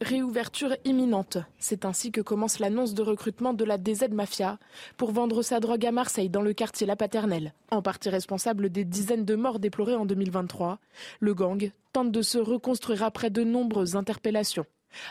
Réouverture 0.00 0.74
imminente. 0.84 1.38
C'est 1.58 1.84
ainsi 1.84 2.10
que 2.10 2.20
commence 2.20 2.58
l'annonce 2.58 2.92
de 2.92 3.02
recrutement 3.02 3.54
de 3.54 3.64
la 3.64 3.78
DZ 3.78 4.08
Mafia 4.10 4.58
pour 4.96 5.12
vendre 5.12 5.42
sa 5.42 5.60
drogue 5.60 5.86
à 5.86 5.92
Marseille 5.92 6.28
dans 6.28 6.42
le 6.42 6.52
quartier 6.52 6.86
La 6.86 6.96
Paternelle. 6.96 7.54
En 7.70 7.82
partie 7.82 8.08
responsable 8.08 8.68
des 8.68 8.84
dizaines 8.84 9.24
de 9.24 9.36
morts 9.36 9.60
déplorées 9.60 9.94
en 9.94 10.04
2023, 10.04 10.80
le 11.20 11.34
gang 11.34 11.70
tente 11.92 12.10
de 12.10 12.22
se 12.22 12.38
reconstruire 12.38 13.04
après 13.04 13.30
de 13.30 13.44
nombreuses 13.44 13.94
interpellations. 13.94 14.66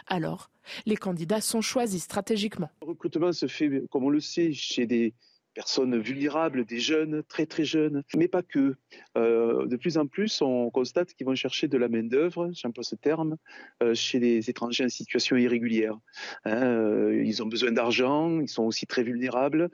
Alors, 0.07 0.49
les 0.85 0.97
candidats 0.97 1.41
sont 1.41 1.61
choisis 1.61 2.03
stratégiquement. 2.03 2.69
Le 2.81 2.89
recrutement 2.89 3.31
se 3.31 3.47
fait, 3.47 3.83
comme 3.89 4.03
on 4.03 4.09
le 4.09 4.19
sait, 4.19 4.51
chez 4.51 4.85
des 4.85 5.13
personnes 5.53 5.99
vulnérables, 5.99 6.65
des 6.65 6.79
jeunes, 6.79 7.23
très 7.27 7.45
très 7.45 7.65
jeunes, 7.65 8.03
mais 8.15 8.27
pas 8.27 8.41
que. 8.41 8.75
Euh, 9.17 9.65
de 9.65 9.75
plus 9.75 9.97
en 9.97 10.07
plus, 10.07 10.41
on 10.41 10.69
constate 10.69 11.13
qu'ils 11.13 11.25
vont 11.25 11.35
chercher 11.35 11.67
de 11.67 11.77
la 11.77 11.89
main-d'œuvre, 11.89 12.49
j'emploie 12.53 12.83
ce 12.83 12.95
terme, 12.95 13.37
euh, 13.83 13.93
chez 13.93 14.19
les 14.19 14.49
étrangers 14.49 14.85
en 14.85 14.89
situation 14.89 15.35
irrégulière. 15.35 15.97
Hein, 16.45 16.63
euh, 16.63 17.23
ils 17.23 17.43
ont 17.43 17.47
besoin 17.47 17.71
d'argent, 17.71 18.39
ils 18.39 18.47
sont 18.47 18.63
aussi 18.63 18.87
très 18.87 19.03
vulnérables. 19.03 19.69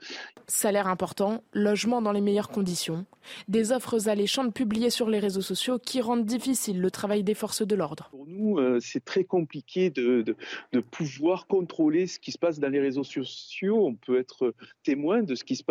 Salaire 0.46 0.88
important, 0.88 1.42
logement 1.52 2.02
dans 2.02 2.12
les 2.12 2.20
meilleures 2.20 2.48
conditions, 2.48 3.06
des 3.48 3.72
offres 3.72 4.08
alléchantes 4.08 4.54
publiées 4.54 4.90
sur 4.90 5.08
les 5.08 5.18
réseaux 5.18 5.42
sociaux 5.42 5.78
qui 5.78 6.00
rendent 6.00 6.26
difficile 6.26 6.80
le 6.80 6.90
travail 6.90 7.22
des 7.22 7.34
forces 7.34 7.66
de 7.66 7.74
l'ordre. 7.74 8.08
Pour 8.10 8.26
nous, 8.26 8.58
c'est 8.80 9.04
très 9.04 9.24
compliqué 9.24 9.90
de, 9.90 10.22
de, 10.22 10.36
de 10.72 10.80
pouvoir 10.80 11.46
contrôler 11.46 12.06
ce 12.06 12.18
qui 12.18 12.32
se 12.32 12.38
passe 12.38 12.58
dans 12.58 12.68
les 12.68 12.80
réseaux 12.80 13.04
sociaux. 13.04 13.86
On 13.86 13.94
peut 13.94 14.18
être 14.18 14.54
témoin 14.82 15.22
de 15.22 15.34
ce 15.34 15.44
qui 15.44 15.56
se 15.56 15.64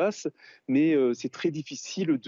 mais 0.68 0.94
euh, 0.94 1.14
c'est 1.14 1.30
très 1.30 1.52
difficile 1.52 2.19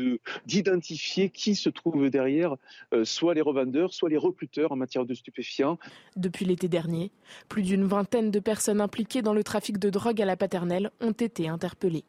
d'identifier 0.46 1.30
qui 1.30 1.56
se 1.56 1.70
trouve 1.70 2.10
derrière, 2.10 2.56
euh, 2.94 3.06
soit 3.06 3.34
les 3.34 3.42
revendeurs, 3.42 3.94
soit 3.94 4.10
les 4.10 4.18
recruteurs 4.18 4.72
en 4.72 4.76
matière 4.76 5.06
de 5.06 5.14
stupéfiants. 5.14 5.78
Depuis 6.16 6.46
l'été 6.46 6.68
dernier, 6.68 7.12
plus 7.48 7.64
d'une 7.64 7.86
vingtaine 7.86 8.32
de 8.32 8.40
personnes 8.40 8.82
impliquées 8.82 9.22
dans 9.22 9.34
le 9.34 9.44
trafic 9.44 9.78
de 9.78 9.90
drogue 9.90 10.22
à 10.22 10.26
la 10.26 10.38
paternelle 10.38 10.92
ont 11.02 11.12
été 11.12 11.48
interpellées. 11.48 12.06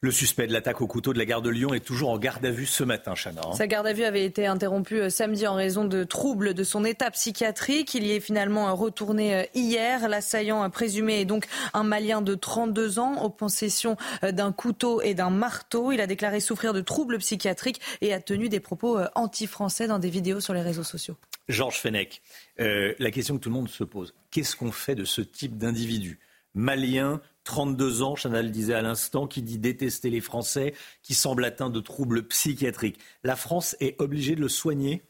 Le 0.00 0.12
suspect 0.12 0.46
de 0.46 0.52
l'attaque 0.52 0.80
au 0.80 0.86
couteau 0.86 1.12
de 1.12 1.18
la 1.18 1.24
gare 1.24 1.42
de 1.42 1.50
Lyon 1.50 1.74
est 1.74 1.84
toujours 1.84 2.10
en 2.10 2.18
garde 2.18 2.46
à 2.46 2.52
vue 2.52 2.66
ce 2.66 2.84
matin, 2.84 3.14
Chana. 3.16 3.40
Sa 3.54 3.66
garde 3.66 3.84
à 3.84 3.92
vue 3.92 4.04
avait 4.04 4.24
été 4.24 4.46
interrompue 4.46 5.00
euh, 5.00 5.10
samedi 5.10 5.44
en 5.44 5.56
raison 5.56 5.84
de 5.84 6.04
troubles 6.04 6.54
de 6.54 6.62
son 6.62 6.84
état 6.84 7.10
psychiatrique. 7.10 7.94
Il 7.94 8.06
y 8.06 8.12
est 8.12 8.20
finalement 8.20 8.68
euh, 8.68 8.74
retourné 8.74 9.34
euh, 9.34 9.42
hier. 9.56 10.08
L'assaillant 10.08 10.70
présumé 10.70 11.22
est 11.22 11.24
donc 11.24 11.46
un 11.74 11.82
Malien 11.82 12.22
de 12.22 12.36
32 12.36 13.00
ans, 13.00 13.16
en 13.16 13.28
possession 13.28 13.96
d'un 14.22 14.52
couteau 14.52 15.02
et 15.02 15.14
d'un 15.14 15.30
marteau. 15.30 15.90
Il 15.90 16.00
a 16.00 16.06
déclaré 16.06 16.38
souffrir 16.38 16.72
de 16.72 16.80
troubles 16.80 17.18
psychiatriques 17.18 17.80
et 18.00 18.14
a 18.14 18.20
tenu 18.20 18.48
des 18.48 18.60
propos 18.60 19.00
anti-français 19.16 19.88
dans 19.88 19.98
des 19.98 20.10
vidéos 20.10 20.38
sur 20.38 20.54
les 20.54 20.62
réseaux 20.62 20.84
sociaux. 20.84 21.16
Georges 21.48 21.80
Fenech, 21.80 22.22
la 22.58 23.10
question 23.10 23.36
que 23.36 23.40
tout 23.40 23.48
le 23.48 23.56
monde 23.56 23.68
se 23.68 23.82
pose, 23.82 24.14
qu'est-ce 24.30 24.54
qu'on 24.54 24.70
fait 24.70 24.94
de 24.94 25.04
ce 25.04 25.22
type 25.22 25.58
d'individu? 25.58 26.20
Malien, 26.54 27.20
32 27.48 28.02
ans, 28.02 28.14
Chanel 28.14 28.52
disait 28.52 28.74
à 28.74 28.82
l'instant, 28.82 29.26
qui 29.26 29.40
dit 29.40 29.56
détester 29.56 30.10
les 30.10 30.20
Français, 30.20 30.74
qui 31.02 31.14
semble 31.14 31.46
atteint 31.46 31.70
de 31.70 31.80
troubles 31.80 32.28
psychiatriques. 32.28 32.98
La 33.24 33.36
France 33.36 33.74
est 33.80 33.98
obligée 34.02 34.36
de 34.36 34.42
le 34.42 34.50
soigner? 34.50 35.02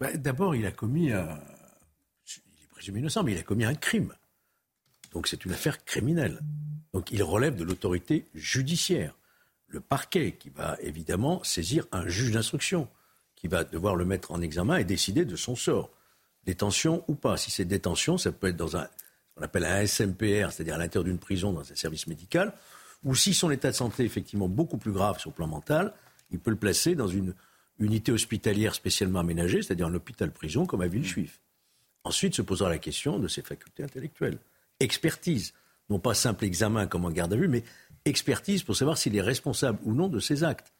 Bah, 0.00 0.10
D'abord, 0.14 0.54
il 0.54 0.64
a 0.64 0.70
commis 0.70 1.12
un... 1.12 1.38
Il 2.26 2.64
est 2.64 2.68
présumé 2.70 3.00
innocent, 3.00 3.22
mais 3.22 3.32
il 3.32 3.38
a 3.38 3.42
commis 3.42 3.66
un 3.66 3.74
crime. 3.74 4.14
Donc 5.12 5.28
c'est 5.28 5.44
une 5.44 5.52
affaire 5.52 5.84
criminelle. 5.84 6.40
Donc 6.94 7.10
il 7.12 7.22
relève 7.22 7.56
de 7.56 7.64
l'autorité 7.64 8.26
judiciaire. 8.32 9.14
Le 9.66 9.80
parquet 9.80 10.32
qui 10.32 10.48
va 10.48 10.78
évidemment 10.80 11.44
saisir 11.44 11.86
un 11.92 12.08
juge 12.08 12.30
d'instruction, 12.30 12.88
qui 13.36 13.48
va 13.48 13.64
devoir 13.64 13.96
le 13.96 14.06
mettre 14.06 14.32
en 14.32 14.40
examen 14.40 14.78
et 14.78 14.84
décider 14.84 15.26
de 15.26 15.36
son 15.36 15.56
sort. 15.56 15.90
Détention 16.44 17.04
ou 17.06 17.16
pas. 17.16 17.36
Si 17.36 17.50
c'est 17.50 17.66
détention, 17.66 18.16
ça 18.16 18.32
peut 18.32 18.46
être 18.46 18.56
dans 18.56 18.78
un 18.78 18.88
on 19.36 19.42
appelle 19.42 19.64
un 19.64 19.86
SMPR, 19.86 20.52
c'est-à-dire 20.52 20.74
à, 20.74 20.78
l'intérieur 20.78 21.04
d'une 21.04 21.18
prison 21.18 21.52
dans 21.52 21.60
un 21.60 21.74
service 21.74 22.06
médical, 22.06 22.52
ou 23.04 23.14
si 23.14 23.34
son 23.34 23.50
état 23.50 23.70
de 23.70 23.76
santé 23.76 24.02
est 24.02 24.06
effectivement 24.06 24.48
beaucoup 24.48 24.78
plus 24.78 24.92
grave 24.92 25.18
sur 25.18 25.30
le 25.30 25.34
plan 25.34 25.46
mental, 25.46 25.92
il 26.30 26.38
peut 26.38 26.50
le 26.50 26.56
placer 26.56 26.94
dans 26.94 27.08
une 27.08 27.34
unité 27.78 28.12
hospitalière 28.12 28.74
spécialement 28.74 29.20
aménagée, 29.20 29.62
c'est-à-dire 29.62 29.86
un 29.86 29.94
hôpital-prison 29.94 30.66
comme 30.66 30.82
à 30.82 30.86
Villejuif. 30.86 31.40
Ensuite 32.04 32.34
se 32.34 32.42
posera 32.42 32.68
la 32.68 32.78
question 32.78 33.18
de 33.18 33.28
ses 33.28 33.42
facultés 33.42 33.82
intellectuelles. 33.82 34.38
Expertise, 34.80 35.52
non 35.90 35.98
pas 35.98 36.14
simple 36.14 36.44
examen 36.44 36.86
comme 36.86 37.04
en 37.04 37.10
garde 37.10 37.32
à 37.32 37.36
vue, 37.36 37.48
mais 37.48 37.64
expertise 38.04 38.62
pour 38.62 38.76
savoir 38.76 38.98
s'il 38.98 39.16
est 39.16 39.22
responsable 39.22 39.78
ou 39.84 39.94
non 39.94 40.08
de 40.08 40.20
ses 40.20 40.44
actes. 40.44 40.72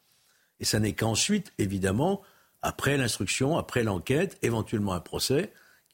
Et 0.59 0.65
ça 0.65 0.79
n'est 0.79 0.93
qu'ensuite, 0.93 1.53
évidemment, 1.57 2.21
après 2.61 2.97
l'instruction, 2.97 3.57
après 3.57 3.83
l'enquête, 3.83 4.37
éventuellement 4.41 4.93
un 4.93 4.99
procès, 4.99 5.51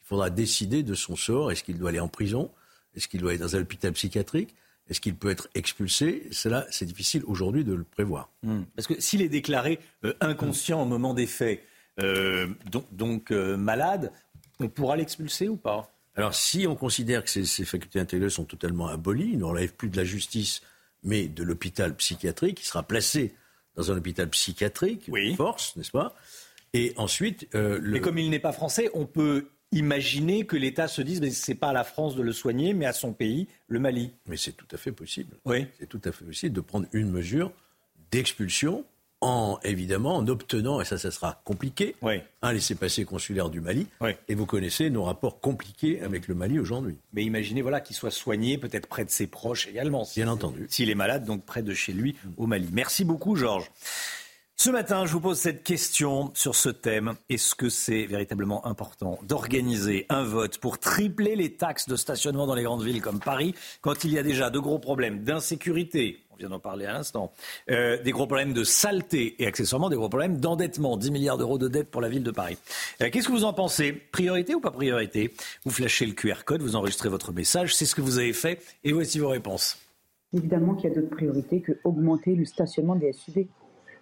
faudra 0.10 0.32
décider 0.32 0.82
de 0.82 0.96
son 0.96 1.16
sort. 1.16 1.52
Est-ce 1.52 1.64
qu'il 1.64 1.78
doit 1.78 1.90
aller 1.90 2.00
en 2.00 2.08
prison? 2.08 2.50
Est-ce 2.96 3.08
qu'il 3.08 3.22
doit 3.22 3.30
aller 3.30 3.40
dans 3.40 3.56
un 3.56 3.62
hôpital 3.62 3.94
psychiatrique? 3.94 4.56
Est-ce 4.90 5.00
qu'il 5.00 5.16
peut 5.16 5.30
être 5.30 5.48
expulsé? 5.54 6.28
Cela, 6.32 6.66
c'est 6.72 6.86
difficile 6.86 7.22
aujourd'hui 7.28 7.64
de 7.64 7.76
le 7.76 7.84
prévoir. 7.84 8.32
Hmm. 8.42 8.64
Parce 8.76 8.88
que 8.88 9.00
s'il 9.00 9.22
est 9.22 9.30
déclaré 9.30 9.80
euh, 10.04 10.14
inconscient 10.20 10.82
au 10.82 10.86
moment 10.86 11.14
des 11.14 11.28
faits, 11.28 11.64
euh, 12.02 12.48
donc, 12.64 13.32
euh, 13.32 13.56
malade, 13.56 14.12
on 14.60 14.68
pourra 14.68 14.98
l'expulser 14.98 15.48
ou 15.48 15.58
pas? 15.58 15.94
Alors, 16.16 16.34
si 16.34 16.66
on 16.66 16.76
considère 16.76 17.24
que 17.24 17.30
ses, 17.30 17.66
facultés 17.66 18.00
intellectuelles 18.00 18.32
sont 18.32 18.46
totalement 18.46 18.88
abolies, 18.88 19.30
il 19.34 19.38
ne 19.38 19.44
relève 19.44 19.74
plus 19.74 19.90
de 19.90 19.98
la 19.98 20.06
justice, 20.06 20.64
mais 21.04 21.28
de 21.28 21.44
l'hôpital 21.44 21.96
psychiatrique, 21.96 22.62
il 22.62 22.66
sera 22.66 22.82
placé 22.82 23.36
dans 23.76 23.92
un 23.92 23.98
hôpital 23.98 24.28
psychiatrique, 24.30 25.04
oui. 25.10 25.36
force, 25.36 25.76
n'est-ce 25.76 25.92
pas? 25.92 26.16
Et 26.74 26.94
ensuite, 26.98 27.48
mais 27.54 28.02
comme 28.02 28.18
il 28.18 28.30
n'est 28.30 28.40
pas 28.40 28.52
français, 28.52 28.90
on 28.94 29.06
peut 29.06 29.50
imaginer 29.72 30.46
que 30.46 30.56
l'État 30.56 30.88
se 30.88 31.02
dise 31.02 31.22
mais 31.22 31.32
c'est 31.32 31.56
pas 31.56 31.70
à 31.70 31.74
la 31.74 31.84
France 31.84 32.16
de 32.16 32.22
le 32.22 32.34
soigner, 32.34 32.74
mais 32.74 32.86
à 32.86 32.94
son 32.94 33.14
pays, 33.14 33.48
le 33.68 33.80
Mali. 33.80 34.12
Mais 34.28 34.38
c'est 34.38 34.54
tout 34.54 34.68
à 34.72 34.78
fait 34.78 34.92
possible. 34.92 35.38
Oui. 35.46 35.66
C'est 35.80 35.88
tout 35.88 36.02
à 36.06 36.12
fait 36.12 36.26
possible 36.26 36.56
de 36.56 36.62
prendre 36.62 36.88
une 36.94 37.10
mesure 37.10 37.52
d'expulsion 38.12 38.86
en 39.22 39.60
évidemment 39.64 40.16
en 40.16 40.28
obtenant, 40.30 40.80
et 40.80 40.86
ça, 40.86 40.98
ça 40.98 41.12
sera 41.12 41.42
compliqué, 41.44 41.96
un 42.42 42.54
laissez-passer 42.54 43.04
consulaire 43.04 43.50
du 43.50 43.60
Mali. 43.60 43.88
Et 44.30 44.36
vous 44.36 44.46
connaissez 44.46 44.90
nos 44.90 45.04
rapports 45.04 45.42
compliqués 45.42 46.02
avec 46.02 46.30
le 46.30 46.36
Mali 46.36 46.58
aujourd'hui. 46.58 46.96
Mais 47.12 47.26
imaginez 47.26 47.62
voilà 47.62 47.82
qu'il 47.82 47.98
soit 47.98 48.12
soigné 48.12 48.58
peut-être 48.58 48.88
près 48.88 49.04
de 49.04 49.10
ses 49.10 49.28
proches 49.28 49.68
également. 49.68 50.08
Bien 50.16 50.30
entendu. 50.30 50.68
S'il 50.70 50.90
est 50.90 50.96
malade, 50.96 51.26
donc 51.26 51.44
près 51.44 51.64
de 51.64 51.74
chez 51.74 51.92
lui 51.92 52.16
au 52.38 52.48
Mali. 52.48 52.70
Merci 52.72 53.04
beaucoup, 53.04 53.36
Georges. 53.36 53.70
Ce 54.62 54.70
matin, 54.70 55.06
je 55.06 55.14
vous 55.14 55.22
pose 55.22 55.38
cette 55.38 55.64
question 55.64 56.32
sur 56.34 56.54
ce 56.54 56.68
thème. 56.68 57.14
Est-ce 57.30 57.56
que 57.56 57.70
c'est 57.70 58.04
véritablement 58.04 58.68
important 58.68 59.18
d'organiser 59.26 60.06
un 60.10 60.24
vote 60.24 60.58
pour 60.58 60.80
tripler 60.80 61.38
les 61.38 61.54
taxes 61.54 61.88
de 61.88 61.96
stationnement 61.96 62.46
dans 62.46 62.56
les 62.56 62.64
grandes 62.64 62.84
villes 62.84 63.02
comme 63.02 63.22
Paris 63.22 63.56
quand 63.80 64.04
il 64.04 64.12
y 64.12 64.18
a 64.18 64.22
déjà 64.22 64.50
de 64.50 64.60
gros 64.60 64.78
problèmes 64.78 65.24
d'insécurité 65.24 66.18
on 66.34 66.36
vient 66.36 66.50
d'en 66.50 66.60
parler 66.60 66.86
à 66.86 66.92
l'instant, 66.92 67.32
euh, 67.70 68.04
des 68.04 68.12
gros 68.12 68.28
problèmes 68.28 68.52
de 68.52 68.66
saleté 68.66 69.42
et 69.42 69.48
accessoirement 69.48 69.90
des 69.90 69.96
gros 69.96 70.10
problèmes 70.10 70.42
d'endettement, 70.42 70.98
10 70.98 71.12
milliards 71.12 71.38
d'euros 71.38 71.58
de 71.58 71.70
dette 71.70 71.90
pour 71.90 72.02
la 72.02 72.10
ville 72.10 72.24
de 72.24 72.32
Paris. 72.32 72.58
Euh, 73.02 73.10
qu'est-ce 73.10 73.28
que 73.28 73.34
vous 73.34 73.46
en 73.46 73.54
pensez? 73.54 73.94
Priorité 73.94 74.56
ou 74.56 74.60
pas 74.60 74.72
priorité? 74.72 75.34
Vous 75.64 75.72
flashez 75.72 76.06
le 76.06 76.12
QR 76.12 76.44
code, 76.46 76.62
vous 76.62 76.76
enregistrez 76.76 77.08
votre 77.08 77.32
message, 77.32 77.76
c'est 77.76 77.86
ce 77.86 77.96
que 77.96 78.02
vous 78.02 78.20
avez 78.20 78.34
fait 78.34 78.62
et 78.84 78.92
voici 78.92 79.20
vos 79.20 79.30
réponses. 79.30 79.78
Évidemment 80.34 80.76
qu'il 80.76 80.90
y 80.90 80.92
a 80.92 80.96
d'autres 80.96 81.16
priorités 81.16 81.62
que 81.62 81.80
augmenter 81.86 82.36
le 82.36 82.44
stationnement 82.44 82.98
des 82.98 83.14
SUV. 83.14 83.48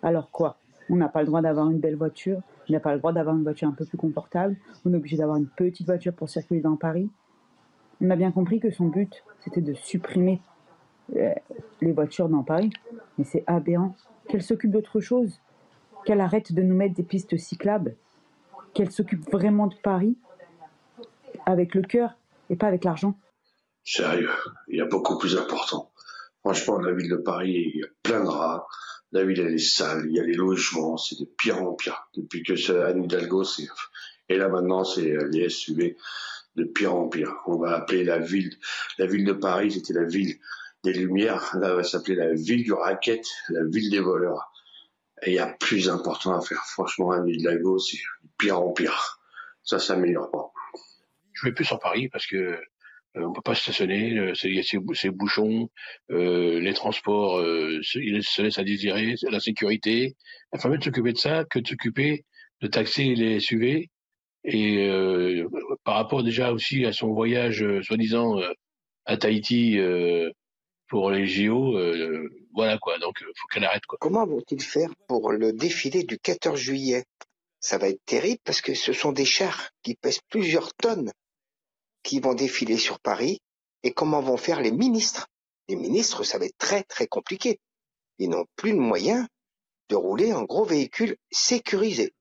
Alors 0.04 0.30
quoi? 0.32 0.58
On 0.90 0.96
n'a 0.96 1.10
pas 1.10 1.22
le 1.22 1.28
droit 1.28 1.42
d'avoir 1.42 1.70
une 1.70 1.80
belle 1.80 1.96
voiture, 1.96 2.42
on 2.70 2.74
n'a 2.74 2.80
pas 2.80 2.94
le 2.94 3.00
droit 3.00 3.12
d'avoir 3.12 3.36
une 3.36 3.44
voiture 3.44 3.68
un 3.68 3.74
peu 3.74 3.86
plus 3.86 3.98
confortable, 3.98 4.56
on 4.86 4.94
est 4.94 4.98
obligé 4.98 5.18
d'avoir 5.18 5.38
une 5.38 5.48
petite 5.48 5.86
voiture 5.86 6.14
pour 6.14 6.30
circuler 6.30 6.62
dans 6.62 6.78
Paris. 6.78 7.10
On 8.00 8.10
a 8.10 8.16
bien 8.16 8.32
compris 8.32 8.60
que 8.60 8.72
son 8.72 8.86
but, 8.86 9.24
c'était 9.42 9.62
de 9.62 9.74
supprimer 9.74 10.42
euh, 11.16 11.34
les 11.82 11.92
voitures 11.92 12.30
dans 12.30 12.44
Paris, 12.44 12.70
mais 13.18 13.24
c'est 13.24 13.44
aberrant. 13.48 13.96
Qu'elle 14.30 14.44
s'occupe 14.44 14.72
d'autre 14.72 15.00
chose, 15.00 15.40
qu'elle 16.06 16.22
arrête 16.22 16.54
de 16.54 16.62
nous 16.62 16.76
mettre 16.76 16.96
des 16.96 17.04
pistes 17.04 17.38
cyclables, 17.38 17.96
qu'elle 18.74 18.92
s'occupe 18.92 19.30
vraiment 19.32 19.68
de 19.68 19.76
Paris 19.76 20.18
avec 21.46 21.76
le 21.76 21.82
cœur 21.82 22.16
et 22.50 22.56
pas 22.56 22.68
avec 22.68 22.84
l'argent. 22.84 23.18
Sérieux, 23.84 24.30
il 24.68 24.78
y 24.78 24.82
a 24.82 24.86
beaucoup 24.86 25.18
plus 25.18 25.38
important. 25.38 25.90
Franchement, 26.42 26.80
la 26.80 26.94
ville 26.94 27.10
de 27.10 27.18
Paris, 27.18 27.72
il 27.74 27.80
y 27.80 27.84
a 27.84 27.88
plein 28.04 28.24
de 28.24 28.30
rats. 28.30 28.68
La 29.12 29.24
ville, 29.24 29.40
elle 29.40 29.54
est 29.54 29.58
sale, 29.58 30.06
il 30.08 30.16
y 30.16 30.20
a 30.20 30.24
les 30.24 30.34
logements, 30.34 30.98
c'est 30.98 31.20
de 31.20 31.26
pire 31.26 31.62
en 31.62 31.74
pire. 31.74 32.10
Depuis 32.16 32.44
que 32.44 32.72
Anne 32.84 33.04
Hidalgo, 33.04 33.44
c'est... 33.44 33.68
Et 34.30 34.38
là, 34.38 34.50
maintenant, 34.50 34.84
c'est 34.84 35.16
les 35.32 35.50
SUV 35.50 35.96
de 36.56 36.64
pire 36.66 36.96
en 36.96 37.08
pire. 37.08 37.34
On 37.46 37.58
va 37.58 37.76
appeler 37.76 38.04
la 38.04 38.20
ville, 38.20 38.58
la 38.98 39.06
ville 39.06 39.24
de 39.24 39.34
Paris, 39.34 39.72
c'était 39.72 39.94
la 39.94 40.04
ville 40.04 40.38
des 40.84 40.94
Lumières. 40.94 41.56
Là, 41.58 41.70
elle 41.70 41.76
va 41.76 41.84
s'appeler 41.84 42.16
la 42.16 42.34
ville 42.34 42.64
du 42.64 42.74
racket, 42.74 43.26
la 43.50 43.64
ville 43.64 43.90
des 43.90 44.00
voleurs. 44.00 44.52
Et 45.24 45.32
il 45.32 45.36
y 45.36 45.40
a 45.40 45.48
plus 45.48 45.90
important 45.90 46.38
à 46.38 46.42
faire. 46.42 46.64
Franchement, 46.66 47.12
Anne 47.12 47.28
Hidalgo, 47.28 47.80
c'est 47.80 47.98
de 47.98 48.30
pire 48.38 48.60
en 48.60 48.72
pire. 48.72 49.20
Ça 49.64 49.80
s'améliore 49.80 50.30
pas. 50.32 50.52
Je 51.34 51.46
vais 51.46 51.54
plus 51.54 51.66
sur 51.66 51.80
Paris 51.80 52.10
parce 52.10 52.26
que 52.26 52.36
euh, 52.36 52.58
on 53.22 53.34
peut 53.34 53.42
pas 53.42 53.56
stationner, 53.56 54.18
euh, 54.18 54.34
il 54.44 54.56
y 54.56 54.60
a 54.60 54.64
ces, 54.64 55.10
bouchons, 55.10 55.70
euh, 56.12 56.60
les 56.60 56.74
transports 56.74 57.40
se, 57.40 58.42
laissent 58.42 58.60
à 58.60 58.64
désirer, 58.64 59.16
la 59.30 59.40
sécurité. 59.40 60.16
Il 60.54 60.60
faut 60.60 60.70
mieux 60.70 60.82
s'occuper 60.82 61.14
de 61.14 61.18
ça 61.18 61.44
que 61.46 61.60
de 61.60 61.68
s'occuper 61.68 62.26
de 62.62 62.68
taxer 62.68 63.16
les 63.16 63.40
SUV. 63.40 63.90
Et 64.44 64.90
par 65.84 65.96
rapport 65.96 66.24
déjà 66.24 66.54
aussi 66.54 66.86
à 66.86 66.94
son 66.94 67.14
voyage 67.14 67.66
soi-disant 67.82 68.40
à 69.06 69.18
Tahiti 69.18 69.78
pour 70.88 71.12
les 71.12 71.28
JO, 71.28 71.78
voilà 72.54 72.78
quoi. 72.78 72.98
Donc 73.00 73.20
faut 73.20 73.48
qu'elle 73.52 73.66
arrête 73.66 73.86
quoi. 73.86 73.98
Comment 74.00 74.26
vont-ils 74.26 74.62
faire 74.62 74.90
pour 75.08 75.32
le 75.32 75.52
défilé 75.52 76.04
du 76.04 76.18
14 76.18 76.58
juillet? 76.58 77.04
Ça 77.60 77.78
va 77.78 77.90
être 77.90 78.06
terrible 78.06 78.40
parce 78.46 78.62
que 78.62 78.74
ce 78.74 78.94
sont 78.94 79.12
des 79.12 79.26
chars 79.26 79.70
qui 79.84 79.96
pèsent 79.96 80.22
plusieurs 80.30 80.74
tonnes 80.76 81.12
qui 82.08 82.22
vont 82.22 82.34
défiler 82.34 82.78
sur 82.78 83.02
Paris 83.02 83.42
et 83.84 83.92
comment 83.92 84.22
vont 84.22 84.38
faire 84.38 84.62
les 84.62 84.72
ministres. 84.72 85.28
Les 85.68 85.76
ministres, 85.76 86.24
ça 86.24 86.38
va 86.40 86.46
être 86.46 86.58
très 86.58 86.84
très 86.84 87.06
compliqué. 87.06 87.60
Ils 88.18 88.30
n'ont 88.30 88.46
plus 88.56 88.72
le 88.72 88.80
moyen 88.80 89.28
de 89.90 89.96
rouler 89.98 90.32
en 90.34 90.44
gros 90.44 90.64
véhicule 90.64 91.18
sécurisé. 91.32 92.14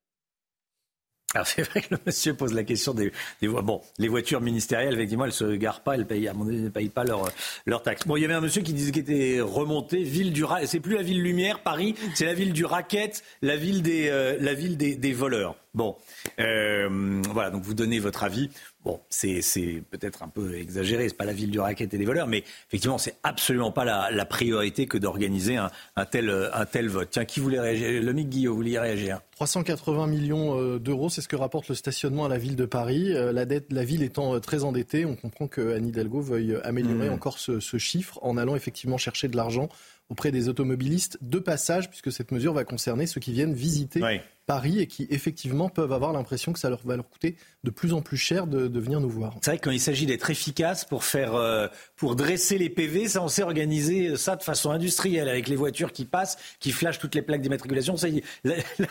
Alors 1.35 1.47
c'est 1.47 1.63
vrai 1.63 1.83
que 1.83 1.95
le 1.95 1.99
monsieur 2.05 2.35
pose 2.35 2.53
la 2.53 2.65
question 2.65 2.95
des, 2.95 3.13
des 3.41 3.47
bon, 3.47 3.81
les 3.99 4.09
voitures 4.09 4.41
ministérielles, 4.41 4.95
effectivement, 4.95 5.25
elles 5.25 5.33
se 5.33 5.55
garent 5.55 5.83
pas, 5.83 5.95
elles 5.95 6.07
payent, 6.07 6.31
ne 6.35 6.69
payent 6.69 6.89
pas 6.89 7.05
leurs 7.05 7.31
leur 7.65 7.83
taxes. 7.83 8.07
Bon, 8.07 8.17
il 8.17 8.23
y 8.23 8.25
avait 8.25 8.35
un 8.35 8.41
monsieur 8.41 8.63
qui 8.63 8.73
disait 8.73 8.91
qu'il 8.91 9.03
était 9.03 9.41
remonté, 9.41 10.03
ville 10.03 10.33
du 10.33 10.45
c'est 10.65 10.81
plus 10.81 10.97
la 10.97 11.03
ville 11.03 11.23
lumière, 11.23 11.63
Paris, 11.63 11.95
c'est 12.15 12.27
la 12.27 12.35
ville 12.35 12.53
du 12.53 12.65
racket, 12.65 13.23
la 13.43 13.57
ville 13.57 13.83
des, 13.83 14.09
euh, 14.09 14.37
la 14.41 14.55
ville 14.55 14.77
des 14.77 15.13
voleurs. 15.13 15.57
Bon, 15.77 15.95
euh, 16.41 17.21
voilà, 17.31 17.51
donc 17.51 17.63
vous 17.63 17.75
donnez 17.75 17.99
votre 17.99 18.25
avis. 18.25 18.49
Bon, 18.83 18.99
c'est 19.11 19.43
peut-être 19.91 20.23
un 20.23 20.29
peu 20.29 20.57
exagéré, 20.57 21.07
c'est 21.11 21.17
pas 21.17 21.27
la 21.27 21.35
ville 21.35 21.51
du 21.51 21.61
racket 21.61 21.93
et 21.93 21.99
des 21.99 22.05
voleurs, 22.07 22.29
mais 22.29 22.45
effectivement, 22.69 22.97
c'est 22.97 23.17
absolument 23.25 23.73
pas 23.73 23.85
la, 23.85 24.25
priorité 24.25 24.87
que 24.87 24.97
d'organiser 24.97 25.57
un, 25.57 25.71
tel, 26.07 26.31
un 26.31 26.65
tel 26.65 26.89
vote. 26.89 27.09
Tiens, 27.11 27.27
qui 27.27 27.41
voulait 27.41 27.61
réagir? 27.61 28.03
Le 28.03 28.13
Guillaume, 28.13 28.53
vous 28.53 28.57
vouliez 28.57 28.79
réagir? 28.79 29.21
380 29.33 30.07
millions 30.07 30.59
euh, 30.59 30.79
d'euros, 30.79 31.11
c'est 31.11 31.21
ce 31.21 31.29
que 31.29 31.37
rapporte 31.37 31.69
le 31.69 31.75
stationnement 31.75 32.25
à 32.25 32.29
la 32.31 32.39
ville 32.39 32.57
de 32.57 32.65
Paris. 32.65 33.13
Euh, 33.13 33.31
la, 33.31 33.45
dette, 33.45 33.71
la 33.71 33.85
ville 33.85 34.03
étant 34.03 34.41
très 34.41 34.65
endettée, 34.65 35.05
on 35.05 35.15
comprend 35.15 35.47
que 35.47 35.75
Anne 35.75 35.87
Hidalgo 35.87 36.23
veuille 36.23 36.59
améliorer 36.65 37.11
mm. 37.11 37.13
encore 37.13 37.39
ce, 37.39 37.61
chiffre 37.77 38.19
en 38.23 38.39
allant 38.39 38.57
effectivement 38.57 38.97
chercher 38.97 39.29
de 39.29 39.37
l'argent 39.37 39.69
auprès 40.09 40.31
des 40.31 40.49
automobilistes 40.49 41.19
de 41.21 41.39
passage, 41.39 41.91
puisque 41.91 42.13
cette 42.13 42.33
mesure 42.33 42.55
va 42.55 42.65
concerner 42.65 43.07
ceux 43.07 43.21
qui 43.21 43.33
viennent 43.33 43.53
visiter 43.53 44.01
Paris 44.47 44.81
et 44.81 44.87
qui 44.87 45.07
effectivement 45.11 45.69
peuvent 45.69 45.93
avoir 45.93 46.13
l'impression 46.13 46.53
que 46.53 46.59
ça 46.59 46.71
leur 46.71 46.81
va 46.85 46.97
leur 46.97 47.09
coûter 47.09 47.37
de 47.65 47.71
plus 47.71 47.93
en 47.93 48.01
plus 48.01 48.17
cher 48.17 48.47
de, 48.47 48.69
de 48.69 48.81
venir 48.81 49.01
nous 49.01 49.09
voir. 49.11 49.35
C'est 49.43 49.51
vrai 49.51 49.59
que 49.59 49.65
quand 49.65 49.73
il 49.73 49.81
s'agit 49.81 50.07
d'être 50.07 50.31
efficace 50.31 50.85
pour 50.85 51.03
faire, 51.03 51.35
euh, 51.35 51.67
pour 51.97 52.15
dresser 52.15 52.57
les 52.59 52.71
PV, 52.71 53.09
ça 53.09 53.23
on 53.23 53.29
sait 53.29 53.43
organiser 53.43 54.17
ça 54.17 54.37
de 54.37 54.43
façon 54.45 54.71
industrielle 54.71 55.29
avec 55.29 55.49
les 55.49 55.57
voitures 55.57 55.93
qui 55.93 56.05
passent, 56.05 56.39
qui 56.61 56.71
flashent 56.71 57.01
toutes 57.01 57.17
les 57.17 57.23
plaques 57.23 57.41
d'immatriculation. 57.41 57.97
Ça, 57.97 58.09
y 58.09 58.19
est, 58.19 58.25
la- 58.45 58.55
la- 58.79 58.87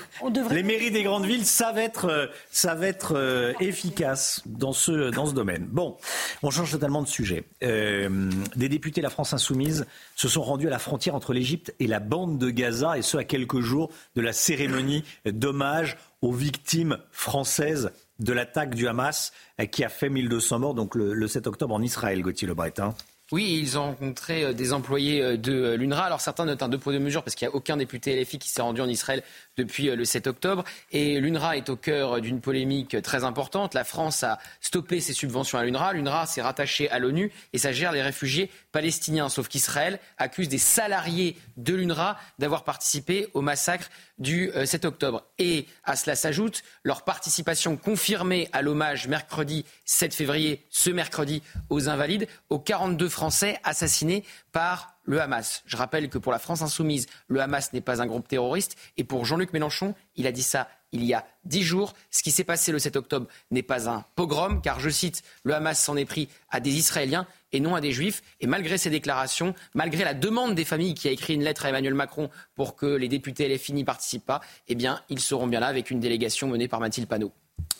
Les 0.53 0.63
mairies 0.63 0.91
des 0.91 1.03
grandes 1.03 1.25
villes 1.25 1.45
savent 1.45 1.77
être, 1.77 2.05
euh, 2.09 2.27
savent 2.51 2.83
être 2.83 3.13
euh, 3.15 3.53
efficaces 3.61 4.41
dans 4.45 4.73
ce, 4.73 5.09
dans 5.11 5.25
ce 5.25 5.33
domaine. 5.33 5.67
Bon, 5.71 5.95
on 6.43 6.49
change 6.51 6.71
totalement 6.71 7.01
de 7.01 7.07
sujet. 7.07 7.45
Euh, 7.63 8.29
des 8.57 8.67
députés 8.67 8.99
de 8.99 9.05
la 9.05 9.09
France 9.09 9.31
insoumise 9.31 9.85
se 10.15 10.27
sont 10.27 10.41
rendus 10.41 10.67
à 10.67 10.71
la 10.71 10.79
frontière 10.79 11.15
entre 11.15 11.31
l'Égypte 11.33 11.73
et 11.79 11.87
la 11.87 11.99
bande 12.01 12.37
de 12.39 12.49
Gaza, 12.49 12.97
et 12.97 13.01
ce 13.01 13.15
à 13.17 13.23
quelques 13.23 13.61
jours 13.61 13.89
de 14.17 14.21
la 14.21 14.33
cérémonie 14.33 15.03
d'hommage 15.45 15.97
aux 16.23 16.31
victimes 16.33 16.97
françaises 17.11 17.91
de 18.17 18.33
l'attaque 18.33 18.73
du 18.73 18.87
Hamas 18.87 19.31
qui 19.71 19.83
a 19.83 19.89
fait 19.89 20.09
1200 20.09 20.59
morts 20.59 20.73
donc 20.73 20.95
le, 20.95 21.13
le 21.13 21.27
7 21.27 21.45
octobre 21.45 21.75
en 21.75 21.81
Israël, 21.83 22.21
Gauthier 22.23 22.47
Lebret. 22.47 22.73
hein. 22.79 22.95
Oui, 23.31 23.57
ils 23.59 23.75
ont 23.79 23.85
rencontré 23.85 24.43
euh, 24.43 24.53
des 24.53 24.71
employés 24.71 25.19
euh, 25.19 25.35
de 25.35 25.51
euh, 25.51 25.77
l'UNRWA. 25.77 26.03
Alors 26.03 26.21
certains 26.21 26.45
notent 26.45 26.61
un 26.61 26.69
deux 26.69 26.77
poids 26.77 26.93
deux 26.93 26.99
mesures 26.99 27.23
parce 27.23 27.33
qu'il 27.33 27.47
n'y 27.47 27.51
a 27.51 27.55
aucun 27.55 27.75
député 27.75 28.21
LFI 28.21 28.37
qui 28.37 28.49
s'est 28.49 28.61
rendu 28.61 28.81
en 28.81 28.87
Israël 28.87 29.23
depuis 29.57 29.85
le 29.85 30.05
7 30.05 30.27
octobre. 30.27 30.63
Et 30.91 31.19
l'UNRWA 31.19 31.57
est 31.57 31.69
au 31.69 31.75
cœur 31.75 32.21
d'une 32.21 32.39
polémique 32.39 33.01
très 33.01 33.23
importante. 33.23 33.73
La 33.73 33.83
France 33.83 34.23
a 34.23 34.37
stoppé 34.61 34.99
ses 35.01 35.13
subventions 35.13 35.57
à 35.57 35.65
l'UNRWA. 35.65 35.93
L'UNRWA 35.93 36.27
s'est 36.27 36.43
rattaché 36.43 36.87
à 36.91 36.99
l'ONU 36.99 37.31
et 37.53 37.57
ça 37.57 37.71
gère 37.71 37.93
les 37.93 38.03
réfugiés 38.03 38.51
palestiniens. 38.71 39.27
Sauf 39.27 39.47
qu'Israël 39.47 39.99
accuse 40.19 40.47
des 40.47 40.59
salariés 40.59 41.35
de 41.57 41.73
l'UNRWA 41.73 42.19
d'avoir 42.37 42.63
participé 42.63 43.29
au 43.33 43.41
massacre 43.41 43.89
du 44.17 44.51
euh, 44.51 44.65
7 44.65 44.85
octobre. 44.85 45.23
Et 45.39 45.65
à 45.83 45.95
cela 45.95 46.15
s'ajoute 46.15 46.63
leur 46.83 47.03
participation 47.03 47.75
confirmée 47.75 48.49
à 48.53 48.61
l'hommage 48.61 49.07
mercredi 49.07 49.65
7 49.85 50.13
février, 50.13 50.63
ce 50.69 50.89
mercredi, 50.89 51.41
aux 51.69 51.89
Invalides, 51.89 52.27
aux 52.49 52.59
42 52.59 53.09
Français 53.15 53.57
assassinés 53.63 54.25
par 54.51 54.97
le 55.03 55.21
Hamas. 55.21 55.63
Je 55.65 55.77
rappelle 55.77 56.09
que 56.09 56.17
pour 56.17 56.33
la 56.33 56.37
France 56.37 56.61
insoumise, 56.61 57.07
le 57.29 57.39
Hamas 57.39 57.71
n'est 57.71 57.79
pas 57.79 58.01
un 58.01 58.07
groupe 58.07 58.27
terroriste. 58.27 58.75
Et 58.97 59.05
pour 59.05 59.23
Jean-Luc 59.23 59.53
Mélenchon, 59.53 59.95
il 60.17 60.27
a 60.27 60.33
dit 60.33 60.43
ça 60.43 60.67
il 60.91 61.05
y 61.05 61.13
a 61.13 61.25
dix 61.45 61.63
jours. 61.63 61.93
Ce 62.11 62.23
qui 62.23 62.31
s'est 62.31 62.43
passé 62.43 62.73
le 62.73 62.79
7 62.79 62.97
octobre 62.97 63.27
n'est 63.51 63.63
pas 63.63 63.89
un 63.89 64.03
pogrom, 64.15 64.61
car 64.61 64.81
je 64.81 64.89
cite, 64.89 65.23
le 65.43 65.55
Hamas 65.55 65.81
s'en 65.81 65.95
est 65.95 66.05
pris 66.05 66.27
à 66.49 66.59
des 66.59 66.71
Israéliens 66.71 67.25
et 67.53 67.61
non 67.61 67.73
à 67.75 67.79
des 67.79 67.93
Juifs. 67.93 68.21
Et 68.41 68.47
malgré 68.47 68.77
ces 68.77 68.89
déclarations, 68.89 69.55
malgré 69.73 70.03
la 70.03 70.13
demande 70.13 70.53
des 70.53 70.65
familles 70.65 70.93
qui 70.93 71.07
a 71.07 71.11
écrit 71.11 71.35
une 71.35 71.43
lettre 71.43 71.65
à 71.65 71.69
Emmanuel 71.69 71.93
Macron 71.93 72.29
pour 72.53 72.75
que 72.75 72.85
les 72.85 73.07
députés 73.07 73.47
LFI 73.47 73.71
n'y 73.71 73.85
participent 73.85 74.25
pas, 74.25 74.41
eh 74.67 74.75
bien, 74.75 75.01
ils 75.07 75.21
seront 75.21 75.47
bien 75.47 75.61
là 75.61 75.67
avec 75.67 75.89
une 75.89 76.01
délégation 76.01 76.49
menée 76.49 76.67
par 76.67 76.81
Mathilde 76.81 77.07
Panot. 77.07 77.31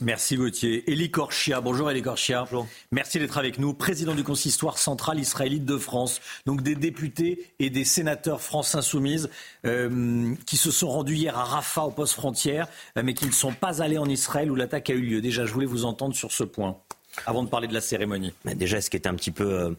Merci 0.02 0.36
Gauthier. 0.36 0.84
Elie 0.92 1.10
Korchia, 1.10 1.62
bonjour 1.62 1.90
Elie 1.90 2.02
Korchia. 2.02 2.46
Merci 2.92 3.18
d'être 3.18 3.38
avec 3.38 3.60
nous, 3.60 3.74
président 3.74 4.14
du 4.14 4.26
consistoire 4.26 4.78
central 4.78 5.20
israélite 5.20 5.64
de 5.64 5.78
France. 5.78 6.20
Donc 6.46 6.64
des 6.64 6.76
députés 6.76 7.54
et 7.60 7.70
des 7.70 7.86
sénateurs 7.86 8.42
France 8.42 8.76
Insoumise 8.76 9.30
euh, 9.66 10.36
qui 10.46 10.58
se 10.58 10.70
sont 10.70 10.90
rendus 10.90 11.16
hier 11.16 11.38
à 11.38 11.46
Rafah 11.46 11.86
au 11.86 11.92
poste 11.92 12.14
frontière, 12.14 12.68
euh, 12.98 13.04
mais 13.06 13.14
qui 13.14 13.26
ne 13.26 13.32
sont 13.32 13.54
pas 13.54 13.82
allés 13.82 13.98
en 13.98 14.10
Israël 14.10 14.52
où 14.52 14.56
l'attaque 14.56 14.90
a 14.90 14.94
eu 14.94 15.02
lieu. 15.02 15.22
Déjà, 15.22 15.46
je 15.46 15.54
voulais 15.54 15.66
vous 15.66 15.86
entendre 15.86 16.14
sur 16.14 16.34
ce 16.34 16.44
point, 16.44 16.78
avant 17.26 17.44
de 17.44 17.50
parler 17.50 17.70
de 17.70 17.74
la 17.74 17.82
cérémonie. 17.82 18.34
Mais 18.44 18.54
déjà, 18.54 18.82
ce 18.82 18.90
qui 18.90 18.98
est 18.98 19.08
un 19.08 19.16
petit 19.16 19.32
peu 19.32 19.50
euh, 19.50 19.72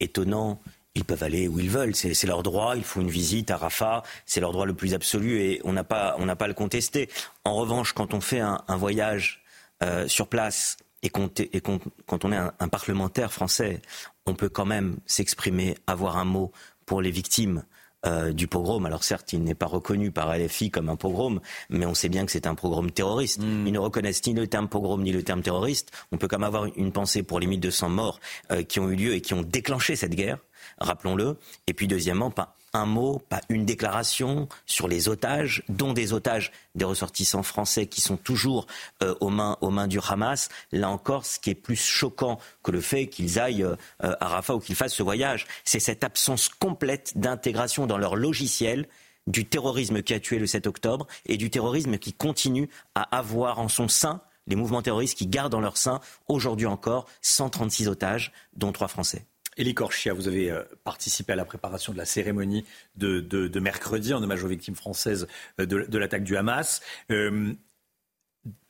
étonnant, 0.00 0.60
ils 0.94 1.04
peuvent 1.04 1.22
aller 1.22 1.48
où 1.48 1.58
ils 1.60 1.70
veulent, 1.70 1.94
c'est 1.94 2.26
leur 2.26 2.42
droit, 2.42 2.76
il 2.76 2.84
faut 2.84 3.00
une 3.00 3.10
visite 3.10 3.50
à 3.50 3.56
Rafah, 3.56 4.02
c'est 4.26 4.40
leur 4.40 4.52
droit 4.52 4.66
le 4.66 4.74
plus 4.74 4.92
absolu 4.94 5.40
et 5.40 5.60
on 5.64 5.72
n'a 5.72 5.84
pas, 5.84 6.16
on 6.18 6.26
n'a 6.26 6.36
pas 6.36 6.44
à 6.44 6.48
le 6.48 6.54
contester. 6.54 7.08
En 7.44 7.54
revanche, 7.54 7.92
quand 7.94 8.12
on 8.14 8.20
fait 8.20 8.40
un, 8.40 8.60
un 8.68 8.76
voyage 8.76 9.42
euh, 9.82 10.06
sur 10.06 10.28
place 10.28 10.76
et, 11.02 11.10
t- 11.10 11.48
et 11.56 11.60
qu'on- 11.60 11.80
quand 12.06 12.24
on 12.24 12.32
est 12.32 12.36
un, 12.36 12.52
un 12.60 12.68
parlementaire 12.68 13.32
français, 13.32 13.80
on 14.26 14.34
peut 14.34 14.48
quand 14.50 14.66
même 14.66 14.98
s'exprimer, 15.06 15.76
avoir 15.86 16.18
un 16.18 16.24
mot 16.24 16.52
pour 16.86 17.00
les 17.02 17.10
victimes. 17.10 17.64
euh, 18.04 18.32
du 18.32 18.48
pogrom. 18.48 18.84
Alors 18.84 19.04
certes, 19.04 19.32
il 19.32 19.44
n'est 19.44 19.54
pas 19.54 19.66
reconnu 19.66 20.10
par 20.10 20.36
LFI 20.36 20.72
comme 20.72 20.88
un 20.88 20.96
pogrom, 20.96 21.40
mais 21.70 21.86
on 21.86 21.94
sait 21.94 22.08
bien 22.08 22.26
que 22.26 22.32
c'est 22.32 22.48
un 22.48 22.56
pogrom 22.56 22.90
terroriste. 22.90 23.40
Ils 23.40 23.70
ne 23.72 23.78
reconnaissent 23.78 24.26
ni 24.26 24.34
le 24.34 24.48
terme 24.48 24.66
pogrom 24.68 25.00
ni 25.04 25.12
le 25.12 25.22
terme 25.22 25.40
terroriste. 25.40 25.92
On 26.10 26.16
peut 26.18 26.26
quand 26.26 26.38
même 26.40 26.48
avoir 26.48 26.64
une 26.74 26.90
pensée 26.90 27.22
pour 27.22 27.38
les 27.38 27.46
1200 27.46 27.90
morts 27.90 28.18
euh, 28.50 28.64
qui 28.64 28.80
ont 28.80 28.90
eu 28.90 28.96
lieu 28.96 29.14
et 29.14 29.20
qui 29.20 29.34
ont 29.34 29.42
déclenché 29.42 29.94
cette 29.94 30.16
guerre, 30.16 30.38
rappelons-le. 30.78 31.36
Et 31.66 31.74
puis 31.74 31.88
deuxièmement, 31.88 32.30
pas 32.30 32.56
un 32.74 32.86
mot, 32.86 33.20
pas 33.28 33.40
une 33.50 33.66
déclaration 33.66 34.48
sur 34.64 34.88
les 34.88 35.08
otages, 35.08 35.62
dont 35.68 35.92
des 35.92 36.12
otages 36.12 36.52
des 36.74 36.86
ressortissants 36.86 37.42
français 37.42 37.86
qui 37.86 38.00
sont 38.00 38.16
toujours 38.16 38.66
euh, 39.02 39.14
aux, 39.20 39.30
mains, 39.30 39.88
du 39.88 39.98
Hamas. 40.08 40.48
Là 40.72 40.88
encore, 40.88 41.26
ce 41.26 41.38
qui 41.38 41.50
est 41.50 41.54
plus 41.54 41.76
choquant 41.76 42.38
que 42.62 42.70
le 42.70 42.80
fait 42.80 43.08
qu'ils 43.08 43.38
aillent 43.38 43.64
euh, 43.64 43.76
à 43.98 44.28
Rafah 44.28 44.54
ou 44.54 44.60
qu'ils 44.60 44.76
fassent 44.76 44.94
ce 44.94 45.02
voyage, 45.02 45.46
c'est 45.64 45.80
cette 45.80 46.02
absence 46.02 46.48
complète 46.48 47.12
d'intégration 47.16 47.86
dans 47.86 47.98
leur 47.98 48.16
logiciel 48.16 48.88
du 49.26 49.44
terrorisme 49.44 50.02
qui 50.02 50.14
a 50.14 50.20
tué 50.20 50.38
le 50.38 50.46
7 50.46 50.66
octobre 50.66 51.06
et 51.26 51.36
du 51.36 51.50
terrorisme 51.50 51.98
qui 51.98 52.12
continue 52.12 52.68
à 52.94 53.02
avoir 53.16 53.58
en 53.58 53.68
son 53.68 53.88
sein 53.88 54.20
les 54.48 54.56
mouvements 54.56 54.82
terroristes 54.82 55.16
qui 55.16 55.26
gardent 55.26 55.54
en 55.54 55.60
leur 55.60 55.76
sein 55.76 56.00
aujourd'hui 56.26 56.66
encore 56.66 57.06
136 57.20 57.86
otages, 57.86 58.32
dont 58.54 58.72
trois 58.72 58.88
Français. 58.88 59.24
Elie 59.58 59.74
Korchia, 59.74 60.14
vous 60.14 60.28
avez 60.28 60.50
euh, 60.50 60.62
participé 60.84 61.32
à 61.32 61.36
la 61.36 61.44
préparation 61.44 61.92
de 61.92 61.98
la 61.98 62.04
cérémonie 62.04 62.64
de, 62.96 63.58
mercredi 63.58 64.14
en 64.14 64.22
hommage 64.22 64.44
aux 64.44 64.48
victimes 64.48 64.74
françaises 64.74 65.26
euh, 65.60 65.66
de, 65.66 65.98
l'attaque 65.98 66.24
du 66.24 66.36
Hamas. 66.36 66.80
Euh, 67.10 67.52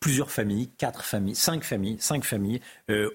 plusieurs 0.00 0.30
familles, 0.30 0.68
quatre 0.76 1.04
familles, 1.04 1.34
cinq 1.34 1.64
familles, 1.64 1.96
cinq 2.00 2.24
familles 2.24 2.60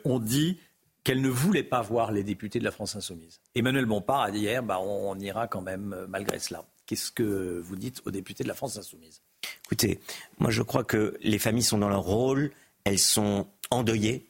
ont 0.06 0.20
dit 0.20 0.60
qu'elles 1.04 1.22
ne 1.22 1.30
voulaient 1.30 1.64
pas 1.64 1.82
voir 1.82 2.12
les 2.12 2.24
députés 2.24 2.58
de 2.58 2.64
la 2.64 2.72
France 2.72 2.96
insoumise. 2.96 3.40
Emmanuel 3.54 3.86
Bompard 3.86 4.22
a 4.22 4.32
dit 4.32 4.40
hier, 4.40 4.64
bah, 4.64 4.80
on, 4.80 5.12
on 5.12 5.20
ira 5.20 5.48
quand 5.48 5.62
même 5.62 6.08
malgré 6.10 6.40
cela. 6.40 6.66
Qu'est-ce 6.88 7.12
que 7.12 7.62
vous 7.64 7.76
dites 7.76 8.02
aux 8.06 8.12
députés 8.12 8.44
de 8.44 8.48
la 8.48 8.56
France 8.56 8.78
insoumise? 8.78 9.22
Écoutez, 9.66 10.00
moi 10.40 10.50
je 10.50 10.64
crois 10.64 10.84
que 10.84 11.18
les 11.22 11.38
familles 11.38 11.64
sont 11.64 11.78
dans 11.78 11.90
leur 11.90 12.04
rôle, 12.04 12.52
elles 12.86 12.98
sont 12.98 13.48
endeuillées, 13.70 14.26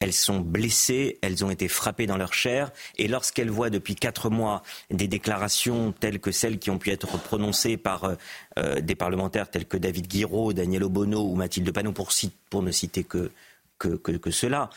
elles 0.00 0.12
sont 0.12 0.38
blessées, 0.40 1.18
elles 1.22 1.44
ont 1.44 1.50
été 1.50 1.66
frappées 1.68 2.06
dans 2.06 2.16
leur 2.16 2.32
chair, 2.32 2.70
et 2.98 3.08
lorsqu'elles 3.08 3.50
voient 3.50 3.70
depuis 3.70 3.96
quatre 3.96 4.30
mois 4.30 4.62
des 4.90 5.08
déclarations 5.08 5.92
telles 5.92 6.20
que 6.20 6.30
celles 6.30 6.58
qui 6.58 6.70
ont 6.70 6.78
pu 6.78 6.90
être 6.90 7.18
prononcées 7.18 7.76
par 7.76 8.04
euh, 8.04 8.14
euh, 8.58 8.80
des 8.80 8.94
parlementaires 8.94 9.50
tels 9.50 9.66
que 9.66 9.76
David 9.76 10.06
Guiraud, 10.06 10.52
Daniel 10.52 10.84
Obono 10.84 11.22
ou 11.22 11.34
Mathilde 11.34 11.70
Panot, 11.72 11.92
pour, 11.92 12.62
ne 12.62 12.70
citer 12.70 13.02
que, 13.04 13.30
que, 13.78 13.88
que, 13.96 14.12
que 14.12 14.30
cela, 14.30 14.70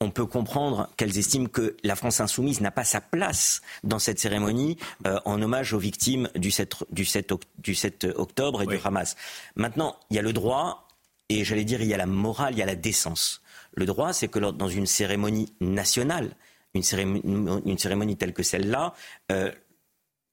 on 0.00 0.10
peut 0.10 0.26
comprendre 0.26 0.88
qu'elles 0.96 1.18
estiment 1.18 1.48
que 1.48 1.76
la 1.82 1.96
France 1.96 2.20
insoumise 2.20 2.60
n'a 2.60 2.70
pas 2.70 2.84
sa 2.84 3.00
place 3.00 3.62
dans 3.82 3.98
cette 3.98 4.20
cérémonie 4.20 4.78
euh, 5.08 5.18
en 5.24 5.42
hommage 5.42 5.72
aux 5.72 5.78
victimes 5.80 6.28
du 6.36 6.52
7, 6.52 6.76
du 6.92 7.04
7 7.04 7.32
oc- 7.32 7.42
du 7.58 7.74
7 7.74 8.06
octobre 8.14 8.62
et 8.62 8.66
du 8.66 8.78
Hamas. 8.84 9.16
Maintenant, 9.56 9.96
il 10.10 10.14
y 10.16 10.18
a 10.20 10.22
le 10.22 10.32
droit, 10.32 10.86
et 11.28 11.42
j'allais 11.44 11.64
dire, 11.64 11.82
il 11.82 11.88
y 11.88 11.94
a 11.94 11.96
la 11.96 12.06
morale, 12.06 12.54
il 12.54 12.58
y 12.58 12.62
a 12.62 12.66
la 12.66 12.76
décence. 12.76 13.42
Le 13.78 13.86
droit, 13.86 14.12
c'est 14.12 14.26
que 14.26 14.40
dans 14.40 14.66
une 14.66 14.86
cérémonie 14.86 15.52
nationale, 15.60 16.34
une 16.74 16.82
cérémonie, 16.82 17.22
une 17.64 17.78
cérémonie 17.78 18.16
telle 18.16 18.32
que 18.32 18.42
celle-là, 18.42 18.92
euh, 19.30 19.52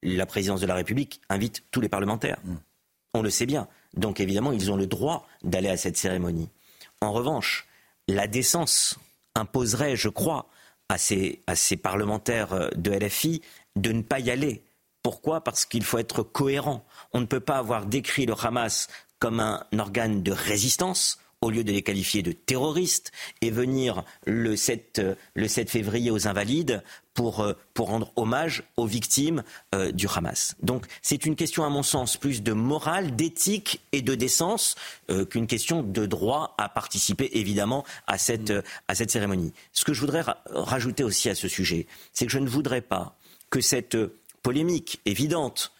la 0.01 0.25
présidence 0.25 0.61
de 0.61 0.65
la 0.65 0.73
République 0.73 1.21
invite 1.29 1.63
tous 1.69 1.79
les 1.79 1.87
parlementaires. 1.87 2.39
On 3.13 3.21
le 3.21 3.29
sait 3.29 3.45
bien. 3.45 3.67
Donc 3.93 4.19
évidemment, 4.19 4.51
ils 4.51 4.71
ont 4.71 4.75
le 4.75 4.87
droit 4.87 5.27
d'aller 5.43 5.69
à 5.69 5.77
cette 5.77 5.95
cérémonie. 5.95 6.49
En 7.01 7.13
revanche, 7.13 7.67
la 8.07 8.25
décence 8.25 8.97
imposerait, 9.35 9.95
je 9.95 10.09
crois, 10.09 10.47
à 10.89 10.97
ces, 10.97 11.43
à 11.45 11.55
ces 11.55 11.77
parlementaires 11.77 12.53
euh, 12.53 12.69
de 12.75 12.89
LFI 12.89 13.43
de 13.75 13.91
ne 13.91 14.01
pas 14.01 14.19
y 14.19 14.31
aller. 14.31 14.63
Pourquoi? 15.03 15.41
Parce 15.41 15.65
qu'il 15.65 15.83
faut 15.83 15.99
être 15.99 16.23
cohérent. 16.23 16.83
On 17.13 17.21
ne 17.21 17.27
peut 17.27 17.39
pas 17.39 17.57
avoir 17.57 17.85
décrit 17.85 18.25
le 18.25 18.33
Hamas 18.33 18.87
comme 19.19 19.39
un 19.39 19.67
organe 19.77 20.23
de 20.23 20.31
résistance 20.31 21.19
au 21.41 21.49
lieu 21.51 21.63
de 21.63 21.71
les 21.71 21.81
qualifier 21.81 22.21
de 22.23 22.31
terroristes 22.31 23.11
et 23.41 23.51
venir 23.51 24.03
le 24.25 24.55
7, 24.55 24.99
euh, 24.99 25.15
le 25.35 25.47
7 25.47 25.69
février 25.69 26.09
aux 26.09 26.27
Invalides 26.27 26.81
pour, 27.13 27.41
euh, 27.41 27.53
pour 27.73 27.87
rendre 27.87 28.11
hommage 28.15 28.63
aux 28.77 28.87
victimes 28.87 29.43
euh, 29.73 29.91
du 29.91 30.07
Hamas. 30.13 30.55
Donc 30.63 30.85
c'est 31.01 31.25
une 31.25 31.35
question, 31.35 31.63
à 31.63 31.69
mon 31.69 31.83
sens, 31.83 32.17
plus 32.17 32.41
de 32.41 32.53
morale, 32.53 33.15
d'éthique 33.15 33.81
et 33.91 34.01
de 34.01 34.15
décence 34.15 34.75
qu'une 35.29 35.47
question 35.47 35.83
de 35.83 36.05
droit 36.05 36.55
à 36.57 36.67
participer, 36.69 37.29
évidemment, 37.37 37.85
à 38.07 38.17
cette, 38.17 38.51
à 38.87 38.95
cette 38.95 39.11
cérémonie. 39.11 39.53
Ce 39.71 39.85
que 39.85 39.93
je 39.93 40.01
voudrais 40.01 40.21
ra- 40.21 40.41
rajouter 40.47 41.03
aussi 41.03 41.29
à 41.29 41.35
ce 41.35 41.47
sujet, 41.47 41.85
c'est 42.11 42.25
que 42.25 42.31
je 42.31 42.39
ne 42.39 42.49
voudrais 42.49 42.81
pas 42.81 43.17
que 43.49 43.61
cette 43.61 43.97
polémique 44.41 44.99
évidente 45.05 45.71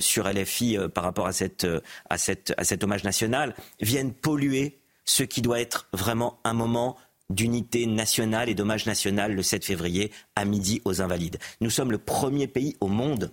sur 0.00 0.28
LFI 0.28 0.76
par 0.92 1.04
rapport 1.04 1.26
à, 1.28 1.32
cette, 1.32 1.64
à, 2.08 2.18
cette, 2.18 2.52
à 2.56 2.64
cet 2.64 2.82
hommage 2.82 3.04
national 3.04 3.54
vienne 3.80 4.12
polluer 4.12 4.76
ce 5.10 5.24
qui 5.24 5.42
doit 5.42 5.60
être 5.60 5.88
vraiment 5.92 6.38
un 6.44 6.52
moment 6.52 6.96
d'unité 7.30 7.86
nationale 7.86 8.48
et 8.48 8.54
d'hommage 8.54 8.86
national 8.86 9.34
le 9.34 9.42
7 9.42 9.64
février 9.64 10.12
à 10.36 10.44
midi 10.44 10.80
aux 10.84 11.02
Invalides. 11.02 11.38
Nous 11.60 11.70
sommes 11.70 11.90
le 11.90 11.98
premier 11.98 12.46
pays 12.46 12.76
au 12.80 12.86
monde 12.86 13.32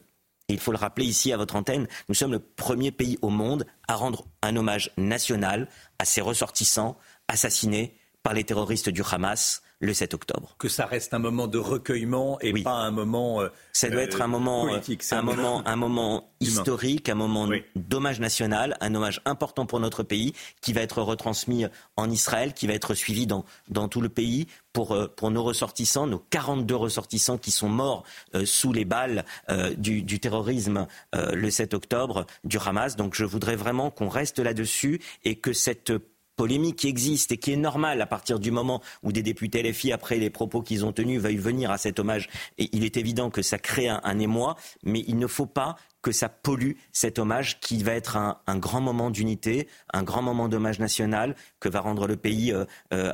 Et 0.50 0.54
il 0.54 0.60
faut 0.60 0.72
le 0.72 0.78
rappeler 0.78 1.06
ici 1.06 1.32
à 1.34 1.38
votre 1.38 1.56
antenne, 1.56 1.88
nous 2.10 2.16
sommes 2.16 2.32
le 2.32 2.40
premier 2.40 2.92
pays 2.92 3.20
au 3.22 3.30
monde 3.30 3.68
à 3.88 3.96
rendre 3.96 4.26
un 4.42 4.56
hommage 4.56 4.92
national 4.98 5.68
à 6.00 6.06
ses 6.06 6.22
ressortissants 6.22 6.98
assassinés 7.28 7.97
par 8.28 8.34
les 8.34 8.44
terroristes 8.44 8.90
du 8.90 9.04
Hamas 9.10 9.62
le 9.80 9.94
7 9.94 10.14
octobre. 10.14 10.56
Que 10.58 10.68
ça 10.68 10.86
reste 10.86 11.14
un 11.14 11.20
moment 11.20 11.48
de 11.48 11.58
recueillement 11.58 12.38
et 12.42 12.52
pas 12.62 12.72
un 12.72 12.92
moment 12.92 13.40
euh, 13.42 13.48
Ça 13.72 13.90
doit 13.90 14.02
être 14.02 14.22
un 14.22 14.28
moment, 14.28 14.66
euh, 14.66 14.72
politique. 14.72 15.02
Un, 15.12 15.22
moment, 15.22 15.66
un 15.66 15.76
moment 15.78 16.30
historique, 16.42 17.08
un 17.08 17.16
moment 17.16 17.48
d'hommage 17.78 18.20
national, 18.20 18.76
un 18.82 18.94
hommage 18.94 19.22
important 19.24 19.66
pour 19.66 19.80
notre 19.80 20.04
pays 20.04 20.34
qui 20.60 20.74
va 20.74 20.82
être 20.82 21.02
retransmis 21.02 21.68
en 21.96 22.10
Israël, 22.10 22.54
qui 22.54 22.68
va 22.68 22.74
être 22.74 22.96
suivi 22.96 23.28
dans, 23.28 23.46
dans 23.70 23.88
tout 23.88 24.02
le 24.02 24.10
pays 24.10 24.48
pour, 24.74 24.92
euh, 24.92 25.08
pour 25.08 25.32
nos 25.32 25.44
ressortissants, 25.44 26.06
nos 26.06 26.20
42 26.20 26.76
ressortissants 26.76 27.38
qui 27.38 27.52
sont 27.52 27.70
morts 27.70 28.04
euh, 28.36 28.46
sous 28.46 28.74
les 28.74 28.84
balles 28.84 29.24
euh, 29.50 29.74
du, 29.76 30.04
du 30.04 30.20
terrorisme 30.20 30.86
euh, 31.16 31.32
le 31.34 31.50
7 31.50 31.74
octobre 31.74 32.28
du 32.44 32.58
Hamas. 32.58 32.98
Donc 32.98 33.16
je 33.16 33.24
voudrais 33.24 33.56
vraiment 33.56 33.90
qu'on 33.90 34.10
reste 34.10 34.40
là-dessus 34.40 35.00
et 35.24 35.36
que 35.36 35.54
cette 35.54 35.94
polémique 36.38 36.78
qui 36.78 36.88
existe 36.88 37.34
et 37.34 37.38
qui 37.38 37.52
est 37.52 37.58
normale 37.58 38.02
à 38.02 38.06
partir 38.06 38.40
du 38.40 38.52
moment 38.52 38.82
où 39.04 39.12
des 39.12 39.24
députés 39.24 39.62
LFI, 39.62 39.92
après 39.92 40.18
les 40.18 40.30
propos 40.30 40.62
qu'ils 40.62 40.86
ont 40.86 40.94
tenus, 40.94 41.20
veuillent 41.20 41.36
venir 41.36 41.72
à 41.72 41.78
cet 41.78 42.00
hommage. 42.00 42.30
Et 42.58 42.70
il 42.72 42.86
est 42.86 42.96
évident 42.96 43.30
que 43.30 43.42
ça 43.42 43.58
crée 43.58 43.90
un, 43.90 44.20
émoi, 44.20 44.56
mais 44.84 45.04
il 45.08 45.18
ne 45.18 45.28
faut 45.28 45.46
pas 45.46 45.76
que 46.02 46.12
ça 46.12 46.30
pollue 46.30 46.74
cet 46.94 47.20
hommage 47.20 47.60
qui 47.60 47.84
va 47.84 47.94
être 47.94 48.16
un, 48.16 48.58
grand 48.58 48.80
moment 48.80 49.10
d'unité, 49.10 49.68
un 49.94 50.04
grand 50.04 50.22
moment 50.22 50.48
d'hommage 50.48 50.80
national 50.80 51.36
que 51.60 51.68
va 51.68 51.82
rendre 51.82 52.08
le 52.08 52.16
pays 52.16 52.54
euh, 52.54 52.66
euh, 52.94 53.12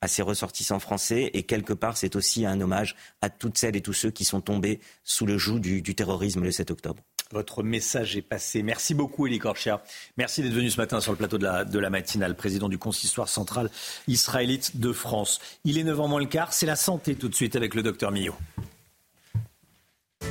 à 0.00 0.08
ses 0.08 0.22
ressortissants 0.22 0.78
français 0.78 1.30
et 1.34 1.42
quelque 1.44 1.72
part 1.72 1.96
c'est 1.96 2.16
aussi 2.16 2.46
un 2.46 2.60
hommage 2.60 2.96
à 3.22 3.30
toutes 3.30 3.58
celles 3.58 3.76
et 3.76 3.80
tous 3.82 3.92
ceux 3.92 4.10
qui 4.10 4.24
sont 4.24 4.40
tombés 4.40 4.80
sous 5.04 5.26
le 5.26 5.38
joug 5.38 5.58
du, 5.58 5.82
du 5.82 5.94
terrorisme 5.94 6.42
le 6.42 6.50
7 6.50 6.70
octobre. 6.70 7.02
Votre 7.32 7.64
message 7.64 8.16
est 8.16 8.22
passé. 8.22 8.62
Merci 8.62 8.94
beaucoup, 8.94 9.26
Elie 9.26 9.40
Korcher. 9.40 9.76
Merci 10.16 10.42
d'être 10.42 10.52
venu 10.52 10.70
ce 10.70 10.76
matin 10.76 11.00
sur 11.00 11.10
le 11.10 11.18
plateau 11.18 11.38
de 11.38 11.44
la, 11.44 11.64
de 11.64 11.78
la 11.78 11.90
matinale, 11.90 12.36
président 12.36 12.68
du 12.68 12.78
consistoire 12.78 13.28
central 13.28 13.68
israélite 14.06 14.78
de 14.78 14.92
France. 14.92 15.40
Il 15.64 15.76
est 15.76 15.84
9h 15.84 16.08
moins 16.08 16.20
le 16.20 16.26
quart, 16.26 16.52
c'est 16.52 16.66
la 16.66 16.76
santé 16.76 17.16
tout 17.16 17.28
de 17.28 17.34
suite 17.34 17.56
avec 17.56 17.74
le 17.74 17.82
docteur 17.82 18.12
Millot. 18.12 18.36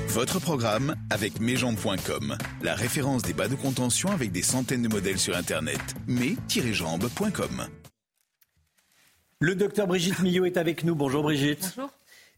Votre 0.07 0.39
programme 0.39 0.95
avec 1.09 1.41
mesjambes.com, 1.41 2.37
la 2.61 2.75
référence 2.75 3.21
des 3.23 3.33
bas 3.33 3.49
de 3.49 3.55
contention 3.55 4.09
avec 4.11 4.31
des 4.31 4.43
centaines 4.43 4.81
de 4.81 4.87
modèles 4.87 5.19
sur 5.19 5.35
Internet. 5.35 5.81
mes-jambes.com. 6.07 7.67
Le 9.41 9.56
docteur 9.56 9.88
Brigitte 9.88 10.20
Millot 10.20 10.45
est 10.45 10.57
avec 10.57 10.84
nous. 10.84 10.95
Bonjour 10.95 11.24
Brigitte. 11.24 11.74
Bonjour. 11.76 11.91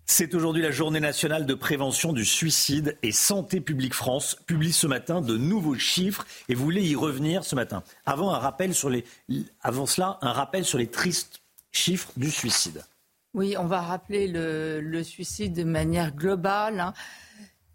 C'est 0.05 0.33
aujourd'hui 0.33 0.63
la 0.63 0.71
journée 0.71 0.99
nationale 0.99 1.45
de 1.45 1.53
prévention 1.53 2.11
du 2.13 2.25
suicide 2.25 2.97
et 3.03 3.11
Santé 3.11 3.59
publique 3.61 3.93
France 3.93 4.37
publie 4.47 4.71
ce 4.71 4.87
matin 4.87 5.21
de 5.21 5.37
nouveaux 5.37 5.75
chiffres 5.75 6.25
et 6.49 6.55
vous 6.55 6.63
voulez 6.63 6.81
y 6.81 6.95
revenir 6.95 7.43
ce 7.43 7.55
matin. 7.55 7.83
Avant, 8.05 8.33
un 8.33 8.39
rappel 8.39 8.73
sur 8.73 8.89
les, 8.89 9.03
avant 9.61 9.85
cela, 9.85 10.17
un 10.21 10.31
rappel 10.31 10.65
sur 10.65 10.77
les 10.77 10.87
tristes 10.87 11.41
chiffres 11.71 12.11
du 12.17 12.31
suicide. 12.31 12.83
Oui, 13.33 13.55
on 13.57 13.65
va 13.65 13.81
rappeler 13.81 14.27
le, 14.27 14.79
le 14.81 15.03
suicide 15.03 15.53
de 15.53 15.63
manière 15.65 16.15
globale. 16.15 16.79
hein. 16.79 16.93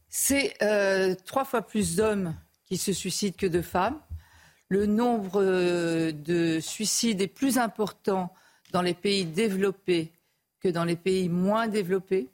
C'est 0.08 0.54
euh, 0.62 1.14
trois 1.26 1.44
fois 1.44 1.62
plus 1.62 1.94
d'hommes 1.96 2.34
qui 2.66 2.76
se 2.78 2.92
suicident 2.92 3.36
que 3.38 3.46
de 3.46 3.62
femmes. 3.62 4.00
Le 4.68 4.86
nombre 4.86 5.40
euh, 5.42 6.10
de 6.12 6.58
suicides 6.60 7.20
est 7.20 7.28
plus 7.28 7.58
important 7.58 8.32
dans 8.72 8.82
les 8.82 8.94
pays 8.94 9.24
développés 9.24 10.10
que 10.60 10.68
dans 10.68 10.84
les 10.84 10.96
pays 10.96 11.28
moins 11.28 11.68
développés. 11.68 12.28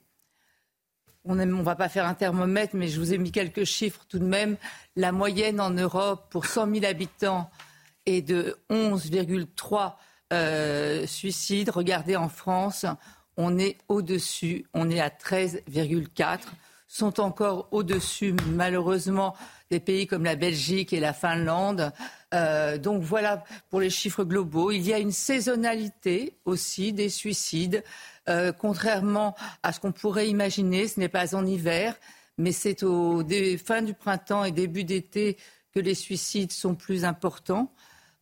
On 1.25 1.35
ne 1.35 1.61
va 1.61 1.75
pas 1.75 1.89
faire 1.89 2.05
un 2.05 2.13
thermomètre, 2.13 2.75
mais 2.75 2.87
je 2.87 2.99
vous 2.99 3.13
ai 3.13 3.17
mis 3.17 3.31
quelques 3.31 3.65
chiffres 3.65 4.05
tout 4.07 4.19
de 4.19 4.25
même. 4.25 4.55
La 4.95 5.11
moyenne 5.11 5.59
en 5.59 5.69
Europe 5.69 6.27
pour 6.29 6.45
100 6.45 6.73
000 6.73 6.85
habitants 6.85 7.49
est 8.05 8.21
de 8.21 8.57
11,3 8.69 9.93
euh, 10.31 11.05
suicides. 11.05 11.69
Regardez 11.69 12.15
en 12.15 12.29
France, 12.29 12.85
on 13.37 13.59
est 13.59 13.77
au-dessus, 13.89 14.65
on 14.73 14.89
est 14.89 15.01
à 15.01 15.09
13,4 15.09 16.39
sont 16.89 17.19
encore 17.19 17.67
au-dessus, 17.71 18.33
malheureusement, 18.47 19.35
des 19.69 19.79
pays 19.79 20.07
comme 20.07 20.23
la 20.23 20.35
Belgique 20.35 20.91
et 20.91 20.99
la 20.99 21.13
Finlande. 21.13 21.93
Euh, 22.33 22.77
donc 22.77 23.01
voilà 23.01 23.43
pour 23.69 23.79
les 23.79 23.89
chiffres 23.89 24.23
globaux. 24.23 24.71
Il 24.71 24.85
y 24.85 24.93
a 24.93 24.99
une 24.99 25.11
saisonnalité 25.11 26.37
aussi 26.45 26.93
des 26.93 27.09
suicides. 27.09 27.83
Euh, 28.27 28.51
contrairement 28.51 29.35
à 29.63 29.73
ce 29.73 29.79
qu'on 29.79 29.91
pourrait 29.91 30.29
imaginer, 30.29 30.87
ce 30.87 30.99
n'est 30.99 31.09
pas 31.09 31.35
en 31.35 31.45
hiver, 31.45 31.95
mais 32.37 32.51
c'est 32.51 32.83
au 32.83 33.23
fin 33.65 33.81
du 33.81 33.93
printemps 33.93 34.43
et 34.43 34.51
début 34.51 34.83
d'été 34.83 35.37
que 35.73 35.79
les 35.79 35.95
suicides 35.95 36.51
sont 36.51 36.75
plus 36.75 37.05
importants. 37.05 37.71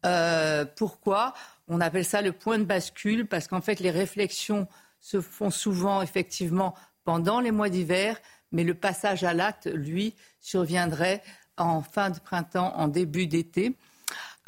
Euh, 0.06 0.66
pourquoi? 0.76 1.34
On 1.68 1.82
appelle 1.82 2.06
ça 2.06 2.22
le 2.22 2.32
point 2.32 2.60
de 2.60 2.64
bascule 2.64 3.28
parce 3.28 3.48
qu'en 3.48 3.62
fait, 3.62 3.80
les 3.80 3.92
réflexions 3.92 4.68
se 5.02 5.20
font 5.20 5.52
souvent 5.52 6.02
effectivement 6.02 6.74
pendant 7.04 7.40
les 7.42 7.52
mois 7.52 7.70
d'hiver, 7.70 8.18
mais 8.52 8.64
le 8.64 8.74
passage 8.74 9.24
à 9.24 9.34
l'acte, 9.34 9.68
lui, 9.68 10.16
surviendrait 10.40 11.22
en 11.58 11.82
fin 11.82 12.10
de 12.10 12.20
printemps, 12.20 12.74
en 12.76 12.88
début 12.88 13.28
d'été. 13.28 13.76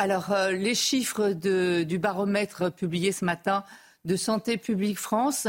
Alors, 0.01 0.31
euh, 0.31 0.51
les 0.51 0.75
chiffres 0.75 1.31
du 1.33 1.99
baromètre 1.99 2.71
publié 2.73 3.11
ce 3.11 3.25
matin 3.25 3.65
de 4.05 4.15
Santé 4.15 4.55
publique 4.55 4.97
France 4.97 5.45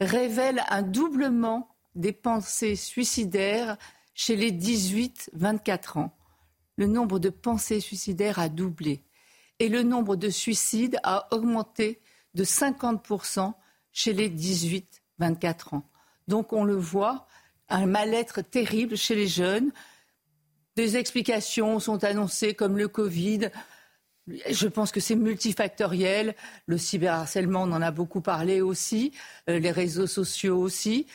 révèlent 0.00 0.64
un 0.70 0.80
doublement 0.80 1.68
des 1.94 2.12
pensées 2.12 2.76
suicidaires 2.76 3.76
chez 4.14 4.36
les 4.36 4.52
18-24 4.52 5.98
ans. 5.98 6.16
Le 6.76 6.86
nombre 6.86 7.18
de 7.18 7.28
pensées 7.28 7.80
suicidaires 7.80 8.38
a 8.38 8.48
doublé 8.48 9.04
et 9.58 9.68
le 9.68 9.82
nombre 9.82 10.16
de 10.16 10.30
suicides 10.30 10.98
a 11.02 11.28
augmenté 11.30 12.00
de 12.32 12.42
50% 12.42 13.52
chez 13.92 14.14
les 14.14 14.30
18-24 14.30 15.74
ans. 15.74 15.84
Donc 16.26 16.54
on 16.54 16.64
le 16.64 16.74
voit, 16.74 17.26
un 17.68 17.84
mal-être 17.84 18.40
terrible 18.40 18.96
chez 18.96 19.14
les 19.14 19.28
jeunes. 19.28 19.70
Des 20.74 20.96
explications 20.96 21.78
sont 21.80 22.02
annoncées 22.02 22.54
comme 22.54 22.78
le 22.78 22.88
Covid. 22.88 23.50
Je 24.48 24.68
pense 24.68 24.92
que 24.92 25.00
c'est 25.00 25.16
multifactoriel. 25.16 26.34
Le 26.66 26.78
cyberharcèlement, 26.78 27.62
on 27.62 27.72
en 27.72 27.82
a 27.82 27.90
beaucoup 27.90 28.20
parlé 28.20 28.60
aussi. 28.60 29.12
Euh, 29.48 29.58
les 29.58 29.70
réseaux 29.70 30.06
sociaux 30.06 30.58
aussi. 30.58 31.06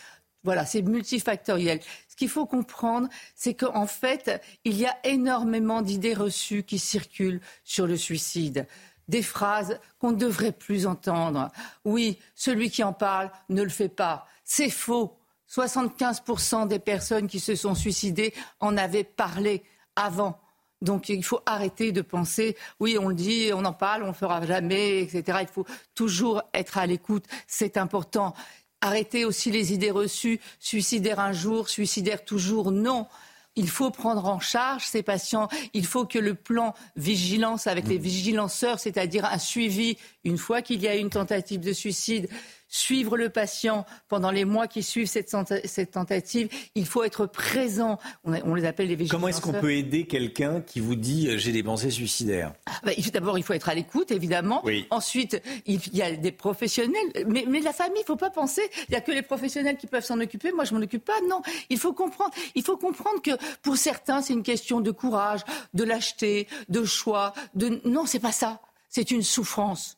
Voilà, 0.43 0.65
c'est 0.65 0.81
multifactoriel. 0.81 1.79
Ce 2.07 2.15
qu'il 2.15 2.29
faut 2.29 2.45
comprendre, 2.45 3.09
c'est 3.33 3.55
qu'en 3.55 3.87
fait, 3.87 4.41
il 4.63 4.77
y 4.77 4.85
a 4.85 4.95
énormément 5.03 5.81
d'idées 5.81 6.13
reçues 6.13 6.63
qui 6.63 6.77
circulent 6.77 7.41
sur 7.63 7.87
le 7.87 7.97
suicide. 7.97 8.67
Des 9.07 9.23
phrases 9.23 9.79
qu'on 9.99 10.11
ne 10.11 10.17
devrait 10.17 10.51
plus 10.51 10.87
entendre. 10.87 11.51
Oui, 11.83 12.19
celui 12.35 12.69
qui 12.69 12.83
en 12.83 12.93
parle 12.93 13.31
ne 13.49 13.63
le 13.63 13.69
fait 13.69 13.89
pas. 13.89 14.27
C'est 14.43 14.69
faux. 14.69 15.17
75% 15.49 16.67
des 16.67 16.79
personnes 16.79 17.27
qui 17.27 17.39
se 17.39 17.55
sont 17.55 17.75
suicidées 17.75 18.33
en 18.59 18.77
avaient 18.77 19.03
parlé 19.03 19.63
avant. 19.95 20.39
Donc 20.81 21.09
il 21.09 21.23
faut 21.23 21.41
arrêter 21.45 21.91
de 21.91 22.01
penser, 22.01 22.55
oui, 22.79 22.97
on 22.99 23.09
le 23.09 23.15
dit, 23.15 23.51
on 23.53 23.65
en 23.65 23.73
parle, 23.73 24.03
on 24.03 24.07
ne 24.07 24.11
le 24.11 24.17
fera 24.17 24.45
jamais, 24.45 25.01
etc. 25.01 25.39
Il 25.41 25.47
faut 25.47 25.65
toujours 25.93 26.43
être 26.53 26.77
à 26.77 26.85
l'écoute, 26.85 27.25
c'est 27.47 27.77
important. 27.77 28.33
Arrêter 28.81 29.25
aussi 29.25 29.51
les 29.51 29.73
idées 29.73 29.91
reçues, 29.91 30.39
suicidaire 30.59 31.19
un 31.19 31.31
jour, 31.31 31.69
suicidaire 31.69 32.23
toujours, 32.23 32.71
non. 32.71 33.07
Il 33.55 33.69
faut 33.69 33.89
prendre 33.89 34.25
en 34.25 34.41
charge 34.41 34.85
ces 34.85 35.01
patients. 35.01 35.47
Il 35.73 35.85
faut 35.85 36.05
que 36.05 36.19
le 36.19 36.35
plan 36.35 36.75
vigilance 36.97 37.67
avec 37.67 37.87
les 37.87 37.97
vigilanceurs, 37.97 38.79
c'est-à-dire 38.79 39.23
un 39.25 39.37
suivi 39.37 39.97
une 40.25 40.37
fois 40.37 40.61
qu'il 40.61 40.81
y 40.81 40.87
a 40.89 40.95
une 40.95 41.09
tentative 41.09 41.61
de 41.61 41.71
suicide, 41.71 42.27
suivre 42.75 43.15
le 43.17 43.29
patient 43.29 43.85
pendant 44.09 44.31
les 44.31 44.43
mois 44.43 44.67
qui 44.67 44.83
suivent 44.83 45.07
cette, 45.07 45.29
tenta- 45.31 45.65
cette 45.65 45.91
tentative. 45.91 46.49
Il 46.75 46.85
faut 46.85 47.03
être 47.03 47.25
présent. 47.25 47.97
On, 48.25 48.33
a- 48.33 48.41
on 48.43 48.53
les 48.53 48.65
appelle 48.65 48.87
les 48.89 48.95
vigilanceurs. 48.95 49.19
Comment 49.19 49.27
est-ce 49.29 49.41
qu'on 49.41 49.53
peut 49.53 49.73
aider 49.73 50.05
quelqu'un 50.07 50.59
qui 50.61 50.81
vous 50.81 50.95
dit 50.95 51.29
euh, 51.29 51.37
j'ai 51.37 51.51
des 51.53 51.63
pensées 51.63 51.89
suicidaires? 51.91 52.53
Bah, 52.83 52.91
D'abord, 53.13 53.37
il 53.37 53.43
faut 53.43 53.53
être 53.53 53.69
à 53.69 53.75
l'écoute, 53.75 54.11
évidemment. 54.11 54.61
Oui. 54.65 54.87
Ensuite, 54.89 55.41
il 55.65 55.79
y 55.95 56.01
a 56.01 56.11
des 56.15 56.31
professionnels. 56.33 56.91
Mais, 57.27 57.45
mais 57.47 57.61
la 57.61 57.71
famille, 57.71 57.99
il 57.99 58.01
ne 58.01 58.05
faut 58.07 58.15
pas 58.17 58.29
penser, 58.29 58.61
il 58.89 58.91
n'y 58.91 58.97
a 58.97 59.01
que 59.01 59.11
les 59.11 59.21
professionnels 59.21 59.77
qui 59.77 59.87
peuvent 59.87 60.03
s'en 60.05 60.19
occuper. 60.19 60.51
Moi, 60.51 60.65
je 60.65 60.73
ne 60.73 60.79
m'en 60.79 60.83
occupe 60.83 61.05
pas. 61.05 61.19
Non, 61.29 61.41
il 61.69 61.77
faut 61.79 61.93
comprendre. 61.93 62.31
Il 62.55 62.63
faut 62.63 62.77
comprendre 62.77 63.21
que 63.21 63.31
pour 63.61 63.77
certains, 63.77 64.21
c'est 64.21 64.33
une 64.33 64.43
question 64.43 64.81
de 64.81 64.91
courage, 64.91 65.41
de 65.73 65.83
lâcheté, 65.85 66.47
de 66.67 66.83
choix. 66.83 67.33
De... 67.53 67.79
Non, 67.85 68.05
c'est 68.05 68.19
pas 68.19 68.33
ça. 68.33 68.59
C'est 68.89 69.11
une 69.11 69.21
souffrance. 69.23 69.97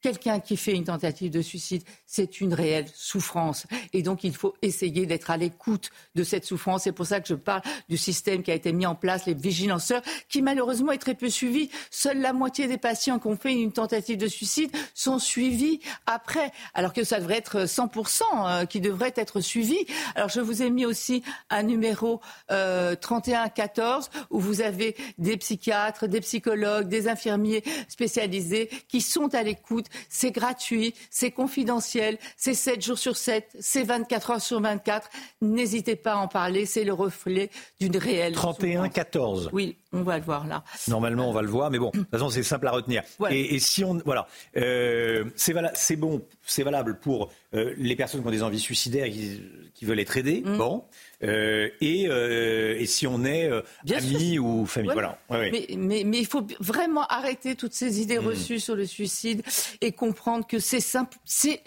Quelqu'un 0.00 0.40
qui 0.40 0.56
fait 0.56 0.72
une 0.72 0.84
tentative 0.84 1.30
de 1.30 1.42
suicide, 1.42 1.82
c'est 2.06 2.40
une 2.40 2.54
réelle 2.54 2.86
souffrance. 2.94 3.66
Et 3.92 4.02
donc, 4.02 4.24
il 4.24 4.34
faut 4.34 4.54
essayer 4.62 5.06
d'être 5.06 5.30
à 5.30 5.36
l'écoute 5.36 5.90
de 6.14 6.22
cette 6.22 6.44
souffrance. 6.44 6.84
C'est 6.84 6.92
pour 6.92 7.06
ça 7.06 7.20
que 7.20 7.28
je 7.28 7.34
parle 7.34 7.62
du 7.88 7.96
système 7.96 8.42
qui 8.42 8.50
a 8.50 8.54
été 8.54 8.72
mis 8.72 8.86
en 8.86 8.94
place, 8.94 9.26
les 9.26 9.34
vigilanceurs, 9.34 10.02
qui 10.28 10.42
malheureusement 10.42 10.92
est 10.92 10.98
très 10.98 11.14
peu 11.14 11.28
suivi. 11.28 11.70
Seule 11.90 12.20
la 12.20 12.32
moitié 12.32 12.66
des 12.66 12.78
patients 12.78 13.18
qui 13.18 13.26
ont 13.26 13.36
fait 13.36 13.52
une 13.52 13.72
tentative 13.72 14.16
de 14.16 14.28
suicide 14.28 14.70
sont 14.94 15.18
suivis 15.18 15.80
après, 16.06 16.52
alors 16.74 16.92
que 16.92 17.04
ça 17.04 17.18
devrait 17.18 17.38
être 17.38 17.64
100% 17.64 18.22
euh, 18.22 18.64
qui 18.66 18.80
devrait 18.80 19.14
être 19.16 19.40
suivi. 19.40 19.78
Alors, 20.14 20.28
je 20.28 20.40
vous 20.40 20.62
ai 20.62 20.70
mis 20.70 20.86
aussi 20.86 21.22
un 21.50 21.62
numéro 21.62 22.20
euh, 22.50 22.94
3114 22.94 24.10
où 24.30 24.38
vous 24.38 24.60
avez 24.60 24.96
des 25.18 25.36
psychiatres, 25.36 26.06
des 26.06 26.20
psychologues, 26.20 26.88
des 26.88 27.08
infirmiers 27.08 27.62
spécialisés 27.88 28.68
qui 28.88 29.00
sont 29.00 29.34
à 29.34 29.42
l'écoute 29.42 29.87
c'est 30.08 30.30
gratuit, 30.30 30.94
c'est 31.10 31.30
confidentiel, 31.30 32.18
c'est 32.36 32.54
7 32.54 32.82
jours 32.82 32.98
sur 32.98 33.16
7, 33.16 33.56
c'est 33.60 33.82
24 33.82 34.30
heures 34.30 34.42
sur 34.42 34.60
24. 34.60 35.08
N'hésitez 35.40 35.96
pas 35.96 36.14
à 36.14 36.16
en 36.16 36.28
parler, 36.28 36.66
c'est 36.66 36.84
le 36.84 36.92
reflet 36.92 37.50
d'une 37.80 37.96
réelle. 37.96 38.34
31-14. 38.34 39.48
Oui, 39.52 39.76
on 39.92 40.02
va 40.02 40.18
le 40.18 40.24
voir 40.24 40.46
là. 40.46 40.64
Normalement, 40.88 41.28
on 41.28 41.32
va 41.32 41.42
le 41.42 41.48
voir, 41.48 41.70
mais 41.70 41.78
bon, 41.78 41.90
de 41.92 41.98
toute 41.98 42.10
façon, 42.10 42.28
c'est 42.28 42.42
simple 42.42 42.66
à 42.66 42.72
retenir. 42.72 43.02
Et, 43.30 43.58
si 43.58 43.84
on, 43.84 43.98
voilà, 44.04 44.26
euh, 44.56 45.24
c'est 45.36 45.96
bon, 45.96 46.22
c'est 46.44 46.62
valable 46.62 46.98
pour 46.98 47.30
euh, 47.54 47.74
les 47.78 47.96
personnes 47.96 48.20
qui 48.20 48.26
ont 48.26 48.30
des 48.30 48.42
envies 48.42 48.60
suicidaires, 48.60 49.06
qui, 49.06 49.42
qui 49.74 49.84
veulent 49.84 50.00
être 50.00 50.16
aidées. 50.16 50.42
Mm. 50.44 50.56
Bon, 50.56 50.84
euh, 51.24 51.68
et, 51.80 52.04
et, 52.04 52.86
si 52.86 53.06
on 53.06 53.24
est 53.24 53.50
amis 53.92 54.38
ou 54.38 54.66
famille, 54.66 54.92
voilà. 54.92 55.18
Mais, 55.30 55.66
mais, 55.76 56.04
mais, 56.04 56.18
il 56.18 56.26
faut 56.26 56.46
vraiment 56.60 57.06
arrêter 57.06 57.56
toutes 57.56 57.74
ces 57.74 58.00
idées 58.00 58.20
mm. 58.20 58.26
reçues 58.26 58.60
sur 58.60 58.76
le 58.76 58.86
suicide 58.86 59.42
et 59.80 59.92
comprendre 59.92 60.46
que 60.46 60.60
c'est 60.60 60.80
simple, 60.80 61.18
c'est 61.24 61.62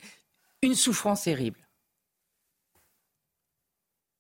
une 0.62 0.76
souffrance 0.76 1.24
terrible. 1.24 1.58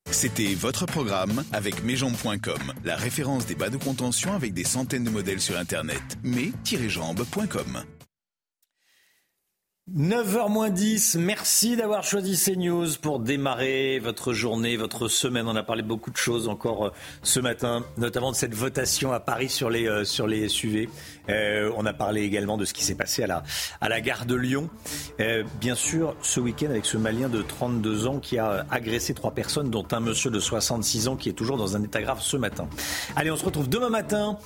C'était 0.10 0.54
votre 0.56 0.86
programme 0.86 1.44
avec 1.54 1.84
mesjambes.com, 1.84 2.74
la 2.84 2.96
référence 2.98 3.46
des 3.46 3.56
bas 3.56 3.70
de 3.70 3.78
contention 3.78 4.34
avec 4.34 4.54
des 4.54 4.66
centaines 4.66 5.06
de 5.06 5.10
modèles 5.10 5.40
sur 5.40 5.58
Internet. 5.58 6.02
mais-jambes.com 6.24 7.84
9h 9.90 10.72
10, 10.72 11.16
merci 11.16 11.76
d'avoir 11.76 12.04
choisi 12.04 12.38
CNews 12.38 12.88
pour 13.02 13.20
démarrer 13.20 13.98
votre 13.98 14.32
journée, 14.32 14.78
votre 14.78 15.08
semaine. 15.08 15.48
On 15.48 15.56
a 15.56 15.64
parlé 15.64 15.82
beaucoup 15.82 16.12
de 16.12 16.18
choses 16.18 16.48
encore 16.48 16.86
euh, 16.86 16.90
ce 17.24 17.40
matin, 17.40 17.84
notamment 17.98 18.32
de 18.32 18.36
cette 18.36 18.54
votation 18.54 19.12
à 19.12 19.20
Paris 19.20 19.50
sur 19.50 19.72
les, 19.72 19.88
euh, 19.88 20.06
sur 20.06 20.28
les 20.28 20.48
SUV. 20.48 20.88
Euh, 21.30 21.74
on 21.76 21.86
a 21.88 21.94
parlé 21.94 22.22
également 22.22 22.58
de 22.58 22.64
ce 22.64 22.76
qui 22.76 22.86
s'est 22.86 22.96
passé 22.96 23.24
à 23.24 23.28
la, 23.28 23.44
à 23.82 23.90
la 23.90 24.02
gare 24.02 24.28
de 24.28 24.36
Lyon. 24.36 24.70
bien 25.60 25.76
sûr, 25.76 26.16
ce 26.22 26.40
week-end 26.40 26.70
avec 26.70 26.86
ce 26.86 26.98
Malien 26.98 27.28
de 27.28 27.42
32 27.42 28.06
ans 28.06 28.20
qui 28.20 28.38
a 28.38 28.68
agressé 28.70 29.16
trois 29.16 29.32
personnes, 29.32 29.72
dont 29.72 29.88
un 29.92 30.00
monsieur 30.00 30.30
de 30.30 30.40
66 30.40 31.08
ans 31.08 31.16
qui 31.16 31.28
est 31.28 31.34
toujours 31.34 31.58
dans 31.58 31.76
un 31.76 31.84
état 31.84 32.02
grave 32.02 32.22
ce 32.22 32.38
matin. 32.38 32.70
Allez, 33.16 33.32
on 33.32 33.36
se 33.36 33.46
retrouve 33.46 33.68
demain 33.68 33.90
matin. 33.90 34.38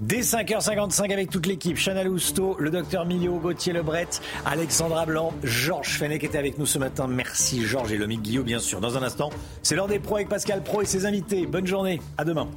Dès 0.00 0.22
5h55 0.22 1.12
avec 1.12 1.30
toute 1.30 1.46
l'équipe, 1.46 1.76
Chanel 1.76 2.08
Lousteau, 2.08 2.56
le 2.58 2.70
docteur 2.70 3.06
Millot, 3.06 3.38
Gauthier 3.38 3.72
Lebret, 3.72 4.08
Alexandra 4.44 5.06
Blanc, 5.06 5.32
Georges 5.44 5.98
Fenech 5.98 6.24
était 6.24 6.36
avec 6.38 6.58
nous 6.58 6.66
ce 6.66 6.78
matin. 6.78 7.06
Merci 7.06 7.64
Georges 7.64 7.92
et 7.92 7.96
Lomique 7.96 8.22
Guillot, 8.22 8.42
bien 8.42 8.58
sûr. 8.58 8.80
Dans 8.80 8.98
un 8.98 9.04
instant, 9.04 9.30
c'est 9.62 9.76
l'heure 9.76 9.86
des 9.86 10.00
pros 10.00 10.16
avec 10.16 10.28
Pascal 10.28 10.64
Pro 10.64 10.82
et 10.82 10.84
ses 10.84 11.06
invités. 11.06 11.46
Bonne 11.46 11.66
journée, 11.66 12.00
à 12.18 12.24
demain. 12.24 12.48